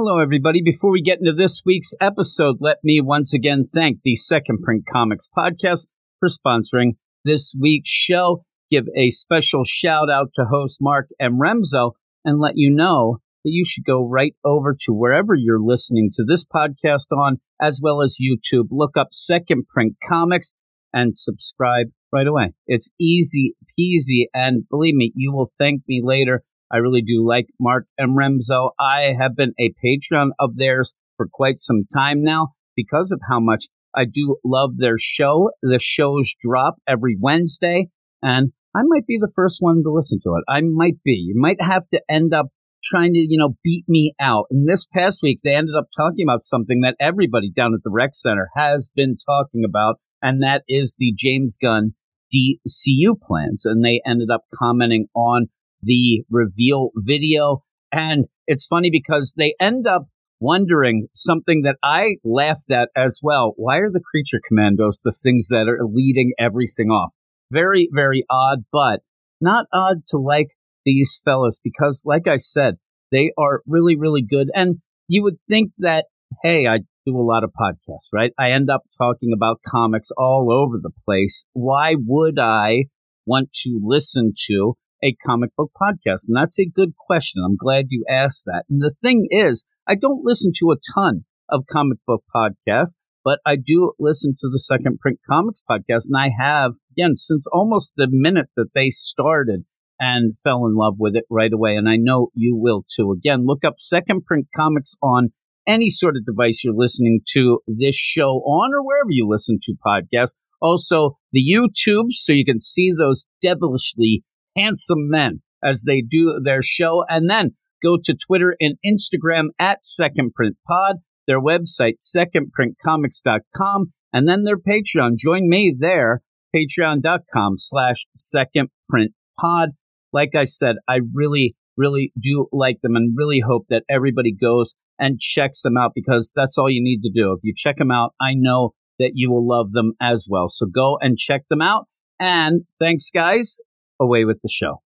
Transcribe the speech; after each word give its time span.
Hello, 0.00 0.20
everybody. 0.20 0.62
Before 0.62 0.92
we 0.92 1.02
get 1.02 1.18
into 1.18 1.32
this 1.32 1.62
week's 1.66 1.92
episode, 2.00 2.58
let 2.60 2.78
me 2.84 3.00
once 3.00 3.34
again 3.34 3.64
thank 3.66 3.98
the 4.04 4.14
Second 4.14 4.60
Print 4.62 4.84
Comics 4.86 5.28
podcast 5.36 5.88
for 6.20 6.28
sponsoring 6.28 6.92
this 7.24 7.52
week's 7.60 7.90
show. 7.90 8.44
Give 8.70 8.84
a 8.96 9.10
special 9.10 9.64
shout 9.64 10.08
out 10.08 10.28
to 10.34 10.44
host 10.44 10.78
Mark 10.80 11.08
M. 11.18 11.40
Remzo 11.40 11.94
and 12.24 12.38
let 12.38 12.52
you 12.54 12.70
know 12.70 13.18
that 13.44 13.50
you 13.50 13.64
should 13.66 13.84
go 13.84 14.08
right 14.08 14.36
over 14.44 14.76
to 14.82 14.92
wherever 14.92 15.34
you're 15.34 15.58
listening 15.58 16.10
to 16.12 16.22
this 16.22 16.44
podcast 16.44 17.06
on, 17.10 17.38
as 17.60 17.80
well 17.82 18.00
as 18.00 18.18
YouTube. 18.22 18.68
Look 18.70 18.96
up 18.96 19.08
Second 19.10 19.66
Print 19.66 19.96
Comics 20.08 20.54
and 20.92 21.12
subscribe 21.12 21.88
right 22.12 22.28
away. 22.28 22.52
It's 22.68 22.88
easy 23.00 23.56
peasy. 23.76 24.26
And 24.32 24.62
believe 24.70 24.94
me, 24.94 25.10
you 25.16 25.32
will 25.32 25.50
thank 25.58 25.82
me 25.88 26.00
later. 26.04 26.44
I 26.70 26.78
really 26.78 27.02
do 27.02 27.26
like 27.26 27.46
Mark 27.60 27.86
and 27.96 28.16
Remzo. 28.16 28.70
I 28.78 29.14
have 29.18 29.36
been 29.36 29.54
a 29.58 29.74
patron 29.82 30.32
of 30.38 30.56
theirs 30.56 30.94
for 31.16 31.26
quite 31.30 31.58
some 31.58 31.84
time 31.92 32.22
now 32.22 32.48
because 32.76 33.10
of 33.10 33.20
how 33.28 33.40
much 33.40 33.66
I 33.94 34.04
do 34.04 34.36
love 34.44 34.76
their 34.76 34.96
show. 34.98 35.50
The 35.62 35.78
shows 35.78 36.34
drop 36.40 36.76
every 36.86 37.16
Wednesday, 37.20 37.88
and 38.22 38.52
I 38.76 38.80
might 38.84 39.06
be 39.06 39.18
the 39.18 39.32
first 39.34 39.58
one 39.60 39.82
to 39.82 39.90
listen 39.90 40.20
to 40.22 40.34
it. 40.36 40.44
I 40.48 40.60
might 40.62 41.02
be. 41.04 41.12
You 41.12 41.34
might 41.36 41.60
have 41.62 41.88
to 41.88 42.00
end 42.08 42.34
up 42.34 42.48
trying 42.84 43.14
to, 43.14 43.18
you 43.18 43.38
know, 43.38 43.56
beat 43.64 43.84
me 43.88 44.14
out. 44.20 44.46
And 44.50 44.68
this 44.68 44.86
past 44.86 45.20
week, 45.22 45.38
they 45.42 45.54
ended 45.54 45.74
up 45.76 45.88
talking 45.96 46.24
about 46.24 46.42
something 46.42 46.80
that 46.82 46.96
everybody 47.00 47.50
down 47.50 47.74
at 47.74 47.80
the 47.82 47.90
rec 47.90 48.14
center 48.14 48.48
has 48.54 48.90
been 48.94 49.16
talking 49.16 49.64
about, 49.66 49.96
and 50.22 50.42
that 50.42 50.62
is 50.68 50.96
the 50.98 51.12
James 51.16 51.56
Gunn 51.60 51.94
DCU 52.32 53.18
plans. 53.20 53.64
And 53.64 53.84
they 53.84 54.00
ended 54.06 54.28
up 54.30 54.42
commenting 54.54 55.06
on 55.14 55.48
the 55.82 56.24
reveal 56.30 56.90
video. 56.96 57.62
And 57.92 58.26
it's 58.46 58.66
funny 58.66 58.90
because 58.90 59.34
they 59.36 59.54
end 59.60 59.86
up 59.86 60.06
wondering 60.40 61.08
something 61.14 61.62
that 61.62 61.76
I 61.82 62.16
laughed 62.24 62.70
at 62.70 62.90
as 62.96 63.20
well. 63.22 63.54
Why 63.56 63.78
are 63.78 63.90
the 63.90 64.00
creature 64.00 64.40
commandos 64.46 65.00
the 65.02 65.12
things 65.12 65.48
that 65.48 65.68
are 65.68 65.84
leading 65.84 66.32
everything 66.38 66.88
off? 66.88 67.12
Very, 67.50 67.88
very 67.92 68.24
odd, 68.30 68.64
but 68.72 69.00
not 69.40 69.66
odd 69.72 70.04
to 70.08 70.18
like 70.18 70.48
these 70.84 71.20
fellas 71.24 71.60
because, 71.62 72.02
like 72.04 72.26
I 72.26 72.36
said, 72.36 72.76
they 73.10 73.32
are 73.38 73.62
really, 73.66 73.96
really 73.96 74.22
good. 74.22 74.48
And 74.54 74.76
you 75.08 75.22
would 75.22 75.36
think 75.48 75.72
that, 75.78 76.06
hey, 76.42 76.66
I 76.66 76.80
do 77.06 77.16
a 77.16 77.22
lot 77.22 77.44
of 77.44 77.52
podcasts, 77.58 78.08
right? 78.12 78.32
I 78.38 78.50
end 78.50 78.68
up 78.70 78.82
talking 78.98 79.30
about 79.34 79.60
comics 79.66 80.10
all 80.16 80.52
over 80.52 80.78
the 80.80 80.92
place. 81.04 81.44
Why 81.52 81.94
would 81.98 82.38
I 82.38 82.84
want 83.26 83.52
to 83.64 83.80
listen 83.82 84.32
to 84.46 84.74
a 85.02 85.14
comic 85.26 85.50
book 85.56 85.70
podcast? 85.80 86.22
And 86.28 86.36
that's 86.36 86.58
a 86.58 86.66
good 86.66 86.94
question. 86.96 87.42
I'm 87.44 87.56
glad 87.56 87.86
you 87.90 88.04
asked 88.08 88.44
that. 88.46 88.64
And 88.68 88.80
the 88.80 88.94
thing 89.02 89.28
is, 89.30 89.64
I 89.86 89.94
don't 89.94 90.24
listen 90.24 90.52
to 90.58 90.72
a 90.72 90.80
ton 90.94 91.24
of 91.48 91.64
comic 91.70 91.98
book 92.06 92.24
podcasts, 92.34 92.96
but 93.24 93.40
I 93.46 93.56
do 93.56 93.92
listen 93.98 94.34
to 94.38 94.48
the 94.50 94.58
Second 94.58 95.00
Print 95.00 95.18
Comics 95.28 95.62
podcast. 95.68 96.04
And 96.10 96.16
I 96.16 96.30
have, 96.38 96.72
again, 96.92 97.16
since 97.16 97.46
almost 97.52 97.94
the 97.96 98.08
minute 98.10 98.48
that 98.56 98.70
they 98.74 98.90
started 98.90 99.64
and 100.00 100.36
fell 100.38 100.66
in 100.66 100.74
love 100.76 100.94
with 100.98 101.16
it 101.16 101.24
right 101.30 101.52
away. 101.52 101.74
And 101.74 101.88
I 101.88 101.96
know 101.96 102.28
you 102.34 102.56
will 102.56 102.84
too. 102.94 103.12
Again, 103.12 103.46
look 103.46 103.64
up 103.64 103.74
Second 103.78 104.24
Print 104.24 104.46
Comics 104.54 104.96
on 105.02 105.30
any 105.66 105.90
sort 105.90 106.16
of 106.16 106.24
device 106.24 106.62
you're 106.64 106.74
listening 106.74 107.20
to 107.34 107.60
this 107.66 107.94
show 107.94 108.38
on 108.46 108.72
or 108.72 108.82
wherever 108.82 109.10
you 109.10 109.28
listen 109.28 109.58
to 109.62 109.74
podcasts. 109.84 110.34
Also, 110.60 111.18
the 111.32 111.44
YouTube, 111.44 112.10
so 112.10 112.32
you 112.32 112.44
can 112.44 112.58
see 112.58 112.92
those 112.92 113.26
devilishly 113.42 114.24
handsome 114.58 115.08
men 115.08 115.42
as 115.62 115.84
they 115.86 116.02
do 116.02 116.40
their 116.42 116.62
show. 116.62 117.04
And 117.08 117.28
then 117.30 117.52
go 117.82 117.98
to 118.02 118.14
Twitter 118.14 118.56
and 118.60 118.76
Instagram 118.84 119.48
at 119.58 119.84
Second 119.84 120.34
Print 120.34 120.56
Pod, 120.66 120.96
their 121.26 121.40
website, 121.40 121.96
secondprintcomics.com, 122.00 123.92
and 124.12 124.28
then 124.28 124.44
their 124.44 124.58
Patreon. 124.58 125.16
Join 125.16 125.48
me 125.48 125.74
there, 125.76 126.22
patreon.com 126.54 127.54
slash 127.58 127.96
Second 128.16 128.70
Print 128.88 129.12
Pod. 129.38 129.70
Like 130.12 130.34
I 130.34 130.44
said, 130.44 130.76
I 130.88 131.00
really, 131.12 131.54
really 131.76 132.12
do 132.20 132.48
like 132.52 132.80
them 132.80 132.96
and 132.96 133.14
really 133.16 133.40
hope 133.40 133.66
that 133.68 133.84
everybody 133.88 134.34
goes 134.34 134.74
and 134.98 135.20
checks 135.20 135.62
them 135.62 135.76
out 135.76 135.92
because 135.94 136.32
that's 136.34 136.58
all 136.58 136.70
you 136.70 136.82
need 136.82 137.02
to 137.02 137.10
do. 137.14 137.32
If 137.32 137.40
you 137.44 137.52
check 137.56 137.76
them 137.76 137.90
out, 137.90 138.14
I 138.20 138.32
know 138.34 138.72
that 138.98 139.12
you 139.14 139.30
will 139.30 139.46
love 139.46 139.72
them 139.72 139.92
as 140.00 140.26
well. 140.28 140.48
So 140.48 140.66
go 140.66 140.98
and 141.00 141.16
check 141.16 141.42
them 141.48 141.62
out. 141.62 141.86
And 142.18 142.62
thanks, 142.80 143.10
guys. 143.12 143.60
Away 144.00 144.24
with 144.24 144.40
the 144.42 144.48
show. 144.48 144.80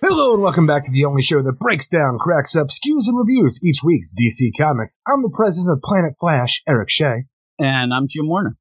Hello 0.00 0.32
and 0.32 0.42
welcome 0.42 0.66
back 0.66 0.82
to 0.84 0.90
the 0.90 1.04
only 1.04 1.20
show 1.20 1.42
that 1.42 1.58
breaks 1.58 1.86
down, 1.88 2.18
cracks 2.18 2.56
up, 2.56 2.68
skews, 2.68 3.06
and 3.06 3.18
reviews 3.18 3.62
each 3.62 3.80
week's 3.84 4.14
DC 4.14 4.50
Comics. 4.58 5.02
I'm 5.06 5.20
the 5.20 5.30
president 5.32 5.76
of 5.76 5.82
Planet 5.82 6.14
Flash, 6.18 6.62
Eric 6.66 6.88
Shea. 6.88 7.24
And 7.58 7.92
I'm 7.92 8.06
Jim 8.08 8.28
Warner. 8.28 8.56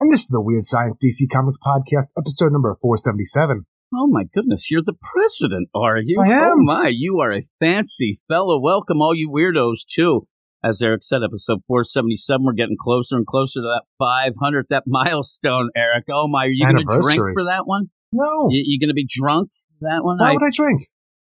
And 0.00 0.10
this 0.10 0.22
is 0.22 0.28
the 0.28 0.40
Weird 0.40 0.64
Science 0.64 0.96
DC 0.96 1.28
Comics 1.30 1.58
Podcast, 1.58 2.12
episode 2.16 2.52
number 2.52 2.74
477. 2.80 3.66
Oh 3.94 4.06
my 4.06 4.24
goodness, 4.24 4.70
you're 4.70 4.80
the 4.82 4.94
president, 4.94 5.68
are 5.74 5.98
you? 5.98 6.16
I 6.18 6.28
am. 6.28 6.52
Oh 6.52 6.62
my, 6.62 6.88
you 6.88 7.20
are 7.20 7.30
a 7.30 7.42
fancy 7.58 8.16
fellow. 8.26 8.58
Welcome, 8.58 9.02
all 9.02 9.14
you 9.14 9.28
weirdos, 9.28 9.80
too. 9.86 10.26
As 10.64 10.80
Eric 10.80 11.02
said, 11.02 11.20
episode 11.22 11.58
477, 11.66 12.46
we're 12.46 12.54
getting 12.54 12.78
closer 12.80 13.14
and 13.18 13.26
closer 13.26 13.60
to 13.60 13.60
that 13.60 13.82
500th, 14.00 14.68
that 14.70 14.84
milestone, 14.86 15.68
Eric. 15.76 16.04
Oh 16.10 16.28
my, 16.28 16.46
are 16.46 16.48
you 16.48 16.64
going 16.64 16.78
to 16.78 17.00
drink 17.02 17.20
for 17.34 17.44
that 17.44 17.66
one? 17.66 17.90
No. 18.10 18.48
You, 18.48 18.62
you 18.64 18.80
going 18.80 18.88
to 18.88 18.94
be 18.94 19.06
drunk 19.06 19.50
for 19.80 19.90
that 19.90 20.02
one? 20.02 20.16
Why 20.16 20.32
would 20.32 20.42
I 20.42 20.50
drink? 20.50 20.80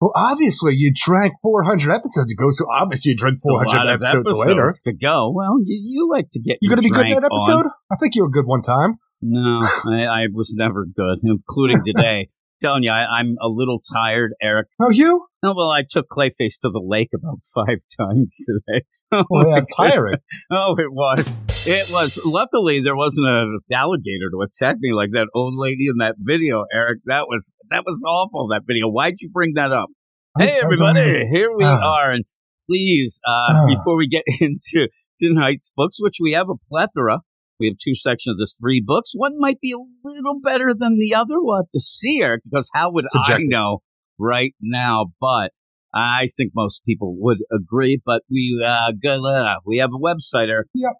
Well, 0.01 0.13
obviously, 0.15 0.75
you 0.75 0.93
drank 0.95 1.35
400 1.43 1.91
episodes 1.91 2.31
ago, 2.31 2.51
so 2.51 2.67
obviously 2.71 3.11
you 3.13 3.17
drank 3.17 3.37
It's 3.37 3.47
a 3.49 3.53
lot 3.53 3.67
400 3.71 3.95
of 3.95 4.03
episodes, 4.03 4.39
later. 4.47 4.73
to 4.85 4.93
go. 4.93 5.33
Well, 5.35 5.57
you, 5.65 5.81
you 5.83 6.09
like 6.11 6.29
to 6.33 6.41
get 6.41 6.59
You 6.61 6.69
your 6.69 6.77
gonna 6.77 6.83
be 6.83 6.91
good 6.91 7.07
in 7.07 7.13
that 7.15 7.25
episode? 7.25 7.67
on. 7.67 7.71
I 7.91 7.97
think 7.97 8.15
you 8.15 8.23
were 8.23 8.31
good 8.31 8.47
one 8.47 8.61
time. 8.63 8.97
No, 9.23 9.63
I, 9.65 10.05
I 10.05 10.27
was 10.33 10.55
never 10.57 10.85
good, 10.85 11.19
including 11.23 11.83
today. 11.87 12.29
Telling 12.61 12.85
you, 12.85 12.91
I, 12.91 13.05
I'm 13.19 13.37
a 13.43 13.49
little 13.49 13.81
tired, 13.95 14.33
Eric. 14.43 14.69
Oh, 14.81 14.89
you? 14.91 15.27
No, 15.43 15.53
well, 15.55 15.71
I 15.71 15.83
took 15.89 16.07
Clayface 16.11 16.59
to 16.63 16.71
the 16.71 16.83
lake 16.83 17.11
about 17.15 17.39
five 17.55 17.79
times 18.01 18.37
today. 18.47 18.85
Oh, 19.13 19.25
Well, 19.31 19.51
that's 19.55 19.69
tiring. 19.77 20.19
Oh, 20.51 20.75
it 20.79 20.91
was. 20.93 21.37
It 21.67 21.91
was. 21.93 22.19
Luckily, 22.25 22.81
there 22.81 22.97
wasn't 22.97 23.29
an 23.29 23.61
alligator 23.73 24.31
to 24.33 24.41
attack 24.43 24.77
me 24.81 24.93
like 24.93 25.11
that 25.13 25.29
old 25.35 25.55
lady 25.57 25.87
in 25.89 25.99
that 25.99 26.17
video, 26.19 26.65
Eric. 26.75 27.01
That 27.05 27.27
was 27.29 27.53
that 27.71 27.85
was 27.87 28.03
awful. 28.07 28.49
That 28.49 28.63
video. 28.67 28.89
Why'd 28.89 29.15
you 29.21 29.31
bring 29.31 29.53
that 29.55 29.71
up? 29.73 29.89
I- 30.37 30.47
Hey, 30.47 30.59
everybody! 30.63 31.25
Here 31.33 31.51
we 31.57 31.65
Ah. 31.65 31.99
are, 31.99 32.11
and 32.11 32.25
please, 32.69 33.21
uh, 33.27 33.53
Ah. 33.55 33.67
before 33.69 33.97
we 33.97 34.09
get 34.09 34.25
into 34.41 34.89
tonight's 35.23 35.73
books, 35.77 35.99
which 36.01 36.17
we 36.21 36.33
have 36.33 36.49
a 36.51 36.57
plethora, 36.69 37.21
we 37.59 37.69
have 37.69 37.79
two 37.83 37.95
sections 37.95 38.35
of 38.35 38.39
the 38.39 38.51
three 38.61 38.83
books. 38.85 39.13
One 39.15 39.39
might 39.39 39.61
be 39.61 39.73
a 39.73 39.79
little 40.05 40.39
better 40.43 40.75
than 40.79 40.99
the 40.99 41.15
other. 41.15 41.37
We'll 41.39 41.57
have 41.57 41.71
to 41.73 41.81
see, 41.81 42.21
Eric, 42.23 42.43
because 42.45 42.69
how 42.75 42.93
would. 42.93 43.07
I 43.15 43.39
know 43.41 43.79
right 44.19 44.55
now? 44.61 45.07
But 45.21 45.53
I 45.95 46.29
think 46.37 46.53
most 46.55 46.85
people 46.85 47.17
would 47.19 47.39
agree. 47.51 47.99
But 48.05 48.25
we 48.31 48.63
uh, 48.63 48.93
uh, 49.03 49.57
we 49.65 49.79
have 49.79 49.95
a 49.95 49.99
website, 49.99 50.49
Eric. 50.49 50.69
Yep. 50.75 50.93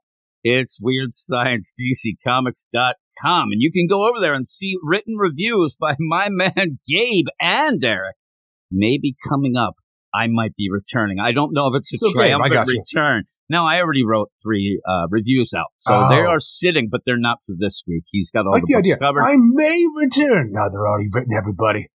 It's 0.49 0.81
WeirdScienceDCComics.com, 0.81 3.49
and 3.51 3.61
you 3.61 3.73
can 3.73 3.89
go 3.89 4.09
over 4.09 4.21
there 4.21 4.35
and 4.35 4.47
see 4.47 4.77
written 4.83 5.17
reviews 5.17 5.77
by 5.79 5.97
my 5.99 6.29
man 6.31 6.79
Gabe 6.89 7.27
and 7.41 7.85
Eric. 7.85 8.15
Maybe 8.71 9.17
coming 9.29 9.57
up, 9.57 9.75
I 10.17 10.27
might 10.29 10.55
be 10.57 10.69
returning. 10.71 11.19
I 11.21 11.33
don't 11.33 11.53
know 11.53 11.67
if 11.69 11.79
it's 11.79 11.93
a 11.93 11.97
So, 11.97 12.09
Gabe, 12.09 12.17
triumphant 12.17 12.53
got 12.53 12.67
return. 12.69 13.25
No, 13.51 13.65
I 13.67 13.81
already 13.81 14.05
wrote 14.05 14.31
three 14.43 14.81
uh, 14.89 15.07
reviews 15.11 15.53
out, 15.55 15.67
so 15.77 16.07
they 16.11 16.21
Oh. 16.23 16.27
are 16.29 16.41
sitting, 16.41 16.89
but 16.91 17.03
they're 17.05 17.19
not 17.19 17.39
for 17.45 17.55
this 17.59 17.83
week. 17.87 18.05
He's 18.11 18.31
got 18.31 18.47
all 18.47 18.53
like 18.53 18.63
the, 18.65 18.73
the 18.73 18.79
books 18.79 18.87
idea. 18.87 18.97
covered. 18.97 19.23
I 19.23 19.37
may 19.39 19.85
return. 19.97 20.51
No, 20.53 20.69
they're 20.71 20.87
already 20.87 21.09
written, 21.13 21.33
everybody. 21.37 21.87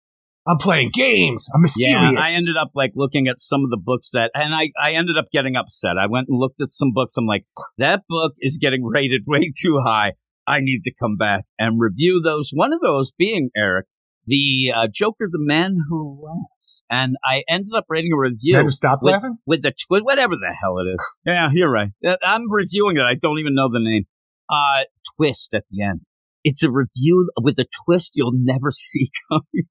I'm 0.47 0.57
playing 0.59 0.91
games. 0.95 1.49
I'm 1.55 1.61
mysterious. 1.63 2.13
Yeah, 2.13 2.21
I 2.21 2.31
ended 2.33 2.57
up 2.57 2.71
like 2.75 2.93
looking 2.95 3.29
at 3.29 3.41
some 3.41 3.63
of 3.63 3.71
the 3.71 3.77
books 3.77 4.11
that, 4.13 4.31
and 4.35 4.55
I, 4.55 4.71
I 4.81 4.93
ended 4.93 5.17
up 5.19 5.27
getting 5.33 5.55
upset. 5.57 5.97
I 6.01 6.07
went 6.07 6.29
and 6.29 6.39
looked 6.39 6.61
at 6.61 6.73
some 6.73 6.93
books. 6.93 7.17
I'm 7.17 7.27
like, 7.27 7.45
that 7.79 8.03
book 8.09 8.33
is 8.41 8.57
getting 8.61 8.85
rated 8.85 9.23
way 9.27 9.53
too 9.61 9.81
high. 9.85 10.13
I 10.47 10.61
need 10.61 10.81
to 10.85 10.93
come 10.99 11.17
back 11.17 11.45
and 11.59 11.79
review 11.81 12.21
those. 12.21 12.51
One 12.53 12.73
of 12.73 12.81
those 12.81 13.13
being 13.13 13.51
Eric, 13.57 13.87
the 14.31 14.73
uh, 14.75 14.87
Joker, 14.93 15.29
the 15.31 15.39
Man 15.41 15.77
Who 15.89 16.23
Laughs, 16.23 16.85
and 16.89 17.17
I 17.25 17.43
ended 17.49 17.73
up 17.77 17.85
writing 17.91 18.13
a 18.13 18.19
review 18.19 18.57
who 18.57 18.71
stopped 18.71 19.03
with, 19.03 19.15
laughing? 19.15 19.39
with 19.45 19.63
the 19.63 19.73
twist, 19.73 20.05
whatever 20.05 20.35
the 20.37 20.55
hell 20.59 20.79
it 20.79 20.89
is. 20.89 21.05
yeah, 21.27 21.49
you're 21.53 21.71
right. 21.71 21.91
Uh, 22.07 22.17
I'm 22.23 22.51
reviewing 22.51 22.97
it. 22.97 23.03
I 23.03 23.17
don't 23.21 23.41
even 23.41 23.55
know 23.55 23.69
the 23.69 23.81
name. 23.81 24.05
Uh, 24.49 24.85
twist 25.17 25.53
at 25.53 25.65
the 25.71 25.83
end. 25.83 26.03
It's 26.45 26.63
a 26.63 26.71
review 26.71 27.29
with 27.41 27.59
a 27.59 27.67
twist 27.85 28.13
you'll 28.15 28.33
never 28.33 28.71
see 28.75 29.11
coming. 29.29 29.69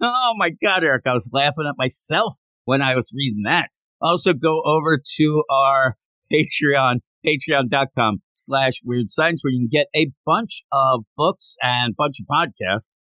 Oh 0.00 0.32
my 0.36 0.50
God, 0.50 0.82
Eric, 0.82 1.02
I 1.06 1.12
was 1.12 1.30
laughing 1.32 1.66
at 1.68 1.76
myself 1.78 2.36
when 2.64 2.80
I 2.82 2.94
was 2.94 3.12
reading 3.14 3.42
that. 3.44 3.68
Also 4.00 4.32
go 4.32 4.62
over 4.64 5.00
to 5.18 5.44
our 5.50 5.96
Patreon, 6.32 7.00
patreon.com 7.24 8.22
slash 8.32 8.80
weird 8.84 9.10
science 9.10 9.42
where 9.44 9.52
you 9.52 9.60
can 9.60 9.68
get 9.70 9.86
a 9.94 10.10
bunch 10.24 10.64
of 10.72 11.04
books 11.16 11.56
and 11.62 11.94
bunch 11.94 12.16
of 12.20 12.26
podcasts. 12.26 12.94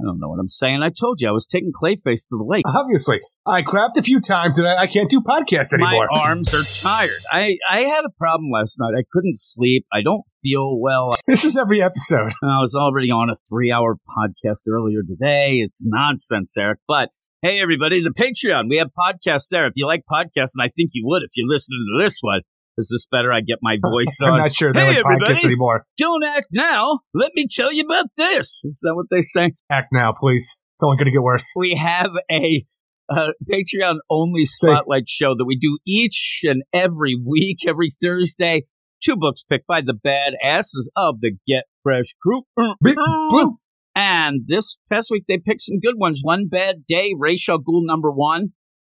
I 0.00 0.06
don't 0.06 0.18
know 0.18 0.28
what 0.28 0.38
I'm 0.38 0.48
saying. 0.48 0.82
I 0.82 0.90
told 0.90 1.20
you 1.20 1.28
I 1.28 1.32
was 1.32 1.46
taking 1.46 1.72
Clayface 1.72 2.22
to 2.28 2.36
the 2.36 2.44
lake. 2.46 2.64
Obviously, 2.66 3.20
I 3.46 3.62
crapped 3.62 3.96
a 3.98 4.02
few 4.02 4.20
times 4.20 4.56
and 4.58 4.66
I, 4.66 4.82
I 4.82 4.86
can't 4.86 5.10
do 5.10 5.20
podcasts 5.20 5.74
anymore. 5.74 6.08
My 6.12 6.20
arms 6.22 6.54
are 6.54 6.62
tired. 6.62 7.20
I, 7.30 7.58
I 7.68 7.80
had 7.80 8.04
a 8.04 8.10
problem 8.18 8.50
last 8.50 8.78
night. 8.78 8.92
I 8.96 9.04
couldn't 9.12 9.36
sleep. 9.36 9.84
I 9.92 10.02
don't 10.02 10.24
feel 10.42 10.80
well. 10.80 11.16
This 11.26 11.44
is 11.44 11.56
every 11.56 11.80
episode. 11.80 12.32
I 12.42 12.60
was 12.60 12.74
already 12.74 13.10
on 13.10 13.30
a 13.30 13.34
three 13.48 13.70
hour 13.70 13.96
podcast 14.08 14.62
earlier 14.68 15.02
today. 15.06 15.58
It's 15.58 15.82
nonsense, 15.84 16.54
Eric. 16.58 16.80
But 16.88 17.10
hey, 17.42 17.60
everybody, 17.60 18.02
the 18.02 18.10
Patreon. 18.10 18.68
We 18.68 18.78
have 18.78 18.88
podcasts 18.98 19.48
there. 19.48 19.66
If 19.66 19.74
you 19.76 19.86
like 19.86 20.02
podcasts, 20.10 20.52
and 20.54 20.62
I 20.62 20.68
think 20.68 20.90
you 20.92 21.04
would 21.06 21.22
if 21.22 21.30
you're 21.36 21.48
listening 21.48 21.84
to 21.86 22.02
this 22.02 22.18
one, 22.20 22.40
is 22.80 22.88
this 22.92 23.06
better? 23.06 23.32
I 23.32 23.40
get 23.40 23.58
my 23.62 23.76
voice 23.82 24.18
on. 24.22 24.32
I'm 24.32 24.38
not 24.38 24.52
sure 24.52 24.72
they 24.72 24.94
Hey, 24.94 25.02
podcasts 25.02 25.44
anymore. 25.44 25.86
Don't 25.96 26.24
act 26.24 26.48
now. 26.52 27.00
Let 27.14 27.32
me 27.34 27.46
tell 27.48 27.72
you 27.72 27.84
about 27.84 28.06
this. 28.16 28.62
Is 28.64 28.80
that 28.82 28.94
what 28.94 29.06
they 29.10 29.22
say? 29.22 29.52
Act 29.70 29.88
now, 29.92 30.12
please. 30.12 30.60
It's 30.74 30.84
only 30.84 30.96
going 30.96 31.06
to 31.06 31.12
get 31.12 31.22
worse. 31.22 31.52
We 31.56 31.74
have 31.74 32.10
a 32.30 32.64
uh, 33.08 33.32
Patreon 33.50 33.98
only 34.08 34.46
spotlight 34.46 35.08
show 35.08 35.34
that 35.36 35.44
we 35.44 35.56
do 35.56 35.78
each 35.86 36.40
and 36.44 36.62
every 36.72 37.14
week, 37.14 37.66
every 37.66 37.90
Thursday. 37.90 38.66
Two 39.02 39.16
books 39.16 39.44
picked 39.44 39.66
by 39.66 39.80
the 39.80 39.94
bad 39.94 40.34
asses 40.42 40.90
of 40.96 41.20
the 41.20 41.32
Get 41.46 41.64
Fresh 41.82 42.14
crew. 42.22 42.42
Big 42.82 42.96
blue. 43.30 43.56
And 43.94 44.42
this 44.46 44.78
past 44.90 45.10
week, 45.10 45.24
they 45.26 45.38
picked 45.38 45.62
some 45.62 45.80
good 45.80 45.96
ones. 45.96 46.20
One 46.22 46.48
Bad 46.48 46.86
Day, 46.86 47.14
Ra's 47.18 47.44
al 47.48 47.58
Ghul 47.58 47.82
number 47.84 48.10
one. 48.10 48.50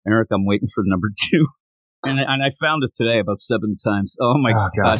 Eric, 0.07 0.29
I'm 0.33 0.45
waiting 0.45 0.69
for 0.73 0.83
number 0.85 1.09
two. 1.29 1.47
And, 2.07 2.19
and 2.19 2.41
I 2.43 2.51
found 2.51 2.83
it 2.83 2.91
today 2.95 3.19
about 3.19 3.41
seven 3.41 3.75
times. 3.83 4.15
Oh 4.21 4.37
my 4.37 4.51
Oh, 4.51 4.69
God. 4.75 4.99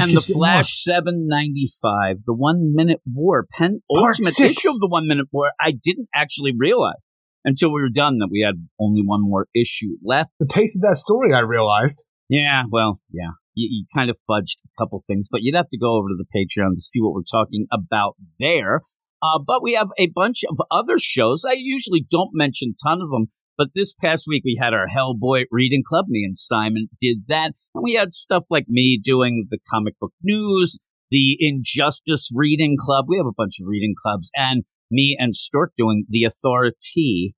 And 0.00 0.16
the 0.16 0.20
Flash 0.34 0.82
795, 0.82 2.24
the 2.26 2.34
One 2.34 2.72
Minute 2.74 3.00
War, 3.06 3.46
pen 3.52 3.82
Part 3.94 4.16
ultimate 4.18 4.40
issue 4.40 4.70
of 4.70 4.80
the 4.80 4.88
One 4.88 5.06
Minute 5.06 5.28
War. 5.30 5.52
I 5.60 5.70
didn't 5.70 6.08
actually 6.14 6.52
realize 6.56 7.10
until 7.44 7.72
we 7.72 7.80
were 7.80 7.88
done 7.88 8.18
that 8.18 8.28
we 8.30 8.40
had 8.44 8.66
only 8.80 9.02
one 9.04 9.20
more 9.22 9.46
issue 9.54 9.96
left. 10.04 10.30
The 10.40 10.46
pace 10.46 10.76
of 10.76 10.82
that 10.82 10.96
story, 10.96 11.32
I 11.32 11.40
realized. 11.40 12.06
Yeah, 12.28 12.64
well, 12.70 13.00
yeah. 13.12 13.30
You, 13.54 13.68
you 13.70 13.84
kind 13.94 14.10
of 14.10 14.16
fudged 14.28 14.56
a 14.64 14.70
couple 14.82 15.00
things, 15.06 15.28
but 15.30 15.42
you'd 15.42 15.54
have 15.56 15.68
to 15.68 15.78
go 15.78 15.96
over 15.96 16.08
to 16.08 16.16
the 16.16 16.24
Patreon 16.34 16.74
to 16.74 16.80
see 16.80 17.00
what 17.00 17.12
we're 17.12 17.22
talking 17.30 17.66
about 17.72 18.16
there. 18.40 18.80
Uh, 19.22 19.38
but 19.38 19.62
we 19.62 19.74
have 19.74 19.90
a 19.98 20.08
bunch 20.08 20.40
of 20.50 20.56
other 20.70 20.98
shows. 20.98 21.44
I 21.46 21.52
usually 21.56 22.04
don't 22.10 22.30
mention 22.32 22.74
a 22.74 22.88
ton 22.88 23.00
of 23.00 23.10
them, 23.10 23.26
but 23.62 23.68
this 23.76 23.94
past 23.94 24.24
week 24.26 24.42
we 24.44 24.58
had 24.60 24.74
our 24.74 24.88
Hellboy 24.88 25.44
Reading 25.52 25.84
Club. 25.86 26.06
Me 26.08 26.24
and 26.24 26.36
Simon 26.36 26.88
did 27.00 27.18
that. 27.28 27.52
And 27.76 27.84
we 27.84 27.92
had 27.92 28.12
stuff 28.12 28.42
like 28.50 28.64
me 28.68 29.00
doing 29.02 29.46
the 29.50 29.58
comic 29.72 29.96
book 30.00 30.12
news, 30.20 30.80
the 31.12 31.36
Injustice 31.38 32.28
Reading 32.34 32.76
Club. 32.76 33.04
We 33.06 33.18
have 33.18 33.26
a 33.26 33.32
bunch 33.36 33.60
of 33.60 33.68
reading 33.68 33.94
clubs. 34.02 34.32
And 34.36 34.64
me 34.90 35.16
and 35.16 35.36
Stork 35.36 35.74
doing 35.78 36.06
the 36.08 36.24
Authority 36.24 37.36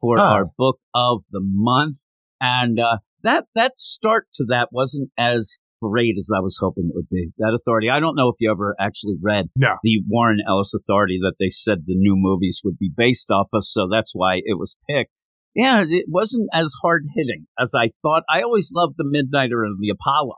for 0.00 0.16
Huh. 0.18 0.24
our 0.24 0.46
book 0.58 0.80
of 0.92 1.22
the 1.30 1.40
month. 1.40 1.98
And 2.40 2.80
uh, 2.80 2.98
that 3.22 3.44
that 3.54 3.78
start 3.78 4.26
to 4.34 4.44
that 4.48 4.70
wasn't 4.72 5.10
as 5.16 5.60
great 5.80 6.16
as 6.18 6.30
I 6.36 6.40
was 6.40 6.58
hoping 6.60 6.86
it 6.88 6.96
would 6.96 7.08
be. 7.10 7.30
That 7.38 7.54
authority. 7.54 7.88
I 7.90 8.00
don't 8.00 8.16
know 8.16 8.28
if 8.28 8.34
you 8.40 8.50
ever 8.50 8.74
actually 8.80 9.16
read 9.22 9.46
No. 9.54 9.76
the 9.84 10.02
Warren 10.08 10.38
Ellis 10.48 10.74
Authority 10.74 11.20
that 11.22 11.34
they 11.38 11.48
said 11.48 11.84
the 11.86 11.94
new 11.94 12.14
movies 12.16 12.60
would 12.64 12.76
be 12.76 12.90
based 12.94 13.30
off 13.30 13.50
of, 13.54 13.64
so 13.64 13.86
that's 13.88 14.10
why 14.12 14.40
it 14.44 14.58
was 14.58 14.76
picked. 14.90 15.12
Yeah, 15.54 15.84
it 15.86 16.06
wasn't 16.08 16.48
as 16.52 16.72
hard 16.82 17.04
hitting 17.14 17.46
as 17.58 17.72
I 17.74 17.90
thought. 18.02 18.22
I 18.28 18.42
always 18.42 18.70
loved 18.74 18.94
the 18.96 19.04
Midnighter 19.04 19.64
and 19.64 19.78
the 19.80 19.90
Apollo, 19.90 20.36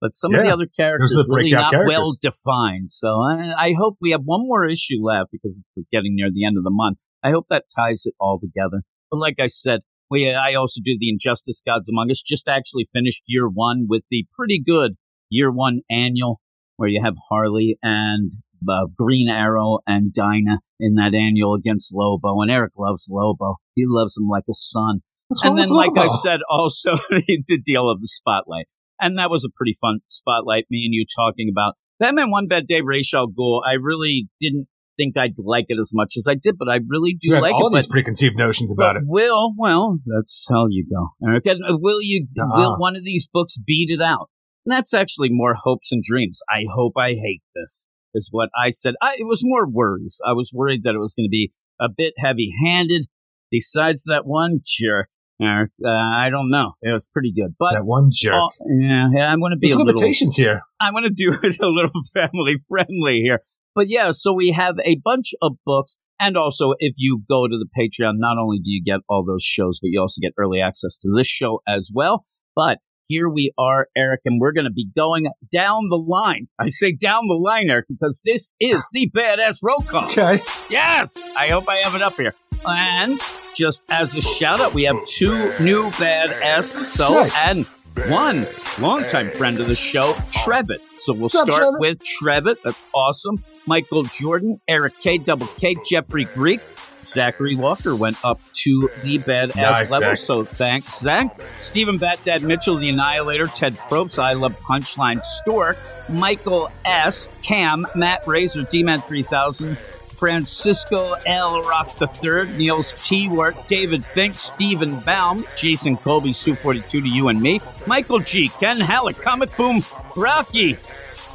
but 0.00 0.14
some 0.14 0.34
of 0.34 0.42
the 0.42 0.52
other 0.52 0.66
characters 0.66 1.16
are 1.16 1.24
the 1.24 1.34
really 1.34 1.50
not 1.50 1.72
characters. 1.72 1.88
well 1.88 2.12
defined. 2.20 2.90
So 2.90 3.20
I, 3.20 3.54
I 3.56 3.74
hope 3.76 3.96
we 4.00 4.12
have 4.12 4.22
one 4.24 4.42
more 4.46 4.64
issue 4.68 5.02
left 5.02 5.30
because 5.32 5.62
it's 5.76 5.88
getting 5.92 6.14
near 6.14 6.30
the 6.32 6.44
end 6.44 6.56
of 6.56 6.64
the 6.64 6.70
month. 6.70 6.98
I 7.22 7.30
hope 7.30 7.46
that 7.50 7.64
ties 7.74 8.02
it 8.04 8.14
all 8.20 8.38
together. 8.38 8.82
But 9.10 9.18
like 9.18 9.36
I 9.40 9.48
said, 9.48 9.80
we 10.10 10.32
I 10.32 10.54
also 10.54 10.80
do 10.84 10.96
the 10.98 11.08
Injustice 11.08 11.60
Gods 11.66 11.88
Among 11.88 12.10
Us. 12.10 12.22
Just 12.22 12.46
actually 12.46 12.86
finished 12.92 13.22
year 13.26 13.48
one 13.48 13.86
with 13.88 14.04
the 14.10 14.26
pretty 14.36 14.62
good 14.64 14.92
year 15.30 15.50
one 15.50 15.80
annual 15.90 16.40
where 16.76 16.88
you 16.88 17.02
have 17.02 17.14
Harley 17.28 17.78
and 17.82 18.32
uh, 18.68 18.86
Green 18.96 19.28
Arrow 19.28 19.80
and 19.86 20.12
Dinah 20.12 20.60
in 20.80 20.94
that 20.94 21.14
annual 21.14 21.54
against 21.54 21.92
Lobo. 21.94 22.40
And 22.40 22.50
Eric 22.50 22.72
loves 22.76 23.08
Lobo. 23.10 23.56
He 23.74 23.84
loves 23.86 24.16
him 24.16 24.28
like 24.28 24.44
a 24.48 24.54
son. 24.54 25.00
What's 25.28 25.44
And 25.44 25.56
then, 25.56 25.68
like 25.68 25.96
I 25.96 26.08
said, 26.22 26.40
also 26.48 26.92
the 27.10 27.60
deal 27.64 27.90
of 27.90 28.00
the 28.00 28.08
spotlight. 28.08 28.66
And 29.00 29.18
that 29.18 29.30
was 29.30 29.44
a 29.44 29.52
pretty 29.54 29.76
fun 29.80 30.00
spotlight. 30.06 30.66
Me 30.70 30.84
and 30.84 30.94
you 30.94 31.04
talking 31.16 31.48
about 31.50 31.74
Batman 31.98 32.30
One 32.30 32.46
Bad 32.46 32.66
Day, 32.66 32.78
al 32.78 33.28
Ghul. 33.28 33.60
I 33.66 33.74
really 33.80 34.28
didn't 34.40 34.68
think 34.96 35.16
I'd 35.16 35.34
like 35.38 35.66
it 35.68 35.78
as 35.80 35.90
much 35.92 36.14
as 36.16 36.26
I 36.28 36.34
did, 36.34 36.56
but 36.58 36.68
I 36.68 36.78
really 36.86 37.16
do 37.20 37.32
like 37.34 37.54
all 37.54 37.68
it. 37.68 37.74
these 37.74 37.88
preconceived 37.88 38.36
notions 38.36 38.72
about 38.72 38.96
it. 38.96 39.02
Will, 39.06 39.52
well, 39.58 39.96
that's 40.06 40.46
how 40.48 40.66
you 40.68 40.86
go. 40.88 41.08
Eric. 41.26 41.46
And, 41.46 41.64
uh, 41.64 41.76
Will 41.80 42.00
you, 42.00 42.26
Uh-uh. 42.38 42.56
will 42.56 42.78
one 42.78 42.96
of 42.96 43.04
these 43.04 43.28
books 43.32 43.56
beat 43.56 43.90
it 43.90 44.00
out? 44.00 44.30
And 44.64 44.72
that's 44.72 44.94
actually 44.94 45.28
more 45.30 45.54
hopes 45.54 45.92
and 45.92 46.02
dreams. 46.02 46.40
I 46.48 46.64
hope 46.72 46.92
I 46.96 47.10
hate 47.10 47.42
this, 47.54 47.86
is 48.14 48.28
what 48.30 48.50
I 48.56 48.70
said. 48.70 48.94
I, 49.02 49.16
it 49.18 49.26
was 49.26 49.40
more 49.42 49.68
worries. 49.68 50.18
I 50.26 50.32
was 50.32 50.50
worried 50.52 50.82
that 50.84 50.94
it 50.94 50.98
was 50.98 51.14
going 51.14 51.26
to 51.26 51.30
be 51.30 51.52
a 51.80 51.88
bit 51.88 52.14
heavy 52.18 52.52
handed. 52.64 53.06
Besides 53.50 54.04
that 54.04 54.26
one 54.26 54.60
jerk, 54.64 55.08
uh, 55.40 55.88
I 55.88 56.28
don't 56.30 56.50
know. 56.50 56.72
It 56.82 56.92
was 56.92 57.08
pretty 57.08 57.32
good. 57.32 57.54
But, 57.58 57.74
that 57.74 57.84
one 57.84 58.10
jerk. 58.12 58.34
oh, 58.34 58.48
yeah, 58.68 59.08
yeah, 59.12 59.32
I'm 59.32 59.40
going 59.40 59.52
to 59.52 59.58
be 59.58 59.68
There's 59.68 59.76
a 59.76 59.78
little 59.78 59.94
limitations 59.94 60.36
here. 60.36 60.62
I'm 60.80 60.92
going 60.92 61.04
to 61.04 61.10
do 61.10 61.32
it 61.42 61.60
a 61.60 61.66
little 61.66 62.02
family 62.12 62.56
friendly 62.68 63.20
here. 63.20 63.40
But 63.74 63.88
yeah, 63.88 64.12
so 64.12 64.32
we 64.32 64.52
have 64.52 64.76
a 64.84 64.96
bunch 65.04 65.32
of 65.42 65.56
books. 65.66 65.98
And 66.20 66.36
also, 66.36 66.74
if 66.78 66.94
you 66.96 67.22
go 67.28 67.48
to 67.48 67.58
the 67.58 67.66
Patreon, 67.76 68.14
not 68.16 68.38
only 68.38 68.58
do 68.58 68.70
you 68.70 68.82
get 68.84 69.00
all 69.08 69.24
those 69.24 69.42
shows, 69.42 69.80
but 69.82 69.88
you 69.88 70.00
also 70.00 70.20
get 70.22 70.32
early 70.38 70.60
access 70.60 70.96
to 70.98 71.12
this 71.14 71.26
show 71.26 71.60
as 71.66 71.90
well. 71.92 72.24
But 72.54 72.78
here 73.08 73.28
we 73.28 73.52
are, 73.58 73.88
Eric, 73.96 74.20
and 74.24 74.40
we're 74.40 74.52
going 74.52 74.64
to 74.66 74.72
be 74.72 74.88
going 74.96 75.26
down 75.52 75.88
the 75.88 75.96
line. 75.98 76.48
I 76.58 76.68
say 76.70 76.92
down 76.92 77.26
the 77.28 77.34
line, 77.34 77.70
Eric, 77.70 77.86
because 77.88 78.22
this 78.24 78.54
is 78.60 78.82
the 78.92 79.10
badass 79.14 79.58
roll 79.62 79.80
call. 79.80 80.04
Okay. 80.06 80.40
Yes, 80.70 81.28
I 81.36 81.48
hope 81.48 81.68
I 81.68 81.76
have 81.76 81.94
it 81.94 82.02
up 82.02 82.14
here. 82.14 82.34
And 82.66 83.20
just 83.56 83.84
as 83.90 84.14
a 84.14 84.22
shout 84.22 84.60
out, 84.60 84.72
we 84.74 84.84
have 84.84 84.96
two 85.06 85.34
new 85.60 85.84
badasses. 85.90 86.84
So, 86.84 87.08
Nice. 87.10 87.36
and 87.46 87.66
one 88.08 88.46
longtime 88.80 89.30
friend 89.30 89.60
of 89.60 89.68
the 89.68 89.74
show, 89.74 90.14
Trevitt. 90.32 90.80
So 90.96 91.12
we'll 91.12 91.22
What's 91.24 91.34
up, 91.34 91.50
start 91.50 91.74
Trevitt? 91.74 91.80
with 91.80 91.98
Trevitt. 92.02 92.62
That's 92.62 92.82
awesome. 92.94 93.44
Michael 93.66 94.04
Jordan, 94.04 94.60
Eric 94.66 94.94
K, 95.00 95.18
Double 95.18 95.46
K, 95.46 95.76
Jeffrey 95.88 96.24
Greek. 96.24 96.60
Zachary 97.04 97.54
Walker 97.54 97.94
went 97.94 98.22
up 98.24 98.40
to 98.54 98.90
the 99.02 99.18
badass 99.18 99.56
Nice, 99.56 99.90
level. 99.90 100.10
Zach. 100.10 100.18
So 100.18 100.44
thanks, 100.44 101.00
Zach. 101.00 101.40
Stephen 101.60 101.98
Bat 101.98 102.20
Dad 102.24 102.42
Mitchell, 102.42 102.76
the 102.76 102.88
Annihilator, 102.88 103.46
Ted 103.46 103.76
Probst, 103.76 104.18
I 104.18 104.32
Love 104.34 104.58
Punchline 104.60 105.22
Stork, 105.24 105.76
Michael 106.08 106.70
S, 106.84 107.28
Cam, 107.42 107.86
Matt 107.94 108.26
Razor, 108.26 108.62
D-Man 108.64 109.00
3000, 109.02 109.76
Francisco 109.78 111.14
L. 111.26 111.62
Rock 111.62 111.90
III, 112.00 112.56
Niels 112.56 112.94
T. 113.06 113.28
Work, 113.28 113.66
David 113.66 114.04
Fink, 114.04 114.34
Stephen 114.34 115.00
Baum, 115.00 115.44
Jason 115.56 115.96
Colby, 115.96 116.32
Sue 116.32 116.54
42 116.54 117.00
to 117.00 117.08
you 117.08 117.28
and 117.28 117.42
me, 117.42 117.60
Michael 117.86 118.20
G, 118.20 118.48
Ken 118.48 118.80
Halleck, 118.80 119.16
Comet 119.16 119.54
Boom, 119.56 119.82
Rocky. 120.16 120.76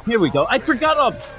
Here 0.06 0.18
we 0.18 0.30
go. 0.30 0.46
I 0.48 0.58
forgot 0.58 0.96
of. 0.96 1.36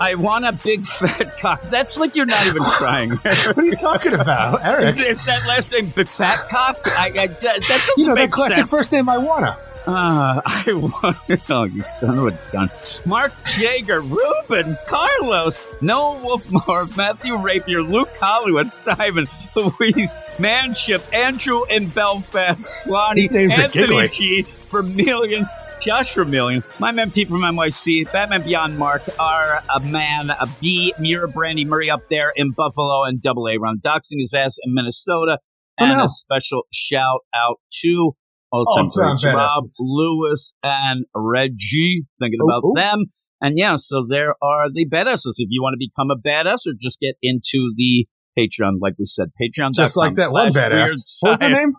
I 0.00 0.14
want 0.14 0.44
a 0.44 0.52
big 0.52 0.86
fat 0.86 1.38
cock. 1.38 1.62
That's 1.62 1.96
like 1.98 2.16
you're 2.16 2.26
not 2.26 2.46
even 2.46 2.62
trying. 2.78 3.10
What 3.44 3.58
are 3.58 3.64
you 3.64 3.76
talking 3.76 4.14
about, 4.14 4.64
Eric? 4.64 4.86
is, 4.88 5.00
is 5.00 5.24
that 5.26 5.46
last 5.46 5.72
name 5.72 5.86
Big 5.88 6.08
Fat 6.08 6.48
Cock? 6.48 6.78
I, 6.86 7.06
I, 7.06 7.26
that, 7.26 7.40
that 7.40 7.60
doesn't 7.60 7.92
You 7.96 8.06
know 8.06 8.14
that 8.14 8.20
make 8.22 8.30
classic 8.30 8.56
sense. 8.56 8.70
first 8.70 8.92
name 8.92 9.08
I 9.08 9.18
wanna. 9.18 9.56
Uh, 9.86 10.40
I 10.46 10.64
want. 10.72 11.16
Oh, 11.50 11.64
you 11.64 11.82
son 11.82 12.18
of 12.18 12.26
a 12.28 12.38
gun. 12.52 12.70
Mark 13.04 13.32
Jager, 13.58 14.00
Ruben, 14.00 14.78
Carlos, 14.88 15.62
Noah 15.82 16.18
Wolfmore, 16.20 16.96
Matthew 16.96 17.36
Rapier, 17.36 17.82
Luke 17.82 18.08
Hollywood, 18.18 18.72
Simon, 18.72 19.26
Louise, 19.54 20.16
Manship, 20.38 21.02
Andrew 21.12 21.64
in 21.70 21.88
Belfast, 21.88 22.82
Swanee, 22.84 23.22
These 23.22 23.30
names 23.32 23.58
are 23.58 23.62
Anthony. 23.62 24.08
G, 24.08 24.42
Vermillion, 24.70 25.46
Josh 25.84 26.14
Vermillion, 26.14 26.64
my 26.78 26.92
MP 26.92 27.28
from 27.28 27.42
NYC, 27.42 28.10
Batman 28.10 28.40
Beyond 28.40 28.78
Mark, 28.78 29.02
R, 29.20 29.60
a 29.74 29.80
man, 29.80 30.30
a 30.30 30.48
B, 30.58 30.94
Mira 30.98 31.28
Brandy 31.28 31.66
Murray 31.66 31.90
up 31.90 32.08
there 32.08 32.32
in 32.36 32.52
Buffalo, 32.52 33.04
and 33.04 33.20
Double 33.20 33.46
A 33.48 33.58
Round 33.58 33.82
doxing 33.82 34.18
his 34.18 34.32
ass 34.32 34.56
in 34.64 34.72
Minnesota. 34.72 35.36
Oh, 35.78 35.84
And 35.84 35.90
no. 35.90 36.04
a 36.04 36.08
special 36.08 36.62
shout 36.72 37.20
out 37.34 37.60
to 37.82 38.12
all 38.50 38.64
oh, 38.66 38.76
time 38.76 38.86
All-time 38.86 39.36
Rob. 39.36 39.62
Lewis, 39.78 40.54
and 40.62 41.04
Reggie. 41.14 42.06
Thinking 42.18 42.40
Ooh, 42.40 42.46
about 42.46 42.64
ooh. 42.64 42.72
them. 42.74 43.04
And 43.42 43.58
yeah, 43.58 43.76
so 43.76 44.06
there 44.08 44.36
are 44.40 44.70
the 44.72 44.88
badasses. 44.88 45.34
If 45.36 45.48
you 45.50 45.60
want 45.60 45.74
to 45.78 45.78
become 45.78 46.10
a 46.10 46.16
badass 46.16 46.66
or 46.66 46.72
just 46.80 46.98
get 46.98 47.16
into 47.20 47.74
the 47.76 48.06
Patreon, 48.38 48.78
like 48.80 48.94
we 48.98 49.04
said, 49.04 49.28
Patreon. 49.38 49.74
Just 49.74 49.98
like 49.98 50.14
that 50.14 50.32
one 50.32 50.50
badass. 50.50 50.92
What's 51.20 51.40
the 51.40 51.50
name? 51.50 51.72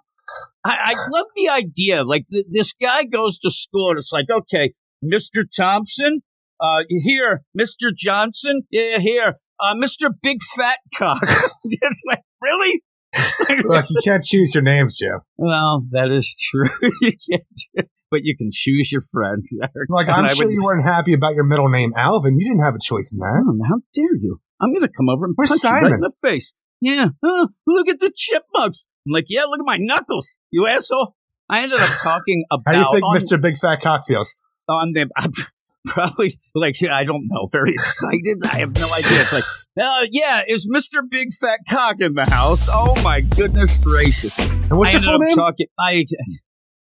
I, 0.63 0.93
I 0.93 1.09
love 1.11 1.27
the 1.35 1.49
idea. 1.49 2.03
Like 2.03 2.25
th- 2.31 2.45
this 2.49 2.73
guy 2.73 3.03
goes 3.03 3.39
to 3.39 3.51
school 3.51 3.89
and 3.91 3.97
it's 3.97 4.11
like, 4.11 4.25
okay, 4.29 4.73
Mr. 5.03 5.43
Thompson, 5.55 6.21
uh, 6.59 6.83
here, 6.89 7.43
Mr. 7.59 7.91
Johnson, 7.95 8.63
yeah, 8.71 8.99
here, 8.99 9.35
uh, 9.59 9.75
Mr. 9.75 10.09
Big 10.21 10.41
Fat 10.55 10.79
Cock. 10.95 11.21
it's 11.63 12.03
like, 12.07 12.21
really? 12.41 12.83
Look, 13.63 13.85
you 13.89 14.01
can't 14.03 14.23
choose 14.23 14.53
your 14.53 14.63
names, 14.63 14.97
Jim. 14.97 15.19
Well, 15.37 15.81
that 15.91 16.11
is 16.11 16.35
true. 16.51 16.69
you 17.01 17.13
can't, 17.29 17.87
but 18.11 18.21
you 18.23 18.35
can 18.35 18.49
choose 18.51 18.91
your 18.91 19.01
friends. 19.01 19.53
Like, 19.89 20.09
I'm 20.09 20.27
sure 20.27 20.47
would, 20.47 20.53
you 20.53 20.63
weren't 20.63 20.83
happy 20.83 21.13
about 21.13 21.33
your 21.33 21.45
middle 21.45 21.69
name, 21.69 21.93
Alvin. 21.95 22.37
You 22.37 22.45
didn't 22.47 22.63
have 22.63 22.75
a 22.75 22.79
choice 22.81 23.13
in 23.13 23.19
that. 23.19 23.65
How 23.69 23.75
dare 23.93 24.15
you? 24.15 24.41
I'm 24.59 24.71
going 24.71 24.81
to 24.81 24.89
come 24.89 25.09
over 25.09 25.25
and 25.25 25.33
Where's 25.35 25.49
punch 25.49 25.61
Simon? 25.61 25.83
you 25.83 25.89
right 25.89 25.93
in 25.95 26.01
the 26.01 26.11
face. 26.21 26.53
Yeah. 26.81 27.09
Oh, 27.23 27.49
look 27.65 27.87
at 27.87 27.99
the 27.99 28.11
chipmunks. 28.13 28.87
I'm 29.05 29.13
like, 29.13 29.25
yeah, 29.29 29.45
look 29.45 29.59
at 29.59 29.65
my 29.65 29.77
knuckles, 29.77 30.37
you 30.51 30.67
asshole. 30.67 31.15
I 31.49 31.61
ended 31.63 31.79
up 31.79 31.89
talking 32.01 32.43
about. 32.51 32.63
How 32.75 32.81
do 32.81 32.87
you 32.87 32.93
think 32.93 33.03
on, 33.03 33.17
Mr. 33.17 33.41
Big 33.41 33.57
Fat 33.57 33.81
Cock 33.81 34.05
feels? 34.07 34.39
On 34.67 34.93
the, 34.93 35.07
I'm 35.15 35.31
probably 35.87 36.33
like, 36.55 36.75
I 36.83 37.03
don't 37.03 37.27
know, 37.27 37.47
very 37.51 37.73
excited. 37.73 38.41
I 38.43 38.59
have 38.59 38.75
no 38.75 38.87
idea. 38.93 39.21
It's 39.21 39.33
like, 39.33 39.43
uh, 39.79 40.07
yeah, 40.11 40.41
is 40.47 40.67
Mr. 40.67 41.01
Big 41.09 41.33
Fat 41.33 41.59
Cock 41.69 41.97
in 41.99 42.13
the 42.13 42.29
house? 42.29 42.67
Oh 42.71 42.99
my 43.03 43.21
goodness 43.21 43.77
gracious. 43.77 44.37
And 44.39 44.77
what's 44.77 44.95
I 44.95 44.97
your 44.97 45.01
full 45.01 45.19
name? 45.19 45.35
Talking, 45.35 45.67
I, 45.79 46.05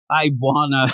I 0.09 0.31
wanna. 0.37 0.91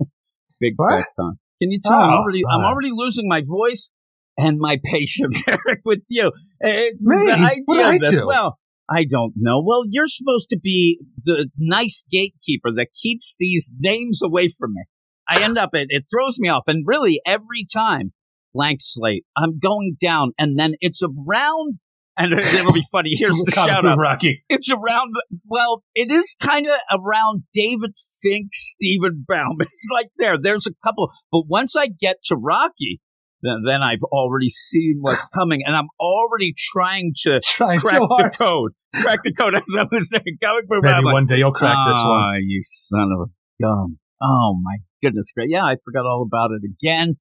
Big 0.60 0.74
what? 0.76 0.92
Fat 0.92 1.06
Cock. 1.18 1.34
Can 1.60 1.70
you 1.70 1.80
tell 1.82 1.94
oh, 1.94 2.00
I'm 2.00 2.10
already, 2.10 2.42
I'm 2.46 2.64
already 2.64 2.90
losing 2.92 3.28
my 3.28 3.42
voice 3.46 3.90
and 4.38 4.58
my 4.58 4.78
patience, 4.84 5.42
Eric, 5.48 5.80
with 5.84 6.02
you. 6.08 6.32
It's 6.60 7.08
Me? 7.08 7.16
the 7.16 7.32
idea 7.32 7.98
did 7.98 8.04
I 8.04 8.10
do? 8.10 8.26
Well, 8.26 8.58
I 8.88 9.04
don't 9.04 9.32
know. 9.36 9.62
Well, 9.64 9.82
you're 9.88 10.06
supposed 10.06 10.50
to 10.50 10.58
be 10.58 11.00
the 11.24 11.50
nice 11.58 12.04
gatekeeper 12.10 12.70
that 12.76 12.88
keeps 13.00 13.34
these 13.38 13.72
names 13.78 14.20
away 14.22 14.48
from 14.48 14.74
me. 14.74 14.84
I 15.28 15.42
end 15.42 15.58
up, 15.58 15.70
it, 15.72 15.88
it 15.90 16.04
throws 16.10 16.38
me 16.38 16.48
off. 16.48 16.64
And 16.66 16.84
really, 16.86 17.20
every 17.26 17.66
time, 17.70 18.12
blank 18.54 18.78
slate, 18.80 19.24
I'm 19.36 19.58
going 19.58 19.96
down, 20.00 20.32
and 20.38 20.58
then 20.58 20.74
it's 20.80 21.02
around, 21.02 21.74
and 22.18 22.32
it'll 22.32 22.72
be 22.72 22.84
funny. 22.92 23.10
Here's 23.12 23.42
the 23.44 23.50
shout 23.52 23.70
out. 23.70 23.98
Rocky. 23.98 24.44
It's 24.48 24.70
around, 24.70 25.12
well, 25.44 25.82
it 25.94 26.10
is 26.10 26.36
kind 26.40 26.66
of 26.66 26.78
around 26.92 27.42
David 27.52 27.92
Fink, 28.22 28.50
Stephen 28.52 29.24
Baum. 29.26 29.56
It's 29.60 29.88
like 29.92 30.08
there, 30.16 30.38
there's 30.40 30.66
a 30.66 30.72
couple. 30.84 31.10
But 31.32 31.42
once 31.48 31.74
I 31.76 31.88
get 31.88 32.18
to 32.26 32.36
Rocky, 32.36 33.00
then, 33.42 33.62
then 33.64 33.82
I've 33.82 34.02
already 34.04 34.48
seen 34.48 34.98
what's 35.00 35.26
coming, 35.34 35.62
and 35.64 35.76
I'm 35.76 35.88
already 36.00 36.54
trying 36.56 37.12
to 37.22 37.40
trying 37.44 37.80
crack 37.80 37.96
so 37.96 38.08
the 38.08 38.30
code. 38.36 38.72
Crack 38.94 39.20
the 39.24 39.32
code, 39.32 39.54
as 39.56 39.64
I 39.76 39.86
was 39.90 40.10
saying. 40.10 40.38
Comic 40.42 40.68
book 40.68 40.82
Maybe 40.82 41.04
one 41.04 41.26
day 41.26 41.38
you'll 41.38 41.52
crack 41.52 41.76
oh, 41.76 41.88
this 41.88 41.98
one. 41.98 42.20
Ah, 42.20 42.34
you 42.40 42.60
son 42.62 43.10
of 43.12 43.28
a 43.28 43.62
gun. 43.62 43.98
Oh, 44.22 44.58
my 44.62 44.78
goodness. 45.02 45.30
Great. 45.34 45.50
Yeah, 45.50 45.64
I 45.64 45.76
forgot 45.84 46.06
all 46.06 46.22
about 46.22 46.50
it 46.52 46.62
again. 46.64 47.16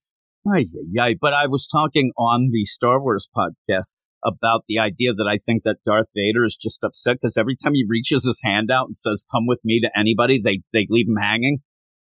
Ay, 0.47 0.65
ay, 0.99 1.15
But 1.19 1.33
I 1.33 1.47
was 1.47 1.67
talking 1.67 2.11
on 2.17 2.49
the 2.51 2.65
Star 2.65 3.01
Wars 3.01 3.27
podcast 3.35 3.95
about 4.23 4.63
the 4.67 4.79
idea 4.79 5.13
that 5.13 5.27
I 5.29 5.37
think 5.37 5.63
that 5.63 5.77
Darth 5.85 6.07
Vader 6.15 6.45
is 6.45 6.55
just 6.59 6.83
upset 6.83 7.17
because 7.21 7.37
every 7.37 7.55
time 7.55 7.73
he 7.73 7.85
reaches 7.87 8.25
his 8.25 8.41
hand 8.43 8.71
out 8.71 8.85
and 8.85 8.95
says, 8.95 9.23
come 9.31 9.45
with 9.47 9.59
me 9.63 9.81
to 9.81 9.89
anybody, 9.97 10.41
they, 10.41 10.61
they 10.71 10.87
leave 10.89 11.07
him 11.07 11.17
hanging. 11.17 11.59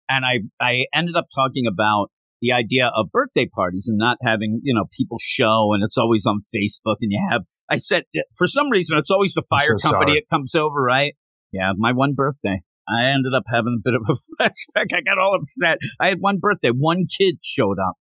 And 0.09 0.25
I, 0.25 0.39
I 0.59 0.85
ended 0.93 1.15
up 1.15 1.27
talking 1.33 1.65
about 1.67 2.11
the 2.43 2.51
idea 2.51 2.91
of 2.93 3.09
birthday 3.09 3.47
parties 3.47 3.85
and 3.87 3.97
not 3.97 4.17
having, 4.21 4.59
you 4.63 4.75
know, 4.75 4.83
people 4.95 5.17
show 5.19 5.69
and 5.73 5.81
it's 5.81 5.97
always 5.97 6.25
on 6.25 6.41
Facebook 6.53 6.97
and 6.99 7.09
you 7.09 7.27
have, 7.31 7.43
I 7.69 7.77
said, 7.77 8.03
for 8.37 8.47
some 8.47 8.69
reason, 8.69 8.97
it's 8.97 9.09
always 9.09 9.33
the 9.33 9.43
fire 9.49 9.77
so 9.77 9.91
company 9.91 10.15
that 10.15 10.25
comes 10.29 10.53
over, 10.53 10.81
right? 10.81 11.15
Yeah, 11.53 11.71
my 11.77 11.93
one 11.93 12.13
birthday. 12.13 12.61
I 12.85 13.05
ended 13.05 13.33
up 13.33 13.43
having 13.47 13.79
a 13.79 13.81
bit 13.81 13.93
of 13.95 14.01
a 14.09 14.13
flashback. 14.43 14.87
I 14.93 14.99
got 15.01 15.17
all 15.17 15.35
upset. 15.35 15.77
I 16.01 16.09
had 16.09 16.17
one 16.19 16.39
birthday. 16.39 16.69
One 16.69 17.05
kid 17.05 17.37
showed 17.41 17.77
up. 17.79 17.95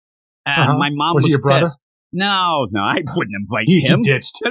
And 0.46 0.70
uh-huh. 0.70 0.78
my 0.78 0.90
mom 0.92 1.16
was, 1.16 1.24
was 1.24 1.30
your 1.30 1.40
brother? 1.40 1.70
No, 2.12 2.66
no, 2.70 2.80
I 2.80 3.02
wouldn't 3.16 3.36
invite 3.38 3.64
he, 3.66 3.80
him. 3.80 4.00
He 4.02 4.10
ditched. 4.10 4.40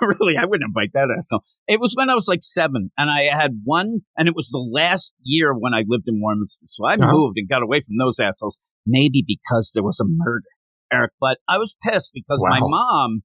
really, 0.00 0.36
I 0.36 0.44
wouldn't 0.44 0.68
invite 0.68 0.92
that 0.94 1.10
asshole. 1.16 1.42
It 1.66 1.80
was 1.80 1.94
when 1.94 2.10
I 2.10 2.14
was 2.14 2.28
like 2.28 2.42
seven, 2.42 2.90
and 2.96 3.10
I 3.10 3.24
had 3.24 3.62
one, 3.64 4.00
and 4.16 4.28
it 4.28 4.34
was 4.36 4.48
the 4.50 4.58
last 4.58 5.14
year 5.22 5.52
when 5.52 5.74
I 5.74 5.84
lived 5.86 6.04
in 6.06 6.20
Warminster. 6.20 6.66
So 6.68 6.86
I 6.86 6.94
uh-huh. 6.94 7.10
moved 7.10 7.38
and 7.38 7.48
got 7.48 7.62
away 7.62 7.80
from 7.80 7.96
those 7.98 8.20
assholes, 8.20 8.58
maybe 8.86 9.24
because 9.26 9.72
there 9.74 9.82
was 9.82 9.98
a 10.00 10.04
murder, 10.06 10.46
Eric. 10.92 11.12
But 11.20 11.38
I 11.48 11.58
was 11.58 11.76
pissed 11.82 12.12
because 12.14 12.40
wow. 12.42 12.58
my 12.58 12.60
mom, 12.60 13.22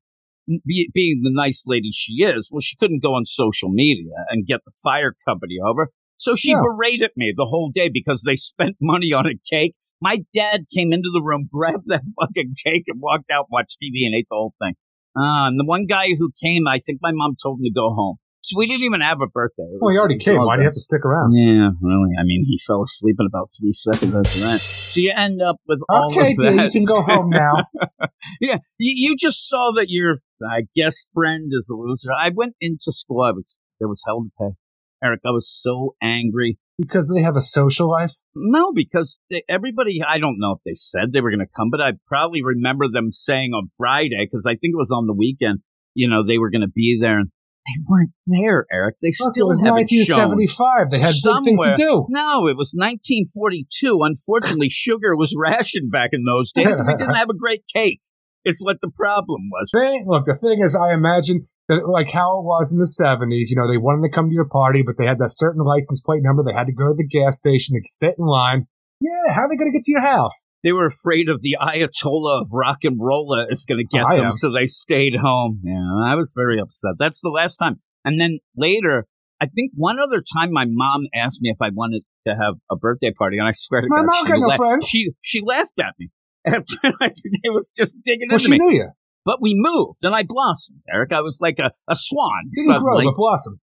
be, 0.65 0.89
being 0.93 1.21
the 1.23 1.31
nice 1.31 1.63
lady 1.67 1.91
she 1.93 2.23
is, 2.23 2.49
well, 2.51 2.61
she 2.61 2.77
couldn't 2.77 3.03
go 3.03 3.13
on 3.13 3.25
social 3.25 3.69
media 3.69 4.13
and 4.29 4.47
get 4.47 4.61
the 4.65 4.71
fire 4.81 5.13
company 5.27 5.57
over. 5.63 5.89
So 6.17 6.35
she 6.35 6.49
yeah. 6.49 6.61
berated 6.63 7.11
me 7.15 7.31
the 7.35 7.45
whole 7.45 7.69
day 7.71 7.89
because 7.93 8.23
they 8.25 8.37
spent 8.37 8.77
money 8.81 9.13
on 9.13 9.27
a 9.27 9.35
cake 9.49 9.75
my 10.01 10.23
dad 10.33 10.65
came 10.73 10.93
into 10.93 11.09
the 11.11 11.21
room, 11.21 11.49
grabbed 11.53 11.87
that 11.87 12.03
fucking 12.19 12.55
cake, 12.63 12.83
and 12.87 13.01
walked 13.01 13.31
out, 13.31 13.47
watched 13.51 13.77
TV, 13.81 14.05
and 14.05 14.15
ate 14.15 14.27
the 14.29 14.35
whole 14.35 14.53
thing. 14.61 14.73
Uh, 15.15 15.47
and 15.47 15.59
the 15.59 15.65
one 15.65 15.85
guy 15.85 16.09
who 16.17 16.31
came, 16.41 16.67
I 16.67 16.79
think 16.79 16.99
my 17.01 17.11
mom 17.11 17.35
told 17.41 17.59
him 17.59 17.63
to 17.63 17.71
go 17.73 17.93
home. 17.93 18.17
So 18.47 18.57
we 18.57 18.67
didn't 18.67 18.83
even 18.83 19.01
have 19.01 19.19
a 19.19 19.27
birthday. 19.27 19.67
Well, 19.81 19.91
he 19.91 19.97
already 19.97 20.17
came. 20.17 20.37
Why 20.37 20.55
do 20.55 20.61
you 20.61 20.67
have 20.67 20.73
to 20.73 20.79
stick 20.79 21.03
around? 21.03 21.33
Yeah, 21.33 21.71
really. 21.81 22.11
I 22.17 22.23
mean, 22.23 22.45
he 22.47 22.57
fell 22.65 22.81
asleep 22.81 23.17
in 23.19 23.25
about 23.25 23.47
three 23.59 23.73
seconds 23.73 24.15
after 24.15 24.39
that. 24.39 24.59
So 24.59 25.01
you 25.01 25.11
end 25.13 25.41
up 25.41 25.57
with 25.67 25.81
all 25.89 26.11
okay, 26.11 26.31
of 26.31 26.37
that. 26.37 26.53
Okay, 26.53 26.63
you 26.65 26.71
can 26.71 26.85
go 26.85 27.01
home 27.01 27.29
now. 27.29 27.55
yeah, 28.39 28.59
you, 28.77 29.09
you, 29.09 29.15
just 29.17 29.49
saw 29.49 29.73
that 29.75 29.87
your, 29.89 30.19
I 30.49 30.61
guess, 30.75 30.95
friend 31.13 31.51
is 31.51 31.69
a 31.69 31.75
loser. 31.75 32.09
I 32.17 32.29
went 32.33 32.53
into 32.61 32.91
school. 32.93 33.21
I 33.21 33.31
was 33.31 33.59
there 33.79 33.89
was 33.89 34.01
hell 34.07 34.23
to 34.23 34.29
pay. 34.39 34.55
Eric, 35.03 35.21
I 35.25 35.31
was 35.31 35.49
so 35.49 35.95
angry. 36.01 36.57
Because 36.79 37.11
they 37.13 37.21
have 37.21 37.35
a 37.35 37.41
social 37.41 37.89
life? 37.89 38.13
No, 38.35 38.71
because 38.71 39.17
they, 39.31 39.43
everybody, 39.49 40.01
I 40.07 40.19
don't 40.19 40.37
know 40.37 40.53
if 40.53 40.59
they 40.63 40.75
said 40.75 41.11
they 41.11 41.21
were 41.21 41.31
going 41.31 41.39
to 41.39 41.47
come, 41.47 41.69
but 41.71 41.81
I 41.81 41.93
probably 42.07 42.43
remember 42.43 42.87
them 42.87 43.11
saying 43.11 43.51
on 43.51 43.71
Friday, 43.75 44.25
because 44.25 44.45
I 44.45 44.55
think 44.55 44.73
it 44.73 44.77
was 44.77 44.91
on 44.91 45.07
the 45.07 45.13
weekend, 45.13 45.59
you 45.95 46.07
know, 46.07 46.23
they 46.23 46.37
were 46.37 46.51
going 46.51 46.61
to 46.61 46.67
be 46.67 46.97
there. 46.99 47.17
And 47.19 47.31
they 47.65 47.81
weren't 47.89 48.11
there, 48.27 48.65
Eric. 48.71 48.97
They 49.01 49.11
Look, 49.19 49.33
still 49.33 49.47
it 49.47 49.49
was 49.49 49.61
1975. 49.61 50.91
They 50.91 50.99
had 50.99 51.15
Somewhere. 51.15 51.41
big 51.41 51.57
things 51.57 51.67
to 51.69 51.75
do. 51.75 52.05
No, 52.09 52.47
it 52.47 52.55
was 52.55 52.73
1942. 52.75 53.99
Unfortunately, 54.03 54.69
sugar 54.69 55.15
was 55.15 55.33
rationed 55.37 55.91
back 55.91 56.11
in 56.13 56.23
those 56.23 56.51
days, 56.51 56.79
and 56.79 56.87
we 56.87 56.95
didn't 56.95 57.15
have 57.15 57.29
a 57.29 57.35
great 57.35 57.63
cake. 57.73 58.01
It's 58.45 58.61
what 58.61 58.77
the 58.81 58.89
problem 58.89 59.49
was. 59.51 59.71
look, 60.05 60.23
the 60.23 60.35
thing 60.35 60.61
is, 60.61 60.75
I 60.75 60.93
imagine 60.93 61.47
Uh, 61.69 61.79
like 61.89 62.09
how 62.09 62.39
it 62.39 62.43
was 62.43 62.71
in 62.71 62.79
the 62.79 62.85
70s. 62.85 63.49
You 63.49 63.57
know, 63.57 63.69
they 63.69 63.77
wanted 63.77 64.07
to 64.07 64.13
come 64.13 64.29
to 64.29 64.33
your 64.33 64.47
party, 64.47 64.83
but 64.85 64.97
they 64.97 65.05
had 65.05 65.19
that 65.19 65.31
certain 65.31 65.63
license 65.63 66.01
plate 66.01 66.23
number. 66.23 66.43
They 66.43 66.53
had 66.53 66.67
to 66.67 66.73
go 66.73 66.87
to 66.87 66.93
the 66.95 67.07
gas 67.07 67.37
station 67.37 67.75
to 67.75 67.81
sit 67.87 68.15
in 68.17 68.25
line. 68.25 68.67
Yeah, 68.99 69.33
how 69.33 69.41
are 69.41 69.49
they 69.49 69.55
going 69.55 69.71
to 69.71 69.77
get 69.77 69.83
to 69.83 69.91
your 69.91 70.01
house? 70.01 70.47
They 70.63 70.71
were 70.71 70.85
afraid 70.85 71.29
of 71.29 71.41
the 71.41 71.55
Ayatollah 71.61 72.41
of 72.41 72.47
rock 72.51 72.83
and 72.83 72.97
roll 72.99 73.35
is 73.49 73.63
going 73.65 73.77
to 73.77 73.83
get 73.83 74.05
oh, 74.09 74.13
I 74.13 74.17
them, 74.17 74.31
so 74.31 74.51
they 74.51 74.65
stayed 74.65 75.15
home. 75.15 75.61
Yeah, 75.63 76.11
I 76.11 76.15
was 76.15 76.33
very 76.35 76.59
upset. 76.59 76.93
That's 76.97 77.21
the 77.21 77.29
last 77.29 77.57
time. 77.57 77.79
And 78.03 78.19
then 78.19 78.39
later, 78.55 79.05
I 79.39 79.45
think 79.45 79.71
one 79.75 79.99
other 79.99 80.23
time 80.35 80.51
my 80.51 80.65
mom 80.67 81.07
asked 81.13 81.41
me 81.41 81.49
if 81.49 81.57
I 81.61 81.69
wanted 81.69 82.03
to 82.25 82.33
have 82.35 82.55
a 82.71 82.75
birthday 82.75 83.11
party, 83.11 83.37
and 83.37 83.47
I 83.47 83.51
swear 83.51 83.81
to 83.81 83.87
my 83.89 83.97
God, 83.97 84.05
mom 84.07 84.27
got 84.27 84.39
no 84.39 84.55
friends. 84.55 84.87
She 84.87 85.11
she 85.21 85.41
laughed 85.43 85.79
at 85.79 85.93
me. 85.99 86.09
it 86.45 87.53
was 87.53 87.71
just 87.75 87.99
digging 88.03 88.29
well, 88.29 88.37
into 88.37 88.45
she 88.45 88.51
me. 88.51 88.57
knew 88.57 88.71
you. 88.71 88.89
But 89.27 89.41
we 89.41 89.55
moved 89.57 89.99
and 90.03 90.15
I 90.15 90.23
blossomed, 90.23 90.79
Eric. 90.89 91.11
I 91.11 91.19
was 91.19 91.39
like 91.41 91.59
a, 91.59 91.73
a 91.89 91.97
swan. 91.97 92.49
You 92.53 92.67
didn't 92.67 92.81
grow, 92.81 93.03
but 93.03 93.15
blossom. 93.17 93.59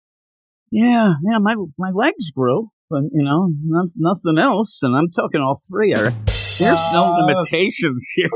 Yeah, 0.71 1.15
yeah, 1.21 1.37
my 1.39 1.55
my 1.77 1.91
legs 1.93 2.31
grew, 2.33 2.69
but 2.89 3.01
you 3.11 3.25
know, 3.25 3.49
nothing 3.97 4.39
else. 4.39 4.79
And 4.83 4.95
I'm 4.95 5.09
talking 5.11 5.41
all 5.41 5.59
three, 5.69 5.93
Eric. 5.97 6.13
There's 6.59 6.77
uh, 6.77 6.91
no 6.93 7.25
limitations 7.25 8.07
here. 8.15 8.29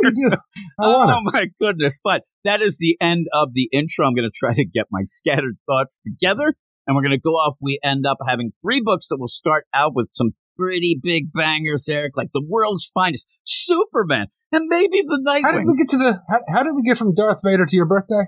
oh 0.82 1.22
my 1.24 1.48
goodness. 1.62 1.98
But 2.03 2.24
that 2.44 2.62
is 2.62 2.77
the 2.77 2.98
end 3.00 3.27
of 3.34 3.53
the 3.53 3.70
intro. 3.72 4.06
I'm 4.06 4.15
going 4.15 4.30
to 4.30 4.38
try 4.38 4.53
to 4.53 4.65
get 4.65 4.88
my 4.92 5.03
scattered 5.06 5.56
thoughts 5.65 6.01
together 6.03 6.56
and 6.86 6.96
we're 6.96 7.03
going 7.03 7.12
to 7.12 7.22
go 7.22 7.32
off. 7.32 7.56
We 7.62 7.80
end 7.84 8.06
up 8.06 8.18
having 8.27 8.51
three 8.62 8.82
books 8.84 9.08
that 9.08 9.18
will 9.18 9.30
start 9.30 9.65
out 9.74 9.94
with 9.96 10.10
some 10.12 10.32
pretty 10.57 11.00
big 11.01 11.31
bangers, 11.33 11.88
Eric, 11.88 12.13
like 12.15 12.29
the 12.33 12.43
world's 12.48 12.89
finest 12.93 13.27
Superman 13.43 14.27
and 14.51 14.65
maybe 14.67 15.01
the 15.01 15.22
Nightwing. 15.25 15.41
How 15.43 15.51
did 15.51 15.65
we 15.65 15.75
get 15.75 15.89
to 15.89 15.98
the? 15.98 16.22
How, 16.29 16.39
how 16.50 16.63
did 16.63 16.74
we 16.75 16.83
get 16.83 16.98
from 16.98 17.13
Darth 17.13 17.41
Vader 17.43 17.65
to 17.65 17.75
your 17.75 17.86
birthday? 17.86 18.25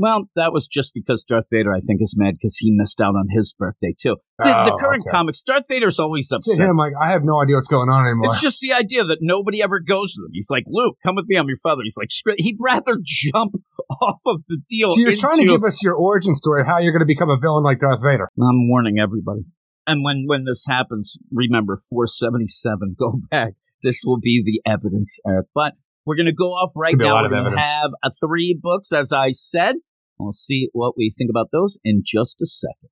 Well, 0.00 0.30
that 0.36 0.52
was 0.52 0.68
just 0.68 0.94
because 0.94 1.24
Darth 1.24 1.46
Vader, 1.50 1.74
I 1.74 1.80
think, 1.80 2.00
is 2.00 2.14
mad 2.16 2.36
because 2.38 2.56
he 2.56 2.70
missed 2.70 3.00
out 3.00 3.16
on 3.16 3.26
his 3.30 3.52
birthday 3.52 3.94
too. 4.00 4.16
The, 4.38 4.56
oh, 4.56 4.64
the 4.64 4.78
current 4.80 5.02
okay. 5.04 5.10
comics, 5.10 5.42
Darth 5.42 5.64
Vader's 5.68 5.98
always 5.98 6.30
upset. 6.30 6.54
Sit 6.54 6.62
here, 6.62 6.70
I'm 6.70 6.76
like, 6.76 6.92
I 7.02 7.10
have 7.10 7.24
no 7.24 7.42
idea 7.42 7.56
what's 7.56 7.66
going 7.66 7.88
on 7.88 8.06
anymore. 8.06 8.30
It's 8.30 8.40
just 8.40 8.60
the 8.60 8.72
idea 8.72 9.02
that 9.02 9.18
nobody 9.20 9.60
ever 9.60 9.80
goes 9.80 10.14
to 10.14 10.20
him. 10.20 10.30
He's 10.32 10.50
like, 10.50 10.62
Luke, 10.68 10.98
come 11.04 11.16
with 11.16 11.24
me. 11.26 11.36
I'm 11.36 11.48
your 11.48 11.58
father. 11.60 11.82
He's 11.82 11.96
like, 11.96 12.10
he'd 12.36 12.58
rather 12.60 12.96
jump 13.02 13.54
off 14.00 14.20
of 14.24 14.42
the 14.48 14.58
deal. 14.68 14.86
So 14.86 15.00
you're 15.00 15.10
into... 15.10 15.20
trying 15.20 15.38
to 15.38 15.46
give 15.46 15.64
us 15.64 15.82
your 15.82 15.94
origin 15.94 16.34
story, 16.36 16.64
how 16.64 16.78
you're 16.78 16.92
going 16.92 17.00
to 17.00 17.06
become 17.06 17.30
a 17.30 17.36
villain 17.36 17.64
like 17.64 17.80
Darth 17.80 18.00
Vader. 18.00 18.28
I'm 18.40 18.68
warning 18.68 19.00
everybody. 19.00 19.46
And 19.88 20.04
when 20.04 20.24
when 20.26 20.44
this 20.44 20.64
happens, 20.68 21.16
remember 21.32 21.78
477. 21.88 22.94
Go 22.98 23.20
back. 23.30 23.54
This 23.82 24.02
will 24.04 24.20
be 24.20 24.42
the 24.44 24.60
evidence, 24.70 25.18
Eric. 25.26 25.46
But 25.54 25.72
we're 26.04 26.16
going 26.16 26.26
to 26.26 26.32
go 26.32 26.50
off 26.50 26.72
right 26.76 26.94
now. 26.96 27.22
We're 27.22 27.28
going 27.30 27.52
to 27.52 27.60
have 27.60 27.90
a 28.04 28.10
three 28.10 28.58
books, 28.60 28.92
as 28.92 29.12
I 29.12 29.30
said. 29.32 29.76
We'll 30.18 30.32
see 30.32 30.68
what 30.72 30.94
we 30.96 31.10
think 31.16 31.30
about 31.30 31.48
those 31.52 31.78
in 31.84 32.02
just 32.04 32.40
a 32.42 32.46
second. 32.46 32.90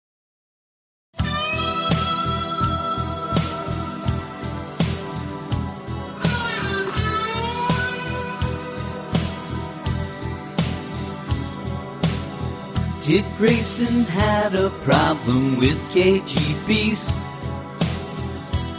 Dick 13.06 13.24
Grayson 13.38 14.02
had 14.02 14.56
a 14.56 14.68
problem 14.82 15.58
with 15.58 15.78
KGBs. 15.92 17.14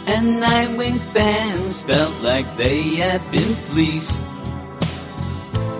And 0.06 0.42
Nightwing 0.42 1.00
fans 1.00 1.80
felt 1.80 2.14
like 2.20 2.44
they 2.58 2.96
had 2.96 3.22
been 3.30 3.54
fleeced. 3.54 4.20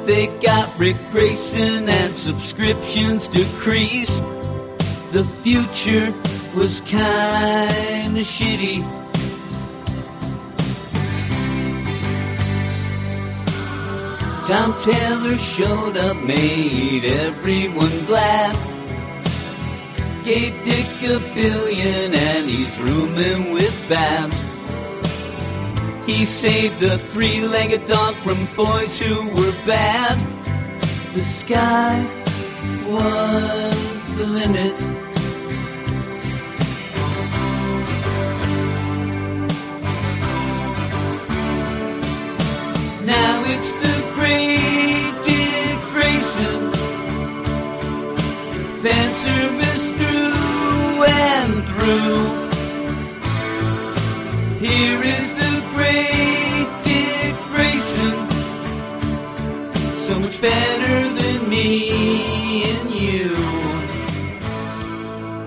They 0.07 0.29
got 0.41 0.67
Rick 0.79 0.97
Grayson 1.13 1.91
and 1.91 2.17
subscriptions 2.17 3.29
decreased. 3.29 4.25
The 5.13 5.25
future 5.43 6.15
was 6.57 6.81
kinda 6.87 8.23
shitty. 8.25 8.98
Tom 14.49 14.73
Taylor 14.81 15.37
showed 15.37 15.99
up, 15.99 16.17
made 16.25 17.05
everyone 17.05 18.07
glad. 18.07 18.57
Gave 20.25 20.65
Dick 20.65 20.87
a 21.03 21.19
billion 21.35 22.15
and 22.15 22.49
he's 22.49 22.79
rooming 22.79 23.53
with 23.53 23.77
Babs. 23.91 24.41
He 26.07 26.25
saved 26.25 26.83
a 26.83 26.97
three 26.97 27.43
legged 27.47 27.85
dog 27.85 28.15
from 28.15 28.49
boys 28.57 28.99
who 28.99 29.29
were 29.29 29.53
bad. 29.67 30.17
The 31.13 31.25
sky 31.25 32.01
was 32.87 34.17
the 34.17 34.27
limit. 34.27 35.08
Now 43.09 43.43
it's 43.47 43.73
the 43.85 43.97
great 44.15 45.13
Dick 45.25 45.79
Grayson. 45.93 46.73
Fan 48.83 49.15
service 49.15 49.87
through 49.93 51.05
and 51.05 51.65
through. 51.71 52.49
Here 54.59 55.01
is 55.03 55.29
the 55.37 55.55
great 55.75 56.69
Dick 56.85 57.35
Grayson. 57.49 58.31
So 60.07 60.19
much 60.19 60.39
better 60.43 61.15
than 61.15 61.49
me 61.49 62.65
and 62.65 62.91
you. 62.91 63.37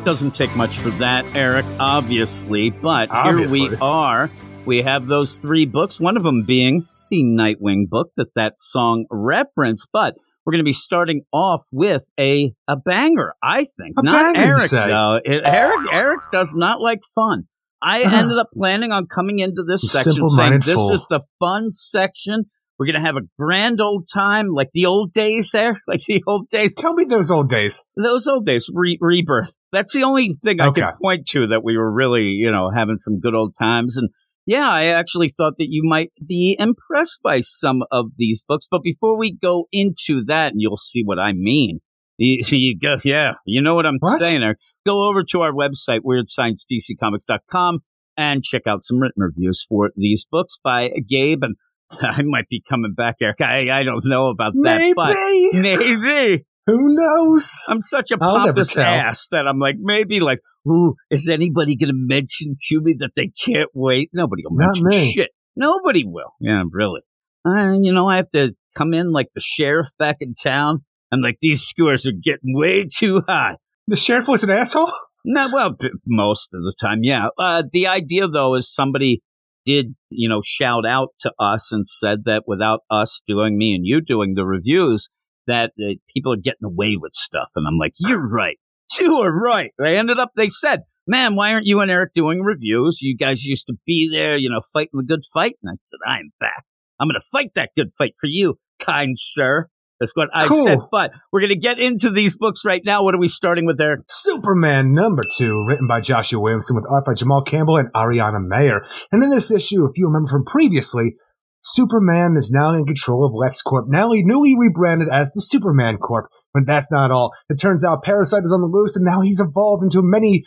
Doesn't 0.04 0.32
take 0.34 0.56
much 0.56 0.80
for 0.80 0.90
that, 0.92 1.26
Eric, 1.36 1.66
obviously, 1.80 2.72
but 2.72 3.12
Obviously. 3.12 3.60
here 3.60 3.70
we 3.70 3.78
are. 3.78 4.32
We 4.66 4.82
have 4.82 5.06
those 5.06 5.38
three 5.38 5.66
books, 5.66 6.00
one 6.00 6.18
of 6.18 6.24
them 6.24 6.42
being 6.44 6.88
the 7.12 7.24
Nightwing 7.24 7.88
book 7.88 8.10
that 8.18 8.30
that 8.36 8.54
song 8.58 9.06
referenced, 9.12 9.90
but 9.94 10.16
we're 10.46 10.54
going 10.54 10.64
to 10.64 10.68
be 10.68 10.74
starting 10.74 11.22
off 11.32 11.62
with 11.72 12.06
a 12.20 12.54
a 12.68 12.76
banger, 12.78 13.34
I 13.44 13.66
think. 13.78 13.94
A 13.98 14.02
not 14.04 14.36
Eric 14.36 14.70
though. 14.72 15.20
It- 15.24 15.44
Eric 15.46 15.88
Eric 15.94 16.22
does 16.32 16.56
not 16.56 16.82
like 16.82 17.02
fun. 17.14 17.44
I 17.84 18.04
Uh-huh. 18.04 18.16
ended 18.16 18.38
up 18.40 18.50
planning 18.56 18.92
on 18.92 19.06
coming 19.08 19.40
into 19.40 19.64
this 19.68 19.82
section 19.92 20.28
saying 20.30 20.60
this 20.66 20.80
is 20.92 21.06
the 21.10 21.22
fun 21.40 21.72
section. 21.72 22.46
We're 22.80 22.86
going 22.88 23.02
to 23.02 23.06
have 23.06 23.16
a 23.18 23.28
grand 23.38 23.80
old 23.80 24.08
time 24.12 24.50
like 24.50 24.70
the 24.74 24.88
old 24.88 25.14
days 25.14 25.52
there, 25.52 25.80
like 25.88 26.00
the 26.08 26.24
old 26.26 26.48
days 26.50 26.76
Tell 26.76 26.94
me 26.94 27.06
those 27.06 27.30
old 27.30 27.48
days. 27.50 27.84
those 27.96 28.28
old 28.28 28.46
days, 28.48 28.68
re- 28.74 28.98
rebirth. 29.00 29.56
That's 29.72 29.94
the 29.94 30.02
only 30.04 30.34
thing 30.42 30.60
I 30.60 30.68
Okay. 30.70 30.82
could 30.82 30.94
point 31.00 31.28
to 31.28 31.48
that 31.48 31.64
we 31.64 31.78
were 31.78 31.92
really, 31.92 32.30
you 32.30 32.52
know, 32.52 32.72
having 32.76 32.98
some 32.98 33.20
good 33.20 33.36
old 33.36 33.54
times. 33.60 33.98
And 33.98 34.10
yeah, 34.52 34.70
I 34.70 34.86
actually 34.88 35.30
thought 35.30 35.54
that 35.60 35.68
you 35.70 35.82
might 35.84 36.12
be 36.28 36.58
impressed 36.60 37.20
by 37.24 37.40
some 37.42 37.84
of 37.90 38.08
these 38.18 38.44
books. 38.46 38.68
But 38.70 38.82
before 38.84 39.18
we 39.18 39.32
go 39.32 39.68
into 39.72 40.24
that, 40.28 40.52
and 40.52 40.62
you'll 40.62 40.78
see 40.92 41.04
what 41.06 41.20
I 41.20 41.32
mean. 41.34 41.80
You, 42.24 42.38
you 42.52 42.78
go, 42.80 42.98
yeah, 43.04 43.32
you 43.48 43.64
know 43.64 43.74
what 43.74 43.88
I'm 43.88 43.98
What? 44.00 44.22
saying 44.22 44.42
there. 44.42 44.58
Go 44.86 45.10
over 45.10 45.24
to 45.32 45.42
our 45.42 45.52
website, 45.52 46.02
weirdsciencedccomics.com, 46.06 47.80
and 48.18 48.44
check 48.44 48.64
out 48.68 48.84
some 48.84 49.00
written 49.00 49.24
reviews 49.24 49.66
for 49.68 49.90
these 49.96 50.28
books 50.30 50.60
by 50.64 50.90
Gabe. 51.10 51.40
And 51.42 51.56
I 52.02 52.22
might 52.24 52.48
be 52.48 52.62
coming 52.70 52.94
back, 52.96 53.16
Eric. 53.22 53.42
I, 53.42 53.80
I 53.80 53.84
don't 53.84 54.04
know 54.06 54.28
about 54.30 54.54
that, 54.64 54.78
Maybe. 54.80 54.94
but 54.96 55.16
maybe. 55.62 56.46
Who 56.68 56.78
knows? 56.96 57.52
I'm 57.68 57.82
such 57.82 58.12
a 58.12 58.18
pompous 58.20 58.78
ass 58.78 59.28
that 59.32 59.48
I'm 59.48 59.58
like, 59.60 59.78
maybe 59.80 60.20
like, 60.20 60.40
ooh, 60.68 60.96
is 61.10 61.28
anybody 61.28 61.76
going 61.76 61.90
to 61.90 61.96
mention 61.96 62.56
to 62.68 62.82
me 62.82 62.96
that 63.00 63.12
they 63.16 63.32
can't 63.46 63.70
wait? 63.74 64.10
Nobody 64.14 64.44
will 64.46 64.56
mention 64.56 64.86
me. 64.86 65.12
shit. 65.12 65.30
Nobody 65.56 66.04
will. 66.06 66.34
Yeah, 66.40 66.64
really. 66.72 67.02
Uh, 67.46 67.74
you 67.82 67.92
know, 67.94 68.08
I 68.08 68.18
have 68.18 68.30
to 68.30 68.54
come 68.76 68.94
in 68.94 69.12
like 69.12 69.28
the 69.34 69.42
sheriff 69.42 69.90
back 69.98 70.18
in 70.20 70.34
town. 70.34 70.86
I'm 71.12 71.22
like, 71.22 71.38
these 71.42 71.62
scores 71.62 72.08
are 72.08 72.12
getting 72.12 72.56
way 72.56 72.86
too 72.86 73.22
high. 73.28 73.58
The 73.88 73.96
sheriff 73.96 74.28
was 74.28 74.44
an 74.44 74.52
asshole? 74.52 74.92
No, 75.26 75.50
well, 75.54 75.76
most 76.06 76.50
of 76.54 76.62
the 76.62 76.74
time, 76.80 77.00
yeah. 77.04 77.28
Uh, 77.38 77.64
the 77.72 77.88
idea, 77.88 78.28
though, 78.28 78.56
is 78.56 78.74
somebody 78.74 79.22
did, 79.66 79.96
you 80.10 80.28
know, 80.28 80.42
shout 80.44 80.86
out 80.86 81.10
to 81.20 81.32
us 81.40 81.72
and 81.72 81.88
said 81.88 82.24
that 82.26 82.44
without 82.48 82.80
us 82.90 83.22
doing, 83.28 83.58
me 83.58 83.76
and 83.76 83.86
you 83.86 84.02
doing 84.02 84.34
the 84.34 84.46
reviews, 84.46 85.10
that 85.48 85.72
uh, 85.80 85.94
people 86.12 86.34
are 86.34 86.38
getting 86.38 86.66
away 86.66 86.98
with 87.00 87.14
stuff. 87.14 87.52
And 87.56 87.68
I'm 87.68 87.78
like, 87.78 87.94
you're 88.00 88.28
right. 88.28 88.58
You 89.00 89.18
are 89.18 89.32
right. 89.32 89.72
They 89.78 89.98
ended 89.98 90.20
up, 90.20 90.32
they 90.36 90.50
said, 90.50 90.82
man, 91.08 91.36
why 91.36 91.52
aren't 91.54 91.66
you 91.66 91.80
and 91.80 91.90
Eric 91.92 92.14
doing 92.14 92.42
reviews? 92.42 93.00
You 93.02 93.16
guys 93.18 93.44
used 93.44 93.68
to 93.68 93.74
be 93.86 94.10
there, 94.12 94.36
you 94.38 94.50
know, 94.50 94.62
fighting 94.74 94.92
the 95.00 95.04
good 95.04 95.24
fight. 95.34 95.56
And 95.64 95.72
I 95.72 95.76
said, 95.80 95.98
I'm 96.08 96.32
back. 96.40 96.66
I'm 97.00 97.08
going 97.08 97.20
to 97.20 97.26
fight 97.32 97.52
that 97.56 97.72
good 97.76 97.92
fight 97.98 98.14
for 98.20 98.28
you, 98.28 98.60
kind 98.80 99.14
sir. 99.18 99.68
That's 100.00 100.14
what 100.16 100.30
I 100.34 100.48
Cool. 100.48 100.64
said. 100.64 100.78
But 100.92 101.12
we're 101.32 101.42
going 101.42 101.50
to 101.50 101.56
get 101.60 101.80
into 101.80 102.10
these 102.10 102.36
books 102.36 102.62
right 102.66 102.82
now. 102.84 103.04
What 103.04 103.14
are 103.16 103.20
we 103.20 103.28
starting 103.28 103.66
with, 103.66 103.78
there? 103.78 104.04
Superman 104.10 104.94
number 104.94 105.22
two, 105.38 105.64
written 105.68 105.88
by 105.88 106.02
Joshua 106.02 106.40
Williamson 106.40 106.76
with 106.76 106.86
art 106.90 107.06
by 107.06 107.14
Jamal 107.14 107.44
Campbell 107.44 107.78
and 107.78 107.94
Ariana 107.94 108.40
Maher. 108.42 108.86
And 109.12 109.24
in 109.24 109.30
this 109.30 109.52
issue, 109.52 109.86
if 109.86 109.92
you 109.98 110.08
remember 110.08 110.28
from 110.30 110.44
previously, 110.46 111.16
Superman 111.64 112.36
is 112.38 112.52
now 112.52 112.74
in 112.74 112.86
control 112.86 113.24
of 113.26 113.34
LexCorp, 113.34 113.86
now 113.88 114.12
he 114.12 114.24
newly 114.24 114.56
rebranded 114.58 115.08
as 115.12 115.34
the 115.34 115.42
Superman 115.42 115.98
Corp. 115.98 116.26
But 116.54 116.66
that's 116.66 116.92
not 116.92 117.12
all. 117.12 117.32
It 117.50 117.56
turns 117.56 117.84
out 117.84 118.04
Parasite 118.04 118.44
is 118.44 118.54
on 118.54 118.62
the 118.62 118.68
loose, 118.68 118.96
and 118.96 119.06
now 119.06 119.22
he's 119.22 119.40
evolved 119.40 119.84
into 119.84 120.02
many, 120.02 120.44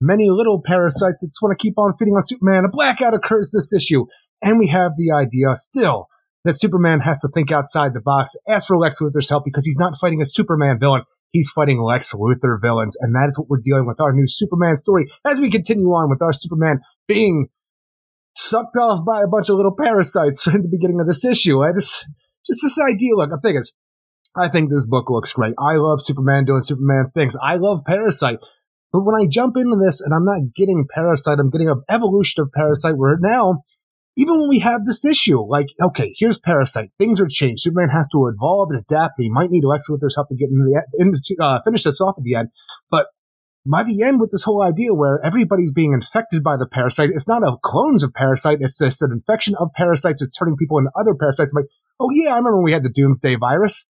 many 0.00 0.30
little 0.30 0.62
parasites 0.64 1.20
that 1.20 1.28
just 1.28 1.42
want 1.42 1.58
to 1.58 1.62
keep 1.62 1.78
on 1.78 1.96
feeding 1.98 2.14
on 2.14 2.22
Superman. 2.22 2.64
A 2.64 2.68
blackout 2.68 3.14
occurs 3.14 3.50
this 3.52 3.72
issue, 3.72 4.06
and 4.42 4.58
we 4.58 4.68
have 4.68 4.92
the 4.96 5.10
idea 5.12 5.54
still 5.54 6.06
that 6.44 6.54
Superman 6.54 7.00
has 7.00 7.20
to 7.20 7.28
think 7.28 7.52
outside 7.52 7.92
the 7.94 8.00
box, 8.00 8.36
ask 8.48 8.68
for 8.68 8.78
Lex 8.78 9.00
Luthor's 9.00 9.28
help 9.28 9.44
because 9.44 9.66
he's 9.66 9.78
not 9.78 9.98
fighting 10.00 10.22
a 10.22 10.26
Superman 10.26 10.78
villain. 10.78 11.02
He's 11.32 11.50
fighting 11.50 11.80
Lex 11.80 12.12
Luthor 12.12 12.58
villains, 12.60 12.96
and 13.00 13.14
that 13.14 13.26
is 13.28 13.38
what 13.38 13.48
we're 13.48 13.60
dealing 13.62 13.86
with 13.86 14.00
our 14.00 14.12
new 14.12 14.26
Superman 14.26 14.76
story 14.76 15.06
as 15.24 15.38
we 15.38 15.50
continue 15.50 15.88
on 15.88 16.10
with 16.10 16.22
our 16.22 16.32
Superman 16.32 16.80
being 17.06 17.48
sucked 18.34 18.76
off 18.76 19.04
by 19.04 19.22
a 19.22 19.28
bunch 19.28 19.48
of 19.48 19.56
little 19.56 19.74
parasites 19.76 20.46
at 20.54 20.62
the 20.62 20.68
beginning 20.68 21.00
of 21.00 21.06
this 21.06 21.24
issue. 21.24 21.62
I 21.62 21.72
just, 21.72 22.08
just 22.46 22.60
this 22.62 22.78
idea. 22.80 23.14
Look, 23.14 23.30
I 23.32 23.40
think 23.40 23.58
it's, 23.58 23.74
I 24.36 24.48
think 24.48 24.70
this 24.70 24.86
book 24.86 25.10
looks 25.10 25.32
great. 25.32 25.54
I 25.58 25.74
love 25.76 26.00
Superman 26.00 26.44
doing 26.44 26.62
Superman 26.62 27.10
things. 27.14 27.36
I 27.42 27.56
love 27.56 27.82
Parasite. 27.84 28.38
But 28.92 29.02
when 29.02 29.14
I 29.14 29.26
jump 29.26 29.56
into 29.56 29.76
this 29.82 30.00
and 30.00 30.14
I'm 30.14 30.24
not 30.24 30.54
getting 30.54 30.86
Parasite, 30.92 31.38
I'm 31.38 31.50
getting 31.50 31.68
an 31.68 31.82
evolution 31.88 32.42
of 32.42 32.52
Parasite 32.52 32.96
where 32.96 33.16
now, 33.20 33.62
even 34.16 34.40
when 34.40 34.48
we 34.48 34.60
have 34.60 34.84
this 34.84 35.04
issue, 35.04 35.40
like, 35.40 35.68
okay, 35.80 36.12
here's 36.16 36.38
Parasite. 36.38 36.90
Things 36.98 37.20
are 37.20 37.28
changed. 37.28 37.62
Superman 37.62 37.90
has 37.90 38.08
to 38.08 38.26
evolve 38.26 38.70
and 38.70 38.80
adapt. 38.80 39.14
And 39.18 39.24
he 39.24 39.30
might 39.30 39.50
need 39.50 39.64
Lex 39.64 39.88
Luthor's 39.88 40.16
help 40.16 40.28
to 40.28 40.36
get 40.36 40.48
into 40.50 40.64
the, 40.64 40.82
into, 40.98 41.36
uh, 41.42 41.60
finish 41.64 41.84
this 41.84 42.00
off 42.00 42.16
at 42.18 42.24
the 42.24 42.34
end. 42.34 42.48
But 42.90 43.06
by 43.66 43.82
the 43.82 44.02
end 44.02 44.20
with 44.20 44.30
this 44.30 44.44
whole 44.44 44.62
idea 44.62 44.94
where 44.94 45.20
everybody's 45.24 45.72
being 45.72 45.92
infected 45.92 46.42
by 46.42 46.56
the 46.56 46.66
parasite, 46.66 47.10
it's 47.12 47.28
not 47.28 47.42
a 47.42 47.56
clones 47.62 48.02
of 48.02 48.14
parasite, 48.14 48.58
it's 48.60 48.78
just 48.78 49.02
an 49.02 49.12
infection 49.12 49.54
of 49.58 49.68
parasites. 49.74 50.22
It's 50.22 50.36
turning 50.36 50.56
people 50.56 50.78
into 50.78 50.90
other 50.98 51.14
parasites. 51.14 51.52
I'm 51.52 51.62
like, 51.62 51.70
oh 52.00 52.08
yeah, 52.10 52.30
I 52.30 52.36
remember 52.36 52.56
when 52.56 52.64
we 52.64 52.72
had 52.72 52.82
the 52.82 52.90
doomsday 52.90 53.36
virus. 53.36 53.86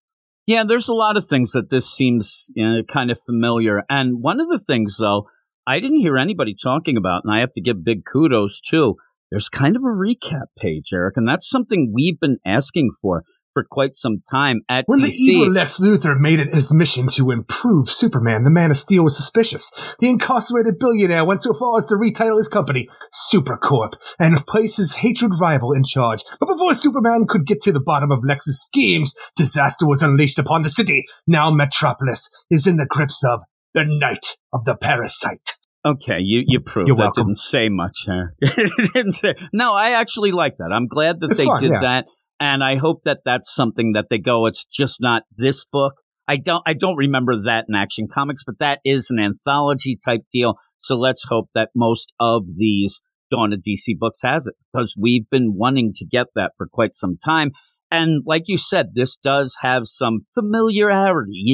Yeah, 0.51 0.65
there's 0.67 0.89
a 0.89 0.95
lot 0.95 1.17
of 1.17 1.29
things 1.29 1.53
that 1.53 1.71
this 1.71 1.89
seems 1.89 2.47
you 2.57 2.69
know, 2.69 2.83
kind 2.93 3.13
of 3.13 3.21
familiar. 3.25 3.85
And 3.89 4.21
one 4.21 4.41
of 4.41 4.49
the 4.49 4.59
things, 4.59 4.97
though, 4.99 5.29
I 5.65 5.79
didn't 5.79 6.01
hear 6.01 6.19
anybody 6.19 6.57
talking 6.61 6.97
about, 6.97 7.23
and 7.23 7.33
I 7.33 7.39
have 7.39 7.53
to 7.53 7.61
give 7.61 7.85
big 7.85 8.01
kudos 8.05 8.61
too. 8.61 8.97
There's 9.31 9.49
kind 9.49 9.77
of 9.77 9.83
a 9.83 9.95
recap 9.95 10.47
page, 10.59 10.87
Eric, 10.93 11.17
and 11.17 11.29
that's 11.29 11.49
something 11.49 11.93
we've 11.95 12.19
been 12.19 12.39
asking 12.45 12.91
for. 13.01 13.23
For 13.53 13.65
quite 13.69 13.97
some 13.97 14.21
time 14.31 14.61
at 14.69 14.85
When 14.87 15.01
DC. 15.01 15.05
the 15.05 15.13
evil 15.25 15.51
Lex 15.51 15.81
Luthor 15.81 16.19
made 16.19 16.41
it 16.41 16.55
his 16.55 16.73
mission 16.73 17.09
to 17.09 17.31
improve 17.31 17.91
Superman, 17.91 18.43
the 18.45 18.51
Man 18.51 18.71
of 18.71 18.77
Steel 18.77 19.03
was 19.05 19.17
suspicious. 19.17 19.71
The 19.99 20.09
incarcerated 20.09 20.79
billionaire 20.79 21.25
went 21.25 21.43
so 21.43 21.53
far 21.55 21.77
as 21.79 21.87
to 21.87 21.95
retitle 21.97 22.37
his 22.37 22.49
company 22.49 22.89
Supercorp 23.13 23.95
and 24.19 24.45
place 24.47 24.77
his 24.77 24.95
hatred 24.95 25.33
rival 25.41 25.73
in 25.73 25.85
charge. 25.85 26.23
But 26.39 26.47
before 26.49 26.75
Superman 26.75 27.27
could 27.29 27.47
get 27.47 27.61
to 27.63 27.73
the 27.73 27.81
bottom 27.81 28.11
of 28.11 28.25
Lex's 28.25 28.63
schemes, 28.63 29.15
disaster 29.37 29.87
was 29.87 30.03
unleashed 30.03 30.39
upon 30.39 30.63
the 30.63 30.71
city. 30.71 31.05
Now 31.27 31.51
Metropolis 31.51 32.31
is 32.51 32.67
in 32.67 32.77
the 32.77 32.87
grips 32.87 33.25
of 33.25 33.43
the 33.75 33.85
Night 33.87 34.37
of 34.53 34.65
the 34.65 34.75
Parasite. 34.77 35.57
Okay, 35.85 36.19
you 36.21 36.43
you 36.47 36.61
proved 36.61 36.89
You're 36.89 36.97
that 36.99 37.05
welcome. 37.05 37.29
didn't 37.29 37.39
say 37.39 37.69
much 37.71 38.05
there. 38.07 38.35
didn't 38.93 39.13
say. 39.15 39.35
No, 39.53 39.73
I 39.73 39.93
actually 39.93 40.31
like 40.31 40.59
that. 40.59 40.71
I'm 40.75 40.87
glad 40.87 41.21
that 41.21 41.31
It's 41.31 41.39
they 41.39 41.47
fun, 41.47 41.63
did 41.63 41.71
yeah. 41.73 41.81
that, 41.81 42.05
and 42.41 42.65
I 42.65 42.77
hope 42.77 43.03
that 43.05 43.21
that's 43.25 43.55
something 43.55 43.93
that 43.93 44.07
they 44.11 44.19
go. 44.19 44.47
It's 44.47 44.65
just 44.65 45.01
not 45.01 45.25
this 45.37 45.65
book. 45.71 45.95
I 46.27 46.37
don't 46.37 46.63
I 46.67 46.73
don't 46.73 46.97
remember 46.97 47.43
that 47.45 47.67
in 47.69 47.75
Action 47.75 48.09
Comics, 48.13 48.43
but 48.45 48.59
that 48.59 48.81
is 48.85 49.09
an 49.11 49.19
anthology 49.19 49.99
type 50.03 50.23
deal. 50.33 50.55
So 50.81 50.97
let's 50.97 51.25
hope 51.29 51.51
that 51.55 51.71
most 51.75 52.13
of 52.19 52.45
these 52.57 53.03
Dawn 53.31 53.53
of 53.53 53.61
DC 53.61 53.97
books 53.99 54.21
has 54.23 54.47
it 54.47 54.55
because 54.73 54.95
we've 54.99 55.29
been 55.31 55.55
wanting 55.55 55.93
to 55.97 56.05
get 56.07 56.29
that 56.35 56.53
for 56.57 56.67
quite 56.67 56.95
some 56.95 57.17
time. 57.25 57.51
And 57.91 58.23
like 58.27 58.45
you 58.47 58.59
said, 58.59 58.89
this 58.95 59.17
does 59.17 59.57
have 59.61 59.83
some 59.87 60.21
familiarity 60.35 61.45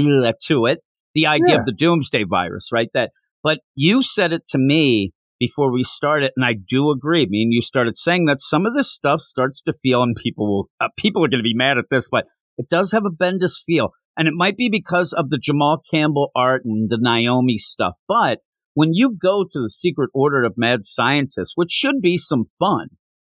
to 0.46 0.66
it. 0.66 0.81
The 1.14 1.27
idea 1.27 1.55
Yeah. 1.55 1.61
of 1.61 1.66
the 1.66 1.72
doomsday 1.72 2.25
virus, 2.25 2.68
right? 2.72 2.88
That, 2.94 3.11
but 3.42 3.61
you 3.75 4.03
said 4.03 4.33
it 4.33 4.46
to 4.49 4.59
me 4.59 5.12
before 5.38 5.72
we 5.72 5.85
started, 5.85 6.33
and 6.37 6.44
I 6.44 6.55
do 6.55 6.90
agree. 6.90 7.22
I 7.22 7.27
mean, 7.29 7.53
you 7.53 7.62
started 7.62 7.96
saying 7.96 8.27
that 8.27 8.40
some 8.40 8.66
of 8.66 8.75
this 8.75 8.90
stuff 8.90 9.20
starts 9.20 9.61
to 9.62 9.72
feel, 9.72 10.03
and 10.03 10.16
people 10.16 10.46
will, 10.46 10.70
uh, 10.81 10.88
people 10.96 11.25
are 11.25 11.29
going 11.29 11.40
to 11.40 11.44
be 11.44 11.55
mad 11.55 11.79
at 11.79 11.87
this, 11.90 12.09
but 12.11 12.27
it 12.57 12.68
does 12.68 12.92
have 12.92 13.05
a 13.05 13.11
Bendis 13.11 13.57
feel. 13.64 13.90
And 14.16 14.27
it 14.27 14.35
might 14.35 14.57
be 14.57 14.70
because 14.70 15.12
of 15.12 15.29
the 15.29 15.37
Jamal 15.37 15.83
Campbell 15.90 16.31
art 16.35 16.62
and 16.64 16.88
the 16.88 16.99
Naomi 16.99 17.59
stuff. 17.59 17.96
But 18.09 18.38
when 18.72 18.94
you 18.94 19.14
go 19.20 19.44
to 19.44 19.61
the 19.61 19.68
Secret 19.68 20.11
Order 20.14 20.42
of 20.44 20.55
Mad 20.57 20.85
Scientists, 20.85 21.53
which 21.55 21.70
should 21.70 22.01
be 22.01 22.16
some 22.16 22.44
fun, 22.59 22.88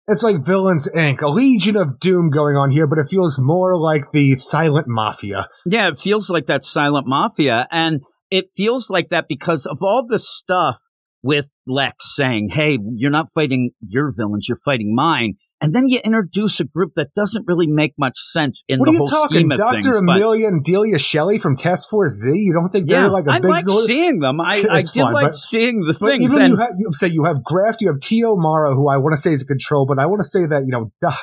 It's 0.09 0.23
like 0.23 0.45
Villains 0.45 0.89
Inc., 0.95 1.23
a 1.23 1.29
legion 1.29 1.77
of 1.77 2.01
doom 2.01 2.31
going 2.31 2.57
on 2.57 2.71
here, 2.71 2.87
but 2.87 2.99
it 2.99 3.09
feels 3.09 3.39
more 3.39 3.79
like 3.79 4.11
the 4.13 4.37
silent 4.37 4.87
mafia. 4.89 5.47
Yeah, 5.67 5.89
it 5.89 6.01
feels 6.01 6.31
like 6.31 6.47
that 6.47 6.65
silent 6.65 7.07
mafia. 7.07 7.69
And 7.71 8.01
it 8.31 8.47
feels 8.57 8.91
like 8.91 9.11
that 9.11 9.27
because 9.29 9.67
of 9.67 9.79
all 9.83 10.05
the 10.09 10.19
stuff 10.19 10.79
with 11.23 11.51
Lex 11.67 12.15
saying, 12.17 12.51
hey, 12.53 12.79
you're 12.97 13.11
not 13.11 13.27
fighting 13.35 13.71
your 13.87 14.11
villains, 14.17 14.47
you're 14.49 14.59
fighting 14.65 14.95
mine. 14.95 15.35
And 15.63 15.75
then 15.75 15.89
you 15.89 15.99
introduce 16.03 16.59
a 16.61 16.65
group 16.65 16.93
that 16.97 17.09
doesn't 17.15 17.45
really 17.47 17.67
make 17.67 17.93
much 17.99 18.17
sense 18.17 18.65
in 18.67 18.79
What 18.79 18.87
the 18.87 18.91
are 18.93 18.95
you 18.95 18.99
whole 19.01 19.07
talking, 19.09 19.37
scheme 19.41 19.53
of 19.53 19.59
Dr. 19.59 19.73
things. 19.83 20.01
but- 20.07 20.17
Amelia 20.17 20.49
and 20.49 20.65
Delia 20.65 20.99
Shelley 20.99 21.39
from 21.39 21.55
Task 21.55 21.91
Force 21.91 22.13
Z? 22.13 22.31
You 22.33 22.55
don't 22.55 22.71
think 22.71 22.89
they're 22.89 23.03
yeah, 23.03 23.09
like 23.09 23.27
a 23.27 23.33
I 23.33 23.41
big 23.41 23.51
I 23.51 23.55
like 23.61 23.65
seeing 23.85 24.21
them. 24.21 24.41
I, 24.41 24.65
I 24.71 24.81
did 24.81 24.89
fun, 24.95 25.13
like 25.13 25.27
but- 25.27 25.35
seeing 25.35 25.81
the 25.83 25.93
things. 25.93 26.33
even 26.33 26.43
And 26.45 26.51
you 26.53 26.57
have, 26.61 26.71
you 26.79 26.89
say 26.93 27.09
you 27.09 27.25
have 27.25 27.45
Graft, 27.45 27.83
you 27.83 27.89
have 27.89 28.01
Tio 28.01 28.37
Mara, 28.37 28.75
who 28.75 28.89
I 28.89 28.97
want 28.97 29.15
to 29.15 29.21
say 29.21 29.35
is 29.35 29.43
a 29.43 29.47
control, 29.47 29.85
but 29.85 29.99
I 29.99 30.07
want 30.07 30.21
to 30.23 30.27
say 30.29 30.47
that 30.47 30.63
you 30.65 30.71
know 30.73 30.93
doc, 30.99 31.19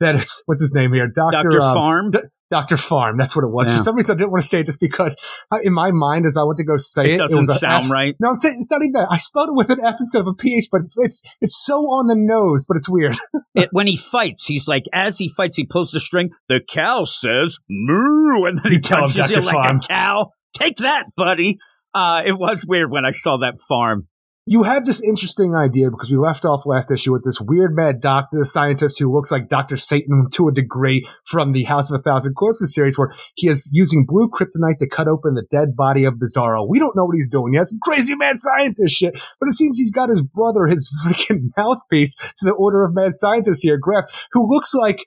that 0.00 0.14
it's 0.14 0.42
what's 0.46 0.62
his 0.62 0.72
name 0.74 0.94
here, 0.94 1.08
Doctor 1.14 1.50
Dr. 1.50 1.60
um, 1.60 1.76
Pharm. 1.76 2.22
Dr. 2.52 2.76
Pharm. 2.76 3.16
That's 3.16 3.34
what 3.34 3.46
it 3.46 3.50
was. 3.50 3.70
Yeah. 3.70 3.78
For 3.78 3.82
some 3.82 3.96
reason, 3.96 4.14
I 4.14 4.18
didn't 4.18 4.30
want 4.30 4.42
to 4.42 4.48
say 4.48 4.60
it 4.60 4.66
just 4.66 4.78
because 4.78 5.16
uh, 5.50 5.56
in 5.62 5.72
my 5.72 5.90
mind, 5.90 6.26
as 6.26 6.36
I 6.36 6.42
went 6.42 6.58
to 6.58 6.64
go 6.64 6.76
say 6.76 7.04
it, 7.04 7.10
it 7.12 7.16
doesn't 7.16 7.38
was 7.38 7.58
sound 7.58 7.86
F. 7.86 7.90
right. 7.90 8.14
No, 8.20 8.28
I'm 8.28 8.34
saying 8.34 8.56
it's 8.58 8.70
not 8.70 8.82
even 8.82 8.92
that. 8.92 9.08
I 9.10 9.16
spelled 9.16 9.48
it 9.48 9.54
with 9.54 9.70
an 9.70 9.82
F 9.82 9.96
instead 9.98 10.20
of 10.20 10.26
a 10.26 10.34
PH, 10.34 10.68
but 10.70 10.82
it's 10.98 11.22
it's 11.40 11.56
so 11.64 11.78
on 11.84 12.08
the 12.08 12.14
nose, 12.14 12.66
but 12.68 12.76
it's 12.76 12.90
weird. 12.90 13.16
it, 13.54 13.70
when 13.72 13.86
he 13.86 13.96
fights, 13.96 14.44
he's 14.44 14.68
like, 14.68 14.82
as 14.92 15.16
he 15.16 15.30
fights, 15.30 15.56
he 15.56 15.64
pulls 15.64 15.92
the 15.92 16.00
string. 16.00 16.28
The 16.50 16.60
cow 16.68 17.06
says 17.06 17.56
moo, 17.70 18.44
and 18.44 18.58
then 18.58 18.70
he 18.70 18.76
You 18.76 18.80
tell 18.80 18.98
him, 18.98 19.04
punches 19.04 19.30
you 19.30 19.36
Dr. 19.36 19.56
like 19.56 19.70
a 19.70 19.78
cow. 19.88 20.32
Take 20.52 20.76
that, 20.76 21.06
buddy. 21.16 21.56
Uh, 21.94 22.22
it 22.26 22.32
was 22.32 22.66
weird 22.66 22.90
when 22.90 23.06
I 23.06 23.12
saw 23.12 23.38
that 23.38 23.58
farm. 23.58 24.08
You 24.44 24.64
have 24.64 24.84
this 24.84 25.00
interesting 25.02 25.54
idea 25.54 25.88
because 25.90 26.10
we 26.10 26.16
left 26.16 26.44
off 26.44 26.66
last 26.66 26.90
issue 26.90 27.12
with 27.12 27.22
this 27.22 27.40
weird 27.40 27.76
mad 27.76 28.00
doctor 28.00 28.42
scientist 28.42 28.98
who 28.98 29.12
looks 29.12 29.30
like 29.30 29.48
Dr. 29.48 29.76
Satan 29.76 30.26
to 30.32 30.48
a 30.48 30.52
degree 30.52 31.06
from 31.24 31.52
the 31.52 31.62
House 31.64 31.92
of 31.92 32.00
a 32.00 32.02
Thousand 32.02 32.34
Corpses 32.34 32.74
series 32.74 32.98
where 32.98 33.12
he 33.36 33.46
is 33.46 33.70
using 33.72 34.04
blue 34.04 34.28
kryptonite 34.28 34.78
to 34.80 34.88
cut 34.88 35.06
open 35.06 35.34
the 35.34 35.46
dead 35.48 35.76
body 35.76 36.04
of 36.04 36.14
Bizarro. 36.14 36.66
We 36.68 36.80
don't 36.80 36.96
know 36.96 37.04
what 37.04 37.14
he's 37.14 37.28
doing 37.28 37.54
yet. 37.54 37.68
Some 37.68 37.78
crazy 37.82 38.16
mad 38.16 38.36
scientist 38.38 38.96
shit. 38.96 39.14
But 39.38 39.48
it 39.48 39.52
seems 39.52 39.78
he's 39.78 39.92
got 39.92 40.08
his 40.08 40.22
brother, 40.22 40.66
his 40.66 40.90
freaking 41.06 41.50
mouthpiece 41.56 42.16
to 42.16 42.44
the 42.44 42.52
Order 42.52 42.84
of 42.84 42.94
Mad 42.94 43.12
Scientists 43.12 43.62
here, 43.62 43.78
Graf, 43.80 44.26
who 44.32 44.52
looks 44.52 44.74
like 44.74 45.06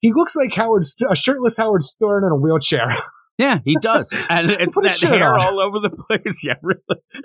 he 0.00 0.12
looks 0.14 0.34
like 0.34 0.54
Howard, 0.54 0.84
a 1.10 1.14
shirtless 1.14 1.58
Howard 1.58 1.82
Stern 1.82 2.24
in 2.24 2.32
a 2.32 2.36
wheelchair. 2.36 2.86
Yeah, 3.40 3.58
he 3.64 3.76
does. 3.80 4.08
And 4.30 4.50
it's 4.50 4.74
Put 4.74 4.84
a 4.84 4.88
that 4.88 4.96
shirt 4.98 5.18
hair 5.18 5.34
on. 5.34 5.40
all 5.40 5.60
over 5.60 5.78
the 5.80 5.90
place. 5.90 6.42
Yeah, 6.44 6.54
really. 6.62 6.80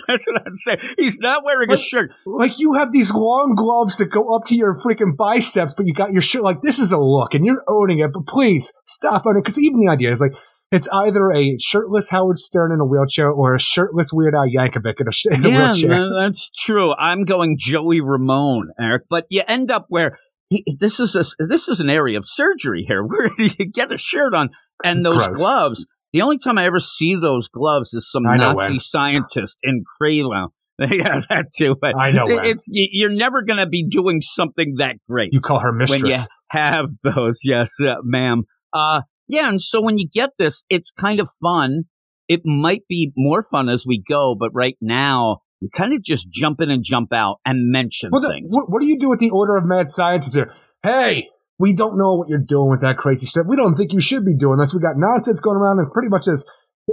That's 0.07 0.25
what 0.27 0.41
I'd 0.41 0.55
say. 0.55 0.77
He's 0.97 1.19
not 1.19 1.43
wearing 1.45 1.71
a 1.71 1.77
shirt. 1.77 2.11
like 2.25 2.57
you 2.59 2.73
have 2.73 2.91
these 2.91 3.13
long 3.13 3.53
gloves 3.55 3.97
that 3.97 4.07
go 4.07 4.35
up 4.35 4.45
to 4.45 4.55
your 4.55 4.73
freaking 4.73 5.15
biceps, 5.17 5.73
but 5.75 5.85
you 5.85 5.93
got 5.93 6.11
your 6.11 6.21
shirt. 6.21 6.43
Like 6.43 6.61
this 6.61 6.79
is 6.79 6.91
a 6.91 6.97
look, 6.97 7.33
and 7.33 7.45
you're 7.45 7.63
owning 7.67 7.99
it. 7.99 8.11
But 8.13 8.25
please 8.27 8.73
stop 8.85 9.25
owning 9.25 9.39
it 9.39 9.43
because 9.43 9.59
even 9.59 9.79
the 9.79 9.91
idea 9.91 10.11
is 10.11 10.21
like 10.21 10.33
it's 10.71 10.89
either 10.91 11.31
a 11.31 11.57
shirtless 11.59 12.09
Howard 12.09 12.37
Stern 12.37 12.71
in 12.71 12.79
a 12.79 12.85
wheelchair 12.85 13.29
or 13.29 13.53
a 13.55 13.59
shirtless 13.59 14.11
Weird 14.11 14.33
Al 14.35 14.47
Yankovic 14.47 14.99
in 14.99 15.07
a, 15.07 15.11
sh- 15.11 15.27
in 15.27 15.45
a 15.45 15.49
Yeah, 15.49 15.69
wheelchair. 15.69 15.89
no, 15.91 16.19
that's 16.19 16.49
true. 16.49 16.93
I'm 16.97 17.23
going 17.23 17.55
Joey 17.59 18.01
Ramone, 18.01 18.69
Eric. 18.79 19.03
But 19.09 19.25
you 19.29 19.43
end 19.47 19.69
up 19.69 19.85
where 19.89 20.17
he, 20.49 20.63
this 20.79 20.99
is 20.99 21.15
a, 21.15 21.23
this 21.45 21.67
is 21.69 21.79
an 21.79 21.89
area 21.89 22.17
of 22.17 22.25
surgery 22.27 22.83
here 22.87 23.03
where 23.05 23.29
you 23.37 23.49
get 23.71 23.91
a 23.91 23.97
shirt 23.97 24.33
on 24.33 24.49
and 24.83 25.05
those 25.05 25.25
Gross. 25.25 25.37
gloves. 25.37 25.87
The 26.15 26.21
only 26.21 26.37
time 26.37 26.57
I 26.57 26.65
ever 26.65 26.79
see 26.79 27.15
those 27.15 27.49
gloves 27.49 27.93
is 27.93 28.09
some 28.09 28.25
I 28.25 28.37
Nazi 28.37 28.79
scientist 28.79 29.57
in 29.63 29.83
Kralow. 30.01 30.47
Yeah, 30.79 31.21
that 31.29 31.47
too. 31.55 31.75
But 31.79 31.95
I 31.97 32.11
know 32.11 32.25
when. 32.25 32.45
it's 32.45 32.67
you- 32.69 32.87
you're 32.91 33.09
never 33.09 33.41
going 33.43 33.59
to 33.59 33.65
be 33.67 33.85
doing 33.87 34.19
something 34.21 34.75
that 34.77 34.95
great. 35.09 35.29
You 35.33 35.39
call 35.41 35.59
her 35.59 35.71
when 35.71 35.87
you 35.87 36.03
mistress. 36.05 36.27
have 36.51 36.87
those. 37.03 37.41
Yes, 37.45 37.75
uh, 37.81 37.95
ma'am. 38.03 38.43
Uh, 38.73 39.01
yeah, 39.27 39.47
and 39.49 39.61
so 39.61 39.79
when 39.81 39.97
you 39.97 40.07
get 40.07 40.31
this, 40.37 40.63
it's 40.69 40.91
kind 40.91 41.19
of 41.19 41.29
fun. 41.41 41.83
It 42.27 42.41
might 42.45 42.83
be 42.89 43.11
more 43.17 43.41
fun 43.43 43.69
as 43.69 43.85
we 43.85 44.01
go, 44.09 44.35
but 44.39 44.51
right 44.53 44.77
now 44.81 45.39
you 45.61 45.69
kind 45.73 45.93
of 45.93 46.01
just 46.03 46.29
jump 46.29 46.59
in 46.61 46.69
and 46.69 46.83
jump 46.83 47.13
out 47.13 47.37
and 47.45 47.71
mention 47.71 48.09
Well, 48.11 48.21
the- 48.21 48.29
things. 48.29 48.51
what, 48.53 48.69
what 48.69 48.81
do 48.81 48.87
you 48.87 48.99
do 48.99 49.09
with 49.09 49.19
the 49.19 49.29
Order 49.31 49.55
of 49.57 49.65
Mad 49.65 49.87
Scientists 49.87 50.35
here? 50.35 50.53
Hey, 50.83 51.29
we 51.57 51.73
don't 51.73 51.97
know 51.97 52.15
what 52.15 52.29
you're 52.29 52.39
doing 52.39 52.69
with 52.69 52.81
that 52.81 52.97
crazy 52.97 53.25
stuff. 53.25 53.45
We 53.47 53.55
don't 53.55 53.75
think 53.75 53.93
you 53.93 53.99
should 53.99 54.25
be 54.25 54.35
doing 54.35 54.59
this. 54.59 54.73
We 54.73 54.79
got 54.79 54.97
nonsense 54.97 55.39
going 55.39 55.57
around. 55.57 55.79
It's 55.79 55.89
pretty 55.89 56.09
much 56.09 56.27
as 56.27 56.45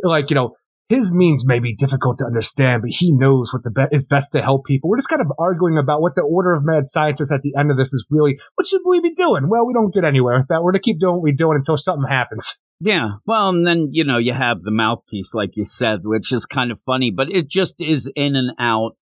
like 0.02 0.30
you 0.30 0.34
know. 0.34 0.56
His 0.88 1.14
means 1.14 1.46
may 1.46 1.58
be 1.58 1.74
difficult 1.74 2.18
to 2.18 2.26
understand, 2.26 2.82
but 2.82 2.90
he 2.90 3.12
knows 3.12 3.50
what 3.54 3.62
the 3.62 3.70
be- 3.70 3.96
is 3.96 4.06
best 4.06 4.32
to 4.32 4.42
help 4.42 4.66
people. 4.66 4.90
We're 4.90 4.98
just 4.98 5.08
kind 5.08 5.22
of 5.22 5.32
arguing 5.38 5.78
about 5.78 6.02
what 6.02 6.16
the 6.16 6.20
Order 6.20 6.52
of 6.52 6.64
Mad 6.66 6.82
Scientists 6.84 7.32
at 7.32 7.40
the 7.40 7.54
end 7.58 7.70
of 7.70 7.78
this 7.78 7.94
is 7.94 8.06
really. 8.10 8.38
What 8.56 8.66
should 8.66 8.82
we 8.84 9.00
be 9.00 9.14
doing? 9.14 9.48
Well, 9.48 9.64
we 9.64 9.72
don't 9.72 9.94
get 9.94 10.04
anywhere 10.04 10.36
with 10.36 10.48
that. 10.48 10.56
We're 10.56 10.72
going 10.72 10.82
to 10.82 10.84
keep 10.84 11.00
doing 11.00 11.14
what 11.14 11.22
we're 11.22 11.32
doing 11.32 11.56
until 11.56 11.78
something 11.78 12.10
happens. 12.10 12.60
Yeah, 12.84 13.10
well, 13.26 13.48
and 13.50 13.64
then 13.64 13.90
you 13.92 14.04
know 14.04 14.18
you 14.18 14.34
have 14.34 14.64
the 14.64 14.72
mouthpiece, 14.72 15.34
like 15.34 15.56
you 15.56 15.64
said, 15.64 16.00
which 16.02 16.32
is 16.32 16.46
kind 16.46 16.72
of 16.72 16.80
funny, 16.84 17.12
but 17.12 17.30
it 17.30 17.48
just 17.48 17.76
is 17.78 18.10
in 18.16 18.34
and 18.34 18.50
out. 18.58 18.96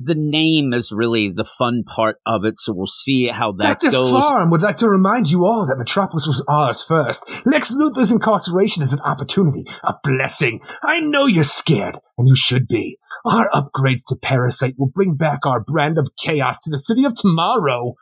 The 0.00 0.16
name 0.16 0.72
is 0.72 0.90
really 0.90 1.30
the 1.30 1.44
fun 1.44 1.84
part 1.84 2.16
of 2.26 2.44
it, 2.44 2.58
so 2.58 2.72
we'll 2.74 2.86
see 2.86 3.28
how 3.28 3.52
that 3.58 3.80
Dr. 3.80 3.92
goes. 3.92 4.12
Pharm 4.12 4.50
would 4.50 4.62
like 4.62 4.76
to 4.78 4.88
remind 4.88 5.30
you 5.30 5.44
all 5.44 5.66
that 5.66 5.78
Metropolis 5.78 6.26
was 6.26 6.44
ours 6.48 6.82
first. 6.82 7.46
Lex 7.46 7.72
Luthor's 7.72 8.10
incarceration 8.10 8.82
is 8.82 8.92
an 8.92 9.00
opportunity, 9.00 9.64
a 9.84 9.94
blessing. 10.02 10.60
I 10.82 10.98
know 11.00 11.26
you're 11.26 11.44
scared, 11.44 11.98
and 12.18 12.26
you 12.26 12.34
should 12.34 12.66
be. 12.66 12.98
Our 13.24 13.48
upgrades 13.54 14.04
to 14.08 14.16
Parasite 14.16 14.74
will 14.76 14.90
bring 14.92 15.14
back 15.14 15.46
our 15.46 15.60
brand 15.60 15.96
of 15.96 16.10
chaos 16.16 16.58
to 16.60 16.70
the 16.70 16.78
city 16.78 17.04
of 17.04 17.14
tomorrow. 17.14 17.94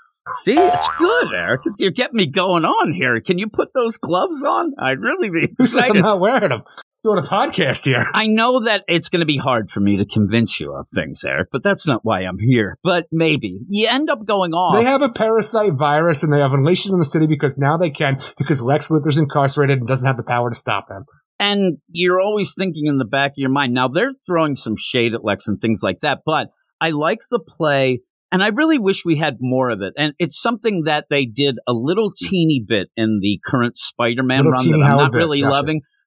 See, 0.42 0.54
it's 0.56 0.88
good, 0.98 1.28
Eric. 1.34 1.60
You're 1.78 1.90
getting 1.90 2.16
me 2.16 2.26
going 2.26 2.64
on 2.64 2.92
here. 2.92 3.20
Can 3.20 3.38
you 3.38 3.48
put 3.48 3.74
those 3.74 3.98
gloves 3.98 4.42
on? 4.44 4.72
I'd 4.78 5.00
really 5.00 5.30
be 5.30 5.66
says 5.66 5.90
I'm 5.90 5.98
not 5.98 6.20
wearing 6.20 6.48
them? 6.48 6.62
Doing 7.04 7.18
a 7.18 7.22
podcast 7.22 7.84
here. 7.84 8.06
I 8.14 8.26
know 8.28 8.64
that 8.64 8.84
it's 8.86 9.08
going 9.08 9.20
to 9.20 9.26
be 9.26 9.36
hard 9.36 9.72
for 9.72 9.80
me 9.80 9.96
to 9.96 10.04
convince 10.06 10.60
you 10.60 10.72
of 10.72 10.86
things, 10.88 11.24
Eric, 11.26 11.48
but 11.50 11.62
that's 11.64 11.84
not 11.84 12.04
why 12.04 12.20
I'm 12.20 12.38
here. 12.38 12.78
But 12.84 13.06
maybe. 13.10 13.58
You 13.68 13.88
end 13.90 14.08
up 14.08 14.24
going 14.24 14.52
off. 14.52 14.78
They 14.78 14.86
have 14.86 15.02
a 15.02 15.08
parasite 15.08 15.72
virus 15.76 16.22
and 16.22 16.32
they 16.32 16.38
have 16.38 16.52
unleashed 16.52 16.86
it 16.86 16.92
in 16.92 16.98
the 17.00 17.04
city 17.04 17.26
because 17.26 17.58
now 17.58 17.76
they 17.76 17.90
can, 17.90 18.20
because 18.38 18.62
Lex 18.62 18.88
Luthor's 18.88 19.18
incarcerated 19.18 19.78
and 19.78 19.88
doesn't 19.88 20.06
have 20.06 20.16
the 20.16 20.22
power 20.22 20.48
to 20.50 20.54
stop 20.54 20.86
them. 20.86 21.04
and 21.40 21.78
you're 21.88 22.20
always 22.20 22.54
thinking 22.54 22.86
in 22.86 22.98
the 22.98 23.04
back 23.04 23.32
of 23.32 23.38
your 23.38 23.50
mind. 23.50 23.74
Now, 23.74 23.88
they're 23.88 24.12
throwing 24.26 24.54
some 24.54 24.76
shade 24.78 25.12
at 25.12 25.24
Lex 25.24 25.48
and 25.48 25.60
things 25.60 25.80
like 25.82 25.98
that, 26.02 26.20
but 26.24 26.48
I 26.80 26.90
like 26.90 27.18
the 27.30 27.40
play. 27.40 28.02
And 28.30 28.42
I 28.42 28.46
really 28.48 28.78
wish 28.78 29.04
we 29.04 29.16
had 29.16 29.38
more 29.40 29.68
of 29.68 29.82
it. 29.82 29.92
And 29.98 30.14
it's 30.18 30.40
something 30.40 30.84
that 30.84 31.06
they 31.10 31.26
did 31.26 31.56
a 31.68 31.72
little 31.74 32.12
teeny 32.16 32.64
bit 32.66 32.88
in 32.96 33.18
the 33.20 33.38
current 33.44 33.76
Spider 33.76 34.22
Man 34.22 34.44
Little 34.44 34.52
run 34.52 34.80
that 34.80 34.86
I'm 34.86 34.96
not 34.96 35.12
bit, 35.12 35.18
really 35.18 35.42
gotcha. 35.42 35.52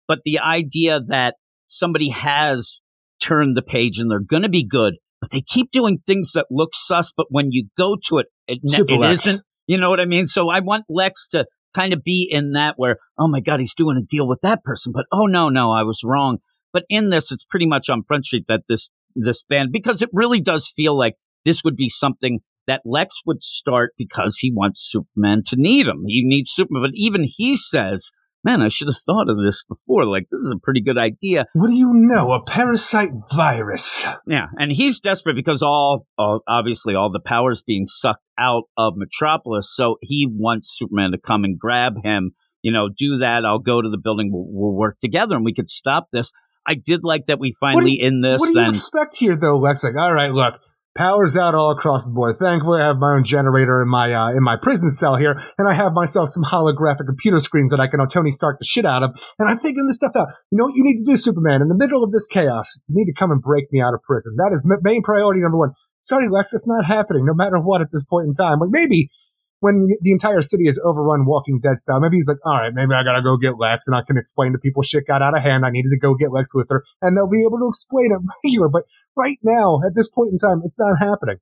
But 0.07 0.19
the 0.23 0.39
idea 0.39 0.99
that 1.07 1.35
somebody 1.67 2.09
has 2.09 2.81
turned 3.21 3.55
the 3.55 3.61
page 3.61 3.97
and 3.97 4.09
they're 4.09 4.19
going 4.19 4.43
to 4.43 4.49
be 4.49 4.65
good, 4.65 4.95
but 5.21 5.31
they 5.31 5.41
keep 5.41 5.71
doing 5.71 5.99
things 6.05 6.33
that 6.33 6.47
look 6.51 6.71
sus, 6.73 7.11
but 7.15 7.27
when 7.29 7.51
you 7.51 7.67
go 7.77 7.95
to 8.07 8.19
it, 8.19 8.27
it, 8.47 8.59
it 8.63 9.11
isn't. 9.11 9.41
You 9.67 9.79
know 9.79 9.89
what 9.89 9.99
I 9.99 10.05
mean? 10.05 10.27
So 10.27 10.49
I 10.49 10.59
want 10.59 10.85
Lex 10.89 11.27
to 11.29 11.45
kind 11.73 11.93
of 11.93 12.03
be 12.03 12.27
in 12.29 12.51
that 12.51 12.75
where, 12.77 12.97
oh 13.17 13.27
my 13.27 13.39
God, 13.39 13.59
he's 13.59 13.73
doing 13.73 13.97
a 13.97 14.05
deal 14.05 14.27
with 14.27 14.41
that 14.41 14.63
person, 14.63 14.93
but 14.93 15.05
oh 15.11 15.25
no, 15.25 15.49
no, 15.49 15.71
I 15.71 15.83
was 15.83 16.01
wrong. 16.03 16.37
But 16.71 16.83
in 16.89 17.09
this, 17.09 17.31
it's 17.31 17.45
pretty 17.45 17.65
much 17.65 17.89
on 17.89 18.03
Front 18.03 18.25
Street 18.25 18.45
that 18.47 18.63
this, 18.67 18.89
this 19.15 19.43
band, 19.43 19.69
because 19.71 20.01
it 20.01 20.09
really 20.13 20.41
does 20.41 20.71
feel 20.75 20.97
like 20.97 21.15
this 21.45 21.63
would 21.63 21.75
be 21.75 21.89
something 21.89 22.41
that 22.67 22.81
Lex 22.85 23.21
would 23.25 23.43
start 23.43 23.93
because 23.97 24.37
he 24.39 24.51
wants 24.51 24.87
Superman 24.91 25.43
to 25.47 25.55
need 25.57 25.87
him. 25.87 26.03
He 26.05 26.23
needs 26.23 26.51
Superman. 26.51 26.83
But 26.83 26.95
even 26.95 27.23
he 27.23 27.55
says, 27.55 28.11
man, 28.45 28.61
I 28.61 28.69
should 28.69 28.87
have 28.87 29.01
thought 29.05 29.29
of 29.29 29.37
this 29.43 29.65
before. 29.65 30.05
Like, 30.05 30.27
this 30.31 30.39
is 30.39 30.53
a 30.55 30.59
pretty 30.59 30.81
good 30.81 30.97
idea. 30.97 31.47
What 31.53 31.69
do 31.69 31.75
you 31.75 31.91
know? 31.93 32.31
A 32.31 32.43
parasite 32.43 33.09
virus. 33.33 34.07
Yeah. 34.27 34.45
And 34.57 34.71
he's 34.71 34.99
desperate 34.99 35.35
because 35.35 35.63
all, 35.63 36.07
all 36.17 36.41
obviously, 36.47 36.93
all 36.93 37.11
the 37.11 37.19
power's 37.19 37.63
being 37.65 37.87
sucked 37.87 38.23
out 38.39 38.63
of 38.77 38.93
Metropolis. 38.95 39.73
So 39.75 39.97
he 40.01 40.27
wants 40.31 40.73
Superman 40.77 41.11
to 41.11 41.17
come 41.17 41.43
and 41.43 41.59
grab 41.59 41.95
him. 42.03 42.31
You 42.61 42.71
know, 42.71 42.87
do 42.87 43.17
that. 43.17 43.45
I'll 43.45 43.59
go 43.59 43.81
to 43.81 43.89
the 43.89 43.99
building. 44.01 44.29
We'll, 44.31 44.45
we'll 44.47 44.77
work 44.77 44.99
together 45.01 45.35
and 45.35 45.43
we 45.43 45.53
could 45.53 45.69
stop 45.69 46.07
this. 46.13 46.31
I 46.67 46.75
did 46.75 47.01
like 47.03 47.27
that 47.27 47.39
we 47.39 47.51
finally 47.59 47.99
you, 47.99 48.07
in 48.07 48.21
this. 48.21 48.39
What 48.39 48.53
do 48.53 48.59
you 48.59 48.67
expect 48.69 49.17
here, 49.17 49.35
though, 49.35 49.57
Lex? 49.57 49.83
Like, 49.83 49.95
all 49.95 50.13
right, 50.13 50.31
look, 50.31 50.55
Power's 50.95 51.35
out 51.35 51.55
all 51.55 51.71
across 51.71 52.05
the 52.05 52.11
board. 52.11 52.37
Thankfully, 52.39 52.81
I 52.81 52.87
have 52.87 52.97
my 52.97 53.15
own 53.15 53.25
generator 53.25 53.81
in 53.81 53.89
my 53.89 54.13
uh, 54.13 54.29
in 54.31 54.41
my 54.41 54.55
prison 54.55 54.89
cell 54.89 55.17
here, 55.17 55.35
and 55.57 55.67
I 55.67 55.73
have 55.73 55.91
myself 55.91 56.29
some 56.29 56.43
holographic 56.43 57.05
computer 57.05 57.39
screens 57.41 57.71
that 57.71 57.81
I 57.81 57.87
can 57.87 57.99
Tony 58.07 58.31
Stark 58.31 58.59
the 58.59 58.65
shit 58.65 58.85
out 58.85 59.03
of. 59.03 59.11
And 59.37 59.49
I'm 59.49 59.59
figuring 59.59 59.87
this 59.87 59.97
stuff 59.97 60.15
out. 60.15 60.29
You 60.51 60.57
know 60.57 60.65
what 60.65 60.75
you 60.75 60.83
need 60.85 60.97
to 60.97 61.03
do, 61.03 61.17
Superman? 61.17 61.61
In 61.61 61.67
the 61.67 61.75
middle 61.75 62.01
of 62.01 62.11
this 62.11 62.25
chaos, 62.25 62.79
you 62.87 62.95
need 62.95 63.11
to 63.11 63.13
come 63.13 63.31
and 63.31 63.41
break 63.41 63.65
me 63.73 63.81
out 63.81 63.93
of 63.93 64.01
prison. 64.03 64.35
That 64.37 64.53
is 64.53 64.65
main 64.83 65.03
priority 65.03 65.41
number 65.41 65.57
one. 65.57 65.73
Sorry, 65.99 66.29
Lex, 66.29 66.53
it's 66.53 66.67
not 66.67 66.85
happening. 66.85 67.25
No 67.25 67.33
matter 67.33 67.59
what 67.59 67.81
at 67.81 67.87
this 67.91 68.05
point 68.05 68.27
in 68.27 68.33
time. 68.33 68.59
Like 68.59 68.69
maybe 68.71 69.09
when 69.59 69.85
the 70.01 70.11
entire 70.11 70.41
city 70.41 70.67
is 70.67 70.81
overrun 70.83 71.25
Walking 71.25 71.59
Dead 71.61 71.77
style, 71.77 71.99
maybe 71.99 72.17
he's 72.17 72.27
like, 72.27 72.37
all 72.45 72.59
right, 72.59 72.73
maybe 72.73 72.93
I 72.93 73.03
gotta 73.03 73.23
go 73.23 73.37
get 73.37 73.57
Lex 73.57 73.87
and 73.87 73.95
I 73.95 74.01
can 74.05 74.17
explain 74.17 74.51
to 74.51 74.57
people 74.57 74.83
shit 74.83 75.07
got 75.07 75.21
out 75.21 75.35
of 75.35 75.43
hand. 75.43 75.65
I 75.65 75.69
needed 75.71 75.89
to 75.89 75.99
go 75.99 76.15
get 76.15 76.31
Lex 76.31 76.53
with 76.53 76.67
her 76.69 76.83
and 77.01 77.15
they'll 77.15 77.29
be 77.29 77.43
able 77.43 77.59
to 77.59 77.67
explain 77.67 78.11
it 78.11 78.19
regular. 78.43 78.69
But 78.69 78.83
right 79.15 79.39
now, 79.43 79.79
at 79.85 79.95
this 79.95 80.09
point 80.09 80.31
in 80.31 80.37
time, 80.37 80.61
it's 80.63 80.77
not 80.77 80.99
happening. 80.99 81.37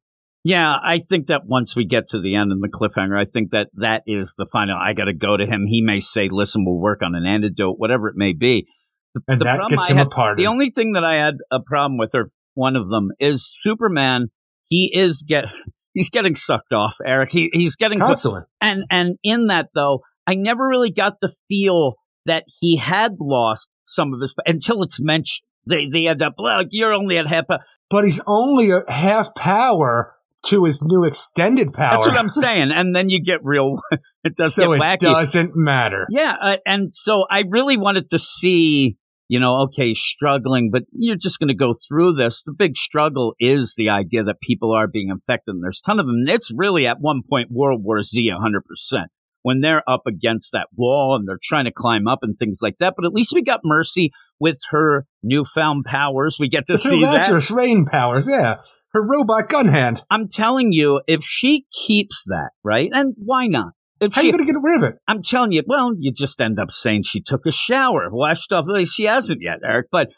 Yeah, 0.45 0.73
I 0.73 0.99
think 0.99 1.28
that 1.28 1.45
once 1.45 1.73
we 1.73 1.86
get 1.86 2.10
to 2.10 2.19
the 2.19 2.36
end 2.36 2.52
and 2.52 2.62
the 2.62 2.67
cliffhanger, 2.67 3.17
I 3.17 3.23
think 3.23 3.52
that 3.52 3.69
that 3.76 4.04
is 4.06 4.36
the 4.38 4.45
final. 4.52 4.78
I 4.78 4.91
got 4.91 5.06
to 5.06 5.13
go 5.13 5.38
to 5.38 5.45
him. 5.45 5.65
He 5.67 5.82
may 5.82 6.02
say, 6.02 6.28
"Listen, 6.30 6.65
we'll 6.65 6.80
work 6.80 7.02
on 7.02 7.15
an 7.15 7.26
antidote, 7.26 7.80
whatever 7.80 8.10
it 8.10 8.15
may 8.17 8.34
be." 8.34 8.67
The, 9.13 9.21
and 9.30 9.39
the 9.39 9.45
that 9.45 9.69
gets 9.69 9.88
him 9.88 9.97
had, 9.97 10.08
apart. 10.08 10.38
The 10.38 10.47
only 10.47 10.69
thing 10.69 10.93
that 10.93 11.06
I 11.06 11.15
had 11.15 11.36
a 11.49 11.62
problem 11.62 11.97
with, 11.97 12.13
or 12.13 12.32
one 12.56 12.76
of 12.76 12.89
them, 12.89 13.12
is 13.21 13.56
Superman. 13.62 14.32
He 14.67 14.91
is 14.93 15.23
get 15.26 15.45
he's 15.93 16.10
getting 16.10 16.36
sucked 16.36 16.73
off, 16.73 16.95
Eric. 17.06 17.32
He 17.32 17.49
he's 17.53 17.75
getting 17.75 17.99
constantly, 17.99 18.41
and 18.62 18.84
and 18.89 19.17
in 19.23 19.47
that 19.47 19.69
though, 19.73 20.01
I 20.27 20.36
never 20.36 20.67
really 20.67 20.91
got 20.91 21.19
the 21.21 21.34
feel 21.47 21.95
that 22.25 22.45
he 22.60 22.77
had 22.77 23.17
lost 23.19 23.69
some 23.86 24.13
of 24.13 24.21
his 24.21 24.34
until 24.45 24.84
it's 24.84 24.99
mentioned. 25.01 25.45
They 25.65 25.88
they 25.88 26.08
end 26.08 26.21
up 26.21 26.36
well, 26.38 26.63
you're 26.69 26.93
only 26.93 27.17
at 27.17 27.27
half, 27.27 27.45
but 27.89 28.03
he's 28.03 28.21
only 28.27 28.71
at 28.71 28.89
half 28.89 29.34
power 29.36 30.13
to 30.47 30.65
his 30.65 30.82
new 30.84 31.06
extended 31.06 31.73
power. 31.73 31.91
That's 31.91 32.08
what 32.08 32.17
I'm 32.17 32.29
saying. 32.29 32.71
And 32.71 32.95
then 32.95 33.10
you 33.10 33.23
get 33.23 33.43
real. 33.43 33.82
it 34.23 34.36
does 34.36 34.56
so 34.56 34.73
get 34.73 34.82
wacky. 34.82 34.93
it 34.95 34.99
doesn't 34.99 35.56
matter. 35.56 36.06
Yeah, 36.10 36.34
uh, 36.41 36.58
and 36.65 36.93
so 36.93 37.25
I 37.29 37.43
really 37.49 37.77
wanted 37.77 38.10
to 38.12 38.19
see. 38.19 38.97
You 39.29 39.39
know, 39.39 39.62
okay, 39.63 39.93
struggling, 39.93 40.69
but 40.71 40.83
you're 40.91 41.15
just 41.15 41.39
going 41.39 41.47
to 41.47 41.55
go 41.55 41.73
through 41.73 42.13
this. 42.13 42.41
The 42.43 42.53
big 42.53 42.77
struggle 42.77 43.36
is 43.39 43.73
the 43.75 43.89
idea 43.89 44.23
that 44.23 44.41
people 44.41 44.71
are 44.73 44.88
being 44.88 45.09
infected, 45.09 45.55
and 45.55 45.63
there's 45.63 45.81
a 45.83 45.88
ton 45.88 45.99
of 45.99 46.05
them. 46.05 46.23
It's 46.27 46.51
really 46.53 46.86
at 46.86 46.99
one 46.99 47.21
point 47.27 47.49
World 47.51 47.83
War 47.83 48.03
Z 48.03 48.29
100% 48.29 49.05
when 49.41 49.62
they're 49.62 49.83
up 49.89 50.03
against 50.07 50.51
that 50.53 50.67
wall 50.75 51.17
and 51.17 51.27
they're 51.27 51.39
trying 51.41 51.65
to 51.65 51.71
climb 51.71 52.07
up 52.07 52.19
and 52.21 52.38
things 52.38 52.59
like 52.62 52.77
that. 52.79 52.93
But 52.95 53.05
at 53.05 53.12
least 53.12 53.33
we 53.33 53.41
got 53.41 53.62
Mercy 53.63 54.12
with 54.39 54.59
her 54.71 55.05
newfound 55.21 55.86
powers. 55.86 56.38
We 56.39 56.49
get 56.49 56.67
to 56.67 56.77
see 56.77 57.01
that. 57.01 57.51
rain 57.51 57.86
powers, 57.86 58.27
yeah 58.29 58.57
her 58.93 59.01
robot 59.01 59.49
gun 59.49 59.67
hand. 59.67 60.03
I'm 60.09 60.27
telling 60.27 60.71
you, 60.71 61.01
if 61.07 61.21
she 61.23 61.65
keeps 61.86 62.23
that, 62.27 62.51
right? 62.63 62.89
And 62.93 63.15
why 63.17 63.47
not? 63.47 63.73
If 63.99 64.13
How 64.13 64.21
she, 64.21 64.27
are 64.27 64.32
you 64.32 64.38
going 64.38 64.47
to 64.47 64.53
get 64.53 64.60
rid 64.62 64.84
of 64.84 64.89
it? 64.89 64.99
I'm 65.08 65.23
telling 65.23 65.51
you, 65.51 65.63
well, 65.65 65.91
you 65.97 66.12
just 66.12 66.41
end 66.41 66.60
up 66.60 66.71
saying 66.71 67.03
she 67.03 67.21
took 67.21 67.45
a 67.45 67.51
shower, 67.51 68.10
washed 68.12 68.51
off. 68.51 68.65
She 68.88 69.03
hasn't 69.06 69.41
yet, 69.41 69.60
Eric, 69.63 69.88
but 69.91 70.10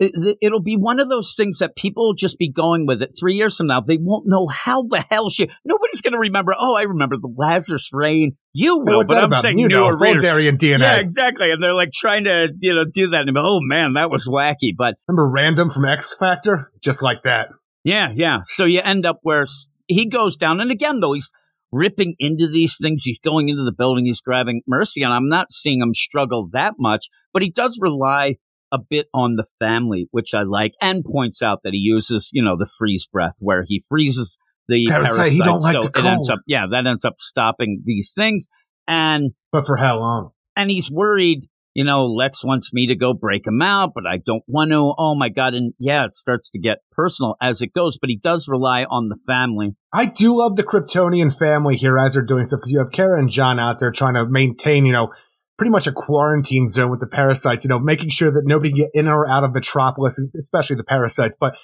it, 0.00 0.50
will 0.50 0.62
be 0.62 0.76
one 0.76 0.98
of 0.98 1.10
those 1.10 1.34
things 1.36 1.58
that 1.58 1.76
people 1.76 2.06
will 2.06 2.14
just 2.14 2.38
be 2.38 2.50
going 2.50 2.86
with 2.86 3.02
it 3.02 3.10
three 3.18 3.34
years 3.34 3.56
from 3.56 3.66
now. 3.66 3.82
They 3.82 3.98
won't 4.00 4.26
know 4.26 4.46
how 4.46 4.82
the 4.88 5.04
hell 5.10 5.28
she. 5.28 5.48
Nobody's 5.64 6.00
going 6.00 6.14
to 6.14 6.18
remember. 6.18 6.54
Oh, 6.58 6.74
I 6.74 6.82
remember 6.82 7.16
the 7.20 7.32
Lazarus 7.36 7.90
Rain. 7.92 8.32
You 8.54 8.78
will, 8.78 8.98
What's 8.98 9.08
but 9.08 9.18
I'm 9.18 9.24
about? 9.24 9.42
saying 9.42 9.58
you 9.58 9.68
know, 9.68 9.90
Voldarian 9.96 10.56
DNA. 10.56 10.80
Yeah, 10.80 10.96
exactly. 10.96 11.50
And 11.50 11.62
they're 11.62 11.74
like 11.74 11.92
trying 11.92 12.24
to, 12.24 12.48
you 12.58 12.74
know, 12.74 12.84
do 12.90 13.10
that. 13.10 13.28
And 13.28 13.36
oh 13.36 13.58
man, 13.60 13.92
that 13.92 14.10
was 14.10 14.26
wacky. 14.26 14.72
But 14.76 14.94
remember 15.06 15.30
Random 15.30 15.68
from 15.68 15.84
X 15.84 16.16
Factor, 16.18 16.72
just 16.82 17.02
like 17.02 17.22
that. 17.24 17.50
Yeah, 17.84 18.08
yeah. 18.14 18.38
So 18.46 18.64
you 18.64 18.80
end 18.80 19.04
up 19.04 19.18
where 19.22 19.46
he 19.86 20.08
goes 20.08 20.36
down, 20.36 20.60
and 20.60 20.70
again, 20.70 21.00
though 21.00 21.12
he's 21.12 21.30
ripping 21.72 22.14
into 22.18 22.48
these 22.48 22.76
things, 22.80 23.02
he's 23.02 23.18
going 23.18 23.48
into 23.48 23.64
the 23.64 23.72
building, 23.72 24.06
he's 24.06 24.20
grabbing 24.20 24.62
Mercy, 24.66 25.02
and 25.02 25.12
I'm 25.12 25.28
not 25.28 25.52
seeing 25.52 25.80
him 25.80 25.94
struggle 25.94 26.48
that 26.52 26.74
much, 26.78 27.06
but 27.32 27.42
he 27.42 27.50
does 27.50 27.78
rely 27.80 28.36
a 28.72 28.78
bit 28.78 29.08
on 29.12 29.36
the 29.36 29.44
family, 29.58 30.08
which 30.10 30.32
I 30.34 30.42
like, 30.42 30.72
and 30.80 31.04
points 31.04 31.42
out 31.42 31.60
that 31.64 31.72
he 31.72 31.78
uses, 31.78 32.30
you 32.32 32.42
know, 32.42 32.56
the 32.56 32.70
freeze 32.78 33.06
breath 33.06 33.36
where 33.40 33.64
he 33.66 33.82
freezes 33.88 34.38
the 34.68 34.86
parasite. 34.88 35.32
he 35.32 35.40
don't 35.40 35.60
like 35.60 35.74
so 35.74 35.88
the 35.88 35.98
it 35.98 36.04
ends 36.04 36.30
up, 36.30 36.40
yeah, 36.46 36.66
that 36.70 36.86
ends 36.86 37.04
up 37.04 37.14
stopping 37.18 37.82
these 37.84 38.12
things, 38.16 38.48
and 38.86 39.32
but 39.52 39.66
for 39.66 39.76
how 39.76 39.98
long? 39.98 40.30
And 40.56 40.70
he's 40.70 40.90
worried 40.90 41.48
you 41.74 41.84
know, 41.84 42.06
Lex 42.06 42.44
wants 42.44 42.72
me 42.72 42.88
to 42.88 42.96
go 42.96 43.14
break 43.14 43.46
him 43.46 43.62
out, 43.62 43.92
but 43.94 44.06
I 44.06 44.18
don't 44.24 44.42
want 44.46 44.72
to. 44.72 44.92
Oh 44.98 45.14
my 45.14 45.28
God. 45.28 45.54
And 45.54 45.72
yeah, 45.78 46.04
it 46.04 46.14
starts 46.14 46.50
to 46.50 46.58
get 46.58 46.78
personal 46.92 47.36
as 47.40 47.62
it 47.62 47.72
goes, 47.72 47.98
but 48.00 48.10
he 48.10 48.16
does 48.16 48.48
rely 48.48 48.84
on 48.90 49.08
the 49.08 49.18
family. 49.26 49.76
I 49.92 50.06
do 50.06 50.36
love 50.36 50.56
the 50.56 50.64
Kryptonian 50.64 51.36
family 51.36 51.76
here 51.76 51.96
as 51.98 52.14
they're 52.14 52.24
doing 52.24 52.44
stuff 52.44 52.60
because 52.60 52.72
you 52.72 52.80
have 52.80 52.90
Kara 52.90 53.18
and 53.18 53.30
John 53.30 53.60
out 53.60 53.78
there 53.78 53.92
trying 53.92 54.14
to 54.14 54.26
maintain, 54.26 54.84
you 54.84 54.92
know, 54.92 55.12
pretty 55.58 55.70
much 55.70 55.86
a 55.86 55.92
quarantine 55.92 56.66
zone 56.66 56.90
with 56.90 57.00
the 57.00 57.06
parasites, 57.06 57.64
you 57.64 57.68
know, 57.68 57.78
making 57.78 58.08
sure 58.08 58.32
that 58.32 58.46
nobody 58.46 58.70
can 58.70 58.78
get 58.78 58.90
in 58.94 59.06
or 59.06 59.28
out 59.28 59.44
of 59.44 59.52
Metropolis, 59.52 60.20
especially 60.36 60.74
the 60.74 60.84
parasites. 60.84 61.36
But 61.38 61.56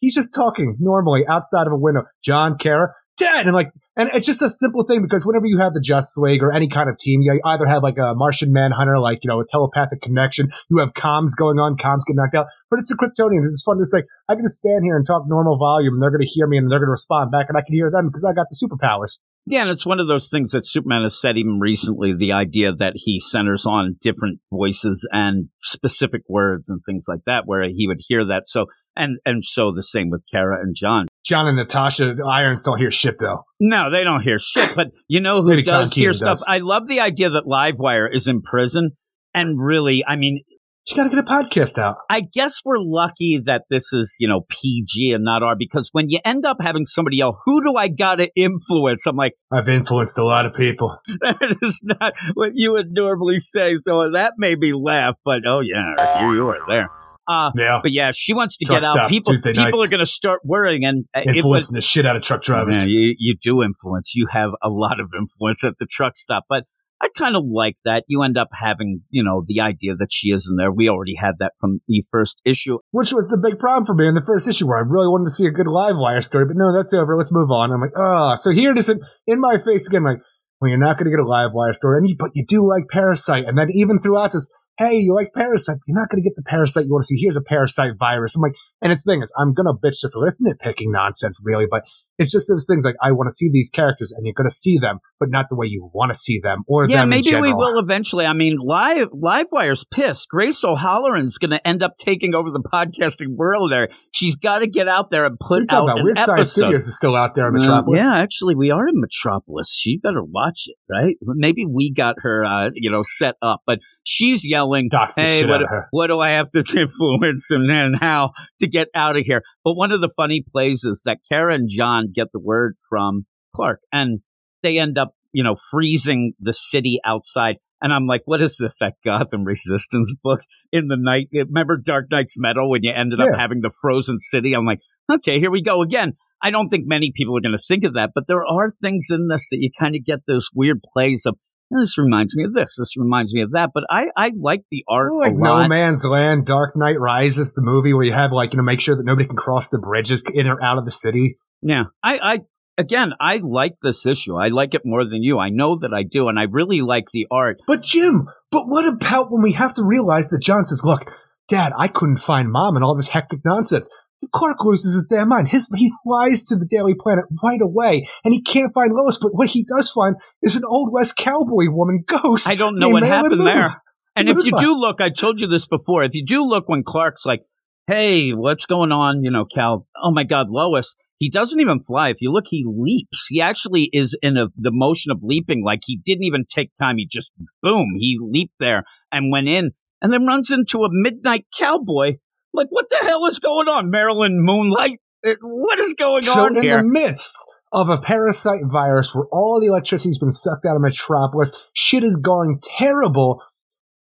he's 0.00 0.14
just 0.14 0.34
talking 0.34 0.76
normally 0.80 1.24
outside 1.28 1.66
of 1.66 1.72
a 1.72 1.78
window. 1.78 2.04
John, 2.24 2.56
Kara, 2.58 2.94
dead. 3.22 3.46
And 3.46 3.54
like, 3.54 3.70
and 3.96 4.10
it's 4.14 4.26
just 4.26 4.42
a 4.42 4.50
simple 4.50 4.84
thing 4.84 5.02
because 5.02 5.26
whenever 5.26 5.46
you 5.46 5.58
have 5.58 5.74
the 5.74 5.80
Justice 5.80 6.16
League 6.16 6.42
or 6.42 6.52
any 6.52 6.68
kind 6.68 6.88
of 6.88 6.98
team, 6.98 7.20
you 7.22 7.40
either 7.44 7.66
have 7.66 7.82
like 7.82 7.98
a 7.98 8.14
Martian 8.14 8.52
Manhunter, 8.52 8.98
like, 8.98 9.20
you 9.22 9.28
know, 9.28 9.40
a 9.40 9.46
telepathic 9.46 10.00
connection. 10.00 10.50
You 10.70 10.78
have 10.78 10.94
comms 10.94 11.36
going 11.36 11.58
on, 11.58 11.76
comms 11.76 12.00
get 12.06 12.16
knocked 12.16 12.34
out. 12.34 12.46
But 12.70 12.78
it's 12.78 12.88
the 12.88 12.96
Kryptonians. 12.96 13.44
It's 13.44 13.62
fun 13.62 13.78
to 13.78 13.84
say, 13.84 14.04
I 14.28 14.34
can 14.34 14.44
just 14.44 14.56
stand 14.56 14.84
here 14.84 14.96
and 14.96 15.06
talk 15.06 15.24
normal 15.26 15.58
volume 15.58 15.94
and 15.94 16.02
they're 16.02 16.10
going 16.10 16.24
to 16.24 16.26
hear 16.26 16.46
me 16.46 16.58
and 16.58 16.70
they're 16.70 16.78
going 16.78 16.88
to 16.88 16.98
respond 16.98 17.30
back 17.30 17.46
and 17.48 17.56
I 17.56 17.62
can 17.62 17.74
hear 17.74 17.90
them 17.90 18.08
because 18.08 18.24
I 18.24 18.32
got 18.32 18.46
the 18.48 18.56
superpowers. 18.56 19.18
Yeah, 19.44 19.62
and 19.62 19.70
it's 19.70 19.84
one 19.84 19.98
of 19.98 20.06
those 20.06 20.28
things 20.28 20.52
that 20.52 20.66
Superman 20.66 21.02
has 21.02 21.20
said 21.20 21.36
even 21.36 21.58
recently 21.58 22.14
the 22.14 22.32
idea 22.32 22.72
that 22.72 22.92
he 22.94 23.18
centers 23.18 23.66
on 23.66 23.96
different 24.00 24.38
voices 24.52 25.06
and 25.10 25.48
specific 25.62 26.22
words 26.28 26.70
and 26.70 26.80
things 26.86 27.06
like 27.08 27.24
that, 27.26 27.42
where 27.44 27.64
he 27.64 27.88
would 27.88 28.00
hear 28.06 28.24
that. 28.26 28.44
So, 28.46 28.66
and, 28.94 29.18
and 29.26 29.44
so 29.44 29.72
the 29.74 29.82
same 29.82 30.10
with 30.10 30.22
Kara 30.30 30.60
and 30.60 30.76
John. 30.76 31.06
John 31.24 31.46
and 31.46 31.56
Natasha 31.56 32.14
the 32.14 32.24
Irons 32.24 32.62
don't 32.62 32.78
hear 32.78 32.90
shit 32.90 33.18
though. 33.18 33.44
No, 33.60 33.90
they 33.90 34.04
don't 34.04 34.22
hear 34.22 34.38
shit. 34.38 34.74
But 34.74 34.88
you 35.08 35.20
know 35.20 35.42
who 35.42 35.62
does 35.62 35.94
hear 35.94 36.10
does. 36.10 36.18
stuff? 36.18 36.38
I 36.48 36.58
love 36.58 36.88
the 36.88 37.00
idea 37.00 37.30
that 37.30 37.44
Livewire 37.44 38.08
is 38.12 38.26
in 38.26 38.42
prison. 38.42 38.92
And 39.34 39.58
really, 39.58 40.04
I 40.06 40.16
mean, 40.16 40.42
she 40.84 40.96
got 40.96 41.04
to 41.04 41.10
get 41.10 41.18
a 41.20 41.22
podcast 41.22 41.78
out. 41.78 41.98
I 42.10 42.22
guess 42.22 42.60
we're 42.64 42.78
lucky 42.78 43.40
that 43.44 43.62
this 43.70 43.92
is, 43.92 44.16
you 44.18 44.28
know, 44.28 44.40
PG 44.48 45.12
and 45.12 45.22
not 45.22 45.42
R 45.42 45.54
because 45.56 45.90
when 45.92 46.10
you 46.10 46.18
end 46.24 46.44
up 46.44 46.56
having 46.60 46.86
somebody 46.86 47.18
yell, 47.18 47.40
who 47.44 47.62
do 47.62 47.76
I 47.76 47.86
got 47.86 48.16
to 48.16 48.28
influence? 48.34 49.06
I'm 49.06 49.16
like, 49.16 49.34
I've 49.52 49.68
influenced 49.68 50.18
a 50.18 50.24
lot 50.24 50.44
of 50.44 50.54
people. 50.54 50.98
That 51.20 51.56
is 51.62 51.80
not 51.84 52.14
what 52.34 52.50
you 52.54 52.72
would 52.72 52.90
normally 52.90 53.38
say. 53.38 53.76
So 53.76 54.10
that 54.12 54.34
made 54.38 54.58
me 54.58 54.72
laugh, 54.72 55.14
but 55.24 55.46
oh 55.46 55.60
yeah, 55.60 56.22
you, 56.22 56.34
you 56.34 56.48
are 56.48 56.58
there. 56.68 56.90
Uh, 57.28 57.50
yeah. 57.56 57.78
But 57.82 57.92
yeah, 57.92 58.10
she 58.14 58.34
wants 58.34 58.56
to 58.58 58.64
Truck 58.64 58.80
get 58.80 58.88
out. 58.88 58.94
stop, 58.94 59.08
People, 59.08 59.32
Tuesday 59.32 59.52
people 59.52 59.64
nights. 59.64 59.84
are 59.86 59.90
going 59.90 60.00
to 60.00 60.06
start 60.06 60.40
worrying, 60.44 60.84
and 60.84 61.04
uh, 61.14 61.20
it 61.20 61.26
was, 61.28 61.36
Influencing 61.36 61.74
the 61.74 61.80
shit 61.80 62.06
out 62.06 62.16
of 62.16 62.22
truck 62.22 62.42
drivers. 62.42 62.82
yeah, 62.82 62.88
you, 62.88 63.14
you 63.18 63.36
do 63.42 63.62
influence. 63.62 64.12
You 64.14 64.26
have 64.30 64.50
a 64.62 64.68
lot 64.68 64.98
of 65.00 65.10
influence 65.18 65.62
at 65.64 65.74
the 65.78 65.86
truck 65.86 66.16
stop, 66.16 66.44
but 66.48 66.64
I 67.00 67.08
kind 67.16 67.34
of 67.34 67.44
like 67.46 67.76
that. 67.84 68.04
You 68.06 68.22
end 68.22 68.38
up 68.38 68.48
having, 68.52 69.02
you 69.10 69.24
know, 69.24 69.44
the 69.46 69.60
idea 69.60 69.94
that 69.96 70.08
she 70.10 70.28
is 70.28 70.48
in 70.48 70.56
there. 70.56 70.70
We 70.70 70.88
already 70.88 71.16
had 71.16 71.34
that 71.40 71.52
from 71.60 71.80
the 71.88 72.02
first 72.10 72.40
issue. 72.44 72.78
Which 72.92 73.12
was 73.12 73.28
the 73.28 73.38
big 73.38 73.58
problem 73.58 73.86
for 73.86 73.94
me 73.94 74.06
in 74.06 74.14
the 74.14 74.22
first 74.24 74.46
issue 74.48 74.68
where 74.68 74.78
I 74.78 74.82
really 74.86 75.08
wanted 75.08 75.24
to 75.24 75.30
see 75.32 75.46
a 75.46 75.50
good 75.50 75.66
live 75.66 75.96
wire 75.98 76.20
story, 76.20 76.44
but 76.46 76.56
no, 76.56 76.72
that's 76.72 76.92
over. 76.92 77.16
Let's 77.16 77.32
move 77.32 77.50
on. 77.50 77.72
I'm 77.72 77.80
like, 77.80 77.90
oh, 77.96 78.34
so 78.36 78.50
here 78.50 78.70
it 78.70 78.78
is 78.78 78.88
in, 78.88 79.00
in 79.26 79.40
my 79.40 79.58
face 79.58 79.88
again, 79.88 80.04
like, 80.04 80.18
well, 80.60 80.68
you're 80.68 80.78
not 80.78 80.96
going 80.96 81.06
to 81.06 81.10
get 81.10 81.18
a 81.18 81.26
live 81.26 81.50
wire 81.52 81.72
story, 81.72 81.98
and 81.98 82.08
you, 82.08 82.14
but 82.16 82.30
you 82.34 82.44
do 82.46 82.64
like 82.68 82.84
Parasite. 82.88 83.46
And 83.46 83.58
then 83.58 83.66
even 83.72 83.98
throughout 83.98 84.30
this, 84.30 84.48
hey, 84.82 84.98
you 84.98 85.14
like 85.14 85.32
Parasite, 85.34 85.78
you're 85.86 85.98
not 85.98 86.08
going 86.10 86.22
to 86.22 86.28
get 86.28 86.36
the 86.36 86.42
Parasite 86.42 86.84
you 86.84 86.90
want 86.90 87.02
to 87.02 87.06
see. 87.06 87.18
Here's 87.18 87.36
a 87.36 87.42
Parasite 87.42 87.92
virus. 87.98 88.36
I'm 88.36 88.42
like, 88.42 88.56
and 88.80 88.92
its 88.92 89.04
the 89.04 89.12
thing 89.12 89.22
is, 89.22 89.32
I'm 89.38 89.54
going 89.54 89.66
to 89.66 89.74
bitch 89.74 90.00
just 90.00 90.16
a 90.16 90.18
little 90.18 90.34
nitpicking 90.42 90.90
nonsense, 90.90 91.40
really, 91.44 91.66
but 91.70 91.82
It's 92.18 92.30
just 92.30 92.46
those 92.48 92.66
things 92.68 92.84
like 92.84 92.94
I 93.02 93.12
want 93.12 93.28
to 93.28 93.34
see 93.34 93.48
these 93.52 93.70
characters, 93.70 94.12
and 94.12 94.26
you're 94.26 94.34
going 94.34 94.48
to 94.48 94.54
see 94.54 94.78
them, 94.78 94.98
but 95.18 95.30
not 95.30 95.46
the 95.48 95.56
way 95.56 95.66
you 95.66 95.90
want 95.94 96.12
to 96.12 96.18
see 96.18 96.40
them, 96.40 96.62
or 96.66 96.86
yeah, 96.88 97.04
maybe 97.04 97.34
we 97.34 97.54
will 97.54 97.78
eventually. 97.78 98.26
I 98.26 98.34
mean, 98.34 98.58
live 98.62 99.08
Livewire's 99.10 99.84
pissed. 99.90 100.28
Grace 100.28 100.62
O'Halloran's 100.62 101.38
going 101.38 101.50
to 101.52 101.66
end 101.66 101.82
up 101.82 101.96
taking 101.98 102.34
over 102.34 102.50
the 102.50 102.60
podcasting 102.62 103.34
world. 103.36 103.72
There, 103.72 103.88
she's 104.12 104.36
got 104.36 104.58
to 104.58 104.66
get 104.66 104.88
out 104.88 105.10
there 105.10 105.24
and 105.24 105.36
What 105.38 105.56
are 105.56 105.60
you 105.60 105.66
put 105.66 105.74
out 105.74 105.82
about? 105.84 105.98
an 105.98 106.04
Weird 106.04 106.18
Science. 106.18 106.52
Studios 106.52 106.86
is 106.86 106.96
still 106.96 107.16
out 107.16 107.34
there 107.34 107.48
in 107.48 107.56
Uh, 107.56 107.58
Metropolis. 107.58 108.00
yeah, 108.00 108.14
actually, 108.14 108.54
we 108.54 108.70
are 108.70 108.86
in 108.86 109.00
Metropolis. 109.00 109.74
She 109.74 109.98
better 109.98 110.22
watch 110.22 110.64
it, 110.66 110.76
right? 110.90 111.16
Maybe 111.22 111.64
we 111.66 111.92
got 111.92 112.16
her, 112.18 112.44
uh, 112.44 112.70
you 112.74 112.90
know, 112.90 113.02
set 113.02 113.36
up, 113.40 113.62
but 113.66 113.78
she's 114.04 114.42
yelling, 114.44 114.90
"Hey, 115.16 115.44
what, 115.46 115.54
out 115.56 115.62
of 115.62 115.68
her. 115.70 115.88
what 115.92 116.06
do 116.08 116.18
I 116.18 116.30
have 116.30 116.50
to 116.50 116.58
influence 116.76 117.50
and, 117.50 117.70
and 117.70 117.96
how 118.00 118.32
to 118.60 118.66
get 118.68 118.88
out 118.94 119.16
of 119.16 119.24
here?" 119.24 119.42
But 119.64 119.74
one 119.74 119.92
of 119.92 120.00
the 120.00 120.12
funny 120.16 120.44
plays 120.46 120.84
is 120.84 121.02
that 121.06 121.18
Kara 121.30 121.54
and 122.02 122.14
get 122.14 122.28
the 122.32 122.40
word 122.40 122.76
from 122.88 123.26
Clark, 123.54 123.80
and 123.92 124.20
they 124.62 124.78
end 124.78 124.98
up, 124.98 125.14
you 125.32 125.42
know, 125.42 125.56
freezing 125.70 126.34
the 126.38 126.52
city 126.52 127.00
outside. 127.04 127.56
And 127.80 127.92
I'm 127.92 128.06
like, 128.06 128.22
what 128.26 128.40
is 128.40 128.56
this? 128.58 128.76
That 128.78 128.94
Gotham 129.04 129.44
Resistance 129.44 130.14
book 130.22 130.40
in 130.70 130.86
the 130.88 130.96
night? 130.96 131.28
Remember 131.32 131.76
Dark 131.76 132.06
Nights: 132.10 132.36
Metal 132.38 132.70
when 132.70 132.82
you 132.84 132.92
ended 132.94 133.20
up 133.20 133.36
having 133.36 133.60
the 133.60 133.74
frozen 133.82 134.20
city? 134.20 134.54
I'm 134.54 134.64
like, 134.66 134.80
okay, 135.12 135.40
here 135.40 135.50
we 135.50 135.62
go 135.62 135.82
again. 135.82 136.12
I 136.40 136.50
don't 136.50 136.68
think 136.68 136.84
many 136.86 137.12
people 137.14 137.36
are 137.36 137.40
going 137.40 137.56
to 137.56 137.64
think 137.66 137.84
of 137.84 137.94
that, 137.94 138.10
but 138.14 138.26
there 138.26 138.44
are 138.46 138.70
things 138.70 139.06
in 139.10 139.28
this 139.28 139.48
that 139.50 139.58
you 139.60 139.70
kind 139.78 139.94
of 139.96 140.04
get 140.04 140.20
those 140.26 140.48
weird 140.54 140.80
plays 140.92 141.24
of. 141.26 141.34
"Eh, 141.72 141.76
This 141.78 141.96
reminds 141.98 142.36
me 142.36 142.44
of 142.44 142.52
this. 142.52 142.76
This 142.78 142.96
reminds 142.96 143.32
me 143.34 143.42
of 143.42 143.52
that. 143.52 143.70
But 143.74 143.84
I, 143.90 144.06
I 144.16 144.32
like 144.38 144.62
the 144.70 144.84
art 144.88 145.10
like 145.12 145.34
No. 145.34 145.66
Man's 145.68 146.04
Land, 146.06 146.46
Dark 146.46 146.76
Knight 146.76 147.00
Rises, 147.00 147.54
the 147.54 147.62
movie 147.62 147.92
where 147.94 148.04
you 148.04 148.12
have 148.12 148.30
like 148.32 148.52
you 148.52 148.58
know 148.58 148.62
make 148.62 148.80
sure 148.80 148.96
that 148.96 149.04
nobody 149.06 149.26
can 149.26 149.36
cross 149.36 149.70
the 149.70 149.78
bridges 149.78 150.22
in 150.32 150.46
or 150.46 150.62
out 150.62 150.78
of 150.78 150.84
the 150.84 150.90
city. 150.90 151.36
Yeah, 151.62 151.84
I, 152.02 152.18
I 152.18 152.38
again, 152.78 153.12
I 153.20 153.40
like 153.42 153.74
this 153.82 154.06
issue. 154.06 154.36
I 154.36 154.48
like 154.48 154.74
it 154.74 154.82
more 154.84 155.04
than 155.04 155.22
you. 155.22 155.38
I 155.38 155.50
know 155.50 155.78
that 155.78 155.94
I 155.94 156.02
do, 156.02 156.28
and 156.28 156.38
I 156.38 156.44
really 156.44 156.80
like 156.80 157.06
the 157.12 157.26
art. 157.30 157.60
But 157.66 157.82
Jim, 157.82 158.28
but 158.50 158.64
what 158.66 158.86
about 158.86 159.30
when 159.30 159.42
we 159.42 159.52
have 159.52 159.74
to 159.74 159.84
realize 159.84 160.28
that 160.30 160.42
John 160.42 160.64
says, 160.64 160.82
"Look, 160.84 161.10
Dad, 161.48 161.72
I 161.76 161.88
couldn't 161.88 162.18
find 162.18 162.50
Mom 162.50 162.76
and 162.76 162.84
all 162.84 162.96
this 162.96 163.08
hectic 163.08 163.40
nonsense." 163.44 163.88
Clark 164.30 164.58
loses 164.64 164.94
his 164.94 165.04
damn 165.04 165.28
mind. 165.28 165.48
His 165.48 165.68
he 165.74 165.90
flies 166.04 166.46
to 166.46 166.56
the 166.56 166.66
Daily 166.66 166.94
Planet 166.94 167.24
right 167.42 167.60
away, 167.60 168.06
and 168.24 168.32
he 168.32 168.40
can't 168.40 168.72
find 168.72 168.92
Lois. 168.92 169.18
But 169.20 169.32
what 169.34 169.50
he 169.50 169.64
does 169.64 169.90
find 169.90 170.16
is 170.42 170.54
an 170.54 170.64
old 170.64 170.92
West 170.92 171.16
cowboy 171.16 171.66
woman 171.68 172.04
ghost. 172.06 172.48
I 172.48 172.54
don't 172.54 172.78
know 172.78 172.88
what 172.88 173.02
Marilyn 173.02 173.22
happened 173.22 173.44
Monroe. 173.44 173.54
there. 173.54 173.82
And 174.14 174.28
if 174.28 174.44
you 174.44 174.52
do 174.60 174.74
look, 174.74 175.00
I 175.00 175.08
told 175.08 175.40
you 175.40 175.46
this 175.46 175.66
before. 175.66 176.04
If 176.04 176.12
you 176.12 176.26
do 176.26 176.44
look 176.44 176.68
when 176.68 176.82
Clark's 176.84 177.24
like, 177.24 177.40
"Hey, 177.86 178.32
what's 178.32 178.66
going 178.66 178.92
on?" 178.92 179.24
You 179.24 179.30
know, 179.30 179.46
Cal. 179.46 179.86
Oh 179.96 180.10
my 180.12 180.24
God, 180.24 180.48
Lois. 180.50 180.94
He 181.22 181.30
doesn't 181.30 181.60
even 181.60 181.78
fly. 181.78 182.08
If 182.08 182.16
you 182.20 182.32
look, 182.32 182.46
he 182.48 182.64
leaps. 182.66 183.26
He 183.28 183.40
actually 183.40 183.88
is 183.92 184.18
in 184.22 184.36
a, 184.36 184.46
the 184.56 184.72
motion 184.72 185.12
of 185.12 185.18
leaping. 185.22 185.62
Like 185.64 185.82
he 185.84 186.00
didn't 186.04 186.24
even 186.24 186.44
take 186.52 186.72
time. 186.74 186.96
He 186.96 187.06
just 187.08 187.30
boom. 187.62 187.94
He 187.96 188.18
leaped 188.20 188.56
there 188.58 188.82
and 189.12 189.30
went 189.30 189.46
in, 189.46 189.70
and 190.00 190.12
then 190.12 190.26
runs 190.26 190.50
into 190.50 190.78
a 190.78 190.88
midnight 190.90 191.46
cowboy. 191.56 192.16
Like 192.52 192.66
what 192.70 192.86
the 192.90 192.98
hell 193.02 193.24
is 193.26 193.38
going 193.38 193.68
on, 193.68 193.88
Marilyn 193.88 194.44
Moonlight? 194.44 194.98
Uh, 195.24 195.34
What 195.42 195.78
is 195.78 195.94
going 195.94 196.22
So 196.22 196.46
on 196.46 196.56
in 196.56 196.64
here? 196.64 196.78
the 196.78 196.82
midst 196.88 197.36
of 197.70 197.88
a 197.88 197.98
parasite 197.98 198.62
virus 198.64 199.14
where 199.14 199.26
all 199.30 199.60
the 199.60 199.68
electricity's 199.68 200.18
been 200.18 200.32
sucked 200.32 200.66
out 200.66 200.74
of 200.74 200.82
Metropolis, 200.82 201.52
shit 201.72 202.02
is 202.02 202.16
going 202.16 202.58
terrible. 202.62 203.40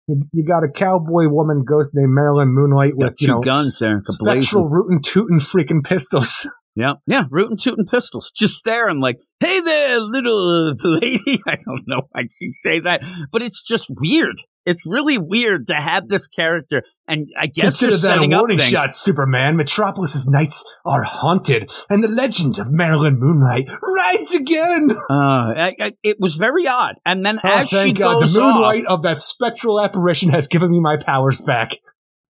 You, 0.09 0.21
you 0.35 0.45
got 0.45 0.63
a 0.63 0.69
cowboy 0.69 1.29
woman 1.29 1.65
ghost 1.67 1.93
named 1.95 2.11
Marilyn 2.11 2.49
Moonlight 2.49 2.93
with 2.97 3.17
two 3.17 3.25
you 3.25 3.29
know 3.29 3.41
guns 3.41 3.79
there, 3.79 4.03
spectral 4.05 4.69
rootin' 4.69 5.01
tootin' 5.01 5.39
freaking 5.39 5.83
pistols. 5.83 6.47
Yeah, 6.79 6.93
yeah, 7.09 7.25
rootin' 7.29 7.57
tootin' 7.57 7.87
pistols, 7.87 8.31
just 8.31 8.65
there 8.65 8.87
and 8.87 9.01
like, 9.01 9.17
hey 9.41 9.59
there, 9.61 9.99
little 9.99 10.75
lady. 10.85 11.41
I 11.47 11.57
don't 11.57 11.83
know 11.89 12.03
why 12.13 12.23
she 12.39 12.53
say 12.53 12.79
that, 12.81 13.01
but 13.33 13.43
it's 13.43 13.65
just 13.67 13.87
weird. 13.91 14.37
It's 14.65 14.85
really 14.87 15.19
weird 15.19 15.67
to 15.69 15.75
have 15.75 16.07
this 16.07 16.29
character, 16.29 16.83
and 17.09 17.27
I 17.41 17.47
guess 17.47 17.81
Consider 17.81 17.91
that 17.93 17.97
a 17.97 17.99
setting 17.99 18.33
up 18.33 18.43
warning 18.43 18.59
shot, 18.59 18.95
Superman. 18.95 19.57
Metropolis's 19.57 20.29
nights 20.29 20.65
are 20.85 21.03
haunted, 21.03 21.69
and 21.91 22.05
the 22.05 22.09
legend 22.09 22.61
of 22.61 22.71
Marilyn 22.71 23.19
Moonlight 23.19 23.67
rides 23.83 24.35
again. 24.37 24.91
Uh, 25.11 25.53
I, 25.57 25.75
I, 25.81 25.93
it 26.05 26.19
was 26.21 26.37
very 26.37 26.69
odd, 26.69 26.95
and 27.05 27.27
then 27.27 27.41
Oh, 27.43 27.49
as 27.49 27.69
she 27.71 27.93
God! 27.93 28.21
goes 28.21 28.35
The 28.35 28.41
off, 28.41 28.55
moonlight 28.55 28.85
of 28.87 29.03
that 29.03 29.19
spectral 29.19 29.81
apparition 29.81 30.31
has 30.31 30.47
given 30.47 30.71
me 30.71 30.79
my 30.81 30.97
powers 30.97 31.41
back. 31.41 31.73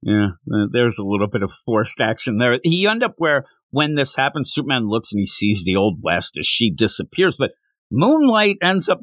Yeah, 0.02 0.28
uh, 0.50 0.66
there's 0.72 0.96
a 0.98 1.04
little 1.04 1.26
bit 1.26 1.42
of 1.42 1.52
forced 1.66 2.00
action 2.00 2.38
there. 2.38 2.58
He 2.62 2.86
end 2.86 3.02
up 3.02 3.14
where 3.18 3.44
when 3.70 3.94
this 3.94 4.14
happens, 4.16 4.52
Superman 4.52 4.88
looks 4.88 5.12
and 5.12 5.20
he 5.20 5.26
sees 5.26 5.64
the 5.64 5.76
old 5.76 5.98
west 6.02 6.36
as 6.38 6.46
she 6.46 6.70
disappears, 6.74 7.36
but 7.38 7.50
Moonlight 7.90 8.56
ends 8.62 8.88
up. 8.88 9.00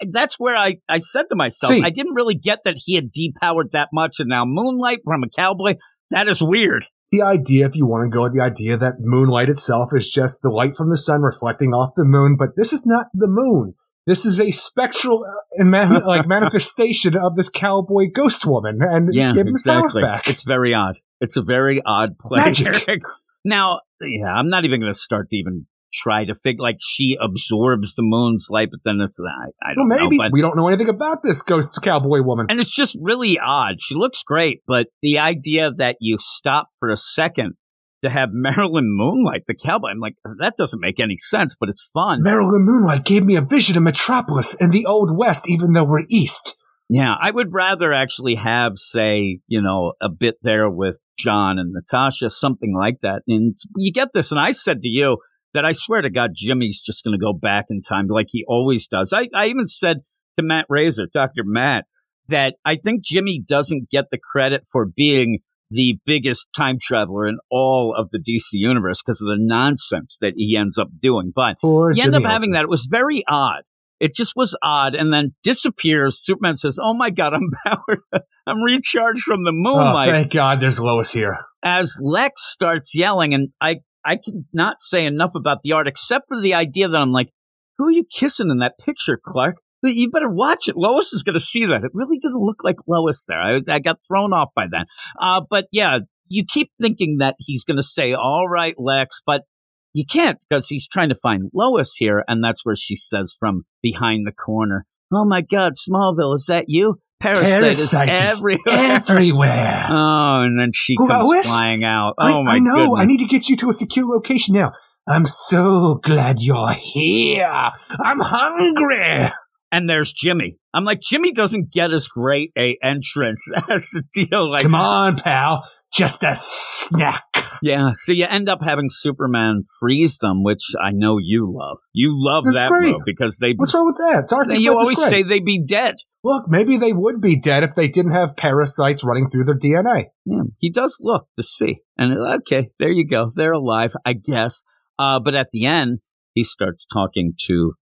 That's 0.00 0.38
where 0.38 0.56
I 0.56 0.76
I 0.88 1.00
said 1.00 1.24
to 1.30 1.36
myself, 1.36 1.72
See. 1.72 1.82
I 1.82 1.90
didn't 1.90 2.14
really 2.14 2.36
get 2.36 2.60
that 2.64 2.76
he 2.78 2.94
had 2.94 3.10
depowered 3.12 3.70
that 3.72 3.88
much, 3.92 4.16
and 4.20 4.28
now 4.28 4.44
Moonlight 4.46 5.00
from 5.04 5.24
a 5.24 5.28
cowboy. 5.28 5.74
That 6.10 6.28
is 6.28 6.40
weird. 6.42 6.86
the 7.10 7.22
idea, 7.22 7.66
if 7.66 7.74
you 7.74 7.84
want 7.86 8.04
to 8.10 8.14
go 8.14 8.22
with 8.22 8.34
the 8.34 8.40
idea 8.42 8.76
that 8.76 8.94
moonlight 9.00 9.48
itself 9.48 9.90
is 9.94 10.08
just 10.10 10.40
the 10.42 10.50
light 10.50 10.76
from 10.76 10.88
the 10.90 10.96
sun 10.96 11.22
reflecting 11.22 11.72
off 11.74 11.94
the 11.96 12.04
moon, 12.04 12.36
but 12.38 12.50
this 12.56 12.72
is 12.72 12.86
not 12.86 13.06
the 13.12 13.26
moon. 13.28 13.74
This 14.06 14.24
is 14.24 14.40
a 14.40 14.50
spectral 14.52 15.24
uh, 15.26 15.64
man- 15.64 16.02
like 16.06 16.26
manifestation 16.36 17.14
of 17.16 17.34
this 17.34 17.48
cowboy 17.50 18.06
ghost 18.14 18.46
woman, 18.46 18.78
and 18.80 19.12
Yeah, 19.12 19.32
exactly. 19.36 20.00
back. 20.02 20.28
It's 20.28 20.44
very 20.44 20.72
odd. 20.74 20.98
It's 21.20 21.36
a 21.36 21.42
very 21.42 21.82
odd 21.84 22.18
play. 22.18 22.36
Magic. 22.38 22.86
now, 23.48 23.80
yeah, 24.00 24.26
I'm 24.26 24.48
not 24.48 24.64
even 24.64 24.80
going 24.80 24.92
to 24.92 24.98
start 24.98 25.30
to 25.30 25.36
even 25.36 25.66
try 25.92 26.24
to 26.24 26.34
figure 26.34 26.62
like 26.62 26.76
she 26.80 27.16
absorbs 27.20 27.94
the 27.94 28.02
moon's 28.02 28.48
light, 28.50 28.68
but 28.70 28.80
then 28.84 29.00
it's 29.00 29.18
I, 29.20 29.70
I 29.70 29.74
don't 29.74 29.88
maybe 29.88 30.16
know, 30.16 30.24
but 30.24 30.32
we 30.32 30.42
don't 30.42 30.56
know 30.56 30.68
anything 30.68 30.88
about 30.88 31.22
this 31.22 31.42
ghost 31.42 31.78
cowboy 31.82 32.22
woman. 32.22 32.46
And 32.48 32.60
it's 32.60 32.74
just 32.74 32.96
really 33.00 33.38
odd. 33.38 33.76
She 33.80 33.94
looks 33.94 34.22
great, 34.22 34.62
but 34.66 34.88
the 35.02 35.18
idea 35.18 35.70
that 35.78 35.96
you 36.00 36.18
stop 36.20 36.68
for 36.78 36.90
a 36.90 36.96
second 36.96 37.54
to 38.02 38.10
have 38.10 38.30
Marilyn 38.32 38.94
Moonlight, 38.94 39.44
the 39.46 39.54
cowboy, 39.54 39.88
I'm 39.88 40.00
like, 40.00 40.16
that 40.40 40.56
doesn't 40.56 40.80
make 40.80 41.00
any 41.00 41.16
sense, 41.16 41.56
but 41.58 41.68
it's 41.68 41.88
fun. 41.92 42.22
Marilyn 42.22 42.64
Moonlight 42.64 43.04
gave 43.04 43.24
me 43.24 43.36
a 43.36 43.42
vision 43.42 43.76
of 43.76 43.82
Metropolis 43.82 44.54
and 44.54 44.72
the 44.72 44.86
Old 44.86 45.16
West, 45.16 45.48
even 45.48 45.72
though 45.72 45.84
we're 45.84 46.04
east. 46.08 46.56
Yeah, 46.90 47.14
I 47.20 47.30
would 47.30 47.52
rather 47.52 47.92
actually 47.92 48.36
have, 48.36 48.72
say, 48.76 49.40
you 49.46 49.60
know, 49.60 49.92
a 50.00 50.08
bit 50.08 50.36
there 50.42 50.70
with 50.70 50.98
John 51.18 51.58
and 51.58 51.72
Natasha, 51.72 52.30
something 52.30 52.74
like 52.74 53.00
that. 53.02 53.22
And 53.28 53.54
you 53.76 53.92
get 53.92 54.08
this, 54.14 54.30
and 54.30 54.40
I 54.40 54.52
said 54.52 54.80
to 54.80 54.88
you 54.88 55.18
that 55.52 55.66
I 55.66 55.72
swear 55.72 56.00
to 56.00 56.10
God, 56.10 56.30
Jimmy's 56.34 56.80
just 56.80 57.04
going 57.04 57.18
to 57.18 57.22
go 57.22 57.34
back 57.34 57.66
in 57.68 57.82
time 57.82 58.06
like 58.08 58.28
he 58.30 58.44
always 58.48 58.86
does. 58.86 59.12
I, 59.12 59.28
I 59.34 59.46
even 59.46 59.66
said 59.66 59.98
to 60.38 60.42
Matt 60.42 60.64
Razor, 60.70 61.08
Dr. 61.12 61.42
Matt, 61.44 61.84
that 62.28 62.54
I 62.64 62.76
think 62.76 63.04
Jimmy 63.04 63.42
doesn't 63.46 63.90
get 63.90 64.06
the 64.10 64.18
credit 64.18 64.62
for 64.70 64.86
being 64.86 65.40
the 65.70 65.98
biggest 66.06 66.48
time 66.56 66.78
traveler 66.80 67.28
in 67.28 67.38
all 67.50 67.94
of 67.96 68.08
the 68.10 68.18
DC 68.18 68.52
universe 68.52 69.02
because 69.02 69.20
of 69.20 69.26
the 69.26 69.36
nonsense 69.38 70.16
that 70.20 70.32
he 70.36 70.56
ends 70.56 70.78
up 70.78 70.88
doing. 71.00 71.32
But 71.34 71.56
Poor 71.60 71.92
you 71.92 72.02
end 72.02 72.12
Jimmy 72.14 72.24
up 72.24 72.30
having 72.30 72.50
Olsen. 72.50 72.52
that. 72.52 72.62
It 72.62 72.70
was 72.70 72.86
very 72.90 73.24
odd. 73.28 73.62
It 74.00 74.14
just 74.14 74.34
was 74.36 74.56
odd, 74.62 74.94
and 74.94 75.12
then 75.12 75.34
disappears. 75.42 76.18
Superman 76.22 76.56
says, 76.56 76.78
"Oh 76.82 76.94
my 76.94 77.10
God, 77.10 77.34
I'm 77.34 77.50
powered. 77.66 78.00
I'm 78.46 78.62
recharged 78.62 79.22
from 79.22 79.44
the 79.44 79.50
Oh, 79.50 79.54
moonlight." 79.54 80.10
thank 80.10 80.32
God 80.32 80.60
there's 80.60 80.80
Lois 80.80 81.12
here. 81.12 81.38
As 81.62 81.98
Lex 82.00 82.42
starts 82.50 82.94
yelling, 82.94 83.34
and 83.34 83.48
I 83.60 83.76
I 84.04 84.16
can 84.16 84.46
not 84.52 84.76
say 84.80 85.04
enough 85.04 85.32
about 85.34 85.58
the 85.62 85.72
art 85.72 85.88
except 85.88 86.26
for 86.28 86.40
the 86.40 86.54
idea 86.54 86.88
that 86.88 86.96
I'm 87.00 87.12
like, 87.12 87.30
"Who 87.78 87.86
are 87.86 87.92
you 87.92 88.04
kissing 88.10 88.50
in 88.50 88.58
that 88.58 88.78
picture, 88.78 89.18
Clark?" 89.24 89.56
You 89.82 90.10
better 90.10 90.28
watch 90.30 90.66
it. 90.68 90.76
Lois 90.76 91.12
is 91.12 91.22
going 91.22 91.34
to 91.34 91.40
see 91.40 91.66
that. 91.66 91.84
It 91.84 91.92
really 91.94 92.18
didn't 92.18 92.40
look 92.42 92.64
like 92.64 92.76
Lois 92.88 93.24
there. 93.28 93.40
I, 93.40 93.60
I 93.68 93.78
got 93.78 93.98
thrown 94.08 94.32
off 94.32 94.48
by 94.56 94.66
that. 94.72 94.86
Uh, 95.20 95.40
but 95.48 95.66
yeah, 95.70 96.00
you 96.26 96.44
keep 96.48 96.72
thinking 96.80 97.18
that 97.18 97.36
he's 97.38 97.64
going 97.64 97.76
to 97.76 97.82
say, 97.82 98.12
"All 98.12 98.48
right, 98.48 98.74
Lex," 98.78 99.22
but 99.26 99.42
you 99.92 100.04
can't 100.08 100.38
because 100.48 100.68
he's 100.68 100.86
trying 100.88 101.08
to 101.08 101.14
find 101.22 101.50
Lois 101.54 101.94
here, 101.96 102.24
and 102.28 102.42
that's 102.42 102.64
where 102.64 102.76
she 102.76 102.96
says 102.96 103.34
from 103.38 103.62
behind 103.82 104.26
the 104.26 104.32
corner, 104.32 104.86
"Oh 105.12 105.24
my 105.24 105.40
God, 105.40 105.72
Smallville, 105.74 106.34
is 106.34 106.46
that 106.48 106.66
you? 106.68 107.00
Parasite, 107.20 107.48
Parasite 107.48 108.08
is 108.10 108.20
everywhere." 108.38 109.02
Everywhere. 109.08 109.86
oh, 109.90 110.42
and 110.42 110.58
then 110.58 110.70
she 110.74 110.96
comes 110.96 111.26
Lois? 111.26 111.46
flying 111.46 111.84
out. 111.84 112.14
I, 112.18 112.32
Oh 112.32 112.42
my 112.44 112.52
I 112.54 112.58
know. 112.58 112.74
goodness! 112.74 112.98
I 113.00 113.04
need 113.06 113.18
to 113.18 113.26
get 113.26 113.48
you 113.48 113.56
to 113.56 113.70
a 113.70 113.72
secure 113.74 114.06
location 114.06 114.54
now. 114.54 114.72
I'm 115.08 115.24
so 115.26 115.94
glad 116.02 116.40
you're 116.40 116.72
here. 116.74 117.50
I'm 117.98 118.20
hungry. 118.20 119.30
and 119.72 119.88
there's 119.88 120.12
Jimmy. 120.12 120.58
I'm 120.74 120.84
like, 120.84 121.00
Jimmy 121.00 121.32
doesn't 121.32 121.72
get 121.72 121.92
as 121.92 122.06
great 122.08 122.52
a 122.58 122.76
entrance 122.84 123.42
as 123.70 123.88
the 123.90 124.02
deal. 124.14 124.50
Like, 124.50 124.62
Come 124.62 124.74
on, 124.74 125.16
pal. 125.16 125.64
Just 125.92 126.22
a 126.22 126.34
snack. 126.36 127.24
Yeah. 127.62 127.92
So 127.94 128.12
you 128.12 128.26
end 128.28 128.48
up 128.48 128.60
having 128.62 128.88
Superman 128.90 129.64
freeze 129.80 130.18
them, 130.18 130.42
which 130.42 130.62
I 130.80 130.90
know 130.92 131.18
you 131.20 131.52
love. 131.52 131.78
You 131.92 132.10
love 132.14 132.44
That's 132.44 132.62
that 132.62 132.68
great. 132.68 132.92
move 132.92 133.02
because 133.04 133.38
they. 133.38 133.52
What's 133.56 133.74
wrong 133.74 133.86
with 133.86 133.96
that? 133.96 134.24
It's 134.24 134.60
you 134.60 134.76
always 134.76 135.02
say 135.02 135.22
they'd 135.22 135.44
be 135.44 135.64
dead. 135.64 135.96
Look, 136.24 136.46
maybe 136.48 136.76
they 136.76 136.92
would 136.92 137.20
be 137.20 137.38
dead 137.38 137.62
if 137.62 137.74
they 137.74 137.88
didn't 137.88 138.12
have 138.12 138.36
parasites 138.36 139.04
running 139.04 139.30
through 139.30 139.44
their 139.44 139.58
DNA. 139.58 140.06
Yeah, 140.24 140.42
he 140.58 140.70
does 140.70 140.98
look 141.00 141.28
to 141.36 141.42
see, 141.42 141.80
and 141.96 142.12
okay, 142.42 142.70
there 142.78 142.90
you 142.90 143.06
go. 143.06 143.30
They're 143.34 143.52
alive, 143.52 143.92
I 144.04 144.14
guess. 144.14 144.62
Uh, 144.98 145.20
but 145.20 145.34
at 145.34 145.48
the 145.52 145.64
end, 145.64 146.00
he 146.34 146.44
starts 146.44 146.84
talking 146.84 147.34
to 147.46 147.74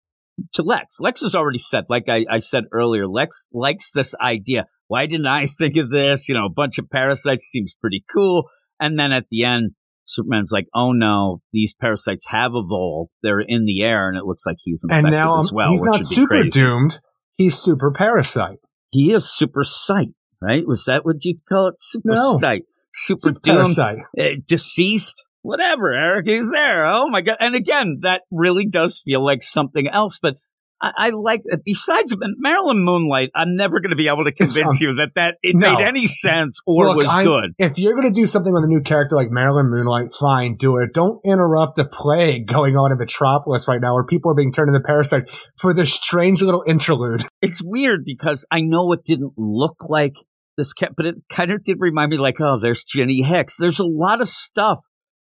to 0.52 0.62
Lex. 0.62 1.00
Lex 1.00 1.22
has 1.22 1.34
already 1.34 1.58
said, 1.58 1.84
like 1.88 2.04
I, 2.08 2.24
I 2.30 2.38
said 2.40 2.64
earlier, 2.72 3.06
Lex 3.06 3.48
likes 3.52 3.92
this 3.92 4.14
idea. 4.22 4.66
Why 4.88 5.06
didn't 5.06 5.26
I 5.26 5.46
think 5.58 5.76
of 5.76 5.90
this? 5.90 6.28
You 6.28 6.34
know, 6.34 6.46
a 6.46 6.52
bunch 6.52 6.78
of 6.78 6.90
parasites 6.90 7.46
seems 7.46 7.74
pretty 7.80 8.04
cool. 8.12 8.44
And 8.80 8.98
then 8.98 9.12
at 9.12 9.28
the 9.30 9.44
end, 9.44 9.72
Superman's 10.04 10.52
like, 10.52 10.66
"Oh 10.74 10.92
no, 10.92 11.40
these 11.52 11.74
parasites 11.74 12.26
have 12.28 12.52
evolved. 12.54 13.12
They're 13.22 13.40
in 13.40 13.64
the 13.64 13.82
air, 13.82 14.08
and 14.08 14.16
it 14.16 14.24
looks 14.24 14.44
like 14.46 14.56
he's 14.62 14.84
infected 14.84 15.06
and 15.06 15.12
now 15.12 15.36
as 15.38 15.50
well." 15.52 15.70
he's 15.70 15.80
which 15.82 15.90
not 15.90 16.04
super 16.04 16.26
crazy. 16.28 16.50
doomed. 16.50 17.00
He's 17.36 17.56
super 17.58 17.90
parasite. 17.90 18.58
He 18.90 19.12
is 19.12 19.28
super 19.30 19.64
sight, 19.64 20.14
right? 20.40 20.66
Was 20.66 20.84
that 20.84 21.04
what 21.04 21.24
you 21.24 21.38
call 21.48 21.68
it? 21.68 21.74
Super 21.80 22.14
No. 22.14 22.38
sight, 22.38 22.62
super, 22.94 23.18
Super 23.18 23.40
doomed, 23.42 23.78
uh, 23.78 24.22
DCeased, 24.48 25.24
whatever. 25.42 25.92
Eric, 25.92 26.26
he's 26.28 26.50
there. 26.50 26.86
Oh 26.86 27.08
my 27.08 27.20
god! 27.20 27.36
And 27.40 27.54
again, 27.54 27.98
that 28.02 28.22
really 28.30 28.66
does 28.66 29.00
feel 29.04 29.24
like 29.24 29.42
something 29.42 29.88
else. 29.88 30.18
But 30.22 30.36
I, 30.80 30.90
I 30.96 31.10
like. 31.10 31.42
Besides 31.64 32.14
Marilyn 32.38 32.84
Moonlight, 32.84 33.30
I'm 33.34 33.56
never 33.56 33.80
going 33.80 33.90
to 33.90 33.96
be 33.96 34.08
able 34.08 34.24
to 34.24 34.32
convince 34.32 34.76
um, 34.76 34.78
you 34.80 34.94
that 34.96 35.10
that 35.16 35.36
it 35.42 35.56
no. 35.56 35.76
made 35.76 35.86
any 35.86 36.06
sense 36.06 36.60
or 36.66 36.88
Look, 36.88 36.96
was 36.98 37.06
I'm- 37.06 37.26
good. 37.26 37.54
If 37.58 37.78
you're 37.78 37.94
going 37.94 38.06
to 38.06 38.12
do 38.12 38.26
something 38.26 38.52
with 38.52 38.64
a 38.64 38.68
new 38.68 38.82
character 38.82 39.16
like 39.16 39.30
Marilyn 39.30 39.70
Moonlight, 39.70 40.14
fine, 40.14 40.56
do 40.56 40.76
it. 40.78 40.92
Don't 40.92 41.20
interrupt 41.24 41.76
the 41.76 41.84
plague 41.84 42.46
going 42.56 42.76
on 42.76 42.92
in 42.92 42.98
Metropolis 42.98 43.66
right 43.68 43.80
now 43.80 43.94
where 43.94 44.04
people 44.04 44.30
are 44.30 44.34
being 44.34 44.52
turned 44.52 44.68
into 44.68 44.80
parasites 44.80 45.48
for 45.56 45.72
this 45.72 45.94
strange 45.94 46.42
little 46.42 46.64
interlude. 46.66 47.24
It's 47.42 47.62
weird 47.62 48.04
because 48.04 48.44
I 48.50 48.60
know 48.60 48.92
it 48.92 49.04
didn't 49.04 49.34
look 49.36 49.76
like 49.88 50.14
this, 50.56 50.72
but 50.96 51.06
it 51.06 51.14
kind 51.30 51.52
of 51.52 51.62
did 51.62 51.76
remind 51.78 52.10
me, 52.10 52.16
like, 52.16 52.40
oh, 52.40 52.58
there's 52.60 52.82
Jenny 52.82 53.22
Hicks. 53.22 53.56
There's 53.56 53.78
a 53.78 53.84
lot 53.84 54.20
of 54.20 54.26
stuff 54.26 54.80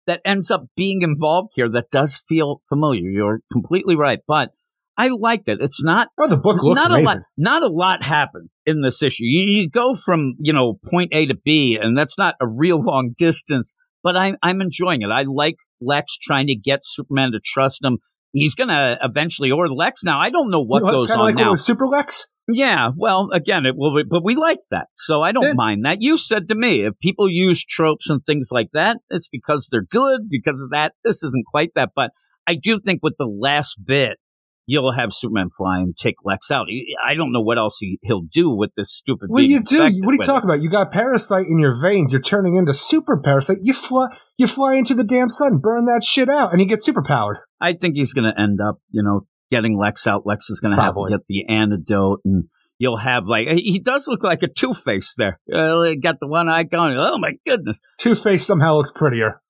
that 0.07 0.21
ends 0.25 0.51
up 0.51 0.67
being 0.77 1.03
involved 1.03 1.53
here 1.57 1.69
that 1.71 1.91
does 1.91 2.23
feel 2.29 2.61
familiar. 2.69 3.09
You're 3.09 3.41
completely 3.51 3.97
right, 3.97 4.21
but 4.29 4.51
I 4.97 5.09
liked 5.09 5.49
it. 5.49 5.59
It's 5.61 5.83
not 5.83 6.09
Oh, 6.21 6.29
the 6.29 6.37
book 6.37 6.63
looks 6.63 6.83
not 6.83 6.91
a 6.91 6.95
lot. 6.95 7.01
amazing. 7.03 7.23
Not 7.37 7.63
a 7.63 7.69
lot 7.69 8.03
happens 8.03 8.61
in 8.67 8.83
this 8.83 9.03
issue. 9.03 9.25
You, 9.25 9.43
you 9.63 9.71
go 9.71 9.95
from 9.95 10.35
you 10.39 10.53
know 10.53 10.79
point 10.91 11.11
A 11.15 11.27
to 11.27 11.35
B, 11.35 11.79
and 11.81 11.97
that's 11.97 12.19
not 12.19 12.35
a 12.41 12.47
real 12.47 12.83
long 12.85 13.15
distance. 13.17 13.75
But 14.03 14.17
I'm 14.17 14.37
I'm 14.43 14.61
enjoying 14.61 15.03
it. 15.03 15.09
I 15.13 15.23
like 15.23 15.57
Lex 15.81 16.17
trying 16.23 16.49
to 16.49 16.55
get 16.57 16.81
Superman 16.85 17.33
to 17.33 17.41
trust 17.45 17.85
him. 17.85 17.99
He's 18.33 18.55
gonna 18.55 18.99
eventually, 19.03 19.51
or 19.51 19.69
Lex 19.69 20.03
now. 20.05 20.19
I 20.19 20.31
don't 20.31 20.51
know 20.51 20.63
what 20.63 20.83
goes 20.83 21.09
Kind 21.09 21.21
on 21.21 21.29
of 21.29 21.35
like 21.37 21.43
now. 21.45 21.51
with 21.51 21.61
Super 21.61 21.87
Lex? 21.87 22.29
Yeah, 22.53 22.91
well, 22.97 23.29
again, 23.33 23.67
it 23.67 23.77
will, 23.77 23.95
be, 23.95 24.03
but 24.03 24.25
we 24.25 24.35
like 24.35 24.59
that, 24.73 24.87
so 24.97 25.23
I 25.23 25.31
don't 25.31 25.45
Then- 25.45 25.57
mind 25.57 25.85
that. 25.85 25.99
You 26.01 26.19
said 26.19 26.49
to 26.49 26.57
me, 26.57 26.85
if 26.85 26.99
people 26.99 27.29
use 27.31 27.65
tropes 27.65 28.11
and 28.11 28.21
things 28.27 28.49
like 28.51 28.71
that, 28.73 28.97
it's 29.11 29.29
because 29.29 29.69
they're 29.71 29.87
good. 29.89 30.23
Because 30.29 30.61
of 30.61 30.71
that, 30.71 30.93
this 31.05 31.23
isn't 31.23 31.47
quite 31.47 31.71
that, 31.77 31.91
but 31.95 32.11
I 32.47 32.57
do 32.61 32.81
think 32.81 32.99
with 33.01 33.15
the 33.17 33.27
last 33.27 33.77
bit, 33.87 34.19
you'll 34.67 34.93
have 34.93 35.13
Superman 35.13 35.49
fly 35.57 35.79
and 35.79 35.97
take 35.97 36.17
Lex 36.25 36.51
out. 36.51 36.67
I 37.07 37.15
don't 37.15 37.33
know 37.33 37.41
what 37.41 37.59
else 37.59 37.79
he, 37.79 37.99
he'll 38.03 38.27
do 38.33 38.51
with 38.51 38.71
this 38.77 38.93
stupid. 38.93 39.29
What 39.29 39.41
do 39.41 39.47
you 39.47 39.63
do? 39.63 39.79
What 39.79 40.13
are 40.13 40.15
you 40.15 40.19
talking 40.19 40.49
about? 40.49 40.63
You 40.63 40.71
got 40.71 40.93
parasite 40.93 41.47
in 41.47 41.59
your 41.59 41.75
veins. 41.81 42.13
You're 42.13 42.21
turning 42.23 42.57
into 42.57 42.75
super 42.75 43.21
parasite. 43.21 43.59
You 43.63 43.75
fly, 43.75 44.09
you 44.39 44.47
fly 44.47 44.75
into 44.75 44.95
the 44.95 45.05
damn 45.05 45.29
sun, 45.29 45.59
burn 45.59 45.87
that 45.87 46.03
shit 46.05 46.29
out, 46.29 46.53
and 46.53 46.61
you 46.61 46.67
get 46.67 46.81
superpowered. 46.81 47.37
I 47.61 47.75
think 47.75 47.97
he's 47.97 48.13
going 48.13 48.33
to 48.33 48.41
end 48.41 48.61
up, 48.61 48.79
you 48.91 49.03
know, 49.03 49.27
getting 49.51 49.77
Lex 49.79 50.07
out. 50.07 50.27
Lex 50.27 50.49
is 50.51 50.61
going 50.61 50.77
to 50.77 50.83
have 50.83 50.95
to 50.95 51.07
get 51.11 51.27
the 51.29 51.47
antidote, 51.49 52.21
and 52.25 52.45
you'll 52.79 52.99
have 52.99 53.25
like 53.27 53.47
he 53.49 53.79
does 53.79 54.09
look 54.09 54.23
like 54.23 54.43
a 54.43 54.49
Two 54.49 54.75
Face 54.75 55.15
there. 55.17 55.39
Uh, 55.53 55.83
he 55.83 55.97
got 55.97 56.17
the 56.21 56.27
one 56.27 56.49
eye 56.49 56.65
going. 56.65 56.97
Oh 56.97 57.19
my 57.19 57.33
goodness. 57.47 57.81
Two 57.99 58.15
Face 58.15 58.47
somehow 58.47 58.77
looks 58.77 58.93
prettier. 58.93 59.41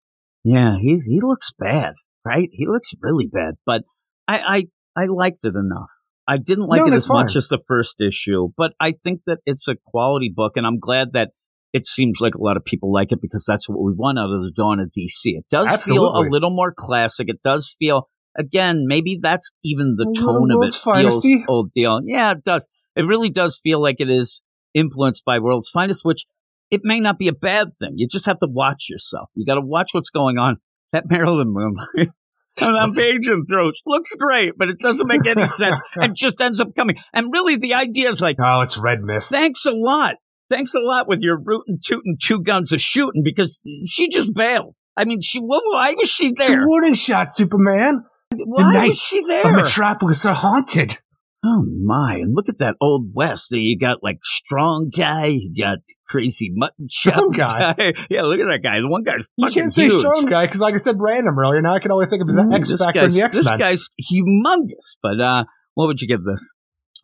Yeah, 0.45 0.77
he's 0.81 1.05
he 1.05 1.21
looks 1.21 1.53
bad, 1.59 1.95
right? 2.25 2.49
He 2.53 2.67
looks 2.67 2.93
really 3.01 3.27
bad, 3.27 3.55
but 3.65 3.83
I 4.27 4.39
I, 4.39 4.63
I 4.97 5.07
liked 5.07 5.45
it 5.45 5.55
enough. 5.55 5.91
I 6.29 6.37
didn't 6.39 6.67
like 6.67 6.79
No, 6.79 6.87
it 6.87 6.95
as 6.95 7.09
much 7.09 7.35
as 7.35 7.49
the 7.49 7.59
first 7.67 8.01
issue, 8.01 8.51
but 8.57 8.73
I 8.81 8.93
think 8.93 9.23
that 9.27 9.39
it's 9.45 9.67
a 9.69 9.75
quality 9.87 10.33
book, 10.35 10.53
and 10.57 10.67
I'm 10.67 10.79
glad 10.79 11.15
that 11.15 11.31
it 11.73 11.87
seems 11.87 12.21
like 12.21 12.35
a 12.35 12.43
lot 12.43 12.57
of 12.57 12.65
people 12.65 12.93
like 12.93 13.13
it 13.13 13.21
because 13.21 13.45
that's 13.47 13.69
what 13.69 13.83
we 13.83 13.93
want 13.93 14.19
out 14.19 14.31
of 14.31 14.43
the 14.43 14.53
Dawn 14.55 14.79
of 14.79 14.89
DC. 14.89 15.11
It 15.25 15.47
does 15.51 15.85
feel 15.85 16.05
a 16.05 16.29
little 16.29 16.51
more 16.51 16.73
classic. 16.77 17.29
It 17.29 17.41
does 17.43 17.75
feel 17.79 18.09
again, 18.37 18.85
maybe 18.87 19.19
that's 19.21 19.51
even 19.65 19.97
the 19.97 20.05
tone 20.05 20.51
of 20.51 20.57
it 20.57 20.59
World's 20.59 20.79
feels 21.23 21.45
old 21.49 21.73
deal. 21.73 22.01
Yeah, 22.05 22.33
it 22.33 22.45
does. 22.45 22.69
It 22.95 23.03
really 23.03 23.31
does 23.31 23.59
feel 23.63 23.81
like 23.81 23.97
it 23.99 24.11
is 24.11 24.43
influenced 24.75 25.25
by 25.25 25.39
World's 25.39 25.71
Finest, 25.71 26.05
which 26.05 26.25
it 26.71 26.83
may 26.85 27.01
not 27.01 27.19
be 27.19 27.29
a 27.29 27.33
bad 27.33 27.73
thing. 27.79 27.95
You 27.97 28.07
just 28.07 28.27
have 28.27 28.39
to 28.41 28.49
watch 28.49 28.87
yourself. 28.89 29.31
You 29.35 29.45
got 29.45 29.57
to 29.57 29.61
watch 29.61 29.91
what's 29.93 30.11
going 30.11 30.39
on. 30.39 30.59
That 30.93 31.05
Marilyn 31.11 31.53
Moonlight 31.53 32.15
on 32.61 32.75
on 32.75 32.95
page 32.95 33.27
and 33.29 33.47
throw 33.49 33.71
looks 33.87 34.15
great, 34.17 34.53
but 34.59 34.69
it 34.69 34.79
doesn't 34.79 35.07
make 35.07 35.27
any 35.27 35.47
sense 35.47 35.81
and 35.97 36.15
just 36.17 36.41
ends 36.41 36.61
up 36.61 36.75
coming. 36.77 36.97
And 37.13 37.33
really, 37.33 37.57
the 37.57 37.75
idea 37.75 38.11
is 38.11 38.21
like, 38.21 38.37
Oh, 38.43 38.61
it's 38.61 38.77
red 38.77 39.01
mist. 39.03 39.31
thanks 39.31 39.65
a 39.65 39.73
lot. 39.73 40.17
Thanks 40.51 40.75
a 40.75 40.81
lot 40.81 41.09
with 41.09 41.21
your 41.23 41.39
rootin' 41.43 41.79
tootin' 41.83 42.17
two 42.23 42.43
guns 42.43 42.73
a 42.73 42.79
shooting 42.79 43.23
because 43.25 43.61
she 43.87 44.09
just 44.11 44.35
bailed. 44.35 44.75
I 44.97 45.07
mean, 45.07 45.23
she 45.23 45.39
why 45.41 45.95
was 45.97 46.11
she 46.11 46.35
there? 46.37 46.47
It's 46.47 46.51
a 46.51 46.67
warning 46.67 46.93
shot, 46.95 47.33
Superman. 47.33 48.05
Why 48.35 48.63
the 48.63 48.67
was 48.69 48.75
nights 48.75 49.01
she 49.07 49.25
there? 49.27 49.47
of 49.49 49.55
Metropolis 49.55 50.27
are 50.27 50.35
haunted. 50.35 50.99
Oh 51.45 51.65
my! 51.85 52.15
And 52.17 52.35
look 52.37 52.49
at 52.49 52.59
that 52.59 52.77
old 52.81 53.11
west. 53.15 53.49
There 53.51 53.59
you 53.59 53.77
got 53.77 53.99
like 54.03 54.19
strong 54.23 54.91
guy. 54.97 55.27
You 55.27 55.65
got 55.65 55.79
crazy 56.09 56.53
mutton 56.55 56.87
chop 56.89 57.15
chops 57.15 57.37
guy? 57.37 57.75
Yeah, 58.11 58.23
look 58.23 58.39
at 58.39 58.47
that 58.47 58.61
guy. 58.63 58.81
The 58.81 58.89
one 58.89 59.03
guy's 59.03 59.27
You 59.37 59.51
can't 59.51 59.73
say 59.73 59.85
huge. 59.85 59.95
strong 59.99 60.27
guy 60.27 60.47
because, 60.47 60.61
like 60.61 60.75
I 60.75 60.77
said, 60.79 60.97
random 61.01 61.37
earlier. 61.37 61.61
Now 61.61 61.75
I 61.75 61.81
can 61.81 61.91
only 61.91 62.07
think 62.07 62.23
of 62.23 62.29
his 62.29 62.37
Mm, 62.37 62.55
X 62.55 62.71
Factor 62.79 63.01
and 63.01 63.11
the 63.13 63.23
X 63.23 63.37
This 63.37 63.51
guy's 63.51 63.89
humongous. 64.01 64.97
But 65.03 65.21
uh, 65.21 65.45
what 65.75 65.87
would 65.87 66.01
you 66.01 66.07
give 66.07 66.23
this? 66.25 66.53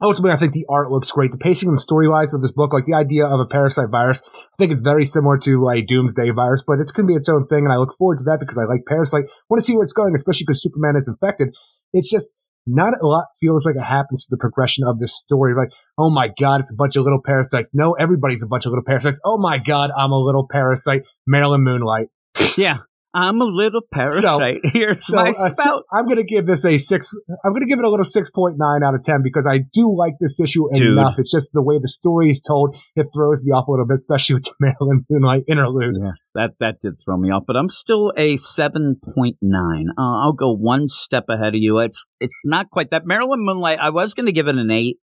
Ultimately, 0.01 0.30
I 0.30 0.39
think 0.39 0.53
the 0.53 0.66
art 0.70 0.93
looks 0.93 1.11
great. 1.11 1.32
The 1.32 1.39
pacing 1.39 1.68
and 1.70 1.76
the 1.76 1.82
storylines 1.82 2.32
of 2.32 2.41
this 2.41 2.53
book, 2.53 2.72
like 2.72 2.84
the 2.84 2.95
idea 2.95 3.26
of 3.26 3.41
a 3.41 3.47
parasite 3.47 3.91
virus, 3.91 4.22
I 4.32 4.55
think 4.57 4.70
it's 4.70 4.80
very 4.80 5.05
similar 5.05 5.36
to 5.39 5.68
a 5.70 5.82
doomsday 5.82 6.30
virus, 6.30 6.62
but 6.64 6.78
it's 6.78 6.93
going 6.93 7.07
to 7.09 7.11
be 7.11 7.16
its 7.16 7.28
own 7.28 7.49
thing. 7.49 7.64
And 7.64 7.72
I 7.72 7.78
look 7.78 7.97
forward 7.99 8.18
to 8.18 8.24
that 8.30 8.39
because 8.39 8.57
I 8.57 8.62
like 8.70 8.82
parasite. 8.86 9.24
want 9.51 9.59
to 9.59 9.62
see 9.62 9.74
where 9.74 9.82
it's 9.82 9.93
going, 9.93 10.14
especially 10.14 10.45
because 10.47 10.62
Superman 10.62 10.95
is 10.95 11.09
infected. 11.09 11.49
It's 11.93 12.09
just 12.09 12.32
not 12.66 12.94
a 13.00 13.06
lot 13.06 13.26
feels 13.40 13.64
like 13.64 13.76
it 13.76 13.84
happens 13.84 14.26
to 14.26 14.28
the 14.30 14.36
progression 14.36 14.84
of 14.86 14.98
this 14.98 15.18
story. 15.18 15.54
Like, 15.54 15.70
oh 15.96 16.11
my 16.11 16.28
God, 16.38 16.61
it's 16.61 16.72
a 16.72 16.76
bunch 16.76 16.96
of 16.96 17.04
little 17.04 17.22
parasites. 17.24 17.70
No, 17.74 17.94
everybody's 17.94 18.42
a 18.42 18.46
bunch 18.46 18.66
of 18.66 18.70
little 18.70 18.84
parasites. 18.84 19.20
Oh 19.24 19.38
my 19.38 19.59
God, 19.59 19.90
I'm 19.96 20.12
a 20.12 20.18
little 20.18 20.46
parasite. 20.50 21.02
Marilyn 21.26 21.62
Moonlight. 21.62 22.09
Yeah, 22.56 22.78
I'm 23.14 23.40
a 23.40 23.44
little 23.44 23.80
parasite. 23.92 24.61
Here's 24.64 25.06
So, 25.06 25.16
my 25.16 25.30
uh, 25.30 25.32
spout. 25.50 25.84
I'm 25.92 26.04
going 26.04 26.18
to 26.18 26.24
give 26.24 26.46
this 26.46 26.64
a 26.64 26.76
six. 26.78 27.14
I'm 27.44 27.52
going 27.52 27.62
to 27.62 27.66
give 27.68 27.78
it 27.78 27.84
a 27.84 27.88
little 27.88 28.04
six 28.04 28.30
point 28.30 28.56
nine 28.59 28.82
out 28.82 28.94
of 28.94 29.02
ten 29.02 29.22
because 29.22 29.46
I 29.50 29.61
do 29.72 29.94
like 29.96 30.14
this 30.20 30.38
issue 30.40 30.64
Dude. 30.74 30.98
enough. 30.98 31.18
It's 31.18 31.30
just 31.30 31.52
the 31.52 31.62
way 31.62 31.78
the 31.80 31.88
story 31.88 32.30
is 32.30 32.42
told. 32.42 32.76
It 32.96 33.06
throws 33.14 33.42
me 33.44 33.52
off 33.52 33.66
a 33.68 33.70
little 33.70 33.86
bit, 33.86 33.94
especially 33.94 34.34
with 34.34 34.44
the 34.44 34.54
Marilyn 34.61 35.06
Moonlight 35.09 35.44
interlude. 35.48 35.94
Yeah, 36.00 36.11
that 36.34 36.50
that 36.61 36.80
did 36.80 36.94
throw 37.04 37.16
me 37.16 37.30
off, 37.30 37.44
but 37.46 37.56
I'm 37.56 37.68
still 37.68 38.12
a 38.16 38.36
seven 38.36 39.00
point 39.14 39.36
nine. 39.40 39.88
Uh, 39.98 40.24
I'll 40.24 40.32
go 40.34 40.52
one 40.52 40.88
step 40.88 41.24
ahead 41.28 41.48
of 41.54 41.61
you. 41.61 41.78
It's 41.78 42.04
it's 42.20 42.42
not 42.44 42.70
quite 42.70 42.90
that 42.90 43.06
Marilyn 43.06 43.40
Moonlight. 43.44 43.78
I 43.80 43.90
was 43.90 44.14
going 44.14 44.26
to 44.26 44.32
give 44.32 44.48
it 44.48 44.56
an 44.56 44.70
eight, 44.70 44.98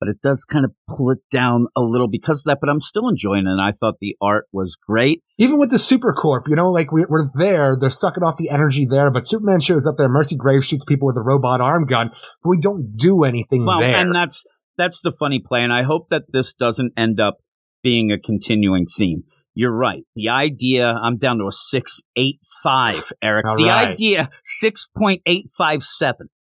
but 0.00 0.08
it 0.08 0.20
does 0.22 0.44
kind 0.44 0.64
of 0.64 0.72
pull 0.88 1.10
it 1.10 1.18
down 1.30 1.66
a 1.76 1.80
little 1.80 2.08
because 2.08 2.40
of 2.40 2.44
that. 2.44 2.58
But 2.60 2.70
I'm 2.70 2.80
still 2.80 3.08
enjoying 3.08 3.46
it. 3.46 3.50
And 3.50 3.60
I 3.60 3.72
thought 3.72 3.94
the 4.00 4.16
art 4.20 4.46
was 4.52 4.76
great. 4.86 5.22
Even 5.38 5.58
with 5.58 5.70
the 5.70 5.76
Supercorp, 5.76 6.48
you 6.48 6.56
know, 6.56 6.70
like 6.70 6.92
we, 6.92 7.02
are 7.02 7.30
there, 7.34 7.76
they're 7.78 7.90
sucking 7.90 8.22
off 8.22 8.36
the 8.36 8.50
energy 8.50 8.86
there. 8.88 9.10
But 9.10 9.26
Superman 9.26 9.60
shows 9.60 9.86
up 9.86 9.96
there. 9.96 10.08
Mercy 10.08 10.36
Graves 10.36 10.66
shoots 10.66 10.84
people 10.84 11.06
with 11.06 11.16
a 11.16 11.22
robot 11.22 11.60
arm 11.60 11.86
gun, 11.86 12.10
but 12.42 12.50
we 12.50 12.58
don't 12.58 12.96
do 12.96 13.24
anything 13.24 13.64
well, 13.64 13.80
there. 13.80 13.96
And 13.96 14.14
that's 14.14 14.44
that's 14.76 15.00
the 15.00 15.12
funny 15.12 15.42
play. 15.44 15.62
And 15.62 15.72
I 15.72 15.82
hope 15.82 16.08
that 16.10 16.24
this 16.32 16.52
doesn't 16.52 16.92
end 16.96 17.20
up 17.20 17.38
being 17.82 18.10
a 18.10 18.18
continuing 18.18 18.86
theme. 18.86 19.24
You're 19.54 19.76
right. 19.76 20.02
The 20.16 20.30
idea, 20.30 20.86
I'm 20.86 21.16
down 21.16 21.38
to 21.38 21.44
a 21.44 21.52
685, 21.52 23.12
Eric. 23.22 23.46
All 23.46 23.56
the 23.56 23.68
right. 23.68 23.88
idea, 23.88 24.28
6.857 24.64 26.12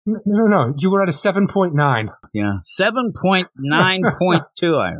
no, 0.07 0.20
no, 0.24 0.46
no. 0.46 0.74
You 0.78 0.90
were 0.90 1.02
at 1.02 1.09
a 1.09 1.12
seven 1.12 1.48
point 1.48 1.74
nine. 1.74 2.11
Yeah, 2.32 2.59
seven 2.62 3.12
point 3.20 3.48
nine 3.57 4.02
point 4.18 4.42
two. 4.59 4.76
I 4.76 4.92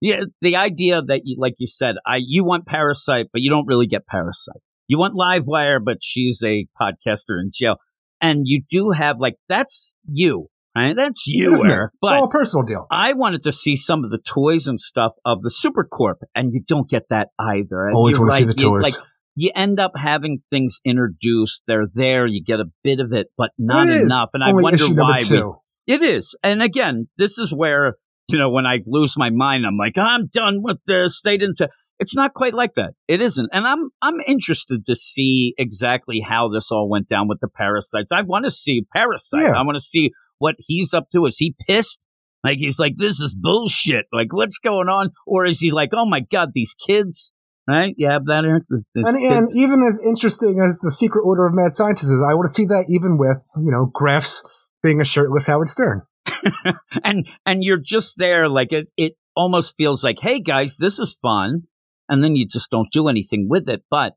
yeah, 0.00 0.24
the 0.40 0.56
idea 0.56 1.02
that 1.02 1.22
you, 1.24 1.36
like 1.38 1.54
you 1.58 1.66
said, 1.66 1.96
I 2.06 2.16
you 2.16 2.44
want 2.44 2.66
Parasite, 2.66 3.26
but 3.32 3.42
you 3.42 3.50
don't 3.50 3.66
really 3.66 3.86
get 3.86 4.06
Parasite. 4.06 4.60
You 4.88 4.98
want 4.98 5.14
Livewire, 5.14 5.78
but 5.82 5.98
she's 6.02 6.42
a 6.44 6.66
podcaster 6.80 7.40
in 7.40 7.50
jail, 7.52 7.76
and 8.20 8.42
you 8.44 8.62
do 8.70 8.90
have 8.90 9.18
like 9.18 9.36
that's 9.48 9.94
you, 10.10 10.48
right? 10.76 10.94
That's 10.96 11.26
you, 11.26 11.62
Eric. 11.64 11.92
But 12.00 12.14
All 12.14 12.24
a 12.24 12.30
personal 12.30 12.66
deal. 12.66 12.86
I 12.90 13.12
wanted 13.12 13.42
to 13.44 13.52
see 13.52 13.76
some 13.76 14.04
of 14.04 14.10
the 14.10 14.18
toys 14.18 14.66
and 14.66 14.78
stuff 14.80 15.12
of 15.24 15.42
the 15.42 15.50
Supercorp, 15.50 16.16
and 16.34 16.52
you 16.52 16.62
don't 16.66 16.88
get 16.88 17.08
that 17.10 17.28
either. 17.38 17.90
Always 17.90 18.16
you're 18.16 18.26
want 18.26 18.32
to 18.32 18.38
see 18.38 18.44
right, 18.44 18.56
the 18.56 18.62
you- 18.62 18.80
like 18.82 18.94
you 19.36 19.50
end 19.54 19.80
up 19.80 19.92
having 19.96 20.38
things 20.50 20.78
introduced. 20.84 21.62
They're 21.66 21.88
there. 21.92 22.26
You 22.26 22.42
get 22.44 22.60
a 22.60 22.66
bit 22.82 23.00
of 23.00 23.12
it, 23.12 23.28
but 23.36 23.50
not 23.58 23.88
It 23.88 24.02
enough. 24.02 24.30
And 24.34 24.44
I 24.44 24.52
wonder 24.52 24.86
why 24.86 25.22
we 25.28 25.42
it 25.86 26.02
is. 26.02 26.34
And 26.42 26.62
again, 26.62 27.08
this 27.18 27.38
is 27.38 27.52
where, 27.52 27.94
you 28.28 28.38
know, 28.38 28.50
when 28.50 28.66
I 28.66 28.80
lose 28.86 29.14
my 29.16 29.30
mind, 29.30 29.66
I'm 29.66 29.76
like, 29.76 29.98
I'm 29.98 30.28
done 30.32 30.62
with 30.62 30.78
this. 30.86 31.20
They 31.22 31.36
didn't. 31.36 31.56
T-. 31.58 31.66
It's 31.98 32.16
not 32.16 32.34
quite 32.34 32.54
like 32.54 32.74
that. 32.76 32.92
It 33.06 33.20
isn't. 33.20 33.50
And 33.52 33.66
I'm 33.66 33.90
I'm 34.00 34.20
interested 34.20 34.84
to 34.86 34.94
see 34.94 35.54
exactly 35.58 36.24
how 36.26 36.48
this 36.48 36.70
all 36.70 36.88
went 36.88 37.08
down 37.08 37.28
with 37.28 37.38
the 37.40 37.48
parasites. 37.48 38.12
I 38.12 38.22
want 38.22 38.44
to 38.44 38.50
see 38.50 38.86
Parasite. 38.94 39.42
Yeah. 39.42 39.52
I 39.52 39.62
want 39.62 39.76
to 39.76 39.84
see 39.84 40.10
what 40.38 40.56
he's 40.58 40.94
up 40.94 41.08
to. 41.12 41.26
Is 41.26 41.36
he 41.38 41.54
pissed? 41.68 41.98
Like 42.42 42.58
he's 42.58 42.78
like, 42.78 42.94
this 42.96 43.20
is 43.20 43.34
bullshit. 43.34 44.06
Like 44.12 44.32
what's 44.32 44.58
going 44.58 44.88
on? 44.88 45.10
Or 45.26 45.46
is 45.46 45.60
he 45.60 45.70
like, 45.70 45.90
oh 45.92 46.06
my 46.06 46.20
god, 46.20 46.50
these 46.54 46.74
kids? 46.74 47.32
Right? 47.66 47.94
You 47.96 48.08
have 48.08 48.26
that? 48.26 48.42
The, 48.68 48.82
the 48.94 49.06
And, 49.06 49.16
and 49.16 49.46
kids? 49.46 49.56
even 49.56 49.82
as 49.82 50.00
interesting 50.04 50.60
as 50.60 50.80
the 50.80 50.90
Secret 50.90 51.22
Order 51.22 51.46
of 51.46 51.54
Mad 51.54 51.72
Scientists 51.72 52.10
is, 52.10 52.20
I 52.20 52.34
want 52.34 52.46
to 52.46 52.52
see 52.52 52.66
that 52.66 52.86
even 52.88 53.16
with 53.16 53.50
you 53.56 53.70
know 53.70 53.90
Graf's 53.92 54.46
being 54.82 55.00
a 55.00 55.04
shirtless 55.04 55.46
Howard 55.46 55.68
Stern. 55.68 56.02
and 57.04 57.26
and 57.44 57.62
you're 57.62 57.80
just 57.82 58.14
there 58.16 58.48
like 58.48 58.72
it 58.72 58.88
it 58.96 59.14
almost 59.36 59.74
feels 59.76 60.02
like 60.02 60.16
hey 60.20 60.40
guys 60.40 60.78
this 60.78 60.98
is 60.98 61.16
fun 61.20 61.62
and 62.08 62.22
then 62.22 62.34
you 62.34 62.46
just 62.46 62.70
don't 62.70 62.88
do 62.92 63.08
anything 63.08 63.46
with 63.48 63.68
it 63.68 63.82
but 63.90 64.14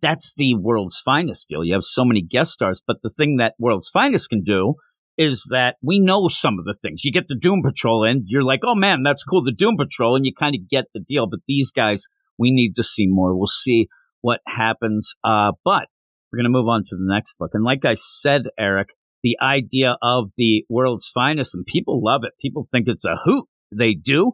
that's 0.00 0.32
the 0.36 0.54
world's 0.54 1.00
finest 1.04 1.48
deal 1.48 1.64
you 1.64 1.74
have 1.74 1.84
so 1.84 2.04
many 2.04 2.22
guest 2.22 2.52
stars 2.52 2.80
but 2.86 2.96
the 3.02 3.10
thing 3.10 3.36
that 3.36 3.54
world's 3.58 3.90
finest 3.90 4.30
can 4.30 4.42
do 4.42 4.74
is 5.18 5.44
that 5.50 5.76
we 5.82 6.00
know 6.00 6.28
some 6.28 6.58
of 6.58 6.64
the 6.64 6.76
things 6.80 7.04
you 7.04 7.12
get 7.12 7.28
the 7.28 7.38
doom 7.38 7.62
patrol 7.62 8.04
in 8.04 8.24
you're 8.26 8.44
like 8.44 8.60
oh 8.64 8.74
man 8.74 9.02
that's 9.02 9.24
cool 9.24 9.44
the 9.44 9.52
doom 9.52 9.76
patrol 9.76 10.16
and 10.16 10.24
you 10.24 10.32
kind 10.32 10.54
of 10.54 10.68
get 10.68 10.86
the 10.94 11.00
deal 11.00 11.26
but 11.26 11.40
these 11.46 11.70
guys 11.72 12.06
we 12.40 12.50
need 12.50 12.74
to 12.74 12.82
see 12.82 13.06
more 13.06 13.36
we'll 13.36 13.46
see 13.46 13.86
what 14.22 14.40
happens 14.48 15.14
uh 15.22 15.52
but 15.64 15.86
we're 16.32 16.38
going 16.38 16.44
to 16.44 16.58
move 16.58 16.66
on 16.68 16.82
to 16.84 16.96
the 16.96 17.06
next 17.14 17.36
book 17.38 17.50
and 17.54 17.62
like 17.64 17.84
i 17.84 17.94
said 17.94 18.42
eric 18.58 18.88
the 19.22 19.36
idea 19.42 19.96
of 20.00 20.30
the 20.38 20.64
world's 20.70 21.10
finest, 21.10 21.54
and 21.54 21.66
people 21.66 22.02
love 22.02 22.22
it. 22.24 22.32
People 22.40 22.64
think 22.70 22.86
it's 22.88 23.04
a 23.04 23.16
hoot. 23.22 23.44
They 23.70 23.92
do. 23.92 24.32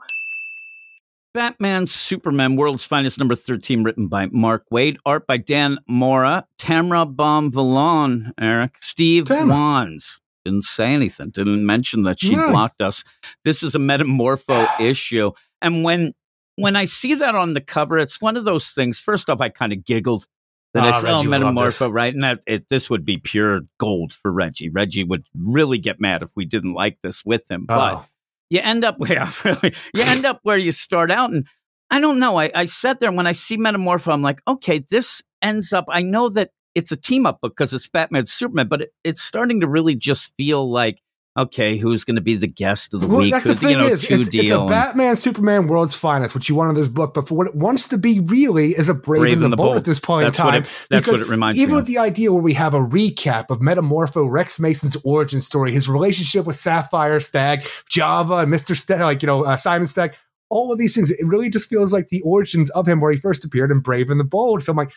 Batman 1.35 1.87
Superman 1.87 2.57
World's 2.57 2.85
Finest 2.85 3.19
number 3.19 3.35
13 3.35 3.83
written 3.83 4.07
by 4.09 4.27
Mark 4.31 4.65
Waid, 4.73 4.97
art 5.05 5.27
by 5.27 5.37
Dan 5.37 5.79
Mora, 5.89 6.47
Tamra 6.59 7.05
Bonvillain, 7.15 8.31
Eric, 8.41 8.77
Steve 8.81 9.25
Tamra. 9.25 9.51
Wands. 9.51 10.21
Didn't 10.45 10.65
say 10.65 10.93
anything, 10.93 11.31
didn't 11.31 11.67
mention 11.67 12.03
that 12.03 12.21
she 12.21 12.37
No. 12.37 12.49
blocked 12.51 12.81
us. 12.81 13.03
This 13.45 13.65
is 13.65 13.75
a 13.75 13.79
metamorpho 13.81 14.69
issue. 14.81 15.33
And 15.61 15.83
when 15.83 16.15
when 16.57 16.77
I 16.77 16.85
see 16.87 17.15
that 17.15 17.35
on 17.35 17.55
the 17.55 17.61
cover, 17.61 17.99
it's 17.99 18.21
one 18.21 18.37
of 18.37 18.45
those 18.45 18.71
things. 18.71 18.99
First 18.99 19.31
off, 19.31 19.41
I 19.41 19.49
kind 19.49 19.73
of 19.73 19.85
giggled 19.85 20.27
that 20.75 20.83
I 20.85 20.89
Ah, 20.91 21.01
said, 21.01 21.11
"Oh, 21.11 21.17
Reggie 21.17 21.29
metamorpho," 21.29 21.93
right? 21.93 22.13
And 22.13 22.25
that 22.25 22.41
it, 22.47 22.69
this 22.69 22.91
would 22.91 23.05
be 23.05 23.19
pure 23.19 23.61
gold 23.79 24.13
for 24.13 24.31
Reggie. 24.33 24.69
Reggie 24.69 25.05
would 25.05 25.25
really 25.39 25.79
get 25.79 26.01
mad 26.01 26.23
if 26.23 26.33
we 26.37 26.45
didn't 26.45 26.73
like 26.75 26.99
this 27.03 27.25
with 27.25 27.51
him. 27.51 27.65
But 27.67 27.95
Oh. 27.95 28.05
you 28.51 28.61
end 28.63 28.85
up 28.85 28.97
yeah, 29.09 29.31
really, 29.45 29.75
you 29.95 30.03
end 30.03 30.27
up 30.27 30.41
where 30.43 30.59
you 30.59 30.73
start 30.73 31.11
out 31.11 31.31
and 31.33 31.47
i 31.91 32.01
don't 32.01 32.19
know 32.19 32.37
I, 32.37 32.51
I 32.53 32.67
sat 32.67 32.99
there 32.99 33.09
and 33.09 33.17
when 33.17 33.29
i 33.29 33.33
see 33.33 33.57
metamorpho 33.57 34.13
i'm 34.13 34.21
like 34.21 34.41
okay 34.49 34.85
this 34.91 35.23
ends 35.41 35.73
up 35.73 35.85
i 35.89 36.03
know 36.03 36.29
that 36.31 36.51
it's 36.75 36.91
a 36.91 36.97
team 36.97 37.27
up 37.27 37.39
because 37.41 37.73
it's 37.73 37.89
batman 37.89 38.27
superman 38.27 38.67
but 38.67 38.83
it, 38.83 38.91
it's 39.05 39.23
starting 39.23 39.61
to 39.61 39.69
really 39.69 39.95
just 39.95 40.33
feel 40.37 40.69
like 40.69 41.01
okay 41.37 41.77
who's 41.77 42.05
going 42.05 42.15
to 42.17 42.21
be 42.23 42.37
the 42.37 42.47
guest 42.47 42.95
of 42.95 43.01
the 43.01 43.07
Well, 43.07 43.19
week 43.19 43.33
that's 43.33 43.45
the 43.45 43.55
Who- 43.55 43.57
thing 43.57 43.71
you 43.71 43.79
know, 43.79 43.87
is, 43.89 44.03
two 44.03 44.21
it's, 44.21 44.29
it's 44.33 44.51
a 44.51 44.65
Batman 44.65 45.17
Superman 45.17 45.67
World's 45.67 45.95
Finest, 45.95 46.35
which 46.35 46.49
you 46.49 46.55
want 46.55 46.71
in 46.71 46.75
this 46.75 46.89
book, 46.89 47.15
but 47.15 47.29
for 47.29 47.35
what 47.37 47.47
it 47.47 47.55
wants 47.55 47.89
to 47.89 47.99
be 47.99 48.21
really 48.21 48.73
is 48.73 48.89
a 48.89 48.95
Brave, 48.95 49.21
Brave 49.21 49.33
and 49.35 49.43
the, 49.43 49.49
the 49.51 49.57
Bold 49.57 49.77
at 49.77 49.85
this 49.85 50.01
point 50.01 50.27
That's 50.27 50.39
in 50.39 50.45
what 50.45 50.51
time. 50.53 50.63
it- 50.63 50.69
that's 50.91 51.07
what 51.09 51.21
it 51.21 51.29
reminds 51.29 51.61
even 51.61 51.75
me 51.75 51.77
with 51.77 51.87
the 51.87 51.99
idea 51.99 52.33
where 52.33 52.43
we 52.43 52.55
have 52.55 52.75
a 52.75 52.81
recap 52.81 53.51
of 53.51 53.59
Metamorpho, 53.59 54.29
Rex 54.31 54.59
Mason's 54.59 54.97
origin 55.05 55.41
story, 55.41 55.73
his 55.73 55.89
relationship 55.89 56.47
with 56.47 56.57
Sapphire 56.57 57.21
Stagg, 57.21 57.67
Java, 57.89 58.37
and 58.37 58.51
Mister 58.51 58.75
Stagg, 58.75 59.01
like 59.01 59.23
you 59.23 59.27
know 59.27 59.45
uh, 59.45 59.57
Simon 59.57 59.87
Stagg, 59.87 60.15
all 60.49 60.73
of 60.73 60.79
these 60.79 60.95
things, 60.95 61.11
it 61.11 61.27
really 61.27 61.51
just 61.51 61.69
feels 61.69 61.93
like 61.93 62.09
the 62.09 62.23
origins 62.23 62.71
of 62.71 62.87
him 62.89 63.01
where 63.01 63.13
he 63.13 63.19
first 63.19 63.45
appeared 63.45 63.71
in 63.71 63.81
Brave 63.81 64.11
and 64.11 64.19
the 64.21 64.25
Bold. 64.25 64.63
So 64.63 64.73
I'm 64.73 64.77
like. 64.77 64.93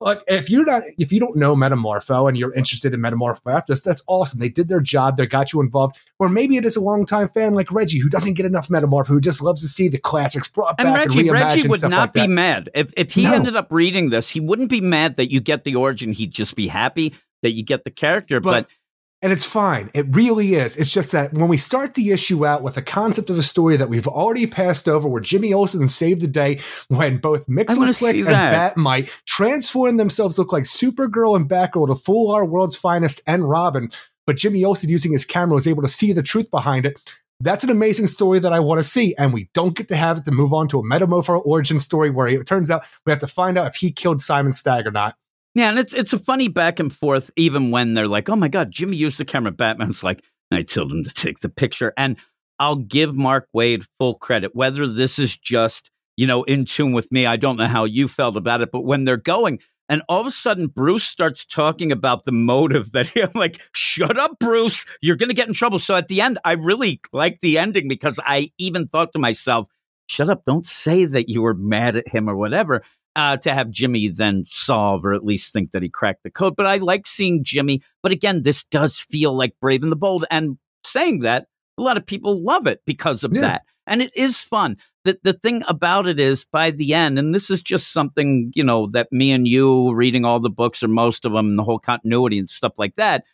Like 0.00 0.20
if 0.26 0.50
you're 0.50 0.64
not 0.66 0.82
if 0.98 1.12
you 1.12 1.20
don't 1.20 1.36
know 1.36 1.54
Metamorpho 1.56 2.28
and 2.28 2.36
you're 2.36 2.52
interested 2.54 2.92
in 2.92 3.00
Metamorpho 3.00 3.54
after 3.54 3.74
that's 3.74 4.02
awesome. 4.06 4.40
They 4.40 4.48
did 4.48 4.68
their 4.68 4.80
job. 4.80 5.16
They 5.16 5.26
got 5.26 5.52
you 5.52 5.60
involved. 5.60 5.96
Or 6.18 6.28
maybe 6.28 6.56
it 6.56 6.64
is 6.64 6.76
a 6.76 6.80
longtime 6.80 7.28
fan 7.28 7.54
like 7.54 7.72
Reggie 7.72 7.98
who 8.00 8.08
doesn't 8.08 8.34
get 8.34 8.44
enough 8.44 8.68
Metamorpho, 8.68 9.06
who 9.06 9.20
just 9.20 9.40
loves 9.42 9.62
to 9.62 9.68
see 9.68 9.88
the 9.88 9.98
classics 9.98 10.48
brought 10.48 10.74
and 10.78 10.86
back 10.88 11.06
Reggie, 11.06 11.20
and 11.20 11.28
reimagined 11.30 11.48
Reggie 11.50 11.68
would 11.68 11.78
stuff 11.78 11.90
not 11.90 12.00
like 12.08 12.12
be 12.12 12.20
that. 12.20 12.28
mad 12.28 12.70
if 12.74 12.92
if 12.96 13.12
he 13.12 13.22
No. 13.24 13.34
ended 13.34 13.56
up 13.56 13.68
reading 13.70 14.10
this. 14.10 14.28
He 14.28 14.40
wouldn't 14.40 14.68
be 14.68 14.80
mad 14.80 15.16
that 15.16 15.30
you 15.30 15.40
get 15.40 15.64
the 15.64 15.76
origin. 15.76 16.12
He'd 16.12 16.32
just 16.32 16.56
be 16.56 16.66
happy 16.68 17.14
that 17.42 17.52
you 17.52 17.62
get 17.62 17.84
the 17.84 17.90
character. 17.90 18.40
But, 18.40 18.68
But- 18.68 18.68
And 19.24 19.32
it's 19.32 19.46
fine. 19.46 19.90
It 19.94 20.14
really 20.14 20.52
is. 20.52 20.76
It's 20.76 20.92
just 20.92 21.12
that 21.12 21.32
when 21.32 21.48
we 21.48 21.56
start 21.56 21.94
the 21.94 22.10
issue 22.10 22.44
out 22.44 22.62
with 22.62 22.76
a 22.76 22.82
concept 22.82 23.30
of 23.30 23.38
a 23.38 23.42
story 23.42 23.78
that 23.78 23.88
we've 23.88 24.06
already 24.06 24.46
passed 24.46 24.86
over, 24.86 25.08
where 25.08 25.22
Jimmy 25.22 25.54
Olsen 25.54 25.88
saved 25.88 26.20
the 26.20 26.28
day 26.28 26.60
when 26.88 27.16
both 27.16 27.48
wanna 27.48 27.94
and. 28.26 28.52
Bat-Mite 28.52 29.10
transform 29.26 29.96
themselves 29.96 30.36
look 30.36 30.52
like 30.52 30.64
Supergirl 30.64 31.36
and 31.36 31.48
Batgirl 31.48 31.88
to 31.88 31.94
fool 31.94 32.32
our 32.32 32.44
world's 32.44 32.76
finest 32.76 33.22
and 33.26 33.48
Robin, 33.48 33.90
but 34.26 34.36
Jimmy 34.36 34.62
Olsen 34.62 34.90
using 34.90 35.12
his 35.12 35.24
camera 35.24 35.54
was 35.54 35.66
able 35.66 35.82
to 35.82 35.88
see 35.88 36.12
the 36.12 36.22
truth 36.22 36.50
behind 36.50 36.84
it. 36.84 37.00
That's 37.40 37.64
an 37.64 37.70
amazing 37.70 38.08
story 38.08 38.40
that 38.40 38.52
I 38.52 38.60
want 38.60 38.80
to 38.80 38.86
see, 38.86 39.14
and 39.16 39.32
we 39.32 39.48
don't 39.54 39.74
get 39.74 39.88
to 39.88 39.96
have 39.96 40.18
it 40.18 40.26
to 40.26 40.32
move 40.32 40.52
on 40.52 40.68
to 40.68 40.80
a 40.80 40.82
Metamorpho 40.82 41.40
origin 41.46 41.80
story 41.80 42.10
where 42.10 42.28
it 42.28 42.46
turns 42.46 42.70
out 42.70 42.84
we 43.06 43.10
have 43.10 43.20
to 43.20 43.26
find 43.26 43.56
out 43.56 43.68
if 43.68 43.76
he 43.76 43.90
killed 43.90 44.20
Simon 44.20 44.52
Stagg 44.52 44.86
or 44.86 44.90
not. 44.90 45.16
Yeah, 45.54 45.70
and 45.70 45.78
it's 45.78 45.94
it's 45.94 46.12
a 46.12 46.18
funny 46.18 46.48
back 46.48 46.80
and 46.80 46.92
forth, 46.92 47.30
even 47.36 47.70
when 47.70 47.94
they're 47.94 48.08
like, 48.08 48.28
"Oh 48.28 48.36
my 48.36 48.48
God, 48.48 48.70
Jimmy 48.72 48.96
used 48.96 49.18
the 49.18 49.24
camera." 49.24 49.52
Batman's 49.52 50.02
like, 50.02 50.22
"I 50.50 50.62
told 50.62 50.90
him 50.92 51.04
to 51.04 51.14
take 51.14 51.40
the 51.40 51.48
picture," 51.48 51.92
and 51.96 52.16
I'll 52.58 52.76
give 52.76 53.14
Mark 53.14 53.48
Waid 53.54 53.84
full 53.98 54.14
credit. 54.14 54.54
Whether 54.54 54.86
this 54.88 55.18
is 55.18 55.36
just 55.36 55.90
you 56.16 56.26
know 56.26 56.42
in 56.44 56.64
tune 56.64 56.92
with 56.92 57.10
me, 57.12 57.26
I 57.26 57.36
don't 57.36 57.56
know 57.56 57.68
how 57.68 57.84
you 57.84 58.08
felt 58.08 58.36
about 58.36 58.62
it, 58.62 58.70
but 58.72 58.80
when 58.82 59.04
they're 59.04 59.16
going, 59.16 59.60
and 59.88 60.02
all 60.08 60.20
of 60.20 60.26
a 60.26 60.32
sudden 60.32 60.66
Bruce 60.66 61.04
starts 61.04 61.44
talking 61.44 61.92
about 61.92 62.24
the 62.24 62.32
motive 62.32 62.90
that 62.92 63.08
he, 63.10 63.22
I'm 63.22 63.30
like, 63.36 63.60
"Shut 63.72 64.18
up, 64.18 64.38
Bruce! 64.40 64.84
You're 65.02 65.16
going 65.16 65.28
to 65.28 65.34
get 65.34 65.46
in 65.48 65.54
trouble." 65.54 65.78
So 65.78 65.94
at 65.94 66.08
the 66.08 66.20
end, 66.20 66.38
I 66.44 66.52
really 66.52 67.00
liked 67.12 67.42
the 67.42 67.58
ending 67.58 67.86
because 67.86 68.18
I 68.26 68.50
even 68.58 68.88
thought 68.88 69.12
to 69.12 69.20
myself, 69.20 69.68
"Shut 70.08 70.28
up! 70.28 70.42
Don't 70.46 70.66
say 70.66 71.04
that 71.04 71.28
you 71.28 71.42
were 71.42 71.54
mad 71.54 71.94
at 71.94 72.08
him 72.08 72.28
or 72.28 72.34
whatever." 72.36 72.82
Uh, 73.16 73.36
to 73.38 73.54
have 73.54 73.70
Jimmy 73.70 74.08
then 74.08 74.44
solve 74.48 75.04
or 75.04 75.14
at 75.14 75.24
least 75.24 75.52
think 75.52 75.70
that 75.72 75.82
he 75.82 75.88
cracked 75.88 76.22
the 76.24 76.30
code. 76.30 76.56
But 76.56 76.66
I 76.66 76.78
like 76.78 77.06
seeing 77.06 77.44
Jimmy. 77.44 77.82
But 78.02 78.12
again, 78.12 78.42
this 78.42 78.64
does 78.64 78.98
feel 78.98 79.36
like 79.36 79.54
Brave 79.60 79.82
and 79.82 79.92
the 79.92 79.96
Bold. 79.96 80.24
And 80.30 80.58
saying 80.84 81.20
that, 81.20 81.46
a 81.78 81.82
lot 81.82 81.96
of 81.96 82.06
people 82.06 82.42
love 82.42 82.66
it 82.66 82.80
because 82.86 83.24
of 83.24 83.32
Yeah. 83.34 83.40
that. 83.42 83.62
And 83.86 84.00
it 84.00 84.16
is 84.16 84.40
fun. 84.40 84.78
The, 85.04 85.18
the 85.22 85.34
thing 85.34 85.62
about 85.68 86.06
it 86.06 86.18
is 86.18 86.46
by 86.46 86.70
the 86.70 86.94
end, 86.94 87.18
and 87.18 87.34
this 87.34 87.50
is 87.50 87.60
just 87.60 87.92
something, 87.92 88.50
you 88.54 88.64
know, 88.64 88.86
that 88.92 89.12
me 89.12 89.30
and 89.32 89.46
you 89.46 89.92
reading 89.94 90.24
all 90.24 90.40
the 90.40 90.48
books 90.48 90.82
or 90.82 90.88
most 90.88 91.26
of 91.26 91.32
them 91.32 91.48
and 91.50 91.58
the 91.58 91.62
whole 91.62 91.78
continuity 91.78 92.38
and 92.38 92.48
stuff 92.48 92.72
like 92.78 92.94
that, 92.94 93.24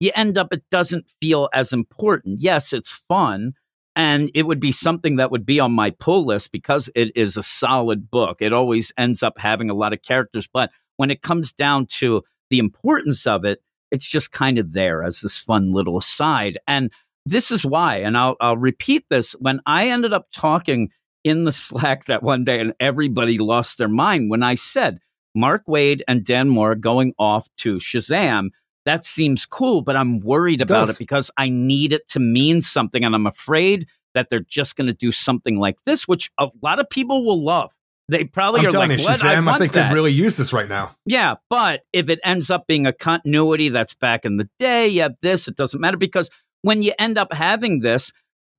you 0.00 0.10
end 0.16 0.36
up, 0.36 0.52
it 0.52 0.64
doesn't 0.70 1.06
feel 1.20 1.48
as 1.54 1.72
important. 1.72 2.40
Yes, 2.40 2.72
it's 2.72 2.90
fun. 3.08 3.52
And 3.96 4.30
it 4.34 4.44
would 4.44 4.60
be 4.60 4.72
something 4.72 5.16
that 5.16 5.30
would 5.30 5.44
be 5.44 5.60
on 5.60 5.72
my 5.72 5.90
pull 5.90 6.24
list 6.24 6.52
because 6.52 6.88
it 6.94 7.10
is 7.16 7.36
a 7.36 7.42
solid 7.42 8.10
book. 8.10 8.40
It 8.40 8.52
always 8.52 8.92
ends 8.96 9.22
up 9.22 9.38
having 9.38 9.68
a 9.68 9.74
lot 9.74 9.92
of 9.92 10.02
characters. 10.02 10.48
But 10.52 10.70
when 10.96 11.10
it 11.10 11.22
comes 11.22 11.52
down 11.52 11.86
to 11.98 12.22
the 12.50 12.58
importance 12.58 13.26
of 13.26 13.44
it, 13.44 13.60
it's 13.90 14.06
just 14.06 14.30
kind 14.32 14.58
of 14.58 14.72
there 14.72 15.02
as 15.02 15.20
this 15.20 15.38
fun 15.38 15.72
little 15.72 15.98
aside. 15.98 16.58
And 16.68 16.92
this 17.26 17.50
is 17.50 17.64
why, 17.64 17.96
and 17.96 18.16
I'll, 18.16 18.36
I'll 18.40 18.56
repeat 18.56 19.04
this 19.10 19.32
when 19.32 19.60
I 19.66 19.88
ended 19.88 20.12
up 20.12 20.28
talking 20.32 20.90
in 21.24 21.44
the 21.44 21.52
Slack 21.52 22.06
that 22.06 22.22
one 22.22 22.44
day 22.44 22.60
and 22.60 22.72
everybody 22.80 23.38
lost 23.38 23.78
their 23.78 23.88
mind 23.88 24.30
when 24.30 24.42
I 24.42 24.54
said 24.54 25.00
Mark 25.34 25.64
Waid 25.66 26.00
and 26.08 26.24
Dan 26.24 26.48
Mora 26.48 26.78
going 26.78 27.12
off 27.18 27.48
to 27.58 27.76
Shazam. 27.76 28.50
That 28.86 29.04
seems 29.04 29.46
cool, 29.46 29.82
but 29.82 29.96
I'm 29.96 30.20
worried 30.20 30.60
about 30.60 30.86
does. 30.86 30.96
it 30.96 30.98
because 30.98 31.30
I 31.36 31.48
need 31.48 31.92
it 31.92 32.08
to 32.08 32.20
mean 32.20 32.62
something. 32.62 33.04
And 33.04 33.14
I'm 33.14 33.26
afraid 33.26 33.86
that 34.14 34.28
they're 34.30 34.40
just 34.40 34.76
going 34.76 34.86
to 34.86 34.92
do 34.92 35.12
something 35.12 35.58
like 35.58 35.82
this, 35.84 36.08
which 36.08 36.30
a 36.38 36.48
lot 36.62 36.80
of 36.80 36.88
people 36.88 37.24
will 37.24 37.44
love. 37.44 37.72
They 38.08 38.24
probably 38.24 38.60
I'm 38.60 38.66
are 38.66 38.70
telling 38.70 38.90
like, 38.90 38.98
you, 38.98 39.04
what? 39.04 39.20
Shazam, 39.20 39.24
I, 39.24 39.40
want 39.40 39.58
think 39.60 39.72
that. 39.74 39.88
could 39.88 39.94
really 39.94 40.10
use 40.10 40.36
this 40.36 40.52
right 40.52 40.68
now. 40.68 40.96
Yeah, 41.06 41.34
but 41.48 41.82
if 41.92 42.08
it 42.08 42.18
ends 42.24 42.50
up 42.50 42.66
being 42.66 42.86
a 42.86 42.92
continuity 42.92 43.68
that's 43.68 43.94
back 43.94 44.24
in 44.24 44.36
the 44.36 44.48
day, 44.58 44.88
you 44.88 45.02
have 45.02 45.14
this, 45.22 45.46
it 45.46 45.54
doesn't 45.54 45.80
matter 45.80 45.96
because 45.96 46.28
when 46.62 46.82
you 46.82 46.92
end 46.98 47.18
up 47.18 47.32
having 47.32 47.80
this, 47.80 48.12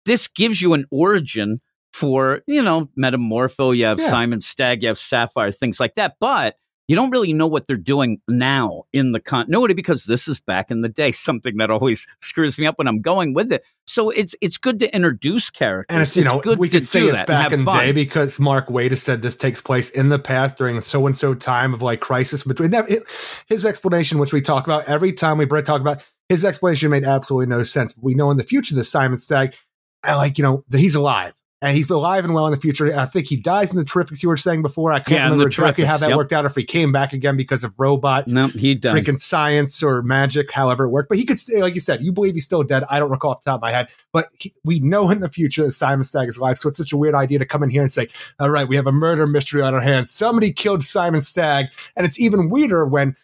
this 0.05 0.27
gives 0.27 0.61
you 0.61 0.73
an 0.73 0.85
origin 0.89 1.59
for, 1.91 2.41
you 2.47 2.63
know, 2.63 2.89
Metamorpho, 2.97 3.75
you 3.75 3.85
have 3.85 3.99
Yeah. 3.99 4.09
Simon 4.09 4.39
Stagg, 4.39 4.83
you 4.83 4.87
have 4.87 4.97
Sapphire, 4.97 5.51
things 5.51 5.81
like 5.81 5.95
that. 5.95 6.15
But 6.21 6.55
you 6.91 6.97
don't 6.97 7.09
really 7.09 7.31
know 7.31 7.47
what 7.47 7.67
they're 7.67 7.77
doing 7.77 8.19
now 8.27 8.83
in 8.91 9.13
the 9.13 9.21
continuity 9.21 9.73
because 9.73 10.03
this 10.03 10.27
is 10.27 10.41
back 10.41 10.69
in 10.69 10.81
the 10.81 10.89
day, 10.89 11.11
something 11.13 11.55
that 11.55 11.71
always 11.71 12.05
screws 12.21 12.59
me 12.59 12.65
up 12.67 12.77
when 12.77 12.85
I'm 12.89 12.99
going 13.01 13.33
with 13.33 13.49
it. 13.53 13.63
So 13.87 14.09
it's 14.09 14.35
it's 14.41 14.57
good 14.57 14.79
to 14.79 14.93
introduce 14.93 15.49
characters. 15.49 15.93
And 15.93 16.01
it's, 16.01 16.17
you 16.17 16.25
know, 16.25 16.41
good 16.41 16.59
we 16.59 16.67
to 16.67 16.79
could 16.79 16.85
say 16.85 17.07
it's 17.07 17.23
back 17.23 17.53
in 17.53 17.63
the 17.63 17.71
day 17.71 17.93
because 17.93 18.41
Mark 18.41 18.67
Waid 18.67 18.89
has 18.89 19.01
said 19.01 19.21
this 19.21 19.37
takes 19.37 19.61
place 19.61 19.89
in 19.89 20.09
the 20.09 20.19
past 20.19 20.57
during 20.57 20.81
so 20.81 21.07
and 21.07 21.17
so 21.17 21.33
time 21.33 21.73
of 21.73 21.81
like 21.81 22.01
crisis 22.01 22.43
between. 22.43 22.73
It- 22.73 23.03
His 23.47 23.65
explanation, 23.65 24.19
which 24.19 24.33
we 24.33 24.41
talk 24.41 24.65
about 24.65 24.89
every 24.89 25.13
time 25.13 25.37
we 25.37 25.45
talk 25.45 25.79
about, 25.79 26.03
his 26.27 26.43
explanation 26.43 26.91
made 26.91 27.05
absolutely 27.05 27.47
no 27.47 27.63
sense. 27.63 27.93
But 27.93 28.03
we 28.03 28.15
know 28.15 28.31
in 28.31 28.37
the 28.37 28.43
future 28.43 28.75
that 28.75 28.83
Simon 28.83 29.17
Stagg, 29.17 29.55
I 30.03 30.15
like, 30.15 30.37
you 30.37 30.43
know, 30.43 30.65
that 30.67 30.79
he's 30.79 30.95
alive. 30.95 31.33
And 31.61 31.77
he's 31.77 31.89
alive 31.89 32.25
and 32.25 32.33
well 32.33 32.47
in 32.47 32.51
the 32.51 32.59
future. 32.59 32.97
I 32.97 33.05
think 33.05 33.27
he 33.27 33.35
dies 33.35 33.69
in 33.69 33.77
the 33.77 33.83
Terrifics. 33.83 34.23
You 34.23 34.29
were 34.29 34.37
saying 34.37 34.61
before. 34.63 34.91
I 34.91 34.99
can't 34.99 35.11
Yeah, 35.11 35.23
remember 35.25 35.47
exactly 35.47 35.83
how 35.85 35.97
that 35.97 36.09
yep. 36.09 36.17
worked 36.17 36.33
out. 36.33 36.45
If 36.45 36.55
he 36.55 36.63
came 36.63 36.91
back 36.91 37.13
again 37.13 37.37
because 37.37 37.63
of 37.63 37.73
robot, 37.77 38.27
No, 38.27 38.47
he 38.47 38.73
died. 38.75 38.95
freaking 38.95 39.17
science 39.19 39.83
or 39.83 40.01
magic, 40.01 40.51
however 40.51 40.85
it 40.85 40.89
worked. 40.89 41.09
But 41.09 41.19
he 41.19 41.25
could 41.25 41.37
stay, 41.37 41.61
like 41.61 41.75
you 41.75 41.79
said, 41.79 42.01
you 42.01 42.11
believe 42.11 42.33
he's 42.33 42.45
still 42.45 42.63
dead. 42.63 42.83
I 42.89 42.99
don't 42.99 43.11
recall 43.11 43.31
off 43.31 43.43
the 43.43 43.51
top 43.51 43.59
of 43.59 43.61
my 43.61 43.71
head, 43.71 43.89
but 44.11 44.29
he, 44.39 44.53
we 44.63 44.79
know 44.79 45.09
in 45.11 45.19
the 45.19 45.29
future 45.29 45.63
that 45.63 45.71
Simon 45.71 46.03
Stagg 46.03 46.29
is 46.29 46.37
alive. 46.37 46.57
So 46.57 46.67
it's 46.69 46.77
such 46.79 46.93
a 46.93 46.97
weird 46.97 47.13
idea 47.15 47.37
to 47.39 47.45
come 47.45 47.61
in 47.61 47.69
here 47.69 47.83
and 47.83 47.91
say, 47.91 48.07
all 48.39 48.49
right, 48.49 48.67
we 48.67 48.75
have 48.75 48.87
a 48.87 48.91
murder 48.91 49.27
mystery 49.27 49.61
on 49.61 49.73
our 49.75 49.81
hands. 49.81 50.09
Somebody 50.09 50.51
killed 50.51 50.83
Simon 50.83 51.21
Stagg. 51.21 51.67
And 51.95 52.05
it's 52.05 52.19
even 52.19 52.49
weirder 52.49 52.85
when 52.87 53.15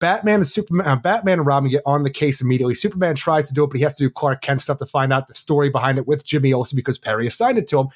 Batman 0.00 0.36
and 0.36 0.46
Superman, 0.46 0.86
uh, 0.86 0.96
Batman 0.96 1.38
and 1.38 1.46
Robin 1.46 1.70
get 1.70 1.82
on 1.86 2.02
the 2.02 2.10
case 2.10 2.40
immediately. 2.40 2.74
Superman 2.74 3.14
tries 3.14 3.48
to 3.48 3.54
do 3.54 3.64
it, 3.64 3.68
but 3.68 3.76
he 3.76 3.82
has 3.82 3.96
to 3.96 4.04
do 4.04 4.10
Clark 4.10 4.40
Kent 4.40 4.62
stuff 4.62 4.78
to 4.78 4.86
find 4.86 5.12
out 5.12 5.28
the 5.28 5.34
story 5.34 5.70
behind 5.70 5.98
it 5.98 6.06
with 6.06 6.24
Jimmy 6.24 6.52
Olsen 6.52 6.76
because 6.76 6.98
Perry 6.98 7.26
assigned 7.26 7.58
it 7.58 7.68
to 7.68 7.80
him. 7.80 7.88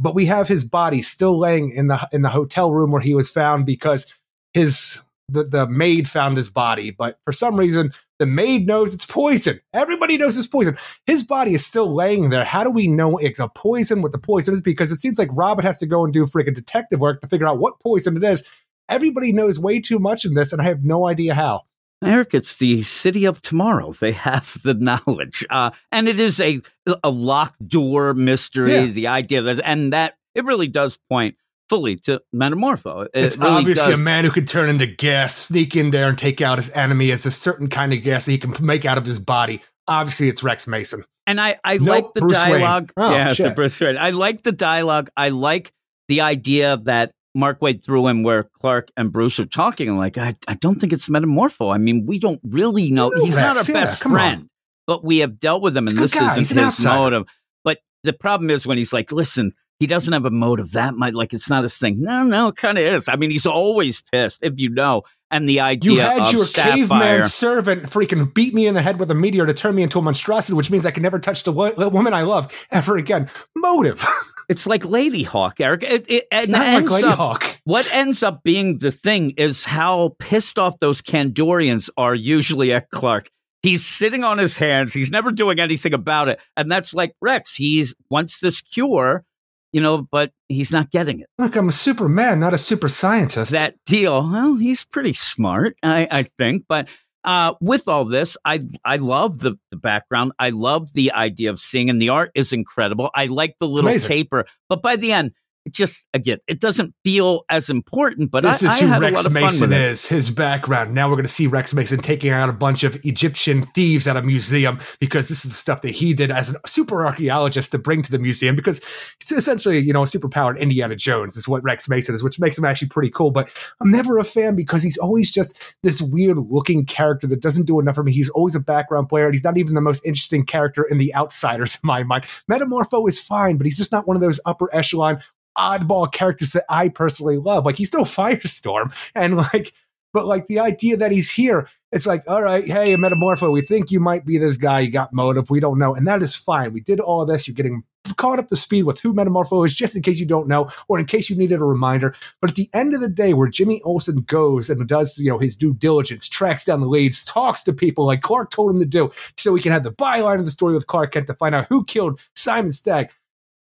But 0.00 0.14
we 0.14 0.26
have 0.26 0.48
his 0.48 0.64
body 0.64 1.00
still 1.02 1.38
laying 1.38 1.70
in 1.70 1.86
the 1.86 2.08
in 2.12 2.22
the 2.22 2.28
hotel 2.28 2.72
room 2.72 2.90
where 2.90 3.00
he 3.00 3.14
was 3.14 3.30
found 3.30 3.64
because 3.64 4.06
his 4.52 5.00
the, 5.28 5.44
the 5.44 5.66
maid 5.68 6.08
found 6.08 6.36
his 6.36 6.50
body. 6.50 6.90
But 6.90 7.18
for 7.24 7.32
some 7.32 7.56
reason, 7.56 7.92
the 8.18 8.26
maid 8.26 8.66
knows 8.66 8.92
it's 8.92 9.06
poison. 9.06 9.60
Everybody 9.72 10.18
knows 10.18 10.36
it's 10.36 10.46
poison. 10.46 10.76
His 11.06 11.22
body 11.22 11.54
is 11.54 11.64
still 11.64 11.94
laying 11.94 12.30
there. 12.30 12.44
How 12.44 12.64
do 12.64 12.70
we 12.70 12.88
know 12.88 13.16
it's 13.18 13.38
a 13.38 13.48
poison? 13.48 14.02
What 14.02 14.12
the 14.12 14.18
poison 14.18 14.54
is? 14.54 14.60
Because 14.60 14.92
it 14.92 14.98
seems 14.98 15.18
like 15.18 15.36
Robin 15.36 15.64
has 15.64 15.78
to 15.78 15.86
go 15.86 16.04
and 16.04 16.12
do 16.12 16.26
freaking 16.26 16.54
detective 16.54 17.00
work 17.00 17.20
to 17.22 17.28
figure 17.28 17.46
out 17.46 17.58
what 17.58 17.80
poison 17.80 18.16
it 18.16 18.24
is. 18.24 18.44
Everybody 18.88 19.32
knows 19.32 19.58
way 19.58 19.80
too 19.80 19.98
much 19.98 20.24
in 20.24 20.34
this, 20.34 20.52
and 20.52 20.60
I 20.60 20.66
have 20.66 20.84
no 20.84 21.06
idea 21.06 21.34
how. 21.34 21.62
Eric, 22.04 22.34
it's 22.34 22.56
the 22.56 22.82
city 22.82 23.24
of 23.24 23.40
tomorrow. 23.40 23.92
They 23.92 24.12
have 24.12 24.58
the 24.62 24.74
knowledge, 24.74 25.44
uh, 25.48 25.70
and 25.90 26.08
it 26.08 26.20
is 26.20 26.38
a 26.40 26.60
a 27.02 27.10
locked 27.10 27.66
door 27.66 28.12
mystery. 28.12 28.72
Yeah. 28.74 28.86
The 28.86 29.06
idea 29.06 29.42
that, 29.42 29.60
and 29.64 29.92
that 29.92 30.14
it 30.34 30.44
really 30.44 30.68
does 30.68 30.98
point 31.08 31.36
fully 31.70 31.96
to 31.96 32.20
Metamorpho. 32.34 33.06
It 33.06 33.10
It's 33.24 33.38
really 33.38 33.50
obviously 33.50 33.92
does. 33.92 34.00
a 34.00 34.02
man 34.02 34.24
who 34.26 34.30
can 34.30 34.44
turn 34.44 34.68
into 34.68 34.86
gas, 34.86 35.34
sneak 35.34 35.74
in 35.76 35.92
there 35.92 36.08
and 36.08 36.18
take 36.18 36.42
out 36.42 36.58
his 36.58 36.70
enemy. 36.72 37.10
It's 37.10 37.24
a 37.24 37.30
certain 37.30 37.68
kind 37.68 37.94
of 37.94 38.02
gas 38.02 38.26
that 38.26 38.32
he 38.32 38.38
can 38.38 38.54
make 38.64 38.84
out 38.84 38.98
of 38.98 39.06
his 39.06 39.18
body. 39.18 39.62
Obviously, 39.88 40.28
it's 40.28 40.42
Rex 40.42 40.66
Mason. 40.66 41.04
And 41.26 41.40
I, 41.40 41.58
I 41.64 41.78
Nope, 41.78 41.88
like 41.88 42.12
the 42.14 42.20
Bruce 42.20 42.34
dialogue. 42.34 42.92
Oh, 42.98 43.10
yeah, 43.12 43.32
the. 43.32 43.50
Bruce 43.50 43.80
Wayne. 43.80 43.96
I 43.96 44.10
like 44.10 44.42
the 44.42 44.52
dialogue. 44.52 45.08
I 45.16 45.30
like 45.30 45.72
the 46.08 46.20
idea 46.20 46.76
that 46.84 47.12
Mark 47.34 47.60
Waid 47.60 47.82
threw 47.84 48.06
in 48.06 48.22
where 48.22 48.44
Clark 48.44 48.90
and 48.96 49.12
Bruce 49.12 49.40
are 49.40 49.46
talking. 49.46 49.88
I'm 49.88 49.96
like, 49.98 50.16
I, 50.18 50.36
I 50.46 50.54
don't 50.54 50.80
think 50.80 50.92
it's 50.92 51.08
Metamorpho. 51.08 51.74
I 51.74 51.78
mean, 51.78 52.06
we 52.06 52.18
don't 52.18 52.40
really 52.44 52.90
know. 52.90 53.08
Know 53.08 53.24
He's 53.24 53.36
not 53.36 53.56
our 53.56 53.64
yeah, 53.64 53.72
best 53.72 54.00
come 54.00 54.12
on. 54.12 54.18
friend, 54.18 54.48
but 54.86 55.04
we 55.04 55.18
have 55.18 55.38
dealt 55.38 55.62
with 55.62 55.76
him, 55.76 55.86
and 55.88 55.98
this 55.98 56.14
guy. 56.14 56.34
He's 56.34 56.50
isn't 56.50 56.58
an 56.58 56.64
his 56.66 56.74
outsider. 56.74 57.00
motive. 57.00 57.26
But 57.64 57.78
the 58.04 58.12
problem 58.12 58.50
is 58.50 58.66
when 58.66 58.78
he's 58.78 58.92
like, 58.92 59.10
listen, 59.10 59.52
he 59.80 59.86
doesn't 59.88 60.12
have 60.12 60.24
a 60.24 60.30
motive. 60.30 60.70
That 60.72 60.94
might 60.94 61.14
like 61.14 61.32
it's 61.32 61.50
not 61.50 61.64
his 61.64 61.76
thing. 61.76 62.00
No, 62.00 62.22
no, 62.22 62.48
it 62.48 62.56
kind 62.56 62.78
of 62.78 62.84
is. 62.84 63.08
I 63.08 63.16
mean, 63.16 63.30
he's 63.32 63.46
always 63.46 64.02
pissed, 64.12 64.40
if 64.42 64.54
you 64.56 64.70
know. 64.70 65.02
And 65.30 65.48
the 65.48 65.58
idea 65.58 65.92
You 65.92 65.98
had 66.00 66.32
your 66.32 66.44
Sapphire, 66.44 66.76
caveman 66.76 67.22
servant 67.24 67.82
freaking 67.84 68.32
beat 68.32 68.54
me 68.54 68.68
in 68.68 68.74
the 68.74 68.82
head 68.82 69.00
with 69.00 69.10
a 69.10 69.14
meteor 69.16 69.46
to 69.46 69.54
turn 69.54 69.74
me 69.74 69.82
into 69.82 69.98
a 69.98 70.02
monstrosity, 70.02 70.52
which 70.54 70.70
means 70.70 70.86
I 70.86 70.92
can 70.92 71.02
never 71.02 71.18
touch 71.18 71.42
the 71.42 71.50
wo- 71.50 71.74
woman 71.88 72.14
I 72.14 72.22
love 72.22 72.52
ever 72.70 72.96
again. 72.96 73.28
Motive. 73.56 74.06
it's 74.48 74.66
like 74.66 74.82
Ladyhawke, 74.82 75.60
Eric. 75.60 75.82
It, 75.82 76.06
it, 76.08 76.24
It's 76.30 76.48
not 76.48 76.82
like 76.82 76.90
Lady 76.90 77.06
up- 77.08 77.18
Hawk. 77.18 77.60
What 77.64 77.90
ends 77.92 78.22
up 78.22 78.42
being 78.42 78.78
the 78.78 78.92
thing 78.92 79.30
is 79.38 79.64
how 79.64 80.16
pissed 80.18 80.58
off 80.58 80.78
those 80.80 81.00
Kandorians 81.00 81.88
are 81.96 82.14
usually 82.14 82.72
at 82.72 82.90
Clark. 82.90 83.30
He's 83.62 83.86
sitting 83.86 84.22
on 84.22 84.36
his 84.36 84.54
hands. 84.56 84.92
He's 84.92 85.10
never 85.10 85.32
doing 85.32 85.58
anything 85.58 85.94
about 85.94 86.28
it. 86.28 86.38
And 86.58 86.70
that's 86.70 86.92
like 86.92 87.14
Rex. 87.22 87.54
He's 87.54 87.94
wants 88.10 88.40
this 88.40 88.60
cure, 88.60 89.24
you 89.72 89.80
know, 89.80 90.06
but 90.12 90.32
he's 90.50 90.70
not 90.70 90.90
getting 90.90 91.20
it. 91.20 91.26
Look, 91.38 91.56
I'm 91.56 91.70
a 91.70 91.72
superman, 91.72 92.38
not 92.38 92.52
a 92.52 92.58
super 92.58 92.88
scientist. 92.88 93.52
That 93.52 93.76
deal, 93.86 94.30
well, 94.30 94.56
he's 94.56 94.84
pretty 94.84 95.14
smart, 95.14 95.76
I, 95.82 96.06
I 96.10 96.22
think. 96.38 96.64
But 96.68 96.88
uh, 97.24 97.54
with 97.60 97.88
all 97.88 98.04
this, 98.04 98.36
I 98.44 98.66
I 98.84 98.96
love 98.96 99.38
the, 99.38 99.56
the 99.70 99.76
background. 99.76 100.32
I 100.38 100.50
love 100.50 100.92
the 100.92 101.12
idea 101.12 101.50
of 101.50 101.58
seeing, 101.58 101.88
and 101.90 102.00
the 102.00 102.10
art 102.10 102.30
is 102.34 102.52
incredible. 102.52 103.10
I 103.14 103.26
like 103.26 103.56
the 103.58 103.68
little 103.68 103.98
paper, 104.08 104.44
but 104.68 104.82
by 104.82 104.96
the 104.96 105.12
end, 105.12 105.32
just 105.70 106.06
again, 106.12 106.38
it 106.46 106.60
doesn't 106.60 106.94
feel 107.04 107.44
as 107.48 107.70
important. 107.70 108.30
But 108.30 108.42
this 108.42 108.62
I, 108.62 108.66
is 108.66 108.82
I 108.82 108.86
who 108.86 108.94
a 108.94 109.00
Rex 109.00 109.16
lot 109.16 109.26
of 109.26 109.32
fun 109.32 109.42
Mason 109.42 109.72
is, 109.72 110.06
his 110.06 110.30
background. 110.30 110.94
Now 110.94 111.08
we're 111.08 111.16
going 111.16 111.26
to 111.26 111.32
see 111.32 111.46
Rex 111.46 111.74
Mason 111.74 112.00
taking 112.00 112.30
out 112.30 112.48
a 112.48 112.52
bunch 112.52 112.84
of 112.84 113.02
Egyptian 113.04 113.66
thieves 113.66 114.06
at 114.06 114.16
a 114.16 114.22
museum 114.22 114.78
because 115.00 115.28
this 115.28 115.44
is 115.44 115.52
the 115.52 115.56
stuff 115.56 115.82
that 115.82 115.90
he 115.90 116.14
did 116.14 116.30
as 116.30 116.54
a 116.54 116.68
super 116.68 117.06
archaeologist 117.06 117.72
to 117.72 117.78
bring 117.78 118.02
to 118.02 118.10
the 118.10 118.18
museum 118.18 118.56
because 118.56 118.80
he's 119.20 119.32
essentially, 119.32 119.78
you 119.78 119.92
know, 119.92 120.02
a 120.02 120.06
superpowered 120.06 120.58
Indiana 120.58 120.96
Jones 120.96 121.36
is 121.36 121.48
what 121.48 121.62
Rex 121.62 121.88
Mason 121.88 122.14
is, 122.14 122.22
which 122.22 122.38
makes 122.38 122.58
him 122.58 122.64
actually 122.64 122.88
pretty 122.88 123.10
cool. 123.10 123.30
But 123.30 123.50
I'm 123.80 123.90
never 123.90 124.18
a 124.18 124.24
fan 124.24 124.56
because 124.56 124.82
he's 124.82 124.98
always 124.98 125.32
just 125.32 125.74
this 125.82 126.02
weird 126.02 126.38
looking 126.38 126.84
character 126.84 127.26
that 127.28 127.40
doesn't 127.40 127.66
do 127.66 127.80
enough 127.80 127.94
for 127.94 128.02
me. 128.02 128.12
He's 128.12 128.30
always 128.30 128.54
a 128.54 128.60
background 128.60 129.08
player 129.08 129.26
and 129.26 129.34
he's 129.34 129.44
not 129.44 129.56
even 129.56 129.74
the 129.74 129.80
most 129.80 130.04
interesting 130.04 130.44
character 130.44 130.84
in 130.84 130.98
The 130.98 131.14
Outsiders, 131.14 131.74
in 131.82 131.86
my 131.86 132.02
mind. 132.02 132.24
Metamorpho 132.50 133.08
is 133.08 133.20
fine, 133.20 133.56
but 133.56 133.66
he's 133.66 133.78
just 133.78 133.92
not 133.92 134.06
one 134.06 134.16
of 134.16 134.20
those 134.20 134.40
upper 134.46 134.74
echelon 134.74 135.18
oddball 135.56 136.10
characters 136.10 136.52
that 136.52 136.64
I 136.68 136.88
personally 136.88 137.36
love. 137.36 137.66
Like 137.66 137.76
he's 137.76 137.92
no 137.92 138.02
Firestorm, 138.04 138.94
and 139.14 139.36
like, 139.36 139.72
but 140.12 140.26
like 140.26 140.46
the 140.46 140.60
idea 140.60 140.96
that 140.96 141.12
he's 141.12 141.30
here, 141.30 141.68
it's 141.92 142.06
like, 142.06 142.22
all 142.28 142.42
right, 142.42 142.64
hey, 142.64 142.96
Metamorpho, 142.96 143.52
we 143.52 143.60
think 143.60 143.90
you 143.90 144.00
might 144.00 144.24
be 144.24 144.38
this 144.38 144.56
guy. 144.56 144.80
You 144.80 144.90
got 144.90 145.12
motive, 145.12 145.50
we 145.50 145.60
don't 145.60 145.78
know, 145.78 145.94
and 145.94 146.06
that 146.06 146.22
is 146.22 146.34
fine. 146.36 146.72
We 146.72 146.80
did 146.80 147.00
all 147.00 147.24
this. 147.26 147.46
You're 147.46 147.54
getting 147.54 147.84
caught 148.16 148.38
up 148.38 148.48
to 148.48 148.56
speed 148.56 148.84
with 148.84 149.00
who 149.00 149.14
Metamorpho 149.14 149.64
is, 149.64 149.74
just 149.74 149.96
in 149.96 150.02
case 150.02 150.20
you 150.20 150.26
don't 150.26 150.48
know, 150.48 150.70
or 150.88 150.98
in 150.98 151.06
case 151.06 151.30
you 151.30 151.36
needed 151.36 151.60
a 151.60 151.64
reminder. 151.64 152.14
But 152.40 152.50
at 152.50 152.56
the 152.56 152.68
end 152.72 152.94
of 152.94 153.00
the 153.00 153.08
day, 153.08 153.34
where 153.34 153.48
Jimmy 153.48 153.80
Olsen 153.82 154.22
goes 154.22 154.68
and 154.68 154.86
does, 154.86 155.18
you 155.18 155.30
know, 155.30 155.38
his 155.38 155.56
due 155.56 155.74
diligence, 155.74 156.28
tracks 156.28 156.64
down 156.64 156.80
the 156.80 156.86
leads, 156.86 157.24
talks 157.24 157.62
to 157.62 157.72
people 157.72 158.06
like 158.06 158.22
Clark 158.22 158.50
told 158.50 158.70
him 158.70 158.80
to 158.80 158.86
do, 158.86 159.10
so 159.36 159.52
we 159.52 159.60
can 159.60 159.72
have 159.72 159.84
the 159.84 159.92
byline 159.92 160.38
of 160.38 160.44
the 160.44 160.50
story 160.50 160.74
with 160.74 160.86
Clark 160.86 161.12
Kent 161.12 161.26
to 161.28 161.34
find 161.34 161.54
out 161.54 161.66
who 161.68 161.84
killed 161.84 162.20
Simon 162.34 162.72
Stagg. 162.72 163.10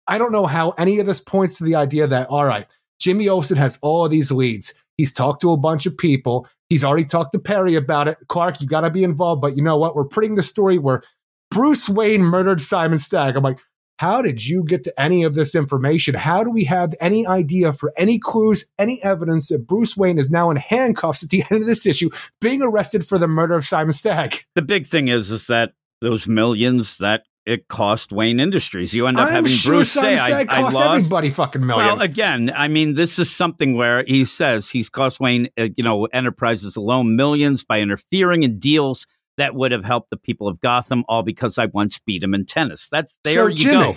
I 0.06 0.18
don't 0.18 0.32
know 0.32 0.46
how 0.46 0.70
any 0.70 0.98
of 0.98 1.06
this 1.06 1.20
points 1.20 1.58
to 1.58 1.64
the 1.64 1.74
idea 1.74 2.06
that, 2.06 2.28
all 2.28 2.44
right, 2.44 2.66
Jimmy 2.98 3.28
Olsen 3.28 3.56
has 3.56 3.78
all 3.82 4.08
these 4.08 4.30
leads. 4.30 4.74
He's 4.96 5.12
talked 5.12 5.40
to 5.42 5.52
a 5.52 5.56
bunch 5.56 5.86
of 5.86 5.96
people. 5.96 6.46
He's 6.68 6.84
already 6.84 7.04
talked 7.04 7.32
to 7.32 7.38
Perry 7.38 7.74
about 7.74 8.08
it. 8.08 8.18
Clark, 8.28 8.60
you 8.60 8.66
got 8.66 8.82
to 8.82 8.90
be 8.90 9.04
involved. 9.04 9.42
But 9.42 9.56
you 9.56 9.62
know 9.62 9.76
what? 9.76 9.96
We're 9.96 10.04
putting 10.04 10.34
the 10.34 10.42
story 10.42 10.78
where 10.78 11.02
Bruce 11.50 11.88
Wayne 11.88 12.22
murdered 12.22 12.60
Simon 12.60 12.98
Stagg. 12.98 13.36
I'm 13.36 13.42
like, 13.42 13.58
how 13.98 14.22
did 14.22 14.46
you 14.46 14.64
get 14.64 14.84
to 14.84 15.00
any 15.00 15.22
of 15.22 15.34
this 15.34 15.54
information? 15.54 16.14
How 16.14 16.42
do 16.42 16.50
we 16.50 16.64
have 16.64 16.94
any 17.00 17.26
idea 17.26 17.72
for 17.72 17.92
any 17.96 18.18
clues, 18.18 18.64
any 18.78 19.00
evidence 19.02 19.48
that 19.48 19.66
Bruce 19.66 19.96
Wayne 19.96 20.18
is 20.18 20.30
now 20.30 20.50
in 20.50 20.56
handcuffs 20.56 21.22
at 21.22 21.30
the 21.30 21.44
end 21.50 21.60
of 21.60 21.66
this 21.66 21.86
issue, 21.86 22.10
being 22.40 22.62
arrested 22.62 23.06
for 23.06 23.18
the 23.18 23.28
murder 23.28 23.54
of 23.54 23.64
Simon 23.64 23.92
Stagg? 23.92 24.38
The 24.54 24.62
big 24.62 24.86
thing 24.86 25.08
is, 25.08 25.30
is 25.30 25.46
that 25.46 25.72
those 26.00 26.26
millions 26.26 26.98
that 26.98 27.24
it 27.46 27.68
cost 27.68 28.12
Wayne 28.12 28.40
Industries. 28.40 28.92
You 28.92 29.06
end 29.06 29.18
up 29.18 29.28
I'm 29.28 29.32
having 29.32 29.50
sure 29.50 29.74
Bruce 29.74 29.92
say, 29.92 30.16
I, 30.16 30.40
I 30.40 30.44
cost 30.44 30.74
lost. 30.74 30.96
everybody 30.96 31.30
fucking 31.30 31.64
millions. 31.64 32.00
Well, 32.00 32.02
again, 32.02 32.52
I 32.54 32.68
mean, 32.68 32.94
this 32.94 33.18
is 33.18 33.30
something 33.30 33.74
where 33.76 34.04
he 34.06 34.24
says 34.24 34.70
he's 34.70 34.88
cost 34.88 35.20
Wayne, 35.20 35.48
uh, 35.58 35.68
you 35.76 35.82
know, 35.84 36.06
enterprises 36.06 36.76
alone 36.76 37.16
millions 37.16 37.64
by 37.64 37.80
interfering 37.80 38.42
in 38.42 38.58
deals 38.58 39.06
that 39.38 39.54
would 39.54 39.72
have 39.72 39.84
helped 39.84 40.10
the 40.10 40.16
people 40.16 40.46
of 40.46 40.60
Gotham, 40.60 41.04
all 41.08 41.22
because 41.22 41.58
I 41.58 41.66
once 41.66 41.98
beat 41.98 42.22
him 42.22 42.34
in 42.34 42.44
tennis. 42.44 42.88
That's 42.88 43.18
there 43.24 43.34
So, 43.34 43.46
you 43.48 43.56
Jimmy, 43.56 43.94
go. 43.94 43.96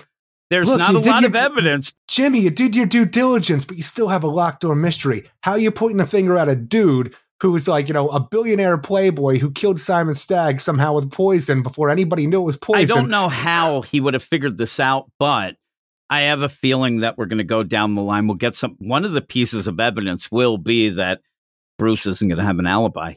There's 0.49 0.67
look, 0.67 0.77
not 0.77 0.95
a 0.95 0.99
lot 0.99 1.23
of 1.23 1.33
d- 1.33 1.39
evidence. 1.39 1.93
Jimmy, 2.07 2.39
you 2.39 2.51
did 2.51 2.75
your 2.75 2.85
due 2.85 3.05
diligence, 3.05 3.65
but 3.65 3.77
you 3.77 3.83
still 3.83 4.09
have 4.09 4.23
a 4.23 4.27
locked 4.27 4.61
door 4.61 4.75
mystery. 4.75 5.23
How 5.41 5.51
are 5.53 5.59
you 5.59 5.71
pointing 5.71 5.99
a 5.99 6.05
finger 6.05 6.37
at 6.37 6.47
a 6.47 6.55
dude 6.55 7.15
who 7.41 7.51
was 7.51 7.67
like, 7.67 7.87
you 7.87 7.93
know, 7.93 8.07
a 8.09 8.19
billionaire 8.19 8.77
playboy 8.77 9.37
who 9.39 9.51
killed 9.51 9.79
Simon 9.79 10.13
Stagg 10.13 10.59
somehow 10.59 10.93
with 10.93 11.11
poison 11.11 11.63
before 11.63 11.89
anybody 11.89 12.27
knew 12.27 12.41
it 12.41 12.45
was 12.45 12.57
poison? 12.57 12.97
I 12.97 13.01
don't 13.01 13.09
know 13.09 13.27
how 13.27 13.81
he 13.81 13.99
would 13.99 14.13
have 14.13 14.23
figured 14.23 14.57
this 14.57 14.79
out, 14.79 15.11
but 15.19 15.55
I 16.09 16.21
have 16.21 16.41
a 16.41 16.49
feeling 16.49 16.99
that 16.99 17.17
we're 17.17 17.25
going 17.25 17.39
to 17.39 17.43
go 17.43 17.63
down 17.63 17.95
the 17.95 18.01
line. 18.01 18.27
We'll 18.27 18.37
get 18.37 18.55
some. 18.55 18.75
One 18.79 19.05
of 19.05 19.11
the 19.11 19.21
pieces 19.21 19.67
of 19.67 19.79
evidence 19.79 20.31
will 20.31 20.57
be 20.57 20.89
that 20.91 21.21
Bruce 21.77 22.05
isn't 22.05 22.27
going 22.27 22.39
to 22.39 22.45
have 22.45 22.59
an 22.59 22.67
alibi 22.67 23.15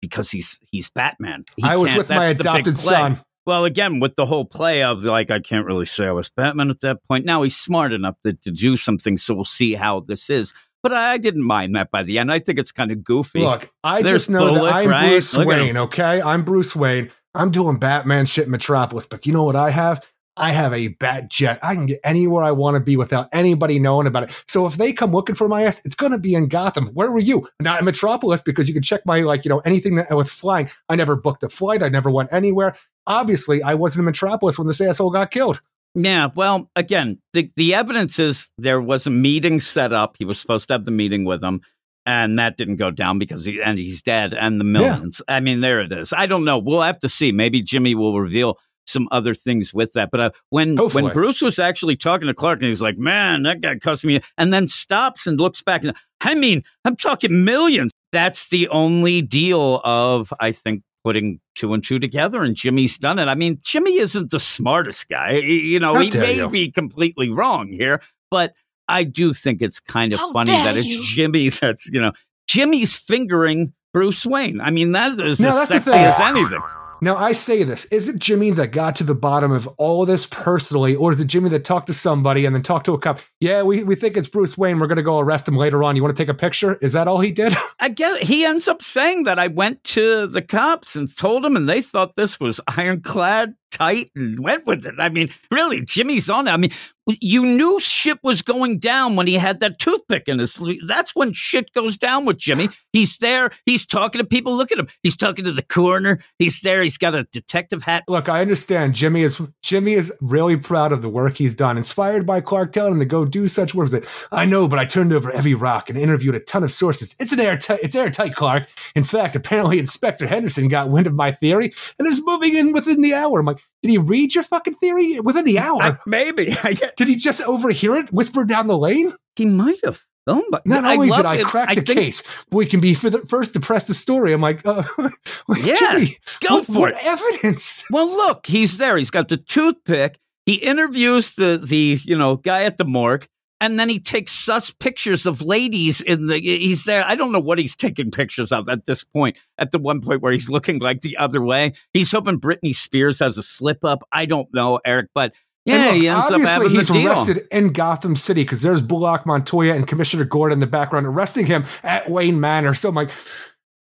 because 0.00 0.30
he's 0.30 0.58
he's 0.70 0.90
Batman. 0.90 1.44
He 1.56 1.64
I 1.64 1.76
was 1.76 1.94
with 1.94 2.08
my 2.08 2.32
that's 2.32 2.38
the 2.38 2.44
big 2.44 2.66
adopted 2.66 2.76
son. 2.78 3.20
Well, 3.46 3.64
again, 3.64 4.00
with 4.00 4.16
the 4.16 4.26
whole 4.26 4.44
play 4.44 4.82
of 4.82 5.04
like, 5.04 5.30
I 5.30 5.38
can't 5.38 5.66
really 5.66 5.86
say 5.86 6.06
I 6.06 6.12
was 6.12 6.28
Batman 6.30 6.68
at 6.68 6.80
that 6.80 6.98
point. 7.06 7.24
Now 7.24 7.42
he's 7.42 7.56
smart 7.56 7.92
enough 7.92 8.16
to, 8.24 8.32
to 8.32 8.50
do 8.50 8.76
something, 8.76 9.16
so 9.16 9.34
we'll 9.34 9.44
see 9.44 9.74
how 9.74 10.00
this 10.00 10.28
is. 10.28 10.52
But 10.86 10.96
I 10.96 11.18
didn't 11.18 11.42
mind 11.42 11.74
that 11.74 11.90
by 11.90 12.04
the 12.04 12.20
end. 12.20 12.30
I 12.30 12.38
think 12.38 12.60
it's 12.60 12.70
kind 12.70 12.92
of 12.92 13.02
goofy. 13.02 13.40
Look, 13.40 13.68
I 13.82 14.02
There's 14.02 14.14
just 14.14 14.30
know 14.30 14.46
Bullock, 14.46 14.62
that 14.62 14.72
I'm 14.72 14.88
right? 14.88 15.08
Bruce 15.08 15.36
Look 15.36 15.48
Wayne, 15.48 15.76
okay? 15.76 16.22
I'm 16.22 16.44
Bruce 16.44 16.76
Wayne. 16.76 17.10
I'm 17.34 17.50
doing 17.50 17.80
Batman 17.80 18.24
shit 18.24 18.44
in 18.44 18.52
Metropolis, 18.52 19.04
but 19.04 19.26
you 19.26 19.32
know 19.32 19.42
what 19.42 19.56
I 19.56 19.70
have? 19.70 20.00
I 20.36 20.52
have 20.52 20.72
a 20.72 20.88
bat 20.88 21.28
jet. 21.28 21.58
I 21.60 21.74
can 21.74 21.86
get 21.86 21.98
anywhere 22.04 22.44
I 22.44 22.52
want 22.52 22.76
to 22.76 22.80
be 22.80 22.96
without 22.96 23.28
anybody 23.32 23.80
knowing 23.80 24.06
about 24.06 24.30
it. 24.30 24.44
So 24.46 24.64
if 24.64 24.76
they 24.76 24.92
come 24.92 25.10
looking 25.10 25.34
for 25.34 25.48
my 25.48 25.64
ass, 25.64 25.84
it's 25.84 25.96
going 25.96 26.12
to 26.12 26.18
be 26.18 26.34
in 26.34 26.46
Gotham. 26.46 26.90
Where 26.94 27.10
were 27.10 27.18
you? 27.18 27.48
Not 27.58 27.80
in 27.80 27.84
Metropolis 27.84 28.42
because 28.42 28.68
you 28.68 28.74
can 28.74 28.84
check 28.84 29.00
my, 29.06 29.22
like, 29.22 29.44
you 29.44 29.48
know, 29.48 29.58
anything 29.64 29.96
that 29.96 30.16
with 30.16 30.30
flying. 30.30 30.68
I 30.88 30.94
never 30.94 31.16
booked 31.16 31.42
a 31.42 31.48
flight. 31.48 31.82
I 31.82 31.88
never 31.88 32.12
went 32.12 32.32
anywhere. 32.32 32.76
Obviously, 33.08 33.60
I 33.60 33.74
wasn't 33.74 34.02
in 34.02 34.04
Metropolis 34.04 34.56
when 34.56 34.68
this 34.68 34.80
asshole 34.80 35.10
got 35.10 35.32
killed. 35.32 35.62
Yeah, 35.98 36.28
well, 36.34 36.70
again, 36.76 37.18
the 37.32 37.50
the 37.56 37.74
evidence 37.74 38.18
is 38.18 38.50
there 38.58 38.82
was 38.82 39.06
a 39.06 39.10
meeting 39.10 39.60
set 39.60 39.94
up. 39.94 40.16
He 40.18 40.26
was 40.26 40.38
supposed 40.38 40.68
to 40.68 40.74
have 40.74 40.84
the 40.84 40.90
meeting 40.90 41.24
with 41.24 41.42
him, 41.42 41.62
and 42.04 42.38
that 42.38 42.58
didn't 42.58 42.76
go 42.76 42.90
down 42.90 43.18
because 43.18 43.46
he 43.46 43.62
and 43.62 43.78
he's 43.78 44.02
dead 44.02 44.34
and 44.34 44.60
the 44.60 44.64
millions. 44.64 45.22
I 45.26 45.40
mean, 45.40 45.62
there 45.62 45.80
it 45.80 45.92
is. 45.92 46.12
I 46.12 46.26
don't 46.26 46.44
know. 46.44 46.58
We'll 46.58 46.82
have 46.82 47.00
to 47.00 47.08
see. 47.08 47.32
Maybe 47.32 47.62
Jimmy 47.62 47.94
will 47.94 48.20
reveal 48.20 48.58
some 48.86 49.08
other 49.10 49.34
things 49.34 49.72
with 49.72 49.94
that. 49.94 50.10
But 50.10 50.20
uh, 50.20 50.30
when 50.50 50.76
Hopefully. 50.76 51.04
when 51.04 51.12
Bruce 51.14 51.40
was 51.40 51.58
actually 51.58 51.96
talking 51.96 52.28
to 52.28 52.34
Clark, 52.34 52.60
and 52.60 52.68
he's 52.68 52.82
like, 52.82 52.98
"Man, 52.98 53.44
that 53.44 53.62
guy 53.62 53.78
cost 53.78 54.04
me," 54.04 54.20
and 54.36 54.52
then 54.52 54.68
stops 54.68 55.26
and 55.26 55.40
looks 55.40 55.62
back, 55.62 55.82
and 55.82 55.96
I 56.20 56.34
mean, 56.34 56.62
I'm 56.84 56.96
talking 56.96 57.42
millions. 57.42 57.90
That's 58.12 58.48
the 58.48 58.68
only 58.68 59.22
deal 59.22 59.80
of 59.82 60.30
I 60.40 60.52
think 60.52 60.82
putting 61.06 61.38
two 61.54 61.72
and 61.72 61.84
two 61.84 62.00
together, 62.00 62.42
and 62.42 62.56
Jimmy's 62.56 62.98
done 62.98 63.20
it. 63.20 63.28
I 63.28 63.36
mean, 63.36 63.60
Jimmy 63.62 63.98
isn't 63.98 64.32
the 64.32 64.40
smartest 64.40 65.08
guy. 65.08 65.34
You 65.36 65.78
know, 65.78 65.94
How 65.94 66.00
he 66.00 66.10
may 66.10 66.34
you. 66.34 66.48
be 66.48 66.72
completely 66.72 67.30
wrong 67.30 67.68
here, 67.68 68.02
but 68.28 68.54
I 68.88 69.04
do 69.04 69.32
think 69.32 69.62
it's 69.62 69.78
kind 69.78 70.12
of 70.12 70.18
How 70.18 70.32
funny 70.32 70.50
that 70.50 70.76
it's 70.76 70.84
you. 70.84 71.04
Jimmy 71.04 71.48
that's 71.60 71.86
you 71.86 72.00
know 72.00 72.10
Jimmy's 72.48 72.96
fingering 72.96 73.72
Bruce 73.92 74.26
Wayne. 74.26 74.60
I 74.60 74.72
mean, 74.72 74.90
that 74.92 75.12
is 75.20 75.38
No, 75.38 75.62
as 75.62 75.68
sexy 75.68 75.92
as 75.92 76.18
anything. 76.20 76.60
Now, 77.00 77.16
I 77.16 77.32
say 77.32 77.62
this 77.62 77.84
is 77.86 78.08
it 78.08 78.18
Jimmy 78.18 78.50
that 78.52 78.68
got 78.68 78.96
to 78.96 79.04
the 79.04 79.14
bottom 79.14 79.52
of 79.52 79.66
all 79.78 80.06
this 80.06 80.26
personally, 80.26 80.94
or 80.94 81.10
is 81.10 81.20
it 81.20 81.26
Jimmy 81.26 81.50
that 81.50 81.64
talked 81.64 81.88
to 81.88 81.94
somebody 81.94 82.44
and 82.44 82.54
then 82.54 82.62
talked 82.62 82.86
to 82.86 82.94
a 82.94 82.98
cop? 82.98 83.20
Yeah, 83.40 83.62
we, 83.62 83.84
we 83.84 83.94
think 83.94 84.16
it's 84.16 84.28
Bruce 84.28 84.56
Wayne. 84.56 84.78
We're 84.78 84.86
going 84.86 84.96
to 84.96 85.02
go 85.02 85.18
arrest 85.18 85.46
him 85.48 85.56
later 85.56 85.82
on. 85.84 85.96
You 85.96 86.02
want 86.02 86.16
to 86.16 86.20
take 86.22 86.30
a 86.30 86.34
picture? 86.34 86.76
Is 86.76 86.94
that 86.94 87.08
all 87.08 87.20
he 87.20 87.32
did? 87.32 87.54
I 87.80 87.90
guess 87.90 88.18
he 88.26 88.44
ends 88.44 88.68
up 88.68 88.82
saying 88.82 89.24
that 89.24 89.38
I 89.38 89.48
went 89.48 89.84
to 89.84 90.26
the 90.26 90.42
cops 90.42 90.96
and 90.96 91.14
told 91.14 91.44
them, 91.44 91.56
and 91.56 91.68
they 91.68 91.82
thought 91.82 92.16
this 92.16 92.40
was 92.40 92.60
ironclad, 92.66 93.54
tight, 93.70 94.10
and 94.14 94.40
went 94.40 94.66
with 94.66 94.84
it. 94.86 94.94
I 94.98 95.08
mean, 95.08 95.30
really, 95.50 95.82
Jimmy's 95.82 96.30
on 96.30 96.48
it. 96.48 96.52
I 96.52 96.56
mean, 96.56 96.72
you 97.20 97.46
knew 97.46 97.78
shit 97.78 98.18
was 98.24 98.42
going 98.42 98.78
down 98.78 99.14
when 99.14 99.28
he 99.28 99.34
had 99.34 99.60
that 99.60 99.78
toothpick 99.78 100.24
in 100.26 100.40
his 100.40 100.54
sleeve. 100.54 100.80
That's 100.86 101.14
when 101.14 101.32
shit 101.32 101.72
goes 101.72 101.96
down 101.96 102.24
with 102.24 102.36
Jimmy. 102.36 102.68
He's 102.92 103.18
there. 103.18 103.50
He's 103.64 103.86
talking 103.86 104.18
to 104.18 104.26
people. 104.26 104.56
Look 104.56 104.72
at 104.72 104.78
him. 104.78 104.88
He's 105.04 105.16
talking 105.16 105.44
to 105.44 105.52
the 105.52 105.62
coroner. 105.62 106.18
He's 106.38 106.60
there. 106.62 106.82
He's 106.82 106.98
got 106.98 107.14
a 107.14 107.24
detective 107.30 107.84
hat. 107.84 108.04
Look, 108.08 108.28
I 108.28 108.40
understand 108.40 108.94
Jimmy 108.94 109.22
is 109.22 109.40
Jimmy 109.62 109.92
is 109.92 110.12
really 110.20 110.56
proud 110.56 110.90
of 110.90 111.02
the 111.02 111.08
work 111.08 111.36
he's 111.36 111.54
done, 111.54 111.76
inspired 111.76 112.26
by 112.26 112.40
Clark 112.40 112.72
telling 112.72 112.94
him 112.94 112.98
to 112.98 113.04
go 113.04 113.24
do 113.24 113.46
such 113.46 113.74
work. 113.74 113.92
Like, 113.92 114.08
I 114.32 114.44
know, 114.44 114.66
but 114.66 114.80
I 114.80 114.84
turned 114.84 115.12
over 115.12 115.30
every 115.30 115.54
rock 115.54 115.88
and 115.88 115.98
interviewed 115.98 116.34
a 116.34 116.40
ton 116.40 116.64
of 116.64 116.72
sources. 116.72 117.14
It's 117.20 117.32
an 117.32 117.38
airtight, 117.38 117.80
it's 117.82 117.94
airtight, 117.94 118.34
Clark. 118.34 118.66
In 118.96 119.04
fact, 119.04 119.36
apparently 119.36 119.78
Inspector 119.78 120.26
Henderson 120.26 120.66
got 120.66 120.88
wind 120.88 121.06
of 121.06 121.14
my 121.14 121.30
theory 121.30 121.72
and 121.98 122.08
is 122.08 122.24
moving 122.24 122.56
in 122.56 122.72
within 122.72 123.00
the 123.00 123.14
hour. 123.14 123.44
Like, 123.44 123.55
did 123.82 123.90
he 123.90 123.98
read 123.98 124.34
your 124.34 124.44
fucking 124.44 124.74
theory 124.74 125.20
within 125.20 125.44
the 125.44 125.58
hour? 125.58 125.82
I- 125.82 125.98
maybe. 126.06 126.56
I 126.64 126.72
get, 126.74 126.96
did 126.96 127.08
he 127.08 127.16
just 127.16 127.42
overhear 127.42 127.94
it 127.96 128.12
whisper 128.12 128.44
down 128.44 128.66
the 128.66 128.78
lane? 128.78 129.14
he 129.36 129.44
might 129.46 129.78
have. 129.84 130.02
Oh, 130.28 130.44
but 130.50 130.66
Not 130.66 130.84
I 130.84 130.94
only 130.94 131.08
love 131.08 131.18
did 131.20 131.26
I 131.26 131.36
it. 131.36 131.46
crack 131.46 131.68
the 131.68 131.82
think- 131.82 131.86
case, 131.98 132.22
we 132.50 132.66
can 132.66 132.80
be 132.80 132.94
for 132.94 133.10
the 133.10 133.20
first 133.28 133.52
to 133.52 133.60
press 133.60 133.86
the 133.86 133.94
story. 133.94 134.32
I'm 134.32 134.40
like, 134.40 134.66
uh, 134.66 134.82
Yeah, 135.56 135.76
Jimmy, 135.76 136.16
Go 136.40 136.56
what, 136.56 136.66
for 136.66 136.78
what 136.80 136.92
it. 136.94 136.98
evidence? 137.04 137.84
Well, 137.90 138.08
look, 138.08 138.46
he's 138.46 138.78
there. 138.78 138.96
He's 138.96 139.10
got 139.10 139.28
the 139.28 139.36
toothpick. 139.36 140.18
He 140.44 140.54
interviews 140.54 141.34
the 141.34 141.60
the 141.64 142.00
you 142.04 142.16
know 142.18 142.36
guy 142.36 142.64
at 142.64 142.76
the 142.78 142.84
morgue, 142.84 143.28
and 143.60 143.80
then 143.80 143.88
he 143.88 143.98
takes 143.98 144.32
sus 144.32 144.70
pictures 144.72 145.26
of 145.26 145.42
ladies 145.42 146.00
in 146.00 146.26
the. 146.26 146.38
He's 146.38 146.84
there. 146.84 147.04
I 147.06 147.14
don't 147.14 147.32
know 147.32 147.40
what 147.40 147.58
he's 147.58 147.74
taking 147.74 148.10
pictures 148.10 148.52
of 148.52 148.68
at 148.68 148.86
this 148.86 149.04
point. 149.04 149.36
At 149.58 149.70
the 149.70 149.78
one 149.78 150.00
point 150.00 150.22
where 150.22 150.32
he's 150.32 150.50
looking 150.50 150.78
like 150.78 151.00
the 151.00 151.16
other 151.16 151.42
way, 151.42 151.72
he's 151.92 152.10
hoping 152.10 152.40
Britney 152.40 152.74
Spears 152.74 153.18
has 153.20 153.38
a 153.38 153.42
slip 153.42 153.84
up. 153.84 154.06
I 154.12 154.26
don't 154.26 154.48
know, 154.52 154.80
Eric, 154.84 155.08
but 155.14 155.32
yeah, 155.66 155.74
And 155.74 155.84
look, 155.84 155.94
he 156.02 156.08
ends 156.08 156.26
up 156.26 156.32
obviously 156.32 156.52
having 156.52 156.70
he's 156.70 156.90
arrested 156.90 157.48
in 157.50 157.72
Gotham 157.72 158.14
City 158.14 158.44
because 158.44 158.62
there's 158.62 158.82
Bullock 158.82 159.26
Montoya 159.26 159.74
and 159.74 159.86
Commissioner 159.86 160.24
Gordon 160.24 160.56
in 160.56 160.60
the 160.60 160.66
background 160.66 161.06
arresting 161.06 161.44
him 161.44 161.64
at 161.82 162.08
Wayne 162.08 162.38
Manor. 162.38 162.72
So 162.72 162.88
I'm 162.88 162.94
like, 162.94 163.10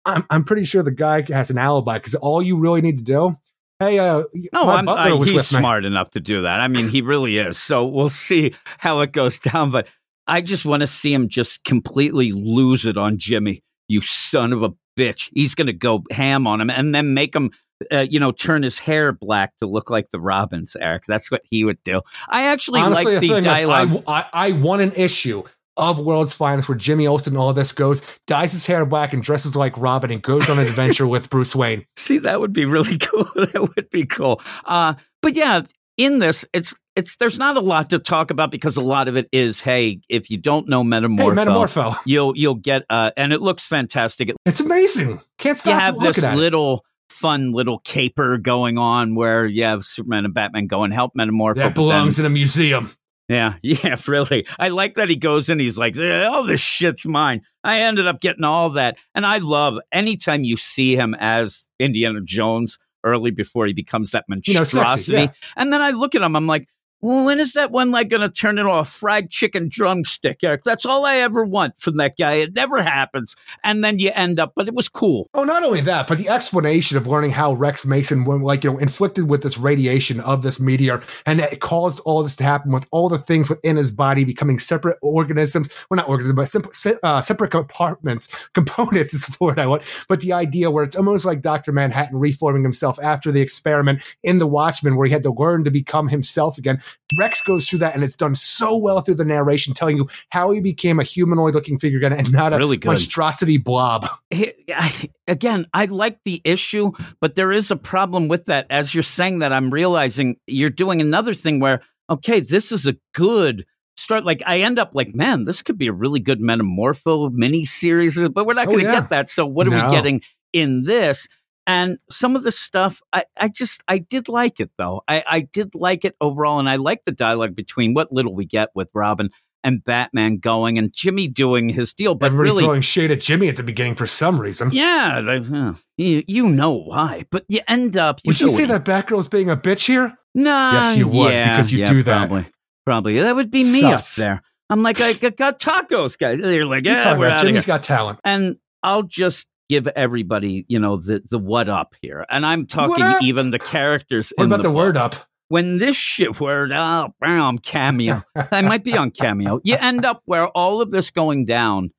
I'm, 0.06 0.24
I'm 0.30 0.44
pretty 0.44 0.64
sure 0.64 0.84
the 0.84 0.92
guy 0.92 1.24
has 1.34 1.50
an 1.50 1.58
alibi 1.58 1.98
because 1.98 2.14
all 2.14 2.42
you 2.42 2.60
really 2.60 2.82
need 2.82 3.00
to 3.00 3.04
do, 3.04 3.36
hey, 3.82 4.00
uh, 4.00 4.24
No, 4.54 4.66
my 4.66 4.76
I'm, 4.76 4.86
butler 4.86 5.12
I, 5.12 5.14
was 5.14 5.30
he's 5.30 5.48
smart 5.48 5.86
enough 5.86 6.12
to 6.12 6.20
do 6.20 6.44
that. 6.44 6.60
I 6.60 6.68
mean, 6.68 6.88
he 6.88 7.02
really 7.02 7.38
is. 7.38 7.58
So 7.58 7.86
we'll 7.86 8.10
see 8.10 8.54
how 8.78 9.02
it 9.02 9.12
goes 9.12 9.40
down. 9.40 9.72
But 9.72 9.88
I 10.28 10.42
just 10.42 10.66
want 10.66 10.82
to 10.82 10.88
see 10.88 11.14
him 11.14 11.28
just 11.28 11.64
completely 11.64 12.32
lose 12.32 12.86
it 12.86 12.98
on 12.98 13.18
Jimmy. 13.18 13.64
You 13.88 14.02
son 14.02 14.54
of 14.54 14.64
a 14.64 14.70
bitch. 14.98 15.30
He's 15.34 15.56
going 15.56 15.68
to 15.68 15.74
go 15.74 16.04
ham 16.12 16.48
on 16.48 16.62
him 16.62 16.70
and 16.70 16.94
then 16.94 17.14
make 17.14 17.36
him, 17.36 17.52
uh, 17.92 18.06
you 18.10 18.20
know, 18.20 18.32
turn 18.32 18.64
his 18.64 18.78
hair 18.78 19.12
black 19.12 19.58
to 19.58 19.66
look 19.66 19.90
like 19.90 20.12
the 20.12 20.20
Robins, 20.20 20.78
Eric. 20.80 21.06
That's 21.08 21.32
what 21.32 21.42
he 21.44 21.66
would 21.66 21.82
do. 21.84 22.02
I 22.30 22.44
actually 22.44 22.82
Honestly, 22.82 23.14
like 23.16 23.22
the 23.22 23.34
the 23.34 23.42
dialogue. 23.42 23.92
is, 23.96 24.02
I, 24.08 24.22
I, 24.22 24.48
I 24.48 24.52
won 24.54 24.80
an 24.80 24.94
issue 24.94 25.44
of 25.78 26.00
World's 26.00 26.34
Finest 26.34 26.68
where 26.70 26.78
Jimmy 26.78 27.08
Olsen, 27.08 27.38
all 27.38 27.54
this 27.54 27.72
goes, 27.72 28.02
dyes 28.28 28.52
his 28.52 28.68
hair 28.68 28.86
black 28.86 29.14
and 29.14 29.24
dresses 29.24 29.56
like 29.56 29.78
Robin 29.78 30.12
and 30.12 30.22
goes 30.22 30.50
on 30.50 30.60
an 30.60 30.66
adventure 30.68 31.08
with 31.08 31.30
Bruce 31.30 31.56
Wayne. 31.56 31.86
See, 31.98 32.18
that 32.20 32.40
would 32.40 32.54
be 32.54 32.66
really 32.66 32.98
cool. 33.00 33.24
that 33.36 33.72
would 33.76 33.90
be 33.90 34.06
cool. 34.06 34.42
Uh, 34.66 34.96
but 35.22 35.34
yeah, 35.34 35.62
in 35.98 36.20
this, 36.20 36.46
it's 36.54 36.74
it's 36.98 37.16
there's 37.18 37.40
not 37.40 37.56
a 37.56 37.62
lot 37.62 37.90
to 37.92 38.00
talk 38.00 38.32
about 38.32 38.52
because 38.52 38.76
a 38.76 38.82
lot 38.82 39.08
of 39.08 39.16
it 39.16 39.30
is, 39.32 39.62
hey, 39.62 40.02
if 40.10 40.30
you 40.30 40.38
don't 40.38 40.68
know 40.68 40.84
Metamorpho, 40.84 41.38
Hey, 41.38 41.46
Metamorpho. 41.46 41.96
you'll 42.06 42.36
you'll 42.36 42.56
get 42.56 42.84
uh, 42.90 43.12
and 43.16 43.32
it 43.32 43.42
looks 43.42 43.66
fantastic. 43.66 44.28
It, 44.30 44.36
It's 44.46 44.60
amazing. 44.60 45.22
Can't 45.38 45.58
stop. 45.58 45.74
you 45.74 45.80
have 45.80 45.98
this 46.00 46.18
little 46.36 46.84
fun 47.10 47.52
little 47.54 47.80
caper 47.80 48.38
going 48.38 48.78
on 48.78 49.16
where 49.16 49.46
you 49.46 49.64
have 49.64 49.84
Superman 49.86 50.26
and 50.26 50.34
Batman 50.34 50.68
go 50.68 50.84
and 50.84 50.94
help 50.94 51.14
Metamorpho. 51.18 51.56
That 51.56 51.64
but 51.64 51.64
then- 51.64 51.74
belongs 51.76 52.20
in 52.20 52.26
a 52.26 52.30
museum. 52.30 52.92
Yeah, 53.32 53.54
yeah, 53.62 53.96
really. 54.08 54.46
I 54.60 54.70
like 54.70 54.96
that 54.96 55.10
he 55.10 55.16
goes 55.16 55.50
in. 55.50 55.60
He's 55.60 55.78
like, 55.78 55.96
"Eh, 55.98 56.26
all 56.26 56.44
this 56.44 56.62
shit's 56.62 57.06
mine. 57.06 57.42
I 57.64 57.82
ended 57.82 58.08
up 58.08 58.22
getting 58.22 58.44
all 58.44 58.72
that, 58.72 58.98
and 59.16 59.26
I 59.26 59.38
love 59.38 59.76
anytime 59.92 60.44
you 60.44 60.58
see 60.58 60.96
him 60.96 61.16
as 61.20 61.68
Indiana 61.80 62.20
Jones 62.24 62.78
early 63.04 63.32
before 63.32 63.66
he 63.68 63.74
becomes 63.74 64.12
that 64.12 64.26
You 64.28 64.36
know, 64.36 64.64
sexy, 64.64 64.78
monstrosity. 64.78 65.12
yeah. 65.18 65.32
And 65.56 65.72
then 65.74 65.82
I 65.82 65.92
look 65.92 66.16
at 66.16 66.22
him. 66.22 66.36
I'm 66.36 66.48
like. 66.48 66.68
When 67.02 67.40
is 67.40 67.54
that 67.54 67.72
one 67.72 67.90
like 67.90 68.10
going 68.10 68.22
to 68.22 68.30
turn 68.30 68.60
into 68.60 68.72
a 68.72 68.86
fried 68.86 69.32
chicken 69.32 69.70
drumstick, 69.70 70.44
Eric? 70.44 70.64
That's 70.64 70.86
all 70.86 71.04
I 71.04 71.18
ever 71.18 71.44
want 71.44 71.80
from 71.80 71.98
that 71.98 72.16
guy. 72.16 72.34
It 72.36 72.54
never 72.54 72.82
happens. 72.82 73.36
And 73.64 73.84
then 73.84 73.98
you 73.98 74.12
end 74.14 74.40
up, 74.40 74.54
but 74.56 74.68
it 74.68 74.76
was 74.76 74.88
cool. 74.88 75.28
Oh, 75.34 75.44
not 75.44 75.64
only 75.64 75.82
that, 75.82 76.08
but 76.08 76.20
the 76.20 76.30
explanation 76.30 76.98
of 76.98 77.08
learning 77.08 77.32
how 77.32 77.54
Rex 77.54 77.88
Mason, 77.88 78.24
were, 78.24 78.38
like 78.38 78.64
you 78.64 78.72
know, 78.72 78.78
inflicted 78.78 79.30
with 79.30 79.42
this 79.42 79.58
radiation 79.58 80.20
of 80.20 80.44
this 80.44 80.60
meteor, 80.60 81.02
and 81.26 81.40
it 81.40 81.60
caused 81.60 82.02
all 82.02 82.22
this 82.22 82.36
to 82.36 82.44
happen 82.44 82.72
with 82.72 82.88
all 82.92 83.10
the 83.10 83.18
things 83.18 83.50
within 83.50 83.78
his 83.78 83.92
body 83.92 84.24
becoming 84.24 84.60
separate 84.60 85.00
organisms. 85.02 85.70
Well, 85.90 85.98
not 85.98 86.08
organisms, 86.08 86.36
but 86.36 86.50
simple, 86.50 87.00
uh, 87.02 87.22
separate 87.22 87.50
compartments, 87.50 88.28
components 88.54 89.16
is 89.16 89.26
the 89.26 89.38
word 89.44 89.58
I 89.58 89.66
want. 89.66 89.82
But 90.08 90.20
the 90.20 90.34
idea 90.34 90.70
where 90.70 90.84
it's 90.84 90.96
almost 90.96 91.26
like 91.26 91.42
Doctor 91.42 91.72
Manhattan 91.72 92.20
reforming 92.20 92.62
himself 92.62 93.00
after 93.02 93.32
the 93.32 93.42
experiment 93.42 94.04
in 94.22 94.38
the 94.38 94.48
Watchmen, 94.48 94.96
where 94.96 95.08
he 95.08 95.14
had 95.14 95.24
to 95.24 95.32
learn 95.32 95.64
to 95.64 95.72
become 95.72 96.08
himself 96.08 96.60
again. 96.60 96.80
Rex 97.18 97.42
goes 97.42 97.68
through 97.68 97.80
that, 97.80 97.96
and 97.96 98.04
it's 98.04 98.16
done 98.16 98.36
so 98.36 98.76
well 98.78 99.02
through 99.02 99.16
the 99.16 99.26
narration, 99.26 99.74
telling 99.74 99.98
you 99.98 100.08
how 100.30 100.52
he 100.52 100.62
became 100.62 101.00
a 101.00 101.04
humanoid-looking 101.04 101.80
figure 101.80 101.98
again, 101.98 102.14
and 102.14 102.32
not 102.32 102.54
a 102.54 102.58
Really 102.58 102.78
good. 102.78 102.88
monstrosity 102.88 103.58
blob. 103.58 104.08
He- 104.30 104.54
I- 104.74 105.10
again, 105.28 105.66
I 105.74 105.86
like 105.86 106.20
the 106.26 106.42
issue, 106.44 106.92
but 107.20 107.36
there 107.36 107.52
is 107.52 107.72
a 107.72 107.76
problem 107.76 108.28
with 108.28 108.46
that. 108.46 108.66
As 108.70 108.94
you're 108.94 109.04
saying 109.04 109.40
that, 109.40 109.52
I'm 109.54 109.72
realizing 109.72 110.38
you're 110.48 110.70
doing 110.70 111.02
another 111.02 111.34
thing 111.34 111.60
where, 111.60 111.82
okay, 112.10 112.40
this 112.40 112.72
is 112.72 112.88
a 112.88 112.96
good 113.14 113.66
start. 113.98 114.24
Like, 114.26 114.42
I 114.46 114.62
end 114.62 114.80
up 114.80 114.92
like, 114.94 115.14
man, 115.14 115.46
this 115.46 115.62
could 115.62 115.78
be 115.78 115.88
a 115.88 115.94
really 115.94 116.20
good 116.20 116.40
Metamorpho 116.40 117.32
mini 117.34 117.66
series, 117.66 118.18
but 118.30 118.46
we're 118.46 118.54
not 118.54 118.68
Oh, 118.68 118.72
going 118.72 118.86
to 118.86 118.92
yeah. 118.92 119.02
get 119.02 119.10
that. 119.10 119.30
So, 119.30 119.46
what 119.46 119.68
are 119.68 119.72
No. 119.72 119.86
we 119.86 119.92
getting 119.92 120.22
in 120.54 120.84
this? 120.84 121.28
And 121.68 122.00
some 122.10 122.36
of 122.36 122.44
the 122.44 122.52
stuff, 122.52 123.02
I, 123.14 123.24
I 123.38 123.48
just, 123.48 123.84
I 123.88 124.00
did 124.00 124.28
like 124.28 124.60
it 124.60 124.72
though. 124.78 125.04
I, 125.08 125.24
I 125.28 125.40
did 125.42 125.76
like 125.76 126.04
it 126.06 126.16
overall. 126.20 126.60
And 126.60 126.68
I 126.70 126.76
like 126.78 127.06
the 127.06 127.12
dialogue 127.12 127.56
between 127.56 127.94
what 127.94 128.12
little 128.12 128.34
we 128.34 128.46
get 128.46 128.70
with 128.74 128.90
Robin 128.94 129.30
and 129.64 129.84
Batman 129.84 130.38
going 130.38 130.80
and 130.80 130.92
Jimmy 130.92 131.28
doing 131.28 131.70
his 131.70 131.94
deal. 131.94 132.16
But 132.16 132.28
Everybody 132.28 132.50
really, 132.50 132.64
throwing 132.64 132.82
shade 132.82 133.12
at 133.12 133.22
Jimmy 133.22 133.48
at 133.48 133.58
the 133.58 133.64
beginning 133.64 133.94
for 133.96 134.08
some 134.08 134.42
reason. 134.42 134.72
yeah, 134.74 135.22
they, 135.22 135.38
uh, 135.38 135.74
you, 135.98 136.24
you 136.28 136.50
know 136.50 136.72
why, 136.72 137.26
but 137.30 137.46
you 137.48 137.62
end 137.68 137.96
up. 137.96 138.20
You 138.24 138.30
Would 138.30 138.42
you 138.42 138.50
say 138.50 138.66
what- 138.66 138.84
that 138.84 139.08
Batgirl's 139.08 139.28
being 139.28 139.52
a 139.52 139.56
bitch 139.56 139.86
here? 139.86 140.18
Nah, 140.34 140.72
Yes, 140.74 140.98
you 140.98 141.08
would, 141.10 141.34
yeah, 141.34 141.56
because 141.58 141.72
you 141.72 141.80
yeah, 141.80 141.86
do 141.86 142.02
that. 142.04 142.28
Probably, 142.30 142.46
probably 142.86 143.20
that 143.20 143.36
would 143.36 143.52
be 143.52 143.64
me 143.64 143.82
Sus. 143.82 144.18
up 144.18 144.22
there. 144.24 144.42
I'm 144.72 144.82
like, 144.82 145.00
I 145.00 145.14
got- 145.30 145.60
tacos, 145.60 146.18
guys. 146.18 146.42
They're 146.42 146.66
like, 146.66 146.86
yeah, 146.86 147.16
we're 147.18 147.28
about 147.28 147.46
Jimmy's 147.46 147.66
got 147.68 147.84
talent. 147.84 148.20
And 148.24 148.56
I'll 148.82 149.04
just 149.04 149.46
give 149.72 149.88
everybody, 149.88 150.66
you 150.68 150.78
know, 150.78 150.98
the 150.98 151.24
the 151.32 151.40
what 151.40 151.70
up 151.70 151.96
here, 152.02 152.26
and 152.30 152.46
I'm 152.46 152.68
talking 152.68 153.26
even 153.26 153.52
the 153.52 153.60
characters. 153.60 154.34
What 154.36 154.44
in 154.44 154.52
about 154.52 154.62
the, 154.62 154.70
book. 154.70 154.76
word 154.76 154.98
up? 154.98 155.16
when 155.48 155.78
this 155.78 155.96
shit 155.96 156.40
word 156.40 156.72
out, 156.72 157.14
bam, 157.20 157.58
cameo. 157.58 158.24
I 158.36 158.62
might 158.62 158.84
be 158.84 158.98
on 158.98 159.12
cameo. 159.12 159.60
You 159.64 159.76
end 159.76 160.06
up 160.06 160.22
where 160.26 160.48
all 160.48 160.82
of 160.82 160.92
this 160.92 161.12
going 161.12 161.46
down, 161.46 161.92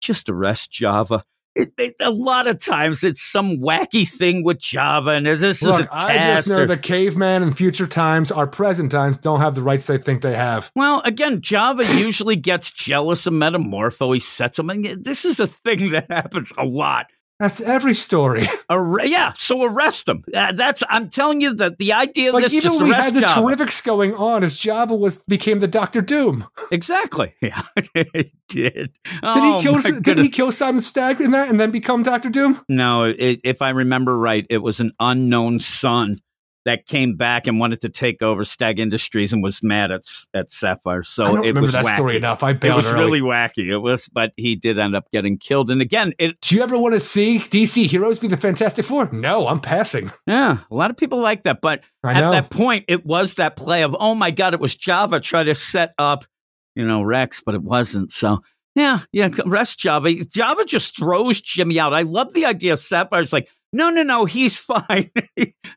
just 0.00 0.28
arrest 0.28 0.70
Java. 0.70 1.24
It, 1.54 1.72
it, 1.78 1.96
a 2.00 2.10
lot 2.10 2.46
of 2.46 2.62
times 2.62 3.02
it's 3.02 3.22
some 3.22 3.58
wacky 3.58 4.08
thing 4.08 4.44
with 4.44 4.58
Java, 4.60 5.10
and 5.10 5.26
this 5.26 5.42
is 5.42 5.62
Look, 5.62 5.86
a 5.86 5.88
I 5.94 6.18
just 6.18 6.48
know 6.48 6.60
or- 6.60 6.66
that 6.66 6.82
caveman 6.82 7.42
in 7.42 7.54
future 7.54 7.86
times, 7.86 8.30
our 8.30 8.46
present 8.46 8.92
times, 8.92 9.18
don't 9.18 9.40
have 9.40 9.54
the 9.54 9.62
rights 9.62 9.86
they 9.86 9.98
think 9.98 10.22
they 10.22 10.36
have. 10.36 10.70
well, 10.76 11.02
again, 11.04 11.40
Java 11.42 11.84
usually 11.96 12.36
gets 12.36 12.70
jealous 12.70 13.26
of 13.26 13.32
Metamorpho. 13.32 14.14
He 14.14 14.20
sets 14.20 14.58
him. 14.58 14.70
And 14.70 15.04
this 15.04 15.24
is 15.24 15.40
a 15.40 15.46
thing 15.46 15.90
that 15.90 16.10
happens 16.10 16.52
a 16.56 16.64
lot. 16.64 17.06
That's 17.40 17.60
every 17.62 17.94
story. 17.94 18.46
Arre- 18.70 19.06
yeah, 19.06 19.32
so 19.32 19.64
arrest 19.64 20.06
him. 20.08 20.22
Uh, 20.32 20.52
that's 20.52 20.82
I'm 20.88 21.08
telling 21.08 21.40
you 21.40 21.54
that 21.54 21.78
the 21.78 21.94
idea 21.94 22.32
like 22.32 22.44
this 22.44 22.52
even 22.52 22.82
we 22.82 22.90
had 22.90 23.14
the 23.14 23.22
terrifics 23.22 23.82
going 23.82 24.14
on 24.14 24.44
as 24.44 24.56
Java 24.58 24.94
was 24.94 25.24
became 25.26 25.58
the 25.58 25.66
Doctor 25.66 26.02
Doom. 26.02 26.46
exactly. 26.70 27.34
Yeah, 27.42 27.62
he 27.94 28.32
did. 28.48 28.74
Did 28.76 28.92
Oh, 29.22 29.58
he 29.58 29.62
kill? 29.62 30.00
Did 30.02 30.18
he 30.18 30.28
kill 30.28 30.52
Simon 30.52 30.82
Stagg 30.82 31.20
in 31.20 31.30
that 31.30 31.48
and 31.48 31.58
then 31.58 31.70
become 31.70 32.02
Doctor 32.02 32.28
Doom? 32.28 32.60
No, 32.68 33.04
it, 33.04 33.40
if 33.42 33.62
I 33.62 33.70
remember 33.70 34.16
right, 34.18 34.46
it 34.50 34.58
was 34.58 34.78
an 34.78 34.92
unknown 35.00 35.58
son 35.60 36.20
that 36.66 36.86
came 36.86 37.16
back 37.16 37.46
and 37.46 37.58
wanted 37.58 37.80
to 37.80 37.88
take 37.88 38.20
over 38.22 38.44
Stagg 38.44 38.78
Industries 38.78 39.32
and 39.32 39.42
was 39.42 39.62
mad 39.62 39.90
at 39.90 40.02
at 40.34 40.50
Sapphire. 40.50 41.02
So 41.02 41.24
I 41.24 41.28
don't 41.28 41.36
it 41.44 41.48
remember 41.48 41.60
was 41.62 41.72
that 41.72 41.84
wacky. 41.86 41.94
story 41.94 42.16
enough. 42.16 42.42
I 42.42 42.50
It 42.50 42.62
was 42.64 42.86
early. 42.86 43.20
really 43.20 43.20
wacky. 43.20 43.68
It 43.70 43.78
was, 43.78 44.08
but 44.08 44.32
he 44.36 44.56
did 44.56 44.78
end 44.78 44.94
up 44.94 45.10
getting 45.10 45.38
killed. 45.38 45.70
And 45.70 45.80
again, 45.80 46.12
it 46.18 46.40
Do 46.42 46.56
you 46.56 46.62
ever 46.62 46.78
want 46.78 46.94
to 46.94 47.00
see 47.00 47.38
DC 47.38 47.86
heroes 47.86 48.18
be 48.18 48.28
the 48.28 48.36
Fantastic 48.36 48.84
Four? 48.84 49.10
No, 49.12 49.48
I'm 49.48 49.60
passing. 49.60 50.10
yeah, 50.26 50.58
a 50.70 50.74
lot 50.74 50.90
of 50.90 50.96
people 50.96 51.18
like 51.20 51.44
that. 51.44 51.60
But 51.62 51.80
I 52.04 52.12
at 52.12 52.20
know. 52.20 52.30
that 52.32 52.50
point, 52.50 52.84
it 52.88 53.06
was 53.06 53.34
that 53.36 53.56
play 53.56 53.82
of 53.82 53.96
oh 53.98 54.14
my 54.14 54.30
god, 54.30 54.54
it 54.54 54.60
was 54.60 54.74
Java 54.76 55.20
trying 55.20 55.46
to 55.46 55.54
set 55.54 55.94
up, 55.98 56.24
you 56.74 56.86
know, 56.86 57.02
Rex, 57.02 57.42
but 57.44 57.54
it 57.54 57.62
wasn't. 57.62 58.12
So 58.12 58.42
yeah, 58.74 59.00
yeah, 59.12 59.30
rest 59.46 59.78
Java. 59.80 60.12
Java 60.24 60.64
just 60.64 60.96
throws 60.96 61.40
Jimmy 61.40 61.80
out. 61.80 61.92
I 61.92 62.02
love 62.02 62.32
the 62.34 62.44
idea. 62.44 62.74
Of 62.74 62.78
Sapphire's 62.78 63.32
like, 63.32 63.48
no, 63.72 63.90
no, 63.90 64.02
no, 64.02 64.24
he's 64.24 64.56
fine. 64.58 65.10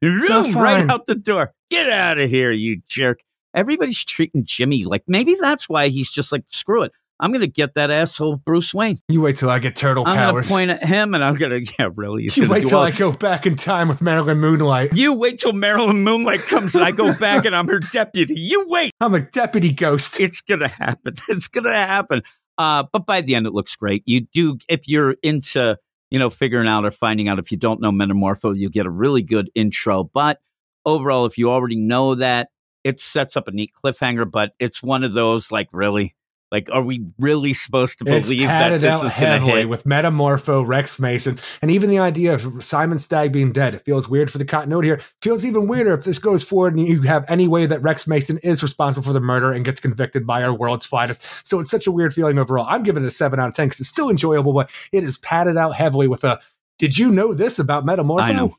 Zoom, 0.03 0.53
right 0.53 0.89
out 0.89 1.05
the 1.05 1.15
door. 1.15 1.53
Get 1.69 1.89
out 1.89 2.17
of 2.19 2.29
here, 2.29 2.51
you 2.51 2.81
jerk. 2.87 3.19
Everybody's 3.55 4.03
treating 4.03 4.43
Jimmy 4.45 4.83
like 4.85 5.03
maybe 5.07 5.35
that's 5.39 5.69
why 5.69 5.89
he's 5.89 6.09
just 6.11 6.31
like, 6.31 6.43
screw 6.49 6.83
it. 6.83 6.91
I'm 7.19 7.31
going 7.31 7.41
to 7.41 7.47
get 7.47 7.75
that 7.75 7.91
asshole 7.91 8.37
Bruce 8.37 8.73
Wayne. 8.73 8.99
You 9.07 9.21
wait 9.21 9.37
till 9.37 9.49
I 9.49 9.59
get 9.59 9.75
turtle 9.75 10.03
I'm 10.05 10.17
gonna 10.17 10.43
point 10.43 10.71
at 10.71 10.83
him 10.83 11.13
and 11.13 11.23
I'm 11.23 11.35
going 11.35 11.51
to, 11.65 11.73
yeah, 11.79 11.89
really. 11.95 12.23
you 12.23 12.29
gonna 12.35 12.49
wait 12.49 12.67
till 12.67 12.79
all- 12.79 12.83
I 12.85 12.91
go 12.91 13.11
back 13.11 13.45
in 13.45 13.55
time 13.55 13.87
with 13.87 14.01
Marilyn 14.01 14.39
Moonlight. 14.39 14.95
you 14.97 15.13
wait 15.13 15.39
till 15.39 15.53
Marilyn 15.53 16.03
Moonlight 16.03 16.41
comes 16.41 16.73
and 16.75 16.83
I 16.83 16.91
go 16.91 17.13
back 17.13 17.45
and 17.45 17.55
I'm 17.55 17.67
her 17.67 17.79
deputy. 17.91 18.33
You 18.39 18.67
wait. 18.67 18.91
I'm 18.99 19.13
a 19.13 19.21
deputy 19.21 19.71
ghost. 19.71 20.19
It's 20.19 20.41
gonna 20.41 20.67
happen. 20.67 21.13
It's 21.29 21.47
gonna 21.47 21.71
happen. 21.73 22.23
Uh, 22.57 22.83
but 22.91 23.05
by 23.05 23.21
the 23.21 23.35
end, 23.35 23.45
it 23.47 23.53
looks 23.53 23.75
great. 23.75 24.01
You 24.05 24.21
do 24.33 24.57
if 24.67 24.87
you're 24.87 25.15
into 25.23 25.77
you 26.13 26.19
know 26.19 26.29
figuring 26.29 26.67
out 26.67 26.85
or 26.85 26.91
finding 26.91 27.27
out 27.27 27.39
if 27.39 27.51
you 27.51 27.57
don't 27.57 27.81
know 27.81 27.91
Metamorpho, 27.91 28.55
you 28.55 28.69
get 28.69 28.85
a 28.85 28.91
really 28.91 29.23
good 29.23 29.49
intro. 29.55 30.03
But 30.03 30.39
overall, 30.85 31.25
if 31.25 31.39
you 31.39 31.49
already 31.49 31.75
know 31.75 32.13
that, 32.13 32.49
it 32.83 32.99
sets 32.99 33.35
up 33.35 33.47
a 33.47 33.51
neat 33.51 33.71
cliffhanger. 33.83 34.29
But 34.29 34.51
it's 34.59 34.83
one 34.83 35.03
of 35.03 35.15
those 35.15 35.51
like 35.51 35.69
really. 35.73 36.15
Like, 36.53 36.69
are 36.71 36.83
we 36.83 37.03
really 37.17 37.55
supposed 37.55 37.97
to 37.97 38.05
believe 38.05 38.47
that 38.47 38.79
this 38.79 39.01
is 39.01 39.15
going 39.15 39.41
to 39.41 39.45
hit? 39.45 39.69
with 39.69 39.85
Metamorpho, 39.85 40.65
Rex 40.65 40.99
Mason, 40.99 41.39
and 41.63 41.71
even 41.71 41.89
the 41.89 41.97
idea 41.97 42.35
of 42.35 42.63
Simon 42.63 42.99
Stagg 42.99 43.31
being 43.31 43.51
dead. 43.51 43.73
It 43.73 43.83
feels 43.83 44.07
weird 44.07 44.29
for 44.29 44.37
the 44.37 44.45
continuity 44.45 44.89
here. 44.89 45.01
feels 45.23 45.43
even 45.43 45.67
weirder 45.67 45.93
if 45.93 46.03
this 46.03 46.19
goes 46.19 46.43
forward 46.43 46.75
and 46.75 46.87
you 46.87 47.01
have 47.01 47.25
any 47.27 47.47
way 47.47 47.65
that 47.65 47.81
Rex 47.81 48.07
Mason 48.07 48.37
is 48.43 48.61
responsible 48.61 49.03
for 49.03 49.13
the 49.13 49.19
murder 49.19 49.51
and 49.51 49.65
gets 49.65 49.79
convicted 49.79 50.27
by 50.27 50.43
our 50.43 50.53
world's 50.53 50.85
finest. 50.85 51.25
So 51.43 51.57
it's 51.57 51.71
such 51.71 51.87
a 51.87 51.91
weird 51.91 52.13
feeling 52.13 52.37
overall. 52.37 52.67
I'm 52.69 52.83
giving 52.83 53.03
it 53.03 53.07
a 53.07 53.11
seven 53.11 53.39
out 53.39 53.47
of 53.47 53.55
ten 53.55 53.65
because 53.65 53.79
it's 53.79 53.89
still 53.89 54.11
enjoyable, 54.11 54.53
but 54.53 54.69
it 54.91 55.03
is 55.03 55.17
padded 55.17 55.57
out 55.57 55.71
heavily 55.75 56.07
with 56.07 56.23
a. 56.23 56.39
Did 56.77 56.99
you 56.99 57.11
know 57.11 57.33
this 57.33 57.57
about 57.57 57.83
Metamorpho? 57.83 58.53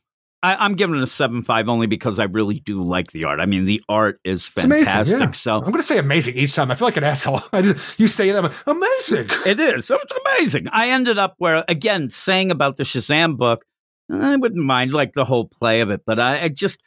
I 0.44 0.56
I'm 0.62 0.74
giving 0.74 0.96
it 0.96 1.02
a 1.02 1.06
seven 1.06 1.42
five 1.42 1.68
only 1.70 1.86
because 1.86 2.18
I 2.18 2.24
really 2.24 2.60
do 2.60 2.82
like 2.82 3.12
the 3.12 3.24
art. 3.24 3.40
I 3.40 3.46
mean, 3.46 3.64
the 3.64 3.82
art 3.88 4.20
is 4.24 4.50
It's 4.54 4.64
amazing, 4.64 4.84
fantastic. 4.86 5.18
yeah. 5.18 5.30
So 5.32 5.54
I'm 5.54 5.62
going 5.62 5.78
to 5.78 5.82
say 5.82 5.98
amazing 5.98 6.36
each 6.36 6.54
time. 6.54 6.70
I 6.70 6.74
feel 6.74 6.86
like 6.86 6.98
an 6.98 7.04
asshole. 7.04 7.40
I 7.52 7.62
just, 7.62 7.98
you 7.98 8.06
say 8.06 8.30
that, 8.30 8.44
I'm 8.44 8.76
amazing. 8.76 9.28
It 9.46 9.58
is. 9.58 9.90
It's 9.90 10.18
amazing. 10.26 10.68
I 10.70 10.90
ended 10.90 11.16
up 11.16 11.34
where, 11.38 11.64
again, 11.66 12.10
saying 12.10 12.50
about 12.50 12.76
the 12.76 12.84
Shazam 12.84 13.36
book, 13.38 13.64
I 14.10 14.36
wouldn't 14.36 14.64
mind 14.64 14.92
like 14.92 15.14
the 15.14 15.24
whole 15.24 15.48
play 15.48 15.80
of 15.80 15.90
it, 15.90 16.02
but 16.04 16.20
I, 16.20 16.44
I 16.44 16.48
just, 16.48 16.78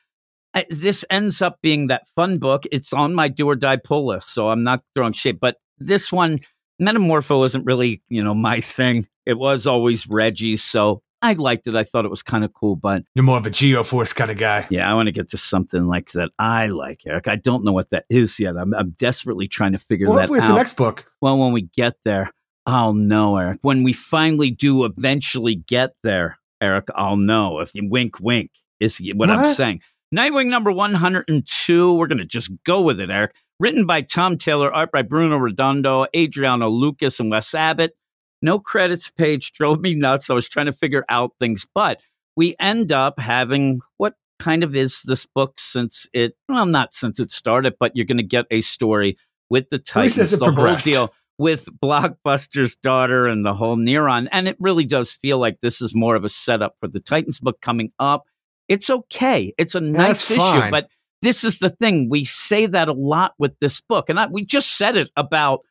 I, 0.54 0.66
this 0.70 1.04
ends 1.10 1.42
up 1.42 1.58
being 1.64 1.88
that 1.88 2.08
fun 2.16 2.38
book. 2.38 2.66
It's 2.72 2.94
on 2.94 3.16
my 3.16 3.28
do 3.28 3.50
or 3.50 3.56
die 3.56 3.78
pull 3.78 4.08
list, 4.08 4.34
so 4.34 4.50
I'm 4.50 4.64
not 4.64 4.84
throwing 4.96 5.14
shit. 5.14 5.40
But 5.40 5.56
this 5.80 6.12
one, 6.12 6.42
Metamorpho 6.80 7.44
isn't 7.46 7.66
really, 7.66 8.04
you 8.08 8.24
know, 8.24 8.36
my 8.36 8.62
thing. 8.62 9.08
It 9.26 9.38
was 9.38 9.66
always 9.66 10.08
Reggie, 10.08 10.58
so 10.58 11.02
I 11.22 11.34
liked 11.34 11.66
it. 11.68 11.76
I 11.76 11.84
thought 11.84 12.06
it 12.06 12.12
was 12.12 12.22
kind 12.22 12.44
of 12.46 12.54
cool, 12.54 12.76
but 12.76 13.04
You're 13.16 13.24
more 13.24 13.38
of 13.38 13.46
a 13.48 13.50
Geoforce 13.50 14.14
kind 14.16 14.30
of 14.30 14.38
guy. 14.38 14.68
yeah, 14.70 14.90
I 14.90 14.94
want 14.94 15.08
to 15.08 15.12
get 15.12 15.30
to 15.30 15.38
something 15.38 15.86
like 15.88 16.12
that 16.12 16.30
I 16.38 16.68
like, 16.68 17.02
Eric. 17.08 17.28
I 17.28 17.36
don't 17.36 17.64
know 17.64 17.72
what 17.74 17.90
that 17.90 18.06
is 18.10 18.40
yet. 18.40 18.56
I'm, 18.56 18.74
I'm 18.74 18.92
desperately 18.92 19.48
trying 19.48 19.72
to 19.72 19.80
figure 19.80 20.08
Well, 20.08 20.18
that 20.18 20.30
out. 20.32 20.48
the 20.48 20.56
next 20.56 20.74
book. 20.78 21.12
Well, 21.22 21.38
when 21.40 21.54
we 21.54 21.64
get 21.64 21.96
there, 22.06 22.30
I'll 22.68 22.94
know, 22.94 23.38
Eric. 23.38 23.60
When 23.64 23.82
we 23.84 23.94
finally 23.94 24.52
do 24.52 24.86
eventually 24.86 25.56
get 25.56 25.96
there, 26.04 26.38
Eric, 26.62 26.88
I'll 26.96 27.18
know. 27.18 27.60
If 27.62 27.74
you 27.74 27.90
wink, 27.90 28.20
wink 28.20 28.52
is 28.80 29.00
what, 29.16 29.30
I'm 29.32 29.42
What? 29.42 29.56
saying. 29.58 29.82
Nightwing 30.16 30.48
number 30.48 30.72
102. 30.72 31.94
We're 31.94 32.08
going 32.08 32.18
to 32.20 32.26
just 32.26 32.50
go 32.66 32.82
with 32.82 33.00
it, 33.00 33.10
Eric. 33.10 33.34
Written 33.60 33.86
by 33.86 34.02
Tom 34.02 34.38
Taylor, 34.38 34.72
art 34.72 34.92
by 34.92 35.02
Bruno 35.02 35.38
Redondo, 35.38 36.06
Adriano 36.16 36.70
Lucas, 36.70 37.20
and 37.20 37.32
Wes 37.32 37.54
Abbott. 37.56 37.96
No 38.42 38.60
credits 38.60 39.10
page 39.10 39.54
drove 39.54 39.80
me 39.80 39.96
nuts. 39.96 40.30
I 40.30 40.34
was 40.34 40.48
trying 40.48 40.68
to 40.68 40.74
figure 40.74 41.06
out 41.10 41.34
things, 41.40 41.66
but 41.74 42.00
we 42.36 42.56
end 42.60 42.92
up 42.92 43.20
having 43.20 43.82
what 43.98 44.14
kind 44.40 44.64
of 44.64 44.76
is 44.76 45.02
this 45.02 45.26
book 45.26 45.60
since 45.60 46.08
it, 46.14 46.36
well, 46.48 46.68
not 46.68 46.94
since 46.94 47.20
it 47.20 47.32
started, 47.32 47.74
but 47.80 47.96
you're 47.96 48.06
going 48.06 48.18
to 48.18 48.24
get 48.24 48.46
a 48.52 48.62
story 48.62 49.18
with 49.50 49.70
the 49.70 49.80
Titans, 49.80 50.32
the 50.32 50.52
whole 50.52 50.76
deal 50.76 51.14
with 51.40 51.68
Blockbuster's 51.84 52.76
daughter 52.76 53.28
and 53.28 53.46
the 53.46 53.54
whole 53.54 53.78
Neuron. 53.78 54.28
And 54.32 54.48
it 54.48 54.58
really 54.60 54.86
does 54.86 55.12
feel 55.12 55.40
like 55.40 55.60
this 55.62 55.82
is 55.82 55.96
more 55.96 56.16
of 56.16 56.26
a 56.26 56.30
setup 56.30 56.76
for 56.80 56.88
the 56.88 57.00
Titans 57.00 57.40
book 57.40 57.62
coming 57.62 57.92
up. 57.98 58.26
It's 58.68 58.90
okay. 58.90 59.54
It's 59.58 59.76
a 59.76 59.82
nice 59.82 60.28
That's 60.28 60.32
issue, 60.32 60.40
fine. 60.40 60.72
but 60.72 60.90
this 61.22 61.44
is 61.44 61.60
the 61.60 61.70
thing. 61.70 62.10
We 62.10 62.26
say 62.26 62.66
that 62.68 62.90
a 62.90 62.94
lot 62.94 63.34
with 63.40 63.58
this 63.60 63.82
book. 63.82 64.10
And 64.10 64.20
I, 64.20 64.28
we 64.28 64.46
just 64.46 64.78
said 64.78 64.96
it 64.96 65.10
about, 65.16 65.62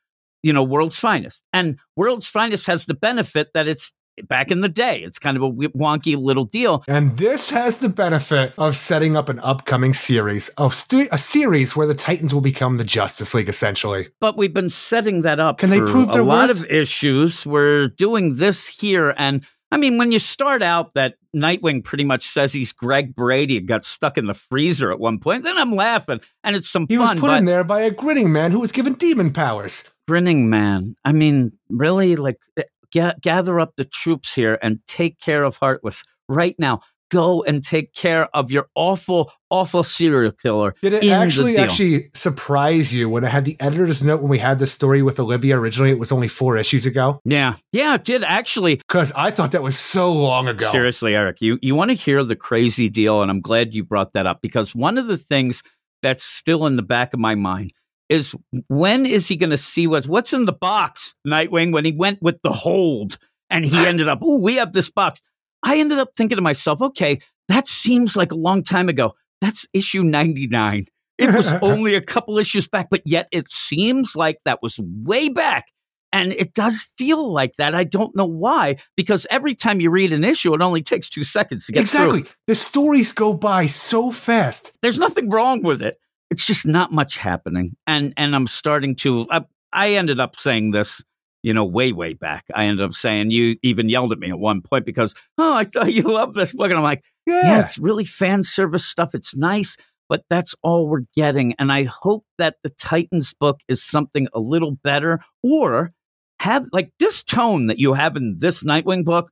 you 0.47 0.53
know, 0.53 0.63
World's 0.63 0.99
Finest. 0.99 1.43
And 1.53 1.77
World's 1.97 2.29
Finest 2.29 2.67
has 2.67 2.87
the 2.87 2.95
benefit 2.95 3.49
that 3.55 3.67
it's 3.67 3.93
back 4.29 4.51
in 4.53 4.61
the 4.61 4.69
day. 4.69 5.03
It's 5.03 5.19
kind 5.19 5.37
of 5.37 5.43
a 5.43 5.51
wonky 5.51 6.17
little 6.17 6.45
deal. 6.45 6.85
And 6.89 7.19
this 7.19 7.51
has 7.51 7.79
the 7.79 7.89
benefit 7.89 8.55
of 8.57 8.77
setting 8.77 9.17
up 9.17 9.29
an 9.29 9.41
upcoming 9.41 9.93
series 9.93 10.49
of 10.51 10.73
stu- 10.73 11.09
a 11.11 11.19
series 11.19 11.75
where 11.77 11.87
the 11.89 11.95
Titans 11.97 12.33
will 12.33 12.41
become 12.41 12.77
the 12.77 12.85
Justice 12.85 13.35
League, 13.35 13.49
essentially. 13.49 14.09
but 14.21 14.37
we've 14.39 14.55
been 14.55 14.71
setting 14.71 15.23
that 15.23 15.41
up. 15.41 15.59
Can 15.59 15.71
they 15.71 15.81
prove 15.81 16.11
a 16.11 16.23
lot 16.23 16.49
worth? 16.49 16.61
of 16.61 16.65
issues? 16.71 17.45
We're 17.45 17.89
doing 17.89 18.37
this 18.37 18.69
here, 18.69 19.13
and 19.19 19.45
I 19.73 19.79
mean, 19.79 19.99
when 19.99 20.13
you 20.13 20.21
start 20.21 20.63
out, 20.63 20.95
that 20.95 21.17
Nightwing 21.35 21.83
pretty 21.85 22.05
much 22.05 22.25
says 22.27 22.53
he's 22.53 22.73
Greg 22.73 23.15
Brady 23.17 23.59
and 23.59 23.67
got 23.69 23.85
stuck 23.85 24.17
in 24.17 24.27
the 24.29 24.33
freezer 24.35 24.93
at 24.93 25.01
one 25.01 25.19
point. 25.19 25.43
Then 25.43 25.59
I'm 25.59 25.75
laughing, 25.75 26.21
and 26.45 26.55
it's 26.57 26.71
some 26.71 26.87
He 26.89 26.97
fun. 26.97 27.17
was 27.17 27.21
put 27.21 27.27
but 27.27 27.39
in 27.39 27.45
there 27.47 27.65
by 27.65 27.81
a 27.83 27.91
grinning 27.91 28.33
man 28.33 28.53
who 28.53 28.61
was 28.61 28.71
given 28.73 28.95
demon 28.95 29.33
powers. 29.33 29.91
Grinning 30.09 30.49
man. 30.51 30.95
I 31.05 31.13
mean, 31.13 31.53
really, 31.69 32.17
like 32.17 32.37
eh, 32.57 32.63
ga- 32.93 33.15
gather 33.21 33.61
up 33.61 33.75
the 33.77 33.85
troops 33.85 34.35
here 34.35 34.59
and 34.63 34.81
take 34.87 35.19
care 35.21 35.45
of 35.45 35.57
Heartless 35.57 36.05
right 36.29 36.55
now. 36.59 36.81
Go 37.09 37.45
and 37.45 37.65
take 37.65 37.95
care 37.95 38.29
of 38.35 38.51
your 38.51 38.67
awful, 38.75 39.31
awful 39.49 39.85
serial 39.85 40.33
killer. 40.33 40.75
Did 40.83 40.93
it 40.93 41.09
actually 41.09 41.57
actually 41.57 42.11
surprise 42.15 42.93
you 42.93 43.09
when 43.09 43.25
I 43.25 43.29
had 43.29 43.45
the 43.45 43.57
editor's 43.61 44.03
note 44.03 44.21
when 44.23 44.29
we 44.29 44.41
had 44.41 44.59
the 44.59 44.67
story 44.67 45.03
with 45.03 45.21
Olivia 45.21 45.57
originally? 45.57 45.93
It 45.93 46.01
was 46.01 46.11
only 46.11 46.27
four 46.27 46.57
issues 46.57 46.85
ago 46.85 47.21
Yeah, 47.25 47.55
yeah, 47.71 47.95
it 47.95 48.03
did 48.03 48.25
actually. 48.25 48.75
because 48.77 49.13
I 49.13 49.31
thought 49.31 49.53
that 49.53 49.63
was 49.63 49.79
so 49.79 50.13
long 50.13 50.49
ago. 50.49 50.69
Seriously, 50.73 51.15
Eric, 51.15 51.41
you, 51.41 51.61
you 51.63 51.77
want 51.77 51.91
to 51.93 51.95
hear 51.95 52.25
the 52.25 52.35
crazy 52.35 52.89
deal, 52.89 53.23
and 53.23 53.31
I'm 53.31 53.41
glad 53.41 53.73
you 53.73 53.85
brought 53.85 54.13
that 54.15 54.27
up 54.27 54.43
because 54.43 54.75
one 54.75 54.99
of 54.99 55.07
the 55.07 55.17
things 55.17 55.63
that's 56.03 56.25
still 56.25 56.67
in 56.67 56.75
the 56.75 56.83
back 56.83 57.15
of 57.15 57.21
my 57.21 57.37
mind 57.37 57.73
is 58.09 58.35
when 58.69 59.07
is 59.07 59.27
he 59.27 59.37
going 59.37 59.51
to 59.51 59.59
see 59.59 59.87
what's 59.87 60.07
what's 60.07 60.33
in 60.33 60.45
the 60.45 60.53
box, 60.53 61.15
Nightwing? 61.27 61.73
When 61.73 61.85
he 61.85 61.93
went 61.93 62.23
with 62.23 62.41
the 62.43 62.53
hold 62.53 63.19
and 63.51 63.65
he 63.65 63.77
ended 63.87 64.09
up, 64.09 64.21
oh, 64.23 64.39
we 64.41 64.57
have 64.57 64.73
this 64.73 64.91
box. 64.91 65.21
I 65.63 65.79
ended 65.79 65.99
up 65.99 66.11
thinking 66.17 66.37
to 66.37 66.43
myself, 66.43 66.81
okay, 66.81 67.19
that 67.49 67.67
seems 67.67 68.17
like 68.17 68.33
a 68.33 68.37
long 68.37 68.63
time 68.63 68.89
ago. 68.89 69.15
That's 69.41 69.67
issue 69.73 70.03
99. 70.03 70.87
It 71.19 71.35
was 71.35 71.47
only 71.63 71.95
a 71.95 72.01
couple 72.01 72.39
issues 72.39 72.69
back, 72.69 72.89
but 72.91 73.03
yet 73.05 73.29
it 73.33 73.51
seems 73.51 74.15
like 74.15 74.39
that 74.45 74.63
was 74.63 74.79
way 74.81 75.29
back. 75.29 75.67
And 76.13 76.33
it 76.33 76.55
does 76.55 76.87
feel 76.97 77.33
like 77.33 77.55
that. 77.59 77.75
I 77.75 77.85
don't 77.85 78.15
know 78.17 78.27
why, 78.27 78.77
because 78.97 79.27
every 79.29 79.55
time 79.55 79.81
you 79.81 79.91
read 79.91 80.13
an 80.13 80.25
issue, 80.25 80.55
it 80.55 80.63
only 80.63 80.83
takes 80.83 81.11
two 81.11 81.25
seconds 81.25 81.67
to 81.67 81.73
get 81.73 81.81
Exactly. 81.81 82.23
through. 82.23 82.31
The 82.47 82.55
stories 82.55 83.13
go 83.13 83.35
by 83.35 83.67
so 83.67 84.13
fast. 84.13 84.73
There's 84.83 84.99
nothing 84.99 85.29
wrong 85.29 85.63
with 85.63 85.83
it. 85.83 85.99
It's 86.31 86.47
just 86.47 86.67
not 86.67 86.93
much 86.93 87.17
happening. 87.17 87.77
And 87.87 88.13
and 88.17 88.35
I'm 88.35 88.47
starting 88.47 88.97
to. 88.97 89.27
I, 89.31 89.45
I 89.73 89.91
ended 89.91 90.21
up 90.21 90.37
saying 90.37 90.71
this, 90.71 91.03
you 91.43 91.53
know, 91.53 91.65
way, 91.65 91.93
way 91.93 92.15
back. 92.15 92.45
I 92.55 92.65
ended 92.65 92.85
up 92.85 92.95
saying 92.95 93.31
you 93.31 93.57
even 93.63 93.89
yelled 93.89 94.13
at 94.13 94.19
me 94.19 94.31
at 94.31 94.39
one 94.39 94.63
point 94.63 94.87
because, 94.87 95.15
oh, 95.39 95.53
I 95.53 95.65
thought 95.65 95.93
you 95.93 96.03
loved 96.03 96.35
this 96.35 96.53
book. 96.53 96.71
And 96.71 96.79
I'm 96.79 96.83
like, 96.83 97.05
yeah. 97.27 97.43
yeah, 97.43 97.61
it's 97.61 97.79
really 97.79 98.05
fan 98.05 98.43
service 98.43 98.87
stuff. 98.87 99.15
It's 99.15 99.37
nice, 99.37 99.77
but 100.09 100.25
that's 100.31 100.55
all 100.63 100.89
we're 100.89 101.05
getting. 101.15 101.55
And 101.59 101.71
I 101.71 101.85
hope 101.85 102.25
that 102.39 102.57
the 102.63 102.71
Titans 102.71 103.35
book 103.39 103.61
is 103.69 103.83
something 103.83 104.29
a 104.33 104.41
little 104.41 104.73
better 104.83 105.21
or 105.43 105.93
have 106.41 106.67
like 106.73 106.91
this 106.99 107.23
tone 107.23 107.67
that 107.67 107.79
you 107.79 107.93
have 107.93 108.17
in 108.17 108.37
this 108.39 108.63
Nightwing 108.63 109.05
book. 109.05 109.31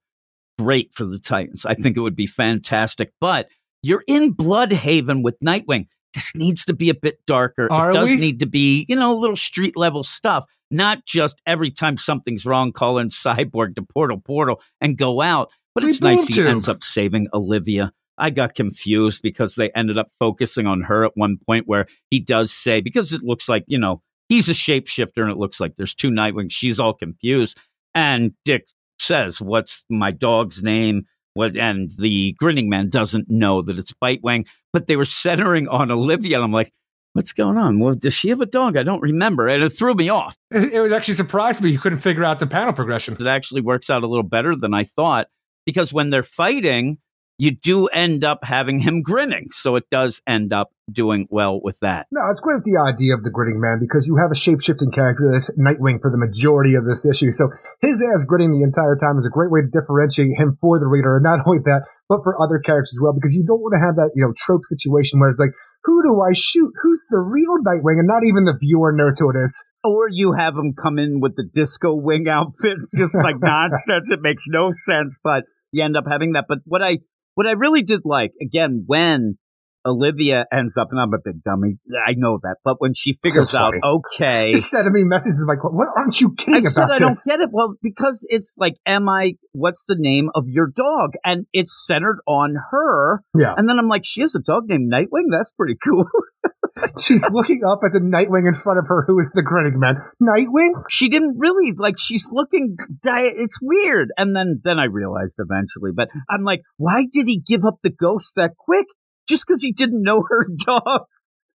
Great 0.59 0.93
for 0.95 1.05
the 1.05 1.19
Titans. 1.19 1.67
I 1.67 1.75
think 1.75 1.97
it 1.97 2.01
would 2.01 2.17
be 2.17 2.27
fantastic. 2.27 3.13
But 3.21 3.49
you're 3.83 4.05
in 4.07 4.35
Blüdhaven 4.35 5.23
with 5.23 5.39
Nightwing. 5.41 5.87
This 6.15 6.35
needs 6.35 6.65
to 6.67 6.73
be 6.73 6.91
a 6.91 6.95
bit 6.95 7.19
darker. 7.27 7.71
Are 7.73 7.91
it 7.91 7.95
does 7.95 8.09
we? 8.09 8.17
need 8.17 8.41
to 8.41 8.47
be, 8.47 8.87
you 8.89 8.97
know, 8.97 9.13
a 9.13 9.19
little 9.19 9.37
street 9.37 9.77
level 9.77 10.03
stuff, 10.03 10.45
not 10.71 11.05
just 11.05 11.41
every 11.47 11.71
time 11.71 11.97
something's 11.97 12.47
wrong, 12.47 12.73
call 12.73 12.99
in 12.99 13.09
Cyborg 13.11 13.77
to 13.77 13.83
Portal 13.83 14.21
Portal 14.21 14.63
and 14.81 14.97
go 14.97 15.21
out. 15.21 15.51
But 15.75 15.85
We 15.85 15.91
it's 15.91 16.01
nice 16.01 16.27
he 16.29 16.41
ends 16.47 16.69
up 16.69 16.85
saving 16.85 17.29
Olivia. 17.35 17.93
I 18.17 18.31
got 18.31 18.55
confused 18.55 19.23
because 19.23 19.57
they 19.57 19.71
ended 19.71 19.99
up 19.99 20.07
focusing 20.21 20.67
on 20.67 20.83
her 20.83 21.05
at 21.05 21.17
one 21.17 21.37
point 21.45 21.67
where 21.67 21.87
he 22.11 22.21
does 22.21 22.53
say, 22.53 22.81
because 22.81 23.13
it 23.13 23.23
looks 23.25 23.49
like, 23.49 23.65
you 23.67 23.79
know, 23.79 24.03
he's 24.29 24.49
a 24.49 24.53
shapeshifter 24.53 25.23
and 25.23 25.31
it 25.31 25.37
looks 25.37 25.59
like 25.59 25.75
there's 25.77 25.95
two 25.95 26.11
Nightwings. 26.11 26.53
She's 26.53 26.79
all 26.79 26.95
confused. 26.95 27.59
And 27.93 28.33
Dick 28.45 28.69
says, 29.01 29.41
What's 29.41 29.85
my 29.91 30.11
dog's 30.11 30.63
name? 30.63 31.07
What 31.35 31.57
and 31.57 31.91
the 31.99 32.33
grinning 32.39 32.69
man 32.69 32.89
doesn't 32.89 33.29
know 33.29 33.63
that 33.63 33.79
it's 33.79 33.93
Bitewing, 33.93 34.47
but 34.75 34.89
they 34.89 34.97
were 34.97 35.07
centering 35.07 35.69
on 35.69 35.91
Olivia. 35.91 36.37
And 36.37 36.45
I'm 36.45 36.53
like, 36.53 36.75
What's 37.15 37.33
going 37.33 37.57
on? 37.57 37.79
Well, 37.79 37.95
does 37.95 38.13
she 38.13 38.31
have 38.31 38.41
a 38.41 38.47
dog? 38.47 38.77
I 38.77 38.83
don't 38.83 39.01
remember. 39.01 39.47
And 39.47 39.63
it 39.63 39.71
threw 39.71 39.95
me 39.95 40.09
off. 40.09 40.37
It, 40.51 40.73
it 40.73 40.81
was 40.81 40.91
actually 40.91 41.15
surprised 41.15 41.63
me 41.63 41.71
you 41.71 41.79
couldn't 41.79 42.01
figure 42.01 42.25
out 42.25 42.41
the 42.41 42.47
panel 42.49 42.73
progression. 42.73 43.15
It 43.15 43.27
actually 43.29 43.61
works 43.61 43.89
out 43.89 44.03
a 44.03 44.09
little 44.09 44.25
better 44.25 44.57
than 44.57 44.75
I 44.75 44.83
thought 44.83 45.29
because 45.65 45.93
when 45.93 46.11
they're 46.11 46.25
fighting, 46.25 46.99
you 47.37 47.51
do 47.51 47.87
end 47.89 48.23
up 48.23 48.45
having 48.45 48.79
him 48.79 49.03
grinning. 49.03 49.49
So 49.51 49.75
it 49.75 49.91
does 49.91 50.23
end 50.27 50.53
up 50.53 50.71
doing 50.93 51.27
well 51.31 51.61
with 51.61 51.81
that. 51.81 52.07
No, 52.13 52.21
it's 52.31 52.41
great 52.41 52.57
with 52.57 52.65
the 52.65 52.79
idea 52.79 53.15
of 53.15 53.25
the 53.25 53.31
grinning 53.31 53.59
man 53.61 53.79
because 53.81 54.07
you 54.07 54.17
have 54.17 54.31
a 54.31 54.37
shape 54.37 54.61
shifting 54.61 54.93
character 54.93 55.27
that's 55.33 55.51
Nightwing 55.59 55.99
for 56.01 56.11
the 56.13 56.19
majority 56.19 56.75
of 56.75 56.85
this 56.85 57.07
issue. 57.07 57.33
So 57.33 57.51
his 57.81 58.05
ass 58.15 58.25
grinning 58.25 58.53
the 58.53 58.63
entire 58.63 58.95
time 58.95 59.19
is 59.19 59.27
a 59.27 59.35
great 59.35 59.51
way 59.51 59.63
to 59.63 59.71
differentiate 59.73 60.37
him 60.39 60.57
for 60.61 60.79
the 60.79 60.87
reader. 60.87 61.17
And 61.17 61.25
not 61.25 61.41
only 61.47 61.59
that, 61.65 61.89
but 62.09 62.23
for 62.23 62.41
other 62.41 62.61
characters 62.61 62.95
as 62.95 63.01
well, 63.03 63.15
because 63.15 63.35
you 63.35 63.43
don't 63.43 63.61
want 63.61 63.75
to 63.75 63.83
have 63.83 63.97
that, 63.97 64.13
you 64.15 64.23
know, 64.23 64.33
trope 64.37 64.63
situation 64.65 65.19
where 65.19 65.31
it's 65.31 65.41
like, 65.41 65.57
who 65.83 66.03
do 66.05 66.21
I 66.23 66.33
shoot? 66.33 66.71
Who's 66.83 67.07
the 67.11 67.19
real 67.19 67.59
Nightwing? 67.67 67.99
And 67.99 68.07
not 68.07 68.23
even 68.23 68.45
the 68.45 68.57
viewer 68.61 68.93
knows 68.93 69.19
who 69.19 69.31
it 69.31 69.41
is. 69.43 69.59
Or 69.83 70.07
you 70.09 70.33
have 70.39 70.55
him 70.55 70.75
come 70.77 70.99
in 70.99 71.19
with 71.19 71.35
the 71.35 71.45
disco 71.45 71.95
wing 71.97 72.29
outfit, 72.29 72.79
just 72.95 73.17
like 73.17 73.37
nonsense. 73.43 74.11
It 74.13 74.23
makes 74.23 74.45
no 74.47 74.71
sense, 74.71 75.19
but 75.23 75.45
you 75.73 75.83
end 75.83 75.97
up 75.97 76.05
having 76.09 76.33
that. 76.33 76.47
But 76.49 76.59
what 76.65 76.83
I 76.83 76.99
what 77.35 77.47
I 77.47 77.53
really 77.53 77.83
did 77.83 78.01
like, 78.05 78.33
again, 78.41 78.85
when 78.87 79.39
Olivia 79.87 80.47
ends 80.51 80.77
up, 80.77 80.89
and 80.91 81.01
I'm 81.01 81.13
a 81.13 81.19
big 81.23 81.43
dummy, 81.43 81.77
I 82.07 82.15
know 82.17 82.39
that, 82.43 82.57
but 82.65 82.81
when 82.81 82.95
she 82.95 83.13
figures 83.23 83.51
So 83.51 83.59
out, 83.59 83.75
okay, 83.83 84.53
He 84.53 84.57
sent 84.57 84.91
me 84.91 85.05
messages 85.05 85.45
like, 85.47 85.63
what 85.63 85.89
aren't 85.97 86.21
you 86.21 86.35
I 86.39 86.43
kidding 86.43 86.63
said 86.63 86.85
about 86.85 86.97
I 86.97 86.99
don't 87.01 87.19
get 87.27 87.41
it. 87.41 87.51
Well, 87.53 87.75
because 87.83 88.27
it's 88.31 88.55
like, 88.59 88.75
am 88.87 89.09
I? 89.09 89.35
What's 89.53 89.85
the 89.87 89.97
name 89.99 90.31
of 90.35 90.45
your 90.49 90.69
dog? 90.69 91.13
And 91.25 91.47
it's 91.53 91.85
centered 91.87 92.21
on 92.27 92.57
her. 92.71 93.23
Yeah. 93.39 93.55
And 93.57 93.69
then 93.69 93.79
I'm 93.79 93.89
like, 93.89 94.03
she 94.05 94.23
has 94.23 94.35
a 94.35 94.41
dog 94.41 94.65
named 94.69 94.91
Nightwing. 94.91 95.31
That's 95.31 95.53
pretty 95.53 95.77
cool. 95.83 96.07
She's 97.01 97.29
looking 97.31 97.63
up 97.69 97.81
at 97.85 97.93
the 97.93 98.01
Nightwing 98.01 98.47
in 98.49 98.55
front 98.55 98.79
of 98.81 98.87
her, 98.89 99.05
who 99.07 99.19
is 99.19 99.31
the 99.33 99.43
grinning 99.43 99.79
man. 99.79 99.97
Nightwing? 100.23 100.83
she 100.91 101.09
didn't 101.09 101.37
really 101.39 101.73
like. 101.77 101.97
She's 101.99 102.29
looking. 102.33 102.77
Di- 103.03 103.33
it's 103.37 103.59
weird. 103.63 104.09
And 104.17 104.35
then 104.35 104.61
then 104.65 104.79
I 104.79 104.85
realized 104.85 105.37
eventually. 105.39 105.91
But 105.95 106.09
I'm 106.29 106.43
like, 106.43 106.63
why 106.77 107.07
did 107.11 107.27
he 107.29 107.41
give 107.41 107.65
up 107.65 107.79
the 107.83 107.91
ghost 107.91 108.35
that 108.37 108.53
quick? 108.59 108.87
Just 109.29 109.47
because 109.47 109.63
he 109.63 109.73
didn't 109.73 110.03
know 110.03 110.23
her 110.29 110.47
dog. 110.67 111.03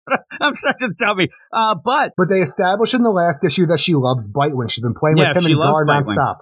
I'm 0.41 0.55
such 0.55 0.81
a 0.83 0.89
dummy. 0.89 1.29
Uh, 1.53 1.75
but 1.85 2.13
But 2.17 2.29
they 2.29 2.41
established 2.41 2.95
in 2.95 3.03
the 3.03 3.11
last 3.11 3.45
issue 3.45 3.67
that 3.67 3.81
she 3.81 3.95
loves 3.95 4.31
Bitewing. 4.31 4.71
She's 4.71 4.83
been 4.83 4.95
playing 4.95 5.19
Yeah, 5.19 5.29
with 5.35 5.45
him 5.45 5.47
and 5.53 5.55
Bitewing. 5.61 5.87
nonstop. 5.87 6.37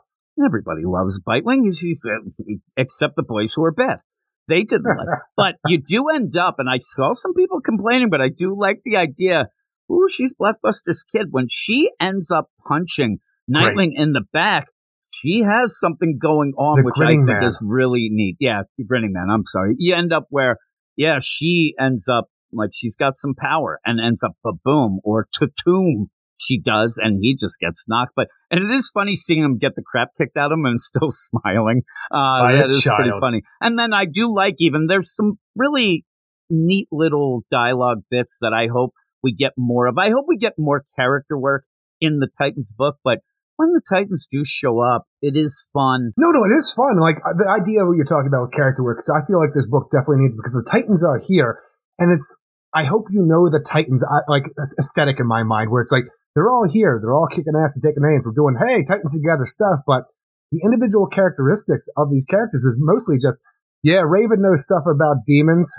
Everybody 0.44 0.82
loves 0.84 1.18
Bitewing, 1.20 1.60
you 1.64 2.60
except 2.76 3.16
the 3.16 3.22
boys 3.22 3.54
who 3.54 3.64
are 3.64 3.72
bad. 3.72 4.00
They 4.48 4.62
didn't 4.62 4.84
like 4.84 5.06
it. 5.06 5.22
But 5.36 5.54
you 5.66 5.78
do 5.78 6.08
end 6.08 6.36
up, 6.36 6.56
and 6.58 6.68
I 6.68 6.78
saw 6.80 7.12
some 7.14 7.34
people 7.34 7.60
complaining, 7.60 8.10
but 8.10 8.20
I 8.20 8.28
do 8.28 8.54
like 8.56 8.78
the 8.84 8.96
idea. 8.96 9.48
Ooh, 9.90 10.08
she's 10.10 10.34
Blockbuster's 10.34 11.02
kid. 11.02 11.28
When 11.30 11.46
she 11.48 11.90
ends 12.00 12.30
up 12.30 12.50
punching 12.66 13.18
Nightwing 13.50 13.92
in 13.94 14.12
the 14.12 14.22
back, 14.32 14.66
she 15.10 15.40
has 15.40 15.78
something 15.78 16.18
going 16.20 16.52
on, 16.58 16.78
The 16.78 16.84
which 16.84 16.94
I 17.00 17.10
think 17.10 17.26
man. 17.26 17.44
is 17.44 17.60
really 17.64 18.08
neat. 18.10 18.36
Yeah, 18.40 18.62
grinning 18.86 19.12
man. 19.12 19.28
I'm 19.30 19.44
sorry. 19.46 19.76
You 19.78 19.94
end 19.94 20.12
up 20.12 20.26
where, 20.30 20.56
yeah, 20.96 21.18
she 21.22 21.74
ends 21.78 22.08
up 22.08 22.26
like 22.52 22.70
she's 22.72 22.96
got 22.96 23.16
some 23.16 23.34
power 23.34 23.80
and 23.84 24.00
ends 24.00 24.22
up 24.22 24.32
a 24.44 24.52
boom 24.64 25.00
or 25.04 25.28
to-toom 25.34 26.08
she 26.38 26.60
does, 26.60 26.98
and 27.02 27.18
he 27.20 27.34
just 27.34 27.58
gets 27.58 27.84
knocked. 27.88 28.12
But 28.16 28.28
and 28.50 28.62
it 28.62 28.74
is 28.74 28.90
funny 28.92 29.16
seeing 29.16 29.42
him 29.42 29.58
get 29.58 29.74
the 29.74 29.82
crap 29.82 30.10
kicked 30.16 30.36
out 30.36 30.52
of 30.52 30.58
him 30.58 30.66
and 30.66 30.80
still 30.92 31.10
smiling. 31.10 31.82
Uh, 32.10 32.42
By 32.42 32.52
that 32.52 32.64
a 32.64 32.66
is 32.66 32.84
pretty 32.84 33.12
funny. 33.20 33.42
And 33.60 33.78
then 33.78 33.92
I 33.92 34.04
do 34.04 34.32
like 34.32 34.56
even 34.58 34.86
there's 34.86 35.14
some 35.14 35.38
really 35.54 36.04
neat 36.50 36.88
little 36.92 37.42
dialogue 37.50 38.02
bits 38.10 38.38
that 38.40 38.52
I 38.52 38.68
hope 38.72 38.94
we 39.22 39.34
get 39.34 39.52
more 39.56 39.86
of. 39.86 39.98
I 39.98 40.10
hope 40.10 40.26
we 40.28 40.36
get 40.36 40.54
more 40.58 40.84
character 40.96 41.38
work 41.38 41.64
in 42.00 42.18
the 42.18 42.28
Titans 42.38 42.72
book, 42.76 42.96
but 43.02 43.20
when 43.56 43.72
the 43.72 43.80
Titans 43.88 44.28
do 44.30 44.44
show 44.44 44.80
up, 44.80 45.06
it 45.22 45.36
is 45.36 45.66
fun. 45.72 46.12
No, 46.16 46.30
no, 46.30 46.44
it 46.44 46.52
is 46.52 46.72
fun. 46.72 47.00
Like 47.00 47.16
uh, 47.16 47.32
the 47.36 47.48
idea 47.48 47.82
of 47.82 47.88
what 47.88 47.96
you're 47.96 48.04
talking 48.04 48.28
about 48.28 48.42
with 48.42 48.52
character 48.52 48.84
work. 48.84 49.00
So 49.00 49.14
I 49.16 49.24
feel 49.26 49.40
like 49.40 49.54
this 49.54 49.66
book 49.66 49.88
definitely 49.90 50.24
needs 50.24 50.36
because 50.36 50.52
the 50.52 50.66
Titans 50.70 51.04
are 51.04 51.18
here, 51.26 51.60
and 51.98 52.12
it's. 52.12 52.42
I 52.74 52.84
hope 52.84 53.06
you 53.08 53.24
know 53.24 53.48
the 53.48 53.64
Titans 53.64 54.04
uh, 54.04 54.20
like 54.28 54.44
aesthetic 54.78 55.18
in 55.18 55.26
my 55.26 55.42
mind, 55.42 55.70
where 55.70 55.80
it's 55.80 55.92
like 55.92 56.04
they're 56.36 56.52
all 56.52 56.68
here, 56.70 57.00
they're 57.00 57.16
all 57.16 57.26
kicking 57.26 57.56
ass 57.56 57.74
and 57.74 57.82
taking 57.82 58.04
names. 58.04 58.28
We're 58.28 58.36
doing 58.36 58.60
hey 58.60 58.84
Titans 58.84 59.16
together 59.16 59.48
stuff, 59.48 59.80
but 59.88 60.04
the 60.52 60.60
individual 60.62 61.08
characteristics 61.08 61.88
of 61.96 62.12
these 62.12 62.24
characters 62.28 62.62
is 62.62 62.78
mostly 62.78 63.16
just 63.16 63.40
yeah. 63.82 64.04
Raven 64.06 64.44
knows 64.44 64.64
stuff 64.64 64.84
about 64.84 65.24
demons, 65.26 65.72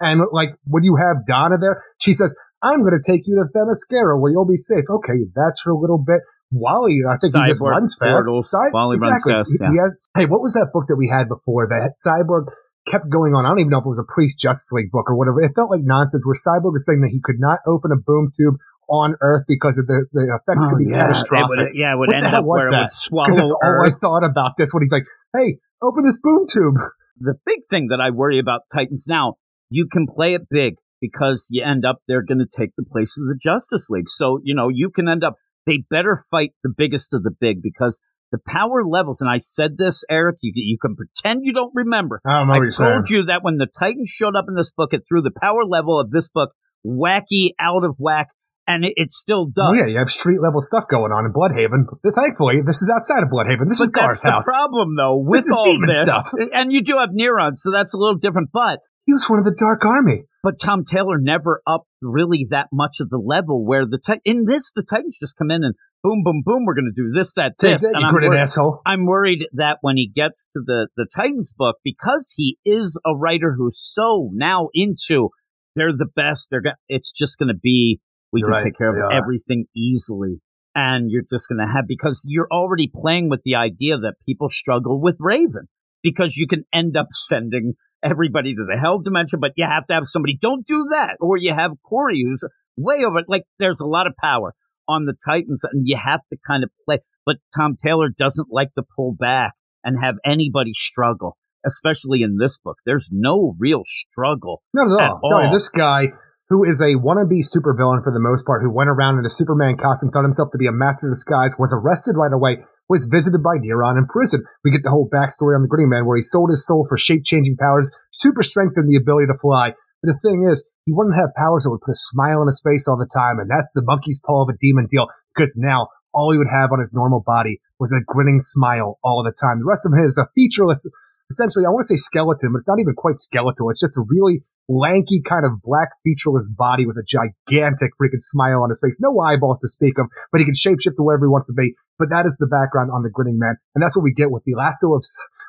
and 0.00 0.22
like 0.32 0.50
when 0.64 0.82
you 0.82 0.96
have 0.96 1.26
Donna 1.28 1.58
there, 1.60 1.82
she 2.00 2.14
says. 2.14 2.34
I'm 2.64 2.86
going 2.86 2.94
to 2.94 3.02
take 3.02 3.26
you 3.26 3.34
to 3.42 3.50
Themyscira 3.50 4.14
where 4.22 4.30
you'll 4.30 4.46
be 4.46 4.54
safe. 4.54 4.84
Okay, 4.88 5.26
that's 5.34 5.66
a 5.66 5.74
little 5.74 5.98
bit. 5.98 6.20
Wally, 6.52 7.02
I 7.02 7.18
think 7.18 7.34
he 7.34 7.42
just 7.42 7.60
Cyborg 7.60 7.74
runs 7.74 7.98
fast. 7.98 8.22
Cy- 8.46 8.70
Wally 8.70 8.98
runs 9.02 9.18
exactly. 9.18 9.34
fast, 9.34 9.48
He- 9.50 9.58
yeah. 9.60 9.70
he 9.72 9.76
has- 9.82 9.96
hey, 10.14 10.26
what 10.30 10.46
was 10.46 10.54
that 10.54 10.70
book 10.72 10.86
that 10.86 10.94
we 10.94 11.10
had 11.10 11.26
before 11.26 11.66
that 11.66 11.90
Cyborg 11.90 12.54
kept 12.86 13.10
going 13.10 13.34
on? 13.34 13.44
I 13.44 13.48
don't 13.50 13.58
even 13.58 13.70
know 13.74 13.82
if 13.82 13.84
it 13.84 13.88
was 13.90 13.98
a 13.98 14.06
Priest 14.06 14.38
Justice 14.38 14.70
League 14.70 14.92
book 14.92 15.10
or 15.10 15.18
whatever. 15.18 15.42
It 15.42 15.58
felt 15.58 15.72
like 15.74 15.82
nonsense 15.82 16.22
where 16.22 16.38
Cyborg 16.38 16.70
was 16.70 16.86
saying 16.86 17.00
that 17.02 17.10
he 17.10 17.18
could 17.18 17.40
not 17.42 17.58
open 17.66 17.90
a 17.90 17.98
boom 17.98 18.30
tube 18.30 18.62
on 18.92 19.16
Earth 19.22 19.44
because 19.48 19.78
of 19.78 19.86
the, 19.86 20.04
the 20.12 20.28
effects 20.38 20.66
could 20.68 20.78
be 20.78 20.84
Oh, 20.86 20.90
It 20.90 20.94
catastrophic. 20.94 21.48
would, 21.58 21.68
yeah, 21.74 21.94
it 21.94 21.98
would 21.98 22.08
What 22.08 22.18
the 22.18 22.24
end 22.24 22.26
hell 22.26 22.40
up 22.40 22.44
was 22.44 22.58
where 22.60 22.68
it 22.68 22.70
that? 22.72 22.80
would 22.82 22.92
swallow 22.92 23.24
Because 23.26 23.36
that's 23.38 23.50
all 23.50 23.82
I 23.82 23.90
thought 23.90 24.22
about 24.24 24.52
this 24.58 24.72
when 24.74 24.82
he's 24.82 24.92
like, 24.92 25.04
hey, 25.34 25.56
open 25.82 26.04
this 26.04 26.20
boom 26.22 26.44
tube. 26.46 26.74
the 27.16 27.34
big 27.46 27.60
thing 27.70 27.88
that 27.88 28.00
I 28.00 28.10
worry 28.10 28.38
about 28.38 28.60
Titans 28.72 29.06
now, 29.08 29.36
you 29.70 29.88
can 29.90 30.06
play 30.06 30.34
it 30.34 30.42
big 30.50 30.74
because 31.00 31.46
you 31.50 31.64
end 31.64 31.84
up 31.86 31.98
they're 32.06 32.22
going 32.22 32.38
to 32.38 32.46
take 32.46 32.70
the 32.76 32.84
place 32.84 33.16
of 33.18 33.24
the 33.26 33.36
Justice 33.40 33.88
League. 33.90 34.08
So, 34.08 34.40
you 34.44 34.54
know, 34.54 34.68
you 34.68 34.90
can 34.90 35.08
end 35.08 35.24
up 35.24 35.34
they 35.66 35.84
better 35.88 36.18
fight 36.30 36.50
the 36.62 36.72
biggest 36.76 37.14
of 37.14 37.22
the 37.22 37.30
big 37.40 37.62
because 37.62 38.00
the 38.30 38.38
power 38.46 38.84
levels 38.84 39.20
and 39.20 39.30
I 39.30 39.38
said 39.38 39.78
this 39.78 40.04
Eric, 40.10 40.36
you 40.42 40.52
you 40.54 40.76
can 40.80 40.94
pretend 40.96 41.40
you 41.44 41.52
don't 41.54 41.72
remember. 41.74 42.20
I 42.26 42.38
don't 42.38 42.48
know 42.48 42.52
I 42.54 42.56
what 42.58 42.62
you're 42.62 42.70
saying. 42.72 42.92
told 42.92 43.10
you 43.10 43.24
that 43.24 43.42
when 43.42 43.56
the 43.56 43.66
Titans 43.78 44.10
showed 44.10 44.36
up 44.36 44.44
in 44.48 44.54
this 44.54 44.70
book, 44.72 44.92
it 44.92 45.02
threw 45.08 45.22
the 45.22 45.32
power 45.40 45.64
level 45.66 45.98
of 45.98 46.10
this 46.10 46.28
book 46.28 46.50
wacky 46.86 47.50
out 47.58 47.84
of 47.84 47.96
whack 47.98 48.28
and 48.72 48.84
it, 48.84 48.92
it 48.96 49.10
still 49.12 49.48
oh, 49.48 49.52
does. 49.54 49.78
Yeah, 49.78 49.86
you 49.86 49.98
have 49.98 50.10
street 50.10 50.40
level 50.40 50.60
stuff 50.60 50.84
going 50.88 51.12
on 51.12 51.26
in 51.26 51.32
Blüdhaven. 51.32 51.84
Thankfully, 52.14 52.62
this 52.64 52.82
is 52.82 52.88
outside 52.88 53.22
of 53.22 53.28
Blüdhaven. 53.28 53.68
This 53.68 53.78
but 53.78 53.84
is 53.84 53.90
Gar's 53.90 54.20
the 54.22 54.30
house. 54.30 54.44
problem 54.46 54.96
though 54.96 55.16
with 55.16 55.40
This 55.40 55.46
is 55.46 55.52
all 55.52 55.64
demon 55.64 55.88
this. 55.88 56.00
stuff. 56.00 56.32
And 56.54 56.72
you 56.72 56.82
do 56.82 56.96
have 56.98 57.10
Neron's, 57.10 57.62
so 57.62 57.70
that's 57.70 57.94
a 57.94 57.98
little 57.98 58.16
different, 58.18 58.50
but 58.52 58.80
He 59.06 59.12
was 59.12 59.28
one 59.28 59.38
of 59.38 59.44
the 59.44 59.54
Dark 59.56 59.84
Army. 59.84 60.24
but 60.42 60.58
Tom 60.60 60.84
Taylor 60.84 61.18
never 61.20 61.62
upped 61.66 61.88
really 62.00 62.46
that 62.50 62.68
much 62.72 62.96
of 63.00 63.10
the 63.10 63.18
level 63.18 63.64
where 63.64 63.84
the 63.86 63.98
Tit- 64.04 64.20
in 64.24 64.44
this 64.46 64.72
the 64.74 64.82
Titans 64.82 65.16
just 65.20 65.36
come 65.36 65.50
in 65.50 65.62
and 65.64 65.74
boom, 66.02 66.22
boom, 66.24 66.42
boom, 66.44 66.64
we're 66.64 66.74
going 66.74 66.92
to 66.92 67.02
do 67.02 67.10
this, 67.16 67.34
that, 67.34 67.54
this. 67.58 67.82
that, 67.82 67.92
you 67.96 68.06
I'm, 68.06 68.10
gritted 68.12 68.30
wor- 68.30 68.38
asshole. 68.38 68.80
I'm 68.84 69.06
worried 69.06 69.46
that 69.52 69.78
when 69.82 69.96
he 69.96 70.10
gets 70.12 70.46
to 70.52 70.60
the 70.64 70.88
the 70.96 71.06
Titans 71.14 71.52
book, 71.56 71.76
because 71.84 72.32
he 72.36 72.58
is 72.64 72.98
a 73.06 73.14
writer 73.16 73.54
who's 73.56 73.78
so 73.80 74.30
now 74.32 74.68
into 74.74 75.28
they're 75.76 75.92
the 75.92 76.08
best. 76.14 76.48
They're 76.50 76.60
go- 76.60 76.70
it's 76.88 77.12
just 77.12 77.38
going 77.38 77.48
to 77.48 77.58
be 77.60 78.00
we 78.32 78.40
You're 78.40 78.48
can 78.48 78.56
right, 78.56 78.64
take 78.64 78.78
care 78.78 78.88
of 78.88 78.96
are. 78.96 79.12
everything 79.12 79.66
easily. 79.76 80.40
And 80.74 81.10
you're 81.10 81.22
just 81.30 81.48
going 81.48 81.58
to 81.64 81.70
have 81.70 81.86
because 81.86 82.24
you're 82.26 82.48
already 82.50 82.90
playing 82.92 83.28
with 83.28 83.42
the 83.44 83.56
idea 83.56 83.98
that 83.98 84.14
people 84.26 84.48
struggle 84.48 85.00
with 85.00 85.18
Raven 85.20 85.68
because 86.02 86.36
you 86.36 86.46
can 86.46 86.64
end 86.72 86.96
up 86.96 87.08
sending 87.10 87.74
everybody 88.02 88.54
to 88.54 88.64
the 88.68 88.78
hell 88.78 88.98
dimension, 88.98 89.38
but 89.40 89.52
you 89.56 89.66
have 89.70 89.86
to 89.86 89.94
have 89.94 90.04
somebody. 90.06 90.38
Don't 90.40 90.66
do 90.66 90.86
that, 90.90 91.16
or 91.20 91.36
you 91.36 91.54
have 91.54 91.72
Corey 91.82 92.22
who's 92.26 92.42
way 92.76 93.04
over. 93.06 93.22
Like 93.28 93.44
there's 93.58 93.80
a 93.80 93.86
lot 93.86 94.06
of 94.06 94.14
power 94.20 94.54
on 94.88 95.04
the 95.04 95.14
Titans, 95.24 95.62
and 95.70 95.82
you 95.86 95.96
have 95.96 96.20
to 96.30 96.38
kind 96.46 96.64
of 96.64 96.70
play. 96.84 96.98
But 97.24 97.36
Tom 97.56 97.76
Taylor 97.76 98.08
doesn't 98.08 98.48
like 98.50 98.74
to 98.74 98.82
pull 98.96 99.14
back 99.18 99.52
and 99.84 100.02
have 100.02 100.16
anybody 100.24 100.72
struggle, 100.74 101.36
especially 101.64 102.22
in 102.22 102.38
this 102.38 102.58
book. 102.58 102.78
There's 102.84 103.08
no 103.12 103.54
real 103.58 103.82
struggle. 103.84 104.62
Not 104.74 104.86
at 104.86 105.10
all. 105.10 105.20
At 105.40 105.46
all. 105.46 105.52
this 105.52 105.68
guy 105.68 106.08
who 106.52 106.68
is 106.68 106.80
a 106.82 107.00
wannabe 107.00 107.40
supervillain 107.40 108.04
for 108.04 108.12
the 108.12 108.20
most 108.20 108.44
part, 108.44 108.60
who 108.60 108.68
went 108.68 108.90
around 108.90 109.18
in 109.18 109.24
a 109.24 109.32
Superman 109.32 109.76
costume, 109.80 110.10
thought 110.10 110.28
himself 110.28 110.50
to 110.52 110.58
be 110.58 110.66
a 110.66 110.72
master 110.72 111.08
of 111.08 111.16
disguise, 111.16 111.56
was 111.58 111.72
arrested 111.72 112.12
right 112.14 112.32
away, 112.32 112.58
was 112.88 113.08
visited 113.10 113.42
by 113.42 113.56
Neron 113.56 113.96
in 113.96 114.04
prison. 114.04 114.44
We 114.62 114.70
get 114.70 114.82
the 114.84 114.92
whole 114.92 115.08
backstory 115.08 115.56
on 115.56 115.62
the 115.62 115.68
Grinning 115.68 115.88
Man 115.88 116.04
where 116.04 116.16
he 116.16 116.22
sold 116.22 116.50
his 116.50 116.66
soul 116.66 116.84
for 116.86 116.98
shape 116.98 117.24
changing 117.24 117.56
powers, 117.56 117.90
super 118.12 118.42
strength, 118.42 118.76
and 118.76 118.84
the 118.84 119.00
ability 119.00 119.32
to 119.32 119.38
fly. 119.40 119.72
But 120.02 120.12
the 120.12 120.18
thing 120.20 120.44
is, 120.44 120.68
he 120.84 120.92
wouldn't 120.92 121.16
have 121.16 121.32
powers 121.36 121.64
that 121.64 121.70
would 121.70 121.80
put 121.80 121.96
a 121.96 122.04
smile 122.12 122.40
on 122.40 122.48
his 122.48 122.60
face 122.60 122.86
all 122.86 122.98
the 122.98 123.08
time, 123.08 123.38
and 123.38 123.48
that's 123.48 123.70
the 123.74 123.82
monkey's 123.82 124.20
paw 124.20 124.42
of 124.42 124.50
a 124.50 124.58
demon 124.60 124.86
deal, 124.90 125.08
because 125.34 125.56
now 125.56 125.88
all 126.12 126.32
he 126.32 126.38
would 126.38 126.52
have 126.52 126.70
on 126.70 126.80
his 126.80 126.92
normal 126.92 127.22
body 127.24 127.60
was 127.80 127.92
a 127.92 128.04
grinning 128.04 128.40
smile 128.40 128.98
all 129.02 129.22
the 129.24 129.32
time. 129.32 129.60
The 129.60 129.66
rest 129.66 129.86
of 129.86 129.92
him 129.92 130.04
is 130.04 130.18
a 130.18 130.28
featureless, 130.34 130.84
essentially, 131.30 131.64
I 131.64 131.70
want 131.70 131.80
to 131.88 131.96
say 131.96 131.96
skeleton, 131.96 132.52
but 132.52 132.58
it's 132.58 132.68
not 132.68 132.80
even 132.80 132.94
quite 132.94 133.16
skeletal. 133.16 133.70
It's 133.70 133.80
just 133.80 133.96
a 133.96 134.04
really 134.06 134.42
lanky 134.68 135.20
kind 135.20 135.44
of 135.44 135.62
black 135.62 135.90
featureless 136.04 136.50
body 136.50 136.86
with 136.86 136.96
a 136.96 137.02
gigantic 137.02 137.92
freaking 138.00 138.20
smile 138.20 138.62
on 138.62 138.70
his 138.70 138.80
face. 138.80 138.98
No 139.00 139.18
eyeballs 139.20 139.60
to 139.60 139.68
speak 139.68 139.98
of, 139.98 140.06
but 140.30 140.40
he 140.40 140.44
can 140.44 140.54
shapeshift 140.54 140.96
to 140.96 141.02
wherever 141.02 141.26
he 141.26 141.30
wants 141.30 141.48
to 141.48 141.52
be. 141.52 141.74
But 141.98 142.10
that 142.10 142.26
is 142.26 142.36
the 142.38 142.46
background 142.46 142.90
on 142.92 143.02
the 143.02 143.10
grinning 143.10 143.38
man. 143.38 143.56
And 143.74 143.82
that's 143.82 143.96
what 143.96 144.04
we 144.04 144.12
get 144.12 144.30
with 144.30 144.44
the 144.44 144.54
lasso 144.54 144.94
of, 144.94 145.04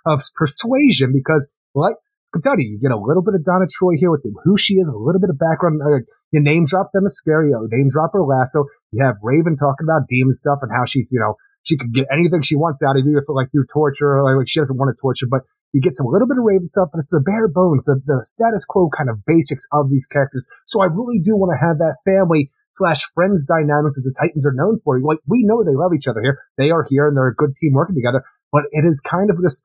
of 0.05 0.22
persuasion 0.36 1.14
because, 1.14 1.47
like, 1.74 1.95
I 1.95 2.38
can 2.38 2.41
tell 2.41 2.55
you, 2.57 2.66
you 2.66 2.80
get 2.82 2.91
a 2.91 2.97
little 2.97 3.22
bit 3.22 3.36
of 3.36 3.45
Donna 3.45 3.66
Troy 3.70 3.93
here 3.95 4.09
with 4.09 4.26
who 4.43 4.57
she 4.57 4.76
is, 4.76 4.88
a 4.88 4.97
little 4.97 5.22
bit 5.22 5.30
of 5.30 5.38
background. 5.38 5.82
Uh, 5.86 6.01
you 6.32 6.41
name 6.41 6.66
drop 6.66 6.89
Themyscira, 6.89 7.45
name 7.70 7.89
drop 7.89 8.11
her 8.14 8.24
lasso. 8.24 8.66
You 8.91 9.05
have 9.05 9.18
Raven 9.22 9.55
talking 9.55 9.86
about 9.86 10.07
demon 10.09 10.34
stuff 10.34 10.59
and 10.64 10.72
how 10.74 10.86
she's, 10.86 11.11
you 11.11 11.20
know, 11.20 11.36
she 11.64 11.78
could 11.78 11.93
get 11.93 12.07
anything 12.11 12.41
she 12.41 12.55
wants 12.55 12.84
out 12.84 12.97
of 12.97 13.05
you 13.05 13.20
like 13.30 13.51
through 13.51 13.66
torture 13.72 14.20
or 14.20 14.38
like 14.38 14.47
she 14.47 14.59
doesn't 14.59 14.78
want 14.78 14.95
to 14.95 15.01
torture, 15.01 15.28
but 15.30 15.41
you 15.74 15.82
get 15.82 15.93
some 15.93 16.05
little 16.07 16.28
bit 16.28 16.38
of 16.38 16.43
Raven 16.43 16.68
stuff, 16.68 16.89
but 16.91 16.99
it's 16.99 17.09
the 17.09 17.24
bare 17.24 17.47
bones, 17.47 17.86
the, 17.86 17.99
the 18.05 18.22
status 18.26 18.66
quo 18.66 18.89
kind 18.95 19.09
of 19.09 19.26
basics 19.26 19.66
of 19.72 19.89
these 19.89 20.05
characters. 20.05 20.45
So 20.66 20.84
I 20.84 20.86
really 20.86 21.20
do 21.20 21.36
want 21.36 21.51
to 21.55 21.66
have 21.66 21.80
that 21.80 21.97
family 22.05 22.51
slash 22.72 23.03
friends 23.16 23.45
dynamic 23.45 23.93
that 23.95 24.03
the 24.03 24.14
Titans 24.20 24.45
are 24.45 24.53
known 24.53 24.80
for. 24.84 24.99
Like 25.01 25.20
we 25.26 25.43
know 25.43 25.64
they 25.64 25.76
love 25.76 25.93
each 25.95 26.07
other 26.07 26.22
here. 26.22 26.38
They 26.57 26.70
are 26.70 26.86
here 26.88 27.07
and 27.07 27.18
they're 27.18 27.28
a 27.28 27.36
good 27.36 27.55
team 27.55 27.74
working 27.74 27.95
together, 27.95 28.24
but 28.51 28.66
it 28.72 28.86
is 28.86 28.99
kind 28.99 29.30
of 29.30 29.38
this 29.41 29.64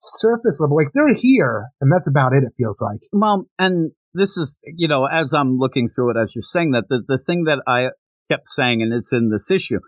surface 0.00 0.60
level. 0.60 0.76
Like 0.76 0.92
they're 0.94 1.12
here 1.12 1.68
and 1.80 1.92
that's 1.92 2.08
about 2.08 2.32
it. 2.32 2.44
It 2.44 2.54
feels 2.56 2.80
like. 2.80 3.00
Well, 3.12 3.46
and 3.58 3.92
this 4.14 4.36
is, 4.36 4.60
you 4.64 4.88
know, 4.88 5.06
as 5.06 5.34
I'm 5.34 5.58
looking 5.58 5.88
through 5.88 6.10
it, 6.10 6.16
as 6.22 6.34
you're 6.34 6.42
saying 6.42 6.72
that, 6.72 6.88
the, 6.88 7.02
the 7.06 7.18
thing 7.18 7.44
that 7.44 7.62
I 7.66 7.90
kept 8.30 8.48
saying, 8.48 8.82
and 8.82 8.92
it's 8.92 9.12
in 9.12 9.30
this 9.30 9.50
issue, 9.50 9.80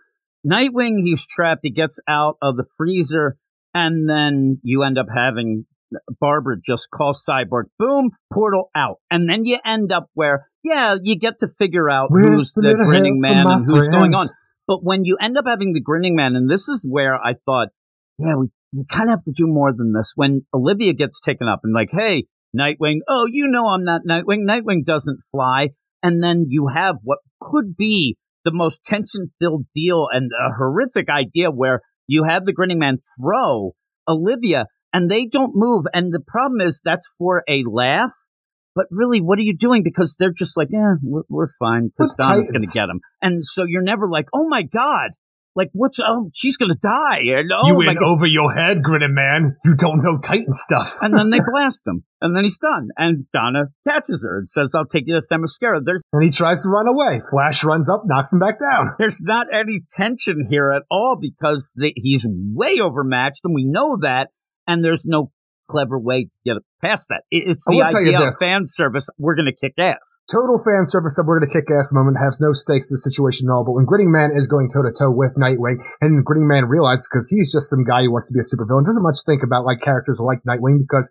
Nightwing, 0.46 1.02
he's 1.02 1.26
trapped, 1.26 1.60
he 1.62 1.70
gets 1.70 1.98
out 2.08 2.36
of 2.42 2.56
the 2.56 2.66
freezer, 2.76 3.36
and 3.72 4.08
then 4.08 4.60
you 4.62 4.82
end 4.82 4.98
up 4.98 5.06
having 5.14 5.66
uh, 5.94 5.98
Barbara 6.20 6.56
just 6.64 6.88
call 6.92 7.14
Cyborg, 7.14 7.64
boom, 7.78 8.10
portal 8.32 8.70
out. 8.74 8.96
And 9.10 9.28
then 9.28 9.44
you 9.44 9.58
end 9.64 9.90
up 9.92 10.08
where, 10.14 10.48
yeah, 10.62 10.96
you 11.02 11.18
get 11.18 11.38
to 11.40 11.48
figure 11.48 11.90
out 11.90 12.08
who's 12.10 12.52
a 12.56 12.60
the 12.60 12.84
grinning 12.84 13.20
man 13.20 13.46
and 13.46 13.66
who's 13.66 13.88
going 13.88 14.14
on. 14.14 14.26
But 14.66 14.82
when 14.82 15.04
you 15.04 15.16
end 15.20 15.36
up 15.36 15.44
having 15.46 15.72
the 15.72 15.80
grinning 15.80 16.14
man, 16.14 16.36
and 16.36 16.50
this 16.50 16.68
is 16.68 16.86
where 16.88 17.16
I 17.16 17.34
thought, 17.34 17.68
yeah, 18.18 18.34
we, 18.34 18.48
you 18.72 18.84
kind 18.88 19.08
of 19.08 19.14
have 19.18 19.24
to 19.24 19.32
do 19.36 19.46
more 19.46 19.72
than 19.72 19.92
this. 19.92 20.12
When 20.14 20.46
Olivia 20.54 20.92
gets 20.94 21.20
taken 21.20 21.48
up 21.48 21.60
and 21.64 21.74
like, 21.74 21.90
hey, 21.90 22.26
Nightwing, 22.56 22.98
oh, 23.08 23.26
you 23.30 23.46
know 23.46 23.68
I'm 23.68 23.84
not 23.84 24.02
Nightwing. 24.08 24.46
Nightwing 24.48 24.84
doesn't 24.84 25.20
fly. 25.30 25.70
And 26.02 26.22
then 26.22 26.46
you 26.48 26.68
have 26.68 26.96
what 27.02 27.18
could 27.40 27.76
be 27.76 28.16
the 28.44 28.52
most 28.52 28.84
tension 28.84 29.30
filled 29.40 29.66
deal 29.74 30.06
and 30.10 30.30
a 30.32 30.54
horrific 30.54 31.08
idea 31.08 31.50
where 31.50 31.80
you 32.06 32.24
have 32.24 32.44
the 32.44 32.52
grinning 32.52 32.78
man 32.78 32.98
throw 33.18 33.72
Olivia 34.06 34.66
and 34.92 35.10
they 35.10 35.26
don't 35.26 35.52
move. 35.54 35.84
And 35.92 36.12
the 36.12 36.20
problem 36.20 36.60
is 36.60 36.80
that's 36.84 37.10
for 37.18 37.42
a 37.48 37.64
laugh. 37.66 38.12
But 38.74 38.86
really, 38.90 39.20
what 39.20 39.38
are 39.38 39.42
you 39.42 39.56
doing? 39.56 39.82
Because 39.84 40.16
they're 40.18 40.32
just 40.32 40.56
like, 40.56 40.68
yeah, 40.70 40.94
we're, 41.02 41.22
we're 41.28 41.48
fine 41.48 41.90
because 41.96 42.14
Donna's 42.16 42.50
going 42.50 42.62
to 42.62 42.70
get 42.74 42.88
him. 42.88 43.00
And 43.22 43.44
so 43.44 43.64
you're 43.64 43.82
never 43.82 44.08
like, 44.08 44.26
oh 44.34 44.48
my 44.48 44.62
God, 44.62 45.10
like 45.54 45.70
what's, 45.72 45.98
oh, 46.00 46.30
she's 46.34 46.56
going 46.56 46.70
to 46.70 46.78
die. 46.80 47.20
And, 47.38 47.50
oh 47.52 47.66
you 47.66 47.80
in 47.88 47.98
over 48.02 48.26
your 48.26 48.52
head, 48.52 48.82
grinning 48.82 49.14
man. 49.14 49.56
You 49.64 49.74
don't 49.74 50.02
know 50.02 50.18
Titan 50.18 50.52
stuff. 50.52 50.96
and 51.00 51.16
then 51.16 51.30
they 51.30 51.40
blast 51.52 51.86
him, 51.86 52.04
and 52.20 52.36
then 52.36 52.44
he's 52.44 52.58
done. 52.58 52.88
And 52.96 53.26
Donna 53.32 53.66
catches 53.86 54.24
her 54.24 54.38
and 54.38 54.48
says, 54.48 54.72
"I'll 54.74 54.86
take 54.86 55.04
you 55.06 55.14
to 55.14 55.22
Themyscira." 55.30 55.80
There's 55.84 56.02
And 56.12 56.22
he 56.22 56.30
tries 56.30 56.62
to 56.62 56.68
run 56.68 56.88
away. 56.88 57.20
Flash 57.30 57.62
runs 57.64 57.88
up, 57.88 58.02
knocks 58.04 58.32
him 58.32 58.38
back 58.38 58.58
down. 58.58 58.94
there's 58.98 59.20
not 59.22 59.46
any 59.52 59.82
tension 59.96 60.46
here 60.50 60.70
at 60.70 60.82
all 60.90 61.16
because 61.20 61.72
they, 61.78 61.92
he's 61.96 62.26
way 62.28 62.80
overmatched, 62.82 63.40
and 63.44 63.54
we 63.54 63.64
know 63.64 63.98
that. 64.00 64.28
And 64.66 64.82
there's 64.82 65.04
no 65.04 65.30
clever 65.68 65.98
way 65.98 66.24
to 66.24 66.36
get 66.44 66.56
past 66.82 67.08
that. 67.08 67.22
It's 67.30 67.64
the 67.64 67.76
will 67.76 67.88
tell 67.88 68.02
you 68.02 68.14
idea 68.14 68.28
of 68.28 68.36
fan 68.36 68.66
service. 68.66 69.08
We're 69.18 69.34
going 69.34 69.50
to 69.50 69.56
kick 69.56 69.74
ass. 69.78 70.20
Total 70.30 70.58
fan 70.58 70.84
service 70.84 71.16
that 71.16 71.24
we're 71.26 71.40
going 71.40 71.50
to 71.50 71.54
kick 71.54 71.70
ass 71.70 71.92
moment 71.92 72.18
has 72.20 72.40
no 72.40 72.52
stakes 72.52 72.90
in 72.90 72.94
the 72.94 73.04
situation 73.04 73.48
at 73.48 73.52
all. 73.52 73.64
But 73.64 73.72
when 73.72 73.84
Grinning 73.84 74.12
Man 74.12 74.30
is 74.32 74.46
going 74.46 74.68
toe 74.68 74.82
to 74.82 74.92
toe 74.92 75.10
with 75.10 75.34
Nightwing, 75.36 75.80
and 76.00 76.24
Grinning 76.24 76.48
Man 76.48 76.66
realizes 76.66 77.08
because 77.10 77.28
he's 77.28 77.52
just 77.52 77.70
some 77.70 77.84
guy 77.84 78.04
who 78.04 78.12
wants 78.12 78.28
to 78.28 78.34
be 78.34 78.40
a 78.40 78.46
supervillain, 78.46 78.84
doesn't 78.84 79.02
much 79.02 79.24
think 79.24 79.42
about 79.42 79.64
like 79.64 79.80
characters 79.80 80.20
like 80.20 80.44
Nightwing 80.44 80.80
because 80.80 81.10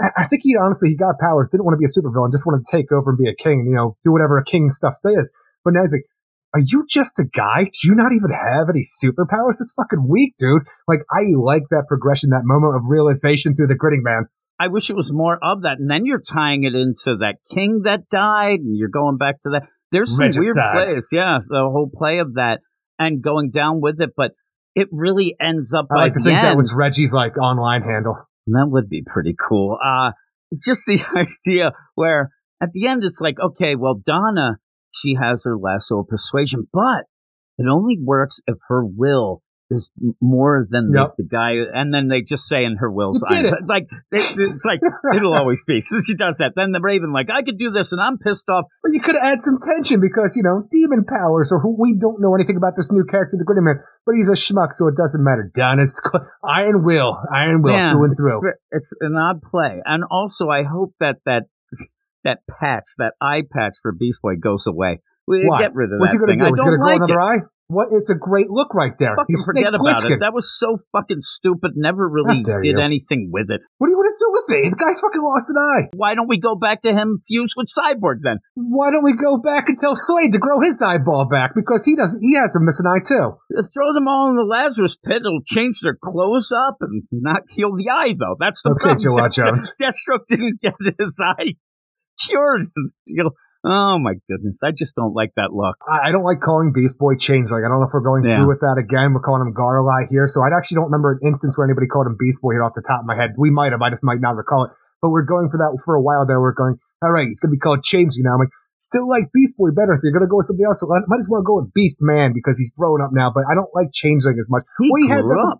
I 0.00 0.10
I 0.16 0.24
think 0.28 0.42
he 0.44 0.56
honestly 0.56 0.90
he 0.90 0.96
got 0.96 1.18
powers, 1.18 1.48
didn't 1.48 1.64
want 1.64 1.74
to 1.74 1.82
be 1.82 1.88
a 1.88 1.92
supervillain, 1.92 2.32
just 2.32 2.46
wanted 2.46 2.64
to 2.64 2.70
take 2.70 2.92
over 2.92 3.10
and 3.10 3.18
be 3.18 3.28
a 3.28 3.34
king, 3.34 3.64
you 3.66 3.74
know, 3.74 3.96
do 4.04 4.12
whatever 4.12 4.36
a 4.36 4.44
king 4.44 4.70
stuff 4.70 4.94
does. 5.02 5.32
But 5.64 5.74
now 5.74 5.82
he's 5.82 5.92
like, 5.92 6.06
are 6.54 6.60
you 6.64 6.84
just 6.88 7.18
a 7.18 7.24
guy? 7.24 7.64
Do 7.64 7.88
you 7.88 7.94
not 7.94 8.12
even 8.12 8.30
have 8.30 8.68
any 8.70 8.82
superpowers? 8.82 9.58
That's 9.58 9.74
fucking 9.76 10.08
weak, 10.08 10.34
dude. 10.38 10.62
Like, 10.88 11.00
I 11.10 11.22
like 11.36 11.64
that 11.70 11.84
progression, 11.88 12.30
that 12.30 12.44
moment 12.44 12.76
of 12.76 12.82
realization 12.86 13.54
through 13.54 13.66
the 13.66 13.74
gritting 13.74 14.02
man. 14.02 14.26
I 14.58 14.68
wish 14.68 14.88
it 14.88 14.96
was 14.96 15.12
more 15.12 15.38
of 15.42 15.62
that. 15.62 15.78
And 15.78 15.90
then 15.90 16.06
you're 16.06 16.20
tying 16.20 16.64
it 16.64 16.74
into 16.74 17.16
that 17.20 17.36
king 17.52 17.82
that 17.84 18.08
died, 18.08 18.60
and 18.60 18.76
you're 18.76 18.88
going 18.88 19.18
back 19.18 19.40
to 19.42 19.50
that. 19.50 19.68
There's 19.92 20.16
some 20.16 20.24
weird 20.24 20.36
Regicide. 20.36 20.72
plays, 20.72 21.08
yeah, 21.12 21.38
the 21.46 21.60
whole 21.60 21.90
play 21.92 22.18
of 22.18 22.34
that, 22.34 22.60
and 22.98 23.22
going 23.22 23.50
down 23.50 23.80
with 23.80 24.00
it. 24.00 24.10
But 24.16 24.32
it 24.74 24.88
really 24.90 25.36
ends 25.40 25.74
up 25.74 25.86
I 25.90 25.96
like 25.96 26.12
to 26.14 26.22
think 26.22 26.36
end. 26.36 26.46
that 26.46 26.56
was 26.56 26.74
Reggie's 26.74 27.12
like 27.12 27.36
online 27.36 27.82
handle. 27.82 28.16
That 28.46 28.68
would 28.70 28.88
be 28.88 29.02
pretty 29.04 29.34
cool. 29.36 29.78
Uh, 29.84 30.12
just 30.64 30.86
the 30.86 31.00
idea 31.46 31.72
where 31.94 32.30
at 32.62 32.72
the 32.72 32.86
end 32.86 33.04
it's 33.04 33.20
like, 33.20 33.36
okay, 33.38 33.74
well, 33.74 33.94
Donna, 33.94 34.58
she 35.00 35.14
has 35.20 35.44
her 35.44 35.56
lasso 35.58 36.00
of 36.00 36.08
persuasion, 36.08 36.66
but 36.72 37.04
it 37.58 37.66
only 37.70 37.98
works 38.02 38.40
if 38.46 38.56
her 38.68 38.84
will 38.84 39.42
is 39.68 39.90
more 40.20 40.64
than 40.70 40.92
the, 40.92 41.00
Yep. 41.00 41.14
the 41.16 41.24
guy. 41.24 41.54
And 41.74 41.92
then 41.92 42.06
they 42.06 42.22
just 42.22 42.44
say 42.46 42.64
in 42.64 42.76
her 42.76 42.88
will's 42.88 43.20
eye, 43.26 43.42
like, 43.66 43.88
it- 44.12 44.38
it's 44.38 44.64
like, 44.64 44.78
it'll 45.16 45.34
always 45.34 45.64
be. 45.66 45.80
So 45.80 45.96
she 46.06 46.14
does 46.14 46.38
that. 46.38 46.52
Then 46.54 46.70
the 46.70 46.80
Raven, 46.80 47.12
like, 47.12 47.30
I 47.34 47.42
could 47.42 47.58
do 47.58 47.70
this 47.72 47.90
and 47.90 48.00
I'm 48.00 48.16
pissed 48.16 48.48
off. 48.48 48.66
But 48.84 48.92
you 48.92 49.00
could 49.00 49.16
add 49.16 49.40
some 49.40 49.58
tension 49.60 49.98
because, 50.00 50.36
you 50.36 50.44
know, 50.44 50.68
demon 50.70 51.04
powers 51.04 51.50
or 51.50 51.58
who 51.58 51.74
we 51.80 51.96
don't 51.98 52.20
know 52.20 52.32
anything 52.36 52.56
about 52.56 52.74
this 52.76 52.92
new 52.92 53.02
character, 53.04 53.36
the 53.36 53.44
Gritty 53.44 53.62
Man, 53.62 53.80
but 54.06 54.14
he's 54.14 54.28
a 54.28 54.34
schmuck, 54.34 54.68
so 54.72 54.86
it 54.86 54.94
doesn't 54.94 55.24
matter. 55.24 55.50
Donna's 55.52 56.00
cl- 56.00 56.22
Iron 56.44 56.84
Will, 56.84 57.18
Iron 57.34 57.62
Will 57.62 57.72
Yeah, 57.74 57.90
through 57.90 58.04
and 58.04 58.14
through. 58.16 58.40
ve- 58.42 58.58
It's 58.70 58.92
an 59.00 59.16
odd 59.16 59.42
play. 59.42 59.82
And 59.84 60.04
also, 60.08 60.48
I 60.48 60.62
hope 60.62 60.94
that 61.00 61.16
that, 61.26 61.46
that 62.26 62.40
patch, 62.60 62.84
that 62.98 63.14
eye 63.22 63.42
patch 63.50 63.76
for 63.80 63.92
Beast 63.92 64.20
Boy 64.22 64.34
goes 64.36 64.66
away. 64.66 65.00
We 65.26 65.48
Why? 65.48 65.58
get 65.58 65.74
rid 65.74 65.90
of 65.92 65.98
What's 65.98 66.12
that 66.12 66.18
he 66.18 66.26
going 66.26 66.38
to 66.38 66.44
do? 66.44 66.44
I 66.44 66.52
Is 66.52 66.54
he 66.54 66.56
don't 66.56 66.66
going 66.66 66.78
to 66.78 66.82
grow 66.84 66.92
like 66.92 67.10
another 67.10 67.20
it. 67.38 67.42
eye? 67.42 67.46
What? 67.68 67.88
It's 67.90 68.10
a 68.10 68.14
great 68.14 68.46
look 68.48 68.76
right 68.76 68.92
there. 68.96 69.16
Fucking 69.16 69.26
He's 69.34 69.44
forget 69.44 69.74
about 69.74 70.04
it. 70.08 70.20
That 70.20 70.30
was 70.32 70.46
so 70.56 70.76
fucking 70.94 71.18
stupid. 71.18 71.72
Never 71.74 72.08
really 72.08 72.40
did 72.40 72.62
you. 72.62 72.78
anything 72.78 73.30
with 73.32 73.50
it. 73.50 73.58
What 73.78 73.88
do 73.88 73.90
you 73.90 73.96
want 73.98 74.14
to 74.14 74.22
do 74.22 74.30
with 74.30 74.46
it? 74.66 74.70
The 74.70 74.76
guy's 74.78 75.00
fucking 75.00 75.20
lost 75.20 75.50
an 75.50 75.56
eye. 75.58 75.88
Why 75.96 76.14
don't 76.14 76.28
we 76.28 76.38
go 76.38 76.54
back 76.54 76.82
to 76.82 76.92
him 76.94 77.18
fused 77.26 77.54
with 77.56 77.66
Cyborg 77.66 78.22
then? 78.22 78.38
Why 78.54 78.92
don't 78.92 79.02
we 79.02 79.16
go 79.16 79.38
back 79.42 79.68
and 79.68 79.76
tell 79.76 79.96
Slade 79.96 80.30
to 80.30 80.38
grow 80.38 80.60
his 80.60 80.80
eyeball 80.80 81.26
back 81.26 81.56
because 81.56 81.84
he 81.84 81.96
doesn't. 81.96 82.22
He 82.22 82.36
has 82.36 82.54
a 82.54 82.60
missing 82.62 82.86
eye 82.86 83.02
too. 83.04 83.34
Throw 83.74 83.92
them 83.94 84.06
all 84.06 84.30
in 84.30 84.36
the 84.36 84.44
Lazarus 84.46 84.96
pit. 85.04 85.22
It'll 85.26 85.42
change 85.44 85.80
their 85.80 85.98
clothes 86.00 86.52
up 86.54 86.76
and 86.82 87.02
not 87.10 87.42
heal 87.50 87.74
the 87.74 87.90
eye, 87.90 88.14
though. 88.16 88.36
That's 88.38 88.62
the 88.62 88.78
Okay, 88.78 88.94
problem. 88.94 89.28
Deathstroke- 89.28 89.34
Jones. 89.34 89.74
Deathstroke 89.82 90.26
didn't 90.28 90.60
get 90.62 90.74
his 91.00 91.18
eye 91.20 91.54
cured. 92.26 92.62
Deal. 93.06 93.30
Oh 93.68 93.98
my 93.98 94.14
goodness, 94.30 94.62
I 94.62 94.70
just 94.70 94.94
don't 94.94 95.10
like 95.12 95.32
that 95.34 95.50
look. 95.50 95.74
I 95.90 96.12
don't 96.12 96.22
like 96.22 96.38
calling 96.38 96.70
Beast 96.72 97.00
Boy 97.02 97.16
Changeling. 97.18 97.64
I 97.64 97.68
don't 97.68 97.80
know 97.82 97.86
if 97.90 97.94
we're 97.94 97.98
going 98.06 98.22
Yeah. 98.22 98.38
through 98.38 98.46
with 98.54 98.60
that 98.62 98.78
again. 98.78 99.10
We're 99.12 99.26
calling 99.26 99.42
him 99.42 99.50
Garlai 99.58 100.06
here. 100.06 100.28
So 100.30 100.38
I 100.46 100.54
actually 100.56 100.76
don't 100.76 100.86
remember 100.86 101.18
an 101.18 101.26
instance 101.26 101.58
where 101.58 101.66
anybody 101.66 101.88
called 101.90 102.06
him 102.06 102.14
Beast 102.14 102.42
Boy 102.42 102.52
here 102.54 102.62
off 102.62 102.78
the 102.78 102.84
top 102.86 103.00
of 103.02 103.06
my 103.10 103.16
head. 103.18 103.30
We 103.38 103.50
might 103.50 103.72
have. 103.72 103.82
I 103.82 103.90
just 103.90 104.04
might 104.04 104.20
not 104.22 104.36
recall 104.38 104.66
it. 104.66 104.72
But 105.02 105.10
we're 105.10 105.26
going 105.26 105.50
for 105.50 105.58
that 105.58 105.74
for 105.84 105.96
a 105.96 106.02
while 106.02 106.22
there. 106.24 106.38
We're 106.40 106.54
going, 106.54 106.78
all 107.02 107.10
right, 107.10 107.26
it's 107.26 107.40
going 107.40 107.50
to 107.50 107.56
be 107.56 107.58
called 107.58 107.82
Changeling 107.82 108.22
now. 108.22 108.34
I'm 108.38 108.46
like, 108.46 108.54
still 108.78 109.08
like 109.08 109.34
Beast 109.34 109.58
Boy 109.58 109.74
better. 109.74 109.94
If 109.98 110.00
you're 110.06 110.12
going 110.14 110.22
to 110.22 110.30
go 110.30 110.36
with 110.38 110.46
something 110.46 110.62
else, 110.64 110.78
so 110.78 110.86
I 110.86 111.02
might 111.10 111.18
as 111.18 111.26
well 111.28 111.42
go 111.42 111.56
with 111.58 111.74
Beast 111.74 111.98
Man 112.06 112.30
because 112.38 112.58
he's 112.62 112.70
grown 112.70 113.02
up 113.02 113.10
now. 113.10 113.32
But 113.34 113.50
I 113.50 113.58
don't 113.58 113.74
like 113.74 113.90
Changeling 113.90 114.38
as 114.38 114.46
much. 114.48 114.62
He 114.78 114.86
Well, 114.94 115.02
he 115.02 115.08
had 115.10 115.24
the- 115.26 115.42
up. 115.50 115.58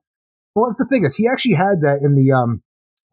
Well, 0.55 0.71
that's 0.71 0.79
the 0.79 0.87
thing 0.87 1.05
is 1.05 1.17
he 1.17 1.27
actually 1.27 1.59
had 1.59 1.83
that 1.83 2.01
in 2.07 2.15
the 2.15 2.31
um 2.31 2.63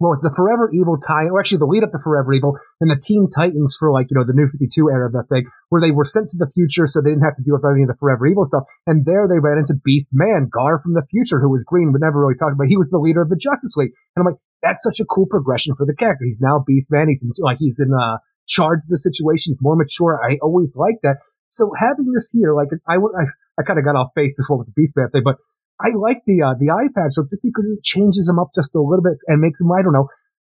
well, 0.04 0.20
the 0.20 0.36
Forever 0.36 0.68
Evil 0.76 1.00
tie, 1.00 1.32
or 1.32 1.40
actually 1.40 1.64
the 1.64 1.72
lead 1.72 1.84
up 1.84 1.96
to 1.96 2.02
Forever 2.04 2.36
Evil, 2.36 2.60
and 2.84 2.92
the 2.92 3.00
Teen 3.00 3.32
Titans 3.32 3.72
for 3.80 3.88
like, 3.88 4.12
you 4.12 4.20
know, 4.20 4.28
the 4.28 4.36
New 4.36 4.44
52 4.44 4.92
era 4.92 5.08
of 5.08 5.16
that 5.16 5.32
thing, 5.32 5.48
where 5.72 5.80
they 5.80 5.96
were 5.96 6.04
sent 6.04 6.28
to 6.36 6.38
the 6.38 6.52
future 6.52 6.84
so 6.84 7.00
they 7.00 7.16
didn't 7.16 7.24
have 7.24 7.40
to 7.40 7.46
deal 7.48 7.56
with 7.56 7.64
any 7.64 7.88
of 7.88 7.90
the 7.90 7.96
Forever 7.96 8.28
Evil 8.28 8.44
stuff. 8.44 8.68
And 8.84 9.08
there 9.08 9.32
they 9.32 9.40
ran 9.40 9.64
into 9.64 9.80
Beast 9.80 10.12
Man, 10.12 10.52
Gar 10.52 10.84
from 10.84 10.92
the 10.92 11.08
future, 11.08 11.40
who 11.40 11.48
was 11.48 11.64
green, 11.64 11.96
but 11.96 12.04
never 12.04 12.20
really 12.20 12.36
talked 12.36 12.52
about. 12.52 12.68
He 12.68 12.76
was 12.76 12.92
the 12.92 13.00
leader 13.00 13.24
of 13.24 13.32
the 13.32 13.40
Justice 13.40 13.80
League. 13.80 13.96
And 14.16 14.28
I'm 14.28 14.36
like, 14.36 14.42
that's 14.60 14.84
such 14.84 15.00
a 15.00 15.08
cool 15.08 15.26
progression 15.26 15.72
for 15.80 15.88
the 15.88 15.96
character. 15.96 16.28
He's 16.28 16.44
now 16.44 16.60
Beast 16.60 16.92
Man. 16.92 17.08
He's 17.08 17.24
in, 17.24 17.32
like, 17.40 17.64
he's 17.64 17.80
in, 17.80 17.96
uh, 17.96 18.20
charge 18.48 18.84
of 18.84 18.90
the 18.90 18.98
situation. 18.98 19.52
He's 19.52 19.64
more 19.64 19.76
mature. 19.76 20.20
I 20.20 20.38
always 20.42 20.76
like 20.76 21.00
that. 21.04 21.24
So 21.48 21.72
having 21.80 22.12
this 22.12 22.32
here, 22.32 22.54
like, 22.54 22.70
I, 22.88 22.96
I, 22.96 23.24
I 23.60 23.64
kind 23.64 23.80
of 23.80 23.86
got 23.86 23.96
off 23.96 24.10
base 24.16 24.36
this 24.36 24.50
one 24.50 24.60
with 24.60 24.68
the 24.68 24.76
Beast 24.76 24.98
Man 24.98 25.10
thing, 25.10 25.22
but 25.24 25.38
I 25.84 25.90
like 26.00 26.24
the 26.26 26.42
uh, 26.42 26.54
the 26.58 26.72
eye 26.72 26.88
patch 26.96 27.14
look 27.18 27.30
just 27.30 27.44
because 27.44 27.68
it 27.68 27.84
changes 27.84 28.30
him 28.30 28.40
up 28.40 28.50
just 28.56 28.76
a 28.76 28.82
little 28.82 29.04
bit 29.04 29.18
and 29.28 29.42
makes 29.42 29.60
him 29.60 29.72
I 29.72 29.82
don't 29.84 29.94
know 29.94 30.08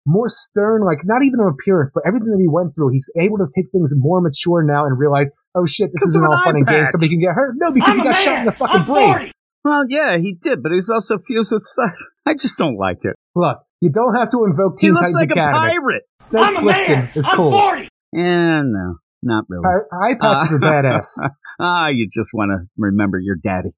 more 0.05 0.27
stern, 0.27 0.81
like 0.81 0.99
not 1.05 1.23
even 1.23 1.39
an 1.39 1.47
appearance, 1.47 1.91
but 1.93 2.03
everything 2.07 2.29
that 2.31 2.39
he 2.41 2.47
went 2.49 2.73
through, 2.75 2.89
he's 2.89 3.09
able 3.19 3.37
to 3.37 3.47
take 3.55 3.71
things 3.71 3.93
more 3.95 4.19
mature 4.21 4.63
now 4.63 4.85
and 4.85 4.97
realize, 4.97 5.29
oh 5.55 5.65
shit, 5.65 5.91
this 5.93 6.01
isn't 6.09 6.25
all 6.25 6.37
fun 6.43 6.55
and 6.55 6.65
games. 6.67 6.91
Somebody 6.91 7.09
can 7.09 7.19
get 7.19 7.33
hurt. 7.33 7.53
No, 7.57 7.71
because 7.71 7.97
I'm 7.97 8.03
he 8.05 8.09
got 8.11 8.15
shot 8.15 8.39
in 8.39 8.45
the 8.45 8.51
fucking 8.51 8.83
brain. 8.83 9.31
Well, 9.63 9.85
yeah, 9.87 10.17
he 10.17 10.33
did, 10.33 10.63
but 10.63 10.71
he's 10.71 10.89
also 10.89 11.17
fused 11.19 11.51
with. 11.51 11.63
Cy- 11.63 11.93
I 12.25 12.33
just 12.33 12.57
don't 12.57 12.77
like 12.77 13.05
it. 13.05 13.15
Look, 13.35 13.59
you 13.79 13.91
don't 13.91 14.15
have 14.15 14.29
to 14.31 14.43
invoke 14.45 14.79
He 14.79 14.89
looks 14.89 15.11
Titans 15.11 15.21
like 15.21 15.31
a 15.31 15.51
pirate. 15.51 16.03
Snake 16.19 16.43
I'm 16.45 16.57
a 16.57 16.61
Plissken 16.61 16.87
man. 16.87 17.11
is 17.15 17.27
I'm 17.29 17.35
cool. 17.35 17.51
40. 17.51 17.87
Yeah, 18.13 18.61
no, 18.65 18.95
not 19.21 19.45
really. 19.49 19.65
Eye 19.65 20.09
eye 20.09 20.15
patches 20.19 20.53
Uh, 20.53 20.55
are 20.55 20.59
badass. 20.59 21.17
ah, 21.59 21.87
you 21.89 22.07
just 22.11 22.31
want 22.33 22.51
to 22.51 22.67
remember 22.77 23.19
your 23.19 23.35
daddy. 23.35 23.69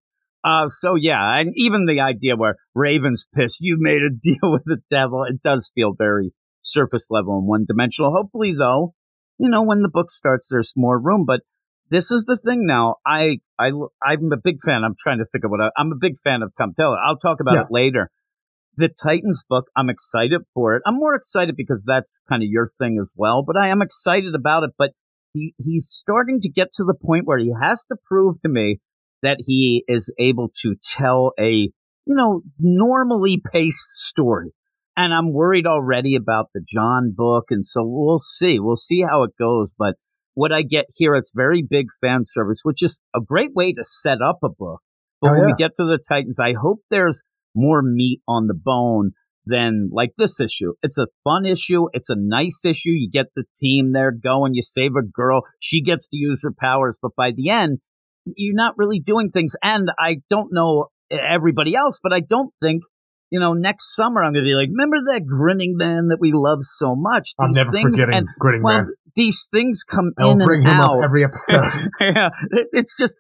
Uh, 0.44 0.68
so 0.68 0.96
yeah, 0.96 1.38
and 1.40 1.54
even 1.56 1.86
the 1.86 2.02
idea 2.02 2.36
where 2.36 2.56
Raven's 2.76 3.28
pissed, 3.34 3.58
you 3.62 3.78
made 3.80 4.02
a 4.02 4.10
deal 4.22 4.52
with 4.52 4.64
the 4.66 4.80
devil, 4.90 5.24
it 5.24 5.42
does 5.42 5.72
feel 5.74 5.94
very 5.98 6.34
surface 6.62 7.08
level 7.12 7.38
and 7.38 7.48
one 7.48 7.66
dimensional. 7.68 8.12
Hopefully 8.12 8.54
though, 8.54 8.94
you 9.38 9.50
know, 9.50 9.64
when 9.64 9.82
the 9.82 9.90
book 9.90 10.12
starts, 10.12 10.50
there's 10.52 10.74
more 10.76 11.00
room, 11.00 11.26
but 11.26 11.42
this 11.90 12.12
is 12.12 12.26
the 12.26 12.38
thing 12.38 12.66
now. 12.66 12.96
I, 13.06 13.40
I, 13.60 13.72
I'm 14.04 14.32
a 14.32 14.38
big 14.42 14.58
fan. 14.66 14.84
I'm 14.84 14.96
trying 15.00 15.20
to 15.20 15.26
think 15.26 15.44
of 15.46 15.52
what 15.52 15.62
I, 15.62 15.70
I'm 15.78 15.92
a 15.92 15.98
big 16.00 16.18
fan 16.24 16.42
of 16.42 16.52
Tom 16.58 16.74
Taylor. 16.78 16.98
I'll 17.06 17.18
talk 17.18 17.40
about 17.40 17.56
Yeah. 17.56 17.62
it 17.62 17.68
later. 17.70 18.10
The 18.76 18.90
Titans 18.90 19.44
book, 19.48 19.66
I'm 19.78 19.90
excited 19.90 20.42
for 20.54 20.76
it. 20.76 20.82
I'm 20.88 20.96
more 20.96 21.14
excited 21.14 21.56
because 21.56 21.86
that's 21.86 22.22
kind 22.28 22.42
of 22.42 22.50
your 22.50 22.66
thing 22.68 22.98
as 23.00 23.14
well, 23.16 23.44
but 23.46 23.56
I 23.56 23.68
am 23.68 23.82
excited 23.84 24.34
about 24.34 24.64
it. 24.64 24.72
But 24.78 24.92
he, 25.34 25.54
he's 25.60 25.88
starting 25.88 26.40
to 26.42 26.50
get 26.50 26.72
to 26.74 26.84
the 26.84 26.96
point 26.96 27.28
where 27.28 27.38
he 27.38 27.54
has 27.62 27.84
to 27.86 27.96
prove 28.04 28.40
to 28.42 28.50
me 28.50 28.80
that 29.24 29.38
he 29.40 29.84
is 29.88 30.14
able 30.20 30.52
to 30.62 30.76
tell 30.96 31.32
a, 31.40 31.50
you 31.50 31.72
know, 32.06 32.42
normally 32.60 33.42
paced 33.52 33.90
story. 33.90 34.52
And 34.96 35.12
I'm 35.12 35.34
worried 35.34 35.66
already 35.66 36.16
about 36.16 36.50
the 36.54 36.62
John 36.62 37.14
book. 37.16 37.46
And 37.50 37.66
so 37.66 37.82
we'll 37.84 38.20
see. 38.20 38.60
We'll 38.60 38.76
see 38.76 39.02
how 39.02 39.24
it 39.24 39.32
goes. 39.40 39.74
But 39.78 39.96
what 40.36 40.52
I 40.52 40.62
get 40.62 40.86
here, 40.96 41.16
it's 41.16 41.34
very 41.36 41.66
big 41.68 41.88
fan 42.00 42.22
service, 42.24 42.60
which 42.62 42.84
is 42.84 43.02
a 43.16 43.20
great 43.20 43.56
way 43.56 43.74
to 43.74 43.84
set 43.84 44.20
up 44.22 44.40
a 44.44 44.50
book. 44.50 44.82
But 45.20 45.32
Oh, 45.32 45.34
when 45.40 45.46
we 45.48 45.54
get 45.58 45.72
to 45.78 45.86
the 45.86 45.98
Titans, 45.98 46.40
I 46.40 46.54
hope 46.54 46.82
there's 46.92 47.24
more 47.56 47.82
meat 47.82 48.22
on 48.28 48.48
the 48.48 48.54
bone 48.54 49.12
than 49.46 49.90
like 49.92 50.12
this 50.18 50.40
issue. 50.40 50.74
It's 50.82 50.98
a 50.98 51.08
fun 51.24 51.46
issue. 51.46 51.88
It's 51.94 52.10
a 52.10 52.16
nice 52.18 52.64
issue. 52.66 52.92
You 52.92 53.10
get 53.12 53.28
the 53.36 53.46
team 53.60 53.94
there 53.94 54.12
going. 54.12 54.54
You 54.54 54.62
save 54.62 54.92
a 54.98 55.06
girl. 55.06 55.42
She 55.60 55.82
gets 55.82 56.08
to 56.10 56.18
use 56.18 56.42
her 56.44 56.54
powers. 56.58 56.98
But 57.02 57.12
by 57.16 57.32
the 57.32 57.50
end, 57.50 57.80
you're 58.26 58.56
not 58.56 58.74
really 58.78 59.00
doing 59.00 59.30
things. 59.30 59.54
And 59.64 59.90
I 60.00 60.18
don't 60.30 60.50
know 60.52 60.88
everybody 61.12 61.76
else, 61.76 62.00
but 62.02 62.14
I 62.14 62.20
don't 62.22 62.54
think, 62.62 62.84
you 63.30 63.40
know, 63.40 63.54
next 63.54 63.96
summer 63.96 64.24
I'm 64.24 64.34
going 64.34 64.46
to 64.46 64.50
be 64.50 64.56
like, 64.56 64.70
remember 64.70 64.98
that 65.12 65.26
grinning 65.26 65.76
man 65.78 66.08
that 66.08 66.18
we 66.20 66.32
love 66.34 66.60
so 66.62 66.96
much? 66.96 67.34
I'm 67.40 67.50
These 67.52 67.56
never 67.58 67.72
things- 67.72 67.90
forgetting 67.92 68.16
and, 68.16 68.28
Gritting 68.40 68.64
well, 68.64 68.78
Man. 68.84 68.94
these 69.16 69.48
things 69.52 69.84
come 69.84 70.12
I'll 70.18 70.32
in 70.32 70.40
bring 70.40 70.64
and 70.64 70.74
him 70.74 70.80
out 70.80 70.98
up 71.00 71.04
every 71.04 71.24
episode. 71.24 71.64
yeah, 72.00 72.30
it- 72.52 72.68
it's 72.74 72.98
just 72.98 73.16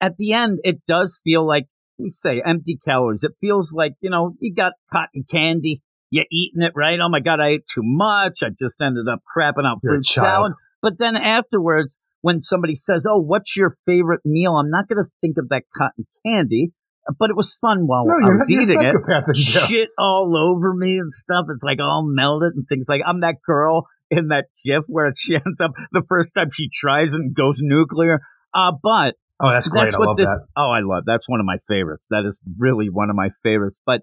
at 0.00 0.16
the 0.18 0.32
end, 0.32 0.58
it 0.64 0.80
does 0.86 1.20
feel 1.24 1.46
like 1.46 1.66
we 1.98 2.10
say 2.10 2.42
empty 2.44 2.76
calories. 2.76 3.24
It 3.24 3.32
feels 3.40 3.72
like 3.72 3.94
you 4.00 4.10
know 4.10 4.34
you 4.38 4.54
got 4.54 4.72
cotton 4.92 5.24
candy, 5.30 5.80
you're 6.10 6.26
eating 6.30 6.62
it 6.62 6.72
right. 6.76 6.98
Oh 7.00 7.08
my 7.08 7.20
god, 7.20 7.40
I 7.40 7.48
ate 7.48 7.64
too 7.72 7.80
much. 7.82 8.40
I 8.42 8.48
just 8.60 8.80
ended 8.82 9.06
up 9.10 9.20
crapping 9.36 9.66
out 9.66 9.78
fruit 9.82 10.04
salad. 10.04 10.52
But 10.82 10.98
then 10.98 11.16
afterwards, 11.16 11.98
when 12.26 12.42
somebody 12.42 12.74
says, 12.74 13.06
"Oh, 13.08 13.20
what's 13.20 13.56
your 13.56 13.70
favorite 13.70 14.22
meal?" 14.24 14.56
I'm 14.56 14.70
not 14.70 14.88
going 14.88 15.02
to 15.02 15.08
think 15.20 15.38
of 15.38 15.48
that 15.50 15.64
cotton 15.76 16.06
candy. 16.26 16.72
But 17.20 17.30
it 17.30 17.36
was 17.36 17.54
fun 17.54 17.86
while 17.86 18.04
no, 18.04 18.14
I 18.16 18.32
was 18.32 18.40
not, 18.40 18.48
you're 18.48 18.62
a 18.62 18.64
eating 18.64 18.82
it 18.82 19.36
shit 19.36 19.90
all 19.96 20.34
over 20.36 20.74
me 20.74 20.98
and 20.98 21.12
stuff. 21.12 21.46
It's 21.50 21.62
like 21.62 21.78
all 21.80 22.02
melted 22.04 22.54
and 22.56 22.66
things 22.66 22.86
like 22.88 23.00
I'm 23.06 23.20
that 23.20 23.36
girl 23.46 23.86
in 24.10 24.26
that 24.28 24.46
GIF 24.64 24.86
where 24.88 25.12
she 25.16 25.34
ends 25.46 25.60
up 25.60 25.70
the 25.92 26.02
first 26.08 26.34
time 26.34 26.48
she 26.52 26.68
tries 26.68 27.14
and 27.14 27.32
goes 27.32 27.58
nuclear. 27.60 28.22
Uh, 28.52 28.72
but 28.82 29.14
Oh, 29.38 29.50
that's 29.50 29.68
great. 29.68 29.82
that's 29.82 29.94
I 29.94 29.98
love 29.98 30.16
this. 30.16 30.28
that. 30.28 30.46
Oh, 30.56 30.70
I 30.70 30.80
love 30.80 31.04
that's 31.06 31.28
one 31.28 31.38
of 31.38 31.46
my 31.46 31.58
favorites. 31.68 32.08
That 32.10 32.24
is 32.26 32.40
really 32.58 32.88
one 32.90 33.08
of 33.08 33.14
my 33.14 33.28
favorites. 33.44 33.80
But 33.86 34.00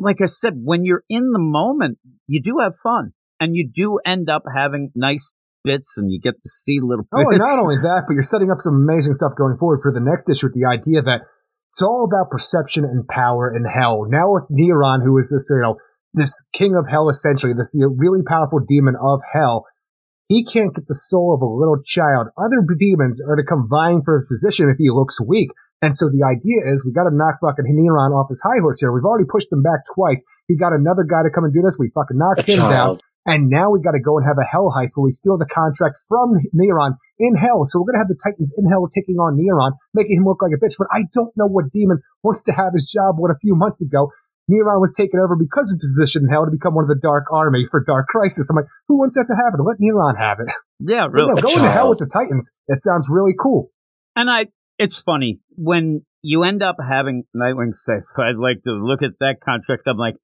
like 0.00 0.20
I 0.20 0.26
said, 0.26 0.54
when 0.56 0.84
you're 0.84 1.04
in 1.08 1.30
the 1.30 1.38
moment, 1.38 1.98
you 2.26 2.42
do 2.42 2.56
have 2.58 2.74
fun 2.82 3.12
and 3.38 3.54
you 3.54 3.68
do 3.72 4.00
end 4.04 4.28
up 4.30 4.42
having 4.52 4.90
nice 4.96 5.34
bits 5.64 5.96
and 5.96 6.10
you 6.10 6.20
get 6.20 6.34
to 6.42 6.48
see 6.48 6.80
little 6.80 7.06
Oh, 7.12 7.30
and 7.30 7.38
not 7.38 7.62
only 7.62 7.76
that, 7.76 8.04
but 8.06 8.14
you're 8.14 8.22
setting 8.22 8.50
up 8.50 8.58
some 8.60 8.74
amazing 8.74 9.14
stuff 9.14 9.32
going 9.36 9.56
forward 9.56 9.80
for 9.82 9.92
the 9.92 10.00
next 10.00 10.28
issue 10.28 10.46
with 10.46 10.54
the 10.54 10.68
idea 10.68 11.02
that 11.02 11.22
it's 11.70 11.82
all 11.82 12.04
about 12.04 12.30
perception 12.30 12.84
and 12.84 13.08
power 13.08 13.52
in 13.54 13.64
hell. 13.64 14.04
Now 14.08 14.32
with 14.32 14.44
Neron, 14.50 15.02
who 15.02 15.16
is 15.18 15.30
this, 15.30 15.48
you 15.50 15.62
know, 15.62 15.76
this 16.12 16.46
king 16.52 16.76
of 16.76 16.86
hell 16.90 17.08
essentially, 17.08 17.52
this 17.54 17.74
you 17.74 17.94
really 17.96 18.22
powerful 18.22 18.60
demon 18.60 18.94
of 19.00 19.20
hell, 19.32 19.64
he 20.28 20.44
can't 20.44 20.74
get 20.74 20.86
the 20.86 20.94
soul 20.94 21.34
of 21.34 21.42
a 21.42 21.46
little 21.46 21.80
child. 21.80 22.28
Other 22.38 22.64
demons 22.78 23.20
are 23.20 23.36
to 23.36 23.44
come 23.44 23.68
vying 23.68 24.02
for 24.04 24.18
his 24.18 24.28
position 24.28 24.68
if 24.68 24.76
he 24.78 24.90
looks 24.90 25.20
weak. 25.20 25.50
And 25.82 25.94
so 25.96 26.06
the 26.06 26.22
idea 26.22 26.62
is 26.72 26.86
we 26.86 26.92
got 26.92 27.10
to 27.10 27.14
knock 27.14 27.42
fucking 27.42 27.66
Neron 27.66 28.14
off 28.14 28.28
his 28.28 28.40
high 28.40 28.60
horse 28.60 28.78
here. 28.80 28.92
We've 28.92 29.04
already 29.04 29.26
pushed 29.28 29.50
him 29.50 29.62
back 29.62 29.80
twice. 29.94 30.22
He 30.46 30.56
got 30.56 30.72
another 30.72 31.02
guy 31.02 31.24
to 31.24 31.30
come 31.30 31.44
and 31.44 31.52
do 31.52 31.60
this. 31.60 31.76
We 31.78 31.90
fucking 31.90 32.16
knocked 32.16 32.46
him 32.48 32.60
down. 32.70 32.98
And 33.24 33.48
now 33.48 33.70
we 33.70 33.80
got 33.80 33.94
to 33.94 34.02
go 34.02 34.18
and 34.18 34.26
have 34.26 34.38
a 34.38 34.46
hell 34.46 34.74
heist 34.74 34.98
where 34.98 35.06
we 35.06 35.14
steal 35.14 35.38
the 35.38 35.46
contract 35.46 35.98
from 36.08 36.34
Neron 36.50 36.98
in 37.18 37.36
hell. 37.36 37.62
So 37.62 37.78
we're 37.78 37.94
going 37.94 38.02
to 38.02 38.04
have 38.04 38.10
the 38.10 38.18
Titans 38.18 38.52
in 38.58 38.66
hell 38.66 38.88
taking 38.90 39.16
on 39.22 39.38
Neron, 39.38 39.78
making 39.94 40.18
him 40.18 40.24
look 40.26 40.42
like 40.42 40.50
a 40.50 40.58
bitch. 40.58 40.74
But 40.76 40.88
I 40.90 41.06
don't 41.14 41.30
know 41.36 41.46
what 41.46 41.70
demon 41.70 42.02
wants 42.22 42.42
to 42.44 42.52
have 42.52 42.74
his 42.74 42.90
job 42.90 43.16
when 43.18 43.30
a 43.30 43.38
few 43.38 43.54
months 43.54 43.80
ago 43.80 44.10
Neron 44.50 44.82
was 44.82 44.92
taken 44.92 45.20
over 45.20 45.36
because 45.36 45.70
of 45.70 45.78
his 45.78 45.94
position 45.94 46.26
in 46.26 46.34
hell 46.34 46.44
to 46.44 46.50
become 46.50 46.74
one 46.74 46.82
of 46.82 46.88
the 46.90 46.98
Dark 46.98 47.30
Army 47.32 47.64
for 47.64 47.82
Dark 47.82 48.08
Crisis. 48.08 48.50
I'm 48.50 48.56
like, 48.56 48.66
who 48.88 48.98
wants 48.98 49.14
that 49.14 49.30
to 49.30 49.38
happen? 49.38 49.62
Let 49.62 49.78
Neron 49.78 50.18
have 50.18 50.38
it. 50.40 50.50
yeah, 50.80 51.06
really. 51.06 51.34
no, 51.34 51.40
going 51.40 51.62
to 51.62 51.70
hell 51.70 51.90
with 51.90 51.98
the 51.98 52.10
Titans, 52.10 52.50
that 52.66 52.78
sounds 52.78 53.08
really 53.10 53.34
cool. 53.38 53.70
And 54.16 54.28
I, 54.28 54.48
it's 54.78 55.00
funny 55.00 55.40
when 55.54 56.04
you 56.22 56.42
end 56.42 56.62
up 56.62 56.76
having 56.82 57.24
Nightwing 57.36 57.74
say, 57.74 58.02
"I'd 58.18 58.36
like 58.36 58.62
to 58.64 58.72
look 58.72 59.02
at 59.02 59.18
that 59.20 59.40
contract." 59.40 59.82
I'm 59.86 59.96
like, 59.96 60.16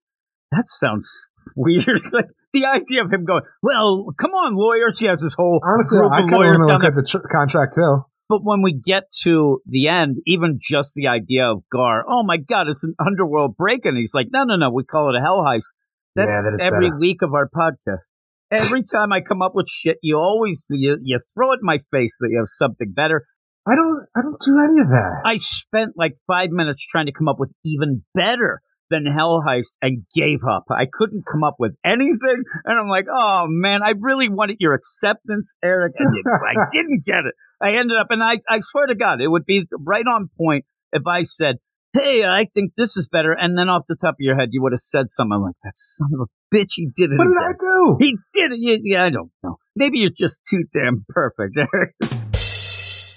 that 0.51 0.69
sounds 0.69 1.09
weird. 1.57 2.03
like 2.12 2.29
the 2.53 2.66
idea 2.66 3.03
of 3.03 3.12
him 3.12 3.25
going, 3.25 3.43
"Well, 3.62 4.07
come 4.16 4.33
on, 4.33 4.55
lawyers." 4.55 4.99
He 4.99 5.07
has 5.07 5.20
this 5.20 5.35
whole 5.35 5.61
Honestly, 5.62 5.99
group 5.99 6.12
I 6.12 6.20
kind 6.20 6.33
of 6.33 6.39
want 6.39 6.59
to 6.59 6.66
look 6.66 6.85
at 6.85 6.95
the 6.95 7.03
tr- 7.03 7.27
contract 7.31 7.75
too. 7.75 8.05
But 8.29 8.41
when 8.45 8.61
we 8.61 8.75
get 8.75 9.05
to 9.23 9.62
the 9.65 9.89
end, 9.89 10.19
even 10.27 10.59
just 10.61 10.95
the 10.95 11.09
idea 11.09 11.47
of 11.51 11.62
Gar, 11.73 12.05
oh 12.07 12.23
my 12.23 12.37
God, 12.37 12.69
it's 12.69 12.85
an 12.85 12.95
underworld 12.99 13.57
break, 13.57 13.87
and 13.87 13.97
he's 13.97 14.12
like, 14.15 14.29
"No, 14.33 14.45
no, 14.45 14.57
no, 14.57 14.70
we 14.70 14.85
call 14.85 15.15
it 15.15 15.19
a 15.19 15.23
hell 15.23 15.45
heist." 15.47 15.73
That's 16.15 16.35
Yeah, 16.35 16.51
that 16.51 16.61
every 16.62 16.91
better. 16.91 16.99
week 16.99 17.23
of 17.23 17.33
our 17.35 17.49
podcast. 17.49 18.05
Every 18.51 18.83
time 18.93 19.12
I 19.12 19.20
come 19.20 19.43
up 19.43 19.53
with 19.55 19.69
shit, 19.69 19.99
you 20.03 20.16
always 20.16 20.66
you, 20.69 20.99
you 21.03 21.19
throw 21.35 21.53
it 21.53 21.61
in 21.62 21.66
my 21.66 21.79
face 21.91 22.19
that 22.20 22.29
you 22.31 22.39
have 22.39 22.49
something 22.49 22.93
better. 22.93 23.27
I 23.66 23.75
don't, 23.75 24.07
I 24.16 24.23
don't 24.23 24.41
do 24.41 24.57
any 24.59 24.81
of 24.81 24.89
that. 24.89 25.23
I 25.27 25.37
spent 25.37 25.93
like 25.95 26.15
five 26.27 26.49
minutes 26.51 26.87
trying 26.87 27.05
to 27.07 27.12
come 27.12 27.29
up 27.29 27.39
with 27.39 27.53
even 27.65 28.03
better 28.15 28.62
than 28.90 29.06
Hell 29.06 29.43
Heist 29.47 29.77
and 29.82 30.05
gave 30.15 30.40
up. 30.48 30.65
I 30.70 30.86
couldn't 30.90 31.24
come 31.31 31.44
up 31.44 31.56
with 31.59 31.74
anything. 31.85 32.44
And 32.65 32.78
I'm 32.78 32.89
like, 32.89 33.06
oh 33.10 33.47
man, 33.48 33.82
I 33.82 33.94
really 33.98 34.28
wanted 34.28 34.56
your 34.60 34.74
acceptance, 34.74 35.56
Eric. 35.62 35.94
And 35.98 36.15
you, 36.15 36.23
I 36.48 36.66
didn't 36.70 37.05
get 37.05 37.24
it. 37.27 37.35
I 37.60 37.74
ended 37.74 37.97
up, 37.98 38.09
and 38.10 38.23
I, 38.23 38.39
I 38.48 38.60
swear 38.60 38.86
to 38.86 38.94
God, 38.94 39.20
it 39.20 39.28
would 39.28 39.44
be 39.44 39.66
right 39.78 40.06
on 40.06 40.31
point 40.39 40.65
if 40.93 41.02
I 41.06 41.24
said, 41.24 41.56
hey, 41.93 42.24
I 42.24 42.47
think 42.55 42.73
this 42.77 42.97
is 42.97 43.09
better. 43.09 43.32
And 43.32 43.59
then 43.59 43.69
off 43.69 43.82
the 43.89 43.97
top 44.01 44.15
of 44.15 44.20
your 44.20 44.36
head, 44.36 44.51
you 44.52 44.62
would 44.62 44.73
have 44.73 44.81
said 44.81 45.10
something 45.10 45.40
like, 45.40 45.56
that 45.65 45.73
son 45.77 46.10
of 46.15 46.28
a 46.28 46.55
bitch, 46.56 46.73
he 46.77 46.86
did 46.94 47.12
it. 47.12 47.19
what 47.19 47.24
did 47.24 47.36
again." 47.36 47.48
I 47.48 47.52
do? 47.59 47.97
He 47.98 48.16
did 48.32 48.52
it. 48.52 48.81
Yeah, 48.85 49.05
I 49.05 49.10
don't 49.10 49.31
know. 49.43 49.56
Maybe 49.74 49.98
you're 49.98 50.10
just 50.10 50.40
too 50.48 50.65
damn 50.73 51.05
perfect, 51.09 51.56
Eric. 51.74 51.94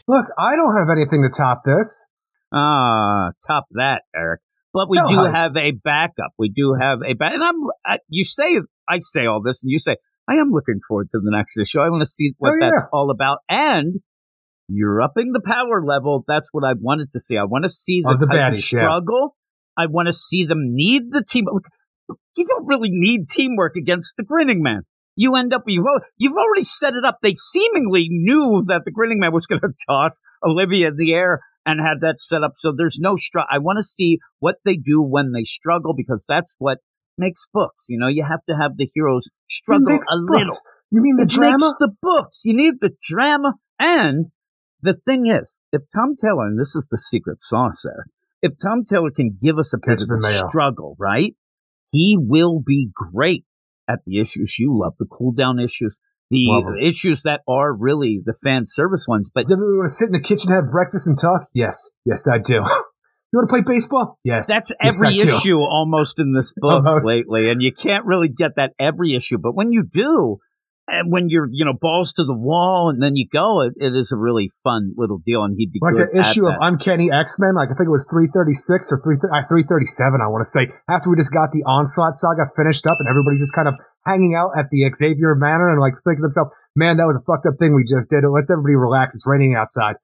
Look, 0.08 0.26
I 0.38 0.56
don't 0.56 0.76
have 0.76 0.90
anything 0.92 1.22
to 1.24 1.30
top 1.30 1.60
this. 1.66 2.08
Ah, 2.54 3.32
top 3.48 3.66
that, 3.72 4.04
Eric. 4.16 4.42
But 4.74 4.90
we 4.90 4.98
No, 4.98 5.08
do 5.10 5.16
heist. 5.16 5.36
have 5.36 5.56
a 5.58 5.72
backup. 5.72 6.32
We 6.38 6.50
do 6.50 6.76
have 6.80 7.00
a 7.06 7.14
back. 7.14 7.34
And 7.34 7.44
I'm, 7.44 7.56
I, 7.86 8.00
you 8.08 8.24
say, 8.24 8.62
I 8.88 9.00
say 9.02 9.26
all 9.26 9.42
this, 9.42 9.64
and 9.64 9.72
you 9.72 9.80
say, 9.80 9.98
I 10.30 10.36
am 10.36 10.52
looking 10.52 10.80
forward 10.88 11.10
to 11.12 11.20
the 11.20 11.32
next 11.32 11.58
issue. 11.58 11.80
I 11.80 11.90
want 11.90 12.02
to 12.04 12.10
see 12.10 12.34
what 12.38 12.52
Oh, 12.52 12.56
yeah. 12.60 12.70
that's 12.70 12.86
all 12.94 13.10
about. 13.12 13.40
And 13.50 13.96
you're 14.70 15.02
upping 15.02 15.32
the 15.34 15.42
power 15.42 15.84
level. 15.86 16.24
That's 16.28 16.50
what 16.54 16.64
I 16.64 16.74
wanted 16.80 17.12
to 17.12 17.20
see. 17.20 17.38
I 17.38 17.44
want 17.44 17.66
to 17.66 17.70
see 17.70 18.02
the, 18.02 18.12
Of 18.12 18.20
the 18.20 18.28
Titans 18.28 18.60
baddies, 18.62 18.72
yeah. 18.72 18.80
struggle. 18.82 19.36
I 19.76 19.88
want 19.88 20.08
to 20.08 20.14
see 20.14 20.46
them 20.46 20.60
need 20.74 21.12
the 21.12 21.24
team. 21.28 21.46
Look, 21.52 21.66
you 22.38 22.46
don't 22.46 22.66
really 22.68 22.90
need 22.92 23.28
teamwork 23.28 23.76
against 23.76 24.16
the 24.18 24.24
grinning 24.24 24.62
man. 24.62 24.82
You 25.18 25.36
end 25.36 25.54
up, 25.54 25.64
you've, 25.68 25.86
you've 26.18 26.38
already 26.38 26.64
set 26.64 26.94
it 26.94 27.04
up. 27.04 27.18
They 27.22 27.34
seemingly 27.36 28.08
knew 28.10 28.64
that 28.68 28.84
the 28.86 28.92
grinning 28.92 29.20
man 29.20 29.34
was 29.34 29.46
going 29.46 29.60
to 29.62 29.70
toss 29.90 30.22
Olivia 30.44 30.88
in 30.90 30.96
the 30.96 31.14
air 31.14 31.42
and 31.66 31.80
have 31.80 32.02
that 32.02 32.20
set 32.20 32.44
up. 32.44 32.54
So 32.56 32.74
there's 32.76 32.98
no 33.00 33.16
struggle. 33.16 33.48
I 33.52 33.60
want 33.60 33.78
to 33.78 33.84
see 33.84 34.20
what 34.40 34.56
they 34.66 34.76
do 34.76 35.02
when 35.02 35.32
they 35.32 35.44
struggle 35.44 35.94
because 35.96 36.26
that's 36.28 36.56
what 36.60 36.80
makes 37.18 37.48
books. 37.54 37.88
You 37.90 38.00
know, 38.00 38.08
you 38.08 38.26
have 38.28 38.44
to 38.50 38.56
have 38.56 38.78
the 38.78 38.90
heroes 38.94 39.28
struggle 39.50 39.88
a 39.90 39.96
books. 39.96 40.08
little. 40.12 40.58
You 40.92 41.02
mean 41.02 41.16
the 41.18 41.24
it 41.24 41.30
drama? 41.30 41.58
makes 41.58 41.74
the 41.80 41.92
books. 42.02 42.42
You 42.44 42.56
need 42.56 42.76
the 42.80 42.92
drama. 43.02 43.54
And 43.80 44.28
the 44.82 44.94
thing 44.94 45.28
is, 45.28 45.58
if 45.72 45.82
Tom 45.96 46.16
Taylor, 46.16 46.48
and 46.48 46.60
this 46.60 46.76
is 46.76 46.88
the 46.90 46.98
secret 46.98 47.42
sauce 47.42 47.84
there, 47.84 48.06
if 48.42 48.54
Tom 48.62 48.84
Taylor 48.84 49.12
can 49.12 49.38
give 49.40 49.58
us 49.58 49.74
a 49.74 49.78
bit 49.78 50.00
Catch 50.00 50.02
of 50.02 50.08
the 50.08 50.46
struggle, 50.50 50.96
right? 51.00 51.36
He 51.92 52.18
will 52.20 52.62
be 52.66 52.90
great 52.94 53.46
at 53.88 54.00
the 54.06 54.20
issues 54.20 54.58
you 54.58 54.78
love, 54.78 54.94
the 54.98 55.06
cool 55.06 55.32
down 55.32 55.60
issues, 55.60 56.00
the 56.32 56.46
Love 56.48 56.78
issues 56.82 57.24
that 57.24 57.42
are 57.48 57.74
really 57.74 58.22
the 58.26 58.34
fan 58.34 58.66
service 58.66 59.06
ones. 59.08 59.30
But 59.34 59.42
Does 59.42 59.52
everyone 59.52 59.80
want 59.80 59.90
to 59.90 59.94
sit 59.94 60.08
in 60.08 60.14
the 60.14 60.22
kitchen, 60.22 60.52
have 60.52 60.72
breakfast, 60.72 61.08
and 61.08 61.18
talk? 61.20 61.44
Yes. 61.54 61.92
Yes, 62.06 62.28
I 62.28 62.40
do. 62.40 62.54
you 62.54 62.62
want 63.34 63.50
to 63.50 63.54
play 63.54 63.62
baseball? 63.62 64.18
Yes. 64.24 64.48
That's 64.48 64.72
every 64.82 65.18
do. 65.18 65.28
issue 65.28 65.58
almost 65.58 66.20
in 66.20 66.34
this 66.34 66.54
book 66.56 66.86
Almost. 66.86 67.06
lately, 67.06 67.50
and 67.50 67.62
you 67.62 67.74
can't 67.74 68.06
really 68.06 68.30
get 68.30 68.56
that 68.56 68.72
every 68.80 69.14
issue. 69.14 69.38
But 69.38 69.56
when 69.56 69.72
you 69.74 69.84
do, 69.84 70.40
and 70.88 71.12
when 71.12 71.30
you're 71.30 71.48
you 71.52 71.64
know 71.64 71.74
balls 71.74 72.14
to 72.14 72.24
the 72.24 72.34
wall, 72.34 72.90
and 72.90 73.02
then 73.02 73.16
you 73.16 73.28
go, 73.32 73.62
it, 73.62 73.74
it 73.78 73.94
is 73.96 74.12
a 74.12 74.18
really 74.18 74.50
fun 74.64 74.94
little 74.98 75.20
deal. 75.26 75.44
And 75.44 75.56
he'd 75.58 75.72
be 75.72 75.80
Like 75.82 75.96
the 75.96 76.10
issue 76.18 76.48
of. 76.48 76.56
Uncanny 76.60 77.12
X 77.12 77.38
Men, 77.40 77.56
like 77.56 77.70
I 77.70 77.76
think 77.76 77.88
it 77.88 77.96
was 77.96 78.08
336 78.10 78.92
or 78.92 79.02
3, 79.02 79.16
uh, 79.30 79.46
337, 79.48 80.22
I 80.22 80.28
want 80.28 80.42
to 80.42 80.50
say, 80.50 80.68
after 80.90 81.10
we 81.10 81.16
just 81.16 81.34
got 81.34 81.52
the 81.52 81.64
Onslaught 81.66 82.16
saga 82.16 82.46
finished 82.56 82.86
up 82.88 82.98
and 83.00 83.08
everybody's 83.08 83.42
just 83.42 83.54
kind 83.54 83.68
of 83.68 83.76
hanging 84.06 84.36
out 84.36 84.52
at 84.58 84.70
the 84.70 84.90
Xavier 84.92 85.36
Manor 85.36 85.70
and 85.70 85.80
like 85.80 85.94
thinking 85.96 86.22
to 86.22 86.30
themselves, 86.30 86.54
man, 86.76 86.98
that 86.98 87.06
was 87.06 87.16
a 87.16 87.24
fucked 87.24 87.46
up 87.46 87.56
thing 87.58 87.74
we 87.74 87.84
just 87.84 88.10
did. 88.10 88.24
Let's 88.26 88.50
everybody 88.50 88.76
relax. 88.76 89.16
It's 89.16 89.26
raining 89.26 89.56
outside. 89.56 89.96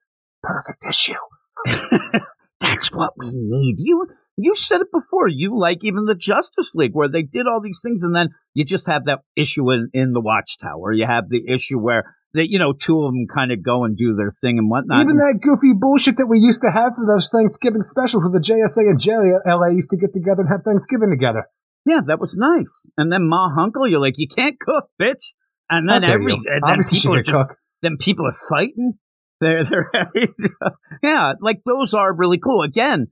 Perfect 0.42 0.84
issue. 0.88 1.18
That's 2.60 2.90
what 2.92 3.12
we 3.16 3.30
need. 3.34 3.76
You 3.78 4.06
you 4.38 4.54
said 4.54 4.80
it 4.80 4.88
before. 4.92 5.28
You 5.28 5.58
like 5.58 5.84
even 5.84 6.04
the 6.04 6.14
Justice 6.14 6.74
League 6.74 6.92
where 6.94 7.08
they 7.08 7.22
did 7.22 7.46
all 7.46 7.60
these 7.60 7.80
things, 7.82 8.02
and 8.02 8.14
then 8.14 8.28
you 8.54 8.64
just 8.64 8.86
have 8.86 9.04
that 9.06 9.20
issue 9.36 9.70
in, 9.72 9.90
in 9.92 10.12
the 10.12 10.20
Watchtower. 10.20 10.92
You 10.92 11.06
have 11.06 11.28
the 11.28 11.42
issue 11.48 11.78
where 11.78 12.14
they, 12.34 12.44
you 12.44 12.58
know, 12.58 12.72
two 12.72 13.02
of 13.04 13.12
them 13.12 13.26
kind 13.26 13.52
of 13.52 13.62
go 13.62 13.84
and 13.84 13.96
do 13.96 14.14
their 14.14 14.30
thing 14.30 14.58
and 14.58 14.70
whatnot. 14.70 15.00
Even 15.00 15.16
that 15.16 15.40
goofy 15.42 15.74
bullshit 15.74 16.16
that 16.18 16.26
we 16.28 16.38
used 16.38 16.60
to 16.62 16.70
have 16.70 16.94
for 16.94 17.06
those 17.06 17.28
Thanksgiving 17.30 17.82
specials 17.82 18.22
where 18.22 18.32
the 18.32 18.44
JSA 18.44 18.88
and 18.88 18.98
JLA 18.98 19.74
used 19.74 19.90
to 19.90 19.96
get 19.96 20.12
together 20.12 20.42
and 20.42 20.50
have 20.50 20.62
Thanksgiving 20.62 21.10
together. 21.10 21.44
yeah, 21.84 22.00
that 22.06 22.20
was 22.20 22.36
nice. 22.36 22.86
And 22.96 23.10
then 23.10 23.28
Ma 23.28 23.50
Hunkle, 23.56 23.90
you're 23.90 24.00
like, 24.00 24.18
you 24.18 24.28
can't 24.28 24.60
cook, 24.60 24.88
bitch. 25.00 25.32
And 25.70 25.88
then 25.88 26.04
every 26.04 26.32
you. 26.32 26.44
and 26.46 26.62
then 26.62 26.84
people 26.88 27.14
are 27.14 27.22
just 27.22 27.38
cook. 27.38 27.56
then 27.82 27.96
people 27.98 28.26
are 28.26 28.36
fighting. 28.48 28.94
They're 29.40 29.64
they're 29.64 29.90
yeah, 31.02 31.34
like 31.40 31.60
those 31.64 31.94
are 31.94 32.12
really 32.14 32.38
cool. 32.38 32.62
Again, 32.62 33.08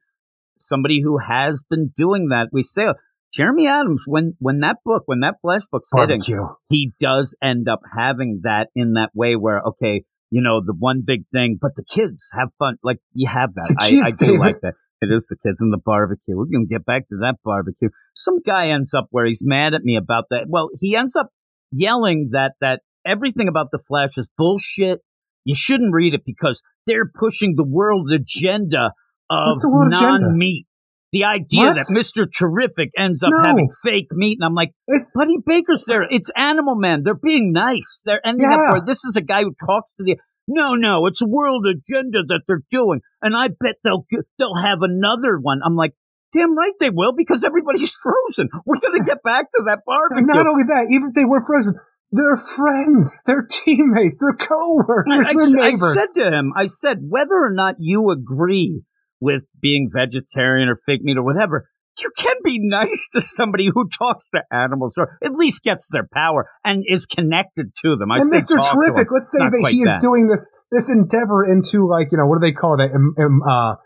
somebody 0.58 1.00
who 1.02 1.18
has 1.18 1.64
been 1.68 1.92
doing 1.96 2.28
that. 2.28 2.48
We 2.52 2.62
say 2.62 2.86
Jeremy 3.32 3.66
Adams 3.66 4.04
when 4.06 4.34
when 4.38 4.60
that 4.60 4.78
book 4.84 5.02
when 5.06 5.20
that 5.20 5.36
flash 5.40 5.62
book's 5.70 5.88
hitting, 5.94 6.20
he 6.68 6.92
does 6.98 7.36
end 7.42 7.68
up 7.68 7.80
having 7.96 8.40
that 8.44 8.68
in 8.74 8.94
that 8.94 9.10
way 9.14 9.36
where 9.36 9.60
okay, 9.60 10.04
you 10.30 10.40
know 10.40 10.60
the 10.64 10.74
one 10.76 11.02
big 11.04 11.24
thing, 11.32 11.58
but 11.60 11.74
the 11.76 11.84
kids 11.84 12.30
have 12.34 12.48
fun. 12.58 12.76
Like 12.82 12.98
you 13.12 13.28
have 13.28 13.54
that. 13.54 13.76
I, 13.78 13.86
I 13.86 13.90
kids, 13.90 14.16
do 14.16 14.26
David. 14.26 14.40
like 14.40 14.60
that. 14.62 14.74
It 15.02 15.10
is 15.12 15.26
the 15.28 15.36
kids 15.36 15.60
and 15.60 15.72
the 15.72 15.80
barbecue. 15.84 16.36
We're 16.36 16.46
gonna 16.46 16.66
get 16.66 16.86
back 16.86 17.08
to 17.08 17.16
that 17.20 17.36
barbecue. 17.44 17.90
Some 18.14 18.40
guy 18.40 18.68
ends 18.68 18.94
up 18.94 19.08
where 19.10 19.26
he's 19.26 19.42
mad 19.44 19.74
at 19.74 19.82
me 19.82 19.96
about 19.96 20.24
that. 20.30 20.46
Well, 20.48 20.70
he 20.80 20.96
ends 20.96 21.14
up 21.14 21.28
yelling 21.70 22.30
that 22.32 22.54
that 22.60 22.80
everything 23.04 23.48
about 23.48 23.70
the 23.70 23.78
Flash 23.78 24.16
is 24.16 24.30
bullshit. 24.38 25.00
You 25.44 25.54
shouldn't 25.54 25.92
read 25.92 26.14
it 26.14 26.22
because 26.24 26.62
they're 26.86 27.10
pushing 27.12 27.54
the 27.54 27.66
world 27.66 28.10
agenda 28.10 28.92
of 29.30 29.48
What's 29.48 29.62
the 29.62 29.70
world 29.70 29.92
agenda? 29.92 30.26
non-meat. 30.28 30.66
The 31.12 31.24
idea 31.24 31.62
What? 31.66 31.74
that 31.76 31.86
Mr. 31.96 32.26
Terrific 32.30 32.90
ends 32.98 33.22
up 33.22 33.30
No. 33.32 33.42
having 33.44 33.68
fake 33.82 34.08
meat, 34.12 34.38
and 34.40 34.44
I'm 34.44 34.54
like, 34.54 34.72
It's 34.88 35.14
Buddy 35.16 35.36
Baker's 35.46 35.84
there. 35.86 36.06
It's 36.10 36.30
Animal 36.36 36.74
Man. 36.74 37.02
They're 37.04 37.14
being 37.14 37.52
nice. 37.52 38.02
They're 38.04 38.24
ending 38.26 38.46
up 38.50 38.58
where 38.72 38.80
this 38.84 39.04
is 39.04 39.16
a 39.16 39.22
guy 39.22 39.42
who 39.42 39.54
talks 39.66 39.94
to 39.94 40.04
the. 40.04 40.16
No, 40.48 40.74
no, 40.74 41.06
it's 41.06 41.22
a 41.22 41.26
world 41.26 41.66
agenda 41.66 42.18
that 42.28 42.42
they're 42.46 42.62
doing, 42.70 43.00
and 43.22 43.36
I 43.36 43.48
bet 43.48 43.76
they'll 43.82 44.04
they'll 44.38 44.56
have 44.62 44.78
another 44.82 45.38
one. 45.38 45.60
I'm 45.64 45.74
like, 45.76 45.92
damn 46.32 46.56
right 46.56 46.72
they 46.78 46.90
will 46.90 47.12
because 47.16 47.42
everybody's 47.44 47.92
frozen. 48.02 48.48
We're 48.66 48.80
gonna 48.80 49.04
get 49.04 49.22
back 49.22 49.46
to 49.56 49.62
that 49.66 49.80
barbecue. 49.86 50.26
not 50.26 50.46
only 50.46 50.64
that, 50.64 50.86
even 50.90 51.08
if 51.08 51.14
they 51.14 51.24
were 51.24 51.40
frozen, 51.44 51.74
they're 52.12 52.36
friends, 52.36 53.22
they're 53.26 53.46
teammates, 53.48 54.18
they're 54.20 54.34
coworkers, 54.36 55.26
I, 55.26 55.32
they're 55.34 55.50
neighbors. 55.50 55.96
I 55.96 56.04
said 56.04 56.22
to 56.22 56.30
him, 56.36 56.52
I 56.56 56.66
said, 56.66 56.98
whether 57.08 57.34
or 57.34 57.52
not 57.52 57.76
you 57.78 58.10
agree 58.10 58.82
with 59.20 59.44
being 59.60 59.88
vegetarian 59.93 60.68
or 60.68 60.76
fake 60.86 61.02
meat 61.02 61.16
or 61.16 61.22
whatever, 61.24 61.68
you 61.98 62.10
can 62.18 62.36
be 62.44 62.59
nice 62.60 63.09
to 63.12 63.20
somebody 63.20 63.70
who 63.72 63.88
talks 63.88 64.28
to 64.30 64.43
animals 64.52 64.94
or 64.98 65.16
at 65.24 65.32
least 65.32 65.62
gets 65.62 65.88
their 65.90 66.06
power 66.12 66.47
and 66.64 66.84
is 66.86 67.06
connected 67.06 67.72
to 67.82 67.97
them. 67.97 68.12
I 68.12 68.18
and 68.18 68.32
Mr. 68.32 68.56
Terrific, 68.72 69.09
let's 69.10 69.30
say 69.32 69.38
that 69.48 69.68
he 69.70 69.80
is 69.80 69.86
that. 69.86 70.01
doing 70.01 70.26
this 70.26 70.52
this 70.70 70.90
endeavor 70.90 71.44
into 71.44 71.88
like 71.88 72.09
you 72.12 72.18
know 72.18 72.26
what 72.26 72.40
do 72.40 72.47
they 72.47 72.52
call 72.52 72.76
that? 72.76 72.90
Im, 72.94 73.14
im, 73.18 73.43
uh, 73.43 73.76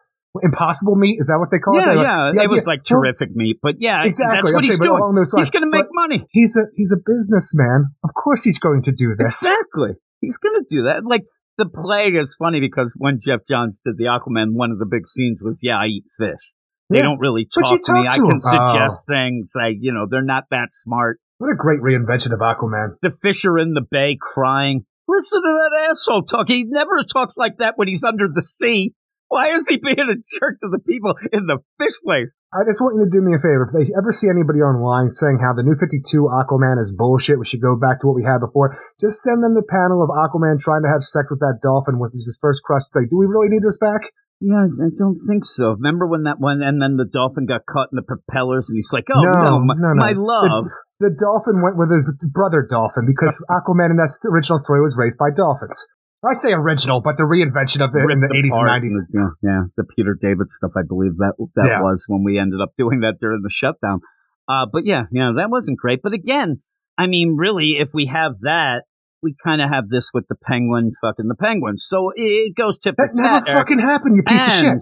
impossible 0.43 0.97
meat? 0.97 1.16
Is 1.20 1.27
that 1.28 1.39
what 1.39 1.51
they 1.51 1.59
call 1.59 1.77
Yeah, 1.77 1.93
it? 1.93 1.97
Like, 1.97 2.07
yeah, 2.07 2.31
the 2.35 2.43
it 2.43 2.51
was 2.51 2.66
like 2.66 2.81
well, 2.90 3.01
terrific 3.02 3.31
meat, 3.35 3.59
but 3.62 3.77
yeah, 3.78 4.05
Exactly, 4.05 4.51
that's 4.52 4.57
I'm 4.57 4.62
he's 4.62 4.78
saying, 4.78 4.90
doing. 4.90 5.24
He's 5.36 5.51
going 5.51 5.62
to 5.65 5.70
make 5.70 5.86
But- 5.86 5.94
money. 5.94 6.27
He's 6.31 6.57
a 6.57 6.66
he's 6.74 6.93
a 6.93 6.98
businessman. 7.05 7.94
Of 8.05 8.11
course, 8.15 8.43
he's 8.43 8.59
going 8.59 8.82
to 8.82 8.93
do 8.93 9.15
this. 9.16 9.43
Exactly. 9.43 9.90
He's 10.20 10.36
going 10.36 10.55
to 10.55 10.65
do 10.69 10.82
that. 10.85 11.05
Like 11.05 11.23
the 11.61 11.69
plague 11.69 12.16
is 12.16 12.35
funny 12.39 12.59
because 12.61 12.95
when 12.99 13.20
Geoff 13.20 13.41
Johns 13.49 13.81
did 13.85 13.97
the 13.99 14.05
Aquaman, 14.05 14.55
one 14.55 14.70
of 14.73 14.78
the 14.78 14.87
big 14.87 15.07
scenes 15.07 15.43
was, 15.45 15.61
"Yeah, 15.62 15.78
I 15.78 15.87
eat 15.87 16.05
fish." 16.19 16.41
They 16.89 16.97
Yeah. 16.99 17.05
don't 17.05 17.20
really 17.20 17.45
talk 17.45 17.65
to 17.85 17.93
me. 17.93 18.03
talk 18.05 18.11
I 18.11 18.16
can 18.16 18.31
him. 18.31 18.41
Oh. 18.45 18.73
suggest 18.73 19.07
things. 19.07 19.53
I, 19.61 19.69
you 19.78 19.93
know, 19.93 20.07
they're 20.11 20.23
not 20.24 20.45
that 20.51 20.69
smart. 20.73 21.20
What 21.39 21.53
a 21.53 21.55
great 21.57 21.81
reinvention 21.81 22.32
of 22.32 22.41
Aquaman. 22.41 22.97
The 23.03 23.11
fish 23.11 23.45
are 23.45 23.59
in 23.59 23.74
the 23.74 23.82
bay 23.89 24.16
crying. 24.20 24.85
Listen 25.07 25.41
to 25.43 25.49
that 25.70 25.89
asshole 25.91 26.23
talk. 26.24 26.49
He 26.49 26.65
never 26.69 27.03
talks 27.03 27.37
like 27.37 27.59
that 27.59 27.74
when 27.77 27.89
he's 27.89 28.05
under 28.05 28.27
the 28.32 28.43
sea. 28.43 28.95
Why 29.31 29.55
is 29.55 29.70
he 29.70 29.78
being 29.78 30.11
a 30.11 30.19
jerk 30.19 30.59
to 30.59 30.66
the 30.66 30.82
people 30.82 31.15
in 31.31 31.47
the 31.47 31.62
fish 31.78 31.94
place? 32.02 32.35
I 32.51 32.66
just 32.66 32.82
want 32.82 32.98
you 32.98 33.07
to 33.07 33.15
do 33.15 33.23
me 33.23 33.31
a 33.31 33.39
favor. 33.39 33.62
If 33.62 33.70
they 33.70 33.86
ever 33.94 34.11
see 34.11 34.27
anybody 34.27 34.59
online 34.59 35.15
saying 35.15 35.39
how 35.39 35.55
the 35.55 35.62
new 35.62 35.78
52 35.78 36.02
Aquaman 36.27 36.82
is 36.82 36.90
bullshit, 36.90 37.39
we 37.39 37.47
should 37.47 37.62
go 37.62 37.78
back 37.78 38.02
to 38.02 38.11
what 38.11 38.19
we 38.19 38.27
had 38.27 38.43
before, 38.43 38.74
just 38.98 39.23
send 39.23 39.47
them 39.47 39.55
the 39.55 39.62
panel 39.62 40.02
of 40.02 40.11
Aquaman 40.11 40.59
trying 40.59 40.82
to 40.82 40.90
have 40.90 41.07
sex 41.07 41.31
with 41.31 41.39
that 41.47 41.62
dolphin 41.62 42.02
with 42.02 42.11
his 42.11 42.27
first 42.43 42.66
crush 42.66 42.90
and 42.90 43.07
say, 43.07 43.07
do 43.07 43.23
we 43.23 43.31
really 43.31 43.47
need 43.47 43.62
this 43.62 43.78
back? 43.78 44.11
Yeah, 44.43 44.66
I 44.66 44.90
don't 44.97 45.20
think 45.28 45.44
so. 45.44 45.77
Remember 45.77 46.09
when 46.09 46.24
that 46.24 46.40
one, 46.40 46.59
and 46.65 46.81
then 46.81 46.97
the 46.97 47.05
dolphin 47.05 47.44
got 47.44 47.69
caught 47.69 47.93
in 47.93 47.97
the 47.97 48.02
propellers, 48.02 48.70
and 48.70 48.78
he's 48.78 48.89
like, 48.90 49.05
"Oh 49.12 49.20
No, 49.20 49.32
no, 49.32 49.61
my, 49.61 49.74
no, 49.77 49.93
no. 49.93 50.01
my 50.01 50.15
love." 50.16 50.65
The 50.98 51.12
dolphin 51.12 51.61
went 51.61 51.77
with 51.77 51.93
his 51.93 52.09
brother 52.32 52.65
dolphin 52.65 53.05
because 53.05 53.44
Aquaman 53.51 53.90
in 53.90 53.97
that 54.01 54.09
original 54.32 54.59
story 54.59 54.81
was 54.81 54.97
raised 54.97 55.19
by 55.19 55.28
dolphins. 55.28 55.85
I 56.22 56.34
say 56.34 56.52
original, 56.52 57.01
but 57.01 57.16
the 57.16 57.22
reinvention 57.22 57.82
of 57.82 57.92
the 57.92 58.06
in 58.10 58.20
the 58.20 58.28
80s 58.28 58.52
and 58.52 58.84
90s. 58.84 58.92
yeah, 59.14 59.28
yeah, 59.42 59.60
the 59.76 59.84
Peter 59.84 60.14
David 60.20 60.51
stuff. 60.51 60.72
I 60.76 60.82
believe 60.86 61.16
that 61.16 61.34
that 61.55 61.66
Yeah. 61.66 61.80
was 61.82 62.05
when 62.09 62.24
we 62.24 62.38
ended 62.38 62.60
up 62.60 62.72
doing 62.76 63.01
that 63.01 63.14
during 63.20 63.40
the 63.42 63.51
shutdown. 63.51 64.01
Uh, 64.47 64.66
but 64.70 64.84
yeah, 64.84 65.05
yeah, 65.12 65.32
that 65.36 65.48
wasn't 65.51 65.78
great. 65.78 66.01
But 66.02 66.12
again, 66.12 66.60
I 66.98 67.06
mean, 67.06 67.36
really, 67.36 67.78
if 67.78 67.90
we 67.94 68.06
have 68.06 68.40
that, 68.42 68.82
we 69.22 69.34
kind 69.42 69.62
of 69.62 69.70
have 69.70 69.88
this 69.88 70.10
with 70.12 70.26
the 70.28 70.34
penguin, 70.34 70.92
fucking 71.01 71.28
the 71.28 71.34
penguin. 71.34 71.78
So 71.78 72.12
it 72.14 72.55
goes 72.55 72.78
to 72.80 72.92
That 72.97 73.10
never. 73.14 73.40
Fucking 73.47 73.78
happened, 73.78 74.16
you 74.16 74.22
piece 74.22 74.47
of 74.47 74.52
shit. 74.52 74.78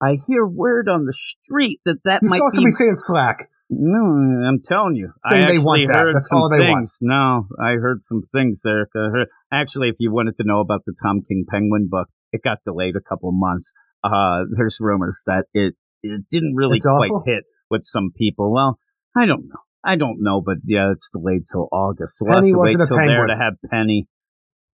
I 0.00 0.18
hear 0.26 0.44
word 0.44 0.88
on 0.88 1.04
the 1.06 1.12
street 1.12 1.80
that 1.84 1.98
that 2.04 2.22
You 2.22 2.28
might 2.30 2.38
saw 2.38 2.46
be 2.46 2.56
somebody 2.56 2.72
saying 2.72 2.94
slack. 2.96 3.48
No, 3.74 4.04
I'm 4.48 4.60
telling 4.62 4.96
you. 4.96 5.12
Saying 5.24 5.44
I 5.44 5.48
they 5.52 5.58
want 5.58 5.88
that. 5.88 5.96
heard 5.98 6.14
That's 6.16 6.28
some 6.28 6.38
all 6.40 6.50
they 6.50 6.58
want. 6.60 6.80
things. 6.80 6.98
No, 7.00 7.46
I 7.58 7.72
heard 7.80 8.02
some 8.04 8.22
things, 8.22 8.62
Eric. 8.66 8.90
Heard, 8.94 9.28
actually, 9.52 9.88
if 9.88 9.96
you 9.98 10.12
wanted 10.12 10.36
to 10.36 10.44
know 10.44 10.60
about 10.60 10.82
the 10.84 10.94
Tom 11.02 11.22
King 11.26 11.44
Penguin 11.48 11.88
book, 11.90 12.08
it 12.32 12.42
got 12.44 12.58
delayed 12.66 12.96
a 12.96 13.00
couple 13.00 13.30
of 13.30 13.34
months. 13.34 13.72
Uh, 14.04 14.44
there's 14.56 14.76
rumors 14.80 15.22
that 15.26 15.46
it, 15.54 15.74
it 16.02 16.22
didn't 16.30 16.54
really 16.54 16.76
It's 16.76 16.86
quite 16.86 17.10
awful? 17.10 17.22
hit 17.24 17.44
with 17.70 17.82
some 17.84 18.10
people. 18.14 18.52
Well, 18.52 18.78
I 19.16 19.24
don't 19.26 19.44
know. 19.48 19.60
I 19.84 19.96
don't 19.96 20.18
know, 20.20 20.40
but 20.44 20.58
yeah, 20.64 20.92
it's 20.92 21.08
delayed 21.08 21.42
till 21.50 21.68
August. 21.72 22.18
So 22.18 22.26
we'll 22.26 22.34
Penny 22.34 22.48
have 22.50 22.54
to 22.54 22.60
wait 22.60 22.76
till 22.86 22.96
there 22.96 23.26
to 23.26 23.36
have 23.36 23.54
Penny. 23.70 24.06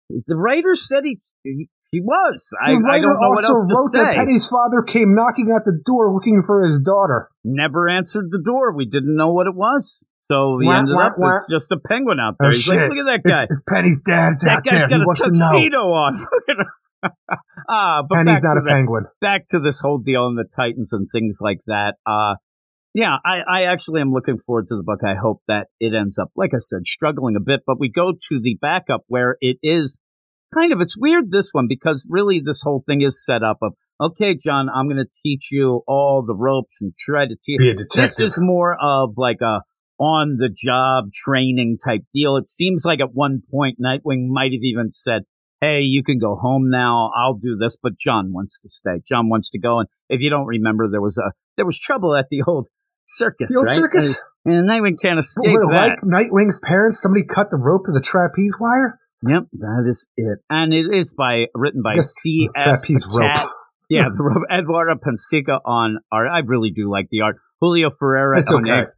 The 0.09 0.37
writer 0.37 0.75
said 0.75 1.05
he, 1.05 1.19
he, 1.43 1.69
he 1.95 2.01
was. 2.03 2.51
I, 2.61 2.73
The 2.73 2.77
I 2.77 2.81
writer 2.91 3.03
don't 3.07 3.21
know 3.23 3.29
what 3.31 3.45
also 3.45 3.55
else 3.55 3.69
to 3.69 3.75
wrote 3.75 3.91
say. 3.93 3.99
that 4.03 4.15
Penny's 4.15 4.47
father 4.49 4.83
came 4.83 5.15
knocking 5.15 5.51
at 5.55 5.65
the 5.65 5.79
door 5.85 6.13
looking 6.13 6.43
for 6.45 6.65
his 6.65 6.81
daughter. 6.81 7.31
never 7.45 7.89
answered 7.89 8.27
the 8.31 8.43
door. 8.43 8.75
We 8.75 8.85
didn't 8.87 9.15
know 9.17 9.31
what 9.33 9.47
it 9.47 9.55
was. 9.55 10.01
So 10.33 10.57
we 10.57 10.67
Wah, 10.67 10.79
ended 10.79 10.95
wah, 10.97 11.07
up, 11.07 11.15
wah. 11.19 11.35
it's 11.37 11.47
just 11.51 11.71
a 11.71 11.77
penguin 11.79 12.19
out 12.19 12.37
there. 12.41 12.49
Oh, 12.49 12.51
He's 12.51 12.67
like, 12.69 12.89
look 12.89 12.99
at 12.99 13.05
that 13.07 13.23
guy. 13.29 13.43
It's, 13.45 13.53
it's 13.53 13.63
Penny's 13.69 14.01
dad's 14.01 14.41
that 14.43 14.59
out 14.59 14.65
guy's 14.65 14.89
there. 14.89 14.89
got 14.89 15.17
He 15.17 15.23
a 15.25 15.31
tuxedo 15.31 15.79
on. 15.93 16.27
Ah, 17.69 18.03
but 18.09 18.17
Penny's 18.17 18.43
not 18.43 18.55
to 18.55 18.61
a 18.61 18.63
the- 18.65 18.71
penguin. 18.71 19.05
back 19.21 19.47
to 19.49 19.61
this 19.61 19.79
whole 19.81 19.99
deal 19.99 20.27
in 20.27 20.35
the 20.37 20.45
Titans 20.45 20.93
and 20.93 21.07
things 21.11 21.39
like 21.41 21.61
that. 21.67 21.97
Uh, 22.07 22.37
Yeah, 22.95 23.17
I, 23.25 23.41
I 23.47 23.63
actually 23.65 24.01
am 24.01 24.13
looking 24.13 24.39
forward 24.39 24.69
to 24.69 24.77
the 24.77 24.83
book. 24.83 25.01
I 25.05 25.15
hope 25.15 25.43
that 25.49 25.69
it 25.81 25.95
ends 25.95 26.19
up, 26.19 26.31
like 26.37 26.55
I 26.55 26.59
said, 26.59 26.87
struggling 26.87 27.37
a 27.37 27.41
bit. 27.41 27.63
But 27.67 27.79
we 27.79 27.91
go 27.91 28.13
to 28.13 28.41
the 28.41 28.57
backup 28.61 29.03
where 29.09 29.37
it 29.41 29.59
is 29.63 29.99
kind 30.55 30.73
of, 30.73 30.81
it's 30.81 30.97
weird 30.97 31.31
this 31.31 31.51
one 31.53 31.67
because 31.69 32.07
really 32.09 32.41
this 32.41 32.61
whole 32.63 32.83
thing 32.87 33.03
is 33.03 33.25
set 33.25 33.43
up 33.43 33.59
of, 33.63 33.75
okay, 34.01 34.35
John, 34.35 34.69
I'm 34.75 34.87
going 34.87 35.05
to 35.05 35.21
teach 35.23 35.49
you 35.51 35.83
all 35.87 36.25
the 36.27 36.35
ropes 36.35 36.81
and 36.81 36.93
try 36.99 37.27
to 37.27 37.37
teach. 37.43 37.59
Be 37.59 37.71
a 37.71 37.75
detective. 37.75 38.17
This 38.17 38.21
is 38.21 38.39
more 38.39 38.77
of 38.81 39.15
like 39.17 39.41
a 39.43 39.61
on 39.99 40.37
the 40.39 40.49
job 40.49 41.13
training 41.13 41.79
type 41.85 42.03
deal. 42.13 42.37
It 42.37 42.49
seems 42.49 42.85
like 42.85 43.01
at 43.01 43.13
one 43.13 43.43
point 43.51 43.79
Nightwing 43.81 44.27
might 44.29 44.53
have 44.53 44.63
even 44.63 44.91
said, 44.91 45.23
Hey, 45.61 45.81
you 45.81 46.03
can 46.05 46.19
go 46.19 46.37
home 46.37 46.69
now. 46.69 47.11
I'll 47.17 47.35
do 47.35 47.57
this. 47.59 47.79
But 47.81 47.97
John 47.99 48.33
wants 48.33 48.59
to 48.61 48.69
stay. 48.69 49.01
John 49.09 49.29
wants 49.29 49.51
to 49.51 49.59
go. 49.59 49.79
And 49.81 49.89
if 50.09 50.21
you 50.21 50.31
don't 50.31 50.47
remember, 50.47 50.89
there 50.91 51.01
was 51.01 51.17
a, 51.17 51.33
there 51.57 51.65
was 51.65 51.79
trouble 51.79 52.15
at 52.15 52.29
the 52.29 52.43
old 52.47 52.69
circus, 53.07 53.51
The 53.51 53.59
old 53.59 53.69
right? 53.69 53.77
circus? 53.77 54.21
And, 54.45 54.55
and 54.55 54.69
Nightwing 54.69 55.01
can't 55.01 55.19
escape 55.19 55.55
that. 55.71 55.73
like 55.73 56.01
Nightwing's 56.01 56.61
parents, 56.63 57.01
somebody 57.01 57.25
cut 57.25 57.51
the 57.51 57.57
rope 57.57 57.87
to 57.87 57.93
the 57.93 58.01
trapeze 58.01 58.59
wire. 58.61 58.99
Yep, 59.27 59.45
that 59.53 59.85
is 59.89 60.07
it. 60.17 60.39
And 60.51 60.73
it 60.75 60.93
is 60.93 61.15
by 61.17 61.47
written 61.55 61.83
by 61.83 61.97
C. 61.99 62.49
S. 62.57 62.85
Yeah, 63.89 64.09
the 64.09 64.23
rope. 64.23 64.45
Eduardo 64.51 64.95
Pansica 64.95 65.61
on 65.65 65.99
art. 66.11 66.29
I 66.33 66.41
really 66.41 66.71
do 66.71 66.91
like 66.91 67.09
the 67.11 67.21
art. 67.21 67.37
Julio 67.61 67.91
Ferreira 67.91 68.39
It's 68.39 68.51
on 68.51 68.69
okay. 68.69 68.81
X. 68.81 68.97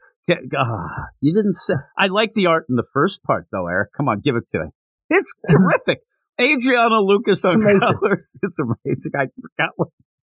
Ah, 0.59 1.07
you 1.21 1.35
didn't 1.35 1.55
say. 1.55 1.75
I 1.99 2.07
like 2.07 2.33
the 2.33 2.47
art 2.47 2.67
in 2.69 2.77
the 2.77 2.87
first 2.93 3.23
part, 3.23 3.47
though, 3.53 3.67
Eric. 3.69 3.91
Come 3.97 4.09
on, 4.09 4.21
give 4.21 4.37
it 4.37 4.49
to 4.53 4.61
me. 4.61 4.67
It's 5.11 5.33
terrific. 5.49 6.01
Adriano 6.41 7.01
Lucas 7.03 7.45
on 7.45 7.57
amazing. 7.57 7.81
colors. 7.81 8.39
It's 8.43 8.59
amazing. 8.59 9.13
I 9.15 9.27
forgot 9.41 9.73
what 9.77 9.89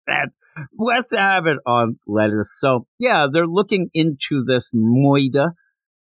said. 0.08 0.28
Wes 0.76 1.12
Abbott 1.12 1.58
on 1.66 1.98
letters. 2.06 2.50
So, 2.58 2.86
yeah, 2.98 3.26
they're 3.32 3.46
looking 3.46 3.88
into 3.94 4.44
this 4.46 4.70
Moida. 4.74 5.50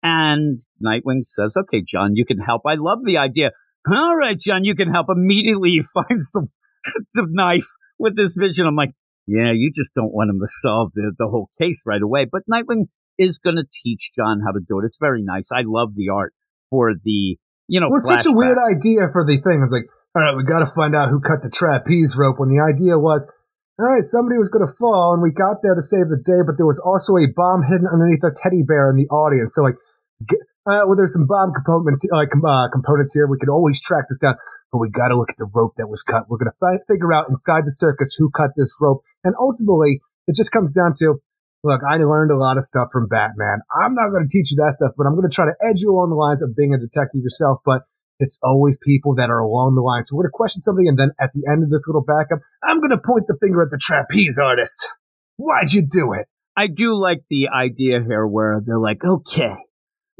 And 0.03 0.59
Nightwing 0.83 1.23
says, 1.23 1.55
okay, 1.55 1.83
John, 1.87 2.15
you 2.15 2.25
can 2.25 2.39
help. 2.39 2.63
I 2.65 2.73
love 2.75 2.99
the 3.05 3.17
idea. 3.17 3.51
All 3.87 4.15
right, 4.15 4.39
John, 4.39 4.63
you 4.63 4.75
can 4.75 4.91
help. 4.91 5.07
Immediately 5.09 5.71
he 5.71 5.81
finds 5.93 6.31
the, 6.31 6.47
the 7.13 7.25
knife 7.29 7.67
with 7.97 8.15
this 8.15 8.35
vision. 8.39 8.67
I'm 8.67 8.75
like, 8.75 8.91
yeah, 9.27 9.51
you 9.53 9.71
just 9.73 9.93
don't 9.93 10.13
want 10.13 10.29
him 10.29 10.39
to 10.39 10.47
solve 10.47 10.91
the, 10.93 11.13
the 11.17 11.27
whole 11.27 11.49
case 11.59 11.83
right 11.85 12.01
away. 12.01 12.25
But 12.25 12.43
Nightwing 12.51 12.89
is 13.17 13.37
going 13.37 13.55
to 13.55 13.65
teach 13.83 14.11
John 14.15 14.41
how 14.45 14.51
to 14.51 14.59
do 14.59 14.79
it. 14.79 14.85
It's 14.85 14.97
very 14.99 15.21
nice. 15.23 15.49
I 15.53 15.63
love 15.65 15.95
the 15.95 16.09
art 16.09 16.33
for 16.69 16.93
the, 16.93 17.37
you 17.67 17.79
know, 17.79 17.87
Well, 17.89 17.97
it's 17.97 18.07
such 18.07 18.25
a 18.25 18.35
weird 18.35 18.57
idea 18.57 19.07
for 19.13 19.25
the 19.25 19.37
thing. 19.37 19.61
It's 19.63 19.71
like, 19.71 19.85
all 20.15 20.21
right, 20.21 20.35
we 20.35 20.43
got 20.43 20.59
to 20.59 20.71
find 20.75 20.95
out 20.95 21.09
who 21.09 21.21
cut 21.21 21.41
the 21.41 21.49
trapeze 21.49 22.17
rope. 22.17 22.39
When 22.39 22.49
the 22.49 22.59
idea 22.59 22.97
was, 22.97 23.29
all 23.79 23.87
right, 23.87 24.03
somebody 24.03 24.37
was 24.37 24.49
going 24.49 24.65
to 24.65 24.73
fall, 24.79 25.13
and 25.13 25.23
we 25.23 25.31
got 25.31 25.63
there 25.63 25.75
to 25.75 25.81
save 25.81 26.11
the 26.11 26.19
day, 26.19 26.43
but 26.45 26.57
there 26.57 26.67
was 26.67 26.81
also 26.83 27.15
a 27.15 27.31
bomb 27.31 27.63
hidden 27.63 27.87
underneath 27.87 28.23
a 28.23 28.35
teddy 28.35 28.63
bear 28.67 28.91
in 28.91 28.97
the 28.97 29.07
audience. 29.07 29.55
So, 29.55 29.63
like, 29.63 29.79
get, 30.27 30.37
uh, 30.65 30.85
well, 30.85 30.95
there's 30.95 31.13
some 31.13 31.25
bomb 31.25 31.53
components, 31.53 32.05
like 32.11 32.29
uh, 32.37 32.69
components 32.71 33.13
here. 33.13 33.25
We 33.25 33.37
could 33.39 33.49
always 33.49 33.81
track 33.81 34.05
this 34.09 34.19
down, 34.19 34.35
but 34.71 34.77
we 34.77 34.89
got 34.89 35.09
to 35.09 35.17
look 35.17 35.31
at 35.31 35.37
the 35.37 35.49
rope 35.55 35.73
that 35.77 35.87
was 35.87 36.03
cut. 36.03 36.29
We're 36.29 36.37
going 36.37 36.51
to 36.53 36.59
fi- 36.59 36.85
figure 36.87 37.11
out 37.11 37.29
inside 37.29 37.65
the 37.65 37.71
circus 37.71 38.13
who 38.13 38.29
cut 38.29 38.51
this 38.55 38.77
rope, 38.79 39.01
and 39.23 39.33
ultimately, 39.39 40.01
it 40.27 40.35
just 40.35 40.51
comes 40.51 40.73
down 40.73 40.93
to. 40.97 41.21
Look, 41.63 41.81
I 41.87 41.97
learned 41.97 42.31
a 42.31 42.37
lot 42.37 42.57
of 42.57 42.63
stuff 42.63 42.87
from 42.91 43.07
Batman. 43.07 43.61
I'm 43.69 43.93
not 43.93 44.09
going 44.09 44.27
to 44.27 44.29
teach 44.29 44.49
you 44.49 44.57
that 44.57 44.73
stuff, 44.73 44.93
but 44.97 45.05
I'm 45.05 45.13
going 45.13 45.29
to 45.29 45.33
try 45.33 45.45
to 45.45 45.53
edge 45.61 45.81
you 45.81 45.91
along 45.91 46.09
the 46.09 46.15
lines 46.15 46.41
of 46.41 46.55
being 46.55 46.73
a 46.73 46.79
detective 46.79 47.21
yourself. 47.21 47.59
But 47.63 47.83
it's 48.17 48.39
always 48.41 48.79
people 48.81 49.13
that 49.15 49.29
are 49.29 49.39
along 49.39 49.75
the 49.75 49.81
line. 49.81 50.05
So 50.05 50.15
we're 50.15 50.23
going 50.23 50.33
to 50.33 50.37
question 50.37 50.61
something, 50.61 50.87
and 50.87 50.97
then 50.97 51.11
at 51.19 51.31
the 51.33 51.45
end 51.51 51.63
of 51.63 51.69
this 51.69 51.85
little 51.87 52.01
backup, 52.01 52.39
I'm 52.63 52.79
going 52.79 52.91
to 52.91 52.97
point 52.97 53.25
the 53.27 53.37
finger 53.39 53.61
at 53.61 53.69
the 53.69 53.77
trapeze 53.79 54.39
artist. 54.39 54.89
Why'd 55.37 55.71
you 55.73 55.81
do 55.81 56.13
it? 56.13 56.27
I 56.55 56.67
do 56.67 56.93
like 56.93 57.23
the 57.29 57.49
idea 57.49 58.01
here 58.01 58.25
where 58.27 58.61
they're 58.63 58.79
like, 58.79 59.03
okay, 59.03 59.55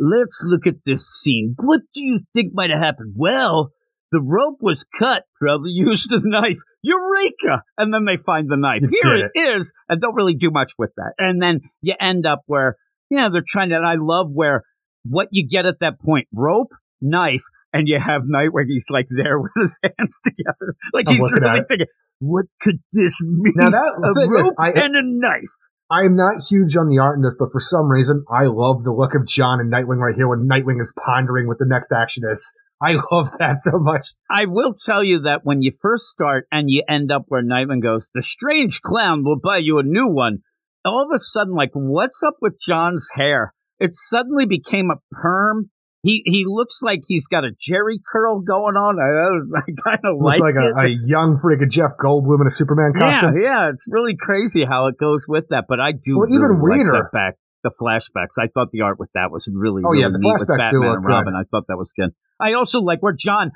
let's 0.01 0.43
look 0.43 0.65
at 0.67 0.83
this 0.85 1.07
scene. 1.07 1.53
What 1.57 1.81
do 1.93 2.01
you 2.01 2.21
think 2.33 2.53
might 2.53 2.71
have 2.71 2.79
happened? 2.79 3.13
Well, 3.15 3.71
the 4.11 4.21
rope 4.21 4.57
was 4.59 4.83
cut, 4.83 5.23
probably 5.39 5.71
used 5.73 6.11
a 6.11 6.19
knife. 6.21 6.57
Eureka! 6.81 7.63
And 7.77 7.93
then 7.93 8.05
they 8.05 8.17
find 8.17 8.49
the 8.49 8.57
knife. 8.57 8.81
You 8.81 8.89
Here 9.01 9.17
did 9.17 9.31
it 9.33 9.39
is. 9.39 9.71
And 9.87 10.01
don't 10.01 10.15
really 10.15 10.35
do 10.35 10.49
much 10.51 10.73
with 10.77 10.91
that. 10.97 11.13
And 11.17 11.41
then 11.41 11.61
you 11.81 11.93
end 11.99 12.25
up 12.25 12.41
where, 12.47 12.75
yeah, 13.09 13.29
they're 13.29 13.43
trying 13.45 13.69
to, 13.69 13.75
and 13.75 13.87
I 13.87 13.95
love 13.99 14.27
where 14.33 14.63
what 15.03 15.27
you 15.31 15.47
get 15.47 15.65
at 15.65 15.79
that 15.79 15.99
point, 16.01 16.27
rope, 16.33 16.73
knife, 16.99 17.43
and 17.73 17.87
you 17.87 17.99
have 17.99 18.23
Nightwing. 18.23 18.65
He's 18.67 18.87
like 18.89 19.07
there 19.15 19.39
with 19.41 19.51
his 19.55 19.79
hands 19.83 20.19
together. 20.23 20.75
Like 20.93 21.07
I'm 21.07 21.15
he's 21.15 21.31
really 21.31 21.63
thinking, 21.67 21.87
what 22.19 22.45
could 22.59 22.79
this 22.91 23.19
mean? 23.21 23.53
Now 23.55 23.69
that 23.69 23.79
a 23.79 24.29
rope 24.29 24.41
is, 24.41 24.55
I 24.59 24.69
and 24.71 24.95
a 24.95 25.01
knife. 25.03 25.49
I'm 25.91 26.15
not 26.15 26.35
huge 26.49 26.77
on 26.77 26.87
the 26.87 26.99
art 26.99 27.17
in 27.17 27.21
this, 27.21 27.35
but 27.37 27.51
for 27.51 27.59
some 27.59 27.89
reason, 27.91 28.23
I 28.31 28.45
love 28.45 28.85
the 28.85 28.93
look 28.93 29.13
of 29.13 29.27
John 29.27 29.59
and 29.59 29.69
Nightwing 29.69 29.97
right 29.97 30.15
here 30.15 30.29
when 30.29 30.47
Nightwing 30.47 30.79
is 30.79 30.95
pondering 31.05 31.47
what 31.47 31.57
the 31.57 31.65
next 31.67 31.91
action 31.91 32.23
is. 32.31 32.57
I 32.81 32.93
love 33.11 33.27
that 33.39 33.57
so 33.57 33.77
much. 33.77 34.05
I 34.29 34.45
will 34.45 34.73
tell 34.73 35.03
you 35.03 35.19
that 35.19 35.41
when 35.43 35.61
you 35.61 35.71
first 35.77 36.05
start 36.05 36.47
and 36.49 36.69
you 36.69 36.83
end 36.87 37.11
up 37.11 37.25
where 37.27 37.43
Nightwing 37.43 37.83
goes, 37.83 38.09
the 38.13 38.21
strange 38.21 38.81
clown 38.81 39.25
will 39.25 39.37
buy 39.37 39.57
you 39.57 39.79
a 39.79 39.83
new 39.83 40.07
one. 40.07 40.39
All 40.85 41.03
of 41.03 41.13
a 41.13 41.19
sudden, 41.19 41.55
like, 41.55 41.71
what's 41.73 42.23
up 42.23 42.35
with 42.41 42.59
John's 42.65 43.09
hair? 43.15 43.53
It 43.77 43.93
suddenly 43.93 44.45
became 44.45 44.91
a 44.91 45.01
perm. 45.11 45.71
He 46.03 46.23
he 46.25 46.45
looks 46.47 46.81
like 46.81 47.01
he's 47.07 47.27
got 47.27 47.43
a 47.45 47.49
Jheri 47.49 47.97
curl 48.11 48.41
going 48.41 48.75
on. 48.75 48.97
I, 48.99 49.59
I 49.59 49.61
kind 49.83 49.99
of 50.03 50.17
like, 50.19 50.39
like 50.39 50.55
a, 50.55 50.73
a 50.75 50.87
young 51.05 51.37
freaking 51.37 51.69
Jeff 51.69 51.91
Goldblum 52.03 52.41
in 52.41 52.47
a 52.47 52.51
Superman 52.51 52.93
costume. 52.93 53.37
yeah, 53.41 53.69
it's 53.69 53.85
really 53.89 54.15
crazy 54.15 54.65
how 54.65 54.87
it 54.87 54.95
goes 54.99 55.25
with 55.27 55.47
that. 55.49 55.65
But 55.69 55.79
I 55.79 55.91
do 55.91 56.17
Well, 56.19 56.29
even 56.29 56.57
really 56.59 56.79
like 56.83 56.85
weirder- 56.87 56.91
that 57.03 57.11
back 57.13 57.35
the 57.63 57.71
flashbacks. 57.79 58.41
I 58.43 58.47
thought 58.47 58.71
the 58.71 58.81
art 58.81 58.97
with 58.99 59.11
that 59.13 59.29
was 59.31 59.47
really, 59.53 59.83
Oh, 59.85 59.91
really 59.91 60.01
yeah, 60.01 60.09
the 60.09 60.17
flashbacks 60.17 60.71
do 60.71 60.79
look 60.79 60.95
and 60.95 61.05
good. 61.05 61.09
Robin. 61.11 61.33
I 61.35 61.43
thought 61.51 61.65
that 61.67 61.77
was 61.77 61.93
good. 61.95 62.09
I 62.39 62.53
also 62.53 62.79
like 62.79 63.03
where 63.03 63.13
John, 63.13 63.51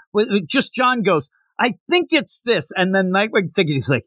just 0.47 0.75
John 0.75 1.01
goes, 1.01 1.31
I 1.59 1.73
think 1.89 2.09
it's 2.11 2.41
this, 2.45 2.69
and 2.75 2.93
then 2.93 3.09
Nightwing 3.11 3.51
thinking 3.51 3.73
he's 3.73 3.89
like, 3.89 4.03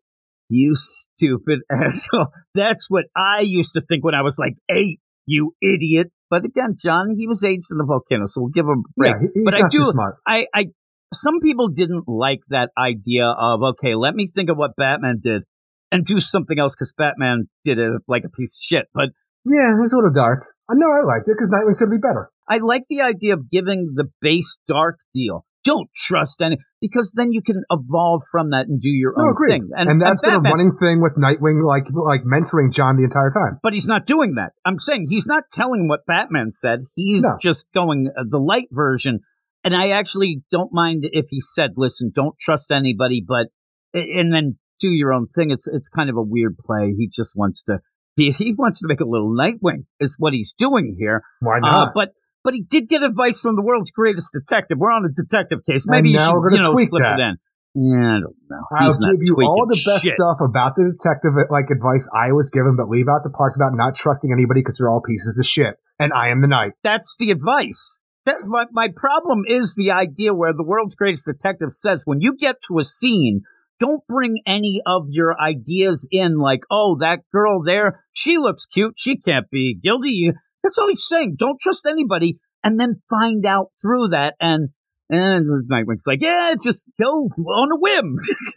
you 0.49 0.77
stupid 0.77 1.61
asshole. 1.73 2.29
That's 2.55 2.87
what 2.89 3.07
I 3.17 3.41
used 3.41 3.73
to 3.75 3.81
think 3.81 4.05
when 4.05 4.15
I 4.15 4.23
was 4.23 4.39
like 4.39 4.55
eight. 4.71 5.01
You 5.27 5.55
idiot. 5.61 6.13
But 6.31 6.45
again, 6.45 6.77
John, 6.81 7.15
he 7.17 7.27
was 7.27 7.43
aged 7.43 7.67
in 7.71 7.79
the 7.79 7.85
volcano, 7.85 8.27
so 8.27 8.43
we'll 8.43 8.51
give 8.51 8.67
him 8.67 8.85
a 8.85 8.93
break. 8.97 9.15
Yeah, 9.15 9.29
he's 9.35 9.45
But 9.45 9.55
I 9.55 9.69
do- 9.69 9.85
smart. 9.85 10.17
I, 10.27 10.47
I, 10.55 10.67
some 11.13 11.41
people 11.41 11.69
didn't 11.69 12.05
like 12.07 12.41
that 12.51 12.71
idea 12.79 13.27
of 13.27 13.61
okay, 13.63 13.95
let 13.95 14.15
me 14.15 14.27
think 14.27 14.51
of 14.51 14.57
what 14.57 14.73
Batman 14.77 15.21
did 15.23 15.43
and 15.91 16.05
do 16.05 16.21
something 16.21 16.59
else 16.59 16.75
because 16.75 16.93
Batman 16.97 17.49
did 17.65 17.79
it 17.79 18.03
like 18.07 18.25
a 18.25 18.29
piece 18.29 18.57
of 18.57 18.61
shit. 18.63 18.87
But 18.93 19.11
Yeah, 19.47 19.73
it's 19.83 19.93
a 19.93 19.97
little 19.97 20.13
dark. 20.13 20.45
I 20.69 20.75
know 20.77 20.91
I 20.91 21.01
liked 21.01 21.29
it 21.29 21.35
because 21.37 21.51
Nightwing's 21.51 21.79
to 21.79 21.87
be 21.87 21.97
better. 21.97 22.31
I 22.47 22.59
like 22.59 22.83
the 22.91 23.01
idea 23.01 23.33
of 23.35 23.49
giving 23.51 23.93
the 23.95 24.05
base 24.21 24.59
dark 24.69 25.01
deal. 25.15 25.47
Don't 25.73 25.89
trust 25.95 26.41
any 26.41 26.57
because 26.81 27.13
then 27.17 27.33
you 27.33 27.43
can 27.43 27.63
evolve 27.71 28.23
from 28.33 28.51
that 28.51 28.67
and 28.69 28.81
do 28.81 28.89
your 28.89 29.13
No, 29.17 29.25
own 29.27 29.31
agreed. 29.33 29.51
thing. 29.53 29.69
And, 29.77 30.01
that's 30.01 30.23
been 30.23 30.35
a 30.35 30.41
running 30.41 30.73
thing 30.73 31.01
with 31.03 31.15
Nightwing, 31.17 31.59
like 31.67 31.87
like 31.93 32.23
mentoring 32.25 32.73
John 32.73 32.97
the 32.97 33.05
entire 33.05 33.31
time. 33.31 33.59
But 33.63 33.73
he's 33.75 33.87
not 33.87 34.07
doing 34.07 34.35
that. 34.37 34.53
I'm 34.65 34.79
saying 34.79 35.07
he's 35.09 35.27
not 35.27 35.45
telling 35.53 35.89
what 35.89 36.01
Batman 36.07 36.51
said. 36.51 36.79
He's 36.97 37.23
No. 37.23 37.37
just 37.41 37.67
going 37.75 38.11
uh, 38.17 38.25
the 38.29 38.39
light 38.41 38.69
version. 38.73 39.21
And 39.65 39.75
I 39.77 39.91
actually 39.91 40.43
don't 40.51 40.73
mind 40.73 41.01
if 41.21 41.27
he 41.31 41.41
said, 41.41 41.73
"Listen, 41.77 42.13
don't 42.15 42.39
trust 42.39 42.71
anybody," 42.73 43.23
but 43.27 43.49
and 43.93 44.33
then 44.33 44.57
do 44.81 44.89
your 44.89 45.13
own 45.13 45.27
thing. 45.27 45.51
It's 45.51 45.67
it's 45.67 45.89
kind 45.89 46.09
of 46.09 46.17
a 46.17 46.23
weird 46.23 46.57
play. 46.59 46.95
He 46.97 47.09
just 47.09 47.35
wants 47.37 47.63
to 47.65 47.81
he, 48.17 48.31
he 48.31 48.55
wants 48.55 48.81
to 48.81 48.87
make 48.89 49.01
a 49.01 49.05
little 49.05 49.31
Nightwing 49.43 49.85
is 50.01 50.17
what 50.19 50.33
he's 50.33 50.55
doing 50.59 50.97
here. 50.99 51.23
Why 51.41 51.57
Uh, 51.59 51.61
not? 51.61 51.93
but 51.95 52.13
but 52.45 52.55
he 52.55 52.63
did 52.63 52.89
get 52.89 53.03
advice 53.03 53.41
from 53.41 53.57
the 53.57 53.63
world's 53.63 53.91
greatest 53.91 54.33
detective. 54.33 54.79
We're 54.79 54.93
on 54.93 55.05
a 55.05 55.13
detective 55.13 55.61
case. 55.65 55.87
And 55.87 55.97
Maybe 55.97 56.11
you 56.11 56.17
now 56.17 56.31
should 56.31 56.35
we're 56.37 56.51
gonna 56.51 56.57
you 56.57 56.69
know, 56.69 56.73
tweak 56.73 56.91
that. 56.91 57.19
it 57.19 57.23
in. 57.23 57.37
Yeah, 57.75 58.17
I 58.17 58.21
don't 58.21 58.35
know. 58.49 58.65
I'll 58.73 58.99
give 58.99 59.21
you 59.23 59.37
all 59.45 59.67
the 59.67 59.81
best 59.87 60.05
shit. 60.05 60.15
stuff 60.15 60.39
about 60.41 60.75
the 60.75 60.91
detective 60.97 61.33
like 61.51 61.71
advice 61.71 62.09
I 62.15 62.33
was 62.33 62.51
given, 62.51 62.75
but 62.77 62.89
leave 62.89 63.07
out 63.09 63.23
the 63.23 63.31
parts 63.31 63.57
about 63.57 63.73
not 63.75 63.95
trusting 63.95 64.33
anybody 64.33 64.61
because 64.61 64.79
they're 64.79 64.89
all 64.89 65.03
pieces 65.03 65.39
of 65.39 65.47
shit. 65.47 65.77
And 66.01 66.13
I 66.13 66.31
am 66.31 66.41
the 66.41 66.49
knight. 66.49 66.73
That's 66.83 67.15
the 67.19 67.31
advice. 67.31 68.03
That 68.25 68.37
my, 68.47 68.67
my 68.73 68.89
problem 68.95 69.45
is 69.47 69.75
the 69.75 69.93
idea 69.93 70.35
where 70.35 70.53
the 70.53 70.65
world's 70.65 70.95
greatest 70.95 71.27
detective 71.27 71.73
says 71.73 72.03
when 72.05 72.21
you 72.21 72.37
get 72.37 72.57
to 72.69 72.79
a 72.79 72.85
scene, 72.85 73.43
don't 73.79 74.03
bring 74.09 74.43
any 74.47 74.83
of 74.85 75.07
your 75.11 75.41
ideas 75.41 76.09
in. 76.11 76.39
Like, 76.39 76.61
oh, 76.71 76.97
that 77.01 77.21
girl 77.33 77.63
there, 77.63 78.05
she 78.13 78.39
looks 78.39 78.67
cute. 78.67 78.95
She 78.97 79.19
can't 79.19 79.49
be 79.51 79.79
guilty. 79.81 80.33
That's 80.63 80.79
all 80.79 80.89
he's 80.89 81.05
saying. 81.07 81.37
Don't 81.39 81.61
trust 81.61 81.87
anybody, 81.87 82.39
and 82.65 82.79
then 82.79 82.97
find 83.11 83.45
out 83.47 83.69
through 83.81 84.09
that 84.09 84.35
and. 84.41 84.71
And 85.11 85.47
Nightwing's 85.71 86.05
like, 86.07 86.21
yeah, 86.21 86.53
just 86.63 86.85
go 87.01 87.31
on 87.33 87.73
a 87.73 87.81
whim. 87.81 88.17
Just 88.27 88.53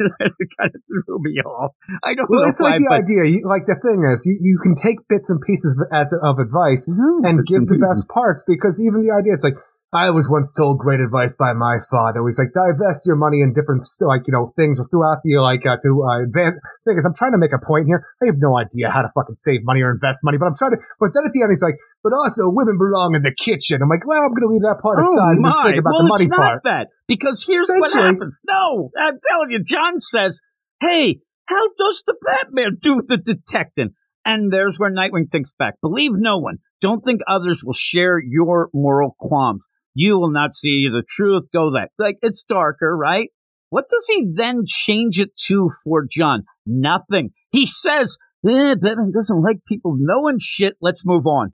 kind 0.59 0.71
of 0.75 0.81
threw 0.83 1.17
me 1.21 1.39
off. 1.39 1.71
I 2.03 2.13
don't 2.13 2.29
Well, 2.29 2.41
know 2.41 2.49
it's 2.49 2.61
why, 2.61 2.71
like 2.71 2.81
the 2.83 2.91
idea. 2.91 3.23
You, 3.23 3.47
like 3.47 3.63
the 3.63 3.79
thing 3.79 4.03
is, 4.03 4.25
you, 4.25 4.35
you 4.41 4.59
can 4.61 4.75
take 4.75 4.97
bits 5.07 5.29
and 5.29 5.39
pieces 5.39 5.79
of, 5.79 5.87
as 5.95 6.11
of 6.21 6.39
advice 6.39 6.89
Mhm, 6.91 7.23
and 7.23 7.47
give 7.47 7.67
the 7.67 7.75
pieces. 7.79 8.03
best 8.03 8.09
parts 8.09 8.43
because 8.45 8.81
even 8.83 8.99
the 8.99 9.15
idea, 9.15 9.31
it's 9.31 9.45
like, 9.45 9.55
I 9.93 10.09
was 10.09 10.31
once 10.31 10.53
told 10.55 10.79
great 10.79 11.01
advice 11.01 11.35
by 11.35 11.51
my 11.51 11.75
father. 11.91 12.23
He's 12.23 12.39
like, 12.39 12.55
divest 12.55 13.03
your 13.05 13.19
money 13.19 13.41
in 13.43 13.51
different, 13.51 13.83
like, 14.07 14.23
you 14.25 14.31
know, 14.31 14.47
things 14.55 14.79
throughout 14.87 15.19
the, 15.23 15.35
like, 15.43 15.65
uh, 15.67 15.75
to, 15.83 16.03
uh, 16.07 16.23
advance. 16.23 16.55
Thing 16.87 16.97
is, 16.97 17.03
I'm 17.03 17.13
trying 17.13 17.33
to 17.33 17.37
make 17.37 17.51
a 17.51 17.59
point 17.59 17.87
here. 17.87 18.07
I 18.23 18.27
have 18.27 18.39
no 18.39 18.57
idea 18.57 18.89
how 18.89 19.01
to 19.01 19.09
fucking 19.11 19.35
save 19.35 19.67
money 19.67 19.81
or 19.81 19.91
invest 19.91 20.23
money, 20.23 20.37
but 20.39 20.47
I'm 20.47 20.55
trying 20.55 20.71
to, 20.71 20.79
but 20.95 21.11
then 21.13 21.27
at 21.27 21.35
the 21.35 21.43
end, 21.43 21.51
he's 21.51 21.61
like, 21.61 21.75
but 22.03 22.13
also 22.15 22.47
women 22.47 22.79
belong 22.79 23.15
in 23.15 23.21
the 23.21 23.35
kitchen. 23.35 23.83
I'm 23.83 23.89
like, 23.89 24.07
well, 24.07 24.23
I'm 24.23 24.31
going 24.31 24.47
to 24.47 24.51
leave 24.55 24.63
that 24.63 24.79
part 24.79 25.03
Oh 25.03 25.11
aside 25.11 25.35
and 25.35 25.45
just 25.45 25.59
think 25.59 25.77
about 25.83 25.91
well, 25.91 26.03
the 26.03 26.07
money 26.07 26.23
it's 26.23 26.31
not 26.31 26.39
part. 26.39 26.63
that 26.63 26.87
because 27.07 27.43
here's 27.43 27.67
what 27.67 27.91
happens. 27.91 28.39
No, 28.47 28.91
I'm 28.95 29.19
telling 29.27 29.51
you, 29.51 29.61
John 29.63 29.99
says, 29.99 30.39
"Hey, 30.79 31.19
how 31.45 31.67
does 31.77 32.03
the 32.07 32.15
Batman 32.21 32.77
do 32.79 33.01
the 33.05 33.17
detecting?" 33.17 33.91
And 34.23 34.53
there's 34.53 34.77
where 34.77 34.91
Nightwing 34.91 35.29
thinks 35.29 35.53
back. 35.53 35.75
Believe 35.81 36.11
no 36.13 36.37
one. 36.37 36.59
Don't 36.79 37.01
think 37.01 37.21
others 37.27 37.63
will 37.63 37.73
share 37.73 38.19
your 38.19 38.69
moral 38.73 39.15
qualms. 39.19 39.67
You 39.93 40.19
will 40.19 40.31
not 40.31 40.53
see 40.53 40.87
the 40.87 41.03
truth. 41.07 41.43
Go 41.53 41.71
that. 41.71 41.89
Like, 41.97 42.17
it's 42.21 42.43
darker, 42.43 42.95
right? 42.95 43.29
What 43.69 43.85
does 43.89 44.05
he 44.07 44.33
then 44.35 44.63
change 44.65 45.19
it 45.19 45.35
to 45.47 45.69
for 45.83 46.05
John? 46.09 46.43
Nothing. 46.65 47.31
He 47.51 47.65
says, 47.65 48.17
eh, 48.47 48.75
doesn't 48.75 49.41
like 49.41 49.59
people 49.67 49.95
knowing 49.97 50.37
shit. 50.39 50.75
Let's 50.81 51.05
move 51.05 51.25
on. 51.25 51.53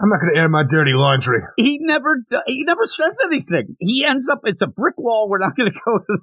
I'm 0.00 0.08
not 0.08 0.20
going 0.20 0.34
to 0.34 0.40
air 0.40 0.48
my 0.48 0.62
dirty 0.62 0.92
laundry. 0.94 1.40
He 1.56 1.78
never, 1.80 2.22
he 2.46 2.62
never 2.64 2.84
says 2.84 3.18
anything. 3.24 3.76
He 3.80 4.04
ends 4.04 4.28
up, 4.28 4.40
it's 4.44 4.62
a 4.62 4.68
brick 4.68 4.94
wall. 4.96 5.28
We're 5.28 5.38
not 5.38 5.56
going 5.56 5.72
to 5.72 5.80
go 5.84 5.98
to, 5.98 6.18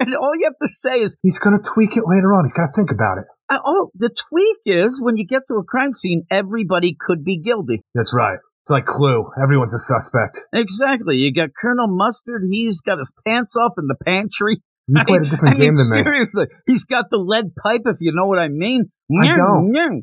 and 0.00 0.14
all 0.14 0.36
you 0.36 0.44
have 0.44 0.58
to 0.60 0.68
say 0.68 1.00
is, 1.00 1.16
He's 1.22 1.38
going 1.38 1.58
to 1.58 1.70
tweak 1.74 1.96
it 1.96 2.04
later 2.06 2.34
on. 2.34 2.44
He's 2.44 2.52
got 2.52 2.66
to 2.66 2.72
think 2.76 2.90
about 2.90 3.18
it. 3.18 3.24
uh, 3.48 3.58
oh, 3.64 3.90
the 3.94 4.10
tweak 4.10 4.58
is 4.66 5.00
when 5.02 5.16
you 5.16 5.26
get 5.26 5.42
to 5.48 5.54
a 5.54 5.64
crime 5.64 5.94
scene, 5.94 6.24
everybody 6.30 6.94
could 6.98 7.24
be 7.24 7.38
guilty. 7.38 7.82
That's 7.94 8.12
right. 8.14 8.38
It's 8.68 8.70
like 8.70 8.84
Clue. 8.84 9.30
Everyone's 9.42 9.72
a 9.72 9.78
suspect. 9.78 10.40
Exactly. 10.52 11.16
You 11.16 11.32
got 11.32 11.54
Colonel 11.58 11.86
Mustard. 11.88 12.42
He's 12.50 12.82
got 12.82 12.98
his 12.98 13.10
pants 13.26 13.56
off 13.56 13.72
in 13.78 13.86
the 13.86 13.94
pantry. 14.04 14.60
You 14.86 15.02
played 15.06 15.22
a 15.22 15.30
different 15.30 15.56
I 15.56 15.58
mean, 15.58 15.68
game 15.68 15.74
than 15.76 15.88
me. 15.88 16.02
seriously, 16.02 16.46
he's 16.66 16.84
got 16.84 17.06
the 17.08 17.16
lead 17.16 17.54
pipe, 17.62 17.80
if 17.86 17.96
you 18.02 18.12
know 18.14 18.26
what 18.26 18.38
I 18.38 18.48
mean. 18.48 18.90
I 19.22 19.32
don't. 19.32 19.72
Nyang. 19.72 20.02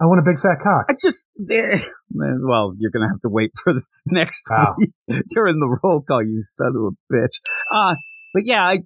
I 0.00 0.06
want 0.06 0.20
a 0.20 0.22
big 0.24 0.38
fat 0.40 0.56
cock. 0.64 0.86
I 0.88 0.94
just, 0.98 1.26
eh, 1.50 1.80
well, 2.10 2.72
you're 2.78 2.90
going 2.90 3.06
to 3.06 3.12
have 3.12 3.20
to 3.20 3.28
wait 3.28 3.50
for 3.62 3.74
the 3.74 3.82
next 4.06 4.44
Wow. 4.50 4.74
week 4.78 5.24
during 5.34 5.60
the 5.60 5.78
roll 5.82 6.00
call, 6.00 6.22
you 6.22 6.40
son 6.40 6.72
of 6.74 6.94
a 6.94 7.14
bitch. 7.14 7.40
Uh, 7.70 7.96
but 8.32 8.44
yeah, 8.46 8.66
I, 8.66 8.78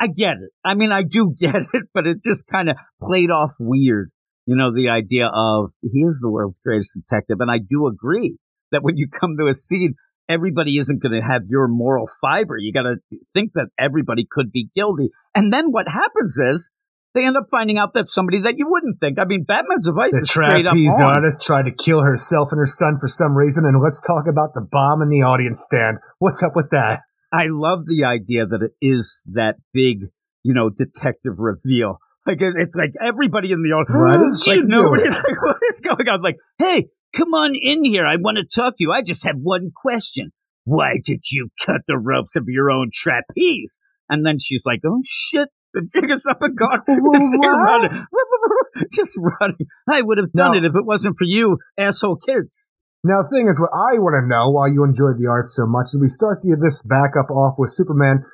I 0.00 0.06
get 0.06 0.36
it. 0.36 0.52
I 0.64 0.72
mean, 0.72 0.90
I 0.90 1.02
do 1.02 1.34
get 1.38 1.54
it, 1.74 1.84
but 1.92 2.06
it 2.06 2.22
just 2.24 2.46
kind 2.46 2.70
of 2.70 2.76
played 3.02 3.30
off 3.30 3.52
weird. 3.60 4.10
You 4.48 4.56
know, 4.56 4.72
the 4.72 4.88
idea 4.88 5.26
of 5.26 5.72
he 5.82 6.00
is 6.00 6.20
the 6.22 6.30
world's 6.30 6.58
greatest 6.58 6.98
detective. 6.98 7.36
And 7.40 7.50
I 7.50 7.58
do 7.58 7.86
agree 7.86 8.38
that 8.72 8.82
when 8.82 8.96
you 8.96 9.06
come 9.06 9.36
to 9.36 9.46
a 9.46 9.52
scene, 9.52 9.92
everybody 10.26 10.78
isn't 10.78 11.02
going 11.02 11.12
to 11.12 11.20
have 11.20 11.42
your 11.50 11.68
moral 11.68 12.08
fiber. 12.18 12.56
You 12.56 12.72
got 12.72 12.84
to 12.84 12.96
think 13.34 13.52
that 13.52 13.68
everybody 13.78 14.26
could 14.28 14.50
be 14.50 14.70
guilty. 14.74 15.10
And 15.34 15.52
then 15.52 15.66
what 15.70 15.86
happens 15.86 16.38
is 16.38 16.70
they 17.12 17.26
end 17.26 17.36
up 17.36 17.44
finding 17.50 17.76
out 17.76 17.92
that 17.92 18.08
somebody 18.08 18.40
that 18.40 18.54
you 18.56 18.64
wouldn't 18.70 18.98
think. 19.00 19.18
I 19.18 19.26
mean, 19.26 19.44
Batman's 19.44 19.86
advice 19.86 20.12
The 20.12 20.22
is 20.22 20.30
straight 20.30 20.66
up 20.66 20.72
on. 20.74 21.16
artist 21.16 21.44
tried 21.44 21.66
to 21.66 21.70
kill 21.70 22.00
herself 22.00 22.48
and 22.50 22.58
her 22.58 22.64
son 22.64 22.96
for 22.98 23.06
some 23.06 23.36
reason, 23.36 23.66
and 23.66 23.82
let's 23.82 24.00
talk 24.00 24.24
about 24.26 24.54
the 24.54 24.62
bomb 24.62 25.02
in 25.02 25.10
the 25.10 25.24
audience 25.24 25.60
stand. 25.60 25.98
What's 26.20 26.42
up 26.42 26.56
with 26.56 26.70
that? 26.70 27.00
I 27.30 27.48
love 27.50 27.80
the 27.84 28.04
idea 28.04 28.46
that 28.46 28.62
it 28.62 28.72
is 28.80 29.22
that 29.34 29.56
big, 29.74 30.06
you 30.42 30.54
know, 30.54 30.70
detective 30.70 31.34
reveal. 31.38 31.98
Like 32.28 32.42
it's 32.42 32.76
like 32.76 32.92
everybody 33.00 33.52
in 33.52 33.62
the 33.62 33.70
audience. 33.70 33.96
Why 33.96 34.14
oh, 34.14 34.18
didn't 34.20 34.36
she 34.36 34.50
you 34.60 34.68
know 34.68 34.82
do 34.82 34.90
what, 34.90 35.00
it? 35.00 35.10
like, 35.10 35.42
what 35.42 35.56
is 35.70 35.80
going 35.80 36.08
on? 36.08 36.20
Like, 36.20 36.36
hey, 36.58 36.88
come 37.16 37.32
on 37.32 37.54
in 37.54 37.84
here. 37.84 38.06
I 38.06 38.16
want 38.16 38.36
to 38.36 38.44
talk 38.44 38.76
to 38.76 38.84
you. 38.84 38.92
I 38.92 39.00
just 39.00 39.24
have 39.24 39.36
one 39.40 39.70
question. 39.74 40.30
Why 40.64 41.00
did 41.02 41.22
you 41.32 41.48
cut 41.64 41.80
the 41.86 41.96
ropes 41.96 42.36
of 42.36 42.44
your 42.46 42.70
own 42.70 42.90
trapeze? 42.92 43.80
And 44.10 44.26
then 44.26 44.38
she's 44.38 44.64
like, 44.66 44.80
oh 44.86 45.00
shit. 45.04 45.48
The 45.72 45.88
jig 45.94 46.10
is 46.10 46.26
up 46.26 46.42
and 46.42 46.56
gone. 46.56 46.82
Running. 46.88 48.06
Just 48.92 49.18
running. 49.20 49.66
I 49.88 50.00
would 50.00 50.16
have 50.16 50.32
done 50.32 50.52
No. 50.52 50.58
it 50.58 50.64
if 50.64 50.74
it 50.74 50.86
wasn't 50.86 51.16
for 51.18 51.26
you, 51.26 51.58
asshole 51.76 52.16
kids. 52.16 52.72
Now, 53.04 53.22
the 53.22 53.28
thing 53.28 53.48
is, 53.48 53.60
what 53.60 53.70
I 53.72 53.98
want 53.98 54.16
to 54.16 54.26
know, 54.26 54.50
why 54.50 54.68
you 54.68 54.82
enjoyed 54.82 55.18
the 55.18 55.28
art 55.28 55.46
so 55.46 55.66
much, 55.66 55.92
is 55.92 55.98
we 56.00 56.08
start 56.08 56.40
the, 56.40 56.56
this 56.56 56.82
backup 56.82 57.30
off 57.30 57.56
with 57.58 57.70
Superman 57.70 58.24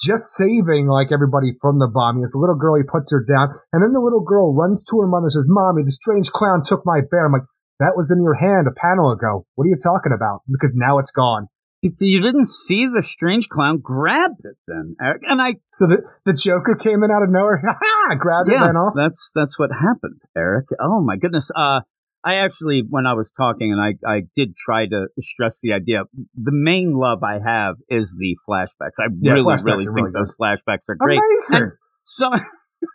just 0.00 0.34
saving 0.34 0.86
like 0.88 1.12
everybody 1.12 1.52
from 1.60 1.78
the 1.78 1.88
bombing. 1.88 2.22
It's 2.22 2.32
the 2.32 2.38
little 2.38 2.56
girl, 2.56 2.76
he 2.76 2.82
puts 2.82 3.10
her 3.12 3.24
down, 3.24 3.50
and 3.72 3.82
then 3.82 3.92
the 3.92 4.00
little 4.00 4.22
girl 4.22 4.54
runs 4.54 4.84
to 4.90 5.00
her 5.00 5.06
mother 5.06 5.26
and 5.26 5.32
says, 5.32 5.46
Mommy, 5.48 5.82
the 5.84 5.92
strange 5.92 6.30
clown 6.30 6.62
took 6.64 6.82
my 6.84 7.00
bear. 7.10 7.26
I'm 7.26 7.32
like, 7.32 7.46
that 7.80 7.94
was 7.96 8.10
in 8.10 8.22
your 8.22 8.34
hand 8.34 8.66
a 8.68 8.74
panel 8.74 9.10
ago. 9.10 9.46
What 9.54 9.64
are 9.64 9.68
you 9.70 9.78
talking 9.82 10.12
about? 10.12 10.40
Because 10.50 10.74
now 10.76 10.98
it's 10.98 11.10
gone. 11.10 11.48
You- 11.82 12.22
didn't 12.22 12.46
see 12.46 12.86
the 12.86 13.02
strange 13.02 13.48
clown 13.48 13.80
grabbed 13.82 14.44
it 14.44 14.56
then, 14.68 14.94
Eric. 15.02 15.22
And 15.26 15.42
I 15.42 15.56
So 15.72 15.88
the, 15.88 16.08
the 16.24 16.32
Joker 16.32 16.76
came 16.76 17.02
in 17.02 17.10
out 17.10 17.24
of 17.24 17.30
nowhere, 17.30 17.60
ha 17.64 17.76
ha, 17.82 18.14
grabbed 18.14 18.50
it, 18.50 18.54
yeah, 18.54 18.66
ran 18.66 18.76
off. 18.76 18.92
that's 18.96 19.32
that's 19.34 19.58
what 19.58 19.70
happened, 19.72 20.20
Eric. 20.36 20.66
Oh 20.80 21.00
my 21.02 21.16
goodness. 21.16 21.50
Uh, 21.56 21.80
I 22.24 22.36
actually, 22.36 22.84
when 22.88 23.06
I 23.06 23.14
was 23.14 23.30
talking, 23.30 23.72
and 23.72 23.80
I 23.80 23.94
I 24.08 24.22
did 24.36 24.54
try 24.56 24.86
to 24.86 25.06
stress 25.20 25.60
the 25.60 25.72
idea. 25.72 26.02
The 26.36 26.52
main 26.52 26.94
love 26.94 27.22
I 27.22 27.40
have 27.44 27.76
is 27.88 28.16
the 28.18 28.36
flashbacks. 28.48 29.00
I 29.00 29.06
Yeah, 29.20 29.32
really, 29.32 29.44
flashbacks 29.44 29.64
really 29.64 29.84
think 29.86 29.96
really 29.96 30.10
those 30.14 30.36
flashbacks 30.40 30.88
are 30.88 30.94
great. 30.96 31.18
Amazing. 31.18 31.62
And 31.62 31.72
some 32.04 32.32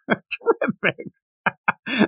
terrific. 0.09 1.07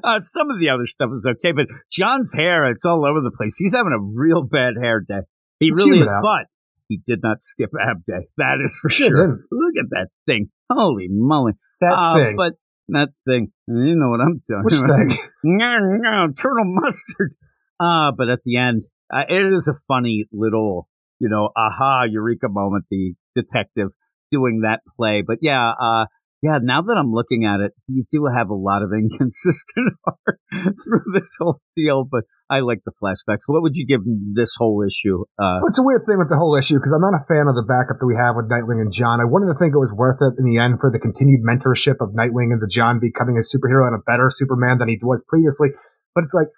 Uh, 0.03 0.19
some 0.19 0.51
of 0.51 0.59
the 0.59 0.67
other 0.69 0.85
stuff 0.85 1.09
is 1.13 1.25
okay, 1.25 1.53
but 1.53 1.65
John's 1.89 2.33
hair, 2.33 2.69
it's 2.69 2.83
all 2.83 3.05
over 3.05 3.21
the 3.21 3.31
place. 3.31 3.55
He's 3.57 3.73
having 3.73 3.93
a 3.93 3.99
real 3.99 4.43
bad 4.43 4.73
hair 4.77 4.99
day. 4.99 5.21
He 5.61 5.71
Let's 5.71 5.85
really 5.85 6.01
is, 6.01 6.11
but 6.21 6.47
he 6.89 6.99
did 7.05 7.19
not 7.23 7.41
skip 7.41 7.69
ab 7.81 8.03
day. 8.05 8.27
That 8.35 8.57
is 8.61 8.77
for 8.77 8.89
Sure 8.89 9.07
sure. 9.07 9.39
Look 9.49 9.75
at 9.79 9.89
that 9.91 10.07
thing. 10.25 10.49
Holy 10.69 11.07
moly. 11.09 11.53
that 11.79 11.93
Uh, 11.93 12.13
thing. 12.15 12.35
But 12.35 12.55
that 12.93 13.09
thing, 13.25 13.51
you 13.67 13.95
know 13.95 14.09
what 14.09 14.21
I'm 14.21 14.41
talking 14.41 14.63
Which 14.63 14.75
about. 14.75 15.09
thing? 15.09 16.33
Turtle 16.37 16.65
mustard. 16.65 17.35
Uh, 17.79 18.11
but 18.15 18.29
at 18.29 18.39
the 18.43 18.57
end, 18.57 18.83
uh, 19.13 19.23
it 19.27 19.45
is 19.45 19.67
a 19.67 19.73
funny 19.87 20.25
little, 20.31 20.87
you 21.19 21.29
know, 21.29 21.49
aha, 21.55 22.03
eureka 22.09 22.47
moment, 22.49 22.85
the 22.89 23.13
detective 23.35 23.89
doing 24.31 24.61
that 24.63 24.81
play. 24.97 25.23
But 25.25 25.37
yeah, 25.41 25.71
uh, 25.81 26.05
yeah, 26.41 26.59
now 26.61 26.81
that 26.81 26.97
I'm 26.97 27.11
looking 27.11 27.45
at 27.45 27.59
it, 27.59 27.73
you 27.87 28.03
do 28.11 28.25
have 28.25 28.49
a 28.49 28.55
lot 28.55 28.83
of 28.83 28.91
inconsistent 28.93 29.93
art 30.05 30.39
through 30.53 31.13
this 31.13 31.35
whole 31.39 31.59
deal, 31.75 32.05
but 32.09 32.23
I 32.49 32.61
like 32.61 32.81
the 32.83 32.91
flashbacks. 32.97 33.45
What 33.45 33.61
would 33.61 33.75
you 33.75 33.85
give 33.85 34.01
this 34.33 34.51
whole 34.57 34.81
issue? 34.81 35.21
Uh, 35.37 35.61
Well, 35.61 35.69
it's 35.69 35.77
a 35.77 35.83
weird 35.83 36.01
thing 36.05 36.17
with 36.17 36.29
the 36.29 36.37
whole 36.37 36.55
issue 36.55 36.75
because 36.75 36.91
I'm 36.91 37.01
not 37.01 37.13
a 37.13 37.21
fan 37.29 37.45
of 37.45 37.53
the 37.53 37.61
backup 37.61 38.01
that 38.01 38.09
we 38.09 38.17
have 38.17 38.35
with 38.35 38.49
Nightwing 38.49 38.81
and 38.81 38.91
John. 38.91 39.21
I 39.21 39.25
wanted 39.25 39.53
to 39.53 39.57
think 39.57 39.73
it 39.73 39.77
was 39.77 39.93
worth 39.93 40.17
it 40.21 40.33
in 40.41 40.45
the 40.45 40.57
end 40.57 40.81
for 40.81 40.89
the 40.89 40.97
continued 40.97 41.45
mentorship 41.45 42.01
of 42.01 42.17
Nightwing 42.17 42.49
and 42.49 42.61
the 42.61 42.69
John 42.69 42.97
becoming 42.97 43.37
a 43.37 43.45
superhero 43.45 43.85
and 43.85 43.93
a 43.93 44.01
better 44.01 44.29
Superman 44.33 44.79
than 44.79 44.89
he 44.89 44.97
was 45.01 45.23
previously. 45.29 45.69
But 46.15 46.23
it's 46.25 46.33
like, 46.33 46.49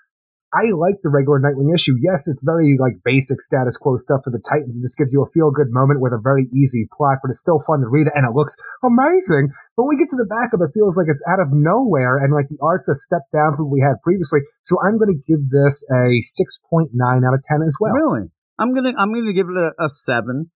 I 0.54 0.76
like 0.76 1.00
the 1.02 1.10
regular 1.10 1.40
Nightwing 1.40 1.74
issue. 1.74 1.96
Yes, 2.02 2.28
it's 2.28 2.44
very 2.44 2.76
like 2.80 3.00
basic 3.04 3.40
status 3.40 3.78
quo 3.78 3.96
stuff 3.96 4.22
for 4.24 4.32
the 4.32 4.44
Titans. 4.44 4.78
It 4.78 4.84
just 4.84 4.98
gives 4.98 5.14
you 5.14 5.24
a 5.24 5.30
feel 5.32 5.52
good 5.52 5.72
moment 5.72 6.02
with 6.02 6.12
a 6.12 6.20
very 6.20 6.44
easy 6.52 6.88
plot, 6.92 7.20
but 7.24 7.30
it's 7.30 7.40
still 7.40 7.60
fun 7.60 7.80
to 7.80 7.88
read 7.88 8.08
it 8.08 8.14
and 8.16 8.28
it 8.28 8.36
looks 8.36 8.58
amazing. 8.84 9.56
But 9.76 9.88
when 9.88 9.96
we 9.96 10.02
get 10.02 10.12
to 10.12 10.20
the 10.20 10.28
backup, 10.28 10.60
it 10.60 10.76
feels 10.76 11.00
like 11.00 11.08
it's 11.08 11.24
out 11.32 11.40
of 11.40 11.56
nowhere 11.56 12.18
and 12.20 12.34
like 12.34 12.52
the 12.52 12.60
art's 12.62 12.90
a 12.90 12.96
step 12.96 13.24
down 13.32 13.56
from 13.56 13.72
what 13.72 13.80
we 13.80 13.82
had 13.82 14.02
previously. 14.04 14.42
So 14.64 14.76
I'm 14.84 15.00
going 15.00 15.16
to 15.16 15.22
give 15.24 15.48
this 15.48 15.88
a 15.88 16.20
6.9 16.20 16.92
out 17.00 17.34
of 17.34 17.44
10 17.48 17.64
as 17.64 17.78
well. 17.80 17.96
Really? 17.96 18.28
I'm 18.62 18.76
gonna 18.76 18.94
I'm 18.98 19.12
gonna 19.12 19.34
give 19.34 19.50
it 19.50 19.58
a, 19.58 19.72
a 19.84 19.90
seven. 19.90 20.52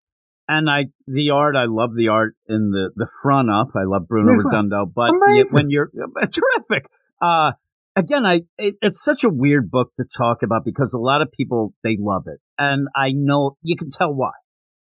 And 0.48 0.70
I 0.70 0.86
the 1.08 1.32
art 1.32 1.56
I 1.56 1.66
love 1.66 1.96
the 1.96 2.10
art 2.10 2.36
in 2.48 2.70
the 2.70 2.92
the 2.96 3.10
front 3.24 3.50
up. 3.50 3.70
I 3.76 3.84
love 3.86 4.08
Bruno. 4.08 4.32
Redondo, 4.32 4.86
but 4.86 5.10
when 5.52 5.72
you're 5.72 5.90
terrific. 6.20 6.92
Uh 7.20 7.54
again, 7.96 8.26
I 8.26 8.42
it, 8.58 8.76
it's 8.82 9.04
such 9.04 9.24
a 9.24 9.30
weird 9.30 9.72
book 9.72 9.92
to 9.98 10.06
talk 10.18 10.44
about 10.44 10.66
because 10.66 10.94
a 10.94 11.00
lot 11.00 11.22
of 11.22 11.32
people 11.32 11.74
they 11.84 11.98
love 12.00 12.24
it, 12.28 12.40
and 12.58 12.88
I 12.96 13.12
know 13.14 13.58
you 13.62 13.76
can 13.76 13.90
tell 13.90 14.14
why. 14.14 14.32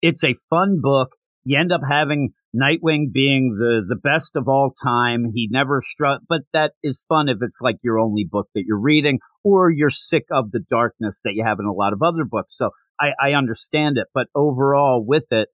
It's 0.02 0.23
a 0.23 0.36
fun 0.49 0.80
book. 0.82 1.10
You 1.44 1.60
end 1.60 1.72
up 1.72 1.82
having 1.88 2.30
Nightwing 2.56 3.11
being 3.14 3.56
the 3.57 3.86
the 3.88 3.95
best 3.95 4.36
of 4.36 4.48
all 4.48 4.72
time. 4.72 5.32
He 5.34 5.48
never 5.52 5.82
struck, 5.82 6.22
but 6.27 6.41
that 6.53 6.73
is 6.82 7.06
fun 7.07 7.30
if 7.30 7.38
it's 7.41 7.60
like 7.61 7.77
your 7.84 7.99
only 7.99 8.26
book 8.30 8.48
that 8.56 8.64
you're 8.68 8.80
reading, 8.80 9.19
or 9.44 9.69
you're 9.69 9.90
sick 9.90 10.26
of 10.32 10.52
the 10.52 10.64
darkness 10.69 11.22
that 11.23 11.34
you 11.36 11.44
have 11.44 11.60
in 11.60 11.65
a 11.65 11.73
lot 11.73 11.94
of 11.94 12.02
other 12.02 12.23
books. 12.23 12.57
So 12.57 12.72
I, 12.99 13.11
I 13.22 13.34
understand 13.34 13.98
it, 13.98 14.07
but 14.14 14.27
overall 14.34 15.03
with 15.06 15.27
it, 15.32 15.49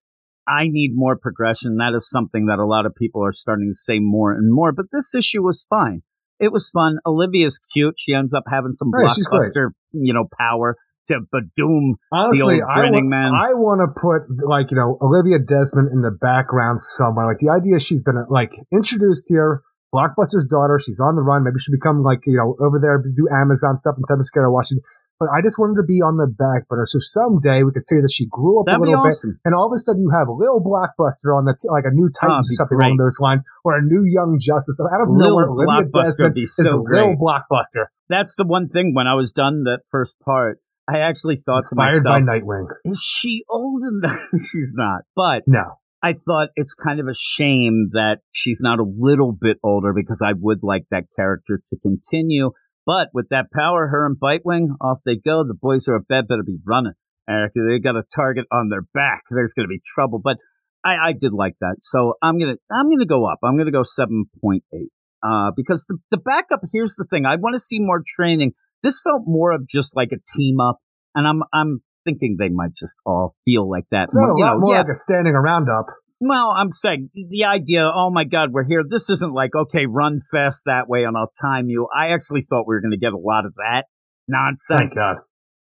I 0.48 0.68
need 0.68 0.92
more 0.94 1.18
progression. 1.18 1.78
That 1.78 1.94
is 1.96 2.10
something 2.10 2.46
that 2.46 2.60
a 2.60 2.66
lot 2.66 2.86
of 2.86 2.96
people 2.96 3.26
are 3.26 3.32
starting 3.32 3.70
to 3.70 3.76
say 3.76 4.00
more 4.00 4.32
and 4.32 4.54
more. 4.54 4.72
But 4.72 4.88
this 4.92 5.16
issue 5.16 5.44
was 5.44 5.66
fine. 5.68 6.04
It 6.42 6.52
was 6.52 6.70
fun. 6.70 6.98
Olivia's 7.06 7.60
cute. 7.72 7.96
She 7.98 8.14
ends 8.14 8.34
up 8.34 8.44
having 8.50 8.74
some 8.74 8.90
oh, 8.90 8.98
Right, 8.98 9.08
blockbuster, 9.08 9.70
you 9.94 10.12
know, 10.12 10.28
power 10.38 10.76
to 11.08 11.20
Badoom. 11.34 11.94
Honestly, 12.12 12.62
old 12.62 12.70
I 12.70 12.80
grinning 12.82 13.10
man. 13.10 13.32
I 13.36 13.54
want 13.54 13.82
to 13.86 13.94
put 13.94 14.26
like 14.44 14.72
you 14.72 14.78
know 14.78 14.98
Olivia 15.02 15.38
Desmond 15.38 15.90
in 15.94 16.02
the 16.02 16.12
background 16.12 16.82
somewhere. 16.82 17.28
Like 17.28 17.38
the 17.38 17.54
idea 17.54 17.80
she's 17.80 18.04
been 18.04 18.26
like 18.30 18.54
introduced 18.74 19.30
here. 19.30 19.62
Blockbuster's 19.94 20.48
daughter. 20.50 20.80
She's 20.80 21.00
on 21.00 21.16
the 21.16 21.22
run. 21.22 21.44
Maybe 21.44 21.60
she'll 21.60 21.76
become 21.76 22.02
like 22.02 22.26
you 22.26 22.38
know 22.38 22.58
over 22.60 22.80
there 22.82 22.98
do 22.98 23.28
Amazon 23.32 23.76
stuff 23.76 23.96
in 23.98 24.04
Themyscira, 24.04 24.52
Washington. 24.52 24.82
But 25.22 25.30
I 25.30 25.46
just 25.46 25.62
wanted 25.62 25.78
to 25.78 25.86
be 25.86 26.02
on 26.02 26.18
the 26.18 26.26
back 26.26 26.66
burner. 26.66 26.90
So 26.90 26.98
someday 26.98 27.62
we 27.62 27.70
could 27.70 27.86
say 27.86 28.02
that 28.02 28.10
she 28.10 28.26
grew 28.26 28.58
up 28.60 28.66
That'd 28.66 28.82
a 28.82 28.90
little 28.90 29.06
awesome. 29.06 29.38
bit, 29.38 29.46
and 29.46 29.54
all 29.54 29.70
of 29.70 29.74
a 29.74 29.78
sudden 29.78 30.02
you 30.02 30.10
have 30.10 30.26
a 30.26 30.34
little 30.34 30.58
blockbuster 30.58 31.30
on 31.30 31.46
the 31.46 31.54
t- 31.54 31.70
like 31.70 31.86
a 31.86 31.94
new 31.94 32.10
Titans 32.10 32.50
be 32.50 32.54
or 32.54 32.58
something 32.58 32.78
great. 32.82 32.88
along 32.90 32.98
those 32.98 33.22
lines, 33.22 33.46
or 33.64 33.78
a 33.78 33.82
new 33.86 34.02
Young 34.02 34.42
Justice. 34.42 34.82
So 34.82 34.90
out 34.90 35.06
of 35.06 35.14
Lil 35.14 35.30
nowhere, 35.30 35.46
Olivia 35.54 35.86
Desmond 35.94 36.34
be 36.34 36.50
is 36.50 36.58
so 36.58 36.82
a 36.82 36.82
real 36.82 37.14
great. 37.14 37.22
blockbuster, 37.22 37.94
That's 38.10 38.34
the 38.36 38.50
one 38.50 38.66
thing 38.68 38.98
when 38.98 39.06
I 39.06 39.14
was 39.14 39.32
done 39.32 39.70
that 39.70 39.86
first 39.94 40.18
part, 40.26 40.58
I 40.90 41.06
actually 41.06 41.38
thought 41.38 41.62
to 41.70 41.76
myself, 41.78 42.04
by 42.04 42.20
Nightwing. 42.26 42.66
is 42.84 42.98
she 43.00 43.46
old 43.48 43.84
enough? 43.86 44.18
she's 44.34 44.74
not. 44.76 45.02
But 45.16 45.44
No, 45.46 45.78
I 46.02 46.14
thought 46.14 46.50
it's 46.56 46.74
kind 46.74 47.00
of 47.00 47.08
a 47.08 47.14
shame 47.14 47.90
that 47.94 48.18
she's 48.32 48.60
not 48.60 48.80
a 48.80 48.84
little 48.84 49.32
bit 49.40 49.58
older 49.64 49.94
because 49.94 50.22
I 50.26 50.34
would 50.36 50.64
like 50.64 50.86
that 50.90 51.04
character 51.16 51.62
to 51.68 51.78
continue. 51.78 52.52
But 52.92 53.08
with 53.14 53.30
that 53.30 53.46
power, 53.56 53.88
her 53.88 54.06
and 54.06 54.18
Bitewing, 54.20 54.76
off 54.82 55.00
they 55.06 55.16
go. 55.16 55.46
The 55.48 55.54
boys 55.54 55.88
are 55.88 55.96
a 55.96 56.02
bed 56.02 56.28
better 56.28 56.44
be 56.44 56.58
running. 56.68 56.92
Eric, 57.30 57.54
they 57.56 57.80
got 57.80 57.96
a 57.96 58.04
target 58.14 58.48
on 58.52 58.68
their 58.68 58.82
back. 58.94 59.22
There's 59.30 59.54
going 59.54 59.64
to 59.64 59.70
be 59.70 59.80
trouble. 59.96 60.20
But 60.22 60.40
I, 60.84 60.96
I 60.96 61.14
did 61.18 61.32
like 61.32 61.54
that. 61.62 61.78
So 61.80 62.16
I'm 62.22 62.38
gonna 62.38 62.56
I'm 62.70 62.90
gonna 62.90 63.06
go 63.06 63.32
up. 63.32 63.40
I'm 63.46 63.58
gonna 63.58 63.72
go 63.72 63.84
seven 63.84 64.26
point 64.42 64.66
eight. 64.74 64.92
Uh, 65.24 65.52
because 65.56 65.86
the 65.88 66.00
the 66.10 66.18
backup. 66.18 66.60
Here's 66.74 66.96
the 66.96 67.06
thing. 67.10 67.26
I 67.26 67.38
want 67.38 67.54
to 67.54 67.60
see 67.60 67.80
more 67.80 68.02
training. 68.06 68.52
This 68.84 69.00
felt 69.02 69.22
more 69.26 69.54
of 69.54 69.70
just 69.70 69.96
like 69.96 70.10
a 70.12 70.20
team 70.36 70.60
up, 70.60 70.80
and 71.16 71.26
I'm 71.26 71.44
I'm 71.54 71.84
thinking 72.04 72.36
they 72.40 72.50
might 72.50 72.76
just 72.76 72.98
all 73.06 73.36
feel 73.46 73.70
like 73.70 73.86
that. 73.92 74.10
so 74.10 74.20
you 74.36 74.44
know, 74.44 74.58
more 74.58 74.74
yeah. 74.74 74.82
like 74.82 74.90
a 74.92 74.96
standing 74.96 75.36
around 75.36 75.70
up. 75.70 75.86
Well, 76.24 76.54
I'm 76.56 76.72
saying 76.72 77.10
the 77.16 77.46
idea, 77.46 77.92
oh 77.94 78.12
my 78.12 78.26
God, 78.26 78.52
we're 78.52 78.64
here. 78.64 78.84
This 78.88 79.10
isn't 79.10 79.34
like, 79.34 79.56
okay, 79.56 79.88
run 79.88 80.20
fast 80.32 80.66
that 80.68 80.88
way 80.88 81.04
and 81.04 81.18
I'll 81.18 81.32
time 81.42 81.68
you. 81.68 81.88
I 81.94 82.14
actually 82.14 82.44
thought 82.44 82.68
we 82.68 82.76
were 82.76 82.82
going 82.82 82.92
to 82.92 82.98
get 82.98 83.12
a 83.14 83.18
lot 83.18 83.46
of 83.48 83.56
that 83.56 83.86
nonsense. 84.28 84.94
Thank 84.94 84.96
God, 84.96 85.18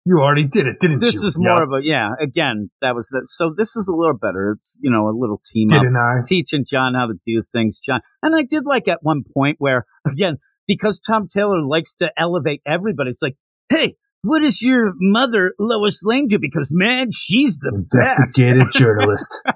you 0.05 0.17
already 0.17 0.45
did 0.45 0.65
it, 0.65 0.79
didn't 0.79 0.99
This 0.99 1.13
you? 1.13 1.19
This 1.19 1.29
is 1.29 1.37
more 1.37 1.61
of 1.61 1.69
a, 1.71 1.85
yeah, 1.85 2.09
again, 2.19 2.71
that 2.81 2.95
was 2.95 3.09
the, 3.09 3.21
so 3.25 3.53
this 3.55 3.75
is 3.75 3.87
a 3.87 3.95
little 3.95 4.17
better. 4.17 4.55
It's, 4.57 4.75
you 4.81 4.89
know, 4.89 5.07
a 5.07 5.13
little 5.15 5.39
team 5.53 5.67
up, 5.71 5.83
didn't 5.83 5.95
I? 5.95 6.23
teaching 6.25 6.65
John 6.67 6.95
how 6.95 7.05
to 7.05 7.13
do 7.23 7.43
things, 7.43 7.79
John. 7.79 8.01
And 8.23 8.35
I 8.35 8.41
did 8.41 8.65
like 8.65 8.87
at 8.87 9.03
one 9.03 9.23
point 9.31 9.57
where, 9.59 9.85
again, 10.07 10.37
because 10.67 10.99
Tom 10.99 11.27
Taylor 11.27 11.61
likes 11.63 11.93
to 11.95 12.11
elevate 12.17 12.61
everybody, 12.65 13.11
it's 13.11 13.21
like, 13.21 13.35
hey, 13.69 13.97
what 14.23 14.39
does 14.39 14.63
your 14.63 14.93
mother, 14.99 15.53
Lois 15.59 16.01
Lane, 16.03 16.27
do? 16.27 16.39
Because 16.39 16.69
man, 16.71 17.11
she's 17.11 17.59
the 17.59 17.71
best. 17.71 18.19
Investigative 18.19 18.71
journalist, 18.73 19.47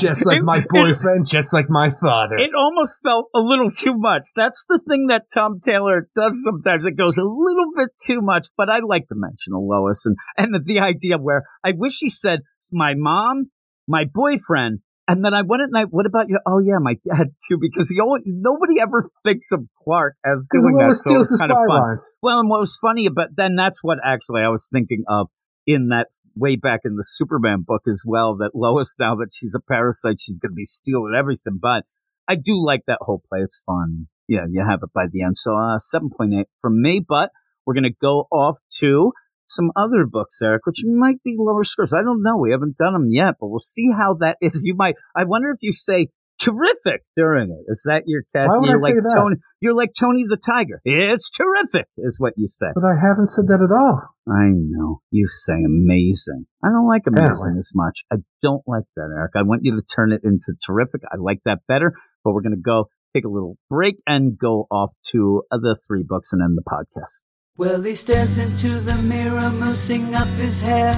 just 0.00 0.26
like 0.26 0.42
my 0.42 0.56
It- 0.58 0.62
it- 0.64 0.68
boyfriend, 0.68 1.26
just 1.28 1.52
like 1.52 1.66
my 1.68 1.90
father. 1.90 2.36
It 2.36 2.50
almost 2.56 3.00
felt 3.02 3.26
a 3.34 3.38
little 3.40 3.70
too 3.70 3.94
much. 3.96 4.28
That's 4.34 4.64
the 4.68 4.78
thing 4.88 5.06
that 5.08 5.26
Tom 5.32 5.58
Taylor 5.64 6.08
does 6.14 6.42
sometimes. 6.44 6.84
It 6.84 6.96
goes 6.96 7.16
a 7.18 7.24
little 7.24 7.70
bit 7.76 7.90
too 8.04 8.20
much, 8.20 8.48
but 8.56 8.68
I 8.70 8.80
like 8.80 9.06
the 9.08 9.16
mention 9.16 9.54
of 9.54 9.62
Lois 9.62 10.04
and, 10.06 10.16
and 10.36 10.54
the, 10.54 10.60
the 10.60 10.80
idea 10.80 11.16
where 11.18 11.44
I 11.64 11.72
wish 11.76 11.98
he 12.00 12.08
said, 12.08 12.40
my 12.70 12.94
mom, 12.96 13.50
my 13.86 14.04
boyfriend, 14.12 14.80
and 15.06 15.24
then 15.24 15.32
I 15.32 15.40
went 15.40 15.62
at 15.62 15.70
night, 15.70 15.86
what 15.88 16.04
about 16.04 16.28
you? 16.28 16.38
Oh 16.46 16.58
yeah, 16.58 16.76
my 16.80 16.96
dad 17.02 17.28
too, 17.48 17.56
because 17.58 17.88
he 17.88 17.98
always, 17.98 18.22
nobody 18.26 18.78
ever 18.80 19.08
thinks 19.24 19.50
of 19.52 19.60
Clark 19.82 20.16
as 20.24 20.46
doing 20.52 20.76
that. 20.76 20.94
So 20.96 21.10
steals 21.10 21.30
his 21.30 21.40
kind 21.40 21.50
of 21.50 21.56
fun. 21.56 21.68
lines. 21.68 22.12
Well, 22.22 22.40
and 22.40 22.50
what 22.50 22.60
was 22.60 22.76
funny 22.76 23.06
about 23.06 23.28
then 23.34 23.54
that's 23.56 23.82
what 23.82 23.96
actually 24.04 24.42
I 24.42 24.48
was 24.48 24.68
thinking 24.70 25.04
of 25.08 25.28
in 25.66 25.88
that 25.88 26.08
way 26.38 26.56
back 26.56 26.80
in 26.84 26.96
the 26.96 27.04
Superman 27.04 27.64
book 27.66 27.82
as 27.88 28.04
well. 28.06 28.36
That 28.36 28.52
Lois, 28.54 28.94
now 28.98 29.16
that 29.16 29.30
she's 29.32 29.54
a 29.54 29.60
parasite, 29.60 30.20
she's 30.20 30.38
going 30.38 30.52
to 30.52 30.54
be 30.54 30.64
stealing 30.64 31.14
everything. 31.18 31.58
But 31.60 31.84
I 32.28 32.36
do 32.36 32.62
like 32.64 32.82
that 32.86 32.98
whole 33.02 33.22
play. 33.28 33.40
It's 33.40 33.62
fun. 33.66 34.08
Yeah, 34.28 34.46
you 34.50 34.64
have 34.68 34.80
it 34.82 34.90
by 34.94 35.06
the 35.10 35.22
end. 35.22 35.36
So 35.36 35.56
uh, 35.56 35.78
seven 35.78 36.10
point 36.16 36.34
eight 36.34 36.48
from 36.60 36.80
me. 36.80 37.04
But 37.06 37.30
we're 37.66 37.74
going 37.74 37.84
to 37.84 37.96
go 38.00 38.28
off 38.30 38.58
to 38.78 39.12
some 39.46 39.72
other 39.74 40.04
books, 40.04 40.40
Eric, 40.42 40.66
which 40.66 40.82
might 40.84 41.22
be 41.22 41.34
lower 41.38 41.64
scores. 41.64 41.94
I 41.94 42.02
don't 42.02 42.22
know. 42.22 42.36
We 42.36 42.50
haven't 42.52 42.76
done 42.76 42.92
them 42.92 43.08
yet, 43.08 43.36
but 43.40 43.48
we'll 43.48 43.60
see 43.60 43.90
how 43.90 44.14
that 44.20 44.36
is. 44.42 44.60
You 44.62 44.74
might. 44.74 44.96
I 45.16 45.24
wonder 45.24 45.50
if 45.50 45.58
you 45.62 45.72
say 45.72 46.08
terrific 46.40 47.02
during 47.16 47.50
it. 47.50 47.70
Is 47.70 47.82
that 47.86 48.04
your 48.06 48.22
cat? 48.34 48.48
Why 48.48 48.58
would 48.58 48.66
you're 48.66 48.78
I 48.78 48.80
like 48.80 48.92
say 48.94 49.00
that? 49.00 49.14
Tony. 49.14 49.36
You're 49.60 49.74
like 49.74 49.90
Tony 49.98 50.24
the 50.28 50.36
Tiger. 50.36 50.80
It's 50.84 51.30
terrific, 51.30 51.86
is 51.98 52.20
what 52.20 52.34
you 52.36 52.46
say. 52.46 52.66
But 52.74 52.84
I 52.84 52.94
haven't 53.00 53.26
said 53.26 53.46
that 53.48 53.60
at 53.62 53.72
all. 53.74 54.02
I 54.28 54.50
know. 54.52 55.00
You 55.10 55.26
say 55.26 55.54
amazing. 55.64 56.46
I 56.62 56.68
don't 56.68 56.88
like 56.88 57.02
amazing 57.06 57.24
Apparently. 57.24 57.58
as 57.58 57.72
much. 57.74 58.04
I 58.12 58.16
don't 58.42 58.62
like 58.66 58.84
that, 58.96 59.10
Eric. 59.14 59.32
I 59.36 59.42
want 59.42 59.62
you 59.64 59.76
to 59.76 59.82
turn 59.82 60.12
it 60.12 60.22
into 60.24 60.54
terrific. 60.64 61.02
I 61.10 61.16
like 61.18 61.40
that 61.44 61.60
better, 61.66 61.92
but 62.24 62.32
we're 62.32 62.42
going 62.42 62.56
to 62.56 62.60
go 62.60 62.88
take 63.14 63.24
a 63.24 63.28
little 63.28 63.56
break 63.70 63.96
and 64.06 64.38
go 64.38 64.66
off 64.70 64.92
to 65.12 65.42
the 65.50 65.76
three 65.86 66.04
books 66.06 66.32
and 66.32 66.42
end 66.42 66.56
the 66.58 66.62
podcast. 66.62 67.22
Well, 67.56 67.82
he 67.82 67.94
stares 67.94 68.38
into 68.38 68.80
the 68.80 68.94
mirror, 68.96 69.40
moosing 69.50 70.14
up 70.14 70.28
his 70.38 70.62
hair. 70.62 70.92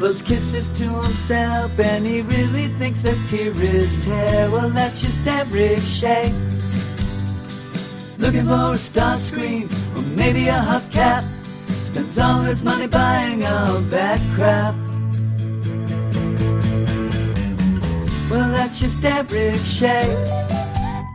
Blows 0.00 0.22
kisses 0.22 0.70
to 0.70 0.88
himself, 1.02 1.78
and 1.78 2.06
he 2.06 2.22
really 2.22 2.68
thinks 2.78 3.02
that 3.02 3.18
tear 3.28 3.52
is 3.62 4.02
tear. 4.02 4.50
Well, 4.50 4.70
that's 4.70 5.02
just 5.02 5.26
Eric 5.26 5.82
Shea. 5.82 6.32
Looking 8.16 8.46
for 8.46 8.72
a 8.72 8.78
star 8.78 9.18
screen, 9.18 9.68
or 9.94 10.00
maybe 10.00 10.48
a 10.48 10.54
hubcap. 10.54 11.22
Spends 11.68 12.18
all 12.18 12.40
his 12.40 12.64
money 12.64 12.86
buying 12.86 13.44
all 13.44 13.80
that 13.92 14.20
crap. 14.34 14.74
Well, 18.30 18.50
that's 18.52 18.80
just 18.80 19.04
Eric 19.04 19.60
Shea. 19.66 20.16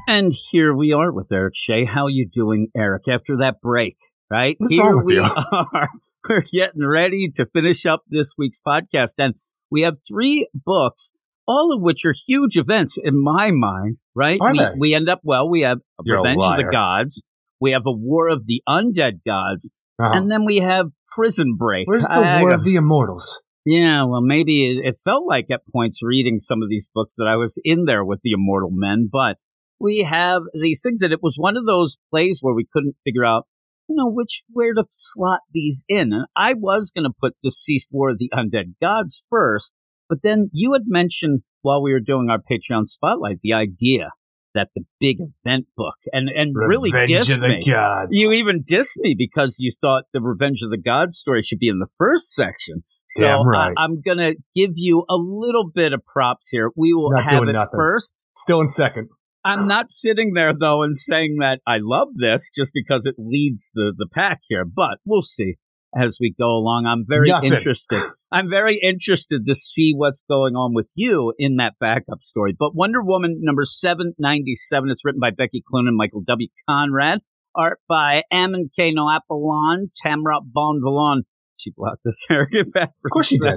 And 0.08 0.32
here 0.32 0.76
we 0.76 0.94
are 0.94 1.12
with 1.12 1.32
Eric 1.32 1.56
Shea. 1.56 1.86
How 1.86 2.06
you 2.06 2.28
doing, 2.32 2.68
Eric, 2.78 3.08
after 3.08 3.38
that 3.38 3.62
break, 3.62 3.98
right? 4.30 4.56
What's 4.60 4.74
here 4.74 4.84
wrong 4.84 4.98
with 4.98 5.06
we 5.08 5.16
you? 5.16 5.24
are. 5.74 5.90
We're 6.30 6.42
getting 6.42 6.86
ready 6.86 7.30
to 7.36 7.46
finish 7.46 7.86
up 7.86 8.04
this 8.10 8.34
week's 8.38 8.60
podcast. 8.66 9.14
And 9.18 9.36
we 9.70 9.82
have 9.82 9.98
three 10.08 10.48
books, 10.54 11.12
all 11.48 11.74
of 11.76 11.82
which 11.82 12.06
are 12.06 12.16
huge 12.28 12.58
events 12.58 12.98
in 13.02 13.22
my 13.22 13.52
mind, 13.52 13.98
right? 14.16 14.40
Are 14.42 14.52
we, 14.52 14.58
they? 14.58 14.72
we 14.78 14.94
end 14.94 15.10
up, 15.10 15.22
well, 15.24 15.50
we 15.50 15.62
have 15.62 15.80
You're 16.04 16.18
a 16.18 16.22
Revenge 16.22 16.42
of 16.42 16.58
the. 16.58 16.72
Gods. 16.72 17.22
We 17.62 17.72
have 17.72 17.84
a 17.86 17.92
War 17.92 18.30
of 18.30 18.46
the 18.48 18.62
Undead 18.68 19.20
Gods. 19.26 19.72
Uh-huh. 20.00 20.18
And 20.18 20.32
then 20.32 20.46
we 20.46 20.58
have 20.58 20.88
Prison 21.16 21.56
Break. 21.58 21.88
Where's 21.88 22.08
the 22.08 22.14
I- 22.14 22.42
War 22.42 22.54
of 22.54 22.64
the 22.64 22.76
Immortals? 22.76 23.44
yeah, 23.66 24.04
well, 24.06 24.22
maybe 24.22 24.66
it, 24.66 24.86
it 24.86 24.98
felt 25.04 25.26
like 25.28 25.46
at 25.52 25.62
points 25.72 26.02
reading 26.04 26.38
some 26.40 26.62
of 26.62 26.70
these 26.70 26.90
books 26.94 27.16
that 27.18 27.28
I 27.28 27.36
was 27.36 27.60
in 27.64 27.86
there 27.86 28.06
with 28.06 28.22
the 28.24 28.32
immortal 28.32 28.70
men, 28.72 29.10
but 29.12 29.38
we 29.80 30.00
have 30.00 30.44
these 30.54 30.82
things 30.84 31.00
that 31.00 31.12
it 31.12 31.22
was 31.22 31.36
one 31.38 31.58
of 31.58 31.66
those 31.66 31.98
plays 32.12 32.40
where 32.42 32.54
we 32.54 32.68
couldn't 32.72 32.96
figure 33.04 33.26
out, 33.26 33.48
you 33.88 33.96
know, 33.96 34.10
which 34.10 34.44
where 34.52 34.74
to 34.74 34.84
slot 34.90 35.42
these 35.54 35.86
in. 35.88 36.14
And 36.14 36.26
I 36.36 36.54
was 36.54 36.92
going 36.96 37.06
to 37.06 37.14
put 37.20 37.36
Deceased 37.44 37.90
War 37.92 38.12
of 38.12 38.18
the 38.18 38.30
Undead 38.34 38.76
Gods 38.82 39.24
first, 39.30 39.74
but 40.10 40.20
then 40.24 40.50
you 40.54 40.74
had 40.74 40.84
mentioned 40.86 41.42
while 41.62 41.82
we 41.82 41.92
were 41.92 42.00
doing 42.00 42.30
our 42.30 42.40
Patreon 42.40 42.86
spotlight 42.86 43.40
the 43.42 43.54
idea 43.54 44.12
that 44.54 44.70
the 44.74 44.84
big 45.00 45.18
event 45.20 45.68
book 45.76 45.96
and 46.12 46.30
and 46.30 46.56
really 46.56 46.92
Revenge 46.92 47.10
dissed 47.10 47.34
of 47.34 47.42
the 47.42 47.50
me. 47.50 47.60
Gods. 47.66 48.10
You 48.12 48.32
even 48.32 48.64
dissed 48.64 48.98
me 48.98 49.14
because 49.18 49.58
you 49.60 49.72
thought 49.82 50.06
the 50.14 50.22
Revenge 50.22 50.62
of 50.64 50.72
the 50.72 50.78
Gods 50.78 51.18
story 51.18 51.44
should 51.44 51.60
be 51.60 51.68
in 51.68 51.80
the 51.80 51.88
first 51.98 52.34
section. 52.34 52.84
So 53.08 53.24
Damn 53.24 53.48
right. 53.48 53.74
I, 53.78 53.84
am 53.84 54.02
going 54.02 54.18
to 54.18 54.36
give 54.56 54.72
you 54.76 55.06
a 55.10 55.16
little 55.16 55.70
bit 55.70 55.94
of 55.94 56.04
props 56.06 56.48
here. 56.50 56.72
We 56.76 56.94
will 56.94 57.12
Not 57.12 57.32
have 57.32 57.44
it 57.44 57.52
nothing. 57.54 57.78
first. 57.78 58.14
Still 58.36 58.62
in 58.62 58.68
second. 58.68 59.10
I'm 59.46 59.60
oh. 59.60 59.66
not 59.66 59.92
sitting 59.92 60.34
there 60.34 60.54
though 60.60 60.82
and 60.82 60.98
saying 60.98 61.38
that 61.40 61.62
I 61.68 61.78
love 61.80 62.10
this 62.16 62.50
just 62.54 62.72
because 62.74 63.06
it 63.06 63.16
leads 63.18 63.72
the 63.76 63.94
the 63.96 64.08
pack 64.12 64.42
here, 64.50 64.66
but 64.66 64.98
we'll 65.06 65.22
see 65.22 65.56
as 65.96 66.18
we 66.20 66.34
go 66.38 66.48
along. 66.48 66.86
I'm 66.88 67.06
very 67.08 67.30
Nothing. 67.30 67.54
interested. 67.54 68.02
I'm 68.32 68.50
very 68.50 68.80
interested 68.82 69.46
to 69.46 69.56
see 69.56 69.94
what's 69.96 70.24
going 70.28 70.56
on 70.56 70.74
with 70.74 70.92
you 70.96 71.34
in 71.38 71.56
that 71.58 71.76
backup 71.80 72.22
story. 72.22 72.54
But 72.58 72.76
Wonder 72.76 73.02
Woman 73.02 73.40
number 73.42 73.64
797, 73.64 74.90
it's 74.90 75.06
written 75.06 75.22
by 75.22 75.30
Becky 75.30 75.64
Cloonan 75.72 75.90
and 75.90 75.96
Michael 75.96 76.24
W. 76.28 76.50
Conrad, 76.68 77.20
art 77.56 77.80
by 77.88 78.24
Amancay 78.34 78.94
Nahuelpan, 78.94 79.90
Tamra 80.04 80.42
Bonvillain. 80.54 81.22
She 81.66 81.72
blocked 81.76 82.02
this 82.06 82.24
arrogant 82.30 82.74
back. 82.74 82.92
Of 83.04 83.12
course 83.12 83.26
she 83.28 83.40
did. 83.40 83.56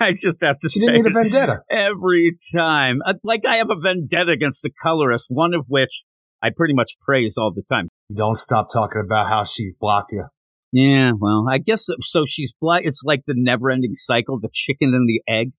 I 0.00 0.14
just 0.18 0.38
have 0.42 0.58
to 0.60 0.68
She 0.70 0.80
say 0.80 0.86
didn't 0.86 1.04
need 1.04 1.10
a 1.10 1.22
vendetta. 1.22 1.58
every 1.70 2.34
time. 2.56 3.00
Uh, 3.06 3.12
Like 3.22 3.44
I 3.46 3.56
have 3.56 3.68
a 3.70 3.76
vendetta 3.78 4.32
against 4.32 4.62
the 4.62 4.70
colorist, 4.82 5.26
one 5.28 5.52
of 5.52 5.66
which 5.68 6.02
I 6.42 6.48
pretty 6.56 6.72
much 6.72 6.92
praise 7.02 7.34
all 7.36 7.52
the 7.54 7.62
time. 7.70 7.88
You 8.08 8.16
don't 8.16 8.36
stop 8.36 8.68
talking 8.72 9.02
about 9.04 9.28
how 9.28 9.44
she's 9.44 9.74
blocked 9.78 10.12
you. 10.12 10.24
Yeah, 10.72 11.12
well, 11.20 11.44
I 11.52 11.58
guess 11.58 11.86
so-. 12.00 12.24
She's 12.26 12.54
blocked. 12.58 12.86
It's 12.86 13.02
like 13.04 13.22
the 13.26 13.34
never-ending 13.36 13.92
cycle, 13.92 14.40
the 14.40 14.48
chicken 14.52 14.94
and 14.94 15.06
the 15.06 15.20
egg. 15.28 15.50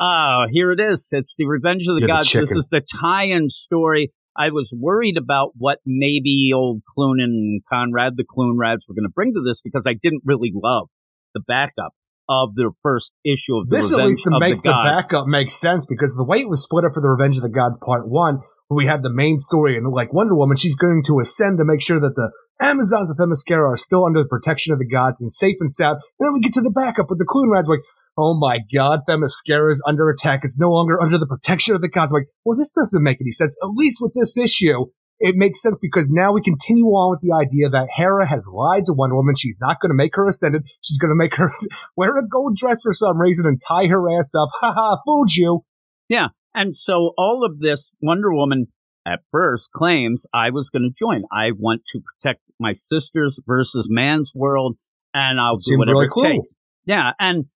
Ah, 0.00 0.46
here 0.50 0.72
it 0.72 0.80
is. 0.80 1.08
It's 1.12 1.34
the 1.38 1.46
Revenge 1.46 1.82
of 1.82 1.94
the 1.94 2.00
You're 2.00 2.08
the 2.08 2.12
Gods. 2.14 2.32
this 2.32 2.52
is 2.52 2.68
the 2.70 2.80
tie-in 3.00 3.50
story. 3.50 4.12
I 4.38 4.50
was 4.50 4.70
worried 4.76 5.16
about 5.16 5.52
what 5.56 5.78
maybe 5.86 6.50
old 6.54 6.82
Clune 6.86 7.20
and 7.20 7.62
Conrad, 7.72 8.16
the 8.18 8.24
Clunrads, 8.24 8.80
were 8.86 8.94
going 8.94 9.08
to 9.08 9.12
bring 9.14 9.32
to 9.32 9.42
this 9.46 9.62
because 9.62 9.84
I 9.86 9.94
didn't 9.94 10.22
really 10.26 10.52
love 10.54 10.88
the 11.36 11.44
backup 11.46 11.92
of 12.28 12.54
the 12.54 12.72
first 12.82 13.12
issue 13.24 13.56
of 13.56 13.68
the 13.68 13.76
This 13.76 13.92
at 13.92 14.04
least 14.04 14.24
makes 14.40 14.62
the 14.62 14.70
the, 14.70 14.82
backup 14.82 15.26
make 15.26 15.50
sense 15.50 15.86
because 15.86 16.16
the 16.16 16.24
way 16.24 16.40
it 16.40 16.48
was 16.48 16.64
split 16.64 16.84
up 16.84 16.94
for 16.94 17.00
the 17.00 17.08
Revenge 17.08 17.36
of 17.36 17.42
the 17.42 17.52
Gods 17.52 17.78
Part 17.78 18.08
One, 18.08 18.40
where 18.68 18.76
we 18.76 18.86
had 18.86 19.02
the 19.02 19.12
main 19.12 19.38
story 19.38 19.76
and 19.76 19.86
like 19.92 20.12
Wonder 20.12 20.34
Woman, 20.34 20.56
she's 20.56 20.74
going 20.74 21.02
to 21.06 21.20
ascend 21.20 21.58
to 21.58 21.64
make 21.64 21.80
sure 21.80 22.00
that 22.00 22.16
the 22.16 22.32
Amazons 22.60 23.10
of 23.10 23.16
Themyscira 23.16 23.68
are 23.68 23.76
still 23.76 24.04
under 24.06 24.20
the 24.20 24.28
protection 24.28 24.72
of 24.72 24.78
the 24.78 24.88
gods 24.88 25.20
and 25.20 25.30
safe 25.30 25.56
and 25.60 25.70
sound. 25.70 26.00
And 26.18 26.26
then 26.26 26.32
we 26.32 26.40
get 26.40 26.54
to 26.54 26.62
the 26.62 26.72
backup 26.74 27.06
with 27.10 27.18
the 27.18 27.28
Clunrads, 27.28 27.68
like, 27.68 27.84
oh 28.16 28.34
my 28.34 28.58
god, 28.74 29.00
Themyscira 29.08 29.70
is 29.70 29.82
under 29.86 30.08
attack. 30.08 30.40
It's 30.42 30.58
no 30.58 30.70
longer 30.70 31.00
under 31.00 31.18
the 31.18 31.26
protection 31.26 31.74
of 31.74 31.82
the 31.82 31.88
gods. 31.88 32.12
I'm 32.12 32.20
like, 32.20 32.28
well, 32.44 32.58
this 32.58 32.70
doesn't 32.70 33.02
make 33.02 33.20
any 33.20 33.30
sense. 33.30 33.56
At 33.62 33.70
least 33.76 33.98
with 34.00 34.14
this 34.14 34.38
issue, 34.38 34.86
it 35.18 35.34
makes 35.36 35.62
sense 35.62 35.78
because 35.80 36.08
now 36.10 36.32
we 36.32 36.42
continue 36.42 36.86
on 36.86 37.10
with 37.10 37.20
the 37.20 37.34
idea 37.34 37.70
that 37.70 37.88
Hera 37.94 38.26
has 38.26 38.48
lied 38.52 38.86
to 38.86 38.92
Wonder 38.92 39.16
Woman. 39.16 39.34
She's 39.36 39.56
not 39.60 39.80
going 39.80 39.90
to 39.90 39.94
make 39.94 40.14
her 40.14 40.26
ascended. 40.26 40.68
She's 40.82 40.98
going 40.98 41.10
to 41.10 41.16
make 41.16 41.36
her 41.36 41.52
wear 41.96 42.16
a 42.18 42.26
gold 42.26 42.56
dress 42.56 42.82
for 42.82 42.92
some 42.92 43.18
reason 43.18 43.46
and 43.46 43.60
tie 43.60 43.86
her 43.86 44.18
ass 44.18 44.34
up. 44.34 44.50
Ha 44.60 44.72
ha, 44.72 44.98
fooled 45.06 45.30
you. 45.34 45.64
Yeah. 46.08 46.28
And 46.54 46.76
so 46.76 47.12
all 47.16 47.44
of 47.44 47.60
this, 47.60 47.90
Wonder 48.00 48.32
Woman 48.32 48.66
at 49.06 49.20
first 49.30 49.70
claims 49.72 50.26
I 50.34 50.50
was 50.50 50.68
going 50.70 50.82
to 50.82 50.94
join. 50.98 51.24
I 51.32 51.52
want 51.56 51.82
to 51.92 52.00
protect 52.00 52.40
my 52.58 52.72
sisters 52.72 53.40
versus 53.46 53.88
man's 53.90 54.32
world, 54.34 54.76
and 55.14 55.40
I'll 55.40 55.56
do 55.56 55.78
whatever 55.78 56.00
really 56.00 56.32
it 56.32 56.36
takes. 56.36 56.54
Yeah. 56.84 57.12
And 57.18 57.46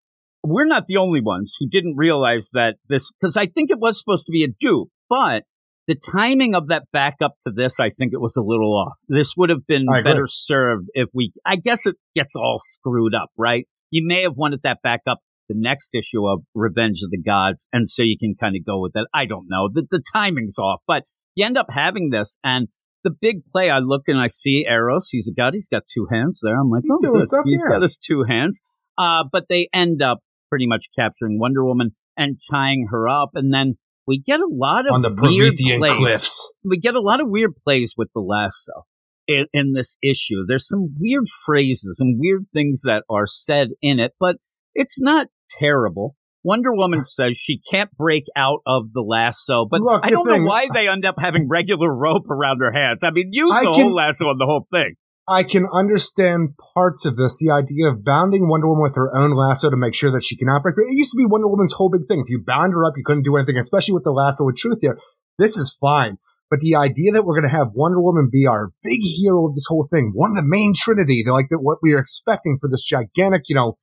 we're 0.42 0.66
not 0.66 0.86
the 0.86 0.96
only 0.96 1.20
ones 1.20 1.54
who 1.58 1.68
didn't 1.68 1.96
realize 1.96 2.50
that 2.52 2.76
this, 2.88 3.10
because 3.20 3.36
I 3.36 3.46
think 3.46 3.70
it 3.70 3.78
was 3.78 3.98
supposed 3.98 4.26
to 4.26 4.32
be 4.32 4.44
a 4.44 4.48
dupe, 4.48 4.88
but 5.08 5.44
the 5.90 5.96
timing 5.96 6.54
of 6.54 6.68
that 6.68 6.84
backup 6.92 7.32
to 7.44 7.52
this, 7.52 7.80
I 7.80 7.90
think 7.90 8.12
it 8.12 8.20
was 8.20 8.36
a 8.36 8.42
little 8.42 8.72
off. 8.76 8.96
This 9.08 9.34
would 9.36 9.50
have 9.50 9.66
been 9.66 9.86
better 10.04 10.28
served 10.28 10.86
if 10.94 11.08
we, 11.12 11.32
I 11.44 11.56
guess 11.56 11.84
it 11.84 11.96
gets 12.14 12.36
all 12.36 12.58
screwed 12.60 13.12
up, 13.12 13.30
right? 13.36 13.66
You 13.90 14.06
may 14.06 14.22
have 14.22 14.36
wanted 14.36 14.60
that 14.62 14.78
backup 14.84 15.18
the 15.48 15.56
next 15.58 15.90
issue 15.92 16.28
of 16.28 16.44
Revenge 16.54 17.00
of 17.02 17.10
the 17.10 17.20
Gods, 17.20 17.66
and 17.72 17.88
so 17.88 18.04
you 18.04 18.16
can 18.16 18.36
kind 18.40 18.54
of 18.54 18.64
go 18.64 18.78
with 18.80 18.92
that. 18.92 19.08
I 19.12 19.26
don't 19.26 19.46
know. 19.48 19.68
that 19.72 19.90
the 19.90 20.00
timing's 20.14 20.58
off, 20.60 20.80
but 20.86 21.02
you 21.34 21.44
end 21.44 21.58
up 21.58 21.66
having 21.70 22.10
this, 22.10 22.38
and 22.44 22.68
the 23.02 23.10
big 23.10 23.38
play, 23.50 23.68
I 23.68 23.80
look 23.80 24.02
and 24.06 24.20
I 24.20 24.28
see 24.28 24.64
Eros. 24.70 25.08
He's 25.10 25.26
a 25.26 25.34
god. 25.34 25.54
He's 25.54 25.66
got 25.66 25.82
two 25.92 26.06
hands 26.12 26.38
there. 26.40 26.54
I'm 26.56 26.70
like, 26.70 26.84
He's 26.84 27.08
oh, 27.10 27.18
stuff, 27.18 27.44
He's 27.46 27.64
yeah. 27.66 27.74
got 27.74 27.82
his 27.82 27.98
two 27.98 28.22
hands. 28.28 28.62
Uh, 28.96 29.24
but 29.32 29.46
they 29.48 29.68
end 29.74 30.02
up 30.02 30.20
pretty 30.50 30.68
much 30.68 30.86
capturing 30.96 31.40
Wonder 31.40 31.64
Woman 31.64 31.96
and 32.16 32.38
tying 32.48 32.86
her 32.92 33.08
up, 33.08 33.30
and 33.34 33.52
then 33.52 33.74
we 34.10 34.18
get 34.20 34.40
a 34.40 34.48
lot 34.50 34.86
of 34.86 34.92
On 34.92 35.02
the 35.02 35.08
weird 35.08 35.54
Promethean 35.56 35.78
plays. 35.80 35.96
cliffs. 35.96 36.52
We 36.64 36.78
get 36.78 36.94
a 36.96 37.00
lot 37.00 37.20
of 37.20 37.28
weird 37.28 37.52
plays 37.62 37.94
with 37.96 38.08
the 38.14 38.20
lasso 38.20 38.84
in, 39.28 39.46
in 39.52 39.72
this 39.72 39.96
issue. 40.02 40.44
There's 40.48 40.66
some 40.68 40.94
weird 40.98 41.26
phrases 41.46 41.98
and 42.00 42.18
weird 42.18 42.46
things 42.52 42.82
that 42.84 43.04
are 43.08 43.26
said 43.26 43.68
in 43.80 44.00
it, 44.00 44.12
but 44.18 44.36
it's 44.74 45.00
not 45.00 45.28
terrible. 45.48 46.16
Wonder 46.42 46.72
Woman 46.74 47.04
says 47.04 47.36
she 47.36 47.60
can't 47.70 47.90
break 47.96 48.24
out 48.36 48.60
of 48.66 48.92
the 48.92 49.02
lasso, 49.02 49.66
but 49.70 49.80
Look, 49.80 50.00
I 50.04 50.10
don't 50.10 50.26
thing- 50.26 50.42
know 50.44 50.48
why 50.48 50.68
they 50.74 50.88
end 50.88 51.04
up 51.04 51.16
having 51.18 51.48
regular 51.48 51.94
rope 51.94 52.28
around 52.30 52.58
her 52.60 52.72
hands. 52.72 53.00
I 53.04 53.10
mean, 53.12 53.28
use 53.32 53.54
I 53.54 53.64
the 53.64 53.72
can- 53.72 53.82
whole 53.84 53.94
lasso 53.94 54.24
on 54.26 54.38
the 54.38 54.46
whole 54.46 54.66
thing. 54.72 54.94
I 55.30 55.44
can 55.44 55.66
understand 55.72 56.54
parts 56.74 57.06
of 57.06 57.16
this. 57.16 57.38
The 57.38 57.52
idea 57.52 57.86
of 57.86 58.04
bounding 58.04 58.48
Wonder 58.48 58.66
Woman 58.66 58.82
with 58.82 58.96
her 58.96 59.16
own 59.16 59.30
lasso 59.30 59.70
to 59.70 59.76
make 59.76 59.94
sure 59.94 60.10
that 60.10 60.24
she 60.24 60.36
cannot 60.36 60.64
break 60.64 60.74
free. 60.74 60.86
It 60.88 60.98
used 60.98 61.12
to 61.12 61.16
be 61.16 61.24
Wonder 61.24 61.46
Woman's 61.46 61.72
whole 61.74 61.88
big 61.88 62.08
thing. 62.08 62.18
If 62.20 62.30
you 62.30 62.42
bound 62.44 62.72
her 62.72 62.84
up, 62.84 62.94
you 62.96 63.04
couldn't 63.04 63.22
do 63.22 63.36
anything, 63.36 63.56
especially 63.56 63.94
with 63.94 64.02
the 64.02 64.10
lasso 64.10 64.44
with 64.44 64.56
truth 64.56 64.78
here. 64.80 64.98
This 65.38 65.56
is 65.56 65.76
fine. 65.80 66.18
But 66.50 66.58
the 66.58 66.74
idea 66.74 67.12
that 67.12 67.24
we're 67.24 67.40
going 67.40 67.48
to 67.48 67.56
have 67.56 67.68
Wonder 67.74 68.00
Woman 68.02 68.28
be 68.30 68.44
our 68.44 68.72
big 68.82 68.98
hero 69.02 69.46
of 69.46 69.54
this 69.54 69.66
whole 69.68 69.86
thing, 69.88 70.10
one 70.14 70.30
of 70.30 70.36
the 70.36 70.42
main 70.44 70.72
trinity, 70.74 71.22
they're 71.24 71.32
like 71.32 71.50
that 71.50 71.60
what 71.60 71.78
we 71.80 71.92
are 71.94 72.00
expecting 72.00 72.58
for 72.60 72.68
this 72.68 72.82
gigantic, 72.82 73.42
you 73.48 73.54
know, 73.54 73.78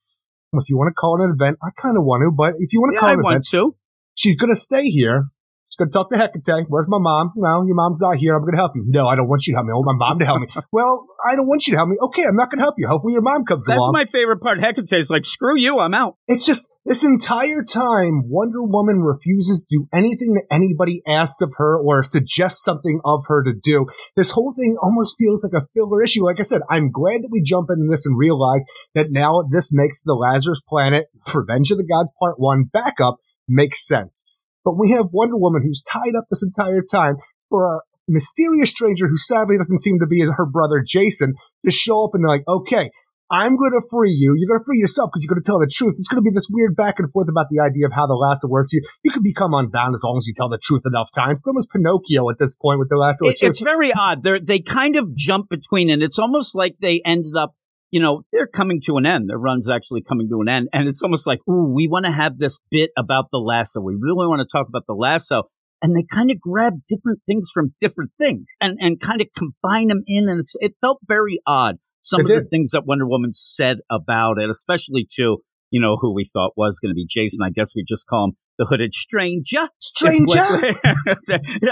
if 0.52 0.68
you 0.68 0.76
want 0.76 0.90
to 0.90 0.94
call 0.94 1.18
it 1.18 1.24
an 1.24 1.30
event, 1.34 1.56
I 1.62 1.70
kind 1.80 1.96
of 1.96 2.04
want 2.04 2.20
to, 2.22 2.30
but 2.30 2.54
if 2.58 2.74
you 2.74 2.80
want 2.80 2.92
to 2.92 2.96
Yeah, 2.96 3.00
call 3.00 3.08
I 3.08 3.12
it 3.12 3.18
an 3.20 3.24
event, 3.26 3.46
to. 3.52 3.74
she's 4.14 4.36
going 4.36 4.50
to 4.50 4.56
stay 4.56 4.90
here. 4.90 5.28
Going 5.78 5.90
to 5.90 5.96
talk 5.96 6.10
to 6.10 6.18
Hecate. 6.18 6.66
Where's 6.66 6.88
my 6.88 6.98
mom? 6.98 7.30
Well, 7.36 7.64
your 7.64 7.76
mom's 7.76 8.00
not 8.00 8.16
here. 8.16 8.34
I'm 8.34 8.42
going 8.42 8.54
to 8.54 8.58
help 8.58 8.72
you. 8.74 8.82
No, 8.84 9.06
I 9.06 9.14
don't 9.14 9.28
want 9.28 9.46
you 9.46 9.52
to 9.54 9.58
help 9.58 9.66
me. 9.66 9.70
I 9.70 9.76
want 9.76 9.96
my 9.96 10.08
mom 10.08 10.18
to 10.18 10.24
help 10.24 10.40
me. 10.40 10.48
well, 10.72 11.06
I 11.24 11.36
don't 11.36 11.46
want 11.46 11.68
you 11.68 11.72
to 11.74 11.76
help 11.76 11.88
me. 11.88 11.96
Okay, 12.02 12.24
I'm 12.24 12.34
not 12.34 12.50
going 12.50 12.58
to 12.58 12.64
help 12.64 12.74
you. 12.78 12.88
Hopefully 12.88 13.12
your 13.12 13.22
mom 13.22 13.44
comes 13.44 13.66
That's 13.66 13.78
along. 13.78 13.92
my 13.92 14.04
favorite 14.06 14.40
part. 14.40 14.58
Hecate's 14.58 15.08
like, 15.08 15.24
screw 15.24 15.56
you, 15.56 15.78
I'm 15.78 15.94
out. 15.94 16.16
it's 16.26 16.44
just 16.44 16.72
this 16.84 17.04
entire 17.04 17.62
time, 17.62 18.22
Wonder 18.26 18.64
Woman 18.64 19.02
refuses 19.02 19.60
to 19.60 19.66
do 19.70 19.86
anything 19.92 20.34
that 20.34 20.46
anybody 20.50 21.00
asks 21.06 21.40
of 21.42 21.52
her 21.58 21.78
or 21.78 22.02
suggests 22.02 22.64
something 22.64 22.98
of 23.04 23.22
her 23.28 23.44
to 23.44 23.52
do. 23.52 23.86
This 24.16 24.32
whole 24.32 24.52
thing 24.58 24.76
almost 24.82 25.14
feels 25.16 25.44
like 25.44 25.62
a 25.62 25.66
filler 25.74 26.02
issue. 26.02 26.24
Like 26.24 26.40
I 26.40 26.44
said, 26.44 26.62
I'm 26.68 26.90
glad 26.90 27.22
that 27.22 27.30
we 27.30 27.40
jump 27.40 27.68
into 27.70 27.86
this 27.88 28.04
and 28.04 28.18
realize 28.18 28.64
that 28.96 29.12
now 29.12 29.44
this 29.48 29.70
makes 29.72 30.02
the 30.02 30.14
Lazarus 30.14 30.60
Planet, 30.66 31.06
Revenge 31.32 31.70
of 31.70 31.78
the 31.78 31.86
Gods 31.86 32.12
Part 32.18 32.34
1 32.38 32.70
backup 32.72 33.18
makes 33.46 33.86
sense. 33.86 34.24
But 34.68 34.76
we 34.78 34.90
have 34.90 35.06
Wonder 35.14 35.38
Woman 35.38 35.62
who's 35.64 35.82
tied 35.82 36.12
up 36.14 36.24
this 36.28 36.42
entire 36.44 36.82
time 36.82 37.16
for 37.48 37.76
a 37.76 37.80
mysterious 38.06 38.68
stranger 38.68 39.08
who 39.08 39.16
sadly 39.16 39.56
doesn't 39.56 39.78
seem 39.78 39.98
to 39.98 40.06
be 40.06 40.20
her 40.20 40.44
brother 40.44 40.84
Jason 40.86 41.32
to 41.64 41.70
show 41.70 42.04
up 42.04 42.10
and 42.12 42.22
they're 42.22 42.28
like, 42.28 42.44
okay, 42.46 42.90
I'm 43.30 43.56
going 43.56 43.72
to 43.72 43.86
free 43.90 44.10
you. 44.12 44.34
You're 44.36 44.48
going 44.48 44.60
to 44.60 44.64
free 44.66 44.76
yourself 44.78 45.08
because 45.08 45.24
you're 45.24 45.32
going 45.34 45.42
to 45.42 45.46
tell 45.46 45.58
the 45.58 45.70
truth. 45.72 45.94
It's 45.96 46.06
going 46.08 46.22
to 46.22 46.22
be 46.22 46.34
this 46.34 46.48
weird 46.50 46.76
back 46.76 46.98
and 46.98 47.10
forth 47.12 47.28
about 47.30 47.46
the 47.50 47.60
idea 47.62 47.86
of 47.86 47.92
how 47.94 48.06
the 48.06 48.12
lasso 48.14 48.46
works. 48.48 48.72
You 48.74 48.82
you 49.04 49.10
can 49.10 49.22
become 49.22 49.54
unbound 49.54 49.94
as 49.94 50.02
long 50.04 50.18
as 50.18 50.26
you 50.26 50.34
tell 50.36 50.50
the 50.50 50.58
truth 50.58 50.82
enough 50.84 51.08
times. 51.14 51.44
So 51.44 51.52
was 51.52 51.66
Pinocchio 51.66 52.28
at 52.28 52.36
this 52.38 52.54
point 52.54 52.78
with 52.78 52.90
the 52.90 52.96
lasso. 52.96 53.26
It- 53.28 53.38
it's 53.48 53.60
very 53.60 53.92
odd. 53.92 54.22
They 54.22 54.38
they 54.40 54.60
kind 54.60 54.96
of 54.96 55.14
jump 55.14 55.48
between, 55.48 55.88
and 55.88 56.02
it's 56.02 56.18
almost 56.18 56.54
like 56.54 56.76
they 56.80 57.00
ended 57.06 57.36
up. 57.36 57.54
You 57.90 58.00
know, 58.00 58.22
they're 58.32 58.46
coming 58.46 58.80
to 58.86 58.96
an 58.98 59.06
end. 59.06 59.30
Their 59.30 59.38
run's 59.38 59.68
actually 59.70 60.02
coming 60.02 60.28
to 60.28 60.40
an 60.42 60.48
end, 60.48 60.68
and 60.72 60.88
it's 60.88 61.02
almost 61.02 61.26
like, 61.26 61.40
ooh, 61.48 61.72
we 61.74 61.88
want 61.88 62.04
to 62.04 62.12
have 62.12 62.38
this 62.38 62.60
bit 62.70 62.90
about 62.98 63.26
the 63.32 63.38
lasso. 63.38 63.80
We 63.80 63.94
really 63.94 64.26
want 64.26 64.40
to 64.40 64.48
talk 64.50 64.68
about 64.68 64.84
the 64.86 64.94
lasso, 64.94 65.44
and 65.80 65.96
they 65.96 66.02
kind 66.02 66.30
of 66.30 66.40
grab 66.40 66.74
different 66.86 67.20
things 67.26 67.50
from 67.52 67.74
different 67.80 68.10
things 68.18 68.54
and 68.60 68.76
and 68.80 69.00
kind 69.00 69.20
of 69.20 69.28
combine 69.36 69.88
them 69.88 70.02
in, 70.06 70.28
and 70.28 70.40
it's, 70.40 70.54
it 70.60 70.74
felt 70.80 70.98
very 71.06 71.40
odd. 71.46 71.76
Some 72.02 72.20
It 72.20 72.30
of 72.30 72.42
the 72.42 72.48
things 72.48 72.70
that 72.72 72.86
Wonder 72.86 73.06
Woman 73.06 73.32
said 73.32 73.78
about 73.90 74.38
it, 74.38 74.50
especially 74.50 75.06
to 75.16 75.38
you 75.70 75.80
know 75.80 75.96
who 76.00 76.14
we 76.14 76.24
thought 76.24 76.52
was 76.56 76.78
going 76.80 76.90
to 76.90 76.94
be 76.94 77.06
Jason. 77.08 77.40
I 77.42 77.50
guess 77.50 77.72
we 77.74 77.84
just 77.88 78.06
call 78.06 78.26
him 78.26 78.32
the 78.58 78.66
hooded 78.66 78.94
stranger. 78.94 79.68
Stranger. 79.80 80.40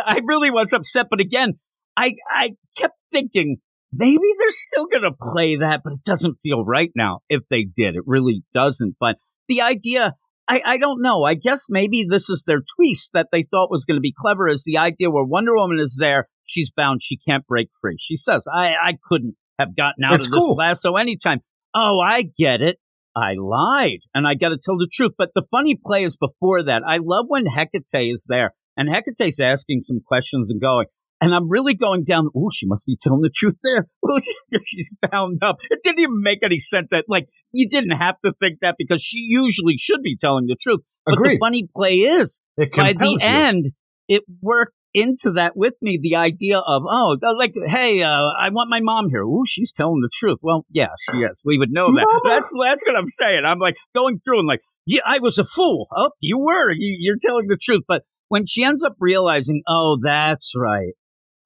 I 0.07 0.21
really 0.25 0.51
was 0.51 0.73
upset, 0.73 1.07
but 1.11 1.21
again, 1.21 1.55
I 1.97 2.15
I 2.31 2.51
kept 2.77 3.05
thinking 3.11 3.59
maybe 3.93 4.19
they're 4.39 4.49
still 4.51 4.87
going 4.87 5.03
to 5.03 5.17
play 5.19 5.57
that, 5.57 5.81
but 5.85 5.95
it 5.95 6.05
doesn't 6.05 6.39
feel 6.43 6.65
right 6.65 6.91
now. 6.95 7.21
If 7.29 7.43
they 7.51 7.65
did, 7.65 7.97
it 7.97 8.03
really 8.07 8.43
doesn't. 8.55 8.97
But 9.01 9.17
the 9.49 9.63
idea, 9.63 10.15
I 10.49 10.63
I 10.65 10.79
don't 10.79 11.03
know. 11.03 11.25
I 11.25 11.35
guess 11.35 11.67
maybe 11.69 12.07
this 12.09 12.29
is 12.29 12.45
their 12.47 12.63
twist 12.77 13.11
that 13.15 13.29
they 13.33 13.43
thought 13.43 13.71
was 13.71 13.85
going 13.85 13.97
to 13.97 14.01
be 14.03 14.15
clever. 14.17 14.49
Is 14.49 14.65
the 14.65 14.79
idea 14.79 15.11
where 15.11 15.25
Wonder 15.25 15.55
Woman 15.55 15.79
is 15.81 15.97
there, 16.01 16.29
she's 16.45 16.71
bound, 16.71 17.01
she 17.03 17.17
can't 17.17 17.47
break 17.47 17.69
free. 17.81 17.97
She 17.99 18.17
says, 18.17 18.47
I 18.53 18.69
I 18.71 18.93
couldn't 19.09 19.37
have 19.59 19.77
gotten 19.77 20.05
out 20.05 20.15
It's 20.15 20.27
of 20.27 20.33
this 20.33 20.41
cool. 20.41 20.55
lasso 20.57 20.97
anytime. 20.97 21.41
Oh, 21.75 21.99
I 22.01 22.23
get 22.23 22.61
it. 22.61 22.77
I 23.17 23.35
lied 23.39 24.01
and 24.15 24.27
I 24.27 24.35
got 24.35 24.51
to 24.51 24.59
tell 24.63 24.77
the 24.77 24.89
truth. 24.93 25.13
But 25.17 25.31
the 25.35 25.47
funny 25.51 25.79
play 25.83 26.05
is 26.05 26.19
before 26.19 26.63
that. 26.65 26.83
I 26.87 26.99
love 27.03 27.25
when 27.29 27.47
Hecate 27.47 28.13
is 28.13 28.27
there 28.29 28.53
and 28.77 28.89
Hecate's 28.91 29.41
asking 29.41 29.81
some 29.81 30.01
questions 30.07 30.51
and 30.51 30.61
going, 30.61 30.87
and 31.21 31.35
I'm 31.35 31.49
really 31.49 31.75
going 31.75 32.05
down. 32.05 32.29
Oh, 32.37 32.51
she 32.53 32.67
must 32.67 32.87
be 32.87 32.97
telling 33.01 33.23
the 33.23 33.31
truth 33.35 33.57
there. 33.63 33.87
Well, 34.03 34.21
she- 34.21 34.35
she's 34.65 34.93
bound 35.11 35.39
up. 35.43 35.57
It 35.71 35.81
didn't 35.83 36.01
even 36.01 36.23
make 36.23 36.41
any 36.43 36.59
sense 36.59 36.91
that, 36.91 37.07
like, 37.09 37.27
you 37.53 37.69
didn't 37.69 37.97
have 37.97 38.17
to 38.25 38.33
think 38.39 38.59
that 38.63 38.77
because 38.79 39.03
she 39.03 39.27
usually 39.29 39.77
should 39.79 40.03
be 40.03 40.17
telling 40.17 40.47
the 40.47 40.57
truth. 40.61 40.81
But 41.05 41.17
the 41.23 41.39
funny 41.41 41.69
play 41.75 41.97
is, 41.97 42.41
by 42.57 42.93
the 42.93 43.09
you. 43.09 43.19
end, 43.21 43.67
it 44.09 44.23
worked 44.41 44.75
into 44.95 45.33
that 45.33 45.57
with 45.57 45.75
me. 45.83 45.99
The 46.01 46.17
idea 46.17 46.59
of, 46.59 46.83
oh, 46.89 47.17
like, 47.37 47.53
hey, 47.67 48.03
uh, 48.03 48.09
I 48.09 48.49
want 48.51 48.71
my 48.71 48.81
mom 48.81 49.09
here. 49.11 49.25
oh 49.25 49.45
she's 49.47 49.71
telling 49.73 50.01
the 50.01 50.11
truth. 50.13 50.39
Well, 50.43 50.65
yeah, 50.71 50.89
yes. 51.15 51.43
We 51.45 51.59
would 51.59 51.71
know 51.71 51.89
that. 51.89 52.07
Mama. 52.07 52.21
That's 52.25 52.53
that's 52.61 52.85
what 52.87 52.97
I'm 52.97 53.09
saying. 53.09 53.43
I'm 53.47 53.59
like 53.59 53.77
going 53.95 54.21
through 54.25 54.41
and 54.41 54.49
like, 54.49 54.61
yeah, 54.87 55.03
I 55.05 55.19
was 55.19 55.39
a 55.39 55.45
fool. 55.45 55.87
Oh, 55.95 56.11
you 56.21 56.39
were. 56.39 56.73
You, 56.73 56.97
you're 56.99 57.19
telling 57.21 57.47
the 57.49 57.59
truth. 57.61 57.83
But 57.87 58.03
when 58.29 58.47
she 58.47 58.65
ends 58.65 58.83
up 58.83 58.95
realizing, 58.99 59.63
oh, 59.69 59.99
that's 60.03 60.53
right. 60.57 60.95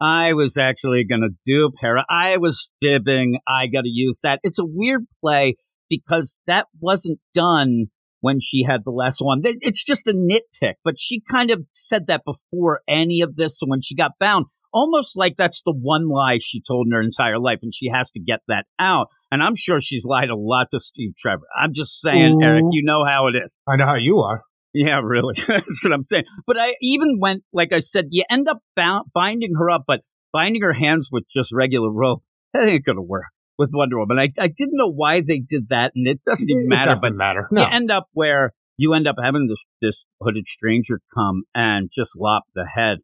I 0.00 0.32
was 0.32 0.56
actually 0.56 1.04
going 1.08 1.20
to 1.20 1.36
dupe 1.44 1.74
Hera. 1.80 2.04
I 2.08 2.38
was 2.38 2.70
fibbing. 2.80 3.38
I 3.46 3.66
got 3.66 3.82
to 3.82 3.90
use 3.90 4.20
that. 4.22 4.40
It's 4.42 4.58
a 4.58 4.64
weird 4.64 5.06
play 5.20 5.56
because 5.88 6.40
that 6.46 6.66
wasn't 6.80 7.18
done 7.34 7.86
when 8.20 8.38
she 8.40 8.64
had 8.66 8.82
the 8.84 8.90
last 8.90 9.18
one. 9.20 9.42
It's 9.44 9.84
just 9.84 10.06
a 10.06 10.12
nitpick, 10.12 10.74
but 10.84 10.94
she 10.98 11.22
kind 11.30 11.50
of 11.50 11.64
said 11.70 12.06
that 12.06 12.22
before 12.24 12.80
any 12.88 13.20
of 13.20 13.36
this. 13.36 13.58
So 13.58 13.66
when 13.66 13.80
she 13.82 13.94
got 13.94 14.12
bound, 14.18 14.46
almost 14.72 15.16
like 15.16 15.34
that's 15.36 15.62
the 15.64 15.74
one 15.74 16.08
lie 16.08 16.38
she 16.40 16.62
told 16.66 16.86
in 16.86 16.92
her 16.92 17.02
entire 17.02 17.38
life, 17.38 17.58
and 17.62 17.74
she 17.74 17.88
has 17.92 18.10
to 18.12 18.20
get 18.20 18.40
that 18.48 18.64
out. 18.78 19.08
And 19.30 19.42
I'm 19.42 19.56
sure 19.56 19.80
she's 19.80 20.04
lied 20.04 20.30
a 20.30 20.36
lot 20.36 20.68
to 20.72 20.80
Steve 20.80 21.14
Trevor. 21.18 21.46
I'm 21.60 21.72
just 21.74 22.00
saying, 22.00 22.40
Ooh. 22.44 22.48
Eric, 22.48 22.64
you 22.70 22.82
know 22.84 23.04
how 23.04 23.28
it 23.28 23.34
is. 23.44 23.58
I 23.68 23.76
know 23.76 23.86
how 23.86 23.96
you 23.96 24.18
are. 24.18 24.42
Yeah, 24.72 25.00
really. 25.02 25.34
That's 25.48 25.84
what 25.84 25.92
I'm 25.92 26.02
saying. 26.02 26.24
But 26.46 26.56
I 26.60 26.74
even 26.80 27.18
went, 27.20 27.42
like 27.52 27.72
I 27.72 27.80
said, 27.80 28.06
you 28.10 28.24
end 28.30 28.48
up 28.48 28.58
bound, 28.76 29.06
binding 29.14 29.54
her 29.58 29.68
up, 29.70 29.84
but 29.86 30.00
binding 30.32 30.62
her 30.62 30.72
hands 30.74 31.08
with 31.10 31.24
just 31.34 31.50
regular 31.52 31.90
rope, 31.90 32.22
that 32.54 32.68
ain't 32.68 32.84
going 32.84 32.96
to 32.96 33.02
work 33.02 33.24
with 33.58 33.70
Wonder 33.72 33.98
Woman. 33.98 34.18
I, 34.18 34.28
I 34.38 34.46
didn't 34.46 34.76
know 34.76 34.90
why 34.90 35.20
they 35.20 35.38
did 35.40 35.68
that, 35.70 35.92
and 35.94 36.06
it 36.06 36.20
doesn't 36.24 36.48
even 36.48 36.64
It 36.64 36.68
matter. 36.68 36.90
doesn't 36.90 37.12
but 37.12 37.16
matter. 37.16 37.48
No. 37.50 37.62
you 37.62 37.68
end 37.70 37.90
up 37.90 38.06
where 38.12 38.52
you 38.76 38.94
end 38.94 39.06
up 39.08 39.16
having 39.22 39.48
this, 39.48 39.62
this 39.82 40.06
hooded 40.22 40.46
stranger 40.48 41.00
come 41.14 41.42
and 41.54 41.90
just 41.94 42.16
lop 42.18 42.44
the 42.54 42.66
head 42.74 42.98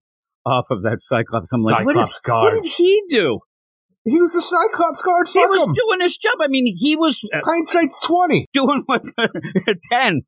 off 0.46 0.66
of 0.70 0.82
that 0.82 1.00
Cyclops. 1.00 1.52
I'm 1.52 1.62
like, 1.62 1.84
what 1.84 1.96
did, 1.96 2.08
Cyclops 2.08 2.54
what 2.54 2.62
did 2.62 2.72
he 2.72 3.02
do? 3.08 3.40
He 4.04 4.20
was 4.20 4.34
a 4.36 4.40
Cyclops 4.40 5.02
guard. 5.02 5.26
He 5.28 5.40
was 5.40 5.66
him. 5.66 5.74
doing 5.74 6.00
his 6.00 6.16
job. 6.16 6.34
I 6.40 6.46
mean, 6.46 6.72
he 6.78 6.94
was 6.94 7.20
uh, 7.34 7.40
Hindsight's 7.44 8.00
twenty. 8.06 8.46
doing 8.54 8.84
what 8.86 9.02
ten. 9.90 10.22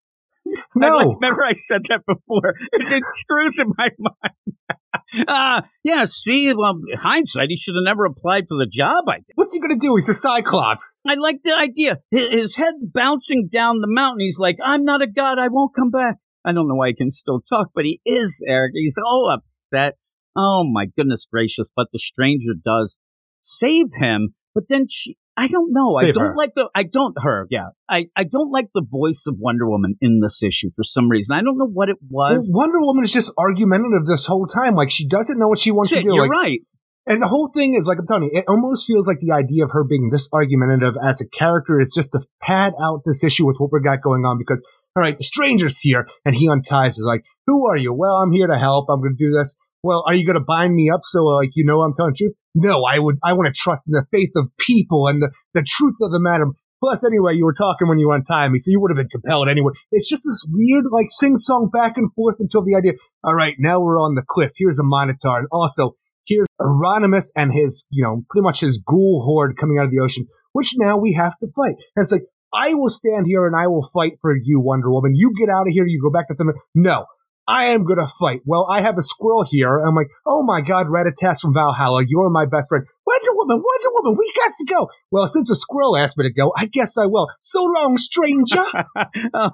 No, 0.75 0.97
like- 0.97 1.17
remember 1.21 1.45
I 1.45 1.55
said 1.55 1.83
that 1.89 2.01
before. 2.07 2.55
It, 2.73 2.93
it 2.93 3.03
screws 3.13 3.59
in 3.59 3.73
my 3.77 3.89
mind. 3.99 5.27
uh, 5.29 5.63
yeah, 5.85 6.05
see, 6.05 6.53
well, 6.55 6.81
hindsight, 6.97 7.49
he 7.49 7.57
should 7.57 7.75
have 7.75 7.85
never 7.85 8.05
applied 8.05 8.45
for 8.49 8.57
the 8.59 8.69
job. 8.71 9.05
I 9.09 9.17
guess. 9.19 9.35
what's 9.35 9.53
he 9.55 9.61
gonna 9.61 9.77
do? 9.79 9.95
He's 9.97 10.09
a 10.09 10.15
Cyclops. 10.15 10.99
I 11.07 11.15
like 11.15 11.43
the 11.43 11.55
idea. 11.57 11.99
Hi- 12.15 12.29
His 12.37 12.57
head's 12.57 12.85
bouncing 12.87 13.49
down 13.51 13.81
the 13.81 13.87
mountain. 13.89 14.21
He's 14.21 14.39
like, 14.39 14.57
I'm 14.65 14.85
not 14.85 15.03
a 15.03 15.07
god. 15.07 15.39
I 15.39 15.49
won't 15.49 15.75
come 15.75 15.91
back. 15.91 16.17
I 16.45 16.53
don't 16.53 16.69
know 16.69 16.75
why 16.77 16.89
he 16.89 16.95
can 16.95 17.11
still 17.11 17.41
talk, 17.41 17.69
but 17.75 17.85
he 17.85 18.01
is, 18.07 18.43
Eric. 18.47 18.73
He's 18.75 18.99
all 19.05 19.31
upset. 19.31 19.97
Oh, 20.37 20.65
my 20.65 20.87
goodness 20.97 21.27
gracious. 21.31 21.71
But 21.75 21.89
the 21.93 21.99
stranger 21.99 22.53
does 22.65 22.99
save 23.43 23.87
him. 23.99 24.35
But 24.55 24.65
then 24.69 24.87
she, 24.89 25.17
I 25.39 25.47
don't 25.47 25.73
know. 25.73 25.91
I 25.97 26.11
don't 26.11 26.19
her. 26.19 26.35
like 26.37 26.51
the, 26.57 26.69
I 26.75 26.83
don't, 26.83 27.15
her, 27.23 27.47
yeah. 27.49 27.69
I, 27.89 28.09
I 28.17 28.25
don't 28.25 28.51
like 28.51 28.67
the 28.75 28.83
voice 28.85 29.25
of 29.29 29.37
Wonder 29.39 29.71
Woman 29.71 29.95
in 30.01 30.19
this 30.21 30.43
issue 30.43 30.71
for 30.75 30.83
some 30.83 31.09
reason. 31.09 31.37
I 31.37 31.43
don't 31.43 31.57
know 31.57 31.69
what 31.69 31.89
it 31.89 31.97
Well, 32.11 32.35
was. 32.35 32.51
Wonder 32.53 32.79
Woman 32.81 33.05
is 33.05 33.13
just 33.13 33.33
argumentative 33.39 34.05
this 34.05 34.27
whole 34.27 34.47
time. 34.47 34.75
Like 34.75 34.91
she 34.91 35.07
doesn't 35.07 35.39
know 35.39 35.47
what 35.47 35.61
she 35.61 35.71
wants 35.71 35.91
Shit, 35.91 36.03
to 36.03 36.09
do. 36.09 36.15
you're 36.17 36.29
Like, 36.29 36.31
right. 36.31 36.61
And 37.07 37.23
the 37.23 37.29
whole 37.29 37.51
thing 37.55 37.75
is, 37.75 37.87
like 37.87 37.99
I'm 37.99 38.07
telling 38.07 38.25
you, 38.25 38.31
it 38.35 38.45
almost 38.49 38.87
feels 38.87 39.09
like 39.09 39.21
the 39.21 39.33
idea 39.33 39.65
of 39.65 39.71
her 39.71 39.85
being 39.85 40.11
this 40.11 40.29
argumentative 40.33 40.95
as 41.03 41.23
a 41.23 41.29
character 41.29 41.81
is 41.81 41.91
just 41.95 42.13
to 42.13 42.21
pad 42.43 42.75
out 42.83 43.03
this 43.07 43.25
issue 43.25 43.47
with 43.47 43.57
what 43.59 43.71
we 43.73 43.81
got 43.81 44.03
going 44.03 44.27
on 44.27 44.37
because, 44.39 44.63
all 44.95 45.03
right, 45.03 45.17
the 45.17 45.25
stranger's 45.25 45.79
here 45.81 46.07
and 46.27 46.35
he 46.35 46.49
unties 46.51 46.99
us 46.99 47.05
like, 47.07 47.23
who 47.47 47.67
are 47.67 47.77
you? 47.79 47.95
Well, 47.95 48.17
I'm 48.17 48.33
here 48.33 48.49
to 48.49 48.59
help. 48.59 48.91
I'm 48.91 49.01
going 49.01 49.17
to 49.17 49.25
do 49.25 49.31
this. 49.31 49.57
Well, 49.83 50.05
are 50.07 50.15
you 50.15 50.27
going 50.27 50.39
to 50.39 50.45
bind 50.45 50.75
me 50.75 50.91
up 50.91 51.01
so, 51.03 51.25
like, 51.25 51.51
you 51.55 51.65
know 51.65 51.83
I'm 51.83 51.95
telling 51.95 52.13
the 52.13 52.19
truth? 52.19 52.35
No, 52.55 52.85
I 52.85 52.99
would, 52.99 53.17
I 53.25 53.33
want 53.33 53.47
to 53.47 53.53
trust 53.57 53.89
in 53.89 53.93
the 53.93 54.07
faith 54.13 54.33
of 54.35 54.51
people 54.59 55.07
and 55.07 55.23
the, 55.23 55.31
the 55.55 55.63
truth 55.63 55.95
of 56.03 56.11
the 56.11 56.21
matter. 56.21 56.47
Plus, 56.81 57.05
anyway, 57.05 57.35
you 57.35 57.45
were 57.45 57.53
talking 57.53 57.89
when 57.89 57.99
you 57.99 58.11
untied 58.11 58.51
me, 58.51 58.59
so 58.59 58.71
you 58.71 58.81
would 58.81 58.91
have 58.91 58.97
been 58.97 59.09
compelled 59.09 59.49
anyway. 59.49 59.73
It's 59.91 60.09
just 60.09 60.23
this 60.23 60.47
weird, 60.51 60.85
like, 60.91 61.07
sing-song 61.09 61.71
back 61.73 61.97
and 61.97 62.13
forth 62.15 62.37
until 62.39 62.65
the 62.65 62.77
idea, 62.77 62.93
all 63.25 63.35
right, 63.35 63.55
now 63.59 63.81
we're 63.81 63.99
on 63.99 64.15
the 64.15 64.25
cliffs. 64.27 64.57
Here's 64.59 64.79
a 64.79 64.85
monitor. 64.85 65.37
And 65.37 65.49
also, 65.51 65.93
here's 66.27 66.47
Euronymous 66.61 67.31
and 67.37 67.53
his, 67.53 67.87
you 67.91 68.03
know, 68.03 68.23
pretty 68.31 68.45
much 68.45 68.61
his 68.61 68.83
ghoul 68.85 69.23
horde 69.25 69.57
coming 69.57 69.79
out 69.79 69.87
of 69.87 69.91
the 69.91 70.01
ocean, 70.01 70.27
which 70.53 70.75
now 70.77 70.99
we 70.99 71.13
have 71.15 71.37
to 71.39 71.49
fight. 71.55 71.75
And 71.95 72.03
it's 72.03 72.13
like, 72.13 72.23
I 72.53 72.75
will 72.75 72.89
stand 72.89 73.27
here 73.27 73.47
and 73.47 73.55
I 73.55 73.67
will 73.67 73.87
fight 73.93 74.13
for 74.21 74.35
you, 74.35 74.61
Wonder 74.61 74.91
Woman. 74.91 75.13
You 75.15 75.33
get 75.39 75.53
out 75.53 75.67
of 75.67 75.73
here. 75.73 75.85
You 75.87 76.01
go 76.03 76.11
back 76.11 76.29
to 76.29 76.35
them. 76.35 76.53
No, 76.75 77.07
I 77.49 77.65
am 77.69 77.85
going 77.85 77.99
to 77.99 78.07
fight. 78.07 78.43
Well, 78.45 78.69
I 78.71 78.83
have 78.83 78.99
a 78.99 79.03
squirrel 79.03 79.43
here. 79.43 79.79
I'm 79.79 79.95
like, 79.95 80.11
oh 80.27 80.45
my 80.45 80.61
God, 80.61 80.89
Ratatosk 80.89 81.41
from 81.41 81.55
Valhalla. 81.55 82.05
You're 82.07 82.29
my 82.29 82.45
best 82.45 82.69
friend. 82.69 82.87
Wonder 83.07 83.31
Woman, 83.33 83.65
Wonder 83.65 83.89
Woman, 83.95 84.17
we 84.19 84.31
got 84.37 84.51
to 84.59 84.67
go. 84.67 84.91
Well, 85.11 85.27
since 85.27 85.49
the 85.49 85.57
squirrel 85.57 85.97
asked 85.97 86.19
me 86.19 86.29
to 86.29 86.33
go, 86.33 86.53
I 86.55 86.67
guess 86.67 86.99
I 86.99 87.07
will. 87.07 87.27
So 87.41 87.63
long, 87.63 87.97
stranger. 87.97 88.63
oh, 89.35 89.51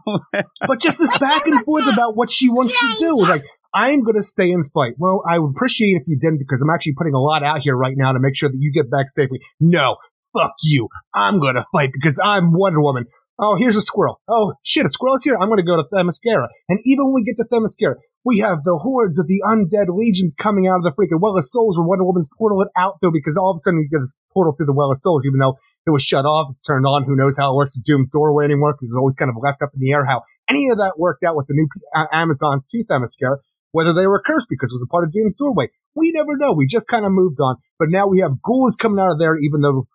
but 0.66 0.81
just 0.81 0.99
this 0.99 1.16
back 1.19 1.47
and 1.47 1.65
forth 1.65 1.91
about 1.93 2.16
what 2.16 2.31
she 2.31 2.51
wants 2.51 2.77
to 2.79 2.99
do. 2.99 3.21
Like, 3.21 3.45
I'm 3.73 4.03
going 4.03 4.16
to 4.16 4.25
stay 4.25 4.51
and 4.51 4.69
fight. 4.73 4.95
Well, 4.99 5.23
I 5.29 5.39
would 5.39 5.51
appreciate 5.51 5.95
if 5.95 6.03
you 6.09 6.19
didn't 6.19 6.39
because 6.39 6.62
I'm 6.62 6.71
actually 6.75 6.95
putting 6.95 7.15
a 7.15 7.21
lot 7.21 7.45
out 7.45 7.61
here 7.61 7.77
right 7.77 7.95
now 7.97 8.11
to 8.12 8.19
make 8.19 8.35
sure 8.35 8.49
that 8.49 8.59
you 8.59 8.73
get 8.73 8.91
back 8.91 9.09
safely. 9.09 9.41
No, 9.61 9.99
fuck 10.37 10.55
you. 10.62 10.89
I'm 11.15 11.39
going 11.39 11.55
to 11.55 11.65
fight 11.73 11.91
because 11.93 12.21
I'm 12.23 12.53
Wonder 12.53 12.81
Woman. 12.81 13.07
Oh, 13.39 13.56
here's 13.56 13.77
a 13.77 13.81
squirrel. 13.81 14.20
Oh, 14.28 14.55
shit, 14.62 14.86
a 14.86 14.89
squirrel's 14.89 15.24
here. 15.24 15.36
I'm 15.40 15.48
going 15.48 15.59
to 15.59 15.65
go 15.65 15.77
to 15.77 15.82
Themyscira. 15.93 16.47
And 16.69 16.78
even 16.85 17.06
when 17.06 17.15
we 17.15 17.24
get 17.24 17.36
to 17.39 17.44
Themyscira, 17.44 17.97
we 18.24 18.39
have 18.39 18.65
the 18.65 18.78
hordes 18.78 19.19
of 19.19 19.27
the 19.27 19.43
undead 19.44 19.86
legions 19.90 20.35
coming 20.35 20.66
out 20.66 20.78
of 20.78 20.85
the 20.85 20.93
freaking 20.93 21.20
Well 21.20 21.36
of 21.36 21.44
Souls 21.44 21.77
where 21.77 21.86
Wonder 21.86 22.05
Woman's 22.05 22.31
portal 22.39 22.62
it 22.62 22.69
out 22.77 22.97
though 23.02 23.11
because 23.11 23.36
all 23.36 23.51
of 23.51 23.56
a 23.56 23.59
sudden 23.59 23.81
we 23.81 23.89
get 23.89 24.01
this 24.01 24.16
portal 24.32 24.55
through 24.56 24.66
the 24.66 24.73
Well 24.73 24.90
of 24.90 24.97
Souls 24.97 25.27
even 25.27 25.40
though 25.40 25.59
it 25.86 25.90
was 25.90 26.02
shut 26.02 26.24
off. 26.24 26.47
It's 26.48 26.62
turned 26.62 26.86
on. 26.86 27.05
Who 27.05 27.16
knows 27.16 27.36
how 27.36 27.52
it 27.52 27.56
works 27.56 27.77
with 27.77 27.85
Doom's 27.85 28.09
doorway 28.09 28.47
anymore 28.47 28.73
because 28.73 28.89
it's 28.89 28.97
always 28.97 29.15
kind 29.15 29.28
of 29.28 29.36
left 29.43 29.61
up 29.61 29.70
in 29.74 29.81
the 29.81 29.93
air 29.93 30.06
how 30.06 30.23
any 30.48 30.70
of 30.70 30.78
that 30.78 30.94
worked 30.97 31.23
out 31.23 31.36
with 31.36 31.48
the 31.48 31.55
new 31.55 31.69
uh, 31.94 32.06
Amazons 32.12 32.65
to 32.70 32.85
Themyscira, 32.85 33.39
whether 33.73 33.93
they 33.93 34.06
were 34.06 34.23
cursed 34.24 34.48
because 34.48 34.73
it 34.73 34.77
was 34.77 34.86
a 34.89 34.90
part 34.90 35.05
of 35.05 35.12
Doom's 35.12 35.35
doorway. 35.35 35.69
We 35.94 36.12
never 36.12 36.36
know. 36.36 36.55
We 36.55 36.66
just 36.66 36.89
kind 36.89 37.05
of 37.05 37.12
moved 37.12 37.40
on. 37.40 37.56
But 37.78 37.90
now 37.90 38.06
we 38.06 38.20
have 38.20 38.40
ghouls 38.43 38.77
coming 38.77 39.01
out 39.01 39.12
of 39.12 39.19
there 39.19 39.36
even 39.36 39.61
though 39.61 39.86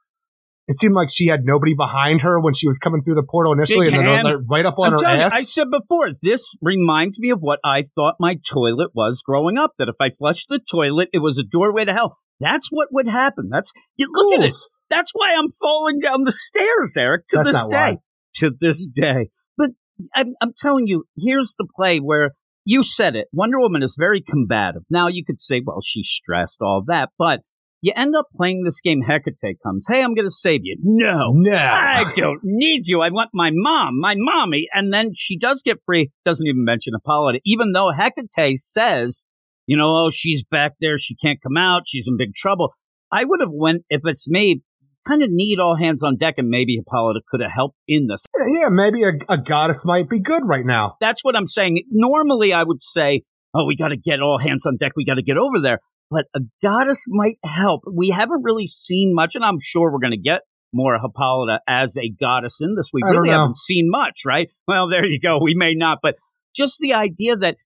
it 0.70 0.76
seemed 0.76 0.94
like 0.94 1.10
she 1.12 1.26
had 1.26 1.46
nobody 1.46 1.74
behind 1.74 2.22
her 2.22 2.40
when 2.40 2.54
she 2.54 2.68
was 2.68 2.78
coming 2.78 3.02
through 3.02 3.16
the 3.16 3.24
portal 3.24 3.54
initially, 3.54 3.88
Big 3.88 3.96
and 3.96 4.08
then 4.08 4.14
hand. 4.14 4.28
they're 4.28 4.44
right 4.48 4.68
up 4.68 4.76
on 4.78 4.86
I'm 4.86 4.92
her 4.94 5.00
telling 5.00 5.20
you, 5.20 5.26
ass. 5.26 5.34
I 5.34 5.42
said 5.42 5.68
before, 5.72 6.12
this 6.22 6.54
reminds 6.62 7.20
me 7.20 7.32
of 7.32 7.40
what 7.40 7.58
I 7.66 7.86
thought 7.96 8.16
my 8.20 8.36
toilet 8.48 8.92
was 8.94 9.24
growing 9.26 9.58
up. 9.58 9.72
That 9.80 9.90
if 9.90 9.96
I 10.00 10.12
flushed 10.12 10.46
the 10.48 10.60
toilet, 10.60 11.10
it 11.12 11.24
was 11.24 11.40
a 11.40 11.44
doorway 11.44 11.86
to 11.86 11.94
hell. 11.94 12.18
That's 12.40 12.68
what 12.70 12.90
would 12.92 13.08
happen. 13.08 13.50
That's 13.52 13.72
you 13.98 14.10
look 14.12 14.40
at 14.40 14.46
it. 14.46 14.54
That's 14.92 15.10
why 15.14 15.34
I'm 15.34 15.50
falling 15.60 16.02
down 16.02 16.24
the 16.24 16.32
stairs, 16.32 16.96
Eric, 16.96 17.26
to 17.30 17.38
That's 17.38 17.52
this 17.52 17.62
day. 17.62 17.68
why. 17.68 17.98
To 18.36 18.52
this 18.60 18.88
day. 18.88 19.30
But 19.58 19.72
I'm, 20.14 20.34
I'm 20.40 20.54
telling 20.56 20.86
you, 20.86 21.06
here's 21.18 21.56
the 21.58 21.68
play 21.76 21.98
where 21.98 22.36
you 22.64 22.84
said 22.84 23.16
it. 23.16 23.26
Wonder 23.34 23.60
Woman 23.60 23.82
is 23.82 23.96
very 24.00 24.22
combative. 24.22 24.84
Now 24.88 25.08
you 25.08 25.26
could 25.26 25.40
say, 25.40 25.64
well, 25.66 25.82
she's 25.84 26.10
stressed, 26.10 26.60
all 26.62 26.84
that, 26.86 27.10
but 27.18 27.40
you 27.82 27.94
end 27.96 28.16
up 28.16 28.28
playing 28.36 28.64
this 28.64 28.82
game. 28.82 29.02
Hecate 29.02 29.58
comes, 29.64 29.86
hey, 29.90 30.02
I'm 30.04 30.14
going 30.14 30.28
to 30.28 30.32
save 30.32 30.62
you. 30.64 30.78
No, 30.82 31.32
No. 31.34 31.56
I 31.56 32.12
don't 32.16 32.40
need 32.44 32.88
you. 32.88 33.02
I 33.02 33.10
want 33.10 33.30
my 33.34 33.50
mom, 33.54 34.00
my 34.00 34.16
mommy. 34.18 34.68
And 34.74 34.94
then 34.94 35.12
she 35.16 35.38
does 35.38 35.62
get 35.64 35.78
free, 35.86 36.12
doesn't 36.26 36.46
even 36.46 36.66
mention 36.66 36.94
Apollo, 36.96 37.34
even 37.46 37.72
though 37.72 37.92
Hecate 37.92 38.58
says, 38.58 39.26
you 39.66 39.78
know, 39.78 39.96
oh, 39.96 40.10
she's 40.10 40.44
back 40.44 40.74
there. 40.82 40.98
She 40.98 41.16
can't 41.16 41.42
come 41.42 41.58
out. 41.58 41.84
She's 41.86 42.08
in 42.08 42.18
big 42.18 42.34
trouble. 42.34 42.74
I 43.12 43.24
would 43.24 43.40
have 43.40 43.52
went, 43.52 43.84
if 43.90 44.02
it's 44.04 44.30
me, 44.30 44.62
kind 45.08 45.24
of 45.24 45.30
need 45.32 45.60
all 45.60 45.76
hands 45.78 46.04
on 46.04 46.18
deck 46.18 46.36
and 46.38 46.50
maybe 46.50 46.76
Hippolyta 46.76 47.22
could 47.30 47.42
have 47.42 47.52
helped 47.52 47.78
in 47.88 48.08
this. 48.08 48.26
Yeah, 48.48 48.70
maybe 48.70 49.04
a, 49.04 49.14
a 49.28 49.38
goddess 49.38 49.86
might 49.86 50.10
be 50.10 50.20
good 50.20 50.44
right 50.48 50.66
now. 50.66 50.96
That's 51.00 51.24
what 51.24 51.36
I'm 51.36 51.48
saying. 51.48 51.84
Normally 51.90 52.54
I 52.54 52.64
would 52.64 52.82
say, 52.82 53.24
oh, 53.54 53.66
we 53.66 53.76
got 53.76 53.90
to 53.90 53.98
get 53.98 54.22
all 54.22 54.40
hands 54.40 54.66
on 54.66 54.78
deck. 54.78 54.92
We 54.96 55.06
got 55.06 55.16
to 55.16 55.24
get 55.24 55.38
over 55.38 55.60
there. 55.62 55.80
But 56.12 56.26
a 56.36 56.40
goddess 56.62 57.06
might 57.08 57.38
help. 57.44 57.84
We 57.92 58.10
haven't 58.10 58.44
really 58.44 58.68
seen 58.68 59.14
much, 59.14 59.36
and 59.36 59.44
I'm 59.44 59.60
sure 59.62 59.92
we're 59.92 60.00
going 60.00 60.12
to 60.12 60.18
get 60.18 60.42
more 60.74 60.98
Hippolyta 61.00 61.60
as 61.68 61.98
a 61.98 62.10
goddess 62.10 62.58
in 62.62 62.76
this. 62.76 62.90
We 62.92 63.02
I 63.04 63.10
really 63.10 63.30
haven't 63.30 63.56
seen 63.56 63.88
much, 63.90 64.22
right? 64.26 64.50
Well, 64.68 64.90
there 64.90 65.06
you 65.06 65.20
go. 65.20 65.40
We 65.42 65.56
may 65.56 65.74
not, 65.76 66.00
but 66.02 66.16
just 66.56 66.80
the 66.80 66.94
idea 66.94 67.36
that 67.38 67.58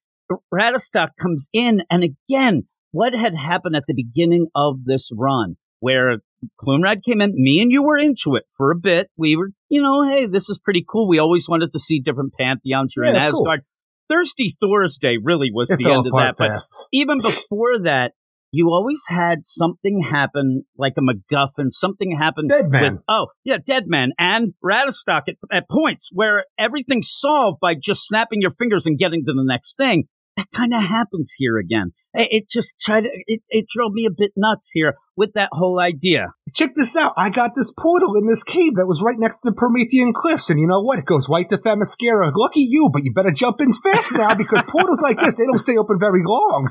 Ratatosk 0.54 1.12
comes 1.22 1.50
in, 1.54 1.84
and 1.90 2.04
again, 2.04 2.64
what 2.92 3.14
had 3.14 3.36
happened 3.36 3.76
at 3.76 3.84
the 3.88 3.94
beginning 3.94 4.48
of 4.56 4.86
this 4.86 5.10
run, 5.14 5.56
where 5.80 6.20
Clunrad 6.62 7.04
came 7.04 7.22
in, 7.22 7.34
me 7.36 7.62
and 7.62 7.72
you 7.72 7.84
were 7.84 7.98
into 7.98 8.36
it 8.36 8.44
for 8.56 8.72
a 8.72 8.76
bit. 8.76 9.10
We 9.18 9.36
were, 9.36 9.50
you 9.70 9.82
know, 9.82 10.04
hey, 10.08 10.28
this 10.28 10.50
is 10.50 10.60
pretty 10.64 10.86
cool. 10.88 11.08
We 11.08 11.20
always 11.20 11.48
wanted 11.48 11.72
to 11.72 11.80
see 11.80 12.00
different 12.00 12.34
pantheons 12.40 12.94
here 12.96 13.04
Yeah, 13.04 13.12
in 13.12 13.16
it's 13.18 13.32
cool. 13.32 13.48
Asgard. 13.48 13.62
Thirsty 14.10 14.54
Thursday 14.62 15.18
really 15.22 15.50
was 15.52 15.72
It 15.72 15.80
the 15.80 15.92
end 15.92 16.06
of 16.06 16.14
that, 16.14 16.36
apart 16.36 16.36
but 16.38 16.62
even 16.92 17.20
before 17.20 17.80
that, 17.84 18.12
you 18.54 18.70
always 18.70 19.02
had 19.10 19.40
something 19.44 20.04
happen, 20.04 20.64
like 20.78 20.94
a 20.96 21.02
MacGuffin. 21.02 21.70
Something 21.70 22.16
happened 22.16 22.50
Dead 22.50 22.70
man. 22.70 22.94
with 22.94 23.02
oh 23.10 23.28
yeah, 23.44 23.58
Dead 23.66 23.86
Man 23.88 24.12
and 24.20 24.54
Ratatosk 24.64 25.24
at, 25.28 25.36
at 25.52 25.70
points 25.70 26.10
where 26.14 26.46
everything's 26.58 27.10
solved 27.12 27.60
by 27.60 27.74
just 27.74 28.06
snapping 28.06 28.42
your 28.42 28.52
fingers 28.52 28.86
and 28.86 28.98
getting 28.98 29.26
to 29.26 29.34
the 29.34 29.44
next 29.44 29.76
thing. 29.76 30.04
That 30.38 30.48
kind 30.52 30.74
of 30.74 30.84
happens 30.84 31.34
here 31.38 31.58
again. 31.58 31.94
It, 32.14 32.28
it 32.32 32.50
just 32.50 32.76
tried 32.80 33.02
to 33.02 33.10
it, 33.26 33.42
it 33.50 33.66
drove 33.76 33.92
me 33.92 34.06
a 34.06 34.14
bit 34.16 34.32
nuts 34.38 34.70
here 34.72 34.98
with 35.16 35.34
that 35.34 35.50
whole 35.52 35.80
idea. 35.80 36.28
Check 36.54 36.76
this 36.76 36.96
out. 36.96 37.14
I 37.18 37.32
got 37.32 37.52
this 37.56 37.74
portal 37.78 38.16
in 38.16 38.28
this 38.28 38.44
cave 38.44 38.76
that 38.76 38.86
was 38.86 39.02
right 39.04 39.18
next 39.18 39.40
to 39.40 39.50
the 39.50 39.56
Promethean 39.56 40.14
cliffs, 40.14 40.52
and 40.52 40.60
you 40.60 40.68
know 40.68 40.82
what? 40.82 41.00
It 41.00 41.06
goes 41.06 41.28
right 41.28 41.50
to 41.50 41.58
Themyscira. 41.58 42.32
Lucky 42.36 42.68
you, 42.70 42.92
but 42.94 43.04
you 43.04 43.14
better 43.14 43.32
jump 43.32 43.62
in 43.62 43.74
fast 43.74 44.14
now 44.14 44.36
because 44.36 44.62
portals 44.68 45.02
like 45.02 45.20
this, 45.20 45.36
they 45.36 45.46
don't 45.46 45.58
stay 45.58 45.76
open 45.76 45.98
very 46.00 46.22
long. 46.24 46.68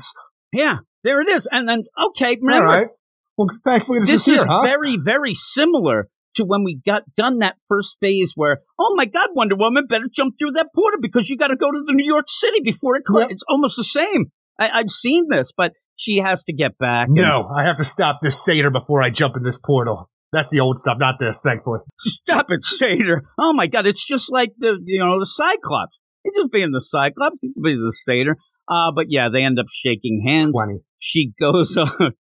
Yeah, 0.53 0.77
there 1.03 1.21
it 1.21 1.29
is. 1.29 1.47
And 1.51 1.67
then 1.67 1.83
okay, 2.09 2.37
remember 2.41 2.67
All 2.67 2.73
right. 2.73 2.87
Well, 3.37 3.47
thankfully 3.65 3.99
this, 3.99 4.09
this 4.09 4.21
is 4.21 4.25
here, 4.25 4.41
is 4.41 4.45
huh? 4.47 4.61
very, 4.63 4.97
very 4.97 5.33
similar 5.33 6.09
to 6.35 6.45
when 6.45 6.63
we 6.63 6.79
got 6.85 7.03
done 7.15 7.39
that 7.39 7.55
first 7.67 7.97
phase 7.99 8.33
where, 8.35 8.59
oh 8.79 8.93
my 8.95 9.05
God, 9.05 9.29
Wonder 9.33 9.55
Woman 9.55 9.85
better 9.87 10.05
jump 10.11 10.35
through 10.39 10.51
that 10.51 10.67
portal 10.73 10.99
because 11.01 11.29
you 11.29 11.37
got 11.37 11.47
to 11.47 11.55
go 11.55 11.71
to 11.71 11.83
the 11.85 11.93
New 11.93 12.05
York 12.05 12.25
City 12.27 12.59
before 12.63 12.95
it 12.95 13.03
closes. 13.03 13.23
Yep. 13.23 13.31
It's 13.31 13.43
almost 13.49 13.77
the 13.77 13.83
same. 13.83 14.31
I, 14.59 14.69
I've 14.69 14.89
seen 14.89 15.25
this, 15.29 15.51
but 15.55 15.73
she 15.95 16.17
has 16.17 16.43
to 16.45 16.53
get 16.53 16.77
back. 16.77 17.07
and- 17.07 17.15
no, 17.15 17.49
I 17.55 17.63
have 17.63 17.77
to 17.77 17.83
stop 17.83 18.19
this 18.21 18.43
satyr 18.43 18.69
before 18.69 19.01
I 19.01 19.09
jump 19.09 19.35
in 19.35 19.43
this 19.43 19.59
portal. 19.59 20.09
That's 20.31 20.49
the 20.49 20.59
old 20.59 20.79
stuff, 20.79 20.97
not 20.99 21.19
this, 21.19 21.41
thankfully. 21.41 21.79
Stop 21.99 22.47
it, 22.49 22.63
Satyr. 22.63 23.21
Oh 23.39 23.53
my 23.53 23.67
God, 23.67 23.85
it's 23.85 24.05
just 24.05 24.31
like 24.31 24.49
the, 24.57 24.79
you 24.83 24.99
know, 24.99 25.19
the 25.19 25.27
Cyclops. 25.27 26.01
He 26.23 26.31
just 26.35 26.51
being 26.51 26.71
the 26.71 26.81
Cyclops, 26.81 27.41
he 27.41 27.53
can 27.53 27.61
be 27.61 27.75
the 27.75 27.91
Satyr. 27.91 28.37
Uh, 28.69 28.91
but 28.95 29.07
yeah, 29.09 29.29
they 29.29 29.43
end 29.43 29.59
up 29.59 29.65
shaking 29.71 30.23
hands. 30.25 30.51
20. 30.53 30.79
She 30.99 31.31
goes 31.39 31.75
on. 31.77 32.13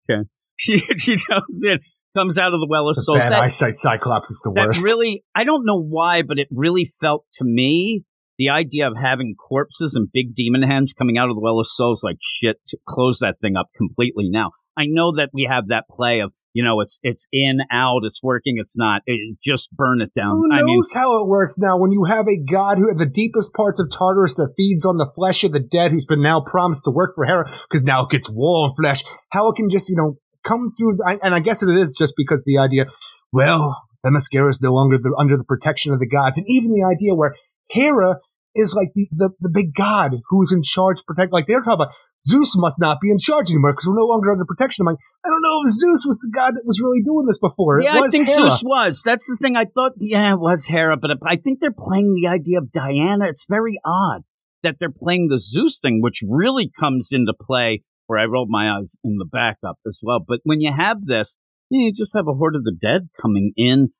She, 0.57 0.77
she 0.79 1.17
goes 1.29 1.62
in, 1.67 1.81
comes 2.15 2.37
out 2.39 2.53
of 2.53 2.61
the 2.61 2.67
Well 2.69 2.89
of 2.89 2.97
The 2.97 3.03
Souls. 3.03 3.19
bad 3.19 3.33
That- 3.33 3.41
eyesight 3.43 3.75
Cyclops 3.77 4.31
is 4.31 4.41
the 4.45 4.53
that 4.57 4.67
worst. 4.69 4.83
really 4.85 5.25
i 5.35 5.45
don't 5.45 5.65
know 5.65 5.81
why 5.81 6.23
but 6.23 6.39
it 6.39 6.49
really 6.51 6.85
felt 7.01 7.25
to 7.35 7.45
me 7.45 8.03
the 8.39 8.49
idea 8.51 8.87
of 8.89 8.95
having 9.01 9.35
corpses 9.37 9.95
and 9.95 10.09
big 10.12 10.35
demon 10.35 10.62
hands 10.62 10.93
coming 10.93 11.17
out 11.19 11.29
of 11.31 11.35
the 11.37 11.41
well 11.41 11.59
of 11.61 11.67
souls 11.67 12.03
like 12.03 12.17
shit 12.21 12.57
to 12.69 12.77
close 12.89 13.19
that 13.21 13.37
thing 13.41 13.55
up 13.57 13.69
completely 13.77 14.29
now 14.29 14.51
i 14.77 14.85
know 14.87 15.12
that 15.17 15.29
we 15.33 15.47
have 15.51 15.69
that 15.69 15.85
play 15.91 16.21
of 16.21 16.33
you 16.52 16.64
know, 16.64 16.81
it's 16.81 16.98
it's 17.02 17.27
in, 17.32 17.59
out, 17.70 18.01
it's 18.05 18.22
working, 18.22 18.56
it's 18.59 18.77
not. 18.77 19.02
It, 19.06 19.39
just 19.43 19.70
burn 19.72 20.01
it 20.01 20.12
down. 20.14 20.32
Who 20.32 20.48
knows 20.48 20.59
I 20.59 20.62
mean, 20.62 20.82
how 20.94 21.22
it 21.22 21.28
works 21.28 21.59
now 21.59 21.78
when 21.78 21.93
you 21.93 22.05
have 22.05 22.27
a 22.27 22.36
god 22.36 22.78
who, 22.78 22.90
at 22.90 22.98
the 22.98 23.06
deepest 23.06 23.52
parts 23.55 23.81
of 23.81 23.90
Tartarus, 23.90 24.35
that 24.36 24.55
feeds 24.56 24.85
on 24.85 24.97
the 24.97 25.10
flesh 25.14 25.44
of 25.44 25.52
the 25.52 25.60
dead, 25.60 25.93
who's 25.93 26.06
been 26.06 26.22
now 26.22 26.40
promised 26.44 26.85
to 26.85 26.90
work 26.90 27.14
for 27.14 27.24
Hera, 27.24 27.51
because 27.68 27.85
now 27.85 28.02
it 28.02 28.10
gets 28.10 28.28
warm 28.31 28.72
flesh. 28.77 29.02
How 29.31 29.48
it 29.48 29.56
can 29.56 29.68
just, 29.70 29.89
you 29.89 29.97
know, 29.97 30.16
come 30.43 30.72
through, 30.77 30.98
and 31.22 31.35
I 31.35 31.40
guess 31.40 31.62
it 31.62 31.77
is 31.77 31.94
just 31.97 32.14
because 32.16 32.44
the 32.44 32.59
idea, 32.59 32.86
well, 33.32 33.77
Themyscira 34.05 34.48
is 34.48 34.60
no 34.60 34.72
longer 34.72 34.98
the, 34.98 35.14
under 35.18 35.36
the 35.36 35.44
protection 35.44 35.93
of 35.93 36.01
the 36.01 36.09
gods, 36.09 36.39
and 36.39 36.47
even 36.48 36.72
the 36.72 36.85
idea 36.85 37.14
where 37.14 37.35
Hera 37.68 38.16
is 38.55 38.74
like 38.74 38.90
the, 38.94 39.09
the, 39.12 39.31
the 39.40 39.51
big 39.51 39.74
god 39.74 40.16
who's 40.28 40.52
in 40.52 40.62
charge 40.62 40.98
to 40.98 41.05
protect. 41.05 41.32
Like 41.32 41.47
they're 41.47 41.60
talking 41.60 41.85
about 41.85 41.94
Zeus 42.18 42.56
must 42.56 42.81
not 42.81 43.01
be 43.01 43.10
in 43.10 43.18
charge 43.18 43.51
anymore 43.51 43.72
because 43.72 43.86
we're 43.86 43.98
no 43.98 44.06
longer 44.06 44.32
under 44.32 44.44
protection. 44.44 44.82
I'm 44.82 44.94
like, 44.94 45.02
I 45.24 45.28
don't 45.28 45.43
know 45.43 45.60
if 45.64 45.70
Zeus 45.70 46.05
was 46.06 46.18
the 46.20 46.31
god 46.35 46.55
that 46.56 46.64
was 46.64 46.81
really 46.81 47.02
doing 47.02 47.27
this 47.27 47.39
before. 47.39 47.81
Yeah, 47.81 47.97
it 47.97 48.01
was 48.01 48.09
I 48.09 48.10
think 48.10 48.28
Hera. 48.28 48.51
Zeus 48.51 48.62
was. 48.62 49.02
That's 49.05 49.27
the 49.27 49.39
thing. 49.40 49.56
I 49.56 49.64
thought, 49.64 49.93
yeah, 49.98 50.32
it 50.32 50.40
was 50.40 50.66
Hera, 50.66 50.97
but 50.97 51.10
I 51.27 51.36
think 51.36 51.60
they're 51.60 51.70
playing 51.70 52.14
the 52.14 52.28
idea 52.28 52.59
of 52.59 52.72
Diana. 52.72 53.27
It's 53.27 53.47
very 53.48 53.78
odd 53.85 54.22
that 54.62 54.77
they're 54.78 54.90
playing 54.90 55.28
the 55.28 55.39
Zeus 55.39 55.78
thing, 55.78 56.01
which 56.02 56.22
really 56.27 56.70
comes 56.78 57.09
into 57.12 57.32
play 57.40 57.82
where 58.06 58.18
I 58.18 58.24
rolled 58.24 58.51
my 58.51 58.77
eyes 58.77 58.97
in 59.05 59.18
the 59.18 59.24
backup 59.24 59.78
as 59.86 60.01
well. 60.02 60.18
But 60.27 60.40
when 60.43 60.60
you 60.60 60.72
have 60.77 61.06
this, 61.06 61.39
you, 61.70 61.78
know, 61.78 61.86
you 61.86 61.93
just 61.93 62.14
have 62.16 62.27
a 62.27 62.35
horde 62.35 62.56
of 62.56 62.64
the 62.64 62.77
dead 62.78 63.09
coming 63.18 63.52
in 63.56 63.93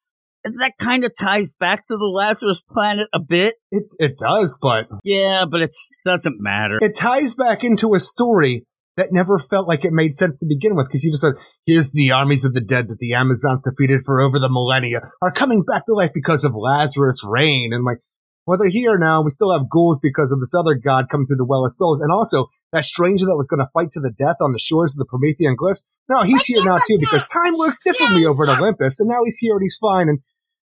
that 0.45 0.73
kind 0.79 1.05
of 1.05 1.13
ties 1.19 1.55
back 1.55 1.87
to 1.87 1.97
the 1.97 2.11
Lazarus 2.13 2.63
planet 2.71 3.09
a 3.15 3.21
bit. 3.21 3.57
It 3.71 3.85
it 3.99 4.19
does, 4.19 4.59
but 4.61 4.87
yeah, 5.05 5.45
but 5.51 5.61
it 5.61 5.75
doesn't 6.05 6.37
matter. 6.41 6.79
It 6.81 6.97
ties 6.97 7.35
back 7.35 7.65
into 7.65 7.95
a 7.95 8.01
story 8.01 8.65
that 8.97 9.13
never 9.13 9.39
felt 9.39 9.69
like 9.69 9.85
it 9.85 9.93
made 9.93 10.13
sense 10.13 10.39
to 10.39 10.47
begin 10.47 10.75
with 10.75 10.87
because 10.89 11.05
you 11.05 11.11
just 11.11 11.23
said, 11.23 11.33
here's 11.65 11.93
the 11.93 12.11
armies 12.11 12.45
of 12.45 12.53
the 12.53 12.61
dead 12.61 12.89
that 12.89 12.99
the 12.99 13.15
Amazons 13.15 13.63
defeated 13.63 14.03
for 14.05 14.21
over 14.21 14.39
the 14.39 14.51
millennia 14.51 15.01
are 15.23 15.33
coming 15.33 15.63
back 15.63 15.87
to 15.87 15.95
life 15.95 16.11
because 16.13 16.45
of 16.45 16.55
Lazarus' 16.55 17.25
rain. 17.27 17.73
And 17.73 17.85
like, 17.85 17.99
well, 18.47 18.59
they're 18.59 18.69
here 18.69 18.99
now. 18.99 19.23
We 19.23 19.31
still 19.31 19.53
have 19.57 19.69
ghouls 19.69 19.99
because 20.03 20.33
of 20.33 20.41
this 20.41 20.55
other 20.55 20.75
god 20.75 21.09
coming 21.11 21.27
through 21.27 21.37
the 21.37 21.45
Well 21.45 21.65
of 21.65 21.73
Souls. 21.73 22.01
And 22.01 22.11
also, 22.13 22.47
that 22.73 22.85
stranger 22.85 23.27
that 23.27 23.37
was 23.37 23.47
going 23.47 23.61
to 23.61 23.71
fight 23.73 23.93
to 23.93 24.01
the 24.01 24.11
death 24.11 24.37
on 24.41 24.53
the 24.53 24.59
shores 24.59 24.95
of 24.95 24.99
the 24.99 25.05
Promethean 25.09 25.57
cliffs. 25.57 25.85
No, 26.09 26.23
he's 26.23 26.45
here 26.47 26.65
now 26.65 26.77
too 26.87 26.99
because 26.99 27.27
time 27.27 27.57
works 27.57 27.81
differently 27.85 28.27
over 28.27 28.45
at 28.49 28.59
Olympus. 28.59 28.99
And 29.01 29.09
now 29.09 29.21
he's 29.25 29.39
here 29.39 29.53
and 29.53 29.63
he's 29.63 29.79
fine. 29.81 30.09
And 30.09 30.21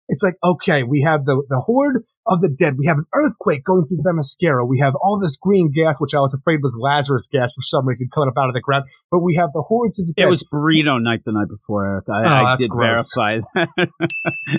it's 0.09 0.23
like, 0.23 0.35
okay, 0.43 0.83
we 0.83 1.03
have 1.03 1.25
the, 1.25 1.43
the 1.49 1.61
horde 1.61 2.03
of 2.27 2.41
the 2.41 2.49
dead. 2.49 2.75
We 2.77 2.87
have 2.87 2.99
an 2.99 3.07
earthquake 3.15 3.65
going 3.65 3.87
through 3.87 3.99
Themyscira. 4.05 4.67
We 4.69 4.81
have 4.81 4.95
all 5.01 5.19
this 5.21 5.37
green 5.37 5.71
gas, 5.73 6.01
which 6.01 6.15
I 6.15 6.19
was 6.21 6.35
afraid 6.35 6.59
was 6.63 6.77
Lazarus 6.81 7.29
gas 7.31 7.55
for 7.55 7.63
some 7.63 7.87
reason 7.87 8.09
coming 8.13 8.29
up 8.29 8.35
out 8.37 8.49
of 8.49 8.55
the 8.55 8.61
ground. 8.61 8.87
But 9.11 9.21
we 9.21 9.37
have 9.37 9.51
the 9.55 9.63
hordes 9.63 10.01
of 10.01 10.07
the 10.09 10.13
dead. 10.13 10.27
It 10.27 10.31
was 10.31 10.45
burrito 10.53 11.01
night 11.01 11.21
the 11.25 11.33
night 11.33 11.49
before, 11.49 11.87
Eric. 11.87 12.05
I, 12.09 12.23
Oh, 12.25 12.27
I 12.45 12.51
that's 12.51 12.63
did 12.63 12.71
gross. 12.71 13.13
verify 13.15 13.41
that. 13.55 13.91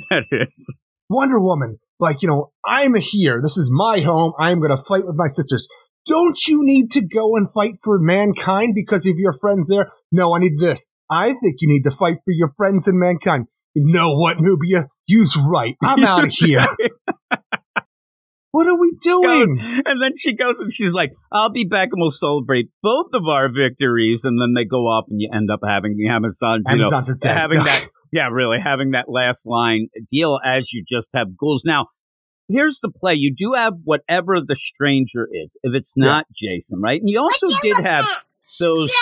that 0.10 0.26
is. 0.32 0.74
Wonder 1.10 1.40
Woman, 1.42 1.80
like, 2.02 2.22
you 2.22 2.28
know, 2.28 2.52
I'm 2.65 2.95
here. 2.95 3.40
This 3.41 3.57
is 3.57 3.72
my 3.73 3.99
home. 3.99 4.34
I'm 4.40 4.60
going 4.60 4.76
to 4.76 4.84
fight 4.84 5.06
with 5.06 5.15
my 5.15 5.28
sisters. 5.28 5.68
Don't 6.06 6.38
you 6.48 6.61
need 6.64 6.90
to 6.91 7.06
go 7.06 7.36
and 7.36 7.52
fight 7.52 7.76
for 7.84 7.99
mankind 7.99 8.73
because 8.76 9.06
of 9.06 9.18
your 9.18 9.34
friends 9.34 9.69
there? 9.69 9.91
No, 10.11 10.36
I 10.36 10.40
need 10.40 10.57
this. 10.60 10.90
I 11.10 11.28
think 11.28 11.57
you 11.60 11.68
need 11.68 11.84
to 11.84 11.91
fight 11.91 12.18
for 12.26 12.32
your 12.32 12.52
friends 12.57 12.88
and 12.88 12.99
mankind. 12.99 13.45
You 13.73 13.84
know 13.86 14.15
what, 14.15 14.38
Nubia? 14.40 14.88
You's 15.07 15.38
right. 15.38 15.76
I'm 15.84 16.03
out 16.03 16.23
of 16.23 16.32
here. 16.32 16.65
what 18.52 18.68
are 18.68 18.80
we 18.80 18.98
doing? 18.99 19.60
And 19.86 20.02
then 20.02 20.14
she 20.18 20.36
goes 20.36 20.60
and 20.60 20.73
she's 20.73 20.94
like, 20.94 21.11
I'll 21.32 21.52
be 21.52 21.65
back 21.65 21.90
and 21.91 22.02
we'll 22.02 22.10
celebrate 22.10 22.69
both 22.82 23.07
of 23.14 23.23
our 23.30 23.49
victories. 23.49 24.22
And 24.23 24.41
then 24.41 24.53
they 24.53 24.65
go 24.65 24.88
off 24.88 25.06
and 25.10 25.22
you 25.22 25.30
end 25.34 25.49
up 25.52 25.60
having 25.65 25.95
the 25.98 26.10
Amazons, 26.10 26.65
you 26.69 26.78
know, 26.78 26.88
Amazons 26.88 27.10
are 27.10 27.15
dead. 27.15 27.38
having 27.38 27.60
that, 27.60 27.88
yeah, 28.12 28.28
really 28.32 28.60
having 28.60 28.92
that 28.92 29.06
last 29.08 29.46
line 29.46 29.88
deal 30.12 30.40
as 30.46 30.72
you 30.74 30.84
just 30.88 31.10
have 31.14 31.38
ghouls. 31.38 31.64
Now, 31.66 31.88
here's 32.50 32.80
the 32.82 32.90
play. 32.92 33.14
You 33.16 33.34
do 33.38 33.54
have 33.56 33.74
whatever 33.84 34.40
the 34.46 34.56
stranger 34.56 35.28
is, 35.32 35.56
if 35.64 35.74
it's 35.76 35.94
not 35.96 36.26
Jason, 36.36 36.82
right? 36.82 37.00
And 37.00 37.10
you 37.10 37.20
also 37.20 37.48
did 37.62 37.78
have 37.84 38.06
those 38.60 38.94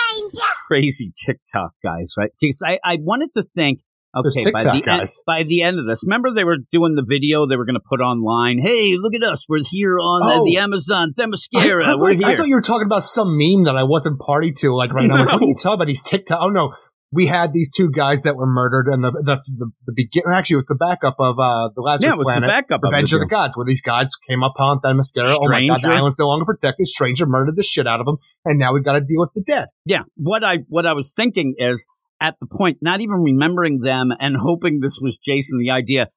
crazy 0.68 1.12
TikTok 1.26 1.72
guys, 1.82 2.14
right? 2.16 2.30
Because 2.40 2.62
I, 2.64 2.78
I 2.84 2.98
wanted 3.00 3.30
to 3.34 3.42
think, 3.42 3.80
okay, 4.14 4.44
by 4.44 4.60
TikTok 4.60 4.62
the, 4.62 4.70
end, 4.70 4.84
guys. 4.84 5.22
by 5.26 5.42
the 5.42 5.62
end 5.62 5.78
of 5.78 5.86
this, 5.86 6.02
remember 6.04 6.30
they 6.32 6.44
were 6.44 6.58
doing 6.72 6.94
the 6.94 7.04
video 7.06 7.46
they 7.46 7.56
were 7.56 7.64
going 7.64 7.74
to 7.74 7.80
put 7.88 8.00
online. 8.00 8.58
Hey, 8.60 8.96
look 8.98 9.14
at 9.14 9.24
us. 9.24 9.46
We're 9.48 9.62
here 9.68 9.98
on 9.98 10.22
Oh. 10.22 10.44
the, 10.44 10.52
the 10.52 10.58
oh. 10.58 10.62
Amazon 10.62 11.14
I, 11.18 11.22
Themyscira. 11.22 11.84
I- 11.84 11.96
We're 11.96 12.10
I 12.10 12.14
here. 12.14 12.36
thought 12.36 12.46
you 12.48 12.54
were 12.54 12.62
talking 12.62 12.86
about 12.86 13.02
some 13.02 13.36
meme 13.36 13.64
that 13.64 13.76
I 13.76 13.82
wasn't 13.82 14.20
party 14.20 14.52
to, 14.58 14.74
like 14.74 14.92
right 14.92 15.06
now. 15.08 15.14
I'm 15.16 15.20
like, 15.26 15.32
what 15.34 15.42
are 15.42 15.46
you 15.46 15.54
talking 15.60 15.74
about? 15.74 15.86
These 15.88 16.04
TikTok? 16.04 16.38
Oh 16.40 16.48
no, 16.48 16.74
we 17.12 17.26
had 17.26 17.52
these 17.52 17.72
two 17.72 17.90
guys 17.90 18.22
that 18.22 18.36
were 18.36 18.46
murdered, 18.46 18.86
and 18.88 19.02
the 19.02 19.10
the 19.10 19.36
the, 19.46 19.70
the 19.86 19.92
begin. 19.92 20.22
Actually, 20.32 20.54
it 20.54 20.56
was 20.58 20.66
the 20.66 20.76
backup 20.76 21.16
of 21.18 21.38
uh 21.38 21.70
the 21.74 21.82
Lazarus 21.82 22.04
yeah, 22.04 22.12
it 22.12 22.18
was 22.18 22.26
planet. 22.26 22.42
the 22.42 22.48
backup 22.48 22.80
Revenge 22.82 23.12
of 23.12 23.16
of 23.16 23.20
the 23.20 23.26
Gods, 23.26 23.56
where 23.56 23.66
these 23.66 23.80
gods 23.80 24.16
came 24.16 24.42
upon 24.42 24.80
Themyscira. 24.80 25.36
Oh 25.40 25.48
my 25.48 25.66
god, 25.66 25.82
the 25.82 25.94
island's 25.94 26.18
no 26.18 26.28
longer 26.28 26.44
protected. 26.44 26.86
Stranger 26.86 27.26
murdered 27.26 27.56
the 27.56 27.62
shit 27.62 27.86
out 27.86 28.00
of 28.00 28.06
them, 28.06 28.18
and 28.44 28.58
now 28.58 28.72
we've 28.72 28.84
got 28.84 28.92
to 28.92 29.00
deal 29.00 29.18
with 29.18 29.32
the 29.34 29.42
dead. 29.42 29.68
Yeah, 29.84 30.02
what 30.16 30.44
I 30.44 30.58
what 30.68 30.86
I 30.86 30.92
was 30.92 31.12
thinking 31.14 31.54
is 31.58 31.86
at 32.20 32.36
the 32.40 32.46
point, 32.46 32.78
not 32.80 33.00
even 33.00 33.16
remembering 33.16 33.80
them 33.80 34.10
and 34.18 34.36
hoping 34.36 34.80
this 34.80 34.98
was 35.00 35.18
Jason. 35.18 35.58
The 35.58 35.70
idea, 35.70 36.08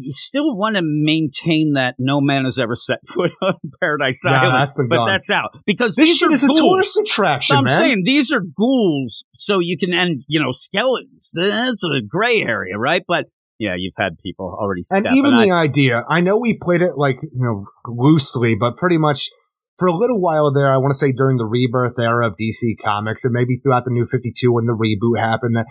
you 0.00 0.12
still 0.12 0.56
want 0.56 0.76
to 0.76 0.82
maintain 0.82 1.72
that 1.74 1.94
no 1.98 2.20
man 2.20 2.44
has 2.44 2.58
ever 2.58 2.74
set 2.74 2.98
foot 3.06 3.32
on 3.42 3.54
Paradise 3.80 4.24
Nah, 4.24 4.32
Island, 4.32 4.54
that's 4.54 4.72
been 4.74 4.88
but 4.88 4.96
gone. 4.96 5.08
that's 5.08 5.30
out 5.30 5.56
because 5.66 5.94
This 5.96 6.10
these 6.10 6.18
shit 6.18 6.28
are 6.28 6.32
is 6.32 6.44
a 6.44 6.48
tourist 6.54 6.96
attraction, 6.98 7.56
I'm 7.56 7.64
man. 7.64 7.78
saying 7.78 8.02
these 8.04 8.32
are 8.32 8.40
ghouls, 8.40 9.24
so 9.34 9.58
you 9.60 9.76
can 9.78 9.92
end, 9.94 10.24
you 10.28 10.40
know, 10.40 10.52
skeletons. 10.52 11.30
That's 11.34 11.82
a 11.84 12.00
gray 12.06 12.42
area, 12.42 12.78
right? 12.78 13.02
But 13.06 13.26
yeah, 13.58 13.74
you've 13.76 13.94
had 13.96 14.18
people 14.22 14.54
already. 14.60 14.82
and 14.90 15.06
even 15.06 15.34
I- 15.34 15.44
the 15.46 15.50
idea, 15.52 16.04
I 16.08 16.20
know 16.20 16.36
we 16.38 16.58
played 16.58 16.82
it 16.82 16.96
like 16.96 17.22
you 17.22 17.30
know 17.34 17.64
loosely, 17.86 18.54
but 18.54 18.76
pretty 18.76 18.98
much 18.98 19.30
for 19.78 19.88
a 19.88 19.94
little 19.96 20.20
while 20.20 20.52
there. 20.52 20.70
I 20.72 20.76
want 20.78 20.90
to 20.92 20.98
say 20.98 21.12
during 21.12 21.36
the 21.38 21.46
rebirth 21.46 21.98
era 21.98 22.26
of 22.26 22.34
DC 22.40 22.74
Comics, 22.82 23.24
and 23.24 23.32
maybe 23.32 23.56
throughout 23.56 23.84
the 23.84 23.90
New 23.90 24.04
Fifty 24.04 24.32
Two 24.34 24.52
when 24.52 24.66
the 24.66 24.72
reboot 24.76 25.18
happened, 25.18 25.56
that 25.56 25.66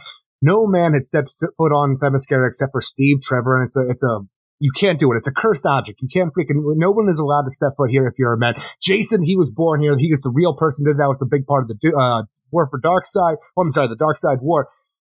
no 0.46 0.68
man 0.68 0.94
had 0.94 1.06
stepped 1.06 1.30
foot 1.58 1.74
on 1.74 1.98
Themyscira 1.98 2.48
except 2.48 2.72
for 2.72 2.82
Steve 2.82 3.18
Trevor, 3.22 3.58
and 3.58 3.66
it's 3.66 3.76
a 3.76 3.90
it's 3.90 4.04
a 4.04 4.20
you 4.60 4.72
can't 4.72 5.00
do 5.00 5.12
it. 5.12 5.18
It's 5.18 5.28
a 5.28 5.34
cursed 5.34 5.66
object. 5.66 6.02
You 6.02 6.08
can't 6.14 6.32
freaking. 6.34 6.62
No 6.78 6.92
one 6.92 7.10
is 7.10 7.20
allowed 7.20 7.44
to 7.44 7.52
step 7.52 7.72
foot 7.76 7.90
here 7.90 8.08
if 8.08 8.14
you're 8.18 8.34
a 8.34 8.38
man. 8.38 8.54
Jason, 8.82 9.24
he 9.24 9.36
was 9.36 9.52
born 9.52 9.82
here. 9.82 9.96
He 9.98 10.12
was 10.12 10.22
the 10.22 10.32
real 10.34 10.56
person. 10.56 10.86
Did 10.86 10.98
that 10.98 11.08
was 11.08 11.22
a 11.22 11.28
big 11.30 11.46
part 11.46 11.64
of 11.64 11.68
the 11.70 11.94
uh, 11.98 12.24
war 12.52 12.68
for 12.70 12.80
Darkseid. 12.80 13.38
Oh, 13.58 13.62
I'm 13.62 13.72
sorry, 13.72 13.88
the 13.88 13.98
Darkseid 13.98 14.42
War. 14.42 14.70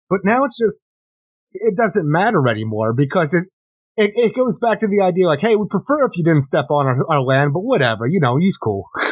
But 0.08 0.20
now 0.24 0.44
it's 0.44 0.58
just 0.58 0.84
it 1.52 1.76
doesn't 1.76 2.10
matter 2.10 2.48
anymore 2.48 2.92
because 2.94 3.34
it 3.34 3.44
it, 3.96 4.12
it 4.14 4.34
goes 4.34 4.58
back 4.58 4.80
to 4.80 4.88
the 4.88 5.00
idea 5.00 5.26
like, 5.26 5.40
hey, 5.40 5.56
we 5.56 5.66
prefer 5.68 6.06
if 6.06 6.16
you 6.16 6.24
didn't 6.24 6.42
step 6.42 6.66
on 6.70 6.86
our, 6.86 6.96
our 7.10 7.22
land, 7.22 7.52
but 7.52 7.60
whatever, 7.60 8.06
you 8.06 8.20
know, 8.20 8.36
he's 8.36 8.56
cool. 8.56 8.88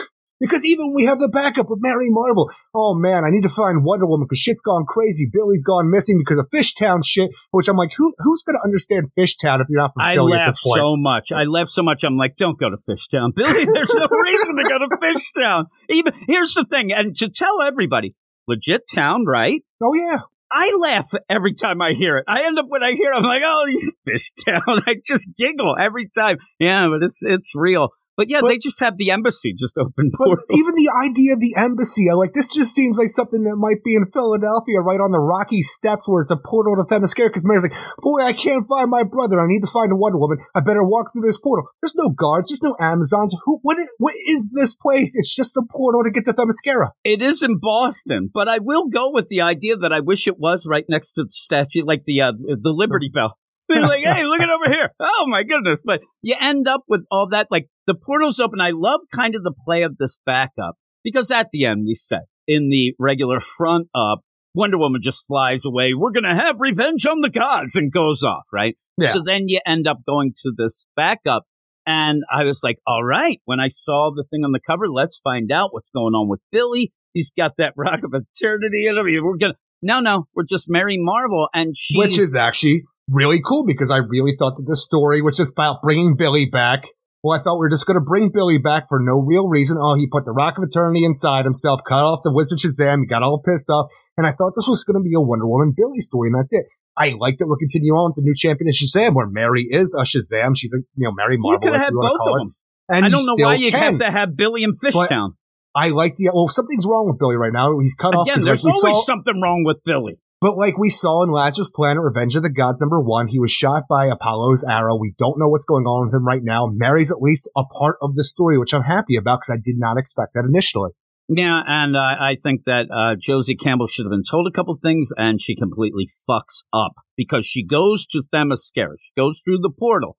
because 0.43 0.67
even 0.67 0.93
we 0.93 1.05
have 1.05 1.21
the 1.21 1.29
backup 1.29 1.71
of 1.71 1.79
Mary 1.81 2.11
Marvel. 2.11 2.51
Oh 2.75 2.95
man, 2.95 3.25
I 3.25 3.31
need 3.31 3.43
to 3.43 3.49
find 3.49 3.85
Wonder 3.85 4.07
Woman 4.07 4.27
because 4.29 4.41
shit's 4.41 4.61
gone 4.61 4.85
crazy. 4.87 5.31
Billy's 5.33 5.63
gone 5.63 5.91
missing 5.91 6.19
because 6.19 6.39
of 6.39 6.51
Fishtown 6.51 7.01
shit. 7.05 7.35
Which 7.53 7.69
I'm 7.69 7.77
like, 7.77 7.93
who 7.97 8.13
who's 8.19 8.43
gonna 8.43 8.59
understand 8.65 9.07
Fishtown 9.17 9.61
if 9.61 9.69
you're 9.71 9.81
not 9.81 9.95
from 9.95 10.05
I 10.05 10.15
Philly 10.15 10.37
at 10.37 10.47
this 10.47 10.63
point? 10.63 10.81
so 10.81 10.97
much. 10.97 11.31
I 11.31 11.45
laughed 11.45 11.71
so 11.71 11.83
much. 11.83 12.03
I'm 12.03 12.17
like, 12.17 12.37
don't 12.37 12.59
go 12.59 12.69
to 12.69 12.77
Fishtown, 12.77 13.35
Billy. 13.35 13.65
There's 13.73 13.95
no 13.95 14.09
reason 14.11 14.57
to 14.57 14.69
go 14.69 14.79
to 14.79 14.89
Fishtown. 15.01 15.67
Even 15.89 16.13
here's 16.27 16.55
the 16.55 16.65
thing, 16.65 16.93
and 16.93 17.17
to 17.19 17.29
tell 17.29 17.63
everybody, 17.63 18.17
legit 18.49 18.83
town, 18.93 19.25
right? 19.25 19.63
oh 19.81 19.95
yeah, 19.95 20.19
I 20.53 20.77
laugh 20.79 21.11
every 21.31 21.55
time 21.55 21.81
I 21.81 21.93
hear 21.93 22.19
it. 22.19 22.25
I 22.29 22.45
end 22.45 22.59
up 22.59 22.67
when 22.69 22.83
I 22.83 22.93
hear 22.93 23.13
it, 23.13 23.17
I'm 23.17 23.23
like, 23.23 23.43
oh, 23.45 23.65
these 23.67 23.95
Fishtown. 24.07 24.83
I 24.87 24.97
just 25.07 25.31
giggle 25.39 25.77
every 25.79 26.09
time. 26.09 26.39
Yeah, 26.59 26.89
but 26.91 27.05
it's 27.05 27.23
it's 27.23 27.53
real. 27.55 27.91
But 28.17 28.29
yeah, 28.29 28.41
But- 28.41 28.49
they 28.49 28.59
just 28.59 28.81
have 28.81 28.97
the 28.97 29.11
embassy 29.11 29.55
just 29.57 29.77
open 29.79 30.11
But 30.19 30.39
even 30.51 30.75
the 30.75 30.93
idea 30.93 31.33
of 31.35 31.41
the 31.41 31.55
embassy, 31.57 32.11
I 32.11 32.15
like 32.15 32.33
this 32.33 32.49
just 32.49 32.75
seems 32.75 32.99
like 32.99 33.09
something 33.09 33.45
that 33.45 33.57
might 33.57 33.83
be 33.83 33.95
in 33.95 34.07
Philadelphia, 34.13 34.81
right 34.81 35.01
on 35.01 35.13
the 35.13 35.21
Rocky 35.21 35.63
Steps, 35.63 36.09
where 36.09 36.21
it's 36.21 36.31
a 36.31 36.37
portal 36.37 36.77
to 36.77 36.85
Themyscira. 36.85 37.29
Because 37.29 37.47
Mary's 37.47 37.63
like, 37.63 37.77
"Boy, 37.99 38.21
I 38.23 38.33
can't 38.33 38.67
find 38.67 38.91
my 38.91 39.03
brother. 39.03 39.41
I 39.41 39.47
need 39.47 39.61
to 39.61 39.71
find 39.71 39.93
a 39.93 39.97
Wonder 39.97 40.19
Woman. 40.19 40.39
I 40.55 40.61
better 40.61 40.85
walk 40.85 41.13
through 41.13 41.23
this 41.23 41.41
portal." 41.41 41.67
There's 41.81 41.97
no 41.97 42.11
guards. 42.11 42.49
There's 42.49 42.63
no 42.63 42.77
Amazons. 42.79 43.35
Who? 43.45 43.61
What? 43.63 43.79
What 43.99 44.15
is 44.27 44.53
this 44.55 44.75
place? 44.75 45.17
It's 45.17 45.35
just 45.35 45.57
a 45.57 45.65
portal 45.71 46.05
to 46.05 46.11
get 46.11 46.25
to 46.27 46.33
Themyscira. 46.33 46.91
It 47.05 47.23
is 47.23 47.43
in 47.43 47.59
Boston, 47.59 48.31
but 48.33 48.49
I 48.49 48.59
will 48.59 48.89
go 48.89 49.11
with 49.11 49.29
the 49.29 49.41
idea 49.41 49.77
that 49.77 49.93
I 49.93 50.01
wish 50.01 50.27
it 50.27 50.39
was 50.39 50.67
right 50.69 50.85
next 50.89 51.13
to 51.13 51.25
the 51.25 51.31
statue, 51.31 51.85
like 51.85 52.05
the 52.05 52.21
uh, 52.21 52.33
the 52.33 52.73
Liberty 52.73 53.11
Bell. 53.13 53.39
They're 53.73 53.83
like, 53.83 54.05
hey, 54.05 54.25
look 54.25 54.41
at 54.41 54.51
over 54.51 54.71
here. 54.71 54.93
Oh 55.01 55.27
my 55.29 55.43
goodness! 55.43 55.83
But 55.85 56.01
you 56.23 56.35
end 56.41 56.69
up 56.69 56.83
with 56.89 57.05
all 57.11 57.29
that. 57.29 57.49
Like 57.51 57.69
the 57.87 57.95
portal's 57.95 58.41
open. 58.41 58.61
I 58.61 58.71
love 58.73 59.01
kind 59.15 59.35
of 59.35 59.43
the 59.43 59.55
play 59.65 59.83
of 59.83 59.97
this 59.99 60.19
backup 60.25 60.77
because 61.05 61.31
at 61.31 61.49
the 61.53 61.65
end 61.65 61.85
we 61.87 61.95
said 61.95 62.23
in 62.47 62.69
the 62.69 62.95
regular 62.99 63.41
front 63.41 63.89
up, 63.95 64.21
Wonder 64.55 64.79
Woman 64.79 65.01
just 65.03 65.27
flies 65.27 65.65
away. 65.65 65.93
We're 65.95 66.13
gonna 66.13 66.35
have 66.35 66.57
revenge 66.59 67.07
on 67.07 67.21
the 67.21 67.31
gods 67.31 67.77
and 67.77 67.93
goes 67.93 68.23
off, 68.23 68.47
right? 68.53 68.77
Yeah. 68.99 69.09
So 69.09 69.23
then 69.25 69.45
you 69.49 69.61
end 69.67 69.87
up 69.87 69.99
going 70.07 70.35
to 70.43 70.53
this 70.57 70.87
backup. 70.97 71.45
And 71.85 72.23
I 72.31 72.45
was 72.45 72.61
like, 72.63 72.77
all 72.87 73.03
right, 73.03 73.41
when 73.45 73.59
I 73.59 73.67
saw 73.67 74.13
the 74.15 74.23
thing 74.31 74.45
on 74.45 74.53
the 74.53 74.61
cover, 74.65 74.89
let's 74.89 75.21
find 75.25 75.51
out 75.51 75.71
what's 75.73 75.91
going 75.91 76.15
on 76.15 76.29
with 76.29 76.39
Billy. 76.53 76.93
He's 77.13 77.33
got 77.37 77.53
that 77.59 77.73
rock 77.77 78.01
of 78.05 78.15
eternity 78.15 78.87
in 78.87 78.97
him. 78.97 79.25
We're 79.25 79.37
gonna 79.37 79.55
no, 79.83 79.99
no, 79.99 80.27
we're 80.35 80.45
just 80.45 80.71
Mary 80.71 80.97
Marvel, 80.97 81.49
and 81.53 81.77
she's 81.77 81.99
Which 81.99 82.19
is 82.19 82.37
actually 82.37 82.85
really 83.09 83.41
cool 83.41 83.65
because 83.67 83.91
I 83.91 83.99
really 83.99 84.35
thought 84.39 84.57
that 84.57 84.67
this 84.67 84.85
story 84.85 85.23
was 85.23 85.37
just 85.37 85.53
about 85.53 85.83
bringing 85.83 86.17
Billy 86.17 86.47
back. 86.47 86.85
Well, 87.23 87.39
I 87.39 87.43
thought 87.43 87.55
we 87.55 87.67
were 87.67 87.71
just 87.71 87.87
going 87.87 87.99
to 87.99 88.05
bring 88.05 88.31
Billy 88.35 88.59
back 88.59 88.87
for 88.89 88.99
no 89.01 89.21
real 89.21 89.47
reason. 89.47 89.79
Oh, 89.81 89.95
he 89.95 90.09
put 90.11 90.25
the 90.25 90.33
Rock 90.33 90.59
of 90.59 90.65
Eternity 90.65 91.05
inside 91.05 91.45
himself, 91.45 91.81
cut 91.87 92.03
off 92.03 92.21
the 92.25 92.33
Wizard 92.35 92.59
Shazam, 92.59 93.03
he 93.03 93.07
got 93.07 93.23
all 93.23 93.41
pissed 93.41 93.71
off, 93.71 93.93
and 94.17 94.27
I 94.27 94.33
thought 94.33 94.55
this 94.57 94.67
was 94.67 94.83
going 94.83 94.99
to 94.99 95.07
be 95.07 95.15
a 95.15 95.21
Wonder 95.21 95.47
Woman 95.47 95.73
Billy 95.77 95.99
story, 95.99 96.29
and 96.29 96.37
that's 96.37 96.53
it. 96.53 96.67
I 96.99 97.15
like 97.17 97.39
that 97.39 97.47
we're 97.47 97.63
continuing 97.63 97.97
on 97.97 98.11
with 98.11 98.17
the 98.17 98.23
new 98.23 98.35
champion 98.35 98.69
of 98.69 98.75
Shazam, 98.75 99.15
where 99.15 99.29
Mary 99.29 99.69
is 99.71 99.95
a 99.95 100.03
Shazam. 100.03 100.55
She's 100.57 100.75
a 100.75 100.79
you 100.97 101.07
know 101.07 101.13
Mary 101.15 101.37
Marvel. 101.39 101.63
you 101.63 101.71
could 101.71 101.79
have 101.79 101.85
had 101.85 101.95
both 101.95 102.19
call 102.19 102.29
of 102.29 102.35
her. 102.35 102.39
them. 102.41 102.57
And 102.89 103.07
I 103.07 103.09
don't 103.09 103.25
know 103.25 103.37
why 103.39 103.55
you 103.55 103.71
can. 103.71 103.81
have 103.81 103.99
to 104.01 104.11
have 104.11 104.37
Billy 104.37 104.65
in 104.65 104.75
Fishtown. 104.75 105.35
I 105.75 105.89
like 105.89 106.17
the 106.17 106.31
well, 106.35 106.49
something's 106.49 106.87
wrong 106.87 107.07
with 107.07 107.19
Billy 107.19 107.37
right 107.37 107.53
now. 107.53 107.79
He's 107.79 107.95
cut 107.95 108.15
off 108.15 108.27
Again, 108.27 108.45
there's 108.45 108.65
like 108.65 108.75
always 108.75 108.97
saw, 108.99 109.03
something 109.05 109.41
wrong 109.41 109.65
with 109.65 109.79
Billy. 109.85 110.19
But 110.43 110.57
like 110.57 110.77
we 110.77 110.91
saw 110.91 111.23
in 111.23 111.31
Lazarus 111.31 111.71
Planet, 111.73 112.03
Revenge 112.03 112.35
of 112.35 112.43
the 112.43 112.51
Gods 112.51 112.81
number 112.81 113.01
one, 113.01 113.29
he 113.29 113.39
was 113.39 113.53
shot 113.53 113.85
by 113.89 114.07
Apollo's 114.07 114.65
arrow. 114.65 114.97
We 114.97 115.15
don't 115.17 115.39
know 115.39 115.47
what's 115.47 115.65
going 115.65 115.85
on 115.85 116.07
with 116.07 116.15
him 116.15 116.27
right 116.27 116.43
now. 116.43 116.67
Mary's 116.67 117.13
at 117.13 117.23
least 117.23 117.49
a 117.57 117.63
part 117.65 117.97
of 118.03 118.17
the 118.17 118.25
story, 118.25 118.59
which 118.59 118.75
I'm 118.75 118.83
happy 118.83 119.15
about 119.15 119.39
because 119.39 119.57
I 119.57 119.63
did 119.63 119.77
not 119.79 119.99
expect 119.99 120.35
that 120.35 120.45
initially. 120.45 120.91
Yeah, 121.29 121.61
and 121.65 121.97
uh, 121.97 122.01
I 122.01 122.37
think 122.43 122.65
that 122.65 122.87
uh, 122.91 123.15
Josie 123.17 123.55
Campbell 123.55 123.87
should 123.87 124.05
have 124.05 124.11
been 124.11 124.25
told 124.29 124.49
a 124.49 124.51
couple 124.51 124.75
things, 124.75 125.11
and 125.17 125.41
she 125.41 125.55
completely 125.55 126.11
fucks 126.29 126.65
up 126.73 126.95
because 127.17 127.47
she 127.47 127.65
goes 127.65 128.05
to 128.09 128.25
Themyscira. 128.35 128.97
She 128.99 129.13
goes 129.17 129.41
through 129.45 129.59
the 129.59 129.71
portal. 129.71 130.17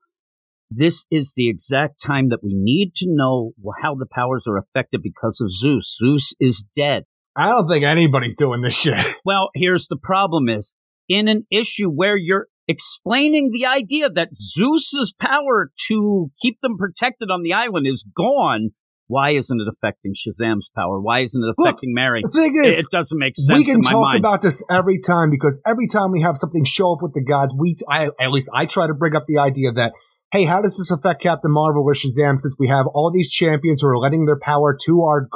This 0.71 1.05
is 1.11 1.33
the 1.35 1.49
exact 1.49 2.01
time 2.01 2.29
that 2.29 2.43
we 2.43 2.53
need 2.55 2.95
to 2.95 3.07
know 3.09 3.51
how 3.81 3.95
the 3.95 4.07
powers 4.09 4.47
are 4.47 4.57
affected 4.57 5.01
because 5.03 5.41
of 5.41 5.51
Zeus. 5.51 5.97
Zeus 5.99 6.33
is 6.39 6.63
dead. 6.75 7.03
I 7.35 7.49
don't 7.49 7.67
think 7.67 7.83
anybody's 7.83 8.35
doing 8.35 8.61
this 8.61 8.79
shit. 8.79 8.97
Well, 9.25 9.49
here's 9.55 9.87
the 9.87 9.97
problem 9.97 10.49
is 10.49 10.75
in 11.07 11.27
an 11.27 11.45
issue 11.51 11.89
where 11.89 12.17
you're 12.17 12.47
explaining 12.67 13.51
the 13.51 13.65
idea 13.65 14.09
that 14.09 14.29
Zeus's 14.35 15.13
power 15.19 15.71
to 15.87 16.31
keep 16.41 16.59
them 16.61 16.77
protected 16.77 17.29
on 17.31 17.41
the 17.41 17.53
island 17.53 17.87
is 17.87 18.05
gone, 18.15 18.69
why 19.07 19.31
isn't 19.31 19.59
it 19.61 19.67
affecting 19.67 20.13
Shazam's 20.13 20.69
power? 20.75 20.99
Why 20.99 21.21
isn't 21.21 21.41
it 21.41 21.53
Look, 21.57 21.67
affecting 21.67 21.93
Mary? 21.93 22.21
The 22.23 22.29
thing 22.29 22.55
It, 22.55 22.67
is, 22.67 22.79
it 22.79 22.85
doesn't 22.91 23.17
make 23.17 23.35
sense 23.35 23.57
we 23.57 23.65
can 23.65 23.81
talk 23.81 23.93
mind. 23.93 24.19
about 24.19 24.41
this 24.41 24.63
every 24.69 24.99
time 24.99 25.29
because 25.29 25.61
every 25.65 25.87
time 25.87 26.11
we 26.11 26.21
have 26.21 26.35
something 26.37 26.63
show 26.63 26.93
up 26.93 26.99
with 27.01 27.13
the 27.13 27.23
gods, 27.23 27.53
we 27.57 27.75
I 27.89 28.09
at 28.19 28.31
least 28.31 28.49
I 28.53 28.65
try 28.65 28.87
to 28.87 28.93
bring 28.93 29.15
up 29.15 29.25
the 29.27 29.39
idea 29.39 29.71
that 29.73 29.93
hey, 30.33 30.45
how 30.45 30.59
does 30.59 30.79
this 30.79 30.89
affect 30.89 31.21
Captain 31.21 31.51
Marvel 31.51 31.83
or 31.83 31.93
Shazam 31.93 32.41
since 32.41 32.55
we 32.57 32.67
have 32.67 32.87
all 32.87 33.11
these 33.11 33.31
champions 33.31 33.81
who 33.81 33.87
are 33.87 33.99
letting 33.99 34.25
their 34.25 34.39
power 34.39 34.75
to 34.85 35.03
our 35.03 35.29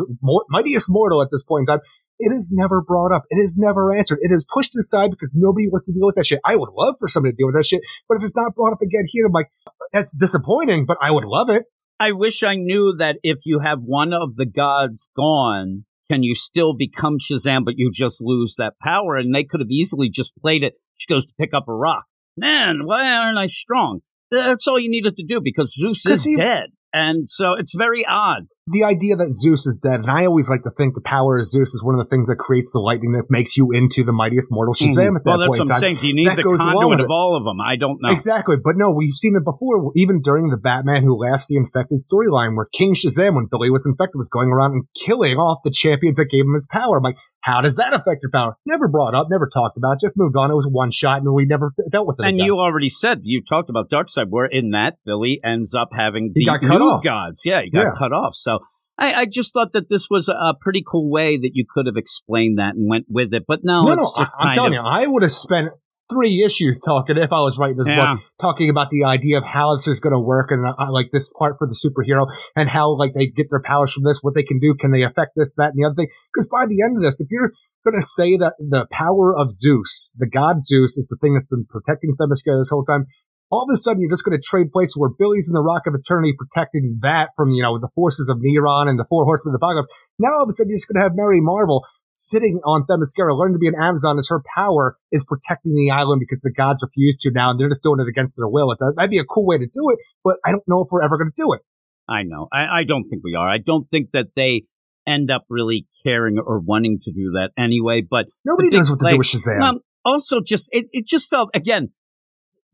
mightiest 0.50 0.88
mortal 0.90 1.22
at 1.22 1.28
this 1.32 1.44
point 1.44 1.70
in 1.70 1.76
time? 1.76 1.86
It 2.18 2.32
is 2.32 2.52
never 2.52 2.82
brought 2.82 3.14
up. 3.14 3.26
It 3.30 3.36
is 3.36 3.58
never 3.60 3.94
answered. 3.94 4.18
It 4.22 4.32
is 4.32 4.44
pushed 4.52 4.76
aside 4.76 5.12
because 5.12 5.34
nobody 5.36 5.68
wants 5.68 5.86
to 5.86 5.94
deal 5.94 6.08
with 6.08 6.16
that 6.16 6.26
shit. 6.26 6.40
I 6.44 6.56
would 6.56 6.72
love 6.76 6.96
for 6.98 7.08
somebody 7.08 7.34
to 7.34 7.38
deal 7.38 7.46
with 7.46 7.56
that 7.56 7.68
shit, 7.68 7.84
but 8.10 8.16
if 8.16 8.24
it's 8.24 8.36
not 8.36 8.56
brought 8.56 8.74
up 8.74 8.82
again 8.82 9.04
here, 9.06 9.28
I'm 9.28 9.34
like, 9.34 9.52
that's 9.94 10.18
disappointing, 10.18 10.88
but 10.88 10.98
I 11.00 11.12
would 11.12 11.26
love 11.26 11.52
it. 11.52 11.66
I 12.00 12.14
wish 12.14 12.42
I 12.42 12.56
knew 12.56 12.96
that 12.98 13.18
if 13.22 13.38
you 13.46 13.60
have 13.60 13.80
one 13.80 14.14
of 14.14 14.36
the 14.36 14.48
gods 14.48 15.10
gone, 15.16 15.86
can 16.10 16.24
you 16.24 16.34
still 16.34 16.76
become 16.76 17.20
Shazam, 17.20 17.66
but 17.66 17.76
you 17.78 17.92
just 17.94 18.20
lose 18.20 18.56
that 18.58 18.74
power? 18.82 19.16
And 19.16 19.34
they 19.34 19.44
could 19.44 19.60
have 19.60 19.70
easily 19.70 20.10
just 20.10 20.36
played 20.38 20.64
it. 20.64 20.74
She 20.96 21.08
goes 21.08 21.28
to 21.28 21.34
pick 21.40 21.54
up 21.54 21.68
a 21.68 21.74
rock. 21.74 22.06
Man, 22.36 22.82
why 22.86 23.12
aren't 23.12 23.38
I 23.38 23.46
strong? 23.46 24.02
That's 24.32 24.68
all 24.68 24.80
you 24.80 24.90
needed 24.90 25.16
to 25.18 25.24
do 25.24 25.40
because 25.44 25.74
Zeus 25.74 26.06
is 26.06 26.24
he- 26.24 26.38
dead. 26.38 26.70
And 26.94 27.28
so 27.30 27.54
it's 27.54 27.74
very 27.78 28.06
odd. 28.10 28.48
The 28.68 28.84
idea 28.84 29.16
that 29.16 29.32
Zeus 29.32 29.66
is 29.66 29.78
dead, 29.78 30.02
and 30.02 30.12
I 30.12 30.26
always 30.26 30.50
like 30.50 30.64
to 30.64 30.70
think 30.72 30.94
the 30.94 31.02
power 31.02 31.38
of 31.38 31.46
Zeus 31.46 31.74
is 31.74 31.84
one 31.84 31.96
of 31.96 32.00
the 32.04 32.10
things 32.10 32.28
that 32.28 32.36
creates 32.36 32.72
the 32.74 32.80
lightning 32.80 33.14
that 33.14 33.26
makes 33.30 33.56
you 33.56 33.72
into 33.72 34.04
the 34.04 34.12
mightiest 34.14 34.50
mortal 34.52 34.74
mm-hmm. 34.74 34.92
Shazam 34.92 35.16
at 35.16 35.24
that 35.24 35.30
well, 35.30 35.40
that's 35.40 35.48
point 35.50 35.60
what 35.60 35.62
I'm 35.62 35.68
time. 35.68 35.80
saying. 35.82 35.96
Do 36.02 36.08
you 36.08 36.16
need 36.16 36.28
That 36.28 36.36
the 36.36 36.44
goes 36.44 36.60
along 36.60 36.92
conduit 36.92 37.00
of 37.02 37.10
all 37.10 37.38
of 37.38 37.46
them? 37.46 37.62
I 37.62 37.76
don't 37.78 38.00
know. 38.02 38.12
Exactly, 38.12 38.58
but 38.62 38.76
no, 38.76 38.92
we've 38.92 39.14
seen 39.14 39.36
it 39.36 39.44
before, 39.44 39.92
even 39.96 40.22
during 40.22 40.50
the 40.50 40.58
Batman 40.58 41.04
Who 41.04 41.16
Laughs 41.18 41.48
the 41.48 41.56
Infected 41.56 42.00
storyline, 42.00 42.56
where 42.56 42.68
King 42.72 42.94
Shazam, 42.94 43.36
when 43.36 43.48
Billy 43.50 43.70
was 43.70 43.86
infected, 43.88 44.16
was 44.16 44.30
going 44.30 44.50
around 44.50 44.74
and 44.74 44.84
killing 45.00 45.38
off 45.38 45.60
the 45.64 45.72
champions 45.72 46.18
that 46.18 46.26
gave 46.30 46.42
him 46.44 46.54
his 46.54 46.68
power. 46.70 46.98
I'm 46.98 47.04
like, 47.04 47.18
how 47.40 47.62
does 47.62 47.78
that 47.78 47.94
affect 47.94 48.22
your 48.22 48.32
power? 48.32 48.58
Never 48.66 48.90
brought 48.90 49.16
up, 49.16 49.28
never 49.30 49.48
talked 49.48 49.78
about, 49.78 50.02
just 50.02 50.18
moved 50.18 50.36
on. 50.36 50.52
It 50.52 50.56
was 50.56 50.68
one 50.70 50.92
shot, 50.92 51.22
and 51.22 51.34
we 51.34 51.46
never 51.46 51.72
dealt 51.90 52.06
with 52.08 52.20
it. 52.20 52.26
And 52.26 52.36
again. 52.36 52.46
you 52.46 52.58
already 52.60 52.90
said 52.90 53.22
you 53.24 53.42
talked 53.48 53.70
about 53.70 53.90
Darkseid, 53.90 54.26
where 54.30 54.46
in 54.46 54.72
that 54.72 54.96
Billy 55.06 55.40
ends 55.46 55.74
up 55.74 55.90
having 55.96 56.32
He 56.36 56.42
the 56.42 56.46
got 56.46 56.62
cut 56.62 56.80
new 56.80 56.86
off. 56.88 57.04
gods. 57.04 57.44
Yeah, 57.46 57.62
he 57.62 57.70
got 57.70 57.84
Yeah. 57.84 57.92
cut 57.98 58.12
off. 58.12 58.36
So 58.36 58.57
I, 58.98 59.14
I 59.14 59.26
just 59.26 59.54
thought 59.54 59.74
that 59.74 59.90
this 59.90 60.08
was 60.10 60.30
a, 60.30 60.54
pretty 60.60 60.84
cool 60.86 61.10
way 61.10 61.38
that 61.38 61.52
you 61.54 61.66
could 61.70 61.86
have 61.86 61.98
explained 61.98 62.58
that 62.58 62.76
and 62.76 62.90
went 62.90 63.06
with 63.10 63.34
it. 63.34 63.44
But 63.48 63.60
no, 63.64 63.84
no, 63.84 63.94
no, 63.94 64.12
I, 64.16 64.26
I'm 64.40 64.54
telling 64.54 64.76
of, 64.76 64.84
you, 64.84 64.90
I 64.90 65.06
would 65.06 65.24
have 65.24 65.32
spent 65.32 65.70
three 66.10 66.42
issues 66.44 66.80
talking 66.80 67.18
if 67.18 67.32
I 67.34 67.40
was 67.42 67.60
writing 67.60 67.78
this 67.78 67.88
Yeah. 67.88 68.14
book, 68.14 68.24
talking 68.40 68.70
about 68.70 68.90
the 68.90 69.04
idea 69.04 69.38
of 69.38 69.46
how 69.46 69.76
this 69.76 69.88
is 69.88 70.00
going 70.00 70.14
to 70.14 70.20
work 70.20 70.52
and 70.52 70.66
uh, 70.66 70.92
like 70.92 71.12
this 71.12 71.32
part 71.38 71.58
for 71.60 71.68
the 71.68 71.76
superhero 71.76 72.28
and 72.56 72.70
how 72.70 72.96
like 72.98 73.14
they 73.14 73.28
get 73.28 73.48
their 73.50 73.62
powers 73.62 73.94
from 73.94 74.04
this, 74.04 74.20
what 74.22 74.34
they 74.34 74.44
can 74.44 74.60
do, 74.60 74.74
can 74.74 74.92
they 74.92 75.04
affect 75.04 75.32
this, 75.36 75.54
that, 75.58 75.72
and 75.72 75.76
the 75.76 75.86
other 75.86 75.96
thing? 75.96 76.10
Because 76.34 76.48
by 76.50 76.66
the 76.66 76.82
end 76.82 76.98
of 76.98 77.04
this, 77.04 77.20
if 77.20 77.28
you're 77.30 77.52
going 77.84 78.02
to 78.02 78.08
say 78.08 78.38
that 78.38 78.54
the 78.58 78.88
power 78.92 79.36
of 79.38 79.52
Zeus, 79.52 80.16
the 80.18 80.28
god 80.28 80.62
Zeus, 80.62 80.98
is 80.98 81.08
the 81.08 81.18
thing 81.22 81.34
that's 81.34 81.48
been 81.48 81.66
protecting 81.70 82.16
Themyscira 82.20 82.60
this 82.60 82.70
whole 82.70 82.86
time. 82.86 83.06
All 83.50 83.64
of 83.64 83.70
a 83.74 83.78
sudden, 83.78 84.02
you're 84.02 84.10
just 84.10 84.26
going 84.26 84.38
to 84.38 84.44
trade 84.46 84.72
places 84.74 84.96
where 84.98 85.10
Billy's 85.10 85.48
in 85.48 85.54
the 85.54 85.62
Rock 85.64 85.84
of 85.88 85.96
Eternity 85.96 86.34
protecting 86.38 87.00
that 87.02 87.30
from, 87.36 87.52
you 87.52 87.64
know, 87.64 87.80
the 87.80 87.88
forces 87.96 88.28
of 88.30 88.40
Neron 88.40 88.90
and 88.90 89.00
the 89.00 89.06
Four 89.08 89.24
Horsemen 89.24 89.56
of 89.56 89.60
the 89.60 89.66
Apocalypse. 89.66 89.88
Now, 90.20 90.30
all 90.36 90.44
of 90.44 90.50
a 90.50 90.52
sudden, 90.52 90.70
you're 90.70 90.76
just 90.78 90.88
going 90.90 90.98
to 91.00 91.04
have 91.04 91.14
Mary 91.16 91.40
Marvel 91.40 91.86
sitting 92.12 92.60
on 92.66 92.84
Themyscira, 92.90 93.38
learning 93.38 93.56
to 93.56 93.60
be 93.60 93.68
an 93.68 93.76
Amazon 93.80 94.18
as 94.18 94.28
her 94.30 94.42
power 94.56 94.98
is 95.12 95.24
protecting 95.26 95.76
the 95.76 95.92
island 95.92 96.20
because 96.20 96.42
the 96.42 96.52
gods 96.52 96.82
refuse 96.84 97.16
to 97.18 97.32
now, 97.32 97.52
and 97.52 97.60
they're 97.60 97.70
just 97.70 97.84
doing 97.84 98.00
it 98.02 98.08
against 98.10 98.36
their 98.38 98.48
will. 98.50 98.68
That- 98.78 98.94
That'd 98.98 99.12
be 99.12 99.20
a 99.20 99.24
cool 99.24 99.46
way 99.46 99.58
to 99.58 99.66
do 99.66 99.92
it, 99.92 100.00
but 100.24 100.38
I 100.46 100.52
don't 100.52 100.64
know 100.68 100.82
if 100.82 100.88
we're 100.92 101.04
ever 101.04 101.18
going 101.18 101.30
to 101.32 101.42
do 101.42 101.54
it. 101.54 101.62
I 102.10 102.24
know. 102.24 102.48
I, 102.52 102.80
I 102.80 102.84
don't 102.86 103.06
think 103.06 103.22
we 103.24 103.36
are. 103.36 103.48
I 103.48 103.60
don't 103.60 103.90
think 103.90 104.10
that 104.12 104.28
they 104.36 104.64
end 105.08 105.32
up 105.32 105.46
really 105.50 105.88
caring 106.06 106.38
or 106.38 106.60
wanting 106.60 107.00
to 107.04 107.12
do 107.14 107.32
that 107.36 107.52
anyway. 107.58 108.02
But 108.02 108.26
Nobody 108.44 108.70
knows 108.72 108.90
what 108.90 109.00
to 109.00 109.04
play- 109.04 109.12
do 109.12 109.18
with 109.20 109.28
Shazam. 109.28 109.62
Um, 109.62 109.80
also, 110.04 110.42
just 110.42 110.68
it, 110.72 110.88
it 110.92 111.06
just 111.06 111.30
felt 111.30 111.50
again 111.54 111.92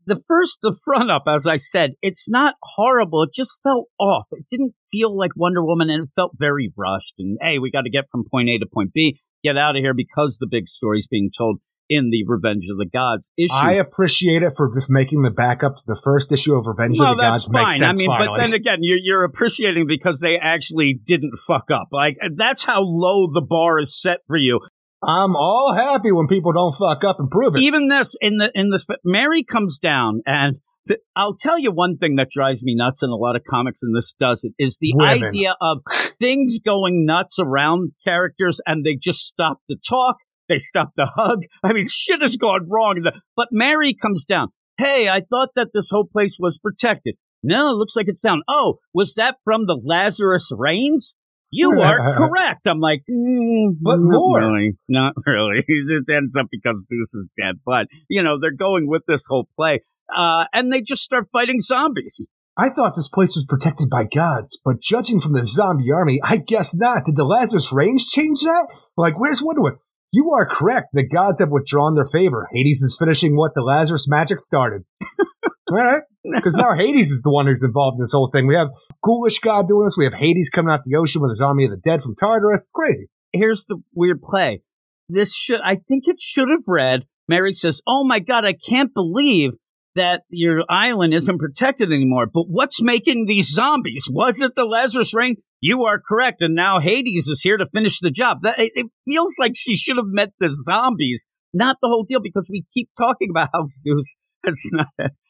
the 0.06 0.20
first 0.26 0.58
the 0.62 0.76
front 0.84 1.10
up, 1.10 1.24
as 1.26 1.46
I 1.46 1.56
said, 1.56 1.92
it's 2.02 2.28
not 2.28 2.54
horrible. 2.62 3.22
It 3.22 3.30
just 3.34 3.58
felt 3.62 3.88
off. 3.98 4.26
It 4.32 4.46
didn't 4.50 4.74
feel 4.90 5.16
like 5.16 5.32
Wonder 5.36 5.64
Woman, 5.64 5.90
and 5.90 6.04
it 6.04 6.10
felt 6.14 6.32
very 6.34 6.72
rushed. 6.76 7.14
And 7.18 7.38
hey, 7.40 7.58
we 7.58 7.70
got 7.70 7.82
to 7.82 7.90
get 7.90 8.10
from 8.10 8.24
point 8.30 8.48
A 8.48 8.58
to 8.58 8.66
point 8.66 8.92
B, 8.92 9.20
get 9.42 9.56
out 9.56 9.76
of 9.76 9.80
here 9.80 9.94
because 9.94 10.38
the 10.38 10.48
big 10.50 10.68
story's 10.68 11.06
being 11.06 11.30
told 11.36 11.60
in 11.88 12.10
the 12.10 12.24
Revenge 12.26 12.64
of 12.70 12.78
the 12.78 12.86
Gods 12.86 13.30
issue. 13.36 13.52
I 13.52 13.72
appreciate 13.72 14.42
it 14.42 14.52
for 14.56 14.70
just 14.72 14.90
making 14.90 15.22
the 15.22 15.30
backup 15.30 15.76
to 15.76 15.82
the 15.86 16.00
first 16.02 16.32
issue 16.32 16.54
of 16.54 16.66
Revenge 16.66 16.98
of 16.98 17.16
the 17.16 17.22
that's 17.22 17.48
Gods 17.48 17.52
fine. 17.52 17.78
sense 17.78 17.98
I 17.98 18.00
mean, 18.00 18.08
finally. 18.08 18.28
but 18.28 18.38
then 18.38 18.54
again, 18.54 18.78
you're, 18.80 18.98
you're 19.00 19.24
appreciating 19.24 19.86
because 19.86 20.20
they 20.20 20.38
actually 20.38 20.98
didn't 21.04 21.36
fuck 21.46 21.66
up. 21.72 21.88
Like 21.92 22.16
that's 22.36 22.64
how 22.64 22.80
low 22.80 23.28
the 23.32 23.42
bar 23.42 23.78
is 23.78 24.00
set 24.00 24.20
for 24.26 24.36
you. 24.36 24.60
I'm 25.06 25.36
all 25.36 25.72
happy 25.74 26.12
when 26.12 26.26
people 26.26 26.52
don't 26.52 26.72
fuck 26.72 27.04
up 27.04 27.16
and 27.18 27.30
prove 27.30 27.56
it. 27.56 27.62
even 27.62 27.88
this 27.88 28.14
in 28.20 28.38
the 28.38 28.50
in 28.54 28.70
this 28.70 28.86
mary 29.04 29.44
comes 29.44 29.78
down 29.78 30.20
and 30.26 30.56
th- 30.88 31.00
i'll 31.16 31.36
tell 31.36 31.58
you 31.58 31.70
one 31.72 31.96
thing 31.98 32.16
that 32.16 32.28
drives 32.32 32.62
me 32.62 32.74
nuts 32.76 33.02
in 33.02 33.10
a 33.10 33.14
lot 33.16 33.36
of 33.36 33.42
comics 33.48 33.82
and 33.82 33.94
this 33.96 34.14
does 34.18 34.44
it 34.44 34.52
is 34.58 34.78
the 34.80 34.92
Women. 34.94 35.24
idea 35.24 35.54
of 35.60 35.78
things 36.20 36.58
going 36.64 37.04
nuts 37.06 37.38
around 37.40 37.92
characters 38.04 38.60
and 38.66 38.84
they 38.84 38.96
just 39.00 39.20
stop 39.20 39.58
the 39.68 39.76
talk 39.88 40.16
they 40.48 40.58
stop 40.58 40.90
the 40.96 41.06
hug. 41.16 41.40
I 41.62 41.72
mean 41.72 41.86
shit 41.88 42.20
has 42.20 42.36
gone 42.36 42.68
wrong 42.68 43.02
but 43.36 43.48
mary 43.50 43.94
comes 43.94 44.24
down. 44.24 44.48
Hey 44.78 45.08
i 45.08 45.20
thought 45.20 45.50
that 45.56 45.68
this 45.74 45.88
whole 45.90 46.06
place 46.10 46.36
was 46.38 46.58
protected. 46.58 47.16
No 47.42 47.70
it 47.70 47.76
looks 47.76 47.96
like 47.96 48.08
it's 48.08 48.20
down. 48.20 48.42
Oh 48.48 48.78
was 48.92 49.14
that 49.14 49.36
from 49.44 49.66
the 49.66 49.78
lazarus 49.82 50.50
rains 50.56 51.14
you 51.54 51.80
are 51.80 52.10
correct. 52.12 52.66
I'm 52.66 52.80
like, 52.80 53.02
mm, 53.10 53.76
But 53.80 53.96
not 53.96 54.18
more. 54.18 54.38
really, 54.40 54.72
not 54.88 55.14
really. 55.26 55.64
It 55.66 56.08
ends 56.10 56.36
up 56.36 56.46
because 56.50 56.86
Zeus 56.86 57.14
is 57.14 57.28
dead, 57.38 57.56
but 57.64 57.86
you 58.08 58.22
know 58.22 58.38
they're 58.40 58.50
going 58.52 58.88
with 58.88 59.02
this 59.06 59.24
whole 59.28 59.48
play, 59.56 59.80
uh, 60.14 60.44
and 60.52 60.72
they 60.72 60.82
just 60.82 61.02
start 61.02 61.26
fighting 61.32 61.60
zombies. 61.60 62.28
I 62.56 62.68
thought 62.68 62.94
this 62.94 63.08
place 63.08 63.34
was 63.34 63.44
protected 63.48 63.88
by 63.90 64.04
gods, 64.04 64.60
but 64.64 64.80
judging 64.80 65.18
from 65.20 65.32
the 65.32 65.44
zombie 65.44 65.90
army, 65.90 66.20
I 66.22 66.36
guess 66.36 66.74
not. 66.74 67.04
Did 67.04 67.16
the 67.16 67.24
Lazarus 67.24 67.72
Rain 67.72 67.98
change 67.98 68.42
that? 68.42 68.68
Like, 68.96 69.18
where's 69.18 69.42
Wonder 69.42 69.62
Woman? 69.62 69.78
You 70.12 70.30
are 70.38 70.46
correct. 70.46 70.90
The 70.92 71.02
gods 71.04 71.40
have 71.40 71.50
withdrawn 71.50 71.96
their 71.96 72.06
favor. 72.06 72.48
Hades 72.52 72.80
is 72.82 72.96
finishing 72.96 73.36
what 73.36 73.54
the 73.56 73.62
Lazarus 73.62 74.06
magic 74.08 74.38
started. 74.38 74.82
All 75.70 75.76
right. 75.76 76.02
Because 76.24 76.54
now 76.54 76.74
Hades 76.74 77.10
is 77.10 77.22
the 77.22 77.32
one 77.32 77.46
who's 77.46 77.62
involved 77.62 77.96
in 77.96 78.00
this 78.00 78.12
whole 78.12 78.30
thing. 78.30 78.46
We 78.46 78.54
have 78.54 78.68
Ghoulish 79.02 79.40
God 79.40 79.68
doing 79.68 79.84
this. 79.84 79.96
We 79.96 80.04
have 80.04 80.14
Hades 80.14 80.50
coming 80.50 80.72
out 80.72 80.80
the 80.84 80.96
ocean 80.96 81.22
with 81.22 81.30
his 81.30 81.40
army 81.40 81.64
of 81.64 81.70
the 81.70 81.76
dead 81.76 82.02
from 82.02 82.16
Tartarus. 82.16 82.62
It's 82.62 82.72
crazy. 82.72 83.06
Here's 83.32 83.64
the 83.66 83.78
weird 83.94 84.22
play. 84.22 84.62
This 85.08 85.34
should, 85.34 85.60
I 85.64 85.76
think, 85.88 86.04
it 86.06 86.20
should 86.20 86.48
have 86.48 86.64
read. 86.66 87.02
Mary 87.28 87.52
says, 87.52 87.82
"Oh 87.86 88.04
my 88.04 88.20
God, 88.20 88.44
I 88.44 88.54
can't 88.54 88.92
believe." 88.94 89.52
That 89.96 90.22
your 90.28 90.64
island 90.68 91.14
isn't 91.14 91.38
protected 91.38 91.92
anymore. 91.92 92.26
But 92.26 92.46
what's 92.48 92.82
making 92.82 93.26
these 93.26 93.52
zombies? 93.52 94.08
Was 94.10 94.40
it 94.40 94.56
the 94.56 94.64
Lazarus 94.64 95.14
Ring? 95.14 95.36
You 95.60 95.84
are 95.84 96.00
correct. 96.04 96.42
And 96.42 96.56
now 96.56 96.80
Hades 96.80 97.28
is 97.28 97.42
here 97.42 97.56
to 97.56 97.66
finish 97.72 98.00
the 98.00 98.10
job. 98.10 98.38
That 98.42 98.58
it, 98.58 98.72
it 98.74 98.86
feels 99.06 99.36
like 99.38 99.52
she 99.54 99.76
should 99.76 99.96
have 99.96 100.08
met 100.08 100.30
the 100.40 100.48
zombies 100.52 101.28
not 101.54 101.76
the 101.80 101.88
whole 101.88 102.04
deal 102.04 102.20
because 102.20 102.48
we 102.50 102.64
keep 102.74 102.90
talking 102.98 103.30
about 103.30 103.50
how 103.52 103.64
Zeus 103.66 104.16
has 104.44 104.60
not. 104.72 104.86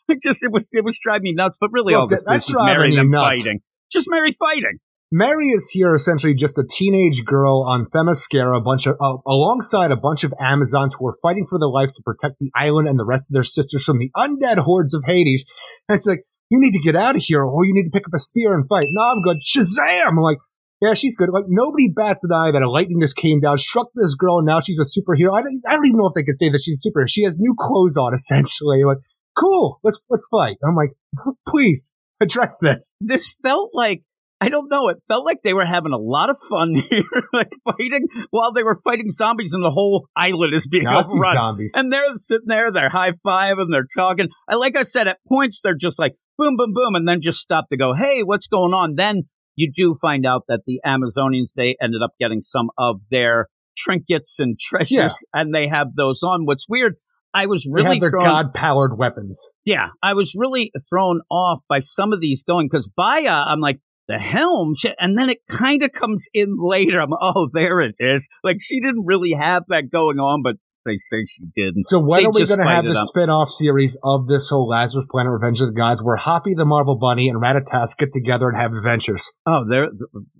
It 0.09 0.19
just 0.23 0.43
it 0.43 0.53
was 0.53 0.69
it 0.73 0.85
was 0.85 0.99
driving 1.03 1.23
me 1.23 1.33
nuts, 1.33 1.57
but 1.61 1.71
really 1.73 1.95
Look, 1.95 2.01
all 2.01 2.07
this 2.09 2.27
that's 2.29 2.49
is 2.49 2.53
driving 2.53 2.95
Mary 2.95 3.09
nuts. 3.09 3.39
fighting. 3.43 3.61
Just 3.91 4.07
Mary 4.11 4.33
fighting. 4.33 4.79
Mary 5.13 5.49
is 5.49 5.71
here 5.71 5.95
essentially 5.95 6.35
just 6.35 6.59
a 6.59 6.65
teenage 6.69 7.25
girl 7.25 7.65
on 7.69 7.87
Themyscira, 7.87 8.59
a 8.59 8.61
bunch 8.61 8.87
of 8.87 8.97
uh, 9.01 9.17
alongside 9.27 9.93
a 9.93 9.97
bunch 9.97 10.25
of 10.25 10.35
Amazons 10.41 10.97
who 10.99 11.07
are 11.07 11.15
fighting 11.23 11.47
for 11.49 11.59
their 11.59 11.69
lives 11.69 11.95
to 11.95 12.03
protect 12.03 12.37
the 12.41 12.51
island 12.55 12.89
and 12.89 12.99
the 12.99 13.05
rest 13.05 13.31
of 13.31 13.35
their 13.35 13.45
sisters 13.45 13.85
from 13.85 13.99
the 13.99 14.11
undead 14.17 14.59
hordes 14.59 14.93
of 14.93 15.05
Hades. 15.07 15.47
And 15.89 15.97
it's 15.97 16.07
like, 16.07 16.25
you 16.51 16.59
need 16.61 16.73
to 16.73 16.81
get 16.81 16.97
out 16.97 17.17
of 17.17 17.23
here, 17.23 17.45
or 17.45 17.65
you 17.65 17.73
need 17.73 17.85
to 17.85 17.91
pick 17.91 18.07
up 18.07 18.15
a 18.15 18.19
spear 18.19 18.55
and 18.55 18.67
fight. 18.69 18.85
No, 18.89 19.03
I'm 19.05 19.23
good. 19.23 19.39
Shazam! 19.41 20.09
I'm 20.09 20.17
like, 20.17 20.39
yeah, 20.81 20.95
she's 20.95 21.17
good. 21.17 21.31
Like 21.31 21.45
nobody 21.49 21.89
bats 21.95 22.25
an 22.25 22.33
eye 22.33 22.51
that 22.53 22.63
a 22.63 22.71
lightning 22.71 23.01
just 23.01 23.17
came 23.17 23.41
down, 23.41 23.59
struck 23.59 23.89
this 23.95 24.15
girl, 24.15 24.39
and 24.39 24.47
now 24.47 24.61
she's 24.61 24.79
a 24.79 24.83
superhero. 24.83 25.37
I 25.37 25.43
don't, 25.43 25.63
I 25.69 25.77
don't 25.77 25.87
even 25.87 25.99
know 25.99 26.07
if 26.07 26.15
they 26.15 26.23
could 26.23 26.37
say 26.37 26.51
that 26.51 26.61
she's 26.63 26.85
a 26.85 26.91
superhero. 26.91 27.09
She 27.09 27.25
has 27.25 27.39
new 27.39 27.55
clothes 27.59 27.97
on, 27.97 28.13
essentially. 28.15 28.85
Like, 28.85 28.99
cool, 29.37 29.81
let's 29.83 30.01
let's 30.11 30.29
fight. 30.29 30.57
I'm 30.67 30.75
like, 30.75 30.91
please 31.49 31.95
address 32.21 32.59
this. 32.61 32.97
This 33.01 33.35
felt 33.43 33.71
like 33.73 34.03
I 34.41 34.49
don't 34.49 34.69
know. 34.69 34.89
It 34.89 34.99
felt 35.09 35.25
like 35.25 35.39
they 35.43 35.55
were 35.55 35.65
having 35.65 35.93
a 35.93 35.99
lot 35.99 36.29
of 36.29 36.37
fun 36.51 36.75
here, 36.91 37.05
like 37.33 37.53
fighting 37.65 38.09
while 38.31 38.53
they 38.53 38.63
were 38.63 38.79
fighting 38.85 39.11
zombies, 39.11 39.55
and 39.55 39.65
the 39.65 39.71
whole 39.71 40.09
island 40.17 40.55
is 40.55 40.67
being 40.67 40.85
Nazi 40.85 41.17
overrun. 41.17 41.35
zombies. 41.35 41.75
And 41.77 41.93
they're 41.93 42.03
sitting 42.17 42.49
there, 42.49 42.73
they're 42.73 42.91
high 42.91 43.13
fiving, 43.27 43.63
and 43.63 43.73
they're 43.73 43.87
talking. 43.97 44.29
I 44.49 44.57
like 44.57 44.77
I 44.77 44.83
said, 44.83 45.09
at 45.09 45.19
points 45.29 45.61
they're 45.63 45.77
just 45.77 45.99
like 45.99 46.17
boom, 46.37 46.57
boom, 46.57 46.73
boom, 46.75 46.95
and 46.95 47.07
then 47.07 47.21
just 47.21 47.39
stop 47.39 47.69
to 47.69 47.77
go, 47.77 47.95
hey, 47.95 48.23
what's 48.23 48.47
going 48.47 48.73
on? 48.73 48.95
Then 48.97 49.29
you 49.57 49.73
do 49.77 49.95
find 50.01 50.27
out 50.27 50.43
that 50.49 50.61
the 50.67 50.81
Amazonians 50.87 51.53
they 51.57 51.77
ended 51.81 52.03
up 52.03 52.11
getting 52.21 52.43
some 52.43 52.71
of 52.79 53.01
their 53.11 53.49
trinkets 53.77 54.39
and 54.39 54.59
treasures, 54.61 54.91
Yeah. 54.91 55.09
and 55.41 55.55
they 55.55 55.69
have 55.69 55.89
those 55.97 56.23
on. 56.23 56.47
What's 56.47 56.67
weird, 56.69 56.95
I 57.33 57.47
was 57.47 57.65
they 57.65 57.71
really 57.73 57.97
have 57.97 58.01
their 58.01 58.11
god 58.13 58.55
powered 58.55 58.97
weapons. 58.99 59.51
yeah, 59.65 59.89
I 60.03 60.15
was 60.15 60.35
really 60.37 60.71
thrown 60.89 61.21
off 61.31 61.61
by 61.69 61.81
some 61.81 62.13
of 62.13 62.21
these 62.21 62.43
going 62.43 62.69
because 62.71 62.91
Baya, 62.97 63.45
I'm 63.47 63.61
like. 63.61 63.81
The 64.07 64.19
helm, 64.19 64.75
and 64.99 65.17
then 65.17 65.31
it 65.31 65.39
kind 65.49 65.83
of 65.83 65.91
comes 65.93 66.27
in 66.35 66.57
later. 66.59 67.01
I'm, 67.01 67.15
oh, 67.19 67.49
there 67.55 67.81
it 67.81 67.95
is. 67.99 68.29
Like 68.43 68.59
she 68.61 68.79
didn't 68.79 69.07
really 69.07 69.33
have 69.33 69.63
that 69.69 69.91
going 69.91 70.19
on, 70.19 70.43
but 70.43 70.57
they 70.85 70.97
say 70.97 71.25
she 71.27 71.45
didn't. 71.55 71.83
So 71.85 71.99
when 71.99 72.27
are 72.27 72.31
we 72.31 72.45
going 72.45 72.61
to 72.61 72.67
have 72.67 72.85
the 72.85 72.95
spin-off 72.95 73.49
series 73.49 73.99
of 74.03 74.27
this 74.27 74.51
whole 74.51 74.69
Lazarus 74.69 75.07
Planet 75.11 75.33
Revenge 75.33 75.61
of 75.61 75.69
the 75.69 75.75
Gods 75.75 76.03
where 76.03 76.17
Hoppy 76.17 76.55
the 76.55 76.65
Marvel 76.65 76.97
Bunny 76.97 77.29
and 77.29 77.41
Ratatosk 77.41 77.99
get 77.99 78.13
together 78.13 78.49
and 78.49 78.57
have 78.57 78.73
adventures? 78.73 79.33
Oh, 79.47 79.65
there, 79.69 79.89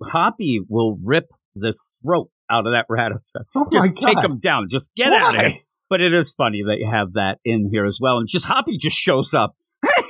Hoppy 0.03 0.61
will 0.69 0.99
rip 1.03 1.27
the 1.55 1.75
throat 2.03 2.31
out 2.51 2.67
of 2.67 2.73
that 2.73 2.87
rattata. 2.91 3.21
Oh 3.55 3.67
Just 3.73 3.97
take 3.97 4.19
him 4.19 4.39
down. 4.39 4.69
Just 4.71 4.91
get 4.97 5.13
out 5.13 5.35
of 5.35 5.41
here. 5.41 5.61
But 5.91 6.01
it 6.01 6.15
is 6.15 6.33
funny 6.33 6.63
that 6.67 6.79
you 6.79 6.91
have 6.91 7.13
that 7.13 7.39
in 7.45 7.69
here 7.71 7.85
as 7.85 7.99
well. 8.01 8.19
And 8.19 8.29
just 8.29 8.47
Hoppy 8.47 8.79
just 8.79 8.97
shows 8.97 9.35
up. 9.35 9.55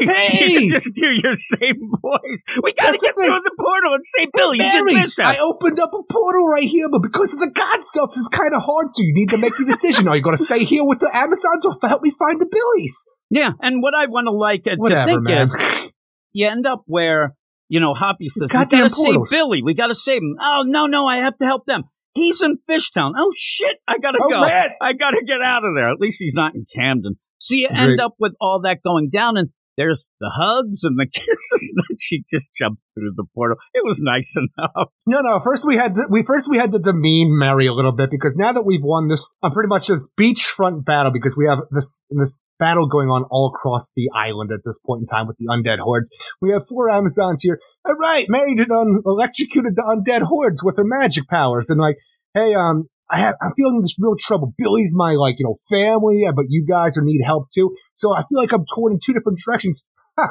Hey, 0.01 0.69
just 0.69 0.95
do 0.95 1.07
your 1.23 1.35
same 1.37 1.91
voice. 2.03 2.43
We 2.63 2.73
got 2.73 2.87
to 2.87 2.93
That's 2.93 3.03
get 3.03 3.15
thing. 3.17 3.27
through 3.27 3.41
the 3.41 3.55
portal 3.59 3.95
and 3.95 4.05
say, 4.05 4.27
Billy, 4.35 4.59
Mary. 4.59 4.95
I 5.19 5.39
opened 5.39 5.79
up 5.81 5.91
a 5.95 6.03
portal 6.13 6.49
right 6.49 6.65
here, 6.65 6.89
but 6.91 7.03
because 7.03 7.35
of 7.35 7.41
the 7.41 7.51
god 7.51 7.83
stuff, 7.83 8.11
it's 8.17 8.29
kind 8.29 8.53
of 8.55 8.63
hard, 8.63 8.89
so 8.89 9.03
you 9.03 9.13
need 9.15 9.31
to 9.31 9.39
make 9.39 9.59
your 9.59 9.69
decision. 9.69 10.09
Are 10.09 10.17
you 10.17 10.23
to 10.23 10.37
stay 10.37 10.65
here 10.65 10.85
with 10.85 10.99
the 11.01 11.11
Amazons 11.15 11.65
or 11.67 11.77
help 11.89 12.03
me 12.03 12.11
find 12.19 12.41
the 12.41 12.47
Billies? 12.51 13.07
Yeah, 13.31 13.53
and 13.63 13.83
what 13.83 13.95
I 13.95 14.07
want 14.07 14.27
to 14.27 14.33
like 14.33 14.67
uh, 14.67 14.71
to 14.71 14.77
Whatever, 14.77 15.07
think 15.09 15.23
man. 15.23 15.43
is 15.45 15.93
you 16.33 16.47
end 16.49 16.67
up 16.67 16.83
where 16.87 17.35
you 17.69 17.81
know 17.81 17.95
Hoppy 17.95 18.29
says, 18.29 18.45
"We 18.45 18.49
gotta 18.53 18.91
portals." 18.95 19.31
save 19.31 19.39
Billy. 19.41 19.63
We 19.63 19.75
gotta 19.75 19.95
save 19.95 20.19
him." 20.19 20.37
Oh 20.41 20.63
no, 20.67 20.87
no, 20.87 21.07
I 21.07 21.17
have 21.19 21.37
to 21.39 21.45
help 21.47 21.65
them. 21.67 21.83
He's 22.15 22.41
in 22.43 22.59
Fishtown. 22.69 23.13
Oh 23.19 23.33
shit, 23.35 23.77
I 23.89 23.99
gotta 23.99 24.19
Oh, 24.23 24.29
go. 24.31 24.41
man. 24.43 24.69
I 24.81 24.93
gotta 24.93 25.23
get 25.27 25.41
out 25.41 25.65
of 25.65 25.75
there. 25.75 25.89
At 25.91 25.99
least 26.01 26.19
he's 26.21 26.35
not 26.35 26.55
in 26.55 26.65
Camden. 26.73 27.19
So 27.39 27.55
you 27.55 27.67
Agreed. 27.71 27.93
end 27.93 28.01
up 28.01 28.15
with 28.21 28.33
all 28.41 28.61
that 28.63 28.79
going 28.85 29.11
down, 29.11 29.37
and 29.37 29.49
there's 29.77 30.13
the 30.21 30.31
hugs 30.35 30.85
and 30.85 30.99
the 30.99 31.07
kisses. 31.13 31.73
And 31.89 32.01
she 32.01 32.25
just 32.31 32.51
jumps 32.55 32.89
through 32.95 33.13
the 33.17 33.25
portal. 33.35 33.57
It 33.73 33.83
was 33.85 34.01
nice 34.01 34.35
enough. 34.59 34.89
No, 35.07 35.21
no. 35.21 35.41
First 35.41 35.67
we 35.67 35.77
had 35.77 35.95
to, 35.95 36.07
we 36.11 36.23
first 36.23 36.49
we 36.49 36.59
had 36.59 36.73
to 36.73 36.79
demean 36.79 37.37
Mary 37.37 37.67
a 37.67 37.73
little 37.73 37.93
bit 37.93 38.11
because 38.11 38.37
now 38.37 38.53
that 38.53 38.65
we've 38.65 38.83
won 38.83 39.09
this, 39.09 39.37
uh, 39.43 39.51
pretty 39.51 39.69
much 39.69 39.89
this 39.89 40.11
beachfront 40.19 40.85
battle 40.85 41.13
because 41.13 41.37
we 41.37 41.47
have 41.47 41.61
this 41.71 42.05
this 42.11 42.51
battle 42.59 42.87
going 42.87 43.09
on 43.09 43.25
all 43.31 43.53
across 43.55 43.93
the 43.97 44.11
island 44.15 44.51
at 44.53 44.61
this 44.65 44.79
point 44.87 45.01
in 45.03 45.07
time 45.07 45.27
with 45.27 45.37
the 45.39 45.47
undead 45.47 45.79
hordes. 45.79 46.11
We 46.41 46.51
have 46.51 46.67
four 46.67 46.91
Amazons 46.91 47.43
here. 47.43 47.61
All 47.87 47.95
right, 47.97 48.27
Mary 48.29 48.55
did 48.55 48.71
um, 48.71 49.03
electrocuted 49.05 49.77
the 49.77 49.83
undead 49.83 50.23
hordes 50.23 50.63
with 50.65 50.77
her 50.77 50.85
magic 50.85 51.29
powers 51.29 51.71
and 51.71 51.81
like, 51.81 51.97
hey, 52.35 52.55
um. 52.55 52.89
I 53.11 53.19
have, 53.19 53.35
I'm 53.43 53.53
feeling 53.57 53.81
this 53.81 53.97
real 54.01 54.17
trouble. 54.19 54.55
Billy's 54.57 54.95
my, 54.97 55.13
like, 55.13 55.37
you 55.39 55.45
know, 55.45 55.57
family, 55.69 56.27
but 56.35 56.47
you 56.49 56.65
guys 56.67 56.97
are 56.97 57.03
need 57.03 57.23
help 57.25 57.51
too. 57.51 57.77
So 57.95 58.15
I 58.15 58.23
feel 58.23 58.41
like 58.41 58.53
I'm 58.53 58.65
torn 58.67 58.95
in 58.95 59.01
two 59.05 59.13
different 59.13 59.39
directions. 59.45 59.87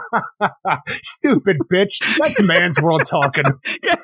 Stupid 0.87 1.57
bitch. 1.71 1.99
That's 2.17 2.41
man's 2.43 2.81
world 2.81 3.03
talking. 3.05 3.45
yeah. 3.83 3.95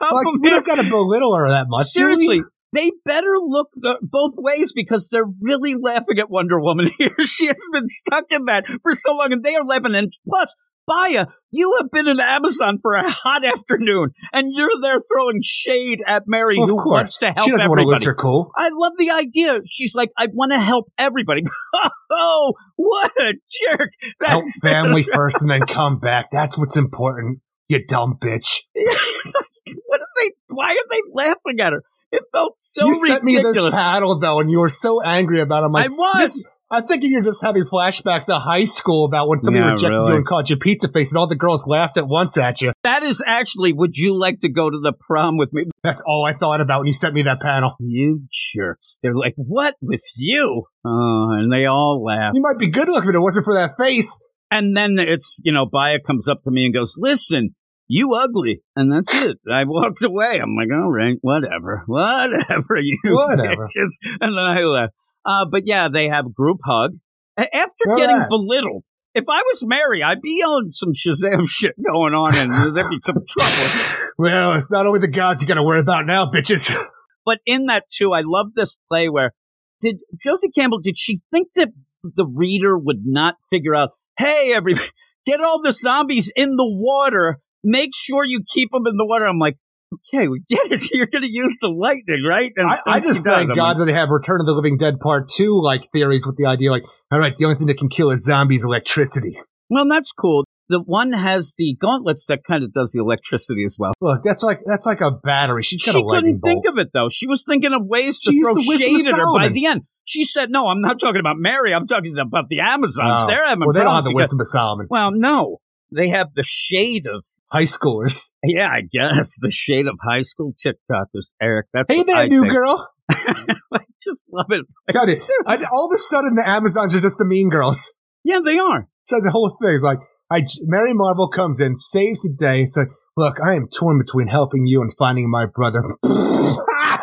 Like, 0.00 0.26
we 0.40 0.50
don't 0.50 0.66
gotta 0.66 0.84
belittle 0.84 1.34
her 1.34 1.48
that 1.48 1.66
much. 1.68 1.86
Seriously, 1.86 2.42
they 2.72 2.92
better 3.04 3.34
look 3.40 3.70
both 4.02 4.34
ways 4.36 4.72
because 4.72 5.08
they're 5.08 5.24
really 5.40 5.74
laughing 5.74 6.18
at 6.18 6.30
Wonder 6.30 6.60
Woman 6.60 6.90
here. 6.98 7.14
she 7.24 7.46
has 7.46 7.60
been 7.72 7.88
stuck 7.88 8.24
in 8.30 8.44
that 8.44 8.66
for 8.82 8.92
so 8.92 9.16
long, 9.16 9.32
and 9.32 9.42
they 9.42 9.54
are 9.54 9.64
laughing. 9.64 9.94
And 9.94 10.12
plus, 10.28 10.54
Baya, 10.86 11.26
you 11.50 11.76
have 11.80 11.90
been 11.90 12.06
in 12.06 12.20
Amazon 12.20 12.78
for 12.80 12.94
a 12.94 13.10
hot 13.10 13.44
afternoon, 13.44 14.10
and 14.32 14.52
you're 14.52 14.70
there 14.80 15.00
throwing 15.00 15.40
shade 15.42 16.00
at 16.06 16.24
Mary, 16.26 16.56
Of 16.62 16.68
who 16.68 16.76
course. 16.76 16.96
wants 16.96 17.18
to 17.18 17.26
help 17.32 17.44
she 17.44 17.50
doesn't 17.50 17.68
want 17.68 17.80
to 17.80 17.86
lose 17.86 18.04
her 18.04 18.14
cool. 18.14 18.50
I 18.56 18.70
love 18.72 18.92
the 18.96 19.10
idea. 19.10 19.60
She's 19.66 19.94
like, 19.96 20.10
I 20.16 20.26
want 20.32 20.52
to 20.52 20.60
help 20.60 20.86
everybody. 20.96 21.42
oh, 22.12 22.54
what 22.76 23.12
a 23.20 23.34
jerk! 23.34 23.90
Help 24.22 24.44
That's 24.44 24.58
family 24.60 25.02
first 25.14 25.42
and 25.42 25.50
then 25.50 25.62
come 25.62 25.98
back. 25.98 26.26
That's 26.30 26.56
what's 26.56 26.76
important. 26.76 27.40
You 27.68 27.84
dumb 27.84 28.18
bitch. 28.22 28.60
what 28.74 30.00
are 30.00 30.06
they? 30.20 30.30
Why 30.52 30.70
are 30.72 30.88
they 30.88 31.00
laughing 31.12 31.60
at 31.60 31.72
her? 31.72 31.82
It 32.12 32.22
felt 32.30 32.54
so 32.58 32.86
you 32.86 32.94
sent 32.94 33.24
me 33.24 33.36
ridiculous. 33.36 33.64
this 33.64 33.74
paddle 33.74 34.18
though, 34.20 34.38
and 34.38 34.50
you 34.50 34.60
were 34.60 34.68
so 34.68 35.02
angry 35.02 35.40
about 35.40 35.64
it. 35.64 35.72
Like, 35.72 35.86
I 35.86 35.88
was. 35.88 36.52
This- 36.70 36.80
I'm 36.82 36.86
thinking 36.86 37.10
you're 37.12 37.22
just 37.22 37.42
having 37.42 37.64
flashbacks 37.64 38.26
to 38.26 38.38
high 38.38 38.64
school 38.64 39.04
about 39.04 39.28
when 39.28 39.40
somebody 39.40 39.64
Yeah, 39.64 39.70
rejected 39.72 39.88
really. 39.94 40.10
you 40.10 40.16
and 40.16 40.26
called 40.26 40.50
you 40.50 40.56
pizza 40.56 40.88
face, 40.88 41.12
and 41.12 41.18
all 41.18 41.26
the 41.26 41.36
girls 41.36 41.66
laughed 41.66 41.96
at 41.96 42.08
once 42.08 42.36
at 42.38 42.60
you. 42.60 42.72
That 42.82 43.02
is 43.02 43.22
actually, 43.26 43.72
would 43.72 43.96
you 43.96 44.18
like 44.18 44.40
to 44.40 44.48
go 44.48 44.68
to 44.70 44.78
the 44.78 44.92
prom 44.92 45.36
with 45.36 45.52
me? 45.52 45.64
That's 45.82 46.02
all 46.06 46.24
I 46.26 46.32
thought 46.32 46.60
about 46.60 46.80
when 46.80 46.86
you 46.88 46.92
sent 46.92 47.14
me 47.14 47.22
that 47.22 47.40
panel. 47.40 47.74
You 47.80 48.22
jerks. 48.54 48.98
They're 49.02 49.14
like, 49.16 49.34
what 49.36 49.74
with 49.80 50.02
you? 50.16 50.64
Oh, 50.84 51.28
and 51.32 51.52
they 51.52 51.66
all 51.66 52.02
laugh. 52.04 52.32
You 52.34 52.42
might 52.42 52.58
be 52.58 52.68
good 52.68 52.88
looking 52.88 53.10
if 53.10 53.16
it 53.16 53.20
wasn't 53.20 53.44
for 53.44 53.54
that 53.54 53.72
face. 53.78 54.20
And 54.50 54.76
then 54.76 54.96
it's, 54.98 55.40
you 55.42 55.52
know, 55.52 55.66
Baya 55.66 55.98
comes 56.04 56.28
up 56.28 56.42
to 56.44 56.50
me 56.50 56.64
and 56.66 56.74
goes, 56.74 56.94
listen, 56.98 57.54
you 57.88 58.14
ugly. 58.14 58.62
And 58.76 58.92
that's 58.92 59.12
it. 59.14 59.38
I 59.52 59.64
walked 59.64 60.02
away. 60.02 60.38
I'm 60.40 60.54
like, 60.56 60.68
all 60.72 60.90
right, 60.92 61.16
whatever. 61.20 61.82
Whatever, 61.86 62.76
you 62.80 62.98
Whatever. 63.04 63.66
bitches. 63.66 63.96
And 64.20 64.36
then 64.36 64.44
I 64.44 64.60
left. 64.62 64.94
Uh, 65.26 65.44
but 65.50 65.62
yeah, 65.66 65.88
they 65.92 66.08
have 66.08 66.32
group 66.32 66.58
hug. 66.64 66.92
After 67.36 67.90
All 67.90 67.96
getting 67.98 68.16
right. 68.16 68.28
belittled, 68.28 68.84
if 69.14 69.24
I 69.28 69.42
was 69.46 69.64
Mary, 69.66 70.02
I'd 70.02 70.22
be 70.22 70.42
on 70.42 70.72
some 70.72 70.92
Shazam 70.92 71.48
shit 71.48 71.74
going 71.82 72.14
on 72.14 72.36
and 72.36 72.76
there'd 72.76 72.90
be 72.90 73.00
some 73.02 73.22
trouble. 73.28 73.92
Well, 74.18 74.54
it's 74.54 74.70
not 74.70 74.86
only 74.86 75.00
the 75.00 75.08
gods 75.08 75.42
you 75.42 75.48
got 75.48 75.56
to 75.56 75.62
worry 75.62 75.80
about 75.80 76.06
now, 76.06 76.24
bitches. 76.24 76.74
But 77.26 77.38
in 77.44 77.66
that 77.66 77.82
too, 77.92 78.12
I 78.12 78.22
love 78.24 78.54
this 78.54 78.78
play 78.88 79.08
where 79.08 79.32
did 79.80 79.96
Josie 80.22 80.48
Campbell 80.48 80.78
did 80.78 80.96
she 80.96 81.20
think 81.32 81.48
that 81.56 81.70
the 82.02 82.24
reader 82.24 82.78
would 82.78 83.00
not 83.04 83.34
figure 83.50 83.74
out, 83.74 83.90
hey, 84.16 84.52
everybody, 84.54 84.86
get 85.26 85.40
all 85.40 85.60
the 85.60 85.72
zombies 85.72 86.32
in 86.36 86.54
the 86.54 86.64
water. 86.64 87.40
Make 87.64 87.90
sure 87.94 88.24
you 88.24 88.44
keep 88.46 88.70
them 88.70 88.86
in 88.86 88.96
the 88.96 89.04
water. 89.04 89.26
I'm 89.26 89.40
like, 89.40 89.56
okay, 89.92 90.28
we 90.28 90.40
get 90.48 90.70
it. 90.72 90.88
You're 90.92 91.06
going 91.06 91.22
to 91.22 91.30
use 91.30 91.56
the 91.60 91.68
lightning, 91.68 92.24
right? 92.28 92.52
And 92.56 92.70
I, 92.70 92.80
I 92.86 93.00
just 93.00 93.24
thank 93.24 93.54
God 93.54 93.78
that 93.78 93.84
they 93.84 93.92
have 93.92 94.10
Return 94.10 94.40
of 94.40 94.46
the 94.46 94.52
Living 94.52 94.76
Dead 94.76 95.00
Part 95.00 95.28
2 95.28 95.60
like 95.62 95.90
theories 95.92 96.26
with 96.26 96.36
the 96.36 96.46
idea 96.46 96.70
like, 96.70 96.84
all 97.10 97.18
right, 97.18 97.36
the 97.36 97.44
only 97.44 97.56
thing 97.56 97.66
that 97.68 97.78
can 97.78 97.88
kill 97.88 98.10
a 98.10 98.18
zombie 98.18 98.56
is 98.56 98.64
electricity. 98.64 99.36
well, 99.70 99.86
that's 99.88 100.12
cool. 100.12 100.44
The 100.68 100.80
one 100.80 101.12
has 101.12 101.54
the 101.56 101.76
gauntlets 101.80 102.26
that 102.26 102.40
kind 102.44 102.64
of 102.64 102.72
does 102.72 102.90
the 102.90 103.00
electricity 103.00 103.64
as 103.64 103.76
well. 103.78 103.92
Look, 104.00 104.22
that's 104.24 104.42
like 104.42 104.62
that's 104.66 104.84
like 104.84 105.00
a 105.00 105.12
battery. 105.12 105.62
She's 105.62 105.80
got 105.80 105.92
she 105.92 106.00
a 106.00 106.04
lightning 106.04 106.40
couldn't 106.40 106.40
bolt. 106.40 106.64
think 106.64 106.74
of 106.74 106.78
it 106.84 106.90
though. 106.92 107.08
She 107.08 107.28
was 107.28 107.44
thinking 107.44 107.72
of 107.72 107.82
ways 107.86 108.18
to 108.20 108.32
She 108.32 108.38
used 108.38 108.48
throw 108.48 108.54
the 108.54 108.68
wisdom 108.68 108.96
of 108.96 109.02
shade 109.02 109.12
at 109.12 109.18
her. 109.20 109.32
By 109.36 109.48
the 109.50 109.66
end, 109.66 109.82
she 110.04 110.24
said, 110.24 110.50
"No, 110.50 110.66
I'm 110.66 110.80
not 110.80 110.98
talking 110.98 111.20
about 111.20 111.36
Mary. 111.38 111.72
I'm 111.72 111.86
talking 111.86 112.18
about 112.18 112.48
the 112.48 112.58
Amazons. 112.58 113.20
Oh. 113.20 113.26
They're 113.28 113.46
having 113.46 113.64
well, 113.64 113.74
they 113.74 113.84
don't 113.84 113.94
have 113.94 114.04
the 114.04 114.12
wisdom 114.12 114.40
of 114.40 114.48
Solomon. 114.48 114.88
Well, 114.90 115.12
no, 115.12 115.58
they 115.92 116.08
have 116.08 116.28
the 116.34 116.42
shade 116.44 117.06
of 117.06 117.24
High 117.52 117.62
schoolers. 117.62 118.32
yeah, 118.44 118.68
I 118.68 118.80
guess 118.92 119.36
the 119.40 119.50
shade 119.50 119.86
of 119.86 119.94
high 120.02 120.22
school 120.22 120.52
TikTokers. 120.54 121.34
Eric, 121.40 121.66
that's 121.72 121.92
Hey 121.92 122.02
there, 122.02 122.16
I 122.16 122.26
new 122.26 122.42
think. 122.42 122.52
girl. 122.52 122.88
I 123.10 123.80
just 124.02 124.18
love 124.32 124.46
it. 124.50 124.60
It's 124.60 124.74
like, 124.88 124.92
Tell 124.92 125.08
you, 125.08 125.20
I, 125.46 125.56
all 125.72 125.86
of 125.90 125.94
a 125.94 125.98
sudden 125.98 126.34
the 126.34 126.48
Amazons 126.48 126.94
are 126.94 127.00
just 127.00 127.18
the 127.18 127.24
mean 127.24 127.48
girls. 127.50 127.94
yeah, 128.24 128.40
they 128.44 128.58
are. 128.58 128.88
So 129.04 129.20
the 129.22 129.30
whole 129.30 129.56
thing 129.62 129.74
is 129.74 129.82
like, 129.84 129.98
I, 130.30 130.42
Mary 130.62 130.92
Marvel 130.92 131.28
comes 131.28 131.60
in, 131.60 131.76
saves 131.76 132.22
the 132.22 132.34
day. 132.36 132.62
It's 132.62 132.76
like, 132.76 132.88
look, 133.16 133.36
I 133.40 133.54
am 133.54 133.68
torn 133.68 133.96
between 133.98 134.26
helping 134.26 134.66
you 134.66 134.82
and 134.82 134.90
finding 134.98 135.30
my 135.30 135.46
brother. 135.46 135.82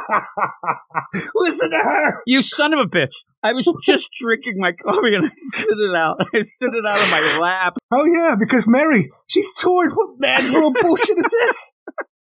Listen 1.35 1.71
to 1.71 1.77
her. 1.77 2.21
You 2.25 2.41
son 2.41 2.73
of 2.73 2.79
a 2.79 2.89
bitch. 2.89 3.13
I 3.43 3.53
was 3.53 3.71
just 3.83 4.09
drinking 4.11 4.55
my 4.57 4.71
coffee 4.71 5.15
and 5.15 5.25
I 5.25 5.31
spit 5.35 5.67
it 5.69 5.95
out. 5.95 6.17
I 6.33 6.41
spit 6.41 6.69
it 6.73 6.85
out 6.85 6.97
of 6.97 7.11
my 7.11 7.39
lap. 7.39 7.77
Oh 7.91 8.05
yeah, 8.05 8.35
because 8.39 8.67
Mary, 8.67 9.09
she's 9.27 9.53
toured. 9.55 9.91
What 9.93 10.19
man's 10.19 10.53
world 10.53 10.75
bullshit 10.81 11.17
is 11.17 11.29
this? 11.29 11.77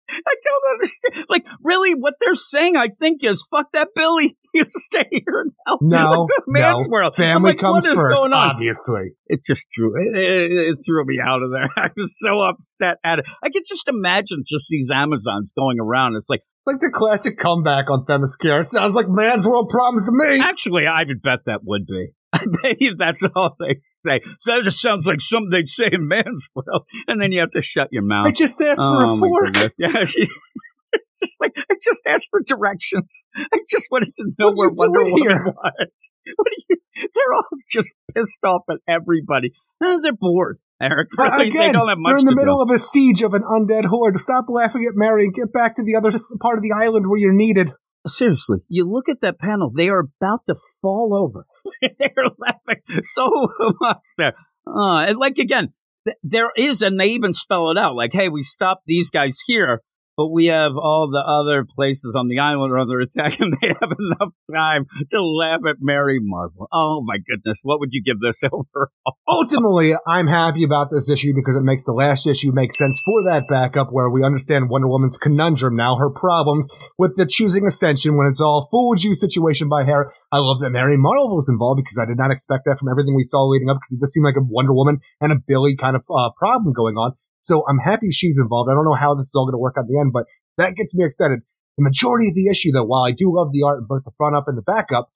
I 0.10 0.36
don't 0.44 0.74
understand. 0.74 1.26
Like, 1.30 1.46
really, 1.64 1.94
what 1.94 2.14
they're 2.22 2.34
saying, 2.34 2.78
I 2.78 2.88
think, 2.88 3.26
is 3.26 3.46
fuck 3.52 3.68
that 3.74 3.90
Billy. 3.96 4.38
You 4.54 4.64
stay 4.70 5.06
here 5.12 5.46
now. 5.68 5.78
No, 5.82 6.22
Like 6.22 6.30
man's 6.48 6.88
no. 6.88 6.92
world. 6.92 7.14
Family 7.18 7.52
like, 7.52 7.60
comes 7.60 7.86
first, 7.86 8.30
obviously. 8.32 9.12
It 9.28 9.42
just 9.46 9.66
drew 9.74 9.92
it, 9.98 10.18
it, 10.18 10.52
it 10.52 10.78
threw 10.86 11.04
me 11.06 11.20
out 11.24 11.44
of 11.44 11.52
there. 11.52 11.68
I 11.76 11.92
was 11.98 12.18
so 12.18 12.42
upset 12.42 12.98
at 13.04 13.20
it. 13.20 13.26
I 13.44 13.50
could 13.50 13.64
just 13.68 13.90
imagine 13.90 14.46
just 14.48 14.68
these 14.70 14.90
Amazons 14.90 15.52
going 15.56 15.80
around. 15.82 16.16
It's 16.16 16.30
like, 16.30 16.42
like 16.68 16.80
the 16.80 16.92
classic 16.94 17.38
comeback 17.38 17.90
on 17.90 18.06
Themyscira. 18.06 18.64
Sounds 18.64 18.96
like 18.96 19.08
man's 19.10 19.48
world 19.48 19.70
problems 19.70 20.06
to 20.06 20.12
me. 20.14 20.40
actually, 20.40 20.86
I 20.86 21.04
would 21.04 21.22
bet 21.22 21.40
that 21.46 21.62
would 21.64 21.86
be. 21.88 22.10
I 22.34 22.44
bet 22.62 22.82
you 22.82 22.96
that's 22.96 23.24
all 23.36 23.56
they 23.60 23.80
say. 24.06 24.22
So 24.42 24.56
that 24.56 24.64
just 24.64 24.82
sounds 24.82 25.06
like 25.08 25.22
something 25.22 25.50
they'd 25.50 25.70
say 25.70 25.90
in 25.92 26.08
man's 26.08 26.50
world, 26.54 26.86
and 27.08 27.22
then 27.22 27.32
you 27.32 27.40
have 27.40 27.52
to 27.52 27.62
shut 27.62 27.88
your 27.92 28.04
mouth. 28.04 28.28
I 28.28 28.32
just 28.32 28.62
asked 28.62 28.82
oh 28.84 29.00
for 29.00 29.06
a 29.06 29.18
fork. 29.18 29.54
goodness! 29.54 29.76
Yeah, 29.80 30.04
she, 30.04 30.24
just 31.24 31.40
like 31.40 31.54
I 31.58 31.76
just 31.82 32.02
asked 32.06 32.28
for 32.30 32.42
directions. 32.42 33.24
I 33.36 33.60
just 33.70 33.88
wanted 33.90 34.14
to 34.18 34.26
know 34.38 34.50
What 34.50 34.74
where 34.76 34.90
Wonder 34.90 35.12
Woman 35.12 35.46
was. 35.46 36.12
What 36.36 36.48
are 36.48 36.64
you? 36.70 36.78
They're 36.96 37.34
all 37.34 37.48
just 37.72 37.94
pissed 38.14 38.40
off 38.44 38.64
at 38.70 38.78
everybody. 38.88 39.54
Uh, 39.84 40.00
they're 40.00 40.14
bored. 40.14 40.60
Eric, 40.82 41.10
Uh, 41.18 41.24
really, 41.32 41.48
Again, 41.50 41.68
they 41.68 41.72
don't 41.74 41.90
have 41.90 41.98
much 41.98 42.12
they're 42.12 42.18
in 42.20 42.26
the 42.26 42.36
middle 42.36 42.58
do. 42.58 42.70
of 42.72 42.76
a 42.76 42.80
siege 42.80 43.22
of 43.24 43.34
an 43.34 43.42
undead 43.44 43.86
horde. 43.86 44.20
Stop 44.20 44.46
laughing 44.50 44.86
at 44.88 44.94
Mary 44.96 45.26
and 45.26 45.34
get 45.34 45.52
back 45.52 45.76
to 45.76 45.84
the 45.84 45.96
other 45.96 46.12
part 46.42 46.58
of 46.58 46.64
the 46.64 46.74
island 46.76 47.08
where 47.10 47.20
you're 47.20 47.34
needed. 47.34 47.72
Seriously, 48.06 48.60
you 48.70 48.86
look 48.86 49.10
at 49.10 49.22
that 49.22 49.38
panel; 49.40 49.70
they 49.76 49.90
are 49.90 50.00
about 50.22 50.40
to 50.46 50.56
fall 50.82 51.14
over. 51.14 51.46
they're 52.00 52.12
laughing 52.40 52.82
so 53.02 53.30
much 53.82 53.98
there. 54.18 54.34
Uh, 54.66 55.00
and 55.08 55.18
like 55.18 55.38
again, 55.40 55.74
th- 56.06 56.18
there 56.24 56.50
is, 56.56 56.82
and 56.82 57.00
they 57.00 57.08
even 57.08 57.34
spell 57.34 57.70
it 57.72 57.78
out. 57.78 57.96
Like, 57.96 58.12
hey, 58.14 58.30
we 58.30 58.44
stopped 58.44 58.84
these 58.86 59.10
guys 59.10 59.38
here, 59.48 59.82
but 60.18 60.28
we 60.30 60.48
have 60.48 60.72
all 60.76 61.08
the 61.10 61.22
other 61.22 61.64
places 61.64 62.16
on 62.18 62.28
the 62.28 62.40
island 62.40 62.74
under 62.78 63.00
attack, 63.02 63.40
and 63.40 63.54
they 63.62 63.68
have 63.68 63.92
enough 63.98 64.34
time 64.52 64.86
to 65.12 65.24
laugh 65.24 65.62
at 65.70 65.78
Mary 65.80 66.20
Marvel. 66.20 66.68
Oh 66.74 67.02
my 67.06 67.18
goodness, 67.30 67.62
what 67.64 67.80
would 67.80 67.90
you 67.92 68.02
give 68.04 68.20
this 68.20 68.42
over? 68.52 68.92
Ultimately, 69.28 69.94
I'm 70.08 70.28
happy 70.28 70.64
about 70.64 70.90
this 70.90 71.10
issue 71.10 71.34
because 71.36 71.56
it 71.56 71.62
makes 71.62 71.86
the 71.86 71.94
last 71.94 72.26
issue 72.26 72.52
make 72.52 72.74
sense 72.74 73.00
for 73.06 73.24
that 73.26 73.48
backup 73.48 73.90
where 73.92 74.10
we 74.10 74.24
understand 74.24 74.70
Wonder 74.70 74.88
Woman's 74.88 75.18
conundrum 75.18 75.76
now, 75.76 75.98
her 75.98 76.10
problems 76.10 76.68
with 76.98 77.16
the 77.16 77.26
choosing 77.26 77.68
Ascension 77.68 78.18
when 78.18 78.28
it's 78.28 78.42
all 78.42 78.68
fooled 78.72 79.04
you 79.04 79.14
situation 79.14 79.70
by 79.70 79.84
her. 79.84 80.12
I 80.32 80.40
love 80.40 80.60
that 80.62 80.72
Mary 80.72 80.98
Marvel 80.98 81.36
was 81.36 81.50
involved 81.50 81.78
because 81.78 82.00
I 82.02 82.06
did 82.06 82.18
not 82.18 82.32
expect 82.32 82.64
that 82.66 82.80
from 82.80 82.90
everything 82.90 83.16
we 83.16 83.24
saw 83.24 83.46
leading 83.46 83.70
up 83.70 83.78
because 83.78 83.92
it 83.92 84.00
does 84.00 84.14
seem 84.14 84.24
like 84.24 84.36
a 84.36 84.42
Wonder 84.42 84.74
Woman 84.74 85.00
and 85.22 85.32
a 85.32 85.36
Billy 85.48 85.76
kind 85.76 85.96
of 85.96 86.04
uh, 86.10 86.32
problem 86.40 86.74
going 86.74 86.96
on. 86.96 87.14
So 87.48 87.64
I'm 87.68 87.80
happy 87.80 88.12
she's 88.12 88.38
involved. 88.38 88.70
I 88.70 88.74
don't 88.74 88.84
know 88.84 88.94
how 89.00 89.16
this 89.16 89.28
is 89.28 89.36
all 89.36 89.46
going 89.46 89.54
to 89.54 89.58
work 89.58 89.76
at 89.78 89.88
the 89.88 89.98
end, 89.98 90.12
but 90.12 90.26
that 90.58 90.76
gets 90.76 90.94
me 90.94 91.06
excited. 91.06 91.40
The 91.78 91.84
majority 91.84 92.28
of 92.28 92.36
the 92.36 92.50
issue, 92.50 92.72
though, 92.72 92.84
while 92.84 93.04
I 93.04 93.12
do 93.12 93.34
love 93.34 93.52
the 93.54 93.64
art 93.64 93.80
in 93.80 93.86
both 93.86 94.04
the 94.04 94.12
front 94.18 94.36
up 94.36 94.48
and 94.48 94.58
the 94.58 94.62
back 94.62 94.92
up, 94.92 95.10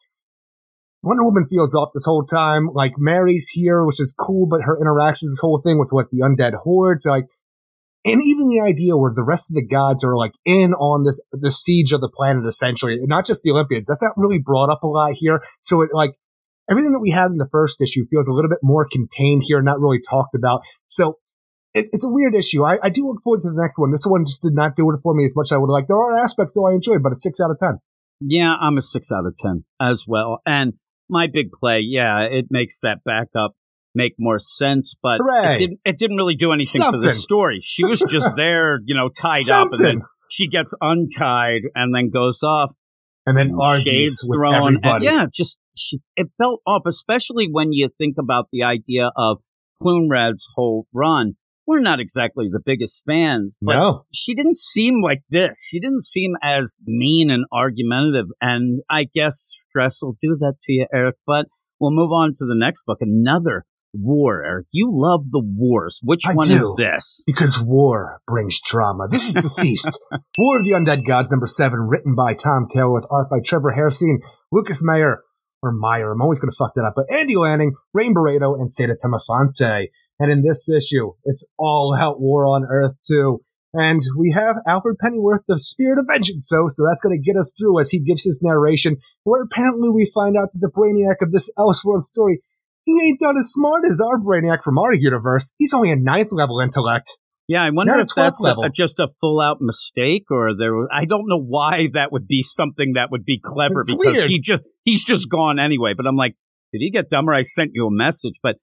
Wonder 1.03 1.25
Woman 1.25 1.47
feels 1.49 1.75
off 1.75 1.89
this 1.93 2.05
whole 2.05 2.23
time. 2.23 2.69
Like 2.73 2.93
Mary's 2.97 3.49
here, 3.49 3.83
which 3.83 3.99
is 3.99 4.13
cool, 4.17 4.45
but 4.45 4.61
her 4.61 4.77
interactions, 4.79 5.33
this 5.33 5.39
whole 5.39 5.59
thing 5.59 5.79
with 5.79 5.89
what 5.91 6.09
the 6.11 6.19
undead 6.19 6.53
hordes, 6.53 7.05
like, 7.05 7.25
and 8.05 8.21
even 8.23 8.47
the 8.47 8.61
idea 8.61 8.95
where 8.95 9.11
the 9.13 9.23
rest 9.23 9.51
of 9.51 9.55
the 9.55 9.65
gods 9.65 10.03
are 10.03 10.15
like 10.15 10.33
in 10.45 10.73
on 10.73 11.03
this 11.03 11.21
the 11.31 11.51
siege 11.51 11.91
of 11.91 12.01
the 12.01 12.09
planet, 12.09 12.45
essentially, 12.47 12.97
not 13.03 13.25
just 13.25 13.43
the 13.43 13.51
Olympians. 13.51 13.87
That's 13.87 14.01
not 14.01 14.17
really 14.17 14.39
brought 14.39 14.71
up 14.71 14.83
a 14.83 14.87
lot 14.87 15.13
here. 15.13 15.41
So 15.61 15.81
it 15.81 15.89
like 15.93 16.13
everything 16.69 16.93
that 16.93 16.99
we 16.99 17.11
had 17.11 17.29
in 17.29 17.37
the 17.37 17.49
first 17.51 17.81
issue 17.81 18.05
feels 18.09 18.27
a 18.27 18.33
little 18.33 18.49
bit 18.49 18.59
more 18.63 18.87
contained 18.89 19.43
here, 19.45 19.61
not 19.61 19.79
really 19.79 19.99
talked 20.07 20.33
about. 20.33 20.61
So 20.87 21.17
it, 21.73 21.87
it's 21.91 22.05
a 22.05 22.09
weird 22.09 22.35
issue. 22.35 22.63
I, 22.63 22.77
I 22.83 22.89
do 22.89 23.07
look 23.07 23.21
forward 23.23 23.41
to 23.41 23.49
the 23.49 23.61
next 23.61 23.77
one. 23.77 23.91
This 23.91 24.05
one 24.05 24.25
just 24.25 24.41
did 24.41 24.53
not 24.53 24.75
do 24.75 24.89
it 24.91 24.99
for 25.01 25.13
me 25.13 25.25
as 25.25 25.35
much 25.35 25.47
as 25.47 25.53
I 25.53 25.57
would 25.57 25.69
liked. 25.69 25.87
There 25.87 25.97
are 25.97 26.17
aspects 26.17 26.53
though 26.53 26.67
I 26.67 26.73
enjoyed, 26.73 27.03
but 27.03 27.11
a 27.11 27.15
six 27.15 27.39
out 27.39 27.51
of 27.51 27.57
ten. 27.57 27.79
Yeah, 28.19 28.53
I'm 28.59 28.77
a 28.77 28.81
six 28.81 29.11
out 29.11 29.25
of 29.25 29.35
ten 29.37 29.65
as 29.79 30.05
well. 30.07 30.41
And 30.45 30.73
my 31.09 31.27
big 31.31 31.51
play, 31.51 31.79
yeah, 31.83 32.21
it 32.21 32.45
makes 32.49 32.79
that 32.81 32.99
backup 33.03 33.55
make 33.93 34.13
more 34.17 34.39
sense, 34.39 34.95
but 35.01 35.19
it 35.21 35.59
didn't, 35.59 35.79
it 35.83 35.97
didn't 35.97 36.17
really 36.17 36.35
do 36.35 36.51
anything 36.51 36.81
for 36.81 36.99
the 36.99 37.11
story. 37.11 37.61
She 37.63 37.83
was 37.83 38.01
just 38.09 38.33
there, 38.37 38.79
you 38.85 38.95
know, 38.95 39.09
tied 39.09 39.49
up, 39.49 39.69
and 39.71 39.83
then 39.83 40.01
she 40.29 40.47
gets 40.47 40.73
untied 40.81 41.61
and 41.75 41.93
then 41.93 42.09
goes 42.09 42.41
off. 42.43 42.73
And 43.25 43.37
then 43.37 43.53
argues 43.59 43.85
shades 43.85 44.25
with 44.27 44.39
thrown. 44.39 44.77
everybody. 44.77 45.05
Yeah, 45.05 45.25
just 45.31 45.59
she, 45.75 45.99
it 46.15 46.27
felt 46.39 46.61
off, 46.65 46.83
especially 46.87 47.47
when 47.51 47.71
you 47.71 47.89
think 47.95 48.15
about 48.17 48.47
the 48.51 48.63
idea 48.63 49.11
of 49.15 49.37
Clunrad's 49.81 50.47
whole 50.55 50.87
run. 50.91 51.33
We're 51.67 51.79
not 51.81 51.99
exactly 51.99 52.49
the 52.51 52.59
biggest 52.65 53.03
fans, 53.05 53.55
but 53.61 53.75
No. 53.75 54.05
she 54.11 54.33
didn't 54.33 54.57
seem 54.57 55.01
like 55.01 55.21
this. 55.29 55.63
She 55.69 55.79
didn't 55.79 56.01
seem 56.03 56.33
as 56.41 56.79
mean 56.85 57.29
and 57.29 57.45
argumentative. 57.51 58.27
And 58.41 58.81
I 58.89 59.05
guess 59.13 59.55
stress 59.69 59.99
will 60.01 60.17
do 60.21 60.35
that 60.39 60.55
to 60.63 60.71
you, 60.73 60.87
Eric. 60.93 61.15
But 61.25 61.45
we'll 61.79 61.91
move 61.91 62.11
on 62.11 62.29
to 62.33 62.45
the 62.45 62.55
next 62.55 62.83
book. 62.85 62.97
Another 63.01 63.65
war, 63.93 64.43
Eric. 64.43 64.67
You 64.71 64.89
love 64.91 65.29
the 65.31 65.41
wars. 65.43 65.99
Which 66.03 66.23
I 66.25 66.33
one 66.33 66.47
do. 66.47 66.55
is 66.55 66.75
this? 66.77 67.23
Because 67.27 67.61
war 67.61 68.21
brings 68.27 68.59
drama. 68.61 69.07
This 69.09 69.29
is 69.29 69.35
DCeased. 69.35 69.97
war 70.37 70.59
of 70.59 70.65
the 70.65 70.71
Undead 70.71 71.05
Gods, 71.05 71.29
number 71.29 71.47
seven, 71.47 71.79
written 71.81 72.15
by 72.15 72.33
Tom 72.33 72.67
Taylor 72.73 72.93
with 72.93 73.05
art 73.11 73.29
by 73.29 73.39
Trevor 73.43 73.73
Hairsine, 73.77 74.17
Lucas 74.51 74.81
Mayer, 74.83 75.21
or 75.63 75.71
Meyer, 75.71 76.11
I'm 76.11 76.21
always 76.21 76.39
going 76.39 76.49
to 76.49 76.55
fuck 76.57 76.73
that 76.73 76.83
up, 76.85 76.93
but 76.95 77.05
Andy 77.13 77.35
Lanning, 77.35 77.73
Rain 77.93 78.15
Beredo, 78.15 78.55
and 78.59 78.71
Saida 78.71 78.95
Temofonte. 78.95 79.87
And 80.21 80.31
in 80.31 80.43
this 80.43 80.69
issue, 80.69 81.13
it's 81.25 81.47
all 81.57 81.95
out 81.97 82.21
war 82.21 82.45
on 82.45 82.63
Earth, 82.69 82.93
too. 83.07 83.41
And 83.73 84.01
we 84.17 84.31
have 84.31 84.57
Alfred 84.67 84.97
Pennyworth, 84.99 85.41
the 85.47 85.57
Spirit 85.57 85.97
of 85.97 86.05
Vengeance, 86.07 86.45
so, 86.47 86.65
so 86.67 86.83
that's 86.87 87.01
going 87.01 87.17
to 87.17 87.23
get 87.25 87.39
us 87.39 87.55
through 87.57 87.79
as 87.79 87.89
he 87.89 87.99
gives 87.99 88.23
his 88.23 88.41
narration, 88.43 88.97
where 89.23 89.41
apparently 89.41 89.89
we 89.89 90.05
find 90.13 90.35
out 90.37 90.49
that 90.53 90.59
the 90.59 90.69
brainiac 90.69 91.25
of 91.25 91.31
this 91.31 91.51
Elseworld 91.57 92.01
story 92.01 92.41
he 92.85 92.93
ain't 93.07 93.19
done 93.19 93.37
as 93.37 93.51
smart 93.51 93.83
as 93.87 94.01
our 94.01 94.17
Brainiac 94.17 94.63
from 94.63 94.77
our 94.79 94.93
universe. 94.93 95.53
He's 95.59 95.73
only 95.73 95.91
a 95.91 95.95
ninth 95.95 96.31
level 96.31 96.59
intellect. 96.59 97.11
Yeah, 97.47 97.63
I 97.63 97.69
wonder 97.69 97.91
Not 97.93 98.01
if 98.01 98.15
that's 98.15 98.43
a- 98.43 98.55
just 98.73 98.97
a 98.97 99.07
full 99.19 99.39
out 99.39 99.57
mistake 99.61 100.25
or 100.31 100.55
there. 100.57 100.73
was- 100.73 100.89
I 100.91 101.05
don't 101.05 101.27
know 101.27 101.39
why 101.41 101.89
that 101.93 102.11
would 102.11 102.27
be 102.27 102.41
something 102.41 102.93
that 102.93 103.11
would 103.11 103.23
be 103.25 103.39
clever 103.43 103.81
It's 103.81 103.93
because 103.93 104.15
weird. 104.15 104.29
he 104.29 104.39
just 104.39 104.63
he's 104.83 105.03
just 105.03 105.29
gone 105.29 105.59
anyway. 105.59 105.93
But 105.95 106.07
I'm 106.07 106.15
like, 106.15 106.35
did 106.73 106.79
he 106.79 106.89
get 106.91 107.09
dumber? 107.09 107.33
I 107.33 107.41
sent 107.43 107.71
you 107.73 107.87
a 107.87 107.91
message, 107.91 108.35
but 108.41 108.55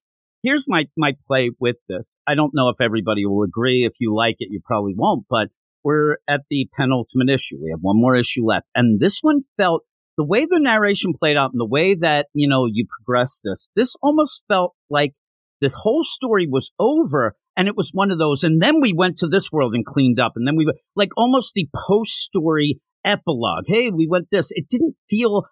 here's 0.42 0.66
my 0.68 0.86
my 0.96 1.12
play 1.26 1.50
with 1.58 1.76
this. 1.88 2.18
I 2.26 2.34
don't 2.34 2.52
know 2.54 2.68
if 2.68 2.80
everybody 2.80 3.26
will 3.26 3.42
agree. 3.42 3.84
If 3.84 3.94
you 4.00 4.14
like 4.14 4.36
it, 4.38 4.48
you 4.50 4.60
probably 4.64 4.94
won't. 4.96 5.26
But 5.28 5.48
we're 5.84 6.16
at 6.28 6.42
the 6.50 6.68
penultimate 6.76 7.30
issue. 7.30 7.56
We 7.62 7.70
have 7.70 7.80
one 7.80 8.00
more 8.00 8.16
issue 8.16 8.44
left, 8.44 8.66
and 8.74 9.00
this 9.00 9.18
one 9.20 9.40
felt 9.56 9.84
the 10.16 10.24
way 10.24 10.44
the 10.44 10.58
narration 10.58 11.12
played 11.18 11.36
out 11.36 11.52
and 11.52 11.60
the 11.60 11.66
way 11.66 11.94
that 11.94 12.26
you 12.34 12.48
know 12.48 12.66
you 12.66 12.86
progressed 12.88 13.42
this. 13.44 13.70
This 13.74 13.96
almost 14.02 14.44
felt 14.48 14.74
like 14.90 15.12
this 15.60 15.74
whole 15.74 16.04
story 16.04 16.46
was 16.50 16.70
over 16.78 17.34
and 17.56 17.68
it 17.68 17.76
was 17.76 17.90
one 17.92 18.10
of 18.10 18.18
those 18.18 18.44
and 18.44 18.62
then 18.62 18.80
we 18.80 18.92
went 18.92 19.18
to 19.18 19.26
this 19.26 19.50
world 19.50 19.74
and 19.74 19.84
cleaned 19.84 20.20
up 20.20 20.32
and 20.36 20.46
then 20.46 20.56
we 20.56 20.70
like 20.94 21.10
almost 21.16 21.52
the 21.54 21.68
post 21.74 22.12
story 22.12 22.80
epilogue 23.04 23.64
hey 23.66 23.90
we 23.90 24.06
went 24.08 24.28
this 24.30 24.50
it 24.52 24.68
didn't 24.68 24.94
feel 25.08 25.44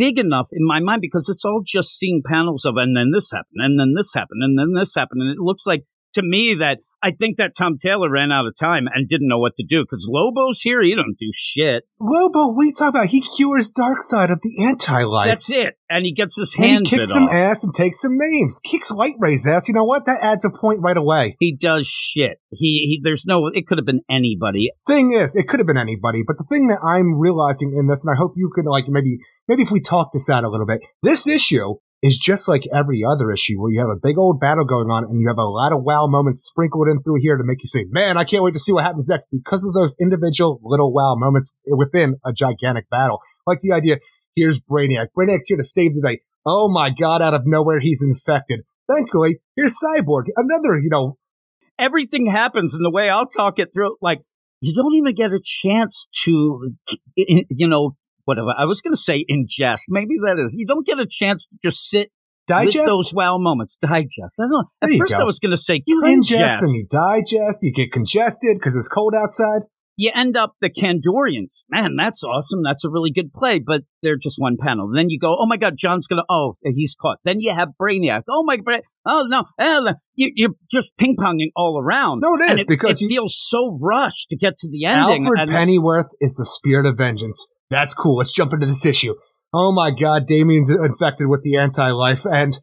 big 0.00 0.18
enough 0.18 0.48
in 0.50 0.66
my 0.66 0.80
mind 0.80 1.02
because 1.02 1.28
it's 1.28 1.44
all 1.44 1.60
just 1.64 1.98
seeing 1.98 2.22
panels 2.26 2.64
of 2.64 2.74
and 2.78 2.96
then 2.96 3.10
this 3.12 3.30
happened 3.30 3.60
and 3.60 3.78
then 3.78 3.92
this 3.94 4.14
happened 4.14 4.42
and 4.42 4.58
then 4.58 4.72
this 4.74 4.94
happened 4.94 5.20
and 5.20 5.30
it 5.30 5.38
looks 5.38 5.66
like 5.66 5.84
to 6.14 6.22
me 6.22 6.54
that 6.54 6.78
I 7.02 7.12
think 7.12 7.38
that 7.38 7.56
Tom 7.56 7.78
Taylor 7.78 8.10
ran 8.10 8.30
out 8.30 8.46
of 8.46 8.54
time 8.56 8.86
and 8.92 9.08
didn't 9.08 9.28
know 9.28 9.38
what 9.38 9.56
to 9.56 9.64
do 9.66 9.82
because 9.82 10.06
Lobo's 10.08 10.60
here. 10.60 10.82
He 10.82 10.94
don't 10.94 11.16
do 11.18 11.30
shit. 11.34 11.84
Lobo, 11.98 12.60
you 12.60 12.72
talking 12.76 12.88
about? 12.88 13.06
He 13.06 13.22
cures 13.22 13.72
Darkseid 13.72 14.30
of 14.30 14.40
the 14.42 14.64
anti-life. 14.66 15.28
That's 15.28 15.50
it. 15.50 15.76
And 15.88 16.04
he 16.04 16.12
gets 16.12 16.36
his 16.36 16.54
and 16.58 16.86
he 16.86 16.96
kicks 16.96 17.10
some 17.10 17.24
off. 17.24 17.32
ass 17.32 17.64
and 17.64 17.74
takes 17.74 18.00
some 18.00 18.16
names. 18.16 18.60
Kicks 18.62 18.90
Light 18.90 19.14
Ray's 19.18 19.46
ass. 19.46 19.66
You 19.66 19.74
know 19.74 19.84
what? 19.84 20.06
That 20.06 20.20
adds 20.22 20.44
a 20.44 20.50
point 20.50 20.80
right 20.82 20.96
away. 20.96 21.36
He 21.40 21.56
does 21.56 21.86
shit. 21.86 22.38
He, 22.50 23.00
he 23.00 23.00
there's 23.02 23.24
no. 23.26 23.48
It 23.52 23.66
could 23.66 23.78
have 23.78 23.86
been 23.86 24.02
anybody. 24.10 24.70
Thing 24.86 25.12
is, 25.12 25.34
it 25.34 25.48
could 25.48 25.60
have 25.60 25.66
been 25.66 25.76
anybody, 25.76 26.22
but 26.26 26.36
the 26.36 26.46
thing 26.48 26.68
that 26.68 26.80
I'm 26.84 27.18
realizing 27.18 27.74
in 27.76 27.88
this, 27.88 28.04
and 28.04 28.14
I 28.14 28.18
hope 28.18 28.34
you 28.36 28.50
could 28.54 28.66
like 28.66 28.84
maybe 28.88 29.18
maybe 29.48 29.62
if 29.62 29.70
we 29.70 29.80
talk 29.80 30.12
this 30.12 30.30
out 30.30 30.44
a 30.44 30.48
little 30.48 30.66
bit, 30.66 30.84
this 31.02 31.26
issue 31.26 31.76
is 32.02 32.18
just 32.18 32.48
like 32.48 32.62
every 32.72 33.02
other 33.04 33.30
issue 33.30 33.60
where 33.60 33.70
you 33.70 33.78
have 33.78 33.90
a 33.90 34.00
big 34.00 34.16
old 34.16 34.40
battle 34.40 34.64
going 34.64 34.88
on 34.90 35.04
and 35.04 35.20
you 35.20 35.28
have 35.28 35.38
a 35.38 35.42
lot 35.42 35.72
of 35.72 35.82
wow 35.82 36.06
moments 36.06 36.40
sprinkled 36.40 36.88
in 36.88 37.02
through 37.02 37.18
here 37.20 37.36
to 37.36 37.44
make 37.44 37.62
you 37.62 37.66
say, 37.66 37.84
man, 37.90 38.16
I 38.16 38.24
can't 38.24 38.42
wait 38.42 38.54
to 38.54 38.58
see 38.58 38.72
what 38.72 38.84
happens 38.84 39.08
next 39.08 39.28
because 39.30 39.64
of 39.64 39.74
those 39.74 39.96
individual 40.00 40.60
little 40.62 40.92
wow 40.92 41.14
moments 41.16 41.54
within 41.66 42.16
a 42.24 42.32
gigantic 42.32 42.88
battle. 42.88 43.20
Like 43.46 43.60
the 43.60 43.72
idea, 43.72 43.98
here's 44.34 44.60
Brainiac. 44.60 45.08
Brainiac's 45.16 45.48
here 45.48 45.58
to 45.58 45.64
save 45.64 45.92
the 45.94 46.02
day. 46.06 46.20
Oh 46.46 46.70
my 46.72 46.88
God, 46.88 47.20
out 47.20 47.34
of 47.34 47.42
nowhere, 47.44 47.80
he's 47.80 48.02
infected. 48.02 48.60
Thankfully, 48.90 49.40
here's 49.54 49.76
Cyborg, 49.78 50.24
another, 50.36 50.78
you 50.78 50.88
know, 50.90 51.18
everything 51.78 52.26
happens 52.26 52.74
in 52.74 52.82
the 52.82 52.90
way 52.90 53.10
I'll 53.10 53.26
talk 53.26 53.58
it 53.58 53.72
through. 53.72 53.96
Like 54.00 54.20
you 54.60 54.74
don't 54.74 54.94
even 54.94 55.14
get 55.14 55.32
a 55.32 55.40
chance 55.42 56.06
to, 56.24 56.74
you 57.16 57.68
know, 57.68 57.96
whatever. 58.30 58.50
I 58.56 58.64
was 58.64 58.80
going 58.80 58.94
to 58.94 59.00
say 59.00 59.24
ingest. 59.30 59.82
Maybe 59.88 60.14
that 60.24 60.38
is. 60.38 60.54
You 60.56 60.66
don't 60.66 60.86
get 60.86 60.98
a 60.98 61.06
chance 61.08 61.46
to 61.46 61.56
just 61.62 61.88
sit 61.88 62.10
Digest? 62.46 62.86
those 62.86 63.12
wow 63.14 63.38
moments. 63.38 63.76
Digest. 63.76 64.34
I 64.40 64.44
don't 64.44 64.50
know. 64.50 64.64
At 64.82 64.98
first, 64.98 65.14
go. 65.16 65.20
I 65.22 65.24
was 65.24 65.38
going 65.38 65.50
to 65.52 65.56
say 65.56 65.82
You 65.86 66.00
congest. 66.00 66.32
ingest 66.32 66.58
and 66.60 66.74
you 66.74 66.86
digest, 66.90 67.58
you 67.62 67.72
get 67.72 67.92
congested 67.92 68.56
because 68.58 68.74
it's 68.76 68.88
cold 68.88 69.14
outside. 69.14 69.62
you 69.96 70.10
end 70.14 70.36
up 70.36 70.54
the 70.62 70.70
Kandorians. 70.70 71.62
Man, 71.70 71.94
that's 71.96 72.24
awesome. 72.24 72.60
That's 72.64 72.84
a 72.84 72.90
really 72.90 73.12
good 73.12 73.32
play, 73.34 73.58
but 73.64 73.82
they're 74.02 74.16
just 74.16 74.36
one 74.38 74.56
panel. 74.58 74.90
Then 74.94 75.10
you 75.10 75.18
go, 75.18 75.36
oh 75.38 75.46
my 75.46 75.58
God, 75.58 75.74
John's 75.76 76.06
gonna, 76.06 76.22
oh, 76.30 76.56
he's 76.64 76.96
caught. 77.00 77.18
Then 77.24 77.36
you 77.40 77.52
have 77.54 77.68
Brainiac. 77.80 78.22
Oh 78.28 78.42
my, 78.44 78.56
Bra- 78.56 78.78
oh 79.06 79.24
no, 79.28 79.44
eh, 79.60 79.92
you, 80.14 80.32
you're 80.34 80.54
just 80.72 80.88
ping 80.98 81.16
ponging 81.18 81.50
all 81.54 81.78
around. 81.80 82.20
No, 82.22 82.34
it 82.34 82.52
is, 82.52 82.58
And 82.60 82.66
because 82.66 83.00
it 83.00 83.04
you- 83.04 83.08
feels 83.10 83.36
so 83.38 83.78
rushed 83.80 84.28
to 84.30 84.36
get 84.36 84.56
to 84.58 84.68
the 84.70 84.86
ending. 84.86 85.24
Alfred 85.26 85.40
and- 85.40 85.50
Pennyworth 85.50 86.10
is 86.20 86.34
the 86.36 86.44
spirit 86.46 86.86
of 86.86 86.96
vengeance. 86.96 87.46
That's 87.70 87.94
cool. 87.94 88.16
Let's 88.16 88.32
jump 88.34 88.52
into 88.52 88.66
this 88.66 88.84
issue. 88.84 89.14
Oh 89.54 89.72
my 89.72 89.90
god, 89.90 90.26
Damian's 90.26 90.70
infected 90.70 91.28
with 91.28 91.42
the 91.42 91.56
anti-life, 91.56 92.24
and 92.24 92.58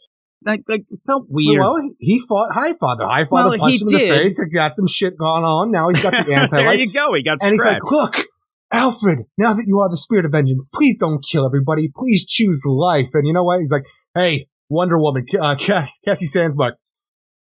like, 0.45 0.61
like 0.67 0.83
felt 1.05 1.25
weird. 1.29 1.59
well, 1.59 1.75
he- 1.77 1.95
he 1.99 2.19
fought 2.27 2.51
Highfather. 2.51 3.01
Highfather 3.01 3.29
Well, 3.31 3.57
punched 3.57 3.79
he 3.89 3.95
him 3.95 4.01
in 4.01 4.07
the 4.09 4.15
face. 4.15 4.39
He 4.41 4.49
got 4.55 4.75
some 4.75 4.87
shit 4.87 5.17
going 5.17 5.43
on. 5.43 5.71
Now 5.71 5.89
he's 5.89 6.01
got 6.01 6.11
the 6.11 6.33
anti-life. 6.33 6.49
There 6.65 6.73
you 6.75 6.91
go. 6.91 7.13
He 7.15 7.23
got 7.23 7.39
and 7.41 7.51
he's 7.51 7.65
like, 7.65 7.83
look, 7.91 8.15
Alfred, 8.71 9.19
now 9.37 9.53
that 9.53 9.63
you 9.65 9.79
are 9.79 9.89
the 9.89 9.97
spirit 9.97 10.25
of 10.25 10.31
vengeance, 10.31 10.69
please 10.73 10.97
don't 10.97 11.23
kill 11.23 11.45
everybody. 11.45 11.89
Please 11.93 12.25
choose 12.25 12.63
life. 12.67 13.07
And 13.13 13.25
you 13.25 13.33
know 13.33 13.43
what? 13.43 13.59
He's 13.59 13.71
like, 13.71 13.85
hey, 14.15 14.47
Wonder 14.69 14.99
Woman, 14.99 15.25
uh, 15.41 15.55
Cass- 15.55 15.99
Cassie 16.05 16.27
Sandsmark, 16.27 16.73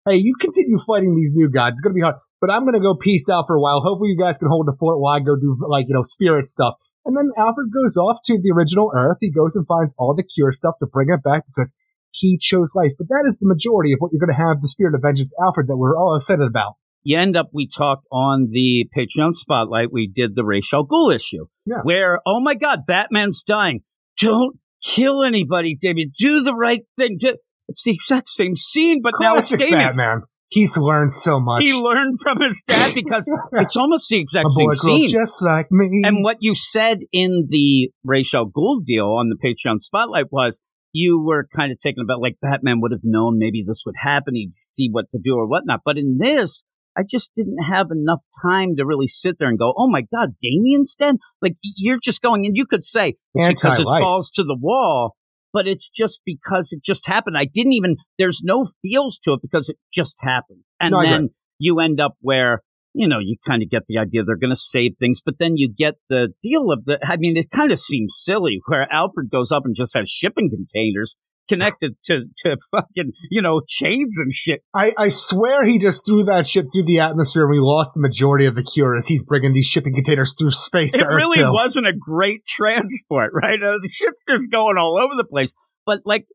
hey, 0.08 0.16
you 0.16 0.34
continue 0.40 0.78
fighting 0.78 1.14
these 1.14 1.32
new 1.34 1.48
gods. 1.48 1.74
It's 1.74 1.80
going 1.80 1.92
to 1.92 1.96
be 1.96 2.02
hard, 2.02 2.16
but 2.40 2.50
I'm 2.50 2.62
going 2.62 2.74
to 2.74 2.80
go 2.80 2.94
peace 2.96 3.28
out 3.28 3.44
for 3.46 3.56
a 3.56 3.60
while. 3.60 3.80
Hopefully 3.80 4.10
you 4.10 4.18
guys 4.18 4.36
can 4.38 4.48
hold 4.48 4.66
the 4.66 4.76
fort 4.78 5.00
while 5.00 5.14
I 5.14 5.20
go 5.20 5.36
do, 5.36 5.56
like, 5.68 5.86
you 5.88 5.94
know, 5.94 6.02
spirit 6.02 6.46
stuff. 6.46 6.74
And 7.04 7.16
then 7.16 7.30
Alfred 7.36 7.70
goes 7.72 7.96
off 7.96 8.18
to 8.24 8.38
the 8.40 8.52
original 8.54 8.90
Earth. 8.94 9.18
He 9.20 9.30
goes 9.30 9.56
and 9.56 9.66
finds 9.66 9.94
all 9.98 10.14
the 10.14 10.22
cure 10.22 10.52
stuff 10.52 10.74
to 10.80 10.86
bring 10.86 11.08
it 11.10 11.22
back 11.22 11.44
because 11.46 11.74
he 12.10 12.38
chose 12.38 12.74
life. 12.74 12.92
But 12.98 13.08
that 13.08 13.24
is 13.26 13.38
the 13.38 13.48
majority 13.48 13.92
of 13.92 13.98
what 13.98 14.12
you're 14.12 14.24
going 14.24 14.36
to 14.36 14.42
have 14.42 14.60
the 14.60 14.68
spirit 14.68 14.94
of 14.94 15.02
vengeance, 15.02 15.34
Alfred, 15.42 15.66
that 15.68 15.76
we're 15.76 15.96
all 15.98 16.14
excited 16.16 16.46
about. 16.46 16.74
you 17.04 17.18
end 17.18 17.36
up, 17.36 17.50
we 17.52 17.66
talked 17.68 18.06
on 18.12 18.48
the 18.52 18.88
Patreon 18.96 19.34
spotlight, 19.34 19.92
we 19.92 20.06
did 20.06 20.36
the 20.36 20.44
Ra's 20.44 20.68
al 20.72 20.86
Ghul 20.86 21.12
issue, 21.14 21.46
Yeah. 21.66 21.80
where, 21.82 22.20
oh 22.24 22.38
my 22.40 22.54
God, 22.54 22.80
Batman's 22.86 23.42
dying. 23.42 23.80
Don't 24.20 24.58
kill 24.84 25.24
anybody, 25.24 25.76
David. 25.80 26.12
Do 26.16 26.42
the 26.42 26.54
right 26.54 26.82
thing. 26.96 27.16
Do- 27.18 27.38
It's 27.68 27.82
the 27.82 27.90
exact 27.92 28.28
same 28.28 28.54
scene, 28.54 29.00
but 29.02 29.14
now 29.18 29.36
it's 29.36 29.48
Damian. 29.48 29.78
Batman. 29.78 30.22
He's 30.52 30.76
learned 30.76 31.10
so 31.10 31.40
much. 31.40 31.62
He 31.62 31.72
learned 31.72 32.20
from 32.20 32.42
his 32.42 32.62
dad 32.62 32.94
because 32.94 33.26
it's 33.52 33.74
almost 33.74 34.10
the 34.10 34.18
exact 34.18 34.50
same 34.50 34.72
scene. 34.74 35.08
just 35.08 35.42
like 35.42 35.68
me. 35.70 36.02
And 36.04 36.22
what 36.22 36.36
you 36.40 36.54
said 36.54 36.98
in 37.10 37.46
the 37.48 37.90
Ra's 38.04 38.34
al 38.34 38.50
Ghul 38.50 38.84
deal 38.84 39.06
on 39.06 39.30
the 39.30 39.36
Patreon 39.36 39.80
spotlight 39.80 40.26
was 40.30 40.60
you 40.92 41.22
were 41.24 41.48
kind 41.56 41.72
of 41.72 41.78
taken 41.78 42.02
about 42.02 42.20
like 42.20 42.36
Batman 42.42 42.82
would 42.82 42.92
have 42.92 43.00
known 43.02 43.38
maybe 43.38 43.64
this 43.66 43.84
would 43.86 43.94
happen. 43.96 44.34
He'd 44.34 44.52
see 44.52 44.90
what 44.92 45.06
to 45.12 45.18
do 45.18 45.36
or 45.36 45.46
whatnot. 45.46 45.80
But 45.86 45.96
in 45.96 46.18
this, 46.18 46.64
I 46.94 47.02
just 47.02 47.32
didn't 47.34 47.62
have 47.62 47.86
enough 47.90 48.20
time 48.42 48.76
to 48.76 48.84
really 48.84 49.06
sit 49.06 49.36
there 49.38 49.48
and 49.48 49.58
go, 49.58 49.72
oh 49.74 49.88
my 49.88 50.02
God, 50.14 50.34
Damian's 50.42 50.94
dead? 50.94 51.16
Like 51.40 51.54
you're 51.62 51.98
just 51.98 52.20
going, 52.20 52.44
and 52.44 52.54
you 52.54 52.66
could 52.66 52.84
say 52.84 53.14
it's 53.34 53.62
because 53.62 53.78
it 53.78 53.86
falls 53.86 54.30
to 54.32 54.44
the 54.44 54.56
wall, 54.60 55.16
but 55.52 55.66
it's 55.66 55.88
just 55.88 56.22
because 56.24 56.72
it 56.72 56.82
just 56.82 57.06
happened. 57.06 57.36
I 57.38 57.44
didn't 57.44 57.72
even, 57.72 57.96
there's 58.18 58.40
no 58.42 58.66
feels 58.82 59.18
to 59.24 59.32
it 59.34 59.40
because 59.42 59.68
it 59.68 59.76
just 59.92 60.18
happens. 60.22 60.72
And 60.80 60.92
No, 60.92 61.08
then 61.08 61.30
you 61.58 61.80
end 61.80 62.00
up 62.00 62.14
where, 62.20 62.62
you 62.94 63.08
know, 63.08 63.18
you 63.20 63.36
kind 63.46 63.62
of 63.62 63.70
get 63.70 63.82
the 63.86 63.98
idea 63.98 64.22
they're 64.24 64.36
going 64.36 64.50
to 64.50 64.56
save 64.56 64.92
things, 64.98 65.20
but 65.24 65.34
then 65.38 65.56
you 65.56 65.72
get 65.72 65.94
the 66.08 66.28
deal 66.42 66.72
of 66.72 66.84
the, 66.84 66.98
I 67.02 67.16
mean, 67.16 67.36
it 67.36 67.50
kind 67.50 67.72
of 67.72 67.78
seems 67.78 68.14
silly 68.18 68.60
where 68.66 68.86
Alfred 68.92 69.30
goes 69.30 69.52
up 69.52 69.64
and 69.64 69.76
just 69.76 69.94
has 69.94 70.08
shipping 70.08 70.50
containers 70.50 71.16
connected 71.48 71.94
to, 72.04 72.24
to 72.38 72.56
fucking, 72.70 73.12
you 73.30 73.42
know, 73.42 73.60
chains 73.66 74.18
and 74.18 74.32
shit. 74.32 74.60
I, 74.74 74.92
I 74.96 75.08
swear 75.08 75.64
he 75.64 75.78
just 75.78 76.06
threw 76.06 76.24
that 76.24 76.46
shit 76.46 76.66
through 76.72 76.84
the 76.84 77.00
atmosphere 77.00 77.42
and 77.42 77.50
we 77.50 77.58
lost 77.60 77.92
the 77.94 78.00
majority 78.00 78.46
of 78.46 78.54
the 78.54 78.62
cure 78.62 78.96
as 78.96 79.06
he's 79.08 79.24
bringing 79.24 79.52
these 79.52 79.66
shipping 79.66 79.94
containers 79.94 80.34
through 80.38 80.50
space 80.50 80.94
It 80.94 81.06
really 81.06 81.38
too. 81.38 81.52
wasn't 81.52 81.86
a 81.86 81.92
great 81.92 82.44
transport, 82.46 83.32
right? 83.34 83.62
Uh, 83.62 83.78
the 83.82 83.88
shit's 83.88 84.22
just 84.28 84.50
going 84.50 84.76
all 84.78 84.98
over 85.00 85.14
the 85.16 85.26
place. 85.28 85.54
But 85.84 86.00
like, 86.04 86.26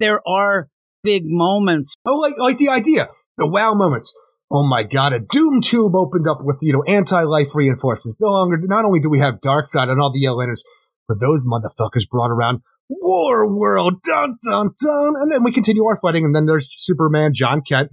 there 0.00 0.20
are 0.28 0.68
big 1.02 1.22
moments. 1.24 1.96
Oh, 2.04 2.16
like, 2.18 2.34
like 2.38 2.58
the 2.58 2.68
idea. 2.68 3.08
The 3.38 3.46
wow 3.48 3.74
moments. 3.74 4.12
Oh 4.50 4.64
my 4.64 4.84
god, 4.84 5.12
a 5.12 5.18
doom 5.18 5.60
tube 5.60 5.94
opened 5.96 6.26
up 6.28 6.38
with, 6.40 6.58
you 6.62 6.72
know, 6.72 6.82
anti-life 6.86 7.48
reinforcements. 7.54 8.18
No 8.20 8.28
longer, 8.28 8.56
not 8.62 8.84
only 8.84 9.00
do 9.00 9.10
we 9.10 9.18
have 9.18 9.40
Darkseid 9.40 9.88
and 9.90 10.00
all 10.00 10.12
the 10.12 10.20
Yellow 10.20 10.38
Lanterns, 10.38 10.62
but 11.08 11.20
those 11.20 11.44
motherfuckers 11.46 12.08
brought 12.08 12.30
around 12.30 12.60
War 12.88 13.52
World, 13.52 14.02
dun 14.02 14.36
dun 14.44 14.70
dun, 14.80 15.14
and 15.16 15.30
then 15.30 15.42
we 15.44 15.52
continue 15.52 15.84
our 15.86 15.96
fighting, 15.96 16.24
and 16.24 16.34
then 16.34 16.46
there's 16.46 16.68
Superman, 16.76 17.32
Jon 17.34 17.62
Kent. 17.62 17.90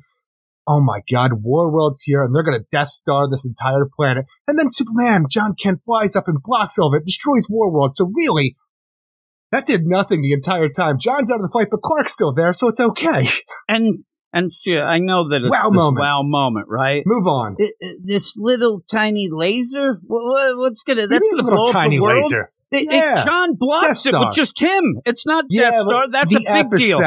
Oh 0.67 0.81
my 0.81 1.01
god, 1.11 1.43
War 1.43 1.69
World's 1.71 2.03
here, 2.03 2.23
and 2.23 2.33
they're 2.33 2.43
gonna 2.43 2.63
Death 2.71 2.89
Star 2.89 3.29
this 3.29 3.45
entire 3.45 3.85
planet. 3.95 4.25
And 4.47 4.57
then 4.57 4.67
Superman, 4.69 5.25
Jon 5.29 5.55
Kent 5.55 5.81
flies 5.85 6.15
up 6.15 6.27
and 6.27 6.37
blocks 6.41 6.77
all 6.77 6.93
of 6.93 7.01
it, 7.01 7.05
destroys 7.05 7.47
War 7.49 7.71
World. 7.71 7.91
So 7.93 8.11
really, 8.15 8.55
that 9.51 9.65
did 9.65 9.85
nothing 9.85 10.21
the 10.21 10.31
entire 10.31 10.69
time. 10.69 10.97
Jon's 10.99 11.31
out 11.31 11.35
of 11.35 11.41
the 11.41 11.51
fight, 11.51 11.67
but 11.69 11.81
Clark's 11.81 12.13
still 12.13 12.33
there, 12.33 12.53
so 12.53 12.67
it's 12.69 12.79
okay. 12.79 13.27
And, 13.67 14.03
and 14.33 14.51
see, 14.51 14.75
I 14.77 14.99
know 14.99 15.29
that 15.29 15.41
it's 15.43 15.51
Wow 15.51 15.69
this 15.69 15.77
moment. 15.77 15.99
wow 15.99 16.21
moment, 16.23 16.65
right? 16.69 17.03
Move 17.05 17.27
on. 17.27 17.55
This 18.03 18.35
little 18.37 18.81
tiny 18.89 19.29
laser, 19.31 19.99
what, 20.05 20.57
what's 20.57 20.83
gonna, 20.83 21.07
that's 21.07 21.27
It 21.27 21.31
is 21.33 21.39
a 21.39 21.43
gonna 21.43 21.55
blow 21.55 21.63
little 21.63 21.69
up 21.69 21.73
tiny 21.73 21.97
the 21.97 22.03
world? 22.03 22.23
laser. 22.23 22.51
It- 22.73 22.87
it- 22.91 23.25
Jon 23.25 23.55
blocks 23.57 24.05
it 24.05 24.13
with 24.17 24.33
just 24.35 24.59
him. 24.59 24.99
It's 25.05 25.25
not 25.25 25.45
Yeah, 25.49 25.71
Death 25.71 25.81
Star. 25.81 26.09
That's 26.11 26.33
the 26.33 26.45
a 26.47 26.63
big 26.63 26.79
deal. 26.79 26.99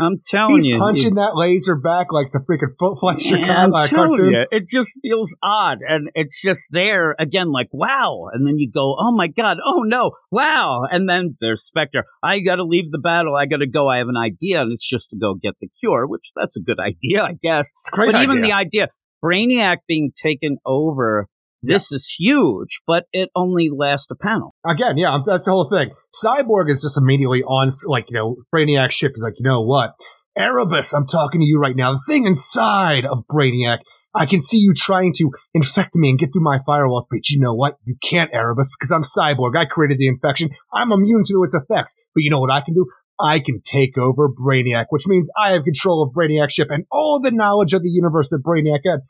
I'm 0.00 0.20
telling 0.26 0.54
He's 0.56 0.66
you. 0.66 0.72
He's 0.74 0.80
punching 0.80 1.14
that 1.16 1.36
laser 1.36 1.76
back 1.76 2.12
like 2.12 2.28
some 2.28 2.42
freaking 2.42 2.72
Fo- 2.78 2.96
Fleischer 2.96 3.38
Yeah, 3.38 3.64
I'm 3.64 3.72
telling 3.72 4.14
cartoon. 4.14 4.32
you, 4.32 4.46
it 4.50 4.68
just 4.68 4.98
feels 5.02 5.36
odd, 5.42 5.78
and 5.86 6.08
it's 6.14 6.40
just 6.42 6.68
there 6.70 7.14
again, 7.18 7.52
like 7.52 7.68
wow, 7.72 8.28
and 8.32 8.46
then 8.46 8.58
you 8.58 8.70
go, 8.70 8.96
oh 8.98 9.12
my 9.12 9.26
god, 9.28 9.58
oh 9.64 9.82
no, 9.82 10.12
wow, 10.30 10.82
and 10.90 11.08
then 11.08 11.36
there's 11.40 11.64
Spectre. 11.64 12.04
I 12.22 12.40
got 12.40 12.56
to 12.56 12.64
leave 12.64 12.90
the 12.90 12.98
battle. 12.98 13.36
I 13.36 13.46
got 13.46 13.58
to 13.58 13.66
go. 13.68 13.88
I 13.88 13.98
have 13.98 14.08
an 14.08 14.16
idea, 14.16 14.62
and 14.62 14.72
it's 14.72 14.88
just 14.88 15.10
to 15.10 15.16
go 15.16 15.34
get 15.34 15.54
the 15.60 15.68
cure, 15.80 16.06
which 16.06 16.30
that's 16.34 16.56
a 16.56 16.60
good 16.60 16.78
idea, 16.80 17.22
I 17.22 17.34
guess. 17.40 17.70
It's 17.82 17.90
great 17.90 18.12
but 18.12 18.22
even 18.22 18.40
the 18.40 18.52
idea, 18.52 18.88
Brainiac 19.24 19.78
being 19.88 20.12
taken 20.16 20.58
over, 20.64 21.26
this 21.66 21.92
is 21.92 22.14
huge, 22.18 22.80
but 22.86 23.04
it 23.12 23.30
only 23.34 23.70
lasts 23.70 24.08
a 24.10 24.16
panel. 24.16 24.54
Again, 24.66 24.96
yeah, 24.96 25.18
that's 25.24 25.44
the 25.44 25.52
whole 25.52 25.68
thing. 25.68 25.90
Cyborg 26.14 26.70
is 26.70 26.82
just 26.82 26.98
immediately 26.98 27.42
on, 27.42 27.68
like, 27.86 28.10
you 28.10 28.16
know, 28.16 28.36
Brainiac 28.54 28.90
ship 28.90 29.12
is 29.14 29.22
like, 29.22 29.34
you 29.38 29.44
know 29.44 29.60
what? 29.60 29.92
Erebus, 30.36 30.92
I'm 30.92 31.06
talking 31.06 31.40
to 31.40 31.46
you 31.46 31.58
right 31.58 31.76
now. 31.76 31.92
The 31.92 32.02
thing 32.06 32.26
inside 32.26 33.06
of 33.06 33.24
Brainiac, 33.30 33.78
I 34.14 34.26
can 34.26 34.40
see 34.40 34.58
you 34.58 34.72
trying 34.74 35.12
to 35.16 35.30
infect 35.54 35.96
me 35.96 36.10
and 36.10 36.18
get 36.18 36.30
through 36.32 36.42
my 36.42 36.58
firewalls, 36.66 37.04
but 37.10 37.28
you 37.28 37.40
know 37.40 37.54
what? 37.54 37.76
You 37.84 37.96
can't, 38.02 38.30
Erebus, 38.32 38.70
because 38.78 38.90
I'm 38.90 39.02
Cyborg. 39.02 39.56
I 39.56 39.64
created 39.64 39.98
the 39.98 40.08
infection. 40.08 40.50
I'm 40.72 40.92
immune 40.92 41.24
to 41.28 41.42
its 41.42 41.54
effects. 41.54 41.94
But 42.14 42.22
you 42.22 42.30
know 42.30 42.40
what 42.40 42.50
I 42.52 42.60
can 42.60 42.74
do? 42.74 42.86
I 43.18 43.38
can 43.38 43.62
take 43.64 43.96
over 43.96 44.28
Brainiac, 44.28 44.86
which 44.90 45.06
means 45.06 45.30
I 45.38 45.52
have 45.52 45.64
control 45.64 46.02
of 46.02 46.14
Brainiac 46.14 46.50
ship 46.50 46.68
and 46.70 46.84
all 46.90 47.18
the 47.20 47.30
knowledge 47.30 47.72
of 47.72 47.82
the 47.82 47.88
universe 47.88 48.30
that 48.30 48.42
Brainiac 48.42 48.80
had. 48.84 49.00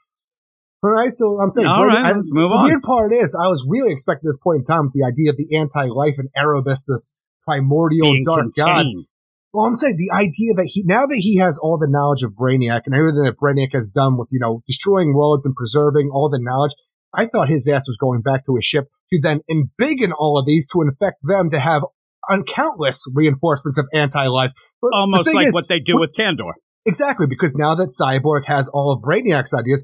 All 0.82 0.90
right, 0.90 1.11
so 1.11 1.40
I'm 1.40 1.51
saying, 1.51 1.66
All 1.66 1.82
Brainiac- 1.82 2.15
let's 2.15 2.31
move 2.32 2.51
the 2.51 2.57
on. 2.57 2.65
weird 2.65 2.82
part 2.82 3.12
is, 3.12 3.35
I 3.35 3.48
was 3.48 3.66
really 3.69 3.90
expecting 3.93 4.28
this 4.28 4.39
point 4.39 4.59
in 4.61 4.65
time 4.65 4.85
with 4.85 4.93
the 4.93 5.05
idea 5.05 5.31
of 5.31 5.36
the 5.36 5.57
anti-life 5.57 6.15
and 6.19 6.28
Erebus, 6.36 6.86
this 6.86 7.19
primordial 7.44 8.12
Being 8.12 8.24
dark 8.24 8.47
god. 8.57 8.65
contained. 8.85 9.07
Well, 9.53 9.65
I'm 9.65 9.74
saying 9.74 9.97
the 9.97 10.15
idea 10.15 10.53
that 10.55 10.66
he, 10.70 10.82
now 10.85 11.07
that 11.07 11.16
he 11.16 11.36
has 11.39 11.59
all 11.59 11.78
the 11.78 11.89
knowledge 11.89 12.23
of 12.23 12.32
Brainiac 12.32 12.82
and 12.85 12.94
everything 12.94 13.24
that 13.24 13.36
Brainiac 13.40 13.73
has 13.73 13.89
done 13.89 14.19
with, 14.19 14.28
you 14.31 14.39
know, 14.39 14.62
destroying 14.66 15.15
worlds 15.15 15.47
and 15.47 15.55
preserving 15.55 16.11
all 16.12 16.28
the 16.28 16.39
knowledge, 16.40 16.73
I 17.15 17.24
thought 17.24 17.48
his 17.48 17.66
ass 17.66 17.89
was 17.89 17.97
going 17.97 18.20
back 18.20 18.44
to 18.47 18.55
his 18.57 18.65
ship 18.65 18.89
to 19.12 19.20
then 19.20 19.40
embiggen 19.51 20.11
all 20.19 20.39
of 20.39 20.44
these 20.44 20.66
to 20.73 20.82
infect 20.82 21.16
them 21.23 21.48
to 21.51 21.59
have 21.59 21.82
un- 22.28 22.44
countless 22.44 23.07
reinforcements 23.15 23.78
of 23.78 23.86
anti-life. 23.94 24.53
But 24.82 24.90
Almost 24.94 25.35
like 25.35 25.47
is, 25.47 25.55
what 25.55 25.69
they 25.69 25.81
do 25.81 25.98
with 25.98 26.12
Kandor. 26.12 26.53
Exactly, 26.85 27.27
because 27.27 27.55
now 27.55 27.74
that 27.77 27.89
Cyborg 27.98 28.44
has 28.44 28.69
all 28.69 28.93
of 28.93 29.01
Brainiac's 29.03 29.55
ideas, 29.55 29.82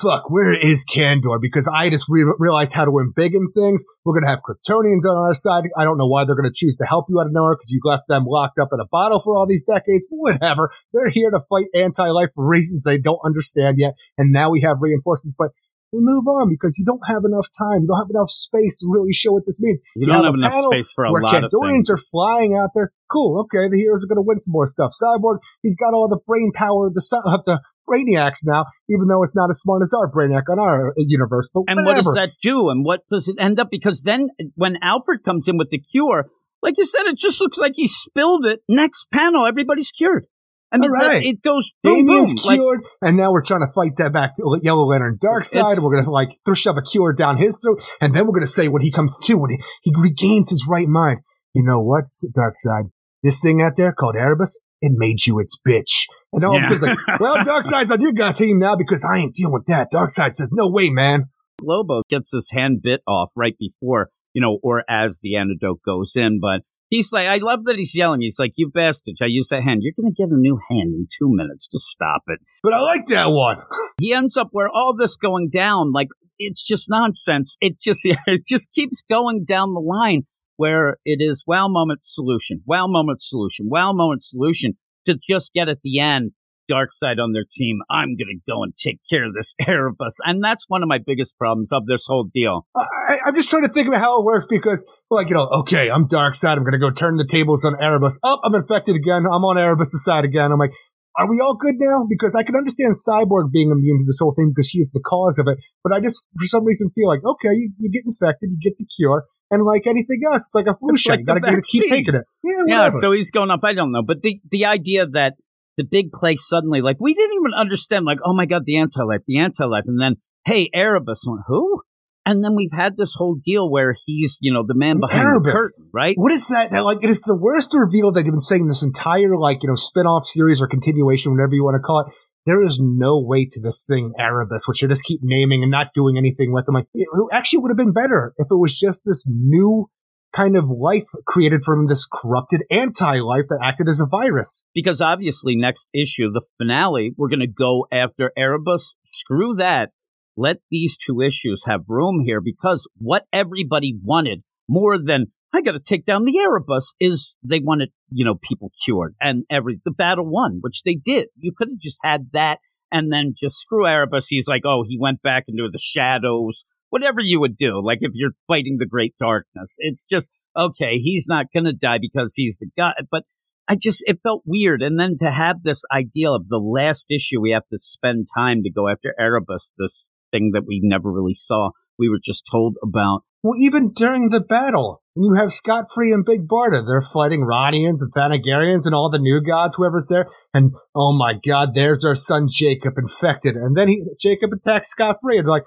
fuck, 0.00 0.30
where 0.30 0.52
is 0.52 0.84
Kandor? 0.84 1.40
Because 1.40 1.68
I 1.72 1.90
just 1.90 2.06
re- 2.08 2.32
realized 2.38 2.72
how 2.72 2.84
to 2.84 2.90
embiggen 2.92 3.52
things. 3.54 3.84
We're 4.04 4.14
going 4.14 4.24
to 4.24 4.30
have 4.30 4.40
Kryptonians 4.40 5.08
on 5.08 5.16
our 5.16 5.34
side. 5.34 5.64
I 5.76 5.84
don't 5.84 5.98
know 5.98 6.06
why 6.06 6.24
they're 6.24 6.36
going 6.36 6.50
to 6.50 6.54
choose 6.54 6.76
to 6.78 6.86
help 6.86 7.06
you 7.08 7.20
out 7.20 7.26
of 7.26 7.32
nowhere 7.32 7.54
because 7.54 7.70
you 7.70 7.80
left 7.84 8.04
them 8.08 8.24
locked 8.26 8.58
up 8.58 8.68
in 8.72 8.80
a 8.80 8.86
bottle 8.86 9.20
for 9.20 9.36
all 9.36 9.46
these 9.46 9.64
decades. 9.64 10.06
Whatever. 10.10 10.70
They're 10.92 11.10
here 11.10 11.30
to 11.30 11.40
fight 11.40 11.66
anti-life 11.74 12.30
for 12.34 12.46
reasons 12.46 12.84
they 12.84 12.98
don't 12.98 13.20
understand 13.24 13.76
yet. 13.78 13.94
And 14.16 14.32
now 14.32 14.50
we 14.50 14.60
have 14.62 14.78
reinforcements, 14.80 15.34
but 15.38 15.50
we 15.92 16.00
move 16.00 16.26
on 16.26 16.48
because 16.48 16.78
you 16.78 16.86
don't 16.86 17.06
have 17.06 17.22
enough 17.26 17.48
time. 17.56 17.82
You 17.82 17.88
don't 17.88 17.98
have 17.98 18.10
enough 18.10 18.30
space 18.30 18.78
to 18.78 18.86
really 18.88 19.12
show 19.12 19.32
what 19.32 19.44
this 19.44 19.60
means. 19.60 19.82
You 19.94 20.06
don't 20.06 20.24
have 20.24 20.32
enough 20.32 20.64
space 20.72 20.90
for 20.90 21.04
a 21.04 21.12
where 21.12 21.22
lot 21.22 21.44
of 21.44 21.50
Kandorians 21.50 21.90
are 21.90 21.98
flying 21.98 22.54
out 22.54 22.70
there. 22.74 22.92
Cool. 23.10 23.40
Okay, 23.42 23.68
the 23.68 23.76
heroes 23.76 24.02
are 24.02 24.08
going 24.08 24.16
to 24.16 24.26
win 24.26 24.38
some 24.38 24.52
more 24.52 24.64
stuff. 24.64 24.92
Cyborg, 24.92 25.40
he's 25.60 25.76
got 25.76 25.92
all 25.92 26.08
the 26.08 26.20
brain 26.26 26.50
power 26.54 26.86
of 26.86 26.94
the, 26.94 27.22
of 27.26 27.44
the 27.44 27.60
brainiacs 27.88 28.40
now, 28.44 28.64
even 28.88 29.08
though 29.08 29.22
it's 29.22 29.36
not 29.36 29.50
as 29.50 29.60
smart 29.60 29.82
as 29.82 29.92
our 29.92 30.10
brainiac 30.10 30.50
on 30.50 30.58
our 30.58 30.90
uh, 30.90 30.92
universe. 30.96 31.50
But 31.52 31.64
and 31.68 31.84
whatever. 31.84 31.86
what 31.86 32.04
does 32.04 32.14
that 32.14 32.30
do? 32.42 32.70
And 32.70 32.84
what 32.84 33.00
does 33.08 33.28
it 33.28 33.36
end 33.38 33.60
up? 33.60 33.68
Because 33.70 34.02
then 34.02 34.28
when 34.54 34.76
Alfred 34.82 35.24
comes 35.24 35.48
in 35.48 35.56
with 35.56 35.70
the 35.70 35.78
cure, 35.78 36.26
like 36.62 36.74
you 36.78 36.86
said, 36.86 37.06
it 37.06 37.18
just 37.18 37.40
looks 37.40 37.58
like 37.58 37.72
he 37.74 37.88
spilled 37.88 38.46
it. 38.46 38.60
Next 38.68 39.06
panel, 39.12 39.46
everybody's 39.46 39.90
cured. 39.90 40.26
I 40.72 40.78
mean, 40.78 40.90
right. 40.90 41.22
it 41.22 41.42
goes 41.42 41.70
boom, 41.82 42.06
Damian's 42.06 42.32
boom. 42.32 42.46
Like, 42.46 42.56
cured, 42.56 42.86
and 43.02 43.16
now 43.16 43.30
we're 43.30 43.44
trying 43.44 43.60
to 43.60 43.70
fight 43.74 43.96
that 43.98 44.12
back 44.12 44.36
to 44.36 44.58
Yellow 44.62 44.86
Lantern 44.86 45.18
Darkseid, 45.22 45.78
we're 45.82 45.94
gonna 45.94 46.10
like 46.10 46.30
shove 46.54 46.78
a 46.78 46.82
cure 46.82 47.12
down 47.12 47.36
his 47.36 47.60
throat, 47.62 47.82
and 48.00 48.14
then 48.14 48.26
we're 48.26 48.32
gonna 48.32 48.46
say 48.46 48.68
when 48.68 48.80
he 48.80 48.90
comes 48.90 49.18
to, 49.24 49.34
when 49.34 49.50
he, 49.50 49.58
he 49.82 49.92
regains 50.00 50.48
his 50.48 50.66
right 50.70 50.88
mind, 50.88 51.20
you 51.52 51.62
know 51.62 51.80
what, 51.80 52.04
Darkseid? 52.34 52.90
This 53.22 53.42
thing 53.42 53.60
out 53.60 53.76
there 53.76 53.92
called 53.92 54.16
Erebus, 54.16 54.58
it 54.82 54.92
made 54.94 55.24
you 55.26 55.38
its 55.38 55.58
bitch. 55.66 56.06
And 56.34 56.44
all 56.44 56.56
of 56.56 56.62
a 56.62 56.66
Yeah. 56.66 56.78
sudden 56.78 56.90
it's 56.90 56.98
like, 57.08 57.20
well, 57.20 57.36
Darkseid's 57.44 57.90
on 57.90 58.00
your 58.02 58.12
guy 58.12 58.32
team 58.32 58.58
now 58.58 58.76
because 58.76 59.04
I 59.04 59.18
ain't 59.18 59.34
dealing 59.34 59.54
with 59.54 59.66
that. 59.66 59.88
Darkseid 59.92 60.34
says, 60.34 60.50
no 60.52 60.68
way, 60.68 60.90
man. 60.90 61.26
Lobo 61.62 62.02
gets 62.10 62.32
his 62.32 62.50
hand 62.52 62.80
bit 62.82 63.00
off 63.06 63.32
right 63.36 63.54
before, 63.58 64.10
you 64.34 64.42
know, 64.42 64.58
or 64.62 64.82
as 64.90 65.20
the 65.22 65.36
antidote 65.36 65.80
goes 65.86 66.12
in. 66.16 66.40
But 66.40 66.62
he's 66.90 67.12
like, 67.12 67.28
I 67.28 67.36
love 67.36 67.64
that 67.66 67.76
he's 67.76 67.94
yelling. 67.94 68.20
He's 68.22 68.38
like, 68.38 68.52
you 68.56 68.70
bastard, 68.72 69.14
I 69.22 69.26
use 69.28 69.48
that 69.50 69.62
hand. 69.62 69.80
You're 69.82 69.94
going 69.96 70.12
to 70.12 70.20
get 70.22 70.30
a 70.32 70.36
new 70.38 70.58
hand 70.68 70.94
in 70.94 71.06
two 71.08 71.28
minutes. 71.32 71.68
Just 71.68 71.84
stop 71.86 72.22
it. 72.26 72.40
But 72.62 72.74
I 72.74 72.80
like 72.80 73.06
that 73.06 73.26
one. 73.28 73.58
He 74.00 74.12
ends 74.12 74.36
up 74.36 74.48
where 74.50 74.68
all 74.68 74.96
this 74.98 75.16
going 75.16 75.48
down, 75.48 75.92
like, 75.92 76.08
it's 76.38 76.64
just 76.64 76.90
nonsense. 76.90 77.56
It 77.60 77.78
just, 77.80 78.00
it 78.04 78.42
just 78.48 78.72
keeps 78.72 79.00
going 79.08 79.44
down 79.44 79.74
the 79.74 79.80
line 79.80 80.22
where 80.62 80.98
it 81.04 81.18
is 81.20 81.42
wow 81.44 81.66
moment 81.66 82.04
solution, 82.04 82.62
wow 82.66 82.86
moment 82.86 83.20
solution, 83.20 83.66
wow 83.68 83.92
moment 83.92 84.22
solution 84.22 84.74
to 85.06 85.18
just 85.28 85.52
get 85.52 85.68
at 85.68 85.80
the 85.82 85.98
end. 85.98 86.30
Darkseid 86.70 87.18
on 87.18 87.32
their 87.32 87.44
team. 87.50 87.80
I'm 87.90 88.14
going 88.14 88.30
to 88.30 88.40
go 88.48 88.62
and 88.62 88.72
take 88.74 89.00
care 89.10 89.26
of 89.26 89.34
this 89.34 89.52
Erebus. 89.66 90.18
And 90.24 90.42
that's 90.42 90.64
one 90.68 90.84
of 90.84 90.88
my 90.88 90.98
biggest 91.04 91.36
problems 91.36 91.72
of 91.72 91.86
this 91.86 92.04
whole 92.06 92.30
deal. 92.32 92.66
I, 92.76 93.18
I'm 93.26 93.34
just 93.34 93.50
trying 93.50 93.64
to 93.64 93.68
think 93.68 93.88
about 93.88 94.00
how 94.00 94.20
it 94.20 94.24
works 94.24 94.46
because, 94.48 94.86
like, 95.10 95.28
you 95.28 95.34
know, 95.34 95.48
okay, 95.62 95.90
I'm 95.90 96.06
Darkseid. 96.06 96.56
I'm 96.56 96.62
going 96.62 96.72
to 96.72 96.78
go 96.78 96.92
turn 96.92 97.16
the 97.16 97.26
tables 97.26 97.64
on 97.64 97.74
Erebus. 97.82 98.20
Oh, 98.22 98.38
I'm 98.44 98.54
infected 98.54 98.94
again. 98.94 99.26
I'm 99.26 99.44
on 99.44 99.58
Erebus' 99.58 100.04
side 100.04 100.24
again. 100.24 100.52
I'm 100.52 100.58
like, 100.58 100.72
are 101.18 101.28
we 101.28 101.40
all 101.40 101.56
good 101.56 101.74
now? 101.78 102.06
Because 102.08 102.36
I 102.36 102.44
can 102.44 102.54
understand 102.54 102.94
Cyborg 102.94 103.50
being 103.50 103.70
immune 103.70 103.98
to 103.98 104.04
this 104.06 104.20
whole 104.20 104.32
thing 104.32 104.52
because 104.54 104.70
she 104.70 104.78
is 104.78 104.92
the 104.92 105.02
cause 105.04 105.38
of 105.38 105.46
it. 105.48 105.58
But 105.82 105.92
I 105.92 106.00
just, 106.00 106.28
for 106.38 106.46
some 106.46 106.64
reason, 106.64 106.90
feel 106.94 107.08
like, 107.08 107.20
okay, 107.26 107.50
you, 107.50 107.72
you 107.78 107.90
get 107.90 108.06
infected, 108.06 108.50
you 108.50 108.58
get 108.62 108.78
the 108.78 108.86
cure. 108.86 109.26
And 109.52 109.66
like 109.66 109.86
anything 109.86 110.22
else, 110.26 110.46
it's 110.46 110.54
like 110.54 110.66
a 110.66 110.74
flu 110.78 110.96
shot. 110.96 111.10
like 111.10 111.20
you 111.20 111.26
gotta 111.26 111.40
the 111.40 111.50
get, 111.50 111.64
keep 111.64 111.90
taking 111.90 112.14
it. 112.14 112.24
Yeah, 112.42 112.62
Yeah, 112.66 112.88
so 112.88 113.12
he's 113.12 113.30
going 113.30 113.50
up. 113.50 113.60
I 113.62 113.74
don't 113.74 113.92
know. 113.92 114.02
But 114.02 114.22
the, 114.22 114.40
the 114.50 114.64
idea 114.64 115.06
that 115.06 115.34
the 115.76 115.84
big 115.84 116.10
play 116.10 116.36
suddenly, 116.36 116.80
like, 116.80 116.96
we 116.98 117.12
didn't 117.12 117.34
even 117.34 117.52
understand, 117.54 118.06
like, 118.06 118.18
oh 118.24 118.32
my 118.32 118.46
God, 118.46 118.62
the 118.64 118.78
anti 118.78 119.02
life, 119.02 119.20
the 119.26 119.38
anti 119.38 119.64
life. 119.66 119.84
And 119.86 120.00
then, 120.00 120.16
hey, 120.46 120.70
Erebus 120.74 121.24
went, 121.26 121.42
who? 121.46 121.82
And 122.24 122.42
then 122.42 122.54
we've 122.54 122.72
had 122.72 122.96
this 122.96 123.12
whole 123.14 123.36
deal 123.44 123.70
where 123.70 123.94
he's, 124.06 124.38
you 124.40 124.54
know, 124.54 124.64
the 124.66 124.74
man 124.74 125.00
behind 125.00 125.22
Erebus. 125.22 125.52
the 125.52 125.58
curtain, 125.58 125.90
right? 125.92 126.14
What 126.16 126.32
is 126.32 126.48
that? 126.48 126.72
Now, 126.72 126.84
Like, 126.84 126.98
it 127.02 127.10
is 127.10 127.20
the 127.20 127.36
worst 127.36 127.74
reveal 127.74 128.10
that 128.12 128.24
you've 128.24 128.32
been 128.32 128.40
saying 128.40 128.68
this 128.68 128.82
entire, 128.82 129.36
like, 129.36 129.62
you 129.62 129.68
know, 129.68 129.74
spin-off 129.74 130.24
series 130.24 130.62
or 130.62 130.66
continuation, 130.66 131.32
whatever 131.32 131.54
you 131.54 131.64
want 131.64 131.74
to 131.74 131.80
call 131.80 132.06
it. 132.06 132.14
There 132.44 132.60
is 132.60 132.80
no 132.82 133.20
weight 133.20 133.52
to 133.52 133.60
this 133.60 133.84
thing, 133.88 134.12
Erebus, 134.18 134.66
which 134.66 134.82
you 134.82 134.88
just 134.88 135.04
keep 135.04 135.20
naming 135.22 135.62
and 135.62 135.70
not 135.70 135.94
doing 135.94 136.16
anything 136.18 136.52
with. 136.52 136.64
I'm 136.68 136.74
like, 136.74 136.86
it 136.92 137.08
actually 137.32 137.60
would 137.60 137.70
have 137.70 137.76
been 137.76 137.92
better 137.92 138.34
if 138.36 138.48
it 138.50 138.58
was 138.58 138.76
just 138.78 139.02
this 139.04 139.24
new 139.26 139.88
kind 140.32 140.56
of 140.56 140.70
life 140.70 141.06
created 141.26 141.62
from 141.62 141.86
this 141.86 142.06
corrupted 142.10 142.64
anti-life 142.70 143.44
that 143.48 143.60
acted 143.62 143.88
as 143.88 144.00
a 144.00 144.06
virus. 144.06 144.66
Because 144.74 145.00
obviously, 145.00 145.54
next 145.56 145.88
issue, 145.94 146.32
the 146.32 146.42
finale, 146.58 147.12
we're 147.16 147.28
going 147.28 147.40
to 147.40 147.46
go 147.46 147.86
after 147.92 148.32
Erebus. 148.36 148.96
Screw 149.12 149.54
that. 149.56 149.90
Let 150.36 150.56
these 150.70 150.96
two 150.96 151.20
issues 151.20 151.64
have 151.66 151.82
room 151.88 152.22
here 152.24 152.40
because 152.40 152.88
what 152.96 153.24
everybody 153.32 153.98
wanted 154.02 154.42
more 154.68 154.98
than 154.98 155.26
I 155.54 155.60
got 155.60 155.72
to 155.72 155.80
take 155.80 156.06
down 156.06 156.24
the 156.24 156.38
Erebus 156.38 156.94
is 156.98 157.36
they 157.42 157.60
wanted, 157.62 157.90
you 158.10 158.24
know, 158.24 158.36
people 158.42 158.72
cured 158.84 159.14
and 159.20 159.44
every 159.50 159.80
the 159.84 159.90
battle 159.90 160.28
won, 160.28 160.58
which 160.62 160.82
they 160.82 160.94
did. 160.94 161.28
You 161.36 161.52
could 161.56 161.68
have 161.68 161.78
just 161.78 161.98
had 162.02 162.30
that 162.32 162.58
and 162.90 163.12
then 163.12 163.34
just 163.36 163.60
screw 163.60 163.86
Erebus. 163.86 164.28
He's 164.28 164.48
like, 164.48 164.62
oh, 164.64 164.84
he 164.86 164.98
went 164.98 165.20
back 165.22 165.44
into 165.48 165.68
the 165.70 165.78
shadows, 165.78 166.64
whatever 166.90 167.20
you 167.20 167.38
would 167.40 167.56
do. 167.56 167.82
Like 167.84 167.98
if 168.00 168.12
you're 168.14 168.32
fighting 168.48 168.76
the 168.78 168.86
great 168.86 169.14
darkness, 169.18 169.76
it's 169.78 170.04
just 170.04 170.30
okay. 170.56 170.98
He's 170.98 171.26
not 171.28 171.46
going 171.52 171.64
to 171.64 171.72
die 171.72 171.98
because 172.00 172.32
he's 172.34 172.56
the 172.58 172.68
guy, 172.76 172.92
but 173.10 173.24
I 173.68 173.76
just, 173.76 174.02
it 174.06 174.20
felt 174.22 174.42
weird. 174.46 174.82
And 174.82 174.98
then 174.98 175.16
to 175.18 175.30
have 175.30 175.62
this 175.62 175.84
idea 175.94 176.30
of 176.30 176.48
the 176.48 176.58
last 176.58 177.06
issue, 177.10 177.40
we 177.40 177.52
have 177.52 177.66
to 177.70 177.78
spend 177.78 178.26
time 178.36 178.62
to 178.62 178.70
go 178.70 178.88
after 178.88 179.14
Erebus, 179.18 179.74
this 179.78 180.10
thing 180.30 180.50
that 180.54 180.64
we 180.66 180.80
never 180.82 181.12
really 181.12 181.34
saw. 181.34 181.70
We 181.98 182.08
were 182.08 182.20
just 182.22 182.44
told 182.50 182.76
about. 182.82 183.22
Well, 183.42 183.58
even 183.60 183.92
during 183.92 184.30
the 184.30 184.40
battle, 184.40 185.01
when 185.14 185.24
you 185.26 185.34
have 185.34 185.52
Scott 185.52 185.86
Free 185.92 186.12
and 186.12 186.24
Big 186.24 186.48
Barda, 186.48 186.86
they're 186.86 187.00
fighting 187.00 187.40
Rodians 187.40 188.00
and 188.00 188.12
Thanagarians 188.12 188.86
and 188.86 188.94
all 188.94 189.10
the 189.10 189.18
new 189.18 189.40
gods, 189.42 189.76
whoever's 189.76 190.08
there. 190.08 190.26
And 190.54 190.74
oh 190.94 191.12
my 191.12 191.34
god, 191.34 191.74
there's 191.74 192.04
our 192.04 192.14
son 192.14 192.46
Jacob 192.50 192.94
infected. 192.96 193.56
And 193.56 193.76
then 193.76 193.88
he 193.88 194.04
Jacob 194.20 194.52
attacks 194.52 194.88
Scott 194.88 195.16
Free 195.22 195.38
and 195.38 195.46
like, 195.46 195.64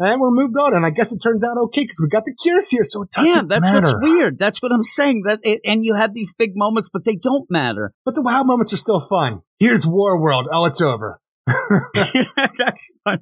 and 0.00 0.20
we're 0.20 0.30
moved 0.30 0.56
on. 0.56 0.74
And 0.74 0.86
I 0.86 0.90
guess 0.90 1.12
it 1.12 1.18
turns 1.18 1.44
out 1.44 1.56
okay 1.64 1.82
because 1.82 2.00
we 2.02 2.08
got 2.08 2.24
the 2.24 2.34
cures 2.34 2.70
here, 2.70 2.84
so 2.84 3.02
it 3.02 3.10
doesn't 3.10 3.50
yeah, 3.50 3.60
that's 3.60 3.72
matter. 3.72 3.86
what's 3.86 3.98
weird. 4.00 4.38
That's 4.38 4.62
what 4.62 4.72
I'm 4.72 4.82
saying. 4.82 5.22
That 5.26 5.40
it, 5.42 5.60
and 5.64 5.84
you 5.84 5.94
have 5.94 6.12
these 6.12 6.34
big 6.34 6.52
moments, 6.54 6.88
but 6.92 7.04
they 7.04 7.16
don't 7.16 7.46
matter. 7.50 7.92
But 8.04 8.14
the 8.14 8.22
wow 8.22 8.42
moments 8.42 8.72
are 8.72 8.78
still 8.78 9.00
fun. 9.00 9.42
Here's 9.58 9.86
War 9.86 10.20
World. 10.20 10.48
Oh, 10.52 10.64
it's 10.66 10.80
over. 10.80 11.20
that's 11.94 12.90
fun. 13.04 13.20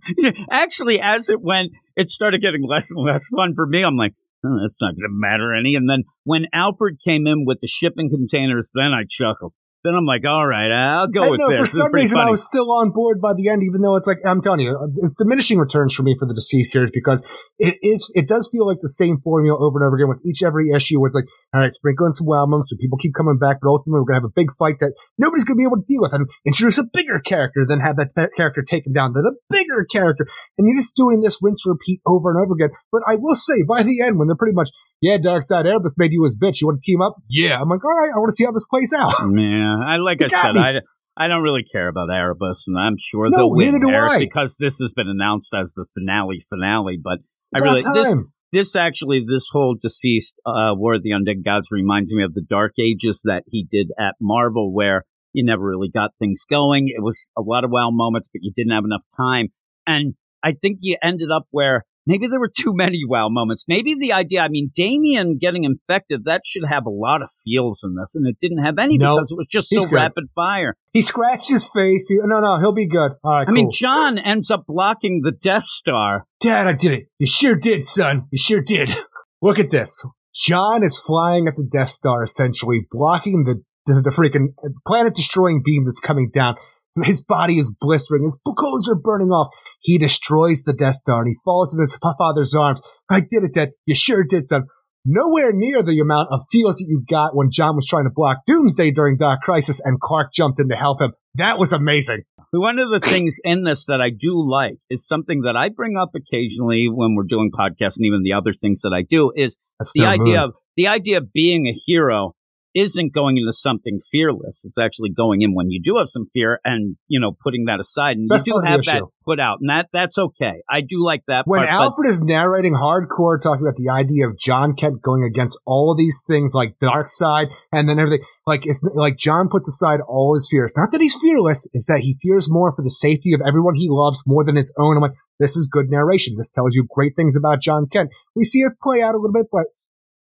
Actually, 0.51 1.01
as 1.01 1.29
it 1.29 1.41
went, 1.41 1.73
it 1.97 2.11
started 2.11 2.41
getting 2.43 2.63
less 2.67 2.91
and 2.91 3.07
less 3.07 3.29
fun 3.35 3.55
for 3.55 3.67
me. 3.67 3.83
I'm 3.83 3.97
like, 3.97 4.15
that's 4.61 4.81
not 4.81 4.95
going 4.95 5.09
to 5.09 5.09
matter 5.11 5.55
any. 5.55 5.75
And 5.75 5.89
then 5.89 6.05
when 6.25 6.47
Alfred 6.53 7.01
came 7.05 7.27
in 7.27 7.45
with 7.45 7.59
the 7.61 7.69
shipping 7.69 8.11
containers, 8.11 8.71
then 8.75 8.93
I 8.93 9.03
chuckled. 9.09 9.53
Then 9.85 9.95
I'm 9.95 10.05
like, 10.05 10.23
all 10.27 10.47
right, 10.47 10.71
I'll 10.71 11.07
go 11.07 11.23
I 11.23 11.31
with 11.31 11.39
know, 11.39 11.51
this. 11.51 11.59
for 11.61 11.67
some 11.67 11.93
reason 11.93 12.19
I 12.19 12.29
was 12.29 12.45
still 12.45 12.73
on 12.73 12.91
board 12.91 13.21
by 13.21 13.35
the 13.35 13.49
end, 13.49 13.63
even 13.63 13.83
though 13.83 13.95
it's 13.97 14.07
like 14.07 14.19
I'm 14.27 14.41
telling 14.41 14.61
you, 14.61 14.77
it's 14.99 15.17
diminishing 15.17 15.59
returns 15.59 15.95
for 15.95 16.03
me 16.03 16.17
for 16.19 16.27
the 16.27 16.35
DCeased 16.35 16.75
series 16.75 16.91
because 16.91 17.23
it 17.59 17.79
is 17.83 18.11
it 18.15 18.27
does 18.27 18.49
feel 18.51 18.67
like 18.67 18.79
the 18.81 18.89
same 18.89 19.21
formula 19.21 19.57
over 19.59 19.79
and 19.79 19.87
over 19.87 19.97
again 19.97 20.09
with 20.09 20.25
each 20.27 20.43
every 20.43 20.71
issue 20.75 20.99
where 20.99 21.07
it's 21.07 21.15
like, 21.15 21.29
all 21.55 21.61
right, 21.61 21.71
sprinkle 21.71 22.07
in 22.07 22.13
some 22.13 22.27
wow 22.27 22.47
moments 22.47 22.71
so 22.71 22.77
people 22.81 22.99
keep 22.99 23.15
coming 23.15 23.39
back, 23.39 23.59
but 23.63 23.69
ultimately 23.69 24.01
we're 24.01 24.11
gonna 24.11 24.27
have 24.27 24.31
a 24.31 24.35
big 24.35 24.51
fight 24.59 24.81
that 24.81 24.93
nobody's 25.19 25.45
gonna 25.45 25.57
be 25.57 25.63
able 25.65 25.79
to 25.79 25.87
deal 25.87 26.03
with 26.03 26.13
and 26.13 26.29
introduce 26.45 26.79
a 26.79 26.85
bigger 26.93 27.21
character, 27.21 27.65
then 27.69 27.79
have 27.79 27.97
that 27.97 28.11
character 28.37 28.63
taken 28.63 28.93
down, 28.93 29.13
then 29.15 29.25
a 29.25 29.39
bigger 29.51 29.87
character. 29.87 30.27
And 30.59 30.67
you're 30.67 30.79
just 30.79 30.97
doing 30.97 31.21
this 31.21 31.39
rinse 31.41 31.63
repeat 31.65 32.01
over 32.07 32.31
and 32.31 32.43
over 32.43 32.55
again. 32.55 32.75
But 32.91 33.03
I 33.07 33.15
will 33.15 33.37
say, 33.37 33.63
by 33.63 33.83
the 33.83 34.03
end, 34.03 34.19
when 34.19 34.27
they're 34.27 34.37
pretty 34.37 34.55
much, 34.55 34.71
yeah, 35.01 35.19
Darkseid 35.19 35.67
Erebus 35.67 35.97
made 35.99 36.13
you 36.13 36.25
his 36.25 36.37
bitch, 36.37 36.61
you 36.61 36.67
want 36.69 36.83
to 36.83 36.85
team 36.85 37.03
up? 37.03 37.17
Yeah. 37.29 37.61
I'm 37.61 37.69
like, 37.69 37.85
all 37.85 37.91
right, 37.91 38.11
I 38.15 38.19
want 38.19 38.29
to 38.31 38.33
see 38.33 38.45
how 38.45 38.53
this 38.53 38.67
plays 38.67 38.93
out. 38.93 39.13
Man, 39.23 39.81
I 39.87 39.97
like 39.97 40.23
I 40.23 40.29
said, 40.29 40.53
me. 40.55 40.61
I, 40.61 40.73
I 41.17 41.29
don't 41.29 41.43
really 41.43 41.65
care 41.65 41.89
about 41.89 42.11
Erebus, 42.11 42.67
and 42.69 42.79
I'm 42.79 42.97
sure 42.99 43.29
No, 43.31 43.39
they'll 43.39 43.55
win 43.55 43.67
neither 43.67 43.79
do 43.81 43.91
Eric, 43.91 44.11
I. 44.11 44.19
because 44.19 44.57
this 44.59 44.79
has 44.79 44.93
been 44.93 45.09
announced 45.09 45.53
as 45.55 45.73
the 45.75 45.87
finale 45.95 46.45
finale. 46.49 46.99
But 47.03 47.19
I 47.55 47.59
Got 47.59 47.65
really 47.65 47.81
this 47.95 48.15
this 48.53 48.77
actually 48.77 49.25
this 49.27 49.47
whole 49.51 49.77
DCeased 49.77 50.35
uh, 50.45 50.75
War 50.75 50.95
of 50.95 51.03
the 51.03 51.11
Undead 51.11 51.45
Gods 51.45 51.69
reminds 51.71 52.13
me 52.15 52.23
of 52.23 52.35
the 52.35 52.43
Dark 52.43 52.73
Ages 52.79 53.23
that 53.25 53.45
he 53.47 53.67
did 53.71 53.91
at 53.99 54.15
Marvel, 54.21 54.75
where 54.75 55.05
you 55.33 55.45
never 55.45 55.65
really 55.65 55.91
got 55.91 56.11
things 56.19 56.45
going. 56.49 56.89
It 56.89 57.03
was 57.03 57.31
a 57.37 57.43
lot 57.43 57.65
of 57.65 57.71
wow 57.71 57.91
moments, 57.91 58.29
but 58.33 58.41
you 58.43 58.53
didn't 58.55 58.73
have 58.73 58.85
enough 58.85 59.05
time, 59.17 59.49
and 59.87 60.15
I 60.43 60.53
think 60.53 60.79
you 60.81 60.97
ended 61.03 61.29
up 61.31 61.47
where. 61.51 61.85
Maybe 62.07 62.29
there 62.29 62.39
were 62.39 62.53
too 62.57 62.73
many 62.75 63.01
wow 63.07 63.29
moments. 63.29 63.65
Maybe 63.67 63.95
the 63.99 64.13
idea, 64.13 64.41
I 64.41 64.49
mean, 64.49 64.71
Damian 64.75 65.39
getting 65.41 65.65
infected, 65.65 66.23
that 66.25 66.43
should 66.45 66.63
have 66.69 66.87
a 66.87 66.91
lot 66.91 67.23
of 67.23 67.29
feels 67.45 67.83
in 67.83 67.97
this, 67.97 68.15
and 68.15 68.27
it 68.27 68.37
didn't 68.41 68.65
have 68.65 68.79
any 68.79 68.97
No, 68.97 69.17
because 69.17 69.33
it 69.33 69.37
was 69.37 69.49
just 69.51 69.69
he's 69.71 69.83
so 69.83 69.89
good. 69.89 69.97
rapid 69.97 70.25
fire. 70.35 70.77
He 70.93 71.03
scratched 71.03 71.49
his 71.49 71.69
face. 71.69 72.09
He, 72.09 72.17
no, 72.23 72.41
no, 72.41 72.59
he'll 72.59 72.73
be 72.73 72.87
good. 72.87 73.13
All 73.25 73.33
right, 73.33 73.49
I 73.49 73.51
mean. 73.51 73.71
Jon 73.73 74.19
ends 74.19 74.51
up 74.51 74.65
blocking 74.67 75.23
the 75.25 75.33
Death 75.33 75.65
Star. 75.65 76.27
Dad, 76.41 76.67
I 76.67 76.73
did 76.75 76.93
it. 76.93 77.05
You 77.19 77.27
sure 77.27 77.57
did, 77.57 77.85
son. 77.85 78.29
You 78.31 78.39
sure 78.39 78.63
did. 78.63 78.95
Look 79.43 79.59
at 79.59 79.71
this. 79.71 80.05
Jon 80.35 80.85
is 80.85 80.99
flying 80.99 81.49
at 81.49 81.57
the 81.57 81.67
Death 81.71 81.89
Star, 81.89 82.23
essentially 82.23 82.87
blocking 82.91 83.45
the 83.45 83.63
the, 83.87 84.03
the 84.03 84.11
freaking 84.11 84.49
uh, 84.65 84.71
planet 84.87 85.15
destroying 85.15 85.63
beam 85.65 85.85
that's 85.85 86.01
coming 86.01 86.31
down. 86.33 86.57
His 87.05 87.23
body 87.23 87.57
is 87.57 87.75
blistering. 87.79 88.23
His 88.23 88.41
clothes 88.45 88.89
are 88.89 88.99
burning 88.99 89.29
off. 89.29 89.49
He 89.81 89.99
destroys 89.99 90.63
the 90.63 90.73
Death 90.73 90.97
Star 90.97 91.21
and 91.21 91.29
he 91.29 91.37
falls 91.45 91.75
in 91.75 91.81
his 91.81 91.97
father's 91.97 92.55
arms. 92.55 92.81
I 93.11 93.21
did 93.21 93.45
it, 93.45 93.55
Dad. 93.55 93.71
You 93.85 93.95
sure 93.95 94.25
did, 94.25 94.45
son. 94.47 94.65
Nowhere 95.05 95.53
near 95.53 95.85
the 95.85 96.01
amount 96.01 96.29
of 96.33 96.43
feels 96.51 96.79
that 96.79 96.87
you 96.89 97.05
got 97.09 97.37
when 97.37 97.49
Jon 97.51 97.77
was 97.77 97.87
trying 97.87 98.07
to 98.07 98.11
block 98.13 98.39
Doomsday 98.47 98.91
during 98.91 99.17
Dark 99.17 99.41
Crisis 99.41 99.81
and 99.85 100.01
Clark 100.01 100.33
jumped 100.33 100.59
in 100.59 100.69
to 100.69 100.75
help 100.75 101.01
him. 101.01 101.13
That 101.37 101.59
was 101.59 101.73
amazing. 101.73 102.23
One 102.53 102.79
of 102.79 102.91
the 102.91 103.01
things 103.01 103.39
in 103.45 103.65
this 103.65 103.87
that 103.87 104.01
I 104.01 104.11
do 104.11 104.35
like 104.49 104.79
is 104.89 105.07
something 105.07 105.43
that 105.43 105.57
I 105.57 105.69
bring 105.69 105.97
up 105.97 106.11
occasionally 106.15 106.89
when 106.91 107.15
we're 107.15 107.25
doing 107.29 107.51
podcasts 107.53 107.99
and 107.99 108.07
even 108.07 108.23
the 108.23 108.33
other 108.33 108.53
things 108.53 108.81
that 108.83 108.93
I 108.95 109.03
do 109.09 109.33
is 109.37 109.59
That's 109.79 109.93
the 109.93 110.07
idea 110.07 110.43
of 110.43 110.55
the 110.77 110.87
idea 110.87 111.19
of 111.19 111.33
being 111.33 111.67
a 111.67 111.73
hero 111.87 112.33
isn't 112.77 113.15
going 113.15 113.39
into 113.39 113.53
something 113.53 113.99
fearless. 114.13 114.65
It's 114.67 114.77
actually 114.77 115.11
going 115.11 115.41
in 115.41 115.55
when 115.55 115.71
you 115.71 115.81
do 115.83 115.97
have 115.97 116.09
some 116.09 116.27
fear 116.33 116.61
and, 116.63 116.97
you 117.09 117.19
know, 117.19 117.33
putting 117.43 117.65
that 117.65 117.81
aside. 117.81 118.19
And 118.19 118.29
you 118.31 118.53
do 118.53 118.61
have 118.63 118.85
that 118.85 119.03
put 119.25 119.41
out. 119.41 119.59
And 119.61 119.71
that 119.71 119.87
that's 119.95 120.19
okay. 120.19 120.63
I 120.69 120.83
do 120.83 121.03
like 121.03 121.23
that 121.27 121.45
when 121.47 121.61
part. 121.61 121.71
Alfred 121.71 122.09
is 122.09 122.21
narrating 122.21 122.75
hardcore, 122.75 123.41
talking 123.41 123.67
about 123.67 123.77
the 123.77 123.91
idea 123.91 124.29
of 124.29 124.39
Jon 124.39 124.75
Kent 124.75 125.01
going 125.01 125.25
against 125.25 125.59
all 125.65 125.91
of 125.91 125.97
these 125.97 126.23
things 126.27 126.53
like 126.55 126.79
Darkseid 126.79 127.55
and 127.73 127.89
then 127.89 127.99
everything, 127.99 128.25
like 128.47 128.67
it's 128.67 128.83
like 128.95 129.17
Jon 129.17 129.49
puts 129.49 129.67
aside 129.67 130.01
all 130.07 130.35
his 130.35 130.47
fears. 130.51 130.75
Not 130.77 130.93
that 130.93 131.01
he's 131.01 131.17
fearless, 131.19 131.67
it's 131.73 131.87
that 131.87 132.01
he 132.01 132.19
fears 132.21 132.53
more 132.53 132.75
for 132.77 132.83
the 132.83 132.91
safety 132.91 133.33
of 133.33 133.41
everyone 133.41 133.75
he 133.75 133.89
loves 133.89 134.23
more 134.27 134.45
than 134.45 134.57
his 134.57 134.75
own. 134.79 134.97
I'm 134.97 135.03
like, 135.03 135.17
this 135.39 135.57
is 135.57 135.69
good 135.71 135.91
narration. 135.91 136.35
This 136.37 136.51
tells 136.51 136.75
you 136.75 136.87
great 136.89 137.15
things 137.17 137.37
about 137.37 137.61
Jon 137.61 137.87
Kent. 137.91 138.11
We 138.35 138.45
see 138.45 138.61
it 138.61 138.73
play 138.83 139.03
out 139.03 139.15
a 139.15 139.19
little 139.19 139.33
bit, 139.33 139.47
but 139.51 139.65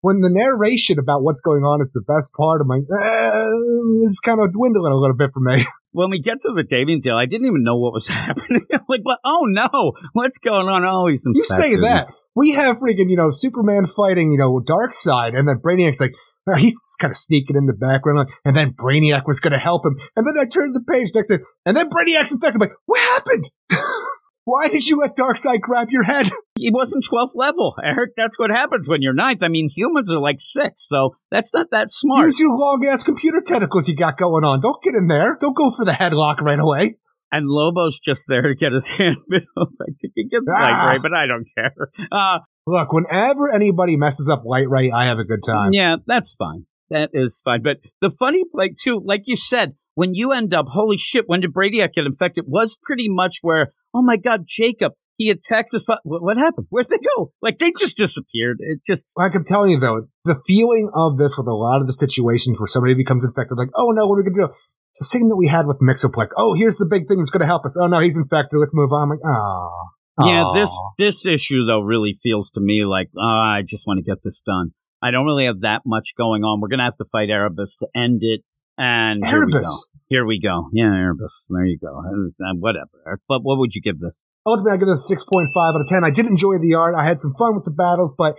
when 0.02 0.20
the 0.20 0.30
narration 0.30 0.98
about 0.98 1.22
what's 1.22 1.40
going 1.40 1.62
on 1.62 1.80
is 1.80 1.92
the 1.92 2.02
best 2.02 2.34
part, 2.34 2.60
I'm 2.60 2.68
like, 2.68 2.82
eh, 2.82 4.04
it's 4.04 4.18
kind 4.18 4.40
of 4.40 4.52
dwindling 4.52 4.92
a 4.92 4.96
little 4.96 5.16
bit 5.16 5.30
for 5.32 5.40
me. 5.40 5.64
when 5.92 6.10
we 6.10 6.20
get 6.20 6.40
to 6.42 6.52
the 6.54 6.64
Damian 6.64 7.00
deal, 7.00 7.16
I 7.16 7.26
didn't 7.26 7.46
even 7.46 7.62
know 7.62 7.78
what 7.78 7.92
was 7.94 8.08
happening. 8.08 8.66
I'm 8.72 8.80
like, 8.88 9.00
what? 9.02 9.18
Oh 9.24 9.46
no, 9.46 9.92
what's 10.12 10.38
going 10.38 10.68
on? 10.68 10.84
Oh, 10.84 11.06
he's 11.08 11.24
You 11.32 11.44
say 11.44 11.76
that. 11.76 12.12
We 12.34 12.52
have 12.52 12.78
freaking, 12.78 13.10
you 13.10 13.16
know, 13.16 13.30
Superman 13.30 13.86
fighting, 13.86 14.32
you 14.32 14.38
know, 14.38 14.60
Darkseid, 14.60 15.38
and 15.38 15.46
then 15.46 15.58
Brainiac's 15.58 16.00
like, 16.00 16.14
uh, 16.50 16.56
he's 16.56 16.96
kind 16.98 17.12
of 17.12 17.16
sneaking 17.16 17.56
in 17.56 17.66
the 17.66 17.72
background, 17.72 18.28
and 18.44 18.56
then 18.56 18.72
Brainiac 18.72 19.26
was 19.26 19.38
going 19.38 19.52
to 19.52 19.58
help 19.58 19.86
him. 19.86 19.98
And 20.16 20.26
then 20.26 20.34
I 20.40 20.46
turned 20.46 20.74
the 20.74 20.80
page 20.80 21.10
next 21.14 21.28
to 21.28 21.40
and 21.64 21.76
then 21.76 21.88
Brainiac's 21.88 22.32
infected. 22.32 22.60
I'm 22.60 22.68
like, 22.68 22.76
what 22.86 23.00
happened? 23.00 23.44
Why 24.44 24.68
did 24.68 24.86
you 24.88 24.98
let 24.98 25.16
Darkseid 25.16 25.60
grab 25.60 25.90
your 25.90 26.02
head? 26.04 26.30
He 26.58 26.70
wasn't 26.72 27.04
12th 27.10 27.32
level, 27.34 27.74
Eric. 27.82 28.12
That's 28.16 28.38
what 28.38 28.50
happens 28.50 28.88
when 28.88 29.02
you're 29.02 29.14
ninth. 29.14 29.42
I 29.42 29.48
mean, 29.48 29.68
humans 29.68 30.12
are 30.12 30.20
like 30.20 30.36
six, 30.38 30.86
so 30.86 31.16
that's 31.28 31.52
not 31.52 31.68
that 31.72 31.90
smart. 31.90 32.26
Use 32.26 32.38
your 32.38 32.56
long 32.56 32.86
ass 32.86 33.02
computer 33.02 33.40
tentacles 33.44 33.88
you 33.88 33.96
got 33.96 34.16
going 34.16 34.44
on. 34.44 34.60
Don't 34.60 34.80
get 34.80 34.94
in 34.94 35.08
there. 35.08 35.36
Don't 35.40 35.56
go 35.56 35.72
for 35.72 35.84
the 35.84 35.90
headlock 35.90 36.40
right 36.40 36.60
away. 36.60 36.98
And 37.32 37.46
Lobo's 37.48 37.98
just 37.98 38.28
there 38.28 38.42
to 38.42 38.54
get 38.54 38.70
his 38.72 38.86
hand 38.96 39.16
built. 39.28 39.42
I 39.56 39.86
think 40.00 40.12
he 40.14 40.28
gets 40.28 40.48
Ah. 40.54 40.60
light 40.62 40.92
ray, 40.92 40.98
but 40.98 41.12
I 41.14 41.26
don't 41.26 41.48
care. 41.56 41.74
Uh, 42.12 42.38
Look, 42.64 42.92
whenever 42.92 43.52
anybody 43.52 43.96
messes 43.96 44.28
up 44.28 44.44
Light 44.44 44.70
Ray, 44.70 44.92
I 44.92 45.06
have 45.06 45.18
a 45.18 45.24
good 45.24 45.42
time. 45.44 45.70
yeah, 45.72 45.96
that's 46.06 46.34
fine. 46.36 46.66
That 46.90 47.10
is 47.12 47.40
fine. 47.44 47.62
But 47.62 47.78
the 48.00 48.10
funny, 48.10 48.44
like, 48.52 48.76
too, 48.80 49.02
like 49.04 49.22
you 49.24 49.34
said, 49.34 49.74
when 49.94 50.14
you 50.14 50.32
end 50.32 50.54
up, 50.54 50.66
holy 50.68 50.96
shit, 50.96 51.24
when 51.26 51.40
did 51.40 51.52
Brainiac 51.52 51.94
get 51.94 52.06
infected? 52.06 52.44
Was 52.46 52.78
pretty 52.82 53.08
much 53.08 53.38
where, 53.42 53.72
oh 53.94 54.02
my 54.02 54.16
God, 54.16 54.44
Jacob, 54.46 54.92
he 55.18 55.30
attacks 55.30 55.72
what, 55.86 56.00
what 56.04 56.36
happened? 56.36 56.66
Where'd 56.70 56.88
they 56.88 56.98
go? 57.16 57.32
Like, 57.42 57.58
they 57.58 57.72
just 57.78 57.96
disappeared. 57.96 58.58
It 58.60 58.80
just, 58.86 59.06
Like 59.16 59.34
I'm 59.34 59.44
telling 59.44 59.70
you 59.70 59.78
though, 59.78 60.08
the 60.24 60.40
feeling 60.46 60.90
of 60.94 61.18
this 61.18 61.36
with 61.36 61.46
a 61.46 61.54
lot 61.54 61.80
of 61.80 61.86
the 61.86 61.92
situations 61.92 62.58
where 62.58 62.66
somebody 62.66 62.94
becomes 62.94 63.24
infected, 63.24 63.58
like, 63.58 63.70
oh 63.74 63.90
no, 63.90 64.06
what 64.06 64.16
are 64.16 64.22
we 64.22 64.30
gonna 64.30 64.48
do? 64.48 64.54
It's 64.92 64.98
the 64.98 65.18
same 65.18 65.28
that 65.30 65.36
we 65.36 65.48
had 65.48 65.66
with 65.66 65.80
Mixoplex. 65.80 66.28
Oh, 66.36 66.54
here's 66.54 66.76
the 66.76 66.86
big 66.86 67.08
thing 67.08 67.18
that's 67.18 67.30
gonna 67.30 67.46
help 67.46 67.64
us. 67.64 67.78
Oh 67.80 67.86
no, 67.86 68.00
he's 68.00 68.18
infected. 68.18 68.58
Let's 68.58 68.74
move 68.74 68.92
on. 68.92 69.04
I'm 69.04 69.08
like, 69.10 69.24
ah. 69.24 69.70
Yeah, 70.26 70.44
this 70.54 70.70
this 70.98 71.24
issue 71.24 71.64
though 71.64 71.80
really 71.80 72.18
feels 72.22 72.50
to 72.50 72.60
me 72.60 72.84
like 72.84 73.08
oh, 73.16 73.22
I 73.22 73.62
just 73.66 73.86
want 73.86 73.98
to 73.98 74.02
get 74.02 74.22
this 74.22 74.42
done. 74.44 74.72
I 75.02 75.10
don't 75.10 75.24
really 75.24 75.46
have 75.46 75.62
that 75.62 75.82
much 75.86 76.14
going 76.16 76.44
on. 76.44 76.60
We're 76.60 76.68
gonna 76.68 76.84
have 76.84 76.98
to 76.98 77.06
fight 77.10 77.30
Erebus 77.30 77.78
to 77.78 77.88
end 77.96 78.20
it, 78.20 78.42
and 78.78 79.24
here 79.24 79.44
we 79.44 79.52
go. 79.52 79.62
Here 80.08 80.26
we 80.26 80.40
go. 80.40 80.68
Yeah, 80.72 80.92
Erebus. 80.92 81.46
There 81.48 81.64
you 81.64 81.78
go. 81.78 81.98
Uh, 81.98 82.54
Whatever. 82.58 83.18
But 83.28 83.40
what 83.40 83.58
would 83.58 83.74
you 83.74 83.80
give 83.80 83.98
this? 83.98 84.26
Ultimately, 84.44 84.72
I 84.72 84.76
give 84.76 84.88
this 84.88 85.10
6.5 85.10 85.48
out 85.56 85.80
of 85.80 85.86
10. 85.86 86.04
I 86.04 86.10
did 86.10 86.26
enjoy 86.26 86.58
the 86.58 86.74
art. 86.74 86.94
I 86.96 87.04
had 87.04 87.18
some 87.18 87.32
fun 87.38 87.54
with 87.54 87.64
the 87.64 87.70
battles, 87.70 88.14
but 88.16 88.36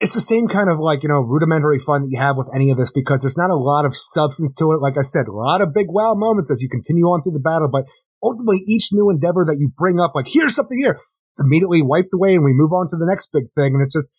it's 0.00 0.14
the 0.14 0.20
same 0.20 0.48
kind 0.48 0.68
of 0.68 0.80
like, 0.80 1.02
you 1.04 1.08
know, 1.08 1.20
rudimentary 1.20 1.78
fun 1.78 2.02
that 2.02 2.10
you 2.10 2.18
have 2.18 2.36
with 2.36 2.50
any 2.52 2.70
of 2.70 2.76
this 2.76 2.90
because 2.90 3.22
there's 3.22 3.38
not 3.38 3.50
a 3.50 3.56
lot 3.56 3.86
of 3.86 3.96
substance 3.96 4.52
to 4.56 4.72
it. 4.72 4.82
Like 4.82 4.98
I 4.98 5.02
said, 5.02 5.28
a 5.28 5.32
lot 5.32 5.62
of 5.62 5.72
big 5.72 5.86
wow 5.88 6.14
moments 6.14 6.50
as 6.50 6.60
you 6.60 6.68
continue 6.68 7.04
on 7.04 7.22
through 7.22 7.32
the 7.32 7.38
battle, 7.38 7.68
but 7.70 7.84
ultimately 8.22 8.58
each 8.66 8.88
new 8.92 9.10
endeavor 9.10 9.46
that 9.46 9.58
you 9.60 9.70
bring 9.78 10.00
up, 10.00 10.12
like 10.14 10.26
here's 10.28 10.56
something 10.56 10.76
here, 10.76 10.98
it's 11.30 11.40
immediately 11.40 11.82
wiped 11.82 12.12
away 12.12 12.34
and 12.34 12.44
we 12.44 12.52
move 12.52 12.72
on 12.72 12.88
to 12.88 12.96
the 12.96 13.06
next 13.08 13.30
big 13.32 13.44
thing. 13.54 13.74
And 13.74 13.82
it's 13.82 13.94
just, 13.94 14.10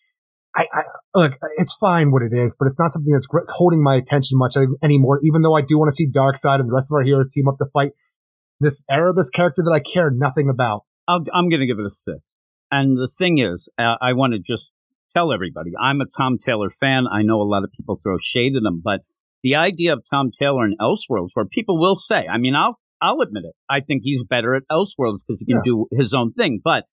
I, 0.56 0.66
I 0.72 0.82
look, 1.14 1.38
it's 1.56 1.74
fine 1.74 2.12
what 2.12 2.22
it 2.22 2.32
is, 2.32 2.56
but 2.58 2.66
it's 2.66 2.78
not 2.78 2.90
something 2.92 3.12
that's 3.12 3.26
holding 3.50 3.82
my 3.82 3.96
attention 3.96 4.38
much 4.38 4.54
anymore, 4.82 5.18
even 5.24 5.42
though 5.42 5.54
I 5.54 5.62
do 5.62 5.78
want 5.78 5.88
to 5.90 5.94
see 5.94 6.08
Darkseid 6.08 6.60
and 6.60 6.68
the 6.68 6.72
rest 6.74 6.90
of 6.92 6.96
our 6.96 7.02
heroes 7.02 7.28
team 7.28 7.48
up 7.48 7.58
to 7.58 7.66
fight 7.72 7.90
this 8.60 8.84
Erebus 8.90 9.30
character 9.30 9.62
that 9.64 9.72
I 9.74 9.80
care 9.80 10.10
nothing 10.10 10.48
about. 10.48 10.82
I'll, 11.08 11.24
I'm 11.34 11.48
going 11.48 11.60
to 11.60 11.66
give 11.66 11.78
it 11.78 11.86
a 11.86 11.90
six. 11.90 12.36
And 12.70 12.96
the 12.96 13.08
thing 13.18 13.38
is, 13.38 13.68
uh, 13.78 13.96
I 14.00 14.12
want 14.12 14.32
to 14.32 14.38
just 14.38 14.70
tell 15.14 15.32
everybody 15.32 15.72
I'm 15.80 16.00
a 16.00 16.06
Tom 16.06 16.38
Taylor 16.38 16.70
fan. 16.70 17.06
I 17.10 17.22
know 17.22 17.40
a 17.40 17.44
lot 17.44 17.64
of 17.64 17.70
people 17.72 17.96
throw 17.96 18.16
shade 18.20 18.54
at 18.56 18.62
him, 18.66 18.80
but 18.82 19.00
the 19.42 19.56
idea 19.56 19.92
of 19.92 20.02
Tom 20.08 20.30
Taylor 20.30 20.64
in 20.64 20.76
Elseworlds, 20.80 21.30
where 21.34 21.44
people 21.44 21.78
will 21.78 21.96
say, 21.96 22.26
I 22.26 22.38
mean, 22.38 22.54
I'll 22.54 22.78
I'll 23.02 23.20
admit 23.20 23.44
it. 23.44 23.54
I 23.68 23.80
think 23.80 24.02
he's 24.02 24.22
better 24.24 24.54
at 24.54 24.62
Elseworlds 24.72 25.18
because 25.26 25.40
he 25.40 25.46
can 25.46 25.56
Yeah. 25.64 25.72
do 25.72 25.86
his 25.92 26.14
own 26.14 26.32
thing. 26.32 26.60
But 26.64 26.84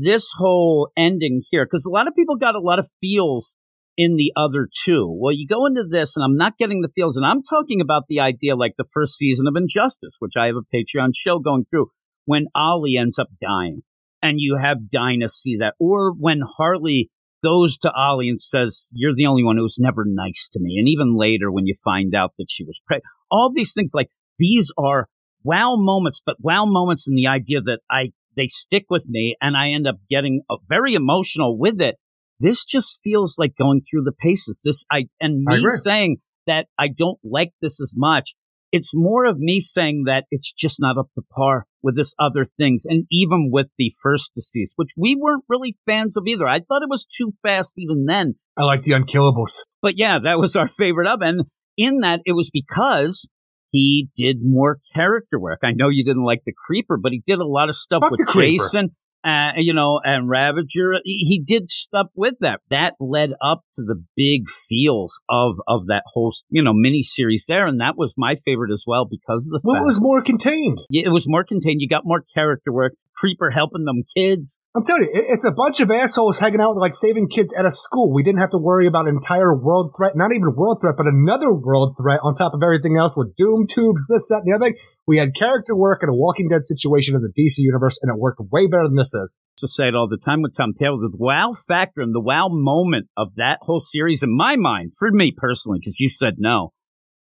this 0.00 0.26
whole 0.36 0.90
ending 0.96 1.42
here, 1.50 1.66
because 1.66 1.86
a 1.86 1.90
lot 1.90 2.08
of 2.08 2.14
people 2.14 2.36
got 2.36 2.54
a 2.54 2.60
lot 2.60 2.78
of 2.78 2.88
feels 3.00 3.56
in 3.96 4.16
the 4.16 4.32
other 4.34 4.68
two. 4.84 5.06
Well, 5.20 5.34
you 5.34 5.46
go 5.46 5.66
into 5.66 5.84
this, 5.84 6.16
and 6.16 6.24
I'm 6.24 6.36
not 6.36 6.56
getting 6.56 6.80
the 6.80 6.88
feels, 6.94 7.16
and 7.16 7.26
I'm 7.26 7.42
talking 7.42 7.80
about 7.80 8.04
the 8.08 8.20
idea 8.20 8.56
like 8.56 8.74
the 8.78 8.88
first 8.92 9.16
season 9.16 9.46
of 9.46 9.56
Injustice, 9.56 10.16
which 10.18 10.34
I 10.38 10.46
have 10.46 10.56
a 10.56 10.76
Patreon 10.76 11.10
show 11.14 11.38
going 11.38 11.66
through, 11.68 11.88
when 12.24 12.46
Ollie 12.54 12.96
ends 12.98 13.18
up 13.18 13.28
dying, 13.42 13.82
and 14.22 14.36
you 14.38 14.58
have 14.60 14.90
Dinah 14.90 15.28
see 15.28 15.56
that, 15.58 15.74
or 15.78 16.12
when 16.12 16.40
Harley 16.56 17.10
goes 17.42 17.76
to 17.78 17.92
Ollie 17.92 18.28
and 18.28 18.40
says, 18.40 18.90
"You're 18.94 19.14
the 19.14 19.26
only 19.26 19.42
one 19.42 19.56
who's 19.56 19.78
never 19.78 20.04
nice 20.06 20.48
to 20.52 20.60
me," 20.60 20.76
and 20.78 20.88
even 20.88 21.16
later 21.16 21.50
when 21.50 21.66
you 21.66 21.74
find 21.82 22.14
out 22.14 22.32
that 22.38 22.46
she 22.48 22.64
was 22.64 22.80
pregnant, 22.86 23.04
all 23.30 23.50
these 23.52 23.72
things 23.74 23.92
like 23.94 24.08
these 24.38 24.72
are 24.78 25.08
wow 25.42 25.74
moments, 25.76 26.22
but 26.24 26.36
wow 26.40 26.64
moments 26.64 27.08
in 27.08 27.14
the 27.14 27.26
idea 27.26 27.60
that 27.62 27.80
I 27.90 28.12
they 28.36 28.46
stick 28.46 28.84
with 28.88 29.06
me 29.08 29.36
and 29.40 29.56
I 29.56 29.70
end 29.70 29.86
up 29.86 29.96
getting 30.08 30.42
uh, 30.48 30.56
very 30.68 30.94
emotional 30.94 31.58
with 31.58 31.80
it. 31.80 31.96
This 32.38 32.64
just 32.64 33.00
feels 33.02 33.36
like 33.38 33.54
going 33.56 33.80
through 33.82 34.04
the 34.04 34.12
paces. 34.18 34.62
This 34.64 34.84
I 34.90 35.06
and 35.20 35.44
me 35.44 35.58
agree. 35.58 35.76
saying 35.76 36.18
that 36.46 36.66
I 36.78 36.88
don't 36.88 37.18
like 37.22 37.52
this 37.60 37.80
as 37.80 37.92
much. 37.94 38.34
It's 38.72 38.92
more 38.94 39.26
of 39.26 39.38
me 39.38 39.60
saying 39.60 40.04
that 40.06 40.24
it's 40.30 40.52
just 40.52 40.80
not 40.80 40.96
up 40.96 41.08
to 41.16 41.22
par 41.36 41.66
with 41.82 41.96
this 41.96 42.14
other 42.20 42.44
things, 42.44 42.84
and 42.86 43.04
even 43.10 43.50
with 43.52 43.66
the 43.78 43.92
first 44.00 44.32
DCeased, 44.38 44.72
which 44.76 44.90
we 44.96 45.16
weren't 45.16 45.44
really 45.48 45.76
fans 45.86 46.16
of 46.16 46.24
either. 46.26 46.46
I 46.46 46.60
thought 46.60 46.82
it 46.82 46.88
was 46.88 47.04
too 47.04 47.32
fast 47.42 47.74
even 47.76 48.06
then. 48.06 48.36
I 48.56 48.64
like 48.64 48.82
the 48.82 48.92
unkillables. 48.92 49.64
But 49.82 49.94
yeah, 49.96 50.18
that 50.22 50.38
was 50.38 50.54
our 50.54 50.68
favorite 50.68 51.08
of. 51.08 51.20
And 51.20 51.42
in 51.76 52.00
that, 52.00 52.20
it 52.26 52.32
was 52.32 52.50
because 52.52 53.28
he 53.70 54.08
did 54.16 54.38
more 54.42 54.78
character 54.94 55.38
work. 55.38 55.60
I 55.62 55.72
know 55.72 55.88
you 55.88 56.04
didn't 56.04 56.24
like 56.24 56.42
the 56.44 56.52
Creeper, 56.52 56.96
but 56.96 57.12
he 57.12 57.22
did 57.26 57.38
a 57.38 57.46
lot 57.46 57.68
of 57.68 57.76
stuff 57.76 58.02
Fuck 58.02 58.12
with 58.12 58.28
Jason, 58.32 58.90
uh, 59.24 59.52
you 59.56 59.74
know, 59.74 60.00
and 60.02 60.28
Ravager. 60.28 60.94
He, 61.04 61.18
he 61.28 61.42
did 61.44 61.70
stuff 61.70 62.08
with 62.14 62.34
that. 62.40 62.60
That 62.70 62.94
led 62.98 63.32
up 63.42 63.62
to 63.74 63.82
the 63.82 64.02
big 64.16 64.48
feels 64.48 65.20
of 65.28 65.56
of 65.68 65.86
that 65.86 66.02
whole, 66.12 66.34
you 66.48 66.62
know, 66.62 66.72
mini 66.74 67.02
series 67.02 67.44
there, 67.48 67.66
and 67.66 67.80
that 67.80 67.96
was 67.96 68.14
my 68.16 68.36
favorite 68.44 68.72
as 68.72 68.84
well 68.86 69.04
because 69.04 69.46
of 69.46 69.52
the 69.52 69.60
Well, 69.62 69.82
it 69.82 69.84
was 69.84 70.00
more 70.00 70.22
contained. 70.22 70.78
Yeah, 70.90 71.02
it 71.06 71.12
was 71.12 71.28
more 71.28 71.44
contained. 71.44 71.80
You 71.80 71.88
got 71.88 72.02
more 72.04 72.22
character 72.34 72.72
work. 72.72 72.94
Creeper 73.20 73.50
helping 73.50 73.84
them 73.84 74.02
kids. 74.16 74.60
I'm 74.74 74.82
telling 74.82 75.02
you, 75.02 75.10
it's 75.12 75.44
a 75.44 75.52
bunch 75.52 75.80
of 75.80 75.90
assholes 75.90 76.38
hanging 76.38 76.60
out, 76.60 76.76
like 76.76 76.94
saving 76.94 77.28
kids 77.28 77.52
at 77.52 77.66
a 77.66 77.70
school. 77.70 78.12
We 78.12 78.22
didn't 78.22 78.40
have 78.40 78.50
to 78.50 78.58
worry 78.58 78.86
about 78.86 79.08
an 79.08 79.14
entire 79.14 79.54
world 79.54 79.92
threat, 79.94 80.12
not 80.16 80.32
even 80.32 80.54
world 80.56 80.78
threat, 80.80 80.94
but 80.96 81.06
another 81.06 81.52
world 81.52 81.96
threat 82.00 82.20
on 82.22 82.34
top 82.34 82.54
of 82.54 82.62
everything 82.62 82.96
else 82.96 83.14
with 83.16 83.36
doom 83.36 83.66
tubes, 83.66 84.08
this, 84.08 84.28
that, 84.28 84.42
and 84.44 84.50
the 84.50 84.56
other 84.56 84.72
thing. 84.72 84.82
We 85.06 85.18
had 85.18 85.34
character 85.34 85.76
work 85.76 86.02
in 86.02 86.08
a 86.08 86.14
Walking 86.14 86.48
Dead 86.48 86.62
situation 86.62 87.14
in 87.14 87.20
the 87.20 87.28
DC 87.28 87.58
universe, 87.58 87.98
and 88.00 88.10
it 88.10 88.18
worked 88.18 88.40
way 88.50 88.66
better 88.66 88.84
than 88.84 88.96
this 88.96 89.12
is. 89.12 89.38
to 89.58 89.68
say 89.68 89.88
it 89.88 89.94
all 89.94 90.08
the 90.08 90.16
time 90.16 90.40
with 90.40 90.56
Tom 90.56 90.72
Taylor, 90.72 90.96
the 91.00 91.10
wow 91.12 91.52
factor 91.68 92.00
and 92.00 92.14
the 92.14 92.20
wow 92.20 92.48
moment 92.48 93.08
of 93.16 93.34
that 93.36 93.58
whole 93.60 93.80
series, 93.80 94.22
in 94.22 94.34
my 94.34 94.56
mind, 94.56 94.92
for 94.98 95.10
me 95.10 95.32
personally, 95.36 95.78
because 95.80 96.00
you 96.00 96.08
said 96.08 96.34
no, 96.38 96.72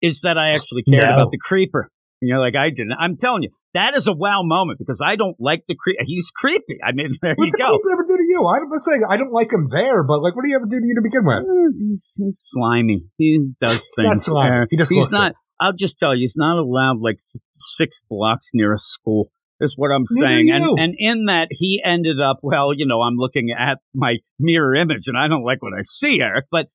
is 0.03 0.23
that 0.23 0.39
I 0.39 0.49
actually 0.49 0.83
cared 0.83 1.05
No. 1.09 1.15
about 1.15 1.31
the 1.31 1.39
creeper. 1.39 1.91
And 2.21 2.29
you're 2.29 2.41
like, 2.41 2.57
I 2.57 2.71
didn't. 2.71 2.95
I'm 2.99 3.17
telling 3.17 3.43
you, 3.45 3.51
that 3.75 3.95
is 3.95 4.07
a 4.07 4.13
wow 4.13 4.41
moment 4.43 4.79
because 4.79 5.01
I 5.05 5.17
don't 5.17 5.37
like 5.39 5.65
the 5.69 5.75
creep. 5.79 5.97
He's 6.07 6.31
creepy. 6.35 6.79
I 6.87 6.93
mean, 6.93 7.15
there 7.23 7.35
What's 7.37 7.49
you 7.49 7.53
the 7.53 7.59
go. 7.59 7.79
creeper 7.79 7.93
ever 7.93 8.05
do 8.07 8.17
to 8.17 8.25
you? 8.25 8.49
I'm 8.49 8.69
not 8.69 8.79
saying 8.81 9.03
I 9.09 9.17
don't 9.17 9.33
like 9.33 9.53
him 9.53 9.69
there, 9.71 10.03
but 10.05 10.23
like, 10.23 10.35
what 10.37 10.45
do 10.45 10.49
you 10.51 10.57
ever 10.57 10.67
do 10.67 10.81
to 10.81 10.87
you 10.87 10.95
to 10.95 11.03
begin 11.03 11.25
with? 11.27 11.45
He's, 11.79 12.15
he's 12.23 12.39
slimy. 12.41 13.05
He 13.19 13.51
does 13.61 13.73
He's 13.75 13.91
not 13.99 14.11
things. 14.13 14.25
slimy. 14.25 14.51
Uh, 14.51 14.67
He 14.71 14.77
just 14.77 14.91
he's 14.93 15.01
looks 15.03 15.13
not. 15.13 15.35
I'll 15.61 15.73
just 15.73 15.99
tell 15.99 16.15
you, 16.15 16.23
he's 16.23 16.37
not 16.37 16.59
allowed 16.59 16.99
like 17.01 17.17
six 17.59 18.01
blocks 18.09 18.51
near 18.55 18.73
a 18.73 18.79
school. 18.79 19.31
Is 19.61 19.75
what 19.77 19.91
I'm 19.93 20.03
Neither 20.11 20.27
saying, 20.43 20.51
and 20.51 20.65
and 20.79 20.95
in 20.99 21.27
that 21.27 21.47
he 21.53 21.81
ended 21.83 22.21
up. 22.21 22.39
Well, 22.43 22.75
you 22.75 22.87
know, 22.87 23.01
I'm 23.03 23.15
looking 23.17 23.55
at 23.57 23.79
my 23.95 24.17
mirror 24.39 24.75
image, 24.75 25.07
and 25.07 25.17
I 25.17 25.29
don't 25.29 25.45
like 25.45 25.63
what 25.63 25.73
I 25.73 25.83
see, 25.85 26.21
Eric. 26.21 26.47
But 26.51 26.67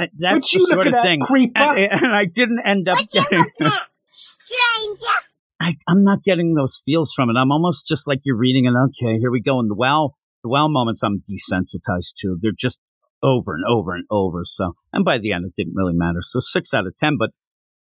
uh, 0.00 0.06
that's 0.18 0.52
What 0.52 0.52
you 0.52 0.66
the 0.66 0.72
sort 0.74 0.86
of 0.88 0.94
at, 0.94 1.02
thing. 1.04 1.20
creeper? 1.20 1.52
And, 1.60 1.78
and 2.02 2.12
I 2.12 2.24
didn't 2.24 2.60
end 2.64 2.88
up 2.88 2.98
getting. 3.12 3.44
Stranger! 4.12 5.18
I, 5.60 5.76
I'm 5.88 6.04
not 6.04 6.22
getting 6.22 6.54
those 6.54 6.80
feels 6.84 7.12
from 7.12 7.30
it. 7.30 7.36
I'm 7.36 7.50
almost 7.50 7.86
just 7.86 8.06
like 8.06 8.20
you're 8.24 8.36
reading 8.36 8.66
it. 8.66 8.74
Okay, 8.76 9.18
here 9.18 9.30
we 9.30 9.42
go. 9.42 9.58
And 9.58 9.70
the 9.70 9.74
wow, 9.74 10.14
the 10.42 10.48
wow 10.48 10.68
moments, 10.68 11.02
I'm 11.02 11.22
desensitized 11.28 12.14
to. 12.20 12.38
They're 12.40 12.52
just 12.56 12.80
over 13.22 13.54
and 13.54 13.64
over 13.68 13.94
and 13.94 14.04
over. 14.10 14.42
So, 14.44 14.74
and 14.92 15.04
by 15.04 15.18
the 15.18 15.32
end, 15.32 15.44
it 15.46 15.54
didn't 15.56 15.74
really 15.74 15.94
matter. 15.94 16.20
So 16.20 16.38
six 16.40 16.72
out 16.72 16.86
of 16.86 16.96
10. 16.96 17.16
But 17.18 17.30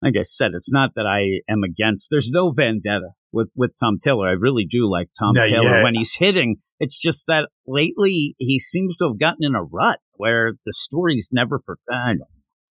like 0.03 0.15
I 0.19 0.23
said, 0.23 0.51
it's 0.55 0.71
not 0.71 0.91
that 0.97 1.07
I 1.07 1.41
am 1.51 1.63
against, 1.63 2.09
there's 2.11 2.31
no 2.31 2.51
vendetta 2.51 3.11
with, 3.33 3.49
with 3.57 3.73
Tom 3.81 3.99
Taylor. 3.99 4.29
I 4.29 4.33
really 4.33 4.67
do 4.71 4.91
like 4.91 5.09
Tom 5.19 5.35
No, 5.35 5.45
Taylor 5.45 5.79
yeah. 5.79 5.83
when 5.83 5.95
he's 5.95 6.17
hitting. 6.17 6.57
It's 6.81 7.01
just 7.01 7.25
that 7.29 7.49
lately 7.67 8.35
he 8.39 8.59
seems 8.59 8.97
to 8.97 9.09
have 9.09 9.19
gotten 9.19 9.45
in 9.45 9.55
a 9.55 9.63
rut 9.63 10.01
where 10.15 10.53
the 10.67 10.73
story's 10.73 11.29
never, 11.33 11.63
I 11.91 12.09
don't, 12.09 12.23
I'm 12.23 12.27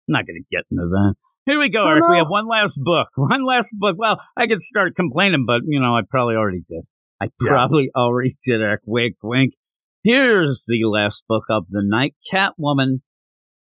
not 0.07 0.27
going 0.27 0.41
to 0.41 0.55
get 0.55 0.65
into 0.71 0.87
that. 0.87 1.15
Here 1.45 1.59
we 1.59 1.69
go, 1.69 1.83
Oh, 1.83 1.87
Eric. 1.89 2.03
We 2.09 2.17
have 2.17 2.27
one 2.29 2.47
last 2.47 2.79
book. 2.83 3.09
One 3.15 3.45
last 3.45 3.75
book. 3.77 3.95
Well, 3.99 4.19
I 4.35 4.47
could 4.47 4.61
start 4.61 4.95
complaining, 4.95 5.45
but, 5.45 5.61
you 5.65 5.79
know, 5.79 5.95
I 5.95 6.01
probably 6.09 6.35
already 6.35 6.63
did. 6.67 6.83
I 7.21 7.25
Yeah. 7.41 7.49
probably 7.49 7.91
already 7.95 8.33
did, 8.45 8.61
Eric. 8.61 8.81
Wink, 8.85 9.15
wink. 9.23 9.53
Here's 10.03 10.65
the 10.67 10.83
last 10.85 11.23
book 11.27 11.43
of 11.49 11.67
the 11.69 11.81
night 11.83 12.15
Catwoman, 12.31 13.01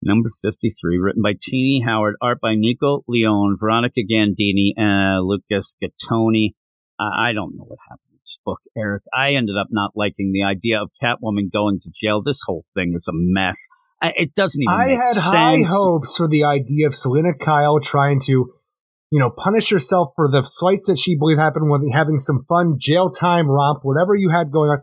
number 0.01 0.29
53, 0.41 0.97
written 0.97 1.21
by 1.21 1.33
Tini 1.39 1.81
Howard, 1.85 2.15
art 2.21 2.39
by 2.41 2.55
Nico 2.55 3.03
Leone, 3.07 3.55
Veronica 3.59 4.01
Gandini, 4.01 4.71
and 4.75 5.25
Lucas 5.25 5.75
Gattoni. 5.81 6.51
I 6.99 7.29
I 7.29 7.33
don't 7.33 7.55
know 7.57 7.63
what 7.65 7.79
happened 7.89 8.09
to 8.11 8.17
this 8.23 8.39
book, 8.45 8.59
Eric. 8.75 9.03
I 9.13 9.33
ended 9.33 9.55
up 9.59 9.67
not 9.71 9.91
liking 9.95 10.31
the 10.31 10.43
idea 10.43 10.81
of 10.81 10.89
Catwoman 11.01 11.51
going 11.51 11.79
to 11.81 11.89
jail. 11.93 12.21
This 12.23 12.41
whole 12.45 12.65
thing 12.75 12.93
is 12.95 13.07
a 13.07 13.13
mess. 13.13 13.67
I, 14.01 14.13
it 14.15 14.35
doesn't 14.35 14.61
even 14.61 14.73
I 14.73 14.89
had 14.89 15.07
sense. 15.07 15.25
high 15.25 15.61
hopes 15.67 16.15
for 16.17 16.27
the 16.27 16.43
idea 16.43 16.87
of 16.87 16.93
Selina 16.93 17.33
Kyle 17.39 17.79
trying 17.79 18.19
to, 18.21 18.31
you 18.31 19.19
know, 19.19 19.31
punish 19.31 19.69
herself 19.69 20.09
for 20.15 20.29
the 20.29 20.43
slights 20.43 20.85
that 20.87 20.97
she 20.97 21.17
believed 21.17 21.39
happened 21.39 21.69
when 21.69 21.87
having 21.89 22.19
some 22.19 22.45
fun 22.47 22.75
jail 22.77 23.09
time 23.09 23.47
romp, 23.47 23.79
whatever 23.83 24.15
you 24.15 24.29
had 24.29 24.51
going 24.51 24.69
on. 24.69 24.79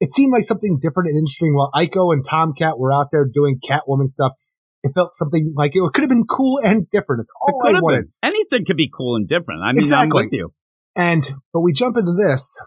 It 0.00 0.10
seemed 0.10 0.32
like 0.32 0.44
something 0.44 0.78
different 0.80 1.08
and 1.08 1.16
interesting 1.18 1.54
while 1.54 1.70
Aiko 1.74 2.12
and 2.12 2.24
Tomcat 2.26 2.78
were 2.78 2.92
out 2.92 3.06
there 3.12 3.24
doing 3.24 3.60
Catwoman 3.64 4.08
stuff. 4.08 4.32
It 4.82 4.92
felt 4.94 5.16
something 5.16 5.54
like 5.56 5.72
it 5.74 5.80
could 5.94 6.02
have 6.02 6.10
been 6.10 6.26
cool 6.26 6.60
and 6.62 6.88
different. 6.90 7.20
It's 7.20 7.30
It 7.30 7.52
all 7.52 7.60
could 7.62 7.76
I 7.76 7.80
wanted. 7.80 8.02
been. 8.22 8.30
Anything 8.30 8.64
could 8.66 8.76
be 8.76 8.90
cool 8.94 9.16
and 9.16 9.26
different. 9.26 9.62
I 9.62 9.68
mean, 9.72 9.78
Exactly. 9.78 10.20
I'm 10.20 10.24
with 10.26 10.32
you. 10.32 10.52
And 10.94 11.28
but 11.52 11.60
we 11.60 11.72
jump 11.72 11.96
into 11.96 12.12
this 12.12 12.62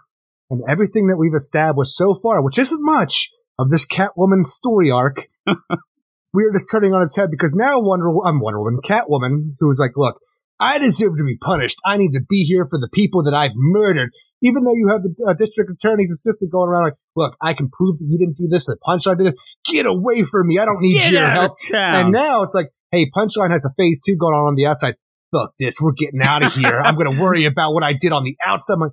and 0.50 0.62
everything 0.68 1.08
that 1.08 1.18
we've 1.18 1.36
established 1.36 1.96
so 1.96 2.14
far, 2.14 2.42
which 2.44 2.58
isn't 2.58 2.80
much 2.84 3.30
of 3.60 3.70
this 3.70 3.86
Catwoman 3.86 4.46
story 4.46 4.90
arc, 4.90 5.28
we're 6.34 6.54
just 6.54 6.72
turning 6.72 6.94
on 6.94 7.04
its 7.04 7.16
head 7.16 7.30
because 7.30 7.54
now 7.54 7.80
Wonder 7.80 8.10
I'm 8.26 8.40
Wonder 8.40 8.62
Woman, 8.62 8.80
Catwoman, 8.82 9.56
who 9.60 9.68
was 9.68 9.80
like, 9.80 9.92
look, 9.98 10.20
I 10.60 10.80
deserve 10.80 11.18
to 11.18 11.24
be 11.24 11.38
punished. 11.38 11.80
I 11.86 11.98
need 11.98 12.12
to 12.14 12.22
be 12.22 12.44
here 12.44 12.68
for 12.70 12.80
the 12.80 12.90
people 12.90 13.24
that 13.24 13.34
I've 13.34 13.56
murdered. 13.56 14.12
Even 14.42 14.64
though 14.64 14.74
you 14.74 14.90
have 14.90 15.04
the 15.04 15.14
uh, 15.30 15.34
district 15.34 15.72
attorney's 15.72 16.12
assistant 16.12 16.52
going 16.52 16.70
around 16.70 16.84
like, 16.86 16.94
look, 17.16 17.36
I 17.42 17.54
can 17.54 17.70
prove 17.70 17.98
that 17.98 18.08
you 18.10 18.18
didn't 18.18 18.38
do 18.38 18.48
this. 18.50 18.66
The 18.66 18.78
punchline 18.86 19.18
did 19.18 19.28
this. 19.34 19.56
Get 19.66 19.86
away 19.86 20.24
from 20.24 20.48
me. 20.48 20.58
I 20.58 20.66
don't 20.66 20.80
need 20.80 21.00
Get 21.00 21.12
your 21.12 21.26
help. 21.26 21.58
And 21.96 22.12
now 22.12 22.42
it's 22.44 22.54
like, 22.54 22.72
hey, 22.92 23.10
Punchline 23.10 23.52
has 23.52 23.66
a 23.66 23.74
phase 23.78 24.02
two 24.02 24.16
going 24.16 24.34
on 24.34 24.48
on 24.48 24.56
the 24.56 24.66
outside. 24.66 24.96
Fuck 25.32 25.54
this. 25.60 25.80
We're 25.80 25.94
getting 25.94 26.22
out 26.22 26.44
of 26.44 26.54
here. 26.56 26.82
I'm 26.84 26.96
going 26.96 27.12
to 27.12 27.22
worry 27.22 27.46
about 27.46 27.74
what 27.74 27.84
I 27.84 27.94
did 27.94 28.12
on 28.12 28.24
the 28.24 28.38
outside. 28.46 28.74
I'm 28.74 28.80
like, 28.82 28.92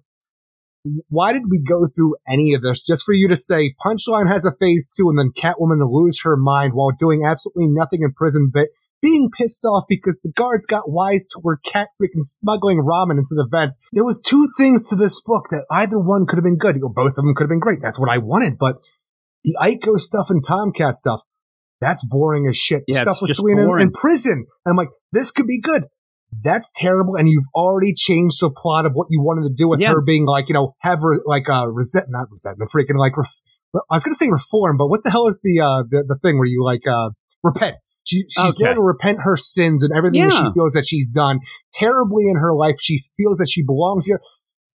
why 1.08 1.32
did 1.32 1.42
we 1.48 1.60
go 1.60 1.88
through 1.94 2.16
any 2.28 2.54
of 2.54 2.62
this 2.62 2.82
just 2.82 3.04
for 3.04 3.12
you 3.12 3.28
to 3.28 3.36
say 3.36 3.74
Punchline 3.84 4.28
has 4.28 4.44
a 4.44 4.52
phase 4.58 4.92
two 4.94 5.08
and 5.08 5.18
then 5.18 5.32
Catwoman 5.32 5.78
to 5.78 5.88
lose 5.88 6.22
her 6.22 6.36
mind 6.36 6.74
while 6.74 6.90
doing 6.98 7.24
absolutely 7.26 7.68
nothing 7.68 8.02
in 8.02 8.12
prison, 8.12 8.50
but 8.52 8.68
being 9.02 9.30
pissed 9.30 9.64
off 9.64 9.84
because 9.88 10.18
the 10.22 10.32
guards 10.32 10.66
got 10.66 10.90
wise 10.90 11.26
to 11.26 11.40
her 11.44 11.58
cat 11.64 11.88
freaking 12.00 12.22
smuggling 12.22 12.78
ramen 12.78 13.18
into 13.18 13.34
the 13.34 13.46
vents. 13.50 13.78
There 13.92 14.04
was 14.04 14.20
two 14.20 14.48
things 14.56 14.88
to 14.88 14.96
this 14.96 15.20
book 15.20 15.46
that 15.50 15.66
either 15.70 15.98
one 15.98 16.26
could 16.26 16.36
have 16.36 16.44
been 16.44 16.56
good. 16.56 16.82
Or 16.82 16.90
both 16.90 17.12
of 17.12 17.24
them 17.24 17.34
could 17.34 17.44
have 17.44 17.50
been 17.50 17.60
great. 17.60 17.80
That's 17.80 18.00
what 18.00 18.10
I 18.10 18.18
wanted. 18.18 18.58
But 18.58 18.76
the 19.44 19.56
Ico 19.60 19.98
stuff 19.98 20.30
and 20.30 20.42
Tomcat 20.42 20.94
stuff, 20.94 21.22
that's 21.80 22.04
boring 22.06 22.46
as 22.48 22.56
shit. 22.56 22.84
Yeah, 22.88 23.02
stuff 23.02 23.18
with 23.20 23.34
Selina 23.34 23.70
in, 23.74 23.82
in 23.82 23.90
prison. 23.92 24.46
And 24.64 24.72
I'm 24.72 24.76
like, 24.76 24.88
this 25.12 25.30
could 25.30 25.46
be 25.46 25.60
good. 25.60 25.84
That's 26.42 26.70
terrible. 26.74 27.16
And 27.16 27.28
you've 27.28 27.46
already 27.54 27.94
changed 27.94 28.38
the 28.40 28.50
plot 28.50 28.86
of 28.86 28.92
what 28.92 29.06
you 29.10 29.20
wanted 29.22 29.48
to 29.48 29.54
do 29.54 29.68
with 29.68 29.80
Yeah. 29.80 29.90
her 29.90 30.00
being 30.00 30.26
like, 30.26 30.48
you 30.48 30.54
know, 30.54 30.74
have 30.80 31.00
her 31.02 31.20
like, 31.24 31.48
uh, 31.48 31.66
resent, 31.68 32.06
not 32.08 32.30
resentment, 32.30 32.70
freaking 32.74 32.98
like, 32.98 33.16
ref- 33.16 33.40
I 33.74 33.94
was 33.96 34.04
going 34.04 34.12
to 34.12 34.16
say 34.16 34.28
reform, 34.30 34.76
but 34.76 34.88
what 34.88 35.02
the 35.02 35.10
hell 35.10 35.26
is 35.28 35.40
the, 35.42 35.60
uh, 35.60 35.82
the, 35.88 36.04
the 36.06 36.16
thing 36.22 36.38
where 36.38 36.46
you 36.46 36.64
like, 36.64 36.82
uh, 36.90 37.10
repent? 37.42 37.76
She, 38.04 38.22
she's 38.28 38.54
Okay. 38.60 38.64
there 38.64 38.74
to 38.74 38.80
repent 38.80 39.18
her 39.22 39.36
sins 39.36 39.82
and 39.82 39.92
everything 39.96 40.22
that 40.22 40.32
she 40.32 40.46
feels 40.54 40.72
that 40.74 40.86
she's 40.86 41.08
done 41.08 41.40
terribly 41.72 42.24
in 42.28 42.36
her 42.36 42.54
life. 42.54 42.76
She 42.80 42.98
feels 43.16 43.38
that 43.38 43.48
she 43.50 43.64
belongs 43.64 44.06
here. 44.06 44.20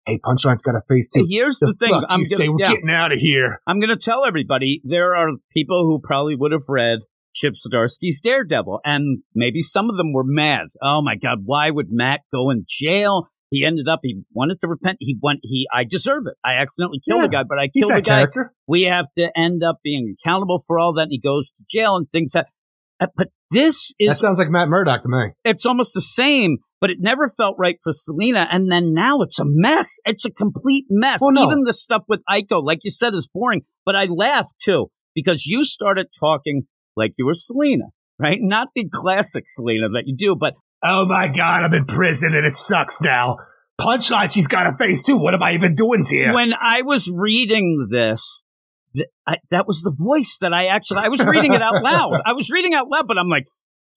Hey, 0.06 0.18
Punchline's 0.18 0.64
got 0.64 0.74
a 0.76 0.82
face 0.90 1.10
too. 1.10 1.28
Here's 1.30 1.60
the, 1.60 1.76
thing. 1.80 1.94
I'm 1.94 2.02
gonna, 2.10 2.26
say? 2.26 2.50
We're 2.50 2.56
yeah. 2.60 2.72
getting 2.74 2.90
out 2.90 3.12
of 3.12 3.20
here. 3.20 3.62
I'm 3.68 3.80
going 3.80 3.90
to 3.92 3.98
tell 4.04 4.26
everybody 4.26 4.82
there 4.84 5.16
are 5.16 5.30
people 5.54 5.84
who 5.86 6.00
probably 6.04 6.36
would 6.36 6.52
have 6.52 6.64
read 6.68 7.00
Chip 7.40 7.54
Zdarsky's 7.54 8.20
Daredevil, 8.22 8.82
and 8.84 9.24
maybe 9.34 9.62
some 9.62 9.90
of 9.90 9.96
them 9.98 10.12
were 10.12 10.24
mad. 10.26 10.68
Oh 10.82 11.02
my 11.02 11.16
God, 11.16 11.40
why 11.46 11.70
would 11.70 11.88
Matt 11.90 12.20
go 12.34 12.50
in 12.50 12.66
jail? 12.68 13.28
He 13.50 13.66
ended 13.66 13.88
up, 13.88 14.02
he 14.04 14.22
wanted 14.34 14.60
to 14.60 14.68
repent. 14.68 14.98
He 15.00 15.18
went, 15.22 15.40
he, 15.44 15.66
I 15.74 15.84
deserve 15.90 16.24
it. 16.28 16.36
I 16.46 16.62
accidentally 16.62 17.00
killed 17.08 17.22
Yeah, 17.22 17.26
a 17.26 17.30
guy, 17.30 17.44
but 17.48 17.58
I 17.58 17.70
killed 17.70 17.92
a 17.94 18.02
guy. 18.02 18.18
character. 18.18 18.54
We 18.68 18.84
have 18.84 19.06
to 19.18 19.30
end 19.36 19.64
up 19.64 19.78
being 19.84 20.16
accountable 20.20 20.62
for 20.68 20.78
all 20.78 20.94
that. 20.96 21.04
And 21.04 21.12
he 21.12 21.20
goes 21.20 21.50
to 21.52 21.64
jail 21.70 21.96
and 21.96 22.08
things 22.12 22.34
that, 22.34 22.48
uh, 23.00 23.08
but 23.16 23.30
this 23.50 23.94
That 24.00 24.12
is, 24.12 24.20
sounds 24.20 24.38
like 24.38 24.50
Matt 24.50 24.68
Murdock 24.70 25.02
to 25.04 25.10
me. 25.10 25.30
it's 25.44 25.66
almost 25.66 25.96
the 25.96 26.02
same, 26.02 26.58
but 26.80 26.92
it 26.92 26.98
never 27.00 27.28
felt 27.28 27.56
right 27.58 27.78
for 27.82 27.92
Selina. 27.92 28.48
And 28.52 28.72
then 28.72 28.94
now 28.94 29.22
it's 29.22 29.40
a 29.40 29.46
mess. 29.46 30.00
It's 30.06 30.26
a 30.26 30.30
complete 30.32 30.86
mess. 30.90 31.20
Well, 31.20 31.32
no. 31.32 31.46
Even 31.48 31.64
the 31.64 31.74
stuff 31.74 32.04
with 32.08 32.22
Aiko, 32.30 32.64
like 32.64 32.80
you 32.84 32.92
said, 32.92 33.16
is 33.16 33.28
boring. 33.34 33.62
But 33.84 33.96
I 33.96 34.06
laughed 34.06 34.56
too 34.64 34.92
because 35.16 35.48
you 35.48 35.64
started 35.64 36.06
talking 36.20 36.68
like 37.00 37.14
you 37.18 37.26
were 37.26 37.34
Selina, 37.34 37.86
right? 38.20 38.38
Not 38.40 38.68
the 38.76 38.88
classic 38.92 39.46
Selina 39.48 39.90
that 39.90 40.04
you 40.06 40.16
do, 40.16 40.36
but 40.40 40.54
Oh 40.84 41.06
my 41.06 41.28
god, 41.28 41.64
I'm 41.64 41.74
in 41.74 41.86
prison 41.86 42.36
and 42.36 42.46
it 42.46 42.54
sucks 42.54 43.02
now. 43.02 43.38
Punchline, 43.82 44.32
she's 44.32 44.48
got 44.48 44.68
a 44.68 44.78
face 44.78 45.02
too. 45.04 45.18
What 45.18 45.34
am 45.34 45.42
I 45.42 45.54
even 45.54 45.74
doing 45.76 46.04
here? 46.08 46.34
when 46.34 46.54
I 46.54 46.82
was 46.84 47.10
reading 47.10 47.88
this, 47.90 48.44
th- 48.96 49.08
I, 49.26 49.38
that 49.52 49.68
was 49.68 49.82
the 49.82 49.96
voice 49.98 50.38
that 50.42 50.54
I 50.54 50.68
actually, 50.68 51.00
I 51.00 51.08
was 51.08 51.26
reading 51.26 51.54
it 51.54 51.62
out 51.62 51.76
loud. 51.84 52.22
I 52.26 52.34
was 52.34 52.50
reading 52.50 52.74
out 52.74 52.90
loud, 52.90 53.08
but 53.08 53.18
I'm 53.18 53.30
like, 53.30 53.46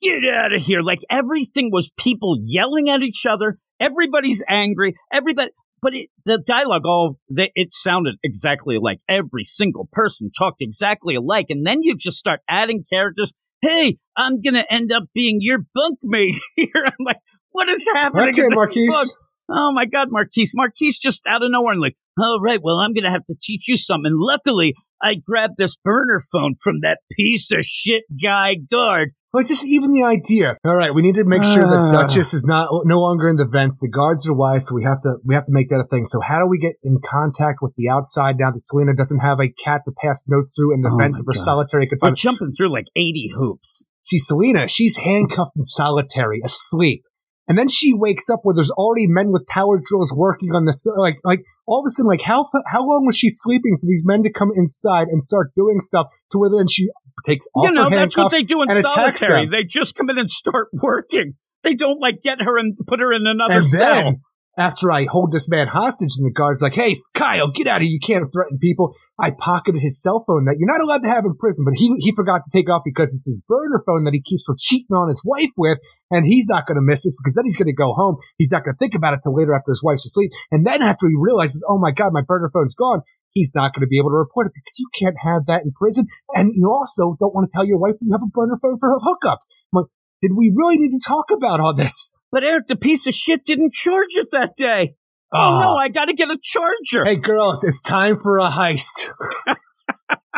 get 0.01 0.25
out 0.25 0.53
of 0.53 0.63
here. 0.63 0.83
Like 0.83 1.01
everything 1.11 1.71
was 1.73 1.91
people 1.97 2.39
yelling 2.43 2.89
at 2.89 3.03
each 3.03 3.27
other. 3.27 3.59
Everybody's 3.81 4.43
angry. 4.49 4.95
Everybody, 5.13 5.51
but 5.83 5.95
it, 5.95 6.09
the 6.25 6.39
dialogue 6.39 6.87
all, 6.87 7.19
the, 7.29 7.51
it 7.57 7.75
sounded 7.75 8.15
exactly 8.23 8.79
like 8.81 9.01
every 9.09 9.43
single 9.43 9.89
person 9.93 10.31
talked 10.37 10.59
exactly 10.63 11.17
alike. 11.17 11.47
And 11.49 11.67
then 11.67 11.83
you 11.83 11.97
just 11.97 12.17
start 12.17 12.41
adding 12.49 12.85
characters. 12.91 13.33
Hey, 13.61 13.99
I'm 14.17 14.41
going 14.41 14.55
to 14.55 14.73
end 14.73 14.93
up 14.93 15.05
being 15.13 15.39
your 15.41 15.59
bunkmate 15.59 16.39
here. 16.57 16.69
I'm 16.87 17.05
like, 17.05 17.19
what 17.51 17.69
is 17.69 17.87
happening? 17.93 18.29
okay, 18.31 18.49
Marquise. 18.49 18.91
book? 18.91 19.09
Oh 19.51 19.73
my 19.75 19.85
God, 19.85 20.09
Marquise. 20.11 20.53
Marquise 20.55 20.99
just 20.99 21.23
out 21.29 21.43
of 21.43 21.51
nowhere 21.51 21.73
and 21.73 21.81
like, 21.81 21.97
all 22.19 22.41
right, 22.41 22.61
well, 22.63 22.79
I'm 22.79 22.95
going 22.95 23.05
to 23.05 23.11
have 23.11 23.27
to 23.27 23.35
teach 23.43 23.69
you 23.69 23.77
something. 23.77 24.13
Luckily, 24.15 24.75
I 25.03 25.15
grabbed 25.15 25.57
this 25.59 25.77
burner 25.77 26.21
phone 26.33 26.55
from 26.63 26.81
that 26.83 27.01
piece 27.17 27.51
of 27.51 27.65
shit 27.65 28.05
guy 28.23 28.57
guard. 28.71 29.11
But 29.33 29.47
just 29.47 29.65
even 29.65 29.93
the 29.93 30.03
idea. 30.03 30.57
All 30.65 30.77
right, 30.77 30.95
we 30.95 31.01
need 31.01 31.15
to 31.15 31.25
make 31.25 31.43
sure 31.43 31.65
that 31.65 31.79
Ah. 31.79 31.91
Duchess 31.91 32.35
is 32.35 32.45
not 32.45 32.69
no 32.85 33.01
longer 33.01 33.29
in 33.31 33.37
the 33.37 33.47
vents. 33.47 33.81
The 33.81 33.89
guards 33.89 34.29
are 34.29 34.35
wise, 34.35 34.67
so 34.69 34.75
we 34.75 34.85
have 34.85 35.01
to 35.03 35.17
we 35.25 35.35
have 35.35 35.47
to 35.47 35.53
make 35.53 35.71
that 35.71 35.81
a 35.81 35.87
thing. 35.89 36.05
So 36.07 36.21
how 36.21 36.39
do 36.39 36.47
we 36.47 36.59
get 36.59 36.75
in 36.83 36.99
contact 37.03 37.61
with 37.63 37.75
the 37.77 37.89
outside 37.89 38.37
now 38.39 38.51
that 38.51 38.61
Selina 38.61 38.95
doesn't 38.95 39.21
have 39.21 39.41
a 39.41 39.49
cat 39.49 39.83
to 39.87 39.93
pass 40.05 40.25
notes 40.29 40.55
through 40.55 40.75
in 40.75 40.83
the 40.83 40.91
Oh 40.93 40.99
vents 41.01 41.19
of 41.19 41.25
her 41.27 41.33
God. 41.33 41.41
solitary 41.41 41.85
We're 41.87 41.97
confinement? 41.97 42.19
jumping 42.19 42.51
through 42.57 42.73
like 42.73 42.87
80 42.95 43.31
hoops. 43.35 43.89
See, 44.03 44.19
Selina, 44.19 44.69
she's 44.69 44.99
handcuffed 44.99 45.53
in 45.57 45.63
solitary, 45.63 46.41
asleep. 46.45 47.05
And 47.49 47.57
then 47.59 47.69
she 47.69 47.95
wakes 47.95 48.29
up 48.29 48.41
where 48.43 48.55
there's 48.55 48.71
already 48.71 49.07
men 49.07 49.33
with 49.33 49.47
power 49.47 49.81
drills 49.83 50.15
working 50.17 50.51
on 50.55 50.65
this. 50.65 50.87
Like, 50.97 51.19
like 51.25 51.41
all 51.67 51.81
of 51.81 51.87
a 51.87 51.91
sudden, 51.91 52.09
like 52.09 52.23
how 52.23 52.45
how 52.67 52.81
long 52.81 53.05
was 53.07 53.17
she 53.17 53.29
sleeping 53.29 53.77
for 53.81 53.87
these 53.87 54.03
men 54.05 54.23
to 54.25 54.33
come 54.33 54.51
inside 54.55 55.09
and 55.09 55.23
start 55.23 55.53
doing 55.57 55.81
stuff 55.81 56.07
to 56.31 56.39
where 56.39 56.51
then 56.51 56.67
she 56.69 56.89
takes 57.25 57.47
off 57.55 57.67
you 57.67 57.75
know, 57.75 57.85
her 57.85 57.91
that's 57.91 58.17
what 58.17 58.33
handcuffs 58.33 58.35
they 58.35 58.43
do 58.43 58.63
in 58.63 58.83
solitary. 58.83 59.49
They 59.49 59.65
just 59.65 59.95
come 59.95 60.11
in 60.11 60.19
and 60.19 60.31
start 60.31 60.69
working. 60.73 61.35
They 61.63 61.75
don't 61.75 62.01
like 62.01 62.21
get 62.23 62.41
her 62.41 62.59
and 62.59 62.77
put 62.87 63.01
her 63.01 63.13
in 63.13 63.27
another 63.27 63.55
And 63.55 63.65
cell. 63.65 63.95
then 63.95 64.21
after 64.59 64.91
I 64.93 65.05
hold 65.05 65.33
this 65.33 65.49
man 65.49 65.69
hostage, 65.69 66.17
and 66.19 66.27
the 66.27 66.33
guard's 66.33 66.63
like, 66.63 66.75
"Hey, 66.75 66.95
Kyle, 67.15 67.51
get 67.51 67.67
out 67.67 67.79
of 67.79 67.83
here! 67.83 67.93
You 67.93 68.01
can't 68.01 68.31
threaten 68.33 68.59
people." 68.59 68.95
I 69.19 69.31
pocketed 69.31 69.81
his 69.81 70.01
cell 70.03 70.25
phone 70.27 70.45
that 70.45 70.57
you're 70.59 70.71
not 70.71 70.83
allowed 70.83 71.03
to 71.03 71.09
have 71.09 71.25
in 71.25 71.37
prison, 71.37 71.65
but 71.65 71.75
he 71.75 71.93
he 71.99 72.13
forgot 72.15 72.43
to 72.45 72.51
take 72.53 72.69
off 72.69 72.83
because 72.85 73.15
it's 73.15 73.27
his 73.27 73.41
burner 73.49 73.83
phone 73.87 74.05
that 74.05 74.15
he 74.15 74.21
keeps 74.21 74.45
from 74.45 74.57
cheating 74.59 74.95
on 74.95 75.09
his 75.09 75.23
wife 75.25 75.51
with, 75.57 75.79
and 76.11 76.27
he's 76.27 76.47
not 76.47 76.67
going 76.67 76.77
to 76.77 76.83
miss 76.83 77.05
this 77.05 77.17
because 77.17 77.35
then 77.35 77.45
he's 77.45 77.57
going 77.57 77.67
to 77.67 77.73
go 77.73 77.95
home. 77.95 78.17
He's 78.37 78.53
not 78.53 78.65
going 78.65 78.75
to 78.75 78.79
think 78.79 78.95
about 78.95 79.15
it 79.15 79.21
till 79.23 79.35
later 79.35 79.55
after 79.55 79.73
his 79.73 79.83
wife's 79.83 80.05
asleep, 80.05 80.33
and 80.51 80.67
then 80.67 80.83
after 80.83 81.09
he 81.09 81.15
realizes, 81.17 81.65
"Oh 81.69 81.79
my 81.79 81.91
God, 81.91 82.13
my 82.13 82.23
burner 82.23 82.51
phone's 82.53 82.75
gone." 82.75 83.03
He's 83.33 83.53
not 83.55 83.73
going 83.73 83.81
to 83.81 83.87
be 83.87 83.97
able 83.97 84.11
to 84.11 84.21
report 84.21 84.49
it 84.49 84.53
because 84.55 84.79
you 84.79 84.89
can't 84.93 85.17
have 85.25 85.47
that 85.47 85.63
in 85.65 85.73
prison, 85.73 86.07
and 86.35 86.53
you 86.55 86.71
also 86.71 87.17
don't 87.19 87.35
want 87.35 87.51
to 87.51 87.55
tell 87.55 87.65
your 87.65 87.79
wife 87.79 87.97
that 87.99 88.05
you 88.05 88.13
have 88.13 88.23
a 88.23 88.31
burner 88.31 88.59
phone 88.61 88.79
for 88.79 88.93
hookups. 89.01 89.49
I'm 89.73 89.81
like, 89.81 89.87
did 90.21 90.33
we 90.37 90.53
really 90.55 90.77
need 90.77 90.91
to 90.91 91.01
talk 91.03 91.31
about 91.31 91.59
all 91.59 91.75
this? 91.75 92.15
But 92.33 92.43
Eric, 92.45 92.67
the 92.67 92.77
piece 92.77 93.07
of 93.07 93.15
shit 93.15 93.45
didn't 93.45 93.75
charge 93.75 94.15
it 94.15 94.29
that 94.33 94.57
day. 94.57 94.95
Oh, 95.35 95.39
Ah. 95.39 95.61
no, 95.61 95.77
I 95.77 95.89
got 95.89 96.07
to 96.07 96.15
get 96.15 96.29
a 96.31 96.39
charger. 96.43 97.05
Hey 97.05 97.17
girls, 97.17 97.63
it's 97.63 97.81
time 97.83 98.19
for 98.19 98.39
a 98.39 98.49
heist. 98.49 99.11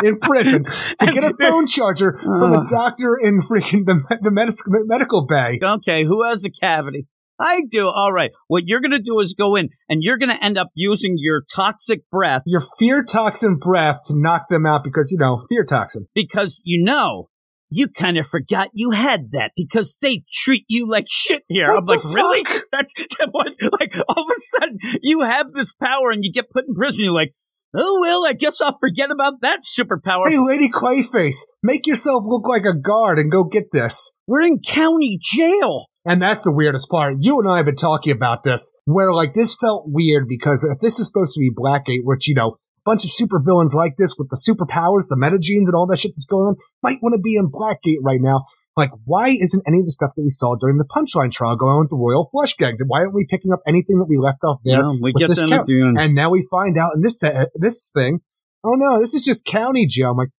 in 0.02 0.18
prison 0.18 0.64
to 0.64 1.06
get 1.06 1.24
a 1.24 1.34
phone 1.40 1.66
charger 1.66 2.18
from 2.18 2.52
a 2.52 2.66
doctor 2.66 3.16
in 3.20 3.38
freaking 3.38 3.86
the, 3.86 4.02
the 4.22 4.30
medical, 4.30 4.64
medical 4.86 5.26
bay. 5.26 5.58
Okay, 5.62 6.04
who 6.04 6.24
has 6.28 6.44
a 6.44 6.50
cavity? 6.50 7.06
I 7.40 7.62
do. 7.68 7.88
All 7.88 8.12
right. 8.12 8.30
What 8.46 8.62
you're 8.66 8.80
going 8.80 8.92
to 8.92 9.00
do 9.02 9.18
is 9.20 9.34
go 9.36 9.56
in 9.56 9.70
and 9.88 10.02
you're 10.02 10.18
going 10.18 10.28
to 10.36 10.44
end 10.44 10.56
up 10.56 10.68
using 10.74 11.16
your 11.18 11.42
toxic 11.52 12.08
breath 12.10 12.42
Your 12.46 12.62
fear 12.78 13.02
toxin 13.02 13.56
breath 13.56 14.02
to 14.06 14.14
knock 14.16 14.48
them 14.48 14.64
out 14.66 14.84
because, 14.84 15.10
you 15.10 15.18
know, 15.18 15.44
fear 15.48 15.64
toxin. 15.64 16.06
because 16.14 16.60
you 16.64 16.84
know 16.84 17.28
you 17.74 17.88
kind 17.88 18.16
of 18.18 18.26
forgot 18.26 18.68
you 18.72 18.92
had 18.92 19.32
that 19.32 19.50
because 19.56 19.96
they 20.00 20.22
treat 20.32 20.64
you 20.68 20.88
like 20.88 21.06
shit 21.08 21.42
here. 21.48 21.68
What 21.68 21.78
I'm 21.78 21.86
like, 21.86 22.04
really? 22.04 22.44
fuck? 22.44 22.62
That's 22.72 22.94
what? 23.30 23.48
Like 23.80 23.96
all 24.08 24.24
of 24.24 24.36
a 24.36 24.40
sudden 24.40 24.78
you 25.02 25.22
have 25.22 25.52
this 25.52 25.74
power 25.74 26.10
and 26.10 26.24
you 26.24 26.32
get 26.32 26.50
put 26.50 26.64
in 26.68 26.74
prison. 26.74 27.04
You're 27.04 27.12
like, 27.12 27.34
oh 27.74 27.98
well, 28.00 28.26
I 28.26 28.32
guess 28.32 28.60
I'll 28.60 28.78
forget 28.78 29.10
about 29.10 29.40
that 29.42 29.60
superpower. 29.60 30.28
Hey, 30.28 30.38
Lady 30.38 30.70
Clayface, 30.70 31.40
make 31.62 31.86
yourself 31.86 32.24
look 32.26 32.46
like 32.46 32.64
a 32.64 32.76
guard 32.76 33.18
and 33.18 33.30
go 33.30 33.44
get 33.44 33.72
this. 33.72 34.16
We're 34.26 34.42
in 34.42 34.60
county 34.60 35.18
jail. 35.20 35.86
And 36.06 36.20
that's 36.20 36.44
the 36.44 36.52
weirdest 36.52 36.90
part. 36.90 37.16
You 37.20 37.40
and 37.40 37.48
I 37.48 37.56
have 37.56 37.66
been 37.66 37.76
talking 37.76 38.12
about 38.12 38.42
this, 38.42 38.74
where 38.84 39.12
like 39.12 39.32
this 39.32 39.56
felt 39.58 39.84
weird 39.86 40.28
because 40.28 40.62
if 40.62 40.78
this 40.78 41.00
is 41.00 41.06
supposed 41.06 41.32
to 41.34 41.40
be 41.40 41.50
Blackgate, 41.50 42.02
which, 42.04 42.28
you 42.28 42.34
know, 42.34 42.58
bunch 42.84 43.04
of 43.04 43.10
supervillains 43.10 43.74
like 43.74 43.96
this 43.96 44.16
with 44.18 44.28
the 44.28 44.36
superpowers, 44.36 45.08
the 45.08 45.16
metagenes 45.16 45.66
and 45.66 45.74
all 45.74 45.86
that 45.86 45.98
shit 45.98 46.12
that's 46.12 46.26
going 46.26 46.48
on 46.48 46.56
might 46.82 46.98
want 47.02 47.14
to 47.14 47.20
be 47.20 47.36
in 47.36 47.50
Blackgate 47.50 48.02
right 48.02 48.20
now. 48.20 48.42
Like, 48.76 48.90
why 49.04 49.28
isn't 49.28 49.62
any 49.66 49.80
of 49.80 49.84
the 49.86 49.92
stuff 49.92 50.12
that 50.16 50.22
we 50.22 50.30
saw 50.30 50.56
during 50.56 50.78
the 50.78 50.84
Punchline 50.84 51.30
trial 51.30 51.56
going 51.56 51.74
on 51.74 51.80
with 51.82 51.90
the 51.90 51.96
Royal 51.96 52.28
Flush 52.30 52.56
Gang? 52.56 52.76
Why 52.86 53.00
aren't 53.00 53.14
we 53.14 53.24
picking 53.24 53.52
up 53.52 53.60
anything 53.68 53.98
that 53.98 54.06
we 54.08 54.18
left 54.18 54.42
off 54.42 54.60
there? 54.64 54.82
No, 54.82 54.98
we 55.00 55.12
get 55.12 55.28
this 55.28 55.38
count? 55.38 55.52
at 55.52 55.66
the 55.66 55.80
end. 55.80 55.96
And 55.98 56.14
now 56.14 56.30
we 56.30 56.46
find 56.50 56.76
out 56.76 56.92
in 56.94 57.02
this 57.02 57.22
uh, 57.22 57.46
this 57.54 57.90
thing, 57.94 58.20
oh 58.64 58.74
no, 58.74 58.98
this 58.98 59.14
is 59.14 59.24
just 59.24 59.44
county 59.44 59.86
jail. 59.86 60.10
I'm 60.10 60.16
like, 60.16 60.30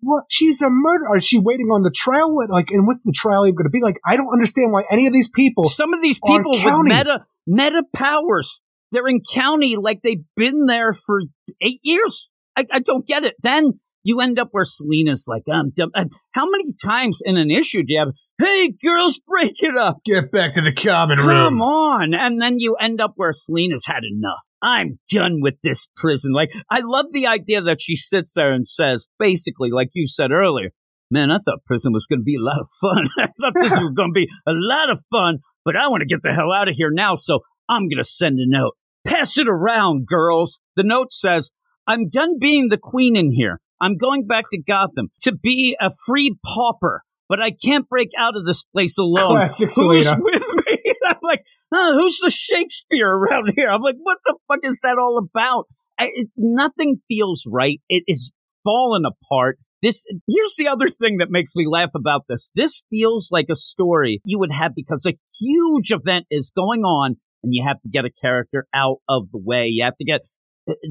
what? 0.00 0.24
She's 0.30 0.62
a 0.62 0.70
murderer. 0.70 1.18
Is 1.18 1.24
she 1.26 1.38
waiting 1.38 1.66
on 1.66 1.82
the 1.82 1.90
trial? 1.90 2.34
What? 2.34 2.48
Like, 2.50 2.70
and 2.70 2.86
what's 2.86 3.04
the 3.04 3.14
trial 3.14 3.46
even 3.46 3.56
going 3.56 3.64
to 3.64 3.70
be? 3.70 3.82
Like, 3.82 4.00
I 4.06 4.16
don't 4.16 4.32
understand 4.32 4.72
why 4.72 4.84
any 4.90 5.06
of 5.06 5.12
these 5.12 5.30
people. 5.30 5.64
Some 5.64 5.92
of 5.92 6.00
these 6.00 6.18
people 6.18 6.52
with 6.52 6.84
meta 6.84 7.26
meta 7.46 7.84
powers, 7.92 8.60
they're 8.92 9.08
in 9.08 9.20
county 9.34 9.76
like 9.76 10.00
they've 10.02 10.24
been 10.36 10.66
there 10.66 10.92
for 10.92 11.22
eight 11.60 11.80
years. 11.82 12.30
I, 12.56 12.66
I 12.70 12.78
don't 12.80 13.06
get 13.06 13.24
it. 13.24 13.34
Then 13.42 13.80
you 14.04 14.20
end 14.20 14.38
up 14.38 14.48
where 14.50 14.64
Selina's 14.64 15.24
like, 15.26 15.44
um, 15.52 15.72
dumb. 15.74 15.90
and 15.94 16.10
how 16.32 16.48
many 16.48 16.74
times 16.84 17.20
in 17.24 17.36
an 17.36 17.50
issue 17.50 17.78
do 17.78 17.92
you 17.92 17.98
have? 17.98 18.08
Hey, 18.38 18.72
girls, 18.82 19.20
break 19.26 19.54
it 19.62 19.76
up. 19.76 19.98
Get 20.04 20.32
back 20.32 20.52
to 20.54 20.60
the 20.60 20.72
common 20.72 21.18
room. 21.18 21.38
Come 21.38 21.62
on. 21.62 22.14
And 22.14 22.40
then 22.42 22.58
you 22.58 22.74
end 22.74 23.00
up 23.00 23.12
where 23.16 23.32
Selina's 23.32 23.86
had 23.86 24.02
enough. 24.04 24.40
I'm 24.60 24.98
done 25.10 25.40
with 25.40 25.54
this 25.62 25.88
prison. 25.96 26.32
Like, 26.32 26.50
I 26.70 26.80
love 26.84 27.06
the 27.12 27.26
idea 27.26 27.62
that 27.62 27.80
she 27.80 27.96
sits 27.96 28.34
there 28.34 28.52
and 28.52 28.66
says, 28.66 29.06
basically, 29.18 29.70
like 29.70 29.90
you 29.92 30.06
said 30.06 30.32
earlier, 30.32 30.70
man, 31.10 31.30
I 31.30 31.38
thought 31.38 31.64
prison 31.66 31.92
was 31.92 32.06
going 32.06 32.20
to 32.20 32.24
be 32.24 32.36
a 32.36 32.42
lot 32.42 32.60
of 32.60 32.68
fun. 32.80 33.08
I 33.18 33.26
thought 33.40 33.54
this 33.54 33.70
was 33.78 33.92
going 33.94 34.10
to 34.10 34.14
be 34.14 34.28
a 34.46 34.52
lot 34.52 34.90
of 34.90 35.00
fun, 35.10 35.38
but 35.64 35.76
I 35.76 35.88
want 35.88 36.00
to 36.00 36.06
get 36.06 36.22
the 36.22 36.32
hell 36.32 36.52
out 36.52 36.68
of 36.68 36.74
here 36.74 36.90
now. 36.92 37.14
So 37.16 37.40
I'm 37.68 37.88
going 37.88 37.98
to 37.98 38.04
send 38.04 38.38
a 38.38 38.46
note. 38.46 38.74
Pass 39.06 39.38
it 39.38 39.48
around, 39.48 40.06
girls. 40.06 40.60
The 40.76 40.84
note 40.84 41.12
says, 41.12 41.50
I'm 41.86 42.08
done 42.08 42.38
being 42.38 42.68
the 42.68 42.78
queen 42.78 43.16
in 43.16 43.32
here. 43.32 43.60
I'm 43.80 43.96
going 43.96 44.26
back 44.26 44.44
to 44.52 44.62
Gotham 44.62 45.10
to 45.22 45.32
be 45.32 45.76
a 45.80 45.90
free 46.06 46.36
pauper, 46.44 47.02
but 47.28 47.40
I 47.40 47.50
can't 47.50 47.88
break 47.88 48.10
out 48.16 48.36
of 48.36 48.44
this 48.44 48.64
place 48.64 48.96
alone. 48.96 49.32
Classic 49.32 49.66
Who's 49.66 49.74
Selina. 49.74 50.16
with 50.20 50.44
me? 50.66 50.94
I'm 51.06 51.16
like, 51.22 51.44
who's 51.70 52.20
the 52.20 52.30
Shakespeare 52.30 53.10
around 53.10 53.52
here? 53.56 53.68
I'm 53.68 53.82
like, 53.82 53.96
what 54.00 54.18
the 54.24 54.36
fuck 54.46 54.60
is 54.62 54.80
that 54.82 54.98
all 54.98 55.18
about? 55.18 55.66
I, 55.98 56.10
it, 56.14 56.28
nothing 56.36 57.00
feels 57.08 57.44
right. 57.46 57.80
It 57.88 58.04
is 58.06 58.32
fallen 58.64 59.02
apart. 59.04 59.58
This 59.82 60.04
here's 60.28 60.54
the 60.56 60.68
other 60.68 60.86
thing 60.86 61.16
that 61.16 61.30
makes 61.30 61.56
me 61.56 61.66
laugh 61.68 61.90
about 61.96 62.26
this. 62.28 62.52
This 62.54 62.84
feels 62.88 63.30
like 63.32 63.46
a 63.50 63.56
story 63.56 64.20
you 64.24 64.38
would 64.38 64.52
have 64.52 64.76
because 64.76 65.04
a 65.06 65.18
huge 65.40 65.90
event 65.90 66.26
is 66.30 66.52
going 66.54 66.82
on 66.82 67.16
and 67.42 67.54
you 67.54 67.64
have 67.66 67.80
to 67.80 67.88
get 67.88 68.04
a 68.04 68.10
character 68.10 68.66
out 68.74 68.98
of 69.08 69.30
the 69.32 69.40
way. 69.42 69.66
You 69.66 69.84
have 69.84 69.96
to 69.96 70.04
get 70.04 70.20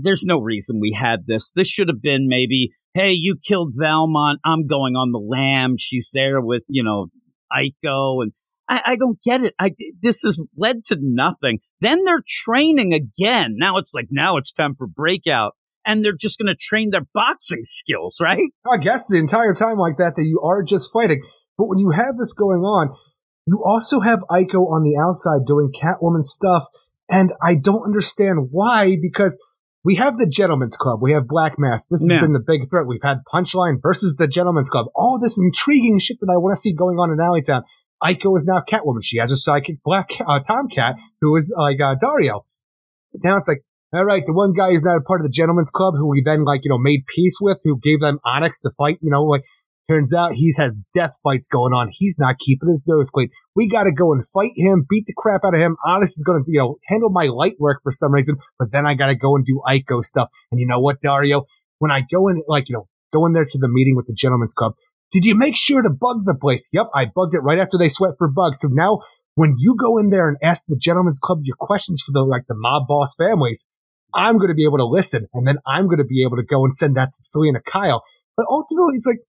there's 0.02 0.26
no 0.26 0.40
reason 0.40 0.80
we 0.80 0.98
had 1.00 1.26
this. 1.28 1.52
This 1.52 1.68
should 1.68 1.88
have 1.88 2.02
been 2.02 2.28
maybe, 2.28 2.72
hey, 2.94 3.12
you 3.12 3.38
killed 3.38 3.74
Valmont. 3.76 4.40
I'm 4.46 4.68
going 4.68 4.96
on 4.96 5.12
the 5.12 5.20
lamb. 5.20 5.76
She's 5.78 6.10
there 6.14 6.42
with, 6.42 6.64
you 6.68 6.84
know, 6.84 7.08
Aiko. 7.52 8.24
And 8.24 8.34
I, 8.68 8.82
I 8.86 8.96
don't 8.96 9.20
get 9.24 9.44
it. 9.44 9.54
I, 9.60 9.72
this 10.02 10.22
has 10.24 10.40
led 10.58 10.84
to 10.86 10.98
nothing. 11.00 11.60
Then 11.80 12.04
they're 12.04 12.24
training 12.28 12.94
again. 12.94 13.54
Now 13.56 13.78
it's 13.78 13.94
like, 13.94 14.08
now 14.12 14.38
it's 14.38 14.52
time 14.52 14.76
for 14.78 14.88
breakout. 14.88 15.54
And 15.86 16.06
they're 16.06 16.14
just 16.14 16.38
going 16.38 16.54
to 16.54 16.60
train 16.60 16.92
their 16.92 17.08
boxing 17.14 17.64
skills, 17.64 18.18
right? 18.22 18.52
I 18.70 18.78
guess 18.78 19.08
the 19.08 19.18
entire 19.18 19.54
time 19.56 19.78
like 19.78 19.98
that, 19.98 20.16
that 20.16 20.24
you 20.24 20.40
are 20.44 20.62
just 20.62 20.92
fighting. 20.94 21.24
But 21.58 21.70
when 21.70 21.80
you 21.80 21.90
have 21.90 22.18
this 22.18 22.34
going 22.34 22.60
on, 22.60 22.96
you 23.46 23.64
also 23.66 24.00
have 24.02 24.20
Aiko 24.30 24.70
on 24.72 24.84
the 24.84 24.98
outside 24.98 25.46
doing 25.46 25.72
Catwoman 25.72 26.24
stuff. 26.24 26.66
And 27.10 27.34
I 27.44 27.56
don't 27.56 27.84
understand 27.86 28.50
why, 28.52 28.96
because 29.02 29.38
we 29.84 29.96
have 29.96 30.18
the 30.18 30.28
Gentleman's 30.28 30.78
Club. 30.78 31.00
We 31.02 31.12
have 31.12 31.28
Black 31.28 31.56
Mask. 31.58 31.88
This 31.90 32.04
has 32.04 32.14
Yeah. 32.14 32.22
been 32.22 32.34
the 32.34 32.40
big 32.46 32.70
threat. 32.70 32.86
We've 32.88 33.04
had 33.04 33.20
Punchline 33.34 33.82
versus 33.82 34.16
the 34.16 34.28
Gentleman's 34.28 34.70
Club. 34.70 34.86
All 34.96 35.20
this 35.20 35.38
intriguing 35.42 36.00
shit 36.00 36.18
that 36.22 36.32
I 36.32 36.38
want 36.38 36.54
to 36.54 36.60
see 36.60 36.72
going 36.74 36.98
on 37.00 37.12
in 37.12 37.18
Alleytown. 37.18 37.64
Aiko 38.04 38.38
is 38.38 38.46
now 38.46 38.62
Catwoman. 38.68 39.04
She 39.04 39.18
has 39.18 39.32
a 39.32 39.36
sidekick, 39.36 39.80
Black 39.84 40.12
uh, 40.22 40.40
Tomcat, 40.40 40.96
who 41.20 41.36
is 41.36 41.54
like 41.58 41.78
uh, 41.82 41.96
Dario. 42.00 42.46
Now 43.24 43.38
it's 43.38 43.48
like, 43.48 43.64
all 43.94 44.06
right, 44.06 44.24
the 44.26 44.34
one 44.34 44.54
guy 44.54 44.72
who's 44.72 44.84
not 44.84 44.96
a 44.98 45.02
part 45.02 45.20
of 45.20 45.26
the 45.26 45.34
Gentleman's 45.36 45.70
Club, 45.70 45.96
who 45.98 46.08
we 46.08 46.22
then 46.24 46.46
like, 46.46 46.62
you 46.64 46.70
know, 46.70 46.78
made 46.78 47.06
peace 47.08 47.40
with, 47.42 47.60
who 47.64 47.78
gave 47.78 48.00
them 48.00 48.20
Onyx 48.26 48.60
to 48.62 48.72
fight, 48.78 49.00
you 49.02 49.12
know, 49.12 49.24
like, 49.24 49.44
turns 49.92 50.14
out 50.14 50.34
he 50.34 50.54
has 50.58 50.86
death 50.94 51.20
fights 51.22 51.48
going 51.48 51.74
on. 51.74 51.90
He's 51.92 52.18
not 52.18 52.38
keeping 52.38 52.70
his 52.70 52.84
nose 52.88 53.10
clean. 53.10 53.30
We 53.56 53.68
got 53.68 53.84
to 53.84 53.92
go 53.92 54.14
and 54.14 54.26
fight 54.26 54.52
him, 54.56 54.86
beat 54.90 55.06
the 55.06 55.14
crap 55.18 55.42
out 55.44 55.54
of 55.54 55.60
him. 55.60 55.76
Honest 55.86 56.18
is 56.18 56.24
going 56.24 56.42
to, 56.42 56.52
you 56.52 56.60
know, 56.60 56.78
handle 56.88 57.10
my 57.10 57.26
light 57.26 57.56
work 57.60 57.82
for 57.84 57.92
some 57.92 58.14
reason, 58.14 58.38
but 58.58 58.72
then 58.72 58.86
I 58.86 58.94
got 58.94 59.08
to 59.08 59.16
go 59.16 59.36
and 59.36 59.46
do 59.46 59.62
Aiko 59.68 60.02
stuff. 60.02 60.30
And 60.52 60.62
you 60.62 60.66
know 60.68 60.80
what, 60.80 61.02
Dario? 61.02 61.46
When 61.80 61.92
I 61.92 62.02
go 62.10 62.30
in, 62.30 62.42
like, 62.48 62.70
you 62.70 62.76
know, 62.76 62.88
go 63.12 63.26
in 63.26 63.34
there 63.34 63.44
to 63.44 63.58
the 63.58 63.68
meeting 63.68 63.96
with 63.98 64.08
the 64.08 64.14
Gentleman's 64.14 64.54
Club, 64.54 64.76
did 65.12 65.26
you 65.26 65.36
make 65.36 65.58
sure 65.58 65.82
to 65.82 65.90
bug 65.90 66.24
the 66.24 66.36
place? 66.40 66.70
Yep, 66.72 66.88
I 66.96 67.06
bugged 67.06 67.34
it 67.34 67.40
right 67.40 67.60
after 67.60 67.78
they 67.78 67.90
sweat 67.90 68.14
for 68.18 68.30
bugs. 68.30 68.62
So 68.62 68.70
now 68.72 69.00
when 69.36 69.56
you 69.58 69.76
go 69.76 69.98
in 69.98 70.10
there 70.10 70.30
and 70.30 70.38
ask 70.42 70.64
the 70.68 70.78
Gentleman's 70.78 71.20
Club 71.20 71.40
your 71.44 71.58
questions 71.60 72.02
for 72.02 72.14
the, 72.14 72.22
like, 72.22 72.44
the 72.48 72.56
mob 72.56 72.88
boss 72.88 73.16
families, 73.16 73.68
I'm 74.14 74.38
going 74.38 74.50
to 74.50 74.56
be 74.56 74.66
able 74.66 74.78
to 74.78 74.86
listen 74.86 75.28
and 75.34 75.46
then 75.46 75.58
I'm 75.66 75.88
going 75.88 75.98
to 75.98 76.06
be 76.06 76.24
able 76.24 76.38
to 76.38 76.44
go 76.44 76.64
and 76.64 76.74
send 76.74 76.96
that 76.96 77.12
to 77.12 77.18
Selina 77.22 77.60
Kyle. 77.62 78.04
But 78.38 78.46
ultimately, 78.50 78.96
it's 78.96 79.08
like, 79.08 79.20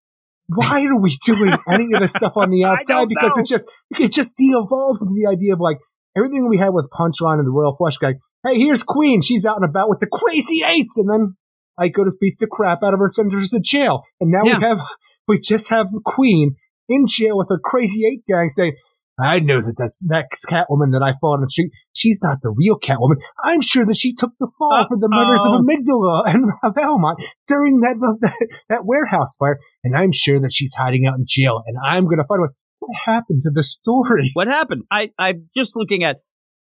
why 0.55 0.85
are 0.87 1.01
we 1.01 1.17
doing 1.25 1.53
any 1.71 1.93
of 1.95 2.01
this 2.01 2.13
stuff 2.13 2.33
on 2.37 2.51
the 2.51 2.65
outside? 2.65 3.09
Because 3.09 3.37
know. 3.37 3.43
it 3.43 3.47
just, 3.47 3.71
it 3.99 4.13
just 4.13 4.37
de-evolves 4.37 5.03
into 5.03 5.15
the 5.15 5.29
idea 5.31 5.53
of 5.55 5.61
like 5.61 5.79
everything 6.17 6.49
we 6.49 6.59
had 6.59 6.71
with 6.71 6.89
Punchline 6.91 7.39
and 7.39 7.47
the 7.47 7.51
Royal 7.53 7.75
Flush 7.77 7.97
guy. 7.99 8.15
Hey, 8.47 8.59
here's 8.59 8.83
Queen. 8.83 9.21
She's 9.23 9.45
out 9.47 9.57
and 9.57 9.65
about 9.65 9.89
with 9.89 10.01
the 10.01 10.09
crazy 10.11 10.63
eights. 10.65 10.99
And 10.99 11.09
then 11.11 11.37
Aiko 11.79 12.05
just 12.05 12.21
beats 12.21 12.41
the 12.41 12.47
crap 12.47 12.83
out 12.83 12.93
of 12.95 12.99
her 12.99 13.07
and 13.07 13.13
sends 13.13 13.35
her 13.35 13.41
to 13.41 13.61
jail. 13.63 14.03
And 14.21 14.31
now 14.31 14.43
Yeah. 14.45 14.59
we 14.59 14.65
have, 14.65 14.81
we 15.29 15.39
just 15.39 15.71
have 15.71 15.89
Queen 16.05 16.57
in 16.89 17.07
jail 17.07 17.39
with 17.39 17.49
her 17.51 17.61
crazy 17.63 18.05
eight 18.07 18.25
gang 18.29 18.49
saying, 18.49 18.75
I 19.21 19.41
know 19.41 19.61
that 19.61 19.75
that's 19.77 20.05
that 20.09 20.29
Catwoman 20.49 20.93
that 20.93 21.03
I 21.03 21.13
fought 21.21 21.37
on 21.37 21.43
the 21.43 21.49
street. 21.49 21.73
She's 21.93 22.21
not 22.23 22.39
the 22.43 22.51
real 22.51 22.79
Catwoman. 22.79 23.21
I'm 23.45 23.61
sure 23.61 23.85
that 23.85 23.97
she 23.97 24.15
took 24.15 24.33
the 24.41 24.51
fall 24.59 24.87
for 24.89 24.97
the 24.97 25.09
murders 25.11 25.45
of. 25.45 25.61
Amygdala 25.61 26.35
and 26.35 26.51
Valmont 26.75 27.23
during 27.47 27.81
that, 27.81 27.97
that 28.21 28.49
that 28.69 28.85
warehouse 28.85 29.37
fire, 29.37 29.59
and 29.85 29.97
I'm 29.97 30.13
sure 30.13 30.41
that 30.41 30.53
she's 30.53 30.75
hiding 30.75 31.07
out 31.07 31.19
in 31.19 31.25
jail. 31.27 31.63
And 31.67 31.77
I'm 31.85 32.05
going 32.05 32.19
to 32.19 32.25
find 32.25 32.43
out 32.43 32.55
what 32.79 32.97
happened 33.05 33.43
to 33.43 33.51
the 33.53 33.63
story. 33.63 34.31
What 34.33 34.49
happened? 34.49 34.85
I, 34.91 35.11
I'm 35.19 35.49
just 35.55 35.77
looking 35.77 36.05
at 36.05 36.17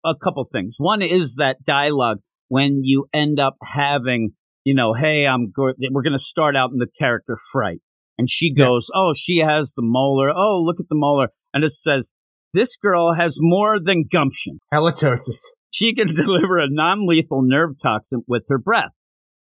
a 0.04 0.14
couple 0.22 0.46
things. 0.50 0.74
One 0.78 1.00
is 1.00 1.36
that 1.36 1.64
dialogue 1.64 2.18
when 2.48 2.80
you 2.82 3.06
end 3.14 3.40
up 3.40 3.56
having, 3.62 4.32
you 4.64 4.74
know, 4.74 4.94
hey, 4.94 5.26
I'm 5.26 5.50
go- 5.50 5.72
we're 5.90 6.02
going 6.02 6.18
to 6.18 6.22
start 6.22 6.56
out 6.56 6.70
in 6.70 6.78
the 6.78 6.88
character 6.98 7.38
Fright. 7.52 7.80
And 8.18 8.28
she 8.28 8.54
goes, 8.54 8.88
oh, 8.94 9.14
she 9.16 9.38
has 9.38 9.72
the 9.74 9.82
molar. 9.82 10.30
Oh, 10.30 10.62
look 10.64 10.76
at 10.78 10.88
the 10.88 10.96
molar. 10.96 11.28
And 11.54 11.64
it 11.64 11.72
says, 11.72 12.14
this 12.52 12.76
girl 12.76 13.14
has 13.14 13.38
more 13.40 13.78
than 13.82 14.04
gumption. 14.10 14.60
Halitosis. 14.72 15.40
She 15.70 15.94
can 15.94 16.14
deliver 16.14 16.58
a 16.58 16.68
non 16.68 17.06
lethal 17.06 17.42
nerve 17.42 17.76
toxin 17.82 18.22
with 18.26 18.44
her 18.48 18.58
breath. 18.58 18.90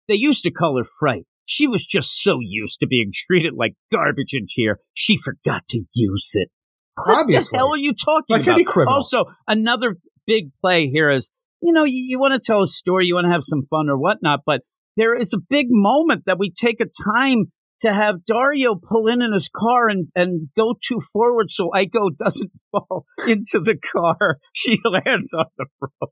They 0.07 0.15
used 0.15 0.43
to 0.43 0.51
call 0.51 0.77
her 0.77 0.83
Fright. 0.99 1.25
She 1.45 1.67
was 1.67 1.85
just 1.85 2.22
so 2.22 2.38
used 2.41 2.80
to 2.80 2.88
being 2.88 3.11
treated 3.27 3.53
like 3.56 3.73
garbage 3.91 4.33
in 4.33 4.45
here, 4.49 4.80
she 4.93 5.17
forgot 5.17 5.67
to 5.69 5.83
use 5.93 6.31
it. 6.33 6.49
What 6.95 7.27
the 7.27 7.49
hell 7.56 7.73
are 7.73 7.77
you 7.77 7.93
talking 7.93 8.25
Like 8.30 8.43
about? 8.43 8.53
any 8.56 8.64
criminal. 8.64 8.95
Also, 8.95 9.25
another 9.48 9.95
big 10.27 10.49
play 10.61 10.88
here 10.88 11.09
is, 11.09 11.31
you 11.61 11.73
know, 11.73 11.83
you, 11.85 11.98
you 11.98 12.19
want 12.19 12.33
to 12.33 12.40
tell 12.40 12.61
a 12.61 12.67
story, 12.67 13.06
you 13.06 13.15
want 13.15 13.25
to 13.25 13.31
have 13.31 13.43
some 13.43 13.64
fun 13.64 13.90
or 13.90 13.98
whatnot, 13.98 14.41
but 14.45 14.61
there 14.98 15.15
is 15.17 15.33
a 15.33 15.38
big 15.49 15.67
moment 15.69 16.23
that 16.25 16.38
we 16.38 16.51
take 16.51 16.80
a 16.81 16.85
time 17.11 17.45
to 17.82 17.93
have 17.93 18.26
Dario 18.26 18.76
pull 18.76 19.08
in 19.08 19.22
in 19.22 19.34
his 19.34 19.50
car 19.50 19.90
and, 19.90 20.08
and 20.16 20.50
go 20.56 20.76
too 20.88 21.00
forward 21.14 21.50
so 21.50 21.69
Aiko 21.76 22.16
doesn't 22.18 22.51
fall 22.72 23.06
into 23.27 23.60
the 23.60 23.77
car. 23.77 24.38
She 24.53 24.77
lands 24.85 25.34
on 25.34 25.45
the 25.58 25.66
road. 25.82 26.10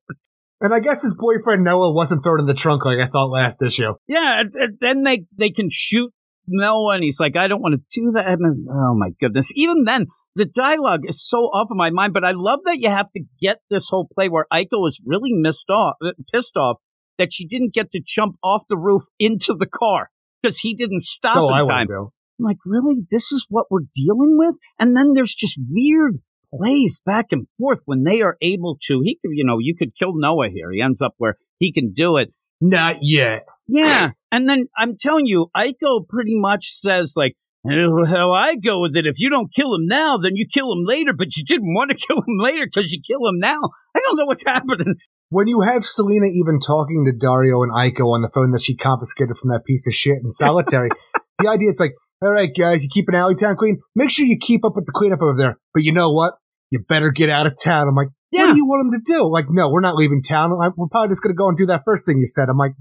And 0.61 0.73
I 0.73 0.79
guess 0.79 1.03
his 1.03 1.17
boyfriend 1.17 1.63
Noah 1.63 1.93
wasn't 1.93 2.23
thrown 2.23 2.39
in 2.39 2.45
the 2.45 2.53
trunk 2.53 2.83
like 2.83 2.97
I 2.99 3.07
thought 3.07 3.29
last 3.29 3.61
issue. 3.61 3.93
Yeah, 4.07 4.41
and, 4.41 4.53
and 4.55 4.77
then 4.79 5.03
they, 5.03 5.25
they 5.37 5.51
can 5.51 5.69
shoot 5.71 6.11
Noah, 6.47 6.95
and 6.95 7.03
he's 7.03 7.19
like, 7.19 7.35
I 7.35 7.47
don't 7.47 7.61
want 7.61 7.75
to 7.75 8.01
do 8.01 8.11
that. 8.13 8.27
And, 8.27 8.67
oh 8.69 8.95
my 8.95 9.11
goodness! 9.19 9.51
Even 9.55 9.83
then, 9.85 10.07
the 10.35 10.45
dialogue 10.45 11.01
is 11.07 11.25
so 11.25 11.37
off 11.37 11.69
of 11.69 11.77
my 11.77 11.91
mind. 11.91 12.13
But 12.13 12.25
I 12.25 12.31
love 12.31 12.59
that 12.65 12.79
you 12.79 12.89
have 12.89 13.11
to 13.11 13.23
get 13.41 13.57
this 13.69 13.87
whole 13.89 14.07
play 14.13 14.27
where 14.27 14.47
Aiko 14.51 14.87
is 14.87 14.99
really 15.05 15.31
missed 15.33 15.69
off, 15.69 15.95
pissed 16.33 16.57
off 16.57 16.77
that 17.17 17.31
she 17.31 17.47
didn't 17.47 17.73
get 17.73 17.91
to 17.91 18.01
jump 18.03 18.35
off 18.43 18.63
the 18.67 18.77
roof 18.77 19.03
into 19.19 19.53
the 19.53 19.67
car 19.67 20.09
because 20.41 20.59
he 20.59 20.73
didn't 20.73 21.01
stop 21.01 21.33
That's 21.33 21.41
all 21.41 21.53
I 21.53 21.59
in 21.59 21.65
time. 21.65 21.87
I'm 21.89 22.45
like, 22.45 22.57
really? 22.65 23.03
This 23.09 23.31
is 23.31 23.45
what 23.49 23.67
we're 23.69 23.87
dealing 23.93 24.37
with? 24.37 24.55
And 24.79 24.95
then 24.95 25.13
there's 25.13 25.35
just 25.35 25.59
weird 25.69 26.15
plays 26.53 27.01
back 27.05 27.27
and 27.31 27.47
forth 27.47 27.81
when 27.85 28.03
they 28.03 28.21
are 28.21 28.37
able 28.41 28.77
to. 28.87 29.01
He 29.03 29.19
could, 29.21 29.31
you 29.33 29.45
know, 29.45 29.59
you 29.59 29.75
could 29.77 29.95
kill 29.95 30.13
Noah 30.15 30.49
here. 30.49 30.71
He 30.71 30.81
ends 30.81 31.01
up 31.01 31.13
where 31.17 31.35
he 31.59 31.71
can 31.71 31.93
do 31.93 32.17
it. 32.17 32.33
Not 32.61 32.97
yet. 33.01 33.45
Yeah. 33.67 34.11
and 34.31 34.49
then 34.49 34.67
I'm 34.77 34.97
telling 34.97 35.25
you, 35.25 35.47
Aiko 35.55 36.07
pretty 36.07 36.37
much 36.37 36.71
says, 36.71 37.13
like, 37.15 37.35
"Oh, 37.65 38.05
how 38.05 38.31
I 38.31 38.55
go 38.55 38.81
with 38.81 38.95
it. 38.95 39.05
If 39.05 39.19
you 39.19 39.29
don't 39.29 39.53
kill 39.53 39.75
him 39.75 39.85
now, 39.85 40.17
then 40.17 40.35
you 40.35 40.45
kill 40.51 40.71
him 40.71 40.83
later, 40.85 41.13
but 41.13 41.35
you 41.37 41.43
didn't 41.43 41.73
want 41.73 41.91
to 41.91 41.97
kill 42.07 42.17
him 42.17 42.37
later 42.39 42.65
because 42.65 42.91
you 42.91 43.01
kill 43.05 43.27
him 43.27 43.39
now. 43.39 43.59
I 43.95 43.99
don't 43.99 44.17
know 44.17 44.25
what's 44.25 44.43
happening. 44.45 44.95
When 45.31 45.47
you 45.47 45.61
have 45.61 45.83
Selina 45.85 46.25
even 46.25 46.59
talking 46.59 47.05
to 47.05 47.11
Dario 47.15 47.61
and 47.61 47.71
Aiko 47.71 48.13
on 48.13 48.21
the 48.23 48.31
phone 48.33 48.51
that 48.51 48.61
she 48.61 48.75
confiscated 48.75 49.37
from 49.37 49.51
that 49.51 49.63
piece 49.65 49.85
of 49.85 49.93
shit 49.93 50.17
in 50.23 50.31
solitary, 50.31 50.89
the 51.39 51.47
idea 51.47 51.69
is 51.69 51.79
like, 51.79 51.93
all 52.21 52.31
right, 52.31 52.49
guys, 52.57 52.83
you 52.83 52.89
keep 52.91 53.07
an 53.09 53.13
Alleytown 53.15 53.55
clean. 53.55 53.79
Make 53.95 54.09
sure 54.09 54.25
you 54.25 54.37
keep 54.39 54.65
up 54.65 54.75
with 54.75 54.85
the 54.87 54.91
cleanup 54.91 55.21
over 55.21 55.37
there. 55.37 55.57
But 55.73 55.83
you 55.83 55.93
know 55.93 56.11
what? 56.11 56.33
You 56.71 56.79
better 56.79 57.11
get 57.11 57.29
out 57.29 57.45
of 57.47 57.53
town. 57.61 57.87
I'm 57.87 57.95
like, 57.95 58.09
Yeah. 58.31 58.45
what 58.47 58.51
do 58.53 58.57
you 58.57 58.65
want 58.65 58.91
them 58.91 58.99
to 59.01 59.11
do? 59.11 59.29
Like, 59.31 59.45
no, 59.49 59.69
we're 59.71 59.81
not 59.81 59.95
leaving 59.95 60.21
town. 60.23 60.51
I- 60.51 60.69
We're 60.75 60.87
probably 60.87 61.09
just 61.09 61.21
going 61.23 61.33
to 61.33 61.37
go 61.37 61.47
and 61.47 61.57
do 61.57 61.67
that 61.67 61.83
first 61.85 62.05
thing 62.07 62.17
you 62.19 62.27
said. 62.27 62.49
I'm 62.49 62.57
like, 62.57 62.73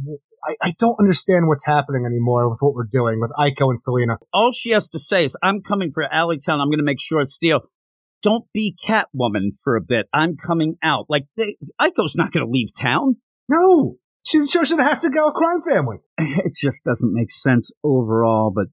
I, 0.47 0.57
I 0.63 0.75
don't 0.79 0.97
understand 0.99 1.49
what's 1.49 1.65
happening 1.67 2.05
anymore 2.07 2.49
with 2.49 2.59
what 2.61 2.75
we're 2.75 2.89
doing 2.91 3.21
with 3.21 3.31
Aiko 3.39 3.69
and 3.69 3.81
Selina. 3.81 4.17
All 4.33 4.53
she 4.53 4.71
has 4.73 4.89
to 4.91 4.99
say 4.99 5.25
is, 5.27 5.37
I'm 5.43 5.61
coming 5.63 5.91
for 5.93 6.03
Alleytown. 6.03 6.61
I'm 6.61 6.69
going 6.69 6.79
to 6.79 6.85
make 6.85 7.01
sure 7.01 7.21
it's 7.21 7.37
Theo. 7.39 7.61
Don't 8.23 8.45
be 8.53 8.77
Catwoman 8.85 9.51
for 9.63 9.77
a 9.77 9.81
bit. 9.81 10.07
I'm 10.13 10.37
coming 10.37 10.77
out. 10.83 11.07
Like, 11.09 11.27
they, 11.37 11.57
Aiko's 11.81 12.17
not 12.17 12.33
going 12.33 12.45
to 12.45 12.51
leave 12.51 12.69
town. 12.79 13.17
No, 13.49 13.97
she's 14.27 14.49
a 14.49 14.53
church 14.53 14.71
of 14.71 14.79
the 14.79 14.85
Hasigawa 14.85 15.33
crime 15.33 15.61
family. 15.69 15.99
It 16.19 16.53
just 16.61 16.85
doesn't 16.85 17.13
make 17.13 17.31
sense 17.31 17.71
overall, 17.85 18.53
but 18.55 18.67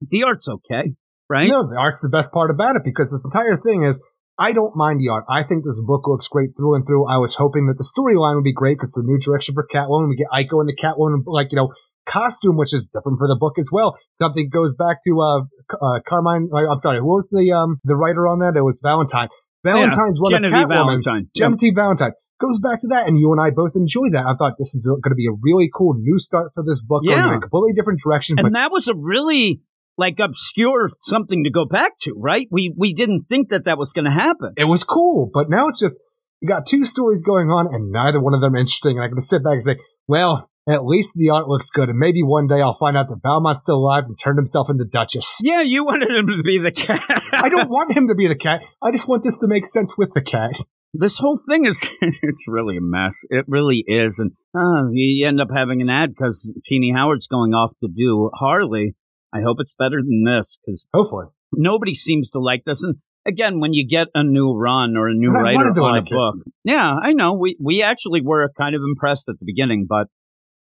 the 0.00 0.22
art's 0.24 0.48
okay, 0.48 0.94
right? 1.28 1.48
No, 1.48 1.66
the 1.68 1.78
art's 1.78 2.02
the 2.02 2.10
best 2.10 2.32
part 2.32 2.50
about 2.50 2.76
it 2.76 2.82
because 2.84 3.10
this 3.10 3.24
entire 3.24 3.56
thing 3.56 3.82
is 3.82 4.02
I 4.38 4.52
don't 4.52 4.76
mind 4.76 5.00
the 5.00 5.08
art. 5.08 5.24
I 5.28 5.42
think 5.42 5.64
this 5.64 5.80
book 5.80 6.08
looks 6.08 6.28
great 6.28 6.50
through 6.56 6.74
and 6.74 6.86
through. 6.86 7.06
I 7.06 7.18
was 7.18 7.34
hoping 7.36 7.66
that 7.66 7.76
the 7.76 7.84
storyline 7.84 8.34
would 8.34 8.44
be 8.44 8.52
great 8.52 8.76
because 8.76 8.90
it's 8.90 8.98
a 8.98 9.02
new 9.02 9.18
direction 9.18 9.54
for 9.54 9.66
Catwoman. 9.66 10.08
We 10.08 10.16
get 10.16 10.28
Aiko 10.32 10.60
and 10.60 10.68
the 10.68 10.76
Catwoman, 10.76 11.22
like, 11.26 11.52
you 11.52 11.56
know, 11.56 11.72
costume, 12.06 12.56
which 12.56 12.74
is 12.74 12.88
different 12.92 13.18
for 13.18 13.28
the 13.28 13.36
book 13.38 13.58
as 13.58 13.70
well. 13.72 13.96
Something 14.20 14.48
goes 14.48 14.74
back 14.74 14.98
to, 15.06 15.20
uh, 15.20 15.40
uh 15.80 16.00
Carmine, 16.06 16.48
uh, 16.52 16.70
I'm 16.70 16.78
sorry, 16.78 17.00
what 17.00 17.14
was 17.14 17.30
the, 17.30 17.52
um, 17.52 17.80
the 17.84 17.96
writer 17.96 18.26
on 18.26 18.40
that? 18.40 18.56
It 18.56 18.62
was 18.62 18.80
Valentine. 18.82 19.28
Valentine's 19.64 20.20
one 20.20 20.34
of 20.34 20.50
Catwoman. 20.50 20.68
Valentine. 20.68 21.28
Yep. 21.34 21.74
Valentine. 21.74 22.12
Goes 22.40 22.58
back 22.58 22.80
to 22.80 22.88
that, 22.88 23.06
and 23.06 23.16
you 23.16 23.30
and 23.30 23.40
I 23.40 23.50
both 23.50 23.76
enjoyed 23.76 24.14
that. 24.14 24.26
I 24.26 24.34
thought 24.34 24.54
this 24.58 24.74
is 24.74 24.88
going 24.88 25.12
to 25.12 25.14
be 25.14 25.26
a 25.26 25.36
really 25.40 25.70
cool 25.72 25.94
new 25.94 26.18
start 26.18 26.50
for 26.52 26.64
this 26.66 26.82
book, 26.82 27.04
going 27.04 27.16
in 27.16 27.34
a 27.34 27.40
completely 27.40 27.72
different 27.72 28.00
direction. 28.02 28.34
But 28.34 28.46
And 28.46 28.56
that 28.56 28.72
was 28.72 28.88
a 28.88 28.94
really 28.96 29.60
like 29.96 30.18
obscure 30.18 30.90
something 30.98 31.44
to 31.44 31.50
go 31.50 31.64
back 31.64 31.92
to, 32.00 32.14
right? 32.18 32.48
We 32.50 32.74
we 32.76 32.94
didn't 32.94 33.26
think 33.28 33.50
that 33.50 33.64
that 33.66 33.78
was 33.78 33.92
going 33.92 34.06
to 34.06 34.10
happen. 34.10 34.54
it 34.56 34.64
was 34.64 34.82
cool, 34.82 35.30
but 35.32 35.50
now 35.50 35.68
it's 35.68 35.78
just 35.78 36.00
you 36.40 36.48
got 36.48 36.66
two 36.66 36.84
stories 36.84 37.22
going 37.22 37.48
on, 37.48 37.72
and 37.72 37.92
neither 37.92 38.20
one 38.20 38.34
of 38.34 38.40
them 38.40 38.56
interesting. 38.56 38.96
And 38.98 39.04
I 39.04 39.08
can 39.08 39.20
sit 39.20 39.44
back 39.44 39.52
and 39.52 39.62
say, 39.62 39.76
well, 40.08 40.50
at 40.68 40.84
least 40.84 41.14
the 41.16 41.30
art 41.30 41.48
looks 41.48 41.70
good, 41.70 41.88
and 41.88 41.98
maybe 41.98 42.22
one 42.22 42.46
day 42.46 42.60
I'll 42.60 42.74
find 42.74 42.96
out 42.96 43.08
that 43.08 43.20
Valmont's 43.22 43.62
still 43.62 43.78
alive 43.78 44.04
and 44.06 44.18
turned 44.18 44.38
himself 44.38 44.70
into 44.70 44.84
Duchess. 44.84 45.40
Yeah, 45.42 45.60
you 45.62 45.84
wanted 45.84 46.10
him 46.10 46.26
to 46.28 46.42
be 46.44 46.58
the 46.58 46.70
cat. 46.70 47.02
I 47.32 47.48
don't 47.48 47.68
want 47.70 47.96
him 47.96 48.08
to 48.08 48.14
be 48.14 48.28
the 48.28 48.36
cat. 48.36 48.62
I 48.80 48.92
just 48.92 49.08
want 49.08 49.22
this 49.24 49.38
to 49.40 49.48
make 49.48 49.66
sense 49.66 49.98
with 49.98 50.12
the 50.14 50.22
cat. 50.22 50.52
this 50.94 51.18
whole 51.18 51.38
thing 51.48 51.64
is 51.64 51.82
it's 52.00 52.46
really 52.46 52.76
a 52.76 52.80
mess. 52.80 53.24
It 53.30 53.44
really 53.48 53.84
is, 53.86 54.18
and 54.20 54.32
uh, 54.56 54.88
you 54.92 55.26
end 55.26 55.40
up 55.40 55.48
having 55.54 55.82
an 55.82 55.90
ad 55.90 56.10
because 56.10 56.48
Tini 56.64 56.92
Howard's 56.92 57.26
going 57.26 57.54
off 57.54 57.72
to 57.82 57.88
do 57.88 58.30
Harley. 58.34 58.94
I 59.34 59.40
hope 59.40 59.56
it's 59.60 59.74
better 59.74 60.00
than 60.00 60.24
this 60.24 60.58
because 60.64 60.86
Hopefully, 60.94 61.26
nobody 61.52 61.94
seems 61.94 62.30
to 62.30 62.38
like 62.38 62.64
this. 62.64 62.84
And 62.84 62.96
again, 63.26 63.58
when 63.58 63.72
you 63.72 63.88
get 63.88 64.08
a 64.14 64.22
new 64.22 64.54
run 64.54 64.96
or 64.96 65.08
a 65.08 65.14
new 65.14 65.30
writer 65.32 65.70
on 65.70 65.76
a 65.76 65.82
like 65.82 66.02
it. 66.04 66.10
book, 66.10 66.36
yeah, 66.62 66.94
I 67.02 67.14
know 67.14 67.32
we 67.34 67.56
we 67.60 67.82
actually 67.82 68.20
were 68.22 68.52
kind 68.56 68.76
of 68.76 68.82
impressed 68.86 69.28
at 69.28 69.38
the 69.40 69.44
beginning, 69.44 69.86
but 69.88 70.06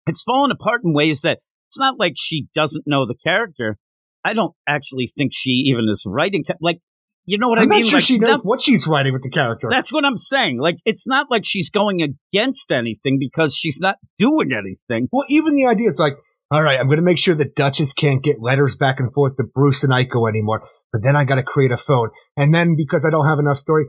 it's 0.09 0.23
fallen 0.23 0.51
apart 0.51 0.81
in 0.85 0.93
ways 0.95 1.23
that 1.23 1.39
it's 1.69 1.79
not 1.79 1.99
like 1.99 2.15
she 2.17 2.47
doesn't 2.55 2.85
know 2.87 3.07
the 3.07 3.15
character. 3.15 3.77
I 4.25 4.33
don't 4.35 4.55
actually 4.69 5.11
think 5.17 5.33
she 5.35 5.51
even 5.67 5.87
is 5.91 6.05
writing. 6.07 6.45
Like, 6.61 6.79
you 7.25 7.39
know 7.39 7.49
what 7.49 7.59
I'm 7.59 7.65
I 7.71 7.77
mean? 7.77 7.81
not 7.81 7.89
sure 7.89 7.99
like, 7.99 8.05
she 8.05 8.19
knows 8.19 8.41
that- 8.43 8.49
what 8.49 8.61
she's 8.61 8.87
writing 8.87 9.13
with 9.13 9.23
the 9.23 9.31
character. 9.31 9.69
that's 9.71 9.93
what 9.93 10.05
I'm 10.05 10.17
saying. 10.17 10.59
Like, 10.61 10.77
it's 10.85 11.07
not 11.07 11.31
like 11.31 11.43
she's 11.45 11.71
going 11.71 12.01
against 12.03 12.73
anything 12.73 13.19
because 13.21 13.55
she's 13.55 13.79
not 13.81 13.97
doing 14.19 14.51
anything. 14.53 15.09
Well, 15.13 15.25
even 15.29 15.55
the 15.55 15.67
idea, 15.67 15.89
it's 15.89 16.01
like, 16.01 16.15
all 16.51 16.63
right, 16.63 16.81
I'm 16.81 16.87
going 16.87 16.97
to 16.99 17.05
make 17.05 17.19
sure 17.19 17.35
that 17.35 17.55
Duchess 17.55 17.93
can't 17.93 18.23
get 18.23 18.37
letters 18.41 18.77
back 18.79 18.99
and 18.99 19.13
forth 19.13 19.37
to 19.37 19.45
Bruce 19.45 19.85
and 19.85 19.93
Eiko 19.93 20.27
anymore. 20.29 20.67
But 20.91 21.03
then 21.03 21.15
I 21.15 21.25
got 21.25 21.35
to 21.35 21.43
create 21.43 21.71
a 21.71 21.77
phone. 21.77 22.09
And 22.39 22.55
then 22.55 22.75
because 22.77 23.05
I 23.05 23.11
don't 23.11 23.27
have 23.29 23.39
enough 23.39 23.59
story, 23.59 23.85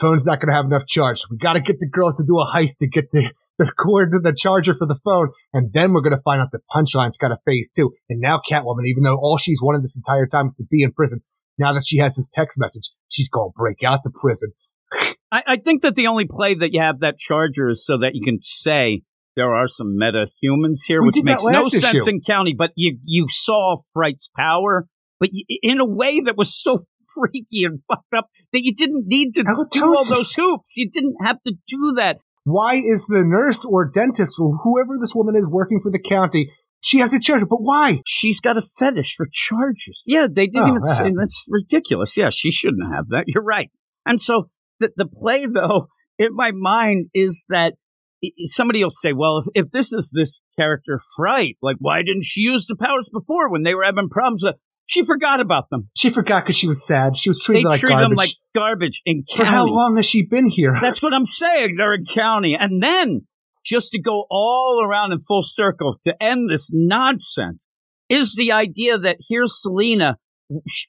phone's 0.00 0.24
not 0.24 0.40
going 0.40 0.48
to 0.48 0.54
have 0.54 0.64
enough 0.64 0.86
charge. 0.86 1.20
We 1.30 1.36
got 1.36 1.52
to 1.52 1.60
get 1.60 1.78
the 1.80 1.88
girls 1.92 2.16
to 2.16 2.24
do 2.26 2.38
a 2.38 2.46
heist 2.46 2.78
to 2.78 2.88
get 2.88 3.10
the, 3.10 3.30
the 3.66 3.72
cord 3.72 4.12
to 4.12 4.18
the 4.20 4.32
charger 4.32 4.74
for 4.74 4.86
the 4.86 4.98
phone. 5.04 5.28
And 5.52 5.72
then 5.72 5.92
we're 5.92 6.00
going 6.00 6.16
to 6.16 6.22
find 6.22 6.40
out 6.40 6.50
the 6.52 6.60
punchline's 6.70 7.18
got 7.18 7.32
a 7.32 7.38
phase 7.44 7.70
two. 7.70 7.92
And 8.08 8.20
now 8.20 8.40
Catwoman, 8.48 8.86
even 8.86 9.02
though 9.02 9.16
all 9.16 9.38
she's 9.38 9.60
wanted 9.62 9.82
this 9.82 9.96
entire 9.96 10.26
time 10.26 10.46
is 10.46 10.54
to 10.54 10.64
be 10.70 10.82
in 10.82 10.92
prison, 10.92 11.20
now 11.58 11.72
that 11.72 11.84
she 11.86 11.98
has 11.98 12.16
this 12.16 12.30
text 12.30 12.58
message, 12.58 12.90
she's 13.08 13.28
going 13.28 13.50
to 13.50 13.54
break 13.56 13.82
out 13.82 14.00
the 14.04 14.12
prison. 14.14 14.52
I, 15.32 15.42
I 15.46 15.56
think 15.56 15.82
that 15.82 15.94
the 15.94 16.06
only 16.06 16.26
play 16.28 16.54
that 16.54 16.72
you 16.72 16.80
have 16.80 17.00
that 17.00 17.18
charger 17.18 17.68
is 17.68 17.84
so 17.84 17.98
that 17.98 18.14
you 18.14 18.24
can 18.24 18.40
say 18.40 19.02
there 19.36 19.54
are 19.54 19.68
some 19.68 19.96
meta 19.96 20.26
humans 20.40 20.84
here, 20.86 21.00
We 21.00 21.08
which 21.08 21.22
makes 21.22 21.44
no 21.44 21.62
last 21.62 21.80
sense 21.80 22.06
in 22.08 22.20
County. 22.20 22.54
But 22.56 22.72
you 22.74 22.98
you 23.04 23.26
saw 23.30 23.76
Fright's 23.92 24.30
power, 24.36 24.86
but 25.20 25.30
y 25.32 25.42
in 25.62 25.80
a 25.80 25.86
way 25.86 26.20
that 26.20 26.36
was 26.36 26.54
so 26.54 26.78
freaky 27.14 27.64
and 27.64 27.80
fucked 27.88 28.14
up 28.14 28.28
that 28.52 28.64
you 28.64 28.74
didn't 28.74 29.04
need 29.06 29.34
to 29.34 29.44
do 29.70 29.84
all 29.84 30.04
those 30.04 30.32
hoops. 30.32 30.76
You 30.76 30.90
didn't 30.90 31.16
have 31.20 31.42
to 31.42 31.52
do 31.68 31.94
that. 31.96 32.18
Why 32.48 32.74
is 32.74 33.06
the 33.06 33.24
nurse 33.26 33.64
or 33.64 33.88
dentist 33.90 34.36
or 34.40 34.56
whoever 34.62 34.94
this 34.98 35.14
woman 35.14 35.36
is 35.36 35.50
working 35.50 35.80
for 35.82 35.90
the 35.90 35.98
county? 35.98 36.50
She 36.82 36.98
has 36.98 37.12
a 37.12 37.18
charge, 37.20 37.42
but 37.48 37.58
why? 37.60 38.00
She's 38.06 38.40
got 38.40 38.56
a 38.56 38.62
fetish 38.62 39.14
for 39.16 39.26
charges. 39.32 40.02
Yeah, 40.06 40.26
they 40.30 40.46
didn't 40.46 40.62
Oh, 40.62 40.68
even 40.68 40.80
that 40.82 40.88
say 40.88 40.94
happens. 41.04 41.16
that's 41.18 41.44
ridiculous. 41.48 42.16
Yeah, 42.16 42.30
she 42.30 42.50
shouldn't 42.52 42.94
have 42.94 43.08
that. 43.08 43.24
You're 43.26 43.42
right. 43.42 43.70
And 44.06 44.20
so 44.20 44.50
the 44.80 44.92
the 44.96 45.06
play 45.06 45.46
though 45.46 45.88
in 46.18 46.34
my 46.34 46.52
mind 46.52 47.06
is 47.14 47.44
that 47.48 47.74
somebody 48.44 48.82
will 48.82 48.90
say, 48.90 49.12
well, 49.12 49.38
if, 49.38 49.64
if 49.66 49.70
this 49.70 49.92
is 49.92 50.12
this 50.14 50.40
character 50.56 51.00
Fright, 51.16 51.56
like 51.62 51.76
why 51.80 51.98
didn't 52.02 52.24
she 52.24 52.40
use 52.42 52.66
the 52.66 52.76
powers 52.76 53.08
before 53.12 53.50
when 53.50 53.62
they 53.64 53.74
were 53.74 53.84
having 53.84 54.08
problems? 54.08 54.44
Uh, 54.44 54.52
She 54.88 55.04
forgot 55.04 55.38
about 55.38 55.68
them. 55.70 55.90
She 55.94 56.08
forgot 56.08 56.44
because 56.44 56.56
she 56.56 56.66
was 56.66 56.84
sad. 56.84 57.14
She 57.16 57.28
was 57.28 57.38
They 57.40 57.44
treated 57.44 57.68
like 57.68 57.80
treat 57.80 57.90
garbage. 57.90 58.08
them 58.08 58.16
like 58.16 58.30
garbage 58.54 59.02
in 59.04 59.22
county. 59.24 59.44
For 59.44 59.44
how 59.44 59.66
long 59.66 59.96
has 59.96 60.06
she 60.06 60.24
been 60.24 60.46
here? 60.46 60.74
That's 60.80 61.02
what 61.02 61.12
I'm 61.12 61.26
saying. 61.26 61.76
They're 61.76 61.92
in 61.92 62.06
county. 62.06 62.56
And 62.58 62.82
then 62.82 63.26
just 63.66 63.90
to 63.92 64.00
go 64.00 64.24
all 64.30 64.82
around 64.82 65.12
in 65.12 65.20
full 65.20 65.42
circle 65.42 65.98
to 66.06 66.14
end 66.22 66.48
this 66.50 66.70
nonsense 66.72 67.68
is 68.08 68.34
the 68.34 68.50
idea 68.52 68.96
that 68.96 69.18
here's 69.28 69.60
Selina. 69.60 70.16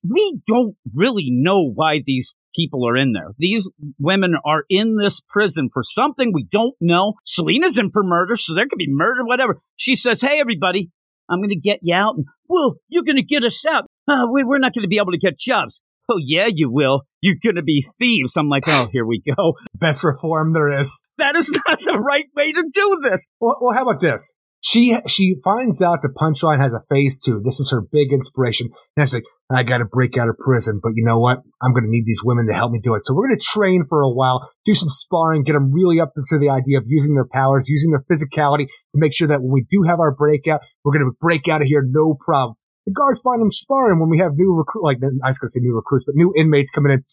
We 0.08 0.40
don't 0.48 0.78
really 0.96 1.28
know 1.30 1.70
why 1.70 2.00
these 2.06 2.34
people 2.56 2.88
are 2.88 2.96
in 2.96 3.12
there. 3.12 3.32
These 3.38 3.70
women 4.00 4.36
are 4.46 4.64
in 4.70 4.96
this 4.96 5.20
prison 5.28 5.68
for 5.74 5.84
something 5.84 6.32
we 6.34 6.48
don't 6.50 6.76
know. 6.80 7.16
Selina's 7.26 7.78
in 7.78 7.92
for 7.92 8.04
murder, 8.04 8.38
so 8.38 8.56
there 8.56 8.68
could 8.70 8.78
be 8.78 8.88
murder, 8.88 9.26
whatever. 9.26 9.60
She 9.76 9.98
says, 9.98 10.22
Hey, 10.22 10.40
everybody, 10.40 10.90
I'm 11.30 11.40
going 11.40 11.50
to 11.50 11.60
get 11.60 11.80
you 11.82 11.96
out. 11.96 12.16
And, 12.18 12.26
well, 12.48 12.76
you're 12.88 13.04
going 13.04 13.18
to 13.18 13.24
get 13.24 13.44
us 13.44 13.66
out. 13.66 13.86
Uh, 14.08 14.26
we, 14.34 14.44
we're 14.44 14.60
not 14.60 14.74
going 14.74 14.84
to 14.84 14.90
be 14.90 14.98
able 14.98 15.12
to 15.12 15.18
get 15.18 15.38
jobs. 15.38 15.82
Oh, 16.12 16.18
yeah, 16.18 16.50
you 16.52 16.72
will. 16.72 17.04
You're 17.22 17.36
going 17.42 17.56
to 17.56 17.62
be 17.62 17.86
thieves. 18.00 18.36
I'm 18.36 18.50
like, 18.50 18.64
oh, 18.68 18.90
here 18.92 19.06
we 19.06 19.22
go. 19.22 19.54
Best 19.76 20.04
reform 20.04 20.54
there 20.54 20.80
is. 20.80 21.06
That 21.18 21.36
is 21.36 21.52
not 21.52 21.80
the 21.80 22.00
right 22.00 22.26
way 22.36 22.52
to 22.52 22.64
do 22.74 23.00
this. 23.04 23.28
Well, 23.40 23.58
well, 23.62 23.76
how 23.76 23.84
about 23.84 24.00
this? 24.00 24.36
She 24.62 24.98
she 25.08 25.38
finds 25.42 25.82
out 25.82 26.02
the 26.02 26.10
punchline 26.10 26.60
has 26.60 26.74
a 26.74 26.82
phase 26.90 27.18
two. 27.18 27.42
This 27.44 27.60
is 27.62 27.72
her 27.72 27.82
big 27.82 28.12
inspiration. 28.12 28.68
And 28.96 29.04
it's 29.04 29.14
like, 29.14 29.24
I 29.50 29.64
got 29.64 29.78
to 29.78 29.86
break 29.86 30.18
out 30.18 30.28
of 30.28 30.38
prison, 30.38 30.82
but 30.84 30.92
you 30.96 31.04
know 31.06 31.20
what? 31.20 31.40
I'm 31.62 31.72
going 31.72 31.86
to 31.86 31.90
need 31.90 32.06
these 32.06 32.22
women 32.24 32.48
to 32.48 32.54
help 32.54 32.72
me 32.72 32.80
do 32.82 32.94
it. 32.94 33.02
So 33.02 33.14
we're 33.14 33.28
going 33.28 33.40
to 33.40 33.46
train 33.46 33.86
for 33.88 34.02
a 34.02 34.10
while, 34.10 34.52
do 34.66 34.74
some 34.74 34.90
sparring, 34.90 35.44
get 35.44 35.54
them 35.54 35.72
really 35.72 36.02
up 36.02 36.12
to 36.14 36.38
the 36.38 36.50
idea 36.50 36.78
of 36.78 36.84
using 36.88 37.16
their 37.16 37.28
powers, 37.32 37.70
using 37.70 37.92
their 37.92 38.04
physicality 38.12 38.68
to 38.68 38.96
make 38.96 39.14
sure 39.14 39.30
that 39.30 39.42
when 39.42 39.52
we 39.52 39.66
do 39.70 39.84
have 39.88 40.00
our 40.00 40.14
breakout, 40.14 40.60
we're 40.84 40.94
going 40.94 41.10
to 41.10 41.18
break 41.22 41.48
out 41.48 41.62
of 41.62 41.68
here 41.68 41.84
no 41.86 42.18
problem. 42.20 42.56
The 42.86 42.92
guards 42.92 43.22
find 43.22 43.42
them 43.42 43.52
sparring 43.52 44.00
when 44.00 44.10
we 44.10 44.20
have 44.20 44.32
new 44.36 44.54
recruit, 44.56 44.84
like 44.84 44.98
I 44.98 45.28
was 45.28 45.38
going 45.38 45.48
to 45.48 45.52
say 45.52 45.60
new 45.62 45.76
recruits, 45.76 46.04
but 46.06 46.16
new 46.16 46.34
inmates 46.36 46.72
coming 46.72 46.92
in. 46.92 47.04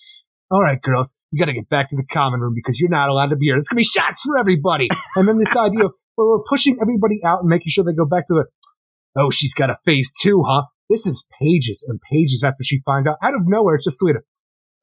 All 0.51 0.63
right, 0.63 0.81
girls, 0.81 1.15
you 1.33 1.39
got 1.39 1.47
to 1.47 1.53
get 1.53 1.69
back 1.69 1.89
to 1.91 1.97
the 1.97 2.05
common 2.05 2.41
room 2.41 2.55
because 2.55 2.81
you're 2.81 2.91
not 2.91 3.09
allowed 3.09 3.31
to 3.31 3.37
be 3.37 3.47
here. 3.47 3.55
There's 3.55 3.69
going 3.69 3.77
to 3.77 3.81
be 3.81 3.85
shots 3.85 4.23
for 4.23 4.39
everybody. 4.39 4.89
and 5.17 5.27
then 5.29 5.39
this 5.39 5.57
idea 5.57 5.87
of 5.87 5.93
where 6.17 6.27
we're 6.27 6.43
pushing 6.43 6.79
everybody 6.83 7.21
out 7.25 7.41
and 7.41 7.49
making 7.49 7.69
sure 7.69 7.85
they 7.85 7.93
go 7.93 8.05
back 8.05 8.27
to 8.27 8.35
the, 8.35 8.45
oh, 9.17 9.31
she's 9.31 9.55
got 9.55 9.71
a 9.71 9.79
phase 9.85 10.13
two, 10.13 10.43
huh? 10.47 10.65
This 10.91 11.07
is 11.07 11.27
pages 11.41 11.85
and 11.89 12.01
pages 12.11 12.43
after 12.45 12.63
she 12.65 12.81
finds 12.85 13.07
out 13.07 13.17
out 13.23 13.35
of 13.35 13.43
nowhere. 13.47 13.77
It's 13.77 13.85
just 13.85 13.99
Selina. 13.99 14.21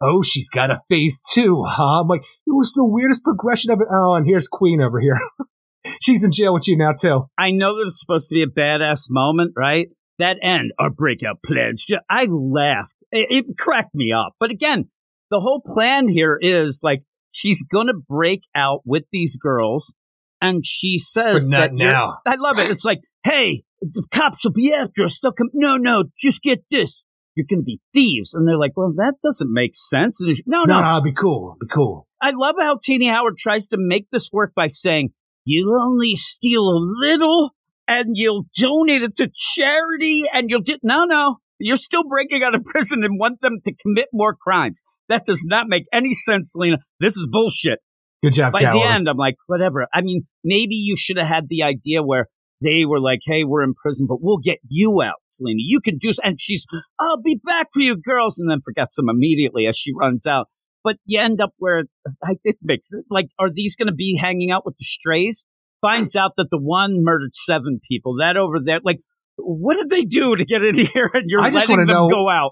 Oh, 0.01 0.21
she's 0.21 0.49
got 0.49 0.69
a 0.69 0.81
phase 0.89 1.21
two, 1.21 1.63
huh? 1.65 2.01
I'm 2.01 2.07
like, 2.07 2.23
it 2.23 2.51
was 2.51 2.73
the 2.73 2.85
weirdest 2.85 3.23
progression 3.23 3.71
of 3.71 3.79
it. 3.79 3.87
Oh, 3.89 4.15
and 4.15 4.25
here's 4.25 4.47
Queen 4.47 4.81
over 4.81 4.99
here. 4.99 5.17
she's 6.01 6.23
in 6.23 6.31
jail 6.31 6.53
with 6.53 6.67
you 6.67 6.77
now 6.77 6.91
too. 6.91 7.27
I 7.37 7.51
know 7.51 7.77
that 7.77 7.85
it's 7.87 7.99
supposed 7.99 8.29
to 8.29 8.35
be 8.35 8.43
a 8.43 8.47
badass 8.47 9.05
moment, 9.09 9.53
right? 9.55 9.87
That 10.19 10.37
end, 10.41 10.73
our 10.77 10.89
breakout 10.89 11.41
pledge. 11.43 11.87
I 12.09 12.25
laughed. 12.25 12.95
It, 13.11 13.45
it 13.47 13.57
cracked 13.57 13.95
me 13.95 14.11
up. 14.11 14.33
But 14.39 14.51
again, 14.51 14.89
the 15.31 15.39
whole 15.39 15.61
plan 15.65 16.07
here 16.07 16.37
is 16.39 16.81
like 16.83 17.03
she's 17.31 17.63
gonna 17.63 17.93
break 17.93 18.41
out 18.53 18.81
with 18.85 19.03
these 19.11 19.37
girls, 19.37 19.93
and 20.43 20.65
she 20.65 20.97
says 20.99 21.49
But 21.49 21.55
not 21.57 21.69
that 21.69 21.73
now. 21.73 22.17
I 22.25 22.35
love 22.35 22.59
it. 22.59 22.69
It's 22.69 22.85
like, 22.85 22.99
hey, 23.23 23.63
the 23.81 24.05
cops 24.11 24.43
will 24.43 24.51
be 24.51 24.73
after 24.73 25.05
us. 25.05 25.19
They'll 25.21 25.31
come. 25.31 25.49
No, 25.53 25.77
no, 25.77 26.03
just 26.19 26.41
get 26.41 26.63
this. 26.69 27.03
You're 27.35 27.47
gonna 27.49 27.63
be 27.63 27.79
thieves, 27.93 28.33
and 28.35 28.47
they're 28.47 28.59
like, 28.59 28.77
well, 28.77 28.93
that 28.97 29.15
doesn't 29.23 29.51
make 29.51 29.71
sense. 29.75 30.21
And 30.21 30.29
it's- 30.29 30.43
no, 30.45 30.63
No, 30.65 30.75
I'll 30.79 31.01
be 31.01 31.13
cool. 31.13 31.51
I'll 31.53 31.57
be 31.59 31.67
cool. 31.71 32.07
I 32.21 32.31
love 32.35 32.55
how 32.59 32.77
Tini 32.81 33.07
Howard 33.07 33.37
tries 33.37 33.67
to 33.69 33.77
make 33.79 34.07
this 34.11 34.29
work 34.31 34.53
by 34.55 34.67
saying, 34.67 35.09
you'll 35.45 35.81
only 35.81 36.15
steal 36.15 36.61
a 36.61 36.79
little 37.01 37.51
and 37.87 38.09
you'll 38.13 38.45
donate 38.55 39.01
it 39.01 39.15
to 39.17 39.29
charity 39.35 40.25
and 40.31 40.49
you'll 40.49 40.61
do. 40.61 40.77
No, 40.83 41.05
no. 41.05 41.37
You're 41.59 41.75
still 41.75 42.03
breaking 42.07 42.43
out 42.43 42.55
of 42.55 42.63
prison 42.65 43.03
and 43.03 43.19
want 43.19 43.41
them 43.41 43.59
to 43.65 43.73
commit 43.73 44.07
more 44.13 44.35
crimes. 44.35 44.83
That 45.09 45.25
does 45.25 45.43
not 45.45 45.67
make 45.67 45.83
any 45.91 46.13
sense, 46.13 46.53
Lena. 46.55 46.77
This 46.99 47.17
is 47.17 47.27
bullshit. 47.29 47.79
Good 48.23 48.33
job, 48.33 48.53
By 48.53 48.61
the 48.61 48.81
end, 48.81 49.09
I'm 49.09 49.17
like, 49.17 49.35
whatever. 49.47 49.85
I 49.93 50.01
mean, 50.01 50.25
maybe 50.43 50.75
you 50.75 50.95
should 50.97 51.17
have 51.17 51.27
had 51.27 51.49
the 51.49 51.63
idea 51.63 52.01
where 52.01 52.27
they 52.61 52.85
were 52.85 53.01
like, 53.01 53.19
hey, 53.25 53.43
we're 53.43 53.63
in 53.63 53.73
prison, 53.73 54.07
but 54.07 54.19
we'll 54.21 54.37
get 54.37 54.59
you 54.69 55.01
out, 55.03 55.19
Selina. 55.25 55.57
You 55.59 55.81
can 55.81 55.97
do, 55.97 56.09
s-" 56.09 56.19
and 56.23 56.39
she's, 56.39 56.65
I'll 56.99 57.21
be 57.21 57.37
back 57.43 57.67
for 57.73 57.81
you 57.81 57.97
girls, 57.97 58.39
and 58.39 58.49
then 58.49 58.61
forgets 58.63 58.95
them 58.95 59.09
immediately 59.09 59.67
as 59.67 59.75
she 59.77 59.91
runs 59.93 60.25
out. 60.25 60.47
But 60.85 60.95
you 61.05 61.19
end 61.19 61.41
up 61.41 61.51
where 61.57 61.83
I, 62.23 62.35
it 62.45 62.57
makes 62.61 62.91
it 62.93 63.05
like, 63.09 63.27
are 63.39 63.49
these 63.51 63.75
going 63.75 63.87
to 63.87 63.93
be 63.93 64.17
hanging 64.19 64.51
out 64.51 64.65
with 64.65 64.77
the 64.77 64.85
strays? 64.85 65.45
Finds 65.81 66.15
out 66.15 66.33
that 66.37 66.47
the 66.49 66.57
one 66.57 67.03
murdered 67.03 67.35
seven 67.35 67.81
people. 67.85 68.15
That 68.21 68.37
over 68.37 68.59
there, 68.63 68.79
like, 68.85 68.99
what 69.35 69.75
did 69.75 69.89
they 69.89 70.03
do 70.03 70.35
to 70.35 70.45
get 70.45 70.63
in 70.63 70.75
here? 70.93 71.09
And 71.13 71.25
you're 71.27 71.41
I 71.41 71.49
letting 71.49 71.77
them 71.77 71.87
know- 71.87 72.09
go 72.09 72.29
out. 72.29 72.51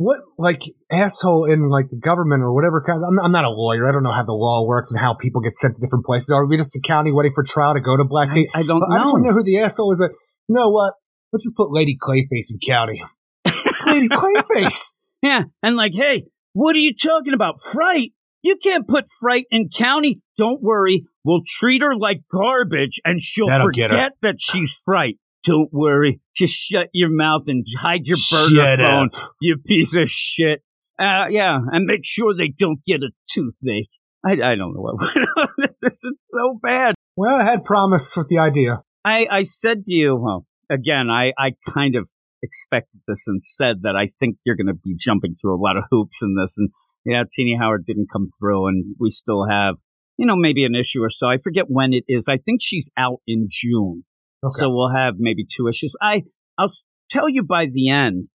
What 0.00 0.20
like 0.38 0.62
asshole 0.90 1.44
in 1.44 1.68
like 1.68 1.88
the 1.90 1.96
government 1.96 2.42
or 2.42 2.54
whatever 2.54 2.80
kind 2.80 2.96
of, 2.96 3.04
I'm, 3.06 3.18
I'm 3.22 3.32
not 3.32 3.44
a 3.44 3.50
lawyer. 3.50 3.86
I 3.86 3.92
don't 3.92 4.02
know 4.02 4.14
how 4.14 4.24
the 4.24 4.32
law 4.32 4.66
works 4.66 4.90
and 4.90 4.98
how 4.98 5.12
people 5.12 5.42
get 5.42 5.52
sent 5.52 5.76
to 5.76 5.80
different 5.80 6.06
places. 6.06 6.30
Are 6.30 6.46
we 6.46 6.56
just 6.56 6.74
a 6.74 6.80
county 6.80 7.12
waiting 7.12 7.32
for 7.34 7.44
trial 7.44 7.74
to 7.74 7.80
go 7.80 7.98
to 7.98 8.04
I, 8.04 8.06
Blackgate? 8.06 8.46
I 8.54 8.62
don't. 8.62 8.82
I 8.90 8.96
just 8.96 9.12
want 9.12 9.26
to 9.26 9.28
know 9.28 9.36
who 9.36 9.44
the 9.44 9.58
asshole 9.58 9.92
is. 9.92 9.98
That, 9.98 10.14
you 10.48 10.54
know 10.54 10.70
what? 10.70 10.94
Let's 11.34 11.44
just 11.44 11.54
put 11.54 11.70
Lady 11.70 11.98
Clayface 12.00 12.50
in 12.50 12.60
county. 12.66 13.04
It's 13.44 13.84
Lady 13.84 14.08
Clayface. 14.10 14.96
Yeah, 15.20 15.42
and 15.62 15.76
like, 15.76 15.92
hey, 15.94 16.24
what 16.54 16.74
are 16.74 16.80
you 16.80 16.94
talking 16.94 17.34
about? 17.34 17.60
Fright? 17.60 18.12
You 18.40 18.56
can't 18.56 18.88
put 18.88 19.04
Fright 19.20 19.44
in 19.50 19.68
county. 19.68 20.22
Don't 20.38 20.62
worry, 20.62 21.04
we'll 21.24 21.42
treat 21.46 21.82
her 21.82 21.94
like 21.94 22.22
garbage, 22.32 23.02
and 23.04 23.20
she'll 23.20 23.48
That'll 23.48 23.66
forget 23.66 24.12
that 24.22 24.36
she's 24.38 24.80
Fright. 24.82 25.18
Don't 25.44 25.72
worry, 25.72 26.20
just 26.36 26.54
shut 26.54 26.88
your 26.92 27.08
mouth 27.10 27.42
and 27.46 27.64
hide 27.80 28.06
your 28.06 28.18
burner 28.30 28.54
Shut 28.54 28.78
phone, 28.78 29.08
up. 29.14 29.32
you 29.40 29.56
piece 29.56 29.94
of 29.96 30.10
shit. 30.10 30.62
Uh, 30.98 31.26
yeah, 31.30 31.58
and 31.72 31.86
make 31.86 32.02
sure 32.04 32.34
they 32.36 32.48
don't 32.58 32.80
get 32.86 33.02
a 33.02 33.10
toothache. 33.30 33.88
I, 34.24 34.32
I 34.32 34.54
don't 34.54 34.74
know 34.74 34.82
what 34.82 35.00
went 35.14 35.28
on 35.38 35.68
this. 35.80 36.04
is 36.04 36.22
so 36.30 36.58
bad. 36.62 36.94
Well, 37.16 37.36
I 37.36 37.44
had 37.44 37.64
promise 37.64 38.14
with 38.16 38.28
the 38.28 38.38
idea. 38.38 38.82
I, 39.02 39.26
I 39.30 39.42
said 39.44 39.84
to 39.84 39.94
you, 39.94 40.14
well, 40.16 40.46
again, 40.68 41.08
I, 41.08 41.32
I 41.38 41.52
kind 41.72 41.96
of 41.96 42.08
expected 42.42 43.00
this 43.08 43.24
and 43.26 43.42
said 43.42 43.76
that 43.82 43.96
I 43.96 44.08
think 44.18 44.36
you're 44.44 44.56
going 44.56 44.66
to 44.66 44.74
be 44.74 44.94
jumping 44.94 45.34
through 45.34 45.54
a 45.56 45.60
lot 45.62 45.78
of 45.78 45.84
hoops 45.90 46.22
in 46.22 46.34
this. 46.34 46.56
And 46.58 46.68
yeah, 47.06 47.22
Tini 47.34 47.56
Howard 47.58 47.84
didn't 47.86 48.08
come 48.12 48.26
through, 48.38 48.68
and 48.68 48.94
we 49.00 49.08
still 49.10 49.46
have, 49.48 49.76
you 50.18 50.26
know, 50.26 50.36
maybe 50.36 50.64
an 50.66 50.74
issue 50.74 51.00
or 51.02 51.08
so. 51.10 51.28
I 51.28 51.38
forget 51.38 51.64
when 51.68 51.94
it 51.94 52.04
is. 52.08 52.28
I 52.28 52.36
think 52.36 52.60
she's 52.62 52.90
out 52.98 53.20
in 53.26 53.48
June. 53.50 54.04
Okay. 54.44 54.52
So 54.58 54.70
we'll 54.70 54.94
have 54.94 55.14
maybe 55.18 55.44
two 55.44 55.68
issues. 55.68 55.94
I, 56.00 56.22
I'll 56.58 56.70
tell 57.10 57.28
you 57.28 57.42
by 57.42 57.66
the 57.66 57.90
end 57.90 58.28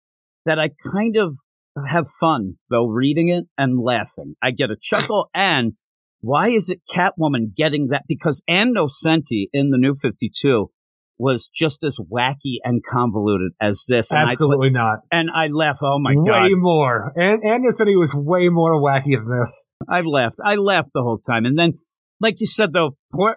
that 0.45 0.59
I 0.59 0.69
kind 0.91 1.15
of 1.15 1.37
have 1.87 2.05
fun, 2.19 2.57
though, 2.69 2.87
reading 2.87 3.29
it 3.29 3.45
and 3.57 3.79
laughing. 3.81 4.35
I 4.41 4.51
get 4.51 4.69
a 4.69 4.75
chuckle 4.79 5.29
and 5.35 5.73
why 6.21 6.49
is 6.49 6.69
it 6.69 6.81
Catwoman 6.89 7.55
getting 7.55 7.87
that? 7.87 8.03
Because 8.07 8.41
Ann 8.47 8.73
Nocenti 8.75 9.47
in 9.51 9.71
the 9.71 9.77
New 9.77 9.95
52 9.95 10.69
was 11.17 11.49
just 11.53 11.83
as 11.83 11.97
wacky 11.99 12.57
and 12.63 12.81
convoluted 12.83 13.51
as 13.61 13.85
this. 13.87 14.11
And 14.11 14.29
Absolutely 14.29 14.69
not. 14.69 14.99
And 15.11 15.29
I 15.33 15.47
laugh. 15.47 15.79
Oh 15.81 15.99
my 15.99 16.15
God. 16.15 16.43
way 16.43 16.49
more. 16.53 17.11
And 17.15 17.41
said 17.73 17.87
he 17.87 17.95
was 17.95 18.15
way 18.15 18.49
more 18.49 18.81
wacky 18.81 19.15
than 19.15 19.27
this. 19.39 19.69
I 19.87 20.01
laughed. 20.01 20.37
I 20.43 20.55
laughed 20.55 20.89
the 20.93 21.01
whole 21.01 21.19
time. 21.19 21.45
And 21.45 21.57
then, 21.57 21.73
like 22.23 22.39
you 22.39 22.47
said, 22.47 22.71
though, 22.71 22.95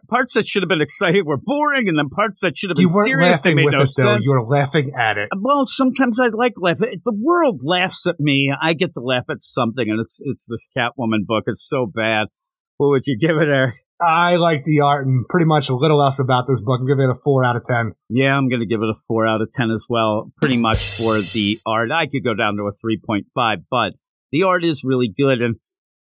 parts 0.09 0.35
that 0.35 0.47
should 0.47 0.63
have 0.63 0.69
been 0.69 0.81
exciting 0.81 1.25
were 1.27 1.37
boring, 1.37 1.89
and 1.89 1.99
then 1.99 2.09
parts 2.09 2.41
that 2.41 2.57
should 2.57 2.71
have 2.71 2.77
been 2.77 2.89
serious 2.89 3.41
they 3.41 3.53
made 3.53 3.67
no 3.71 3.83
it, 3.83 3.91
sense. 3.91 4.23
You 4.25 4.31
were 4.33 4.47
laughing 4.47 4.93
at 4.99 5.19
it. 5.19 5.29
Well, 5.37 5.67
sometimes 5.67 6.21
I 6.21 6.29
like 6.29 6.53
laughing. 6.57 7.01
The 7.05 7.13
world 7.13 7.63
laughs 7.65 8.07
at 8.07 8.21
me. 8.21 8.55
I 8.63 8.75
get 8.75 8.95
to 8.95 9.01
laugh 9.01 9.25
at 9.29 9.43
something, 9.43 9.91
and 9.91 10.01
it's 10.01 10.21
it's 10.25 10.47
this 10.49 10.69
Catwoman 10.77 11.27
book. 11.27 11.45
It's 11.49 11.67
so 11.69 11.87
bad. 11.93 12.29
What 12.77 12.91
would 12.91 13.03
you 13.07 13.19
give 13.19 13.37
it, 13.39 13.49
Eric? 13.49 13.75
I 14.01 14.37
like 14.37 14.63
the 14.65 14.81
art 14.81 15.07
and 15.07 15.27
pretty 15.29 15.47
much 15.47 15.69
a 15.69 15.75
little 15.75 16.01
else 16.01 16.21
about 16.21 16.45
this 16.47 16.61
book. 16.61 16.79
I'm 16.81 16.87
giving 16.87 17.05
it 17.05 17.11
a 17.11 17.21
four 17.25 17.45
out 17.45 17.57
of 17.57 17.65
ten. 17.65 17.93
Yeah, 18.09 18.37
I'm 18.37 18.49
going 18.49 18.61
to 18.61 18.67
give 18.67 18.83
it 18.83 18.89
a 18.89 18.95
four 19.09 19.27
out 19.27 19.41
of 19.41 19.51
ten 19.51 19.71
as 19.71 19.87
well. 19.89 20.31
Pretty 20.37 20.59
much 20.59 20.97
for 20.97 21.19
the 21.19 21.59
art. 21.67 21.91
I 21.91 22.07
could 22.07 22.23
go 22.23 22.35
down 22.35 22.57
to 22.57 22.65
a 22.65 22.73
three 22.73 23.01
point 23.05 23.27
five, 23.35 23.61
but 23.69 23.95
the 24.31 24.45
art 24.45 24.65
is 24.65 24.85
really 24.85 25.13
good. 25.17 25.41
And 25.43 25.57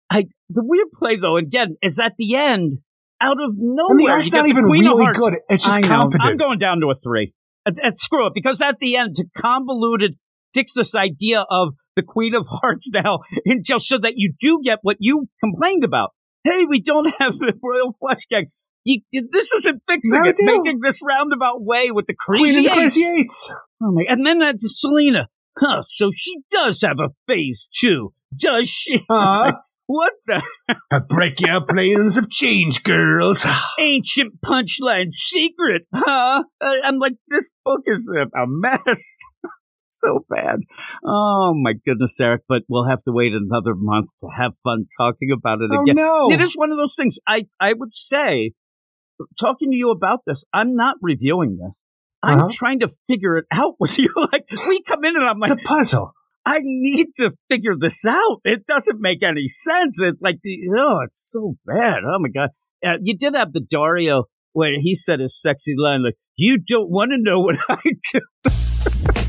I 0.10 0.26
the 0.50 0.64
weird 0.64 0.88
play 0.94 1.18
though, 1.18 1.38
again, 1.38 1.77
is 1.82 2.00
at 2.00 2.14
the 2.18 2.36
end, 2.36 2.80
out 3.22 3.38
of 3.44 3.56
nowhere. 3.58 3.92
And 3.92 4.00
the 4.00 4.10
art's 4.10 4.32
not 4.32 4.48
even 4.48 4.66
Queen 4.66 4.84
really 4.84 5.11
good. 5.14 5.36
It's 5.50 5.66
just 5.66 5.84
competent. 5.84 6.24
I'm 6.24 6.38
going 6.38 6.60
down 6.60 6.82
to 6.82 6.88
a 6.92 6.95
three. 6.95 7.34
And, 7.66 7.77
and 7.84 8.00
screw 8.00 8.27
it, 8.27 8.34
because 8.34 8.61
at 8.61 8.80
the 8.80 8.95
end, 8.95 9.16
to 9.16 9.26
convoluted 9.36 10.16
fix 10.53 10.74
this 10.74 10.95
idea 10.95 11.45
of 11.50 11.74
the 11.95 12.03
Queen 12.03 12.34
of 12.34 12.48
Hearts 12.48 12.90
now 12.94 13.19
in 13.45 13.64
jail 13.64 13.80
so 13.80 13.98
that 13.98 14.14
you 14.16 14.34
do 14.40 14.61
get 14.64 14.80
what 14.82 14.98
you 15.00 15.27
complained 15.44 15.84
about. 15.84 16.11
Hey, 16.44 16.66
we 16.66 16.80
don't 16.82 17.14
have 17.19 17.38
the 17.38 17.53
Royal 17.61 17.94
Flush 18.00 18.26
Gang. 18.30 18.48
You, 18.86 19.02
this 19.11 19.52
isn't 19.52 19.82
fixing 19.90 20.24
No, 20.24 20.30
it. 20.30 20.36
Making 20.40 20.80
this 20.82 21.02
roundabout 21.06 21.61
way 21.61 21.92
with 21.92 22.08
the 22.08 22.16
Queen 22.18 22.45
crazy 22.45 22.58
and 22.58 22.66
the 22.66 22.72
eights. 22.72 22.77
Crazy 22.77 23.03
Eights. 23.03 23.53
Oh 23.84 23.92
my! 23.92 24.03
And 24.08 24.26
then 24.26 24.40
that's 24.40 24.80
Selina. 24.80 25.27
Huh? 25.58 25.82
So 25.82 26.10
she 26.16 26.38
does 26.50 26.82
have 26.82 26.98
a 27.00 27.10
phase 27.27 27.68
two, 27.77 28.14
does 28.34 28.69
she? 28.69 29.02
Huh? 29.10 29.58
What 29.88 30.14
the 30.25 30.43
break 31.09 31.40
your 31.40 31.61
plans 31.61 32.17
of 32.17 32.30
change, 32.30 32.83
girls. 32.83 33.45
ancient 33.80 34.41
punchline 34.45 35.11
secret? 35.14 35.83
Huh? 35.95 36.43
Uh, 36.61 36.74
I'm 36.83 36.99
like, 36.99 37.14
this 37.30 37.53
book 37.64 37.82
is 37.85 38.09
a, 38.14 38.24
a 38.38 38.45
mess. 38.48 39.17
so 39.88 40.25
bad. 40.30 40.59
Oh 41.06 41.53
my 41.56 41.74
goodness, 41.85 42.19
Eric. 42.19 42.41
But 42.49 42.64
we'll 42.67 42.88
have 42.90 43.01
to 43.03 43.11
wait 43.14 43.32
another 43.33 43.74
month 43.75 44.09
to 44.19 44.27
have 44.38 44.51
fun 44.64 44.85
talking 44.98 45.30
about 45.32 45.61
it 45.61 45.69
Oh 45.74 45.82
again. 45.83 45.95
no! 45.95 46.27
It 46.32 46.41
is 46.41 46.53
one 46.56 46.72
of 46.72 46.77
those 46.77 46.95
things. 46.95 47.17
I 47.25 47.48
I 47.59 47.72
would 47.74 47.93
say, 47.95 48.51
talking 49.40 49.72
to 49.72 49.77
you 49.77 49.91
about 49.91 50.19
this, 50.27 50.43
I'm 50.53 50.75
not 50.75 50.98
reviewing 51.01 51.57
this. 51.64 51.88
I'm 52.24 52.40
Uh-huh. 52.40 52.48
trying 52.51 52.80
to 52.82 52.90
figure 53.07 53.38
it 53.38 53.45
out 53.53 53.75
with 53.80 53.98
you. 53.98 54.14
Like 54.33 54.45
we 54.67 54.82
come 54.83 55.06
in 55.06 55.16
and 55.16 55.24
I'm 55.25 55.40
like, 55.40 55.51
It's 55.51 55.61
a 55.64 55.66
puzzle. 55.67 56.14
I 56.50 56.59
need 56.64 57.08
to 57.17 57.32
figure 57.50 57.74
this 57.77 58.06
out. 58.06 58.40
It 58.45 58.66
doesn't 58.67 59.00
make 59.01 59.22
any 59.22 59.48
sense. 59.48 60.00
It's 60.01 60.22
like 60.22 60.38
the 60.43 60.58
oh, 60.80 61.00
it's 61.06 61.30
so 61.30 61.56
bad. 61.66 62.00
Oh 62.08 62.19
my 62.19 62.30
god! 62.30 62.50
Uh, 62.85 62.98
you 63.01 63.17
did 63.17 63.35
have 63.35 63.51
the 63.51 63.59
Dario 63.59 64.24
where 64.53 64.72
he 64.80 64.95
said 64.95 65.19
his 65.19 65.40
sexy 65.40 65.74
line 65.77 66.03
like, 66.03 66.16
"You 66.38 66.58
don't 66.66 66.90
want 66.90 67.11
to 67.11 67.17
know 67.19 67.42
what 67.42 67.58
I 67.69 67.77
do." 68.14 68.19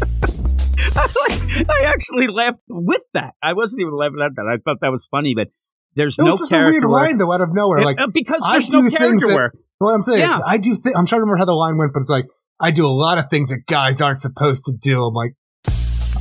I, 0.96 1.06
like, 1.28 1.68
I 1.70 1.84
actually 1.86 2.28
laughed 2.28 2.60
with 2.68 3.02
that. 3.14 3.32
I 3.42 3.52
wasn't 3.52 3.80
even 3.82 3.94
laughing 3.96 4.20
at 4.22 4.32
that. 4.36 4.46
I 4.50 4.56
thought 4.64 4.78
that 4.80 4.90
was 4.90 5.06
funny, 5.10 5.34
but 5.36 5.48
there's 5.94 6.16
It 6.18 6.22
no 6.22 6.32
was 6.32 6.40
just 6.40 6.52
a 6.52 6.64
weird 6.64 6.84
work. 6.84 6.92
line 7.08 7.18
though, 7.18 7.32
out 7.32 7.40
of 7.40 7.48
nowhere. 7.52 7.84
Like 7.84 7.98
Uh, 8.00 8.06
because 8.12 8.42
I 8.44 8.58
there's 8.58 8.70
no 8.70 8.82
do 8.82 8.90
things 8.90 8.98
character 8.98 9.26
that- 9.28 9.34
work. 9.34 9.56
what 9.78 9.92
I'm 9.94 10.02
saying, 10.02 10.20
Yeah. 10.20 10.38
I 10.46 10.56
do. 10.58 10.70
Th- 10.74 10.94
I'm 10.96 11.06
trying 11.06 11.18
to 11.18 11.22
remember 11.22 11.38
how 11.38 11.44
the 11.46 11.52
line 11.52 11.76
went, 11.78 11.92
but 11.92 12.00
it's 12.00 12.10
like 12.10 12.26
I 12.60 12.70
do 12.70 12.86
a 12.86 12.90
lot 12.94 13.18
of 13.18 13.28
things 13.30 13.50
that 13.50 13.60
guys 13.66 14.00
aren't 14.00 14.18
supposed 14.18 14.64
to 14.66 14.72
do. 14.80 15.04
I'm 15.04 15.14
like, 15.14 15.32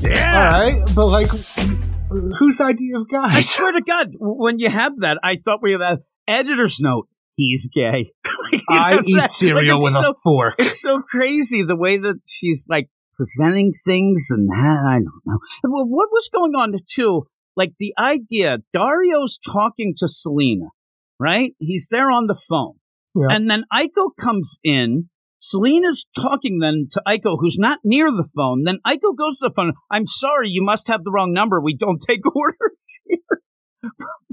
Yeah. 0.01 0.51
all 0.53 0.61
right, 0.63 0.95
but 0.95 1.07
like, 1.07 1.29
whose 2.39 2.61
idea 2.61 2.97
of 2.97 3.09
God? 3.09 3.31
I 3.31 3.41
swear 3.41 3.71
to 3.73 3.81
God, 3.81 4.09
when 4.19 4.59
you 4.59 4.69
have 4.69 4.97
that, 4.97 5.17
I 5.23 5.37
thought 5.37 5.59
we 5.61 5.71
had 5.73 5.81
an 5.81 5.97
editor's 6.27 6.77
note. 6.79 7.07
He's 7.35 7.67
gay. 7.73 8.11
I 8.69 9.01
eat 9.05 9.15
that- 9.15 9.21
like, 9.21 9.29
cereal 9.29 9.77
it's 9.77 9.83
with 9.83 9.93
so 9.93 10.09
a 10.11 10.13
fork. 10.23 10.55
it's 10.59 10.81
so 10.81 11.01
crazy 11.01 11.63
the 11.63 11.75
way 11.75 11.97
that 11.97 12.19
she's 12.25 12.65
like 12.69 12.89
presenting 13.15 13.71
things 13.85 14.27
and 14.29 14.49
that. 14.49 14.83
I 14.87 14.95
don't 14.95 15.21
know. 15.25 15.39
Well, 15.63 15.85
what 15.87 16.09
was 16.11 16.29
going 16.33 16.53
on 16.55 16.73
too? 16.89 17.27
Like 17.55 17.73
the 17.79 17.93
idea, 17.99 18.57
Dario's 18.75 19.39
talking 19.43 19.93
to 19.97 20.07
Selina, 20.07 20.67
right? 21.19 21.53
He's 21.59 21.87
there 21.91 22.11
on 22.11 22.27
the 22.27 22.39
phone. 22.49 22.75
Yeah. 23.15 23.27
And 23.35 23.49
then 23.49 23.63
Eiko 23.73 24.09
comes 24.19 24.57
in 24.63 25.09
Selina's 25.39 26.05
talking 26.15 26.59
then 26.59 26.87
to 26.91 27.01
Eiko, 27.07 27.37
who's 27.39 27.57
not 27.59 27.79
near 27.83 28.11
the 28.11 28.27
phone. 28.35 28.63
Then 28.63 28.79
Eiko 28.85 29.15
goes 29.17 29.39
to 29.39 29.49
the 29.49 29.53
phone. 29.55 29.73
I'm 29.91 30.05
sorry, 30.05 30.49
you 30.49 30.63
must 30.63 30.87
have 30.87 31.03
the 31.03 31.11
wrong 31.11 31.33
number. 31.33 31.61
We 31.61 31.75
don't 31.77 32.01
take 32.05 32.21
orders 32.35 32.99
here. 33.05 33.41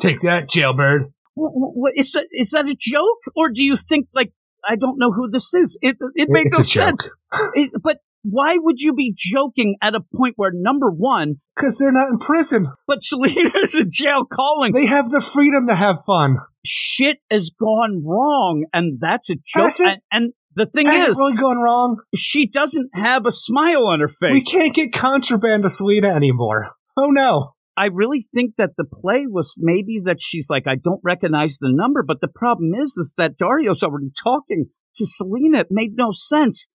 Take 0.01 0.21
that, 0.21 0.49
jailbird. 0.49 1.13
What, 1.35 1.51
what, 1.55 1.93
is 1.97 2.13
that? 2.13 2.27
Is 2.31 2.51
that 2.51 2.67
a 2.67 2.77
joke, 2.79 3.19
or 3.37 3.51
do 3.51 3.63
you 3.63 3.77
think 3.77 4.09
like 4.15 4.33
I 4.69 4.77
don't 4.77 4.99
know 4.99 5.13
who 5.13 5.29
this 5.31 5.53
is? 5.53 5.77
It 5.83 5.97
it 6.15 6.29
makes 6.31 6.49
It's 6.59 6.59
no 6.59 6.65
sense. 6.65 7.11
It- 7.55 7.73
but 7.83 7.99
why 8.23 8.57
would 8.57 8.81
you 8.81 8.95
be 8.95 9.13
joking 9.15 9.77
at 9.83 9.95
a 9.95 10.01
point 10.17 10.33
where 10.37 10.51
number 10.55 10.91
one, 10.91 11.41
Because 11.55 11.77
they're 11.77 11.93
not 11.93 12.09
in 12.09 12.19
prison. 12.19 12.69
but 12.87 13.03
Selina's 13.03 13.75
in 13.79 13.91
jail 13.91 14.25
calling? 14.25 14.73
They 14.73 14.87
have 14.87 15.11
the 15.11 15.21
freedom 15.21 15.67
to 15.67 15.75
have 15.75 15.99
fun. 16.07 16.39
Shit 16.65 17.19
has 17.31 17.51
gone 17.51 18.03
wrong, 18.03 18.65
and 18.73 18.99
that's 18.99 19.29
a 19.29 19.35
joke. 19.45 19.73
And, 19.85 20.01
and 20.11 20.33
the 20.57 20.67
thing 20.67 20.89
is, 20.89 21.09
it 21.09 21.17
really 21.17 21.37
going 21.37 21.59
wrong? 21.59 21.99
she 22.15 22.47
doesn't 22.47 22.91
have 22.95 23.27
a 23.27 23.33
smile 23.33 23.87
on 23.87 24.01
her 24.01 24.09
face. 24.09 24.33
We 24.33 24.43
can't 24.43 24.75
get 24.75 24.93
contraband 24.93 25.63
to 25.65 25.71
Selina 25.71 26.09
anymore. 26.09 26.71
Oh 26.97 27.09
no. 27.11 27.51
I 27.77 27.87
really 27.87 28.21
think 28.21 28.55
that 28.57 28.71
the 28.77 28.85
play 28.85 29.25
was 29.27 29.55
maybe 29.59 30.01
that 30.05 30.19
she's 30.21 30.47
like, 30.49 30.67
I 30.67 30.77
don't 30.77 31.01
recognize 31.03 31.59
the 31.61 31.73
number, 31.73 32.05
but 32.07 32.21
the 32.21 32.29
problem 32.29 32.73
is, 32.75 32.97
is 32.97 33.15
that 33.19 33.37
Dario's 33.37 33.83
already 33.83 34.11
talking 34.23 34.67
to 34.95 35.07
Selina. 35.07 35.61
It 35.61 35.67
made 35.71 35.97
no 35.97 36.11
sense. 36.13 36.69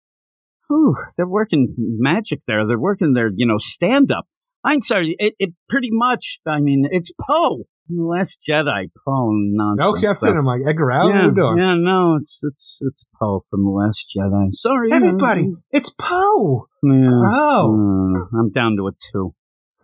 Whew, 0.68 0.96
they're 1.18 1.28
working 1.28 1.74
magic 1.78 2.42
there. 2.48 2.68
They're 2.68 2.78
working 2.78 3.14
their, 3.14 3.30
you 3.34 3.48
know, 3.48 3.58
stand 3.58 4.12
up. 4.12 4.26
I'm 4.64 4.82
sorry. 4.82 5.16
It, 5.20 5.36
it 5.40 5.54
pretty 5.70 5.90
much, 5.90 6.40
I 6.46 6.60
mean, 6.60 6.86
it's 6.92 7.14
Poe. 7.28 7.64
Last 7.90 8.40
Jedi, 8.48 8.90
Poe 9.06 9.32
nonsense. 9.32 9.80
No, 9.86 9.94
kept 9.94 10.20
So- 10.20 10.26
sitting. 10.28 10.38
I'm 10.38 10.46
like, 10.46 10.62
Edgar 10.68 10.92
Allan, 10.92 11.10
yeah, 11.10 11.16
what 11.16 11.24
are 11.24 11.28
you 11.30 11.36
doing? 11.36 11.58
yeah, 11.58 11.74
no, 11.76 12.16
it's 12.18 12.40
it's 12.44 12.78
it's 12.82 13.06
Poe 13.20 13.42
from 13.50 13.64
the 13.64 13.70
Last 13.72 14.06
Jedi. 14.16 14.52
Sorry, 14.52 14.90
Everybody, 14.94 15.54
it's 15.72 15.90
Poe. 15.90 16.68
Yeah. 16.84 17.10
Oh. 17.12 18.14
I'm 18.38 18.52
down 18.52 18.76
to 18.78 18.88
a 18.88 18.92
two. 19.12 19.34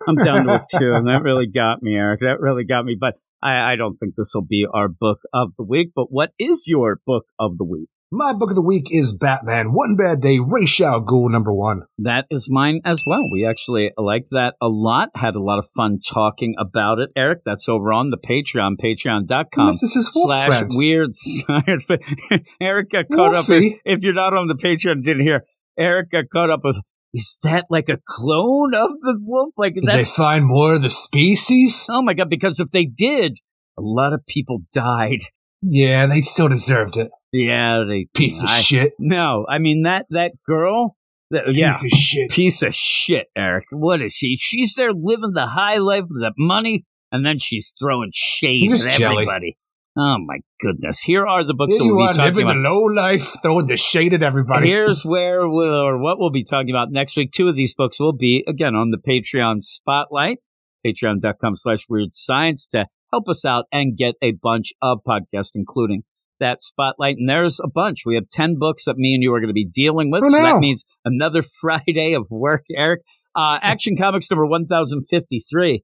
I'm 0.07 0.15
down 0.15 0.45
to 0.45 0.53
a 0.53 0.65
two, 0.79 0.91
and 0.93 1.07
that 1.07 1.21
really 1.23 1.47
got 1.47 1.81
me, 1.81 1.95
Eric. 1.95 2.19
That 2.21 2.39
really 2.39 2.63
got 2.63 2.85
me. 2.85 2.95
But 2.99 3.15
I, 3.41 3.73
I 3.73 3.75
don't 3.75 3.95
think 3.97 4.13
this 4.15 4.31
will 4.35 4.45
be 4.45 4.65
our 4.71 4.87
book 4.87 5.19
of 5.33 5.53
the 5.57 5.63
week. 5.63 5.91
But 5.95 6.11
what 6.11 6.29
is 6.39 6.63
your 6.67 6.99
book 7.05 7.25
of 7.39 7.57
the 7.57 7.63
week? 7.65 7.89
My 8.11 8.33
book 8.33 8.51
of 8.51 8.55
the 8.55 8.61
week 8.61 8.87
is 8.91 9.17
Batman. 9.17 9.73
One 9.73 9.95
Bad 9.95 10.21
Day, 10.21 10.37
Ra's 10.39 10.79
al 10.79 11.01
Ghul, 11.01 11.31
number 11.31 11.51
one. 11.51 11.81
That 11.97 12.25
is 12.29 12.49
mine 12.51 12.81
as 12.85 13.01
well. 13.07 13.23
We 13.31 13.47
actually 13.47 13.91
liked 13.97 14.29
that 14.31 14.53
a 14.61 14.67
lot. 14.67 15.09
Had 15.15 15.35
a 15.35 15.41
lot 15.41 15.57
of 15.57 15.65
fun 15.75 15.99
talking 16.07 16.53
about 16.59 16.99
it, 16.99 17.09
Eric. 17.15 17.39
That's 17.43 17.67
over 17.67 17.91
on 17.91 18.11
the 18.11 18.17
Patreon, 18.17 18.75
patreon.com. 18.77 19.67
this 19.67 19.81
is 19.81 19.95
his 19.95 20.09
slash 20.13 20.47
friend. 20.47 20.71
weird 20.75 21.15
science. 21.15 21.87
Eric 22.61 22.91
got 22.91 23.09
caught 23.09 23.33
up. 23.33 23.49
With, 23.49 23.61
Wolfie. 23.61 23.81
if 23.85 24.03
you're 24.03 24.13
not 24.13 24.35
on 24.35 24.47
the 24.47 24.55
Patreon, 24.55 25.03
didn't 25.03 25.23
hear. 25.23 25.43
Eric 25.77 26.11
got 26.11 26.25
caught 26.31 26.51
up 26.51 26.63
with. 26.63 26.79
Is 27.11 27.39
that 27.43 27.65
like 27.71 27.89
a 27.89 27.97
clone 28.07 28.75
of 28.75 28.91
the 29.01 29.17
wolf? 29.19 29.55
Like 29.57 29.73
Did 29.73 29.85
they 29.85 30.03
find 30.03 30.45
more 30.45 30.75
of 30.75 30.83
the 30.83 30.89
species? 30.91 31.87
oh 31.89 32.03
my 32.03 32.13
god! 32.13 32.29
Because 32.29 32.59
if 32.59 32.69
they 32.69 32.85
did, 32.85 33.39
a 33.77 33.81
lot 33.81 34.13
of 34.13 34.25
people 34.27 34.59
died. 34.71 35.21
Yeah, 35.61 36.05
they 36.05 36.21
still 36.21 36.49
deserved 36.49 36.97
it. 36.97 37.09
Yeah, 37.37 37.83
they 37.87 38.07
Piece 38.13 38.41
of 38.41 38.49
I- 38.49 38.61
shit. 38.61 38.93
No, 38.99 39.45
I 39.49 39.57
mean 39.59 39.83
that 39.83 40.05
that 40.11 40.33
girl. 40.47 40.95
That, 41.31 41.53
yeah, 41.55 41.71
Piece 41.73 41.83
of 41.93 41.99
shit. 41.99 42.31
piece 42.31 42.61
of 42.61 42.75
shit, 42.75 43.27
Eric. 43.35 43.65
What 43.71 44.01
is 44.01 44.13
she? 44.13 44.35
She's 44.39 44.75
there 44.75 44.93
living 44.93 45.31
the 45.33 45.47
high 45.47 45.77
life 45.77 46.03
with 46.03 46.21
the 46.21 46.31
money, 46.37 46.85
and 47.11 47.25
then 47.25 47.39
she's 47.39 47.73
throwing 47.77 48.11
shade 48.13 48.71
at 48.71 48.97
jelly. 48.99 49.23
everybody. 49.23 49.57
Oh 49.97 50.17
my 50.19 50.37
goodness! 50.61 50.99
Here 50.99 51.25
are 51.25 51.43
the 51.43 51.53
books 51.55 51.73
Here 51.75 51.83
that 51.87 51.93
we'll 51.95 52.03
are 52.07 52.13
be 52.13 52.17
talking 52.17 52.33
living 52.35 52.43
about. 52.45 52.53
the 52.53 52.69
low 52.69 52.81
life, 52.83 53.27
throwing 53.41 53.65
the 53.65 53.75
shade 53.77 54.13
at 54.13 54.21
everybody. 54.23 54.67
Here's 54.67 55.03
where 55.03 55.47
we'll, 55.49 55.73
or 55.87 55.97
what 55.97 56.19
we'll 56.19 56.29
be 56.31 56.43
talking 56.43 56.69
about 56.69 56.91
next 56.91 57.17
week. 57.17 57.31
Two 57.31 57.47
of 57.47 57.55
these 57.55 57.73
books 57.73 57.99
will 57.99 58.13
be, 58.13 58.43
again, 58.47 58.75
on 58.75 58.91
the 58.91 58.97
Patreon 58.97 59.63
spotlight, 59.63 60.37
patreon.com 60.85 61.55
slash 61.55 61.85
weird 61.89 62.13
science 62.13 62.67
to 62.67 62.85
help 63.11 63.27
us 63.29 63.43
out 63.45 63.65
and 63.71 63.97
get 63.97 64.15
a 64.21 64.33
bunch 64.33 64.73
of 64.81 64.99
podcasts, 65.07 65.51
including 65.55 66.03
that 66.39 66.61
spotlight. 66.61 67.17
And 67.17 67.27
there's 67.29 67.59
a 67.63 67.67
bunch. 67.67 68.01
We 68.05 68.15
have 68.15 68.27
10 68.31 68.55
books 68.57 68.85
that 68.85 68.97
me 68.97 69.13
and 69.13 69.23
you 69.23 69.33
are 69.33 69.39
going 69.39 69.49
to 69.49 69.53
be 69.53 69.65
dealing 69.65 70.11
with. 70.11 70.21
For 70.21 70.29
so 70.29 70.41
that 70.41 70.59
means 70.59 70.83
another 71.05 71.41
Friday 71.61 72.13
of 72.13 72.27
work, 72.29 72.63
Eric. 72.75 73.01
Uh, 73.35 73.59
Action 73.61 73.97
Comics 73.97 74.29
number 74.31 74.45
1053. 74.45 75.83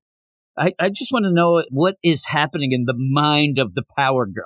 I, 0.58 0.74
I 0.80 0.90
just 0.90 1.12
want 1.12 1.24
to 1.26 1.34
know 1.34 1.64
what 1.70 1.96
is 2.04 2.26
happening 2.26 2.72
in 2.72 2.86
the 2.86 2.94
mind 2.98 3.58
of 3.60 3.74
the 3.74 3.84
Power 3.98 4.26
Girl. 4.26 4.46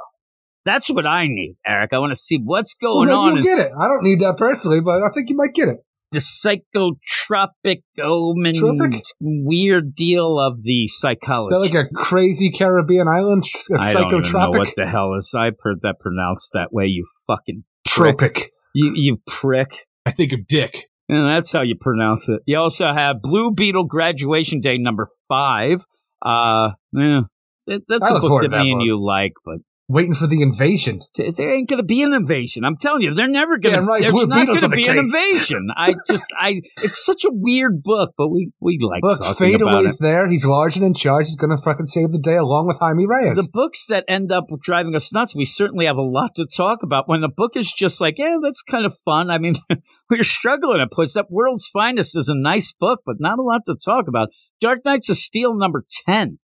That's 0.63 0.89
what 0.89 1.05
I 1.05 1.27
need, 1.27 1.57
Eric. 1.65 1.93
I 1.93 1.99
want 1.99 2.11
to 2.11 2.15
see 2.19 2.37
what's 2.43 2.75
Well, 2.81 2.95
going 2.95 3.07
then 3.09 3.15
on. 3.17 3.27
you'll 3.27 3.37
in- 3.37 3.43
get 3.43 3.59
it. 3.59 3.71
I 3.79 3.87
don't 3.87 4.03
need 4.03 4.19
that 4.21 4.37
personally, 4.37 4.81
but 4.81 5.03
I 5.03 5.09
think 5.09 5.29
you 5.29 5.35
might 5.35 5.53
get 5.53 5.67
it. 5.67 5.77
The 6.11 6.19
psychotropic 6.19 7.81
omen 8.01 8.53
Tropic? 8.55 9.03
weird 9.19 9.95
deal 9.95 10.39
of 10.39 10.63
the 10.63 10.83
Is 10.85 10.99
psychology. 10.99 11.53
that 11.53 11.59
like 11.59 11.73
a 11.73 11.89
crazy 11.93 12.51
Caribbean 12.51 13.07
island? 13.07 13.43
A 13.71 13.75
I 13.79 13.93
don't 13.93 14.03
even 14.07 14.21
know 14.21 14.21
psychotropic? 14.29 14.57
what 14.57 14.75
the 14.75 14.87
hell 14.87 15.13
is. 15.15 15.33
I've 15.37 15.55
heard 15.61 15.81
that 15.81 15.99
pronounced 15.99 16.51
that 16.53 16.71
way. 16.73 16.85
You 16.85 17.03
fucking 17.27 17.63
Tropic. 17.87 18.51
you 18.73 18.93
you 18.95 19.17
prick. 19.27 19.87
I 20.05 20.11
think 20.11 20.33
of 20.33 20.47
Dick. 20.47 20.85
And 21.07 21.27
that's 21.27 21.51
how 21.51 21.61
you 21.61 21.75
pronounce 21.79 22.27
it. 22.29 22.41
You 22.47 22.57
also 22.57 22.87
have 22.91 23.21
Blue 23.21 23.51
Beetle 23.51 23.83
Graduation 23.83 24.59
Day 24.59 24.77
number 24.79 25.05
five. 25.27 25.85
Uh, 26.21 26.71
yeah, 26.93 27.21
that, 27.67 27.83
that's 27.87 28.05
I 28.05 28.17
a 28.17 28.19
book 28.19 28.41
that 28.41 28.49
that 28.51 28.61
me 28.63 28.71
and 28.71 28.79
book. 28.79 28.85
you 28.85 29.03
like, 29.05 29.33
but 29.45 29.57
Waiting 29.87 30.15
for 30.15 30.25
the 30.25 30.41
invasion. 30.41 30.99
there 31.15 31.53
ain't 31.53 31.69
gonna 31.69 31.83
be 31.83 32.01
an 32.01 32.13
invasion. 32.13 32.65
I'm 32.65 32.75
telling 32.75 33.03
you, 33.03 33.13
they're 33.13 33.27
never 33.27 33.57
gonna. 33.59 33.77
Damn 33.77 33.87
right, 33.87 34.01
there's 34.01 34.11
Blue 34.11 34.25
not 34.25 34.47
gonna 34.47 34.65
in 34.65 34.71
the 34.71 34.75
be 34.75 34.87
an 34.87 34.97
invasion. 34.97 35.67
I 35.75 35.93
just, 36.09 36.25
I. 36.35 36.61
It's 36.81 37.05
such 37.05 37.23
a 37.23 37.29
weird 37.31 37.83
book, 37.83 38.13
but 38.17 38.29
we 38.29 38.51
we 38.59 38.79
like 38.81 39.03
Look, 39.03 39.19
talking 39.19 39.55
about 39.55 39.73
it. 39.73 39.87
Fadeaway's 39.87 39.97
there. 39.99 40.27
He's 40.27 40.45
large 40.45 40.75
and 40.75 40.83
in 40.83 40.95
charge. 40.95 41.27
He's 41.27 41.35
going 41.35 41.55
to 41.55 41.61
fucking 41.61 41.85
save 41.85 42.11
the 42.11 42.19
day 42.19 42.35
along 42.35 42.67
with 42.67 42.79
Jaime 42.79 43.05
Reyes. 43.05 43.35
The 43.35 43.49
books 43.53 43.85
that 43.87 44.05
end 44.07 44.31
up 44.31 44.45
driving 44.59 44.95
us 44.95 45.13
nuts, 45.13 45.35
we 45.35 45.45
certainly 45.45 45.85
have 45.85 45.97
a 45.97 46.01
lot 46.01 46.35
to 46.35 46.45
talk 46.45 46.81
about. 46.83 47.07
When 47.07 47.21
the 47.21 47.29
book 47.29 47.55
is 47.55 47.71
just 47.71 48.01
like, 48.01 48.17
yeah, 48.17 48.37
that's 48.41 48.63
kind 48.63 48.85
of 48.85 48.97
fun. 49.05 49.29
I 49.29 49.37
mean, 49.37 49.55
we're 50.09 50.23
struggling 50.23 50.81
at 50.81 50.91
points. 50.91 51.13
That 51.13 51.29
World's 51.29 51.67
Finest 51.67 52.15
is 52.17 52.27
a 52.27 52.35
nice 52.35 52.73
book, 52.73 53.01
but 53.05 53.17
not 53.19 53.39
a 53.39 53.43
lot 53.43 53.61
to 53.65 53.75
talk 53.75 54.07
about. 54.07 54.29
Dark 54.59 54.83
Knights 54.83 55.09
of 55.09 55.17
Steel 55.17 55.55
number 55.55 55.85
10. 56.07 56.37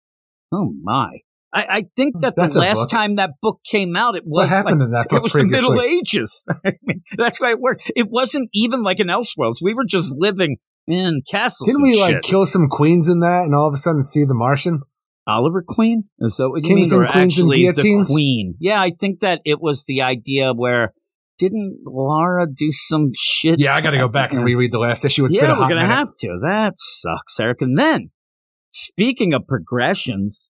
Oh, 0.53 0.75
my. 0.83 1.21
I, 1.53 1.67
I 1.69 1.85
think 1.97 2.15
oh, 2.17 2.21
that 2.21 2.37
That's 2.37 2.55
the 2.55 2.61
last 2.61 2.77
book. 2.77 2.91
time 2.91 3.17
that 3.17 3.33
book 3.43 3.61
came 3.65 3.97
out, 3.97 4.15
it 4.15 4.23
what 4.25 4.43
was 4.43 4.51
happened 4.51 4.81
like, 4.81 4.87
in 4.87 4.93
that 4.93 5.07
it 5.07 5.11
book 5.11 5.23
was 5.25 5.33
the? 5.33 5.45
Middle 5.45 5.81
Ages. 5.81 6.47
I 6.65 6.73
mean, 6.83 7.03
that's 7.17 7.41
why 7.41 7.51
it 7.51 7.61
worked. 7.61 7.91
It 7.97 8.09
wasn't 8.09 8.51
even 8.53 8.83
like 8.83 9.01
an 9.01 9.09
Elseworlds. 9.09 9.57
We 9.61 9.75
were 9.75 9.85
just 9.85 10.13
living 10.13 10.59
in 10.87 11.21
castles. 11.29 11.67
Didn't 11.69 11.83
and 11.83 11.93
we 11.93 12.01
like 12.01 12.17
shit. 12.17 12.23
kill 12.23 12.47
some 12.47 12.69
queens 12.69 13.09
in 13.09 13.21
that 13.21 13.45
and 13.45 13.55
all 13.55 13.67
of 13.67 13.75
a 13.75 13.79
sudden 13.79 14.03
see 14.03 14.25
the 14.25 14.35
Martian? 14.35 14.83
Oliver 15.27 15.63
Queen? 15.67 16.03
Is 16.19 16.37
that 16.37 16.51
what 16.51 16.65
you 16.65 16.75
Kings 16.75 16.93
mean? 16.93 17.01
and 17.01 17.09
or 17.09 17.13
queens 17.13 17.39
and 17.39 17.49
actually 17.49 17.71
the? 17.71 18.07
Queen? 18.11 18.55
Yeah, 18.59 18.81
I 18.81 18.91
think 18.91 19.21
that 19.21 19.41
it 19.45 19.61
was 19.61 19.85
the 19.85 20.03
idea 20.03 20.53
where 20.53 20.93
didn't 21.39 21.81
Laura 21.85 22.47
do 22.47 22.71
some 22.71 23.13
shit? 23.19 23.59
Yeah, 23.59 23.75
I 23.75 23.81
got 23.81 23.91
to 23.91 23.99
go 23.99 24.09
back 24.09 24.33
and 24.33 24.45
reread 24.45 24.73
the 24.73 24.79
last 24.79 25.05
issue. 25.05 25.25
It's 25.25 25.35
yeah, 25.35 25.43
been 25.43 25.51
a 25.51 25.53
we're 25.55 25.61
hot 25.61 25.69
gonna 25.71 25.81
minute. 25.83 25.95
have 25.95 26.09
to. 26.19 26.39
That 26.43 26.75
sucks, 26.77 27.41
Eric. 27.41 27.63
And 27.63 27.79
then, 27.79 28.11
speaking 28.73 29.33
of 29.33 29.47
progressions, 29.47 30.50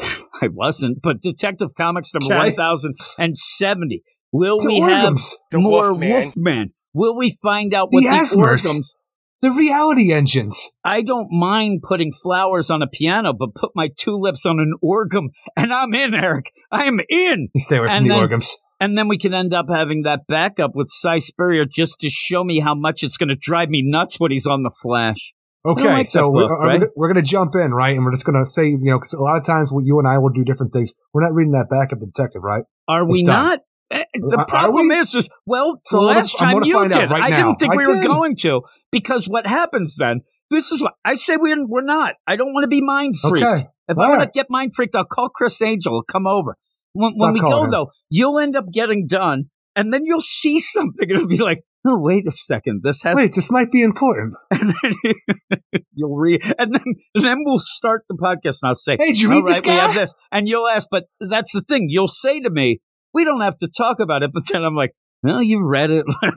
I 0.42 0.48
wasn't, 0.52 0.98
but 1.02 1.20
Detective 1.20 1.70
Comics 1.76 2.12
number 2.14 2.26
Okay. 2.34 2.48
one 2.50 2.54
thousand 2.54 2.94
and 3.18 3.36
seventy. 3.36 4.02
Will 4.32 4.60
The 4.60 4.68
we 4.68 4.80
have 4.80 5.18
The 5.50 5.58
more 5.58 5.88
Wolfman. 5.92 6.10
Wolfman? 6.10 6.68
Will 6.94 7.16
we 7.16 7.30
find 7.42 7.72
out 7.74 7.90
The 7.90 7.96
what 7.96 8.02
the 8.02 8.08
Asmers. 8.08 8.66
Orghams? 8.66 8.94
the 9.40 9.50
reality 9.52 10.12
engines. 10.12 10.68
I 10.84 11.00
don't 11.02 11.28
mind 11.30 11.82
putting 11.82 12.10
flowers 12.12 12.70
on 12.70 12.82
a 12.82 12.88
piano, 12.88 13.32
but 13.32 13.54
put 13.54 13.70
my 13.74 13.88
tulips 13.96 14.44
on 14.44 14.58
an 14.58 14.74
orgum, 14.82 15.28
and 15.56 15.72
I'm 15.72 15.94
in, 15.94 16.12
Eric. 16.14 16.50
I 16.72 16.84
am 16.86 16.98
in. 17.08 17.48
You 17.54 17.60
stay 17.60 17.76
away 17.76 17.88
from 17.88 17.96
And 17.98 18.04
the 18.06 18.08
then- 18.10 18.28
orgums. 18.28 18.50
And 18.80 18.96
then 18.96 19.08
we 19.08 19.18
can 19.18 19.34
end 19.34 19.52
up 19.52 19.66
having 19.68 20.02
that 20.02 20.20
backup 20.28 20.70
with 20.74 20.88
Si 20.88 21.18
Spurrier 21.18 21.64
just 21.64 21.98
to 21.98 22.08
show 22.10 22.44
me 22.44 22.60
how 22.60 22.76
much 22.76 23.02
it's 23.02 23.16
going 23.16 23.28
to 23.28 23.34
drive 23.36 23.70
me 23.70 23.82
nuts 23.82 24.20
when 24.20 24.30
he's 24.30 24.46
on 24.46 24.62
the 24.62 24.70
Flash. 24.70 25.34
Okay, 25.66 25.84
like 25.84 26.06
so 26.06 26.30
we're, 26.30 26.42
book, 26.42 26.50
are 26.52 26.60
we- 26.60 26.66
right? 26.78 26.82
we're, 26.96 27.12
going 27.12 27.22
to 27.24 27.28
jump 27.30 27.54
in, 27.56 27.72
right? 27.74 27.94
And 27.96 28.04
we're 28.04 28.12
just 28.12 28.24
going 28.24 28.38
to 28.38 28.46
say, 28.46 28.68
you 28.68 28.78
know, 28.90 28.98
because 28.98 29.12
a 29.12 29.20
lot 29.22 29.36
of 29.36 29.44
times 29.44 29.72
we- 29.72 29.84
you 29.84 29.98
and 29.98 30.06
I 30.06 30.18
will 30.18 30.30
do 30.30 30.44
different 30.44 30.72
things. 30.72 30.92
We're 31.12 31.22
not 31.22 31.34
reading 31.34 31.52
that 31.52 31.68
back 31.68 31.92
of 31.92 32.00
the 32.00 32.06
detective, 32.06 32.42
right? 32.44 32.64
Are 32.86 33.04
we 33.04 33.22
not? 33.22 33.60
Eh, 33.90 34.04
The 34.14 34.36
Are- 34.36 34.40
are 34.42 34.46
problem 34.46 34.90
is, 34.90 35.14
is 35.14 35.28
well, 35.46 35.80
So 35.84 36.00
the 36.00 36.06
last 36.06 36.38
time 36.38 36.62
you 36.62 36.88
did, 36.88 37.10
right 37.10 37.22
I 37.22 37.30
didn't 37.30 37.56
think 37.56 37.72
I 37.72 37.76
we 37.76 37.86
were 37.86 38.06
going 38.06 38.36
to 38.36 38.62
because 38.92 39.26
what 39.28 39.46
happens 39.46 39.96
then? 39.98 40.20
This 40.50 40.70
is 40.72 40.80
what 40.80 40.94
I 41.04 41.16
say. 41.16 41.36
We're 41.36 41.66
we're 41.66 41.82
not. 41.82 42.14
I 42.26 42.36
don't 42.36 42.54
want 42.54 42.64
to 42.64 42.68
be 42.68 42.80
mind 42.80 43.16
freaked. 43.18 43.44
Okay. 43.46 43.66
If 43.88 43.98
All 43.98 44.04
I 44.04 44.08
want 44.08 44.18
right. 44.20 44.24
to 44.26 44.30
get 44.38 44.46
mind 44.48 44.72
freaked, 44.74 44.94
I'll 44.94 45.04
call 45.04 45.28
Criss 45.28 45.60
Angel. 45.60 45.92
He'll 45.92 46.02
come 46.02 46.26
over. 46.26 46.56
When, 46.94 47.12
when 47.16 47.32
we 47.34 47.40
go 47.40 47.64
him. 47.64 47.70
though, 47.70 47.90
you'll 48.10 48.38
end 48.38 48.56
up 48.56 48.70
getting 48.72 49.06
done, 49.06 49.50
and 49.76 49.92
then 49.92 50.04
you'll 50.06 50.20
see 50.22 50.58
something, 50.74 51.08
it'll 51.08 51.26
be 51.26 51.36
like, 51.38 51.60
"Oh, 51.77 51.77
wait 51.96 52.26
a 52.26 52.30
second, 52.30 52.82
this 52.82 53.02
has." 53.02 53.16
Wait, 53.16 53.34
this 53.34 53.50
might 53.50 53.70
be 53.70 53.82
important. 53.82 54.34
And 54.50 54.74
then 54.82 55.82
you'll 55.94 56.16
read, 56.16 56.42
and 56.58 56.74
then 56.74 56.84
and 57.14 57.24
then 57.24 57.38
we'll 57.44 57.58
start 57.58 58.02
the 58.08 58.16
podcast, 58.16 58.58
and 58.62 58.68
I'll 58.68 58.74
say, 58.74 58.96
Hey, 58.98 59.08
did 59.08 59.20
you 59.20 59.30
"All 59.30 59.36
read 59.36 59.46
this 59.46 59.58
right, 59.58 59.66
we 59.66 59.78
have 59.78 59.94
guy?" 59.94 60.00
this," 60.00 60.14
and 60.32 60.48
you'll 60.48 60.66
ask, 60.66 60.88
but 60.90 61.04
that's 61.20 61.52
the 61.52 61.62
thing. 61.62 61.86
You'll 61.88 62.08
say 62.08 62.40
to 62.40 62.50
me, 62.50 62.80
"We 63.14 63.24
don't 63.24 63.40
have 63.40 63.56
to 63.58 63.68
talk 63.68 64.00
about 64.00 64.22
it," 64.22 64.30
but 64.32 64.44
then 64.50 64.64
I'm 64.64 64.74
like, 64.74 64.92
Well, 65.22 65.42
you 65.42 65.68
read 65.68 65.90
it. 65.90 66.04
All 66.24 66.30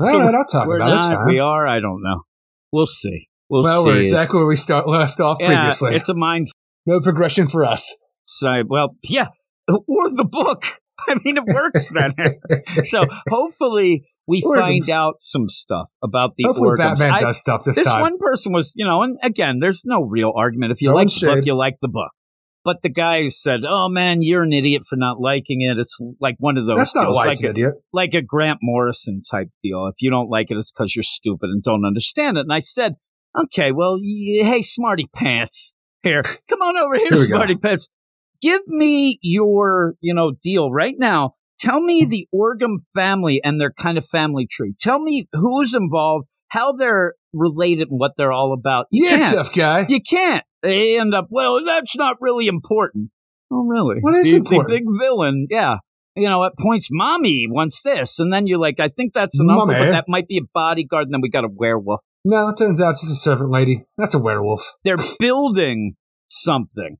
right, 0.00 0.34
I'll 0.34 0.44
talk 0.44 0.66
about 0.66 0.76
it. 0.76 0.94
Not, 0.94 1.14
fine. 1.14 1.26
We 1.28 1.38
are. 1.38 1.66
I 1.66 1.80
don't 1.80 2.02
know. 2.02 2.22
We'll 2.72 2.86
see. 2.86 3.28
We'll 3.48 3.64
well, 3.64 3.82
see. 3.82 3.90
we're 3.90 4.00
exactly 4.00 4.38
where 4.38 4.46
we 4.46 4.56
start 4.56 4.88
left 4.88 5.20
off 5.20 5.38
yeah, 5.40 5.46
previously. 5.46 5.96
It's 5.96 6.08
a 6.08 6.14
mind 6.14 6.48
no 6.86 7.00
progression 7.00 7.48
for 7.48 7.64
us. 7.64 7.94
So, 8.26 8.62
Well, 8.66 8.96
yeah, 9.02 9.28
or 9.68 10.08
the 10.10 10.26
book. 10.28 10.64
I 11.08 11.16
mean, 11.24 11.36
it 11.36 11.44
works 11.44 11.90
then. 11.92 12.14
so 12.84 13.04
hopefully 13.28 14.04
we 14.26 14.42
Organs. 14.44 14.86
find 14.86 14.90
out 14.90 15.16
some 15.20 15.48
stuff 15.48 15.90
about 16.02 16.34
the 16.36 16.44
Hopefully, 16.44 16.68
organs. 16.70 17.00
Batman 17.00 17.12
I- 17.14 17.20
does 17.20 17.40
stuff 17.40 17.64
this, 17.64 17.76
this 17.76 17.86
time. 17.86 18.00
one 18.00 18.18
person 18.18 18.52
was, 18.52 18.72
you 18.76 18.84
know, 18.84 19.02
and 19.02 19.16
again, 19.22 19.58
there's 19.60 19.82
no 19.84 20.02
real 20.02 20.32
argument. 20.36 20.72
If 20.72 20.82
you 20.82 20.88
No 20.90 20.94
like 20.94 21.08
the 21.08 21.26
book, 21.26 21.46
you 21.46 21.54
like 21.54 21.78
the 21.80 21.88
book. 21.88 22.10
But 22.62 22.82
the 22.82 22.90
guy 22.90 23.28
said, 23.30 23.60
"Oh 23.66 23.88
man, 23.88 24.20
you're 24.20 24.42
an 24.42 24.52
idiot 24.52 24.82
for 24.86 24.96
not 24.96 25.18
liking 25.18 25.62
it." 25.62 25.78
It's 25.78 25.96
like 26.20 26.36
one 26.38 26.58
of 26.58 26.66
those 26.66 26.76
That's 26.76 26.94
not 26.94 27.10
why 27.10 27.28
like 27.28 27.40
a, 27.42 27.48
idiot. 27.48 27.74
like 27.90 28.12
a 28.12 28.20
Grant 28.20 28.58
Morrison 28.60 29.22
type 29.28 29.48
deal. 29.62 29.86
If 29.86 30.02
you 30.02 30.10
don't 30.10 30.28
like 30.28 30.50
it, 30.50 30.58
it's 30.58 30.70
because 30.70 30.94
you're 30.94 31.02
stupid 31.02 31.48
and 31.48 31.62
don't 31.62 31.86
understand 31.86 32.36
it. 32.36 32.40
And 32.42 32.52
I 32.52 32.58
said, 32.58 32.96
"Okay, 33.34 33.72
well, 33.72 33.94
y- 33.94 34.44
hey, 34.44 34.60
smarty 34.60 35.06
pants, 35.16 35.74
here, 36.02 36.22
come 36.50 36.60
on 36.60 36.76
over 36.76 36.96
here, 36.96 37.06
Here 37.08 37.18
we 37.18 37.28
go. 37.28 37.36
smarty 37.36 37.56
pants. 37.56 37.88
Give 38.40 38.66
me 38.68 39.18
your, 39.22 39.94
you 40.00 40.14
know, 40.14 40.32
deal 40.42 40.70
right 40.70 40.94
now. 40.98 41.34
Tell 41.58 41.80
me 41.80 42.04
the 42.04 42.26
Orgham 42.34 42.76
family 42.94 43.42
and 43.44 43.60
their 43.60 43.70
kind 43.72 43.98
of 43.98 44.06
family 44.06 44.46
tree. 44.50 44.74
Tell 44.80 44.98
me 44.98 45.28
who's 45.32 45.74
involved, 45.74 46.26
how 46.48 46.72
they're 46.72 47.14
related, 47.34 47.90
and 47.90 48.00
what 48.00 48.12
they're 48.16 48.32
all 48.32 48.52
about. 48.52 48.86
You 48.90 49.06
Yeah, 49.06 49.16
can't. 49.18 49.34
tough 49.36 49.54
guy. 49.54 49.86
You 49.88 50.00
can't. 50.00 50.44
They 50.62 50.98
end 50.98 51.14
up, 51.14 51.26
well, 51.30 51.62
that's 51.64 51.96
not 51.96 52.16
really 52.20 52.46
important. 52.46 53.10
Oh, 53.52 53.64
really? 53.66 53.96
What 54.00 54.14
is 54.14 54.30
the, 54.30 54.36
important? 54.36 54.68
The 54.70 54.78
big 54.78 54.84
villain, 55.00 55.46
yeah. 55.50 55.78
You 56.16 56.28
know, 56.28 56.44
at 56.44 56.52
points, 56.58 56.88
mommy 56.90 57.46
wants 57.48 57.82
this. 57.82 58.18
And 58.18 58.32
then 58.32 58.46
you're 58.46 58.58
like, 58.58 58.80
I 58.80 58.88
think 58.88 59.12
that's 59.12 59.38
an 59.38 59.48
uncle, 59.48 59.66
but 59.66 59.90
that 59.90 60.06
might 60.08 60.28
be 60.28 60.38
a 60.38 60.42
bodyguard. 60.52 61.04
And 61.04 61.14
then 61.14 61.20
we 61.20 61.28
got 61.28 61.44
a 61.44 61.48
werewolf. 61.48 62.04
No, 62.24 62.48
it 62.48 62.56
turns 62.56 62.80
out 62.80 62.90
it's 62.90 63.02
just 63.02 63.12
a 63.12 63.16
servant 63.16 63.50
lady. 63.50 63.82
That's 63.96 64.14
a 64.14 64.18
werewolf. 64.18 64.62
They're 64.84 64.96
building 65.20 65.92
something. 66.28 66.96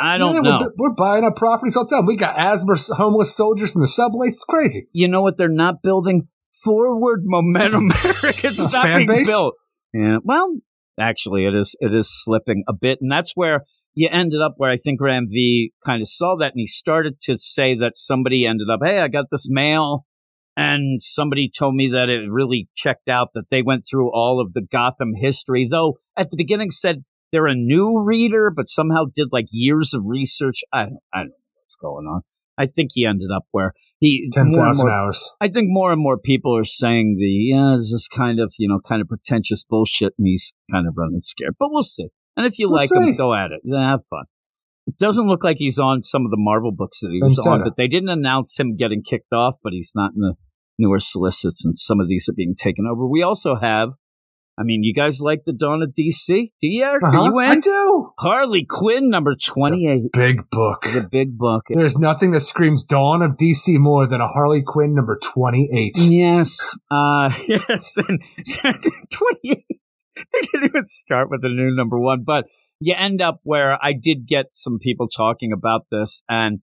I 0.00 0.16
don't 0.18 0.34
Yeah, 0.34 0.40
know. 0.40 0.58
We're, 0.78 0.88
we're 0.88 0.94
buying 0.94 1.24
up 1.24 1.36
properties 1.36 1.76
all 1.76 1.84
the 1.86 1.94
time. 1.94 2.06
We 2.06 2.16
got 2.16 2.38
asthma 2.38 2.76
homeless 2.96 3.36
soldiers 3.36 3.74
in 3.74 3.82
the 3.82 3.88
subways. 3.88 4.34
It's 4.34 4.44
crazy. 4.44 4.88
you 4.92 5.08
know 5.08 5.20
what 5.20 5.36
they're 5.36 5.48
not 5.48 5.82
building? 5.82 6.28
Forward 6.64 7.20
momentum. 7.24 7.90
It's 8.42 8.58
A 8.58 8.70
not 8.70 8.84
being 8.96 9.06
base? 9.06 9.28
built. 9.28 9.54
Yeah. 9.92 10.18
Well, 10.24 10.58
actually, 10.98 11.44
it 11.46 11.54
is. 11.54 11.76
It 11.80 11.94
is 11.94 12.08
slipping 12.10 12.64
a 12.68 12.72
bit, 12.72 12.98
and 13.00 13.10
that's 13.10 13.32
where 13.34 13.64
you 13.94 14.08
ended 14.10 14.40
up. 14.40 14.54
Where 14.56 14.70
I 14.70 14.76
think 14.76 15.00
Ram 15.00 15.26
V 15.28 15.72
kind 15.84 16.00
of 16.02 16.08
saw 16.08 16.36
that, 16.36 16.52
and 16.52 16.60
he 16.60 16.66
started 16.66 17.20
to 17.22 17.36
say 17.36 17.74
that 17.76 17.96
somebody 17.96 18.46
ended 18.46 18.68
up. 18.70 18.80
Hey, 18.82 18.98
I 19.00 19.08
got 19.08 19.26
this 19.30 19.46
mail, 19.48 20.06
and 20.56 21.00
somebody 21.02 21.50
told 21.56 21.74
me 21.74 21.88
that 21.88 22.08
it 22.08 22.28
really 22.30 22.68
checked 22.74 23.08
out 23.08 23.28
that 23.34 23.50
they 23.50 23.62
went 23.62 23.84
through 23.88 24.10
all 24.12 24.40
of 24.40 24.52
the 24.52 24.62
Gotham 24.62 25.12
history. 25.16 25.66
Though 25.70 25.98
at 26.16 26.30
the 26.30 26.36
beginning 26.36 26.70
said 26.70 27.04
they're 27.32 27.46
a 27.46 27.54
new 27.54 28.02
reader, 28.04 28.50
but 28.54 28.68
somehow 28.68 29.04
did 29.12 29.28
like 29.32 29.46
years 29.52 29.94
of 29.94 30.02
research. 30.04 30.60
I 30.72 30.84
don't, 30.84 30.98
I 31.12 31.18
don't 31.20 31.28
know 31.28 31.34
what's 31.62 31.76
going 31.76 32.06
on. 32.06 32.22
I 32.58 32.66
think 32.66 32.90
he 32.92 33.06
ended 33.06 33.30
up 33.34 33.44
where 33.52 33.72
he 34.00 34.28
Ten 34.32 34.52
thousand 34.52 34.90
hours. 34.90 35.34
I 35.40 35.48
think 35.48 35.68
more 35.70 35.92
and 35.92 36.02
more 36.02 36.18
people 36.18 36.54
are 36.56 36.64
saying 36.64 37.16
the 37.18 37.24
yeah, 37.26 37.72
this 37.78 37.90
is 37.90 38.06
kind 38.08 38.38
of 38.38 38.52
you 38.58 38.68
know 38.68 38.80
kind 38.80 39.00
of 39.00 39.08
pretentious 39.08 39.64
bullshit, 39.64 40.12
and 40.18 40.26
he's 40.26 40.52
kind 40.70 40.86
of 40.86 40.94
running 40.98 41.18
scared. 41.18 41.54
But 41.58 41.70
we'll 41.70 41.82
see. 41.82 42.08
And 42.36 42.46
if 42.46 42.58
you 42.58 42.68
We'll 42.68 42.76
like 42.76 42.90
see. 42.90 43.10
him, 43.10 43.16
go 43.16 43.34
at 43.34 43.50
it. 43.52 43.60
Yeah, 43.64 43.90
have 43.90 44.04
fun. 44.04 44.24
It 44.86 44.96
doesn't 44.98 45.26
look 45.26 45.44
like 45.44 45.56
he's 45.58 45.78
on 45.78 46.02
some 46.02 46.24
of 46.24 46.30
the 46.30 46.36
Marvel 46.38 46.72
books 46.72 47.00
that 47.00 47.10
he 47.10 47.22
was 47.22 47.38
on, 47.38 47.62
but 47.62 47.76
they 47.76 47.86
didn't 47.88 48.08
announce 48.08 48.58
him 48.58 48.76
getting 48.76 49.02
kicked 49.02 49.32
off. 49.32 49.56
But 49.62 49.72
he's 49.72 49.92
not 49.94 50.12
in 50.14 50.20
the 50.20 50.34
newer 50.78 51.00
solicits, 51.00 51.64
and 51.64 51.78
some 51.78 52.00
of 52.00 52.08
these 52.08 52.28
are 52.28 52.34
being 52.34 52.54
taken 52.56 52.86
over. 52.86 53.06
We 53.06 53.22
also 53.22 53.54
have. 53.56 53.90
I 54.60 54.62
mean, 54.62 54.82
you 54.84 54.92
guys 54.92 55.20
like 55.20 55.44
the 55.44 55.54
Dawn 55.54 55.82
of 55.82 55.94
DC? 55.98 56.26
Do 56.26 56.66
you? 56.68 56.84
Eric? 56.84 57.02
Uh-huh. 57.02 57.24
You 57.24 57.38
I 57.38 57.58
do. 57.58 58.12
Harley 58.18 58.66
Quinn 58.68 59.08
number 59.08 59.34
twenty-eight. 59.34 60.12
Big 60.12 60.50
book. 60.50 60.82
The 60.82 61.08
big 61.10 61.38
book. 61.38 61.64
There's 61.68 61.98
nothing 61.98 62.32
that 62.32 62.40
screams 62.40 62.84
Dawn 62.84 63.22
of 63.22 63.38
DC 63.38 63.78
more 63.78 64.06
than 64.06 64.20
a 64.20 64.26
Harley 64.26 64.62
Quinn 64.62 64.94
number 64.94 65.18
28. 65.22 65.96
Yes. 66.00 66.58
Uh, 66.90 67.32
yes. 67.48 67.96
And 67.96 68.22
28. 69.10 69.64
They 70.16 70.40
didn't 70.52 70.64
even 70.64 70.86
start 70.86 71.30
with 71.30 71.40
the 71.40 71.48
new 71.48 71.74
number 71.74 71.98
one, 71.98 72.24
but 72.24 72.46
you 72.80 72.94
end 72.96 73.22
up 73.22 73.40
where 73.42 73.78
I 73.82 73.92
did 73.92 74.26
get 74.26 74.46
some 74.52 74.78
people 74.78 75.08
talking 75.08 75.52
about 75.52 75.86
this 75.90 76.22
and 76.28 76.62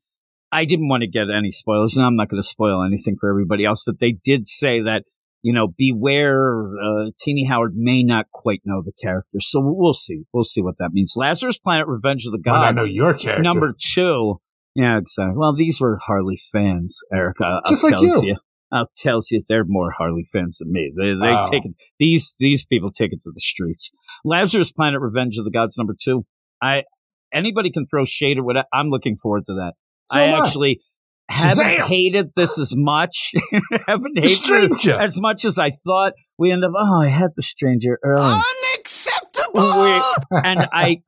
I 0.52 0.66
didn't 0.66 0.90
want 0.90 1.02
to 1.02 1.08
get 1.08 1.30
any 1.30 1.52
spoilers 1.52 1.96
and 1.96 2.06
I'm 2.06 2.16
not 2.16 2.30
going 2.30 2.42
to 2.42 2.48
spoil 2.48 2.84
anything 2.84 3.16
for 3.20 3.30
everybody 3.30 3.66
else, 3.66 3.84
but 3.86 4.00
they 4.00 4.12
did 4.12 4.48
say 4.48 4.82
that, 4.82 5.04
you 5.44 5.54
know, 5.54 5.68
beware, 5.78 6.68
uh, 6.80 7.12
Tini 7.20 7.46
Howard 7.46 7.74
may 7.76 8.04
not 8.04 8.26
quite 8.34 8.62
know 8.66 8.82
the 8.84 8.92
character. 9.02 9.40
So 9.40 9.60
we'll 9.64 9.94
see. 9.94 10.24
We'll 10.34 10.44
see 10.44 10.62
what 10.62 10.78
that 10.80 10.90
means. 10.94 11.14
Lazarus 11.16 11.60
Planet 11.60 11.88
Revenge 11.88 12.26
of 12.26 12.32
the 12.32 12.40
Gods. 12.40 12.76
Gods. 12.76 12.86
know 12.86 12.92
your 12.92 13.14
character. 13.14 13.44
Number 13.44 13.74
two. 13.80 14.40
Yeah, 14.76 14.98
exactly. 14.98 15.36
Well, 15.38 15.54
these 15.54 15.80
were 15.82 15.98
Harley 15.98 16.38
fans, 16.52 17.00
Erica. 17.14 17.46
I'll 17.46 17.62
Just 17.68 17.84
like 17.84 17.94
tells 17.94 18.24
you. 18.24 18.36
I'll 18.72 18.90
tells 18.98 19.32
you 19.32 19.42
they're 19.48 19.64
more 19.66 19.92
Harley 19.92 20.26
fans 20.32 20.58
than 20.58 20.72
me. 20.72 20.92
They 20.96 21.14
they 21.14 21.34
Oh. 21.34 21.46
take 21.50 21.66
it. 21.66 21.74
These 22.00 22.36
these 22.40 22.66
people 22.66 22.90
take 22.92 23.14
it 23.14 23.22
to 23.24 23.32
the 23.32 23.40
streets. 23.40 23.90
Lazarus 24.26 24.72
Planet: 24.72 25.02
Revenge 25.02 25.38
of 25.38 25.46
the 25.46 25.52
Gods 25.52 25.78
number 25.78 25.96
two. 26.00 26.24
I 26.62 26.84
anybody 27.32 27.72
can 27.72 27.88
throw 27.88 28.04
shade 28.06 28.38
or 28.38 28.44
whatever. 28.44 28.68
I'm 28.74 28.90
looking 28.90 29.16
forward 29.18 29.46
to 29.46 29.54
that. 29.56 29.74
So 30.12 30.20
I 30.20 30.24
I. 30.26 30.44
actually 30.46 30.82
haven't 31.30 31.66
Shazam! 31.66 31.86
hated 31.88 32.32
this 32.36 32.58
as 32.58 32.74
much. 32.76 33.34
haven't 33.88 34.18
hated 34.18 34.90
as 34.92 35.20
much 35.20 35.46
as 35.46 35.58
I 35.58 35.70
thought. 35.72 36.14
We 36.38 36.52
end 36.52 36.64
up. 36.64 36.72
Oh, 36.78 37.02
I 37.02 37.08
had 37.08 37.32
the 37.36 37.42
stranger 37.42 38.00
early. 38.04 38.42
Unacceptable! 38.74 39.84
We- 39.84 40.38
and 40.44 40.68
I, 40.72 41.02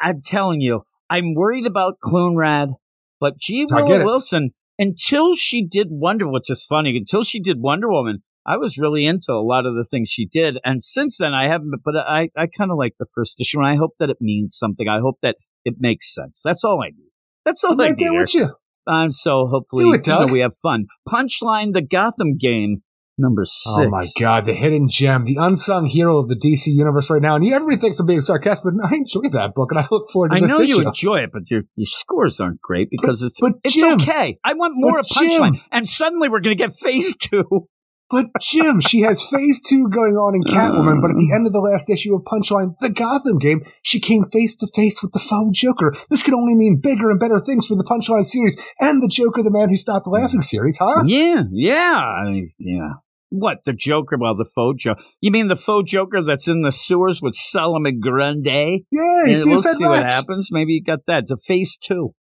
I'm 0.00 0.20
telling 0.22 0.60
you, 0.60 0.82
I'm 1.10 1.34
worried 1.34 1.66
about 1.66 1.98
Clunrad, 2.02 2.74
but 3.20 3.38
G. 3.38 3.66
I 3.72 3.82
Willow. 3.82 4.04
Wilson, 4.04 4.50
until 4.78 5.34
she 5.34 5.64
did 5.66 5.88
Wonder, 5.90 6.28
which 6.28 6.50
is 6.50 6.64
funny, 6.64 6.96
until 6.96 7.22
she 7.24 7.40
did 7.40 7.60
Wonder 7.60 7.88
Woman, 7.90 8.22
I 8.46 8.56
was 8.58 8.78
really 8.78 9.04
into 9.06 9.32
a 9.32 9.42
lot 9.42 9.66
of 9.66 9.74
the 9.74 9.84
things 9.84 10.08
she 10.08 10.26
did. 10.26 10.58
And 10.64 10.82
since 10.82 11.18
then, 11.18 11.34
I 11.34 11.48
haven't, 11.48 11.72
but 11.84 11.96
I, 11.96 12.28
I 12.36 12.46
kind 12.46 12.70
of 12.70 12.76
like 12.78 12.94
the 12.98 13.06
first 13.12 13.40
issue, 13.40 13.58
and 13.58 13.66
I 13.66 13.74
hope 13.76 13.94
that 13.98 14.10
it 14.10 14.18
means 14.20 14.56
something. 14.56 14.88
I 14.88 15.00
hope 15.00 15.18
that 15.22 15.36
it 15.64 15.74
makes 15.80 16.14
sense. 16.14 16.42
That's 16.44 16.62
all 16.62 16.82
I 16.82 16.88
need. 16.88 17.10
That's 17.44 17.64
all 17.64 17.72
I'm 17.72 17.80
I 17.80 17.84
right 17.88 17.96
need. 17.98 18.04
there 18.04 18.14
with 18.14 18.34
you. 18.34 18.50
Um, 18.86 19.10
so 19.10 19.46
hopefully, 19.46 19.88
it, 19.90 20.06
you 20.06 20.12
know, 20.12 20.26
we 20.26 20.40
have 20.40 20.54
fun. 20.54 20.86
Punchline: 21.08 21.72
The 21.72 21.82
Gotham 21.82 22.36
game 22.36 22.82
number 23.18 23.44
six. 23.44 23.66
Oh 23.66 23.88
my 23.88 24.06
god, 24.18 24.44
the 24.44 24.52
hidden 24.52 24.88
gem, 24.88 25.24
the 25.24 25.36
unsung 25.36 25.86
hero 25.86 26.18
of 26.18 26.28
the 26.28 26.36
DC 26.36 26.66
universe 26.66 27.10
right 27.10 27.22
now. 27.22 27.36
And 27.36 27.46
everybody 27.46 27.78
thinks 27.78 27.98
I'm 27.98 28.06
being 28.06 28.20
sarcastic, 28.20 28.74
but 28.74 28.90
I 28.90 28.96
enjoy 28.96 29.28
that 29.32 29.54
book 29.54 29.70
and 29.70 29.80
I 29.80 29.86
look 29.90 30.10
forward 30.10 30.30
to 30.30 30.36
I 30.36 30.40
know 30.40 30.60
issue. 30.60 30.80
you 30.80 30.86
enjoy 30.86 31.20
it, 31.20 31.30
but 31.32 31.50
your 31.50 31.62
your 31.76 31.86
scores 31.86 32.40
aren't 32.40 32.60
great 32.60 32.90
because 32.90 33.22
it's 33.22 33.40
but 33.40 33.54
it's 33.64 33.74
Jim- 33.74 33.94
okay. 33.94 34.38
I 34.44 34.54
want 34.54 34.74
more 34.76 34.92
but 34.92 35.00
of 35.00 35.06
Punchline, 35.06 35.54
Jim- 35.54 35.62
and 35.72 35.88
suddenly 35.88 36.28
we're 36.28 36.40
going 36.40 36.56
to 36.56 36.62
get 36.62 36.74
Phase 36.74 37.16
Two. 37.20 37.68
But 38.08 38.26
Jim, 38.40 38.80
she 38.80 39.00
has 39.00 39.28
phase 39.28 39.60
two 39.60 39.88
going 39.88 40.14
on 40.14 40.36
in 40.36 40.42
Catwoman, 40.42 41.02
but 41.02 41.10
at 41.10 41.16
the 41.16 41.32
end 41.34 41.46
of 41.46 41.52
the 41.52 41.60
last 41.60 41.90
issue 41.90 42.14
of 42.14 42.22
Punchline, 42.22 42.78
the 42.78 42.88
Gotham 42.88 43.38
game, 43.38 43.62
she 43.82 43.98
came 43.98 44.26
face 44.30 44.54
to 44.56 44.68
face 44.74 45.02
with 45.02 45.10
the 45.12 45.18
faux 45.18 45.58
Joker. 45.58 45.92
This 46.08 46.22
could 46.22 46.34
only 46.34 46.54
mean 46.54 46.80
bigger 46.80 47.10
and 47.10 47.18
better 47.18 47.40
things 47.40 47.66
for 47.66 47.74
the 47.74 47.82
Punchline 47.82 48.24
series 48.24 48.56
and 48.78 49.02
the 49.02 49.08
Joker, 49.08 49.42
the 49.42 49.50
Man 49.50 49.70
Who 49.70 49.76
Stopped 49.76 50.06
Laughing 50.06 50.40
series, 50.40 50.78
huh? 50.78 51.02
Yeah, 51.04 51.44
yeah, 51.50 51.96
I 51.96 52.30
mean, 52.30 52.48
yeah. 52.60 52.92
What 53.30 53.64
the 53.64 53.72
Joker? 53.72 54.16
Well, 54.18 54.36
the 54.36 54.44
faux 54.44 54.80
Joker. 54.80 55.02
You 55.20 55.32
mean 55.32 55.48
the 55.48 55.56
faux 55.56 55.90
Joker 55.90 56.22
that's 56.22 56.46
in 56.46 56.62
the 56.62 56.70
sewers 56.70 57.20
with 57.20 57.34
Solomon 57.34 57.98
Grundy? 57.98 58.86
Yeah, 58.92 59.26
he's 59.26 59.38
And 59.38 59.46
being 59.46 59.56
we'll 59.56 59.62
fed 59.62 59.76
see 59.76 59.84
what 59.84 60.04
happens. 60.08 60.50
Maybe 60.52 60.74
you 60.74 60.82
got 60.82 61.00
that. 61.06 61.24
It's 61.24 61.32
a 61.32 61.36
Phase 61.36 61.76
Two. 61.76 62.14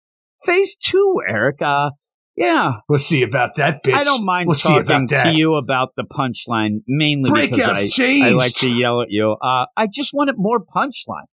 Phase 0.44 0.76
Two, 0.76 1.22
Eric. 1.28 1.62
Uh, 1.62 1.92
yeah, 2.36 2.74
We'll 2.90 3.00
see 3.00 3.24
about 3.24 3.56
that, 3.56 3.84
bitch. 3.84 3.94
I 3.94 4.04
don't 4.04 4.26
mind 4.26 4.48
we'll 4.48 4.56
see 4.56 4.70
talking 4.70 4.82
about 4.84 5.10
that. 5.10 5.24
to 5.32 5.38
you 5.38 5.56
about 5.56 5.90
the 5.96 6.04
punchline 6.04 6.82
mainly 6.88 7.30
because 7.50 7.98
I. 8.00 8.22
I 8.24 8.30
like 8.32 8.54
to 8.56 8.70
yell 8.70 9.02
at 9.02 9.10
you. 9.10 9.32
Uh, 9.42 9.66
I 9.78 9.88
just 9.88 10.12
wanted 10.14 10.36
more 10.38 10.60
punchline. 10.60 11.28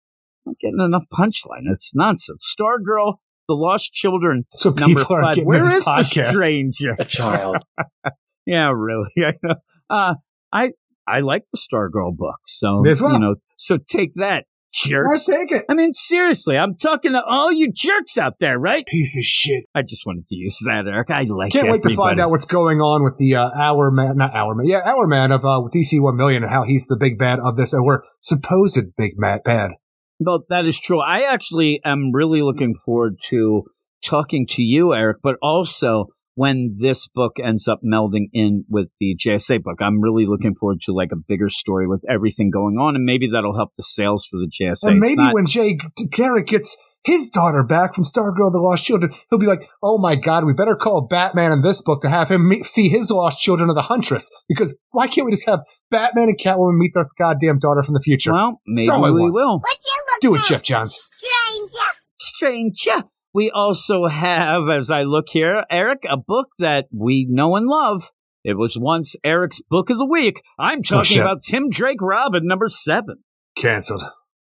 I'm 0.46 0.54
not 0.54 0.60
getting 0.60 0.80
enough 0.80 1.06
punchline. 1.14 1.64
It's 1.70 1.94
nonsense. 1.96 2.54
Stargirl, 2.60 3.16
The 3.48 3.54
Lost 3.56 3.92
Children, 3.94 4.46
That's 4.52 4.66
what 4.66 4.80
number 4.80 5.02
people 5.02 5.18
five. 5.22 5.36
getting 5.36 5.48
Where 5.48 5.60
in 5.60 5.66
is 5.66 5.72
this 5.74 5.86
the 5.86 6.04
stranger? 6.32 6.96
a 7.00 7.06
child. 7.06 7.58
yeah, 8.46 8.72
really. 8.76 9.10
I 9.18 9.34
know. 9.44 9.56
Uh, 9.90 10.16
I 10.54 10.72
I 11.08 11.20
like 11.22 11.44
the 11.52 11.58
Stargirl 11.60 12.16
book. 12.16 12.40
So 12.46 12.82
Me 12.82 12.92
as 12.92 13.02
well. 13.02 13.14
you 13.14 13.20
know. 13.20 13.36
So 13.58 13.78
take 13.78 14.14
that, 14.14 14.46
I 14.74 14.88
jerks. 14.88 15.26
take 15.26 15.52
it. 15.52 15.66
I 15.70 15.74
mean, 15.74 15.94
seriously, 15.94 16.58
I'm 16.58 16.76
talking 16.76 17.14
to 17.14 17.24
all 17.24 17.52
you 17.52 17.72
jerks 17.72 18.18
out 18.18 18.40
there, 18.40 18.58
right? 18.58 18.86
Piece 18.86 19.18
of 19.18 19.24
shit. 19.24 19.66
I 19.76 19.82
just 19.82 20.06
wanted 20.06 20.28
to 20.28 20.36
use 20.36 20.58
that, 20.66 20.88
Eric. 20.88 21.10
I 21.10 21.24
like. 21.24 21.52
Can't 21.52 21.70
wait 21.70 21.84
to 21.84 21.96
find 21.96 22.20
out 22.20 22.30
what's 22.30 22.46
going 22.46 22.80
on 22.80 23.04
with 23.04 23.18
the 23.18 23.36
uh, 23.36 23.50
Hour 23.52 23.92
Man, 23.92 24.18
not 24.18 24.34
Hour 24.34 24.56
Man, 24.56 24.68
yeah, 24.68 24.82
Hour 24.86 25.08
Man 25.08 25.32
of 25.32 25.44
uh, 25.44 25.62
DC 25.74 26.02
One 26.02 26.16
Million, 26.16 26.44
and 26.44 26.52
how 26.52 26.64
he's 26.64 26.88
the 26.88 26.98
big 26.98 27.18
bad 27.18 27.40
of 27.40 27.56
this, 27.56 27.74
or 27.74 28.04
supposed 28.22 28.96
big 28.98 29.14
bad. 29.20 29.72
Well, 30.20 30.46
that 30.50 30.66
is 30.66 30.80
true. 30.80 31.02
I 31.02 31.24
actually 31.24 31.82
am 31.84 32.12
really 32.14 32.42
looking 32.42 32.74
forward 32.76 33.20
to 33.30 33.64
talking 34.04 34.46
to 34.48 34.62
you, 34.62 34.94
Eric, 34.94 35.18
but 35.22 35.38
also 35.42 36.08
when 36.36 36.76
this 36.80 37.08
book 37.08 37.34
ends 37.44 37.68
up 37.68 37.82
melding 37.86 38.28
in 38.34 38.64
with 38.70 38.88
the 39.00 39.16
JSA 39.16 39.62
book. 39.64 39.82
I'm 39.82 40.02
really 40.02 40.26
looking 40.26 40.56
forward 40.56 40.82
to 40.84 40.94
like 40.94 41.12
a 41.12 41.18
bigger 41.18 41.50
story 41.50 41.88
with 41.88 42.04
everything 42.10 42.50
going 42.52 42.78
on, 42.78 42.96
and 42.96 43.04
maybe 43.06 43.28
that'll 43.28 43.56
help 43.56 43.72
the 43.76 43.84
sales 43.84 44.26
for 44.26 44.38
the 44.38 44.50
JSA. 44.50 44.90
And 44.90 45.00
maybe 45.00 45.16
not- 45.16 45.34
when 45.34 45.46
Jay 45.46 45.76
G- 45.76 46.08
Garrick 46.12 46.48
gets 46.48 46.78
his 47.04 47.30
daughter 47.30 47.64
back 47.64 47.96
from 47.96 48.04
Stargirl: 48.04 48.52
The 48.52 48.60
Lost 48.60 48.86
Children, 48.86 49.12
he'll 49.30 49.40
be 49.40 49.48
like, 49.48 49.68
"Oh 49.82 49.98
my 49.98 50.16
God, 50.16 50.46
we 50.46 50.54
better 50.54 50.76
call 50.76 51.02
Batman 51.02 51.52
in 51.52 51.62
this 51.62 51.82
book 51.82 52.02
to 52.02 52.10
have 52.10 52.30
him 52.30 52.48
meet, 52.48 52.66
see 52.66 52.90
his 52.90 53.10
lost 53.10 53.42
children 53.42 53.70
of 53.70 53.76
the 53.76 53.82
Huntress." 53.84 54.30
Because 54.48 54.78
why 54.92 55.08
can't 55.08 55.26
we 55.26 55.32
just 55.32 55.48
have 55.48 55.62
Batman 55.90 56.30
and 56.30 56.38
Catwoman 56.40 56.78
meet 56.78 56.92
their 56.94 57.08
goddamn 57.18 57.58
daughter 57.58 57.82
from 57.82 57.96
the 57.96 58.00
future? 58.02 58.32
well, 58.32 58.62
maybe 58.68 58.88
all 58.90 59.04
I 59.04 59.10
we 59.12 59.22
want. 59.22 59.34
will. 59.34 59.60
What 59.60 59.78
you 59.84 60.02
Do 60.22 60.36
it, 60.36 60.42
at, 60.42 60.46
Geoff 60.48 60.62
Johns. 60.64 61.10
Stranger. 61.18 61.92
Stranger. 62.20 63.04
We 63.34 63.50
also 63.50 64.08
have, 64.08 64.68
as 64.70 64.92
I 64.92 65.04
look 65.04 65.30
here, 65.30 65.64
Eric, 65.70 66.00
a 66.10 66.18
book 66.18 66.50
that 66.60 66.88
we 66.92 67.26
know 67.30 67.56
and 67.56 67.66
love. 67.66 68.12
It 68.44 68.58
was 68.58 68.78
once 68.78 69.16
Eric's 69.24 69.62
book 69.62 69.90
of 69.90 69.98
the 69.98 70.06
week. 70.06 70.42
I'm 70.60 70.80
oh, 70.80 70.82
talking 70.82 71.04
shit. 71.04 71.22
about 71.22 71.44
Tim 71.44 71.70
Drake 71.70 72.02
Robin, 72.02 72.46
number 72.46 72.68
seven. 72.68 73.24
Cancelled. 73.56 74.04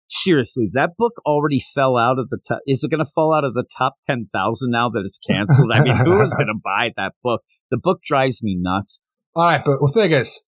Seriously, 0.07 0.69
that 0.73 0.91
book 0.97 1.13
already 1.25 1.59
fell 1.59 1.97
out 1.97 2.17
of 2.17 2.29
the 2.29 2.37
top. 2.47 2.59
Is 2.65 2.83
it 2.83 2.89
going 2.89 3.03
to 3.03 3.11
fall 3.13 3.33
out 3.33 3.43
of 3.43 3.53
the 3.53 3.65
top 3.77 3.95
10,000 4.07 4.71
now 4.71 4.89
that 4.89 5.01
it's 5.05 5.17
canceled? 5.19 5.71
I 5.71 5.81
mean, 5.81 5.95
who 5.95 6.21
is 6.21 6.33
going 6.33 6.47
to 6.53 6.59
buy 6.63 6.91
that 6.97 7.13
book? 7.23 7.41
The 7.71 7.77
book 7.77 8.01
drives 8.01 8.41
me 8.41 8.57
nuts. 8.59 9.01
All 9.35 9.45
right, 9.45 9.63
but 9.63 9.79
the 9.79 9.91
thing 9.93 10.11
is, 10.11 10.47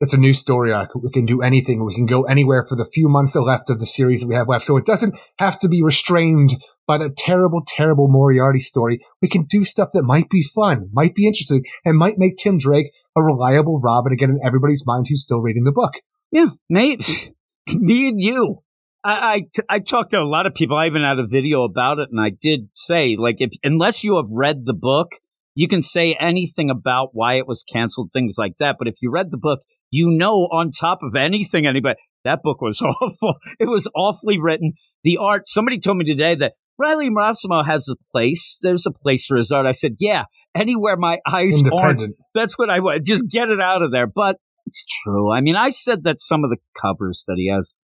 it's 0.00 0.12
a 0.12 0.18
new 0.18 0.34
story 0.34 0.72
arc. 0.72 0.94
We 0.94 1.10
can 1.10 1.24
do 1.24 1.40
anything. 1.40 1.84
We 1.84 1.94
can 1.94 2.06
go 2.06 2.24
anywhere 2.24 2.62
for 2.62 2.76
the 2.76 2.84
few 2.84 3.08
months 3.08 3.34
left 3.34 3.70
of 3.70 3.78
the 3.78 3.86
series 3.86 4.20
that 4.20 4.28
we 4.28 4.34
have 4.34 4.48
left. 4.48 4.64
So 4.64 4.76
it 4.76 4.84
doesn't 4.84 5.16
have 5.38 5.58
to 5.60 5.68
be 5.68 5.82
restrained 5.82 6.54
by 6.86 6.98
that 6.98 7.16
terrible, 7.16 7.62
terrible 7.66 8.08
Moriarty 8.08 8.60
story. 8.60 9.00
We 9.22 9.28
can 9.28 9.44
do 9.44 9.64
stuff 9.64 9.90
that 9.94 10.02
might 10.02 10.28
be 10.28 10.42
fun, 10.42 10.90
might 10.92 11.14
be 11.14 11.26
interesting, 11.26 11.64
and 11.84 11.96
might 11.96 12.18
make 12.18 12.36
Tim 12.36 12.58
Drake 12.58 12.92
a 13.16 13.22
reliable 13.22 13.80
Robin 13.80 14.12
again 14.12 14.30
in 14.30 14.40
everybody's 14.44 14.86
mind 14.86 15.06
who's 15.08 15.24
still 15.24 15.40
reading 15.40 15.64
the 15.64 15.72
book. 15.72 15.94
Yeah, 16.30 16.48
Nate, 16.68 17.32
me 17.74 18.08
and 18.08 18.20
you. 18.20 18.62
I, 19.02 19.34
I, 19.34 19.40
t- 19.40 19.62
I 19.68 19.78
talked 19.78 20.10
to 20.10 20.20
a 20.20 20.24
lot 20.24 20.46
of 20.46 20.54
people. 20.54 20.76
I 20.76 20.86
even 20.86 21.02
had 21.02 21.18
a 21.18 21.26
video 21.26 21.62
about 21.62 22.00
it, 22.00 22.08
and 22.10 22.20
I 22.20 22.30
did 22.30 22.68
say, 22.74 23.16
like, 23.16 23.36
if 23.40 23.52
unless 23.62 24.02
you 24.02 24.16
have 24.16 24.26
read 24.30 24.66
the 24.66 24.74
book, 24.74 25.12
you 25.56 25.66
can 25.66 25.82
say 25.82 26.14
anything 26.20 26.68
about 26.68 27.10
why 27.14 27.34
it 27.34 27.48
was 27.48 27.64
canceled, 27.64 28.10
things 28.12 28.36
like 28.38 28.58
that. 28.58 28.76
But 28.78 28.88
if 28.88 28.96
you 29.00 29.10
read 29.10 29.30
the 29.30 29.38
book, 29.38 29.62
you 29.90 30.10
know, 30.10 30.48
on 30.52 30.70
top 30.70 30.98
of 31.02 31.16
anything, 31.16 31.66
anybody, 31.66 31.98
that 32.24 32.42
book 32.42 32.60
was 32.60 32.80
awful. 32.82 33.36
It 33.58 33.68
was 33.68 33.88
awfully 33.96 34.38
written. 34.38 34.74
The 35.02 35.16
art, 35.16 35.48
somebody 35.48 35.80
told 35.80 35.96
me 35.96 36.04
today 36.04 36.34
that 36.34 36.52
Riley 36.78 37.08
Rossmo 37.08 37.64
has 37.64 37.88
a 37.88 37.96
place. 38.12 38.58
There's 38.62 38.84
a 38.84 38.90
place 38.90 39.24
for 39.24 39.38
his 39.38 39.50
art. 39.50 39.64
I 39.64 39.72
said, 39.72 39.94
yeah, 39.98 40.24
anywhere 40.54 40.98
my 40.98 41.20
eyes 41.26 41.54
aren't 41.54 42.02
Independent. 42.02 42.16
that's 42.34 42.58
what 42.58 42.68
I 42.68 42.80
want. 42.80 43.04
Just 43.06 43.26
get 43.26 43.48
it 43.48 43.60
out 43.60 43.80
of 43.80 43.92
there. 43.92 44.06
But 44.06 44.36
it's 44.66 44.84
true. 45.02 45.32
I 45.32 45.40
mean, 45.40 45.56
I 45.56 45.70
said 45.70 46.04
that 46.04 46.20
some 46.20 46.44
of 46.44 46.50
the 46.50 46.58
covers 46.78 47.24
that 47.28 47.36
he 47.38 47.48
has, 47.48 47.80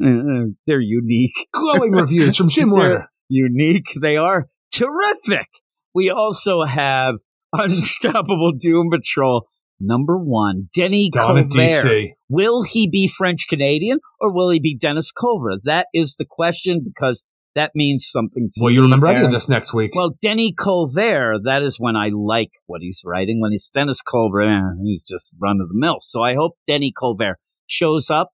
uh, 0.00 0.52
they're 0.68 0.78
unique. 0.80 1.48
Glowing 1.52 1.90
reviews 1.92 2.36
from 2.36 2.50
Jim 2.50 2.70
Werner. 2.70 3.10
Unique. 3.28 3.86
They 4.00 4.16
are 4.16 4.46
terrific. 4.70 5.48
We 5.96 6.10
also 6.10 6.64
have 6.64 7.14
Unstoppable 7.54 8.52
Doom 8.52 8.90
Patrol 8.90 9.48
number 9.80 10.18
one, 10.18 10.68
Denny 10.74 11.08
Down 11.08 11.42
Colbert. 11.42 12.10
Will 12.28 12.64
he 12.64 12.86
be 12.86 13.08
French 13.08 13.46
Canadian 13.48 14.00
or 14.20 14.30
will 14.30 14.50
he 14.50 14.60
be 14.60 14.76
Dennis 14.76 15.10
Culver? 15.10 15.52
That 15.64 15.86
is 15.94 16.16
the 16.16 16.26
question 16.28 16.82
because 16.84 17.24
that 17.54 17.70
means 17.74 18.06
something 18.06 18.50
to 18.52 18.62
Will 18.62 18.72
you 18.72 18.82
remember 18.82 19.06
of 19.06 19.16
Aaron. 19.16 19.30
this 19.32 19.48
next 19.48 19.72
week? 19.72 19.92
Well, 19.94 20.18
Denny 20.20 20.52
Colbert, 20.52 21.38
that 21.44 21.62
is 21.62 21.80
when 21.80 21.96
I 21.96 22.10
like 22.12 22.50
what 22.66 22.82
he's 22.82 23.00
writing. 23.02 23.40
When 23.40 23.52
he's 23.52 23.70
Dennis 23.70 24.02
Colbert, 24.02 24.42
eh, 24.42 24.60
he's 24.84 25.02
just 25.02 25.34
run 25.40 25.62
of 25.62 25.68
the 25.68 25.74
mill. 25.74 26.00
So 26.02 26.20
I 26.20 26.34
hope 26.34 26.58
Denny 26.66 26.92
Colbert 26.92 27.38
shows 27.66 28.10
up. 28.10 28.32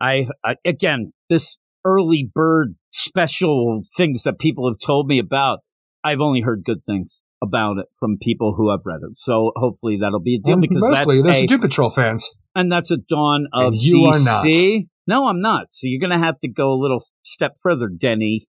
I, 0.00 0.28
I 0.42 0.56
again, 0.64 1.12
this 1.28 1.58
early 1.84 2.30
bird 2.34 2.76
special 2.90 3.82
things 3.98 4.22
that 4.22 4.38
people 4.38 4.66
have 4.66 4.78
told 4.78 5.06
me 5.06 5.18
about. 5.18 5.58
I've 6.04 6.20
only 6.20 6.40
heard 6.40 6.62
good 6.64 6.84
things 6.84 7.22
about 7.42 7.78
it 7.78 7.86
from 7.98 8.18
people 8.20 8.54
who 8.54 8.70
have 8.70 8.80
read 8.84 9.00
it. 9.02 9.16
So 9.16 9.52
hopefully 9.56 9.96
that'll 9.98 10.20
be 10.20 10.34
a 10.34 10.38
deal 10.38 10.54
Um, 10.54 10.60
because 10.60 10.80
mostly, 10.80 11.16
that's 11.22 11.26
there's 11.38 11.44
a, 11.44 11.46
Doom 11.46 11.60
Patrol 11.60 11.90
fans. 11.90 12.28
and 12.54 12.70
that's 12.70 12.90
a 12.90 12.96
dawn 12.98 13.46
of 13.52 13.72
And 13.72 13.76
you 13.76 14.04
are 14.06 14.18
not. 14.20 14.44
No, 15.06 15.26
I'm 15.28 15.40
not. 15.40 15.68
So 15.70 15.86
you're 15.86 16.00
going 16.00 16.18
to 16.18 16.24
have 16.24 16.38
to 16.40 16.48
go 16.48 16.70
a 16.70 16.74
little 16.78 17.02
step 17.22 17.56
further, 17.62 17.88
Denny. 17.88 18.42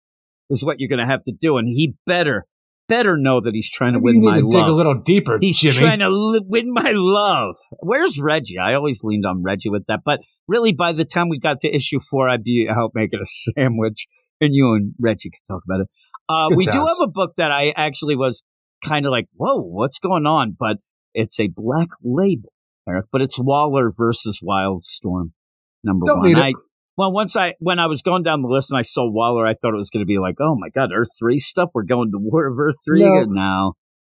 Is 0.49 0.65
what 0.65 0.81
you're 0.81 0.89
going 0.89 0.99
to 0.99 1.05
have 1.05 1.23
to 1.23 1.31
do, 1.31 1.55
and 1.57 1.65
he 1.69 1.95
better 2.05 2.45
better 2.89 3.15
know 3.15 3.39
that 3.39 3.53
he's 3.53 3.69
trying 3.69 3.93
to 3.93 3.99
Maybe 4.01 4.05
win 4.05 4.15
you 4.15 4.21
need 4.21 4.27
my 4.27 4.39
to 4.41 4.49
dig 4.49 4.67
a 4.67 4.71
little 4.73 4.95
deeper, 4.95 5.37
He's 5.39 5.57
Jimmy. 5.57 5.77
trying 5.77 5.99
to 5.99 6.09
li- 6.09 6.41
win 6.45 6.73
my 6.73 6.91
love. 6.93 7.55
Where's 7.79 8.19
Reggie? 8.19 8.57
I 8.57 8.73
always 8.73 8.99
leaned 9.01 9.25
on 9.25 9.43
Reggie 9.43 9.69
with 9.69 9.85
that, 9.87 10.01
but 10.03 10.19
really, 10.49 10.73
by 10.73 10.91
the 10.91 11.05
time 11.05 11.29
we 11.29 11.39
got 11.39 11.61
to 11.61 11.73
issue 11.73 11.99
four, 12.01 12.27
I'd 12.27 12.43
be 12.43 12.67
out 12.69 12.91
making 12.93 13.21
a 13.21 13.25
sandwich, 13.55 14.07
and 14.41 14.53
you 14.53 14.73
and 14.73 14.93
Reggie 14.99 15.29
could 15.29 15.39
talk 15.47 15.61
about 15.65 15.79
it. 15.79 15.87
Uh, 16.31 16.49
we 16.55 16.65
do 16.65 16.85
have 16.85 16.97
a 17.01 17.07
book 17.07 17.33
that 17.37 17.51
I 17.51 17.73
actually 17.75 18.15
was 18.15 18.43
kind 18.83 19.05
of 19.05 19.11
like, 19.11 19.27
"Whoa, 19.33 19.57
what's 19.61 19.99
going 19.99 20.25
on?" 20.25 20.55
But 20.57 20.77
it's 21.13 21.39
a 21.39 21.47
black 21.53 21.89
label, 22.03 22.51
Eric. 22.87 23.05
But 23.11 23.21
it's 23.21 23.37
Waller 23.39 23.91
versus 23.95 24.39
Wildstorm, 24.41 25.31
number 25.83 26.05
Don't 26.05 26.19
one. 26.19 26.35
I, 26.35 26.53
well, 26.97 27.11
once 27.11 27.35
I 27.35 27.55
when 27.59 27.79
I 27.79 27.87
was 27.87 28.01
going 28.01 28.23
down 28.23 28.41
the 28.41 28.47
list 28.47 28.71
and 28.71 28.77
I 28.79 28.83
saw 28.83 29.09
Waller, 29.09 29.45
I 29.45 29.53
thought 29.53 29.73
it 29.73 29.77
was 29.77 29.89
going 29.89 30.01
to 30.01 30.07
be 30.07 30.19
like, 30.19 30.35
"Oh 30.39 30.55
my 30.55 30.69
God, 30.69 30.91
Earth 30.95 31.09
Three 31.19 31.39
stuff. 31.39 31.71
We're 31.73 31.83
going 31.83 32.11
to 32.11 32.17
War 32.17 32.47
of 32.47 32.59
Earth 32.59 32.77
Three 32.85 33.01
No. 33.01 33.23
now." 33.23 33.73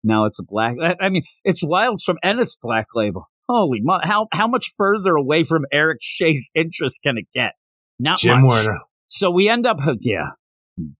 No, 0.05 0.25
it's 0.25 0.39
a 0.41 0.43
black. 0.43 0.77
I- 0.83 0.97
I 1.01 1.09
mean, 1.11 1.23
it's 1.45 1.63
Wildstorm 1.63 2.17
and 2.23 2.41
it's 2.41 2.57
black 2.57 2.87
label. 2.95 3.29
Holy, 3.49 3.81
mo- 3.83 4.01
how 4.03 4.27
how 4.33 4.47
much 4.47 4.71
further 4.77 5.15
away 5.15 5.45
from 5.45 5.65
Eric 5.73 5.99
Shea's 6.01 6.51
interest 6.55 7.01
can 7.03 7.19
it 7.19 7.27
get? 7.35 7.55
Not 7.99 8.19
Jim 8.19 8.41
much. 8.43 8.51
Werner. 8.65 8.81
So 9.09 9.31
we 9.31 9.49
end 9.49 9.67
up, 9.67 9.79
yeah, 10.01 10.31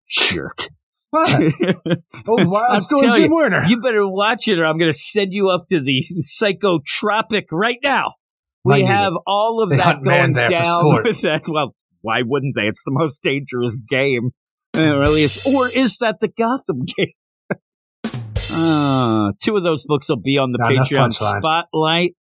jerk. 0.07 0.69
What? 1.13 1.53
Oh, 2.27 2.49
Wild 2.49 2.71
I'll 2.71 2.81
Storm 2.81 3.03
tell 3.03 3.13
Jim 3.13 3.29
you, 3.29 3.35
Werner. 3.35 3.65
You 3.65 3.79
better 3.81 4.07
watch 4.07 4.47
it, 4.47 4.57
or 4.57 4.65
I'm 4.65 4.79
going 4.79 4.91
to 4.91 4.97
send 4.97 5.31
you 5.31 5.49
up 5.49 5.67
to 5.69 5.79
the 5.79 6.03
psychotropic 6.41 7.45
right 7.51 7.77
now. 7.83 8.13
We 8.63 8.83
have 8.83 9.13
all 9.27 9.61
of 9.61 9.69
They 9.69 9.77
that 9.77 10.01
going 10.01 10.33
down 10.33 11.03
with 11.03 11.21
that. 11.21 11.43
Well, 11.47 11.75
why 12.01 12.23
wouldn't 12.23 12.55
they? 12.55 12.63
It's 12.63 12.83
the 12.83 12.91
most 12.91 13.21
dangerous 13.21 13.79
game. 13.79 14.31
It 14.73 14.79
really 14.79 15.23
is. 15.23 15.45
Or 15.45 15.67
is 15.69 15.97
that 15.97 16.19
the 16.19 16.29
Gotham 16.29 16.85
game? 16.97 17.11
Uh, 18.51 19.33
two 19.39 19.55
of 19.55 19.61
those 19.63 19.85
books 19.85 20.09
will 20.09 20.15
be 20.15 20.39
on 20.39 20.51
the 20.51 20.57
Not 20.57 20.71
Patreon 20.71 21.13
spotlight. 21.13 22.15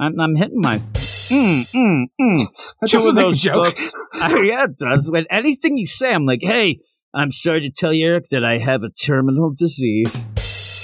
I'm, 0.00 0.18
I'm 0.18 0.36
hitting 0.36 0.60
my. 0.60 0.78
Mm, 0.78 1.70
mm, 1.70 2.04
mm. 2.20 2.40
That 2.80 2.88
two 2.88 2.98
of 2.98 3.14
make 3.14 3.24
a 3.24 3.28
those 3.28 3.40
joke. 3.42 3.64
books. 3.64 3.92
I, 4.14 4.42
yeah, 4.42 4.64
it 4.64 4.78
does. 4.78 5.10
When 5.10 5.26
anything 5.30 5.76
you 5.76 5.86
say, 5.86 6.14
I'm 6.14 6.24
like, 6.24 6.40
hey, 6.42 6.78
I'm 7.14 7.30
sorry 7.30 7.60
to 7.62 7.70
tell 7.70 7.92
you, 7.92 8.06
Eric, 8.06 8.24
that 8.30 8.44
I 8.44 8.58
have 8.58 8.82
a 8.82 8.90
terminal 8.90 9.52
disease. 9.56 10.28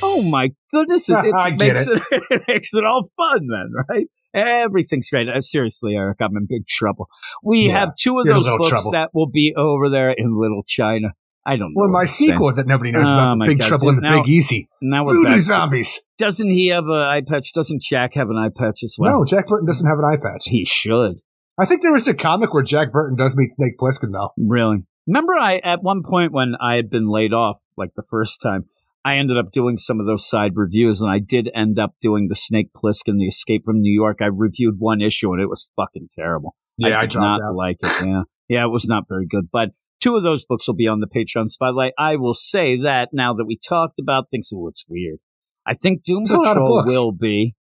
Oh 0.03 0.23
my 0.23 0.53
goodness! 0.73 1.09
It, 1.09 1.25
it 1.25 1.35
I 1.37 1.51
get 1.51 1.59
makes 1.77 1.87
it. 1.87 2.03
it 2.31 2.43
makes 2.49 2.75
it 2.75 2.85
all 2.85 3.09
fun, 3.17 3.47
then, 3.51 3.73
right? 3.89 4.07
Everything's 4.35 5.09
great. 5.11 5.29
Uh, 5.29 5.41
seriously, 5.41 5.95
Eric, 5.97 6.19
I'm 6.21 6.37
in 6.37 6.47
big 6.49 6.67
trouble. 6.69 7.09
We 7.43 7.69
Yeah, 7.69 7.79
have 7.81 7.97
two 7.97 8.19
of 8.19 8.27
you're 8.27 8.35
in 8.37 8.41
a 8.43 8.45
those 8.45 8.51
books 8.59 8.69
trouble. 8.69 8.91
that 8.93 9.11
will 9.15 9.29
be 9.31 9.55
over 9.57 9.89
there 9.89 10.11
in 10.11 10.39
Little 10.39 10.63
China. 10.67 11.09
I 11.47 11.57
don't 11.57 11.73
know. 11.73 11.81
Well, 11.83 11.89
my 11.89 12.05
sequel 12.05 12.53
that 12.53 12.67
nobody 12.67 12.93
knows 12.93 13.07
Oh, 13.11 13.15
about, 13.15 13.39
The 13.39 13.47
Big 13.47 13.59
God, 13.61 13.69
Trouble 13.69 13.89
in 13.89 13.97
the 13.97 14.03
now- 14.03 14.21
Big 14.23 14.29
Easy. 14.29 14.69
Now 14.83 15.05
we're 15.07 15.15
Voodoo 15.15 15.31
back. 15.31 15.39
Zombies. 15.41 15.99
Doesn't 16.19 16.51
he 16.51 16.67
have 16.69 16.85
an 16.85 16.93
eye 16.93 17.23
patch? 17.27 17.53
Doesn't 17.55 17.81
Jack 17.83 18.15
have 18.15 18.29
an 18.29 18.37
eye 18.37 18.51
patch 18.55 18.83
as 18.83 18.97
well? 18.99 19.21
No, 19.21 19.25
Jack 19.25 19.47
Burton 19.47 19.67
doesn't 19.67 19.89
have 19.89 19.99
an 19.99 20.05
eye 20.05 20.19
patch. 20.21 20.45
He 20.45 20.67
should. 20.67 21.21
I 21.59 21.65
think 21.65 21.81
there 21.83 21.97
is 21.97 22.07
a 22.07 22.15
comic 22.15 22.53
where 22.53 22.63
Jack 22.63 22.93
Burton 22.93 23.17
does 23.17 23.35
meet 23.35 23.49
Snake 23.49 23.79
Plissken, 23.81 24.13
though. 24.13 24.31
Really? 24.37 24.81
Remember, 25.09 25.33
I 25.35 25.57
at 25.65 25.83
one 25.83 26.03
point 26.05 26.33
when 26.33 26.55
I 26.61 26.75
had 26.75 26.91
been 26.91 27.09
laid 27.09 27.33
off, 27.33 27.63
like 27.79 27.95
the 27.97 28.07
first 28.09 28.43
time, 28.43 28.67
I 29.07 29.17
ended 29.17 29.39
up 29.39 29.53
doing 29.53 29.79
some 29.79 30.01
of 30.01 30.07
those 30.07 30.29
side 30.29 30.53
reviews, 30.55 31.01
and 31.01 31.11
I 31.11 31.19
did 31.19 31.51
end 31.55 31.79
up 31.79 31.95
doing 32.03 32.27
the 32.29 32.35
Snake 32.37 32.69
Plissken, 32.77 33.17
the 33.17 33.27
Escape 33.27 33.63
from 33.65 33.81
New 33.81 33.93
York. 33.93 34.19
I 34.21 34.27
reviewed 34.27 34.75
one 34.79 35.01
issue, 35.01 35.33
and 35.33 35.41
it 35.41 35.49
was 35.49 35.73
fucking 35.75 36.09
terrible. 36.15 36.55
Yeah, 36.77 36.99
I, 36.99 37.01
did 37.01 37.11
dropped 37.11 37.41
not 37.41 37.49
out. 37.49 37.57
like 37.57 37.79
it. 37.83 38.07
Yeah, 38.07 38.23
yeah, 38.49 38.65
it 38.65 38.69
was 38.69 38.87
not 38.87 39.05
very 39.09 39.27
good. 39.27 39.49
But 39.51 39.71
two 40.03 40.15
of 40.15 40.23
those 40.23 40.45
books 40.45 40.69
will 40.69 40.75
be 40.75 40.87
on 40.87 41.01
the 41.01 41.09
Patreon 41.09 41.49
spotlight. 41.49 41.95
I 41.99 42.17
will 42.17 42.35
say 42.35 42.77
that 42.83 43.09
now 43.15 43.33
that 43.33 43.47
we 43.47 43.59
talked 43.59 43.99
about 43.99 44.31
things, 44.31 44.51
oh, 44.55 44.69
it's 44.69 44.85
weird. 44.89 45.21
I 45.65 45.73
think 45.73 46.05
Doom 46.05 46.25
There's 46.27 46.33
a 46.33 46.39
lot 46.39 46.59
of 46.59 46.65
Patrol 46.65 46.85
will 46.85 47.13
be, 47.13 47.55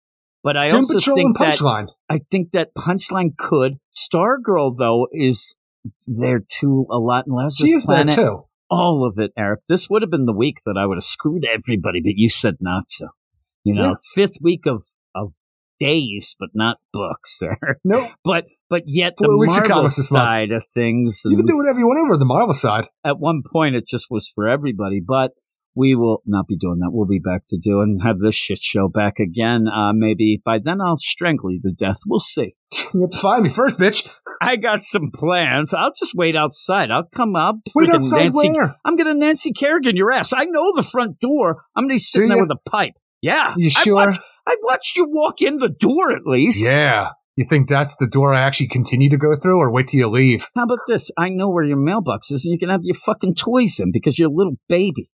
but 0.44 0.58
I 0.58 0.70
Doom 0.70 0.80
also 0.80 0.96
Patrol 0.96 1.16
think 1.16 1.40
and 1.40 1.54
that 1.54 1.94
I 2.10 2.20
think 2.32 2.52
that 2.54 2.74
Punchline 2.76 3.38
could. 3.38 3.76
Stargirl 3.96 4.76
though 4.78 5.08
is 5.12 5.56
there 6.20 6.40
too 6.40 6.86
a 6.90 6.98
lot 7.00 7.26
in 7.28 7.34
Lazarus 7.34 7.58
She 7.70 7.74
is 7.74 7.86
there, 7.86 7.98
Planet. 8.06 8.16
too. 8.16 8.44
All 8.70 9.06
of 9.08 9.20
it, 9.20 9.32
Eric. 9.38 9.62
This 9.70 9.90
would 9.90 10.02
have 10.02 10.10
been 10.12 10.26
the 10.26 10.34
week 10.34 10.58
that 10.66 10.76
I 10.78 10.86
would 10.86 10.98
have 10.98 11.04
screwed 11.04 11.46
everybody, 11.46 12.02
but 12.04 12.14
you 12.16 12.30
said 12.30 12.56
not 12.60 12.90
to. 12.98 13.10
You 13.64 13.74
know, 13.76 13.90
Yeah. 13.90 13.94
fifth 14.14 14.38
week 14.42 14.66
of 14.66 14.84
of 15.14 15.34
days, 15.80 16.36
but 16.40 16.50
not 16.54 16.78
books, 16.94 17.40
Eric. 17.44 17.80
No, 17.84 18.10
But 18.24 18.46
but 18.70 18.84
yet 18.88 19.14
the 19.18 19.26
Four 19.26 19.44
of 19.44 19.48
Marvel 19.50 19.68
comics 19.70 19.96
this 19.98 20.12
month. 20.12 20.22
side 20.24 20.52
of 20.52 20.66
things. 20.74 21.22
you 21.26 21.38
can 21.38 21.46
do 21.46 21.58
whatever 21.58 21.80
you 21.80 21.86
want 21.88 22.00
over 22.06 22.18
the 22.18 22.26
Marvel 22.26 22.54
side. 22.54 22.88
at 23.04 23.20
one 23.20 23.44
point, 23.46 23.76
it 23.76 23.86
just 23.86 24.08
was 24.10 24.28
for 24.28 24.48
everybody. 24.48 25.00
But 25.06 25.32
we 25.76 25.96
will 25.96 26.22
not 26.26 26.48
be 26.48 26.58
doing 26.58 26.80
that. 26.80 26.92
We'll 26.92 27.06
be 27.06 27.20
back 27.20 27.44
to 27.50 27.58
do 27.58 27.82
and 27.82 28.02
have 28.02 28.20
this 28.20 28.36
shit 28.36 28.60
show 28.62 28.88
back 28.88 29.20
again. 29.20 29.68
Uh, 29.68 29.92
maybe 29.94 30.42
by 30.44 30.60
then 30.60 30.82
I'll 30.82 30.98
strangle 30.98 31.52
you 31.52 31.62
to 31.62 31.72
death. 31.72 32.00
We'll 32.08 32.20
see. 32.20 32.56
You 32.94 33.02
have 33.02 33.10
to 33.10 33.18
find 33.18 33.44
me 33.44 33.50
first, 33.50 33.78
bitch. 33.78 34.10
I 34.42 34.56
got 34.56 34.84
some 34.84 35.12
plans. 35.14 35.74
I'll 35.74 35.92
just 35.92 36.14
wait 36.16 36.36
outside. 36.36 36.92
I'll 36.92 37.08
come 37.14 37.36
up. 37.36 37.58
Wait 37.74 37.90
outside 37.90 38.34
Nancy, 38.34 38.52
where? 38.52 38.76
I'm 38.86 38.96
gonna 38.96 39.14
Nancy 39.14 39.52
Kerrigan 39.52 39.98
your 39.98 40.14
ass. 40.14 40.32
I 40.34 40.46
know 40.46 40.74
the 40.74 40.84
front 40.84 41.20
door. 41.20 41.64
I'm 41.76 41.86
gonna 41.86 41.96
be 41.96 42.00
sitting 42.00 42.30
there 42.30 42.42
with 42.42 42.52
a 42.52 42.70
pipe. 42.70 42.94
Yeah. 43.22 43.54
You 43.58 43.68
I 43.68 43.70
sure? 43.84 43.96
watched, 43.96 44.22
I 44.48 44.56
watched 44.62 44.96
you 44.96 45.08
walk 45.10 45.42
in 45.42 45.58
the 45.58 45.68
door 45.68 46.12
at 46.12 46.26
least. 46.26 46.64
Yeah. 46.64 47.10
You 47.36 47.44
think 47.44 47.68
that's 47.68 47.98
the 47.98 48.08
door 48.08 48.34
I 48.34 48.40
actually 48.42 48.70
continue 48.70 49.10
to 49.10 49.18
go 49.18 49.36
through, 49.36 49.60
or 49.60 49.70
wait 49.70 49.90
till 49.90 50.00
you 50.00 50.08
leave? 50.08 50.48
How 50.56 50.64
about 50.64 50.80
this? 50.88 51.12
I 51.18 51.28
know 51.30 51.50
where 51.50 51.66
your 51.66 51.78
mailbox 51.78 52.32
is, 52.32 52.46
and 52.46 52.54
you 52.54 52.60
can 52.60 52.70
have 52.70 52.82
your 52.84 52.96
fucking 52.96 53.36
toys 53.36 53.78
in 53.78 53.92
because 53.92 54.18
you're 54.18 54.30
a 54.30 54.34
little 54.34 54.56
baby. 54.70 55.08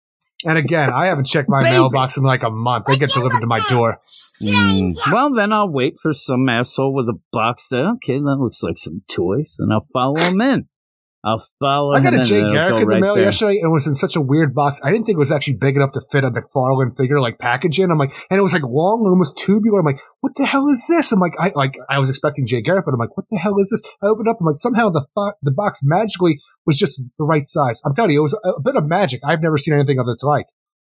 And 0.45 0.57
again, 0.57 0.89
I 0.91 1.07
haven't 1.07 1.25
checked 1.25 1.49
my 1.49 1.61
Baby. 1.61 1.71
mailbox 1.71 2.17
in 2.17 2.23
like 2.23 2.43
a 2.43 2.49
month. 2.49 2.85
They 2.85 2.97
get 2.97 3.11
delivered 3.11 3.41
to 3.41 3.47
my 3.47 3.59
door. 3.69 3.99
Mm. 4.41 4.95
Well, 5.11 5.31
then 5.31 5.53
I'll 5.53 5.69
wait 5.69 5.99
for 6.01 6.13
some 6.13 6.49
asshole 6.49 6.93
with 6.93 7.07
a 7.09 7.19
box 7.31 7.67
that, 7.69 7.85
okay, 7.95 8.17
that 8.17 8.37
looks 8.39 8.63
like 8.63 8.77
some 8.77 9.03
toys, 9.07 9.55
and 9.59 9.71
I'll 9.71 9.85
follow 9.93 10.19
him 10.19 10.41
in. 10.41 10.67
I'll 11.23 11.43
follow 11.59 11.93
I 11.93 12.01
got 12.01 12.15
a. 12.15 12.23
Jay 12.23 12.41
Garrick 12.41 12.71
go 12.71 12.77
in 12.77 12.87
the 12.87 12.95
right 12.95 13.01
mail 13.01 13.15
there. 13.15 13.25
yesterday, 13.25 13.57
and 13.59 13.69
it 13.69 13.73
was 13.73 13.85
in 13.85 13.93
such 13.93 14.15
a 14.15 14.21
weird 14.21 14.55
box. 14.55 14.81
I 14.83 14.91
didn't 14.91 15.05
think 15.05 15.17
it 15.17 15.19
was 15.19 15.31
actually 15.31 15.57
big 15.57 15.75
enough 15.75 15.91
to 15.91 16.01
fit 16.11 16.23
a 16.23 16.31
McFarlane 16.31 16.97
figure 16.97 17.21
like 17.21 17.37
packaging. 17.37 17.91
I'm 17.91 17.99
like, 17.99 18.11
and 18.31 18.39
it 18.39 18.41
was 18.41 18.53
like 18.53 18.63
long, 18.63 19.05
almost 19.05 19.37
tubular. 19.37 19.79
I'm 19.79 19.85
like, 19.85 19.99
what 20.21 20.33
the 20.35 20.45
hell 20.45 20.67
is 20.67 20.87
this? 20.87 21.11
I'm 21.11 21.19
like, 21.19 21.35
I 21.39 21.51
like 21.53 21.77
I 21.89 21.99
was 21.99 22.09
expecting 22.09 22.47
Jay 22.47 22.61
Garrick, 22.61 22.85
but 22.85 22.93
I'm 22.93 22.99
like, 22.99 23.15
what 23.15 23.27
the 23.29 23.37
hell 23.37 23.59
is 23.59 23.69
this? 23.69 23.83
I 24.01 24.07
opened 24.07 24.29
up. 24.29 24.37
I'm 24.39 24.47
like, 24.47 24.57
somehow 24.57 24.89
the 24.89 25.05
fo- 25.13 25.33
the 25.43 25.51
box 25.51 25.81
magically 25.83 26.39
was 26.65 26.77
just 26.77 27.03
the 27.19 27.25
right 27.25 27.43
size. 27.43 27.81
I'm 27.85 27.93
telling 27.93 28.11
you, 28.11 28.19
it 28.19 28.23
was 28.23 28.39
a, 28.43 28.49
a 28.49 28.61
bit 28.61 28.75
of 28.75 28.87
magic. 28.87 29.21
I've 29.23 29.43
never 29.43 29.57
seen 29.57 29.75
anything 29.75 29.99
of 29.99 30.07
its 30.07 30.23
like. 30.23 30.47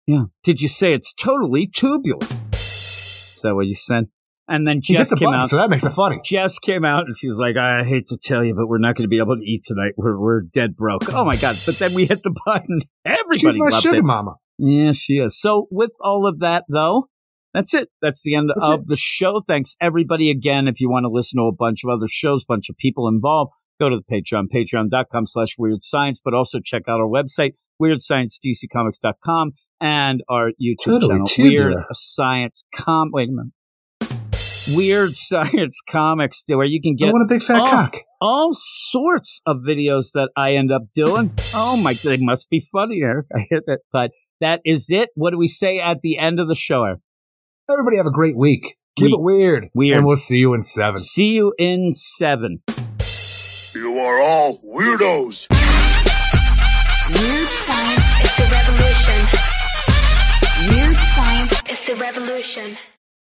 Yeah. 0.08 0.26
Did 0.44 0.62
you 0.62 0.70
say 0.70 0.94
it's 0.94 1.14
totally 1.14 1.68
tubular? 1.68 2.26
Is 2.54 3.42
that 3.44 3.54
what 3.54 3.68
you 3.68 3.76
said? 3.76 4.08
And 4.48 4.68
then 4.68 4.82
He 4.84 4.94
Jess 4.96 5.10
the 5.10 5.16
came 5.16 5.28
button, 5.28 5.42
out. 5.42 5.50
so 5.50 5.56
that 5.58 5.70
makes 5.70 5.86
it 5.86 5.92
funny. 5.92 6.20
Jess 6.26 6.60
came 6.60 6.84
out 6.84 7.06
and 7.06 7.16
she's 7.18 7.38
like, 7.38 7.56
I 7.58 7.84
hate 7.84 8.08
to 8.10 8.18
tell 8.18 8.44
you, 8.44 8.54
but 8.54 8.68
we're 8.68 8.80
not 8.80 8.96
going 8.96 9.06
to 9.06 9.10
be 9.10 9.20
able 9.20 9.38
to 9.38 9.44
eat 9.44 9.64
tonight. 9.66 9.94
We're 9.98 10.20
we're 10.20 10.42
dead 10.42 10.76
broke. 10.76 11.14
Oh 11.14 11.24
my 11.24 11.36
god! 11.38 11.56
But 11.66 11.76
then 11.78 11.94
we 11.94 12.06
hit 12.06 12.24
the 12.24 12.36
button. 12.46 12.82
Everybody 13.06 13.38
She's 13.38 13.58
my 13.58 13.70
sugar 13.80 13.98
it. 13.98 14.04
mama. 14.04 14.36
Yeah, 14.58 14.92
she 14.92 15.14
is. 15.20 15.40
So 15.40 15.68
with 15.72 15.92
all 16.02 16.28
of 16.28 16.40
that 16.40 16.66
though, 16.70 17.08
that's 17.54 17.74
it. 17.74 17.90
That's 18.02 18.24
the 18.24 18.36
end 18.36 18.50
That's 18.56 18.68
of 18.70 18.80
it. 18.82 18.86
the 18.88 18.96
show. 18.98 19.40
Thanks 19.40 19.76
everybody 19.80 20.30
again. 20.30 20.68
If 20.68 20.80
you 20.82 20.90
want 20.90 21.06
to 21.06 21.10
listen 21.10 21.38
to 21.40 21.46
a 21.48 21.52
bunch 21.54 21.84
of 21.84 21.90
other 21.90 22.08
shows, 22.10 22.44
bunch 22.46 22.70
of 22.70 22.78
people 22.78 23.08
involved, 23.08 23.54
go 23.80 23.90
to 23.90 23.98
the 23.98 24.04
Patreon, 24.16 24.48
patreon.com 24.54 25.26
slash 25.28 25.56
weird 25.58 25.82
science, 25.84 26.22
but 26.24 26.34
also 26.34 26.60
check 26.64 26.84
out 26.88 27.00
our 27.00 27.08
website, 27.08 27.54
weirdsciencedccomics.com 27.82 29.52
and 29.80 30.24
our 30.30 30.50
YouTube 30.62 30.76
Totally 30.86 31.10
channel, 31.14 31.26
tubular. 31.28 31.70
Weird 31.70 31.84
Science 31.94 32.64
Com. 32.74 33.10
Wait 33.12 33.30
a 33.30 33.32
minute. 33.32 33.52
Weird 34.76 35.16
Science 35.16 35.80
Comics, 35.90 36.44
where 36.48 36.66
you 36.66 36.82
can 36.82 36.96
get. 36.96 37.06
I 37.06 37.08
get 37.08 37.14
want 37.14 37.32
a 37.32 37.34
big 37.34 37.42
fat 37.44 37.62
Oh. 37.62 37.66
cock. 37.70 37.96
all 38.22 38.54
sorts 38.54 39.42
of 39.46 39.58
videos 39.68 40.12
that 40.14 40.30
I 40.36 40.54
end 40.54 40.72
up 40.72 40.84
doing. 40.94 41.32
Oh 41.54 41.78
my, 41.78 41.94
god, 41.94 42.02
they 42.04 42.18
must 42.18 42.50
be 42.50 42.60
funnier. 42.60 43.26
I 43.36 43.46
hit 43.50 43.64
that, 43.68 43.80
but 43.92 44.12
that 44.40 44.62
is 44.66 44.88
it. 44.90 45.10
What 45.16 45.32
do 45.32 45.38
we 45.38 45.48
say 45.48 45.80
at 45.80 46.02
the 46.02 46.18
end 46.18 46.40
of 46.40 46.48
the 46.48 46.56
show? 46.56 46.96
Everybody 47.70 47.98
have 47.98 48.06
a 48.08 48.12
great 48.12 48.38
week. 48.38 48.76
Keep 48.98 49.06
We- 49.06 49.14
it 49.14 49.22
weird. 49.22 49.70
Weird. 49.74 49.98
And 49.98 50.06
we'll 50.06 50.18
see 50.18 50.38
you 50.40 50.54
in 50.54 50.62
seven. 50.64 50.98
See 51.02 51.34
you 51.34 51.54
in 51.58 51.94
seven. 51.94 52.62
You 53.74 53.98
are 54.00 54.20
all 54.22 54.60
weirdos. 54.60 55.48
Weird 57.10 57.50
science 57.50 58.22
is 58.22 58.36
the 58.38 58.48
revolution. 58.52 59.28
Weird 60.70 60.98
science 60.98 61.62
is 61.70 61.82
the 61.86 61.96
revolution. 61.96 62.78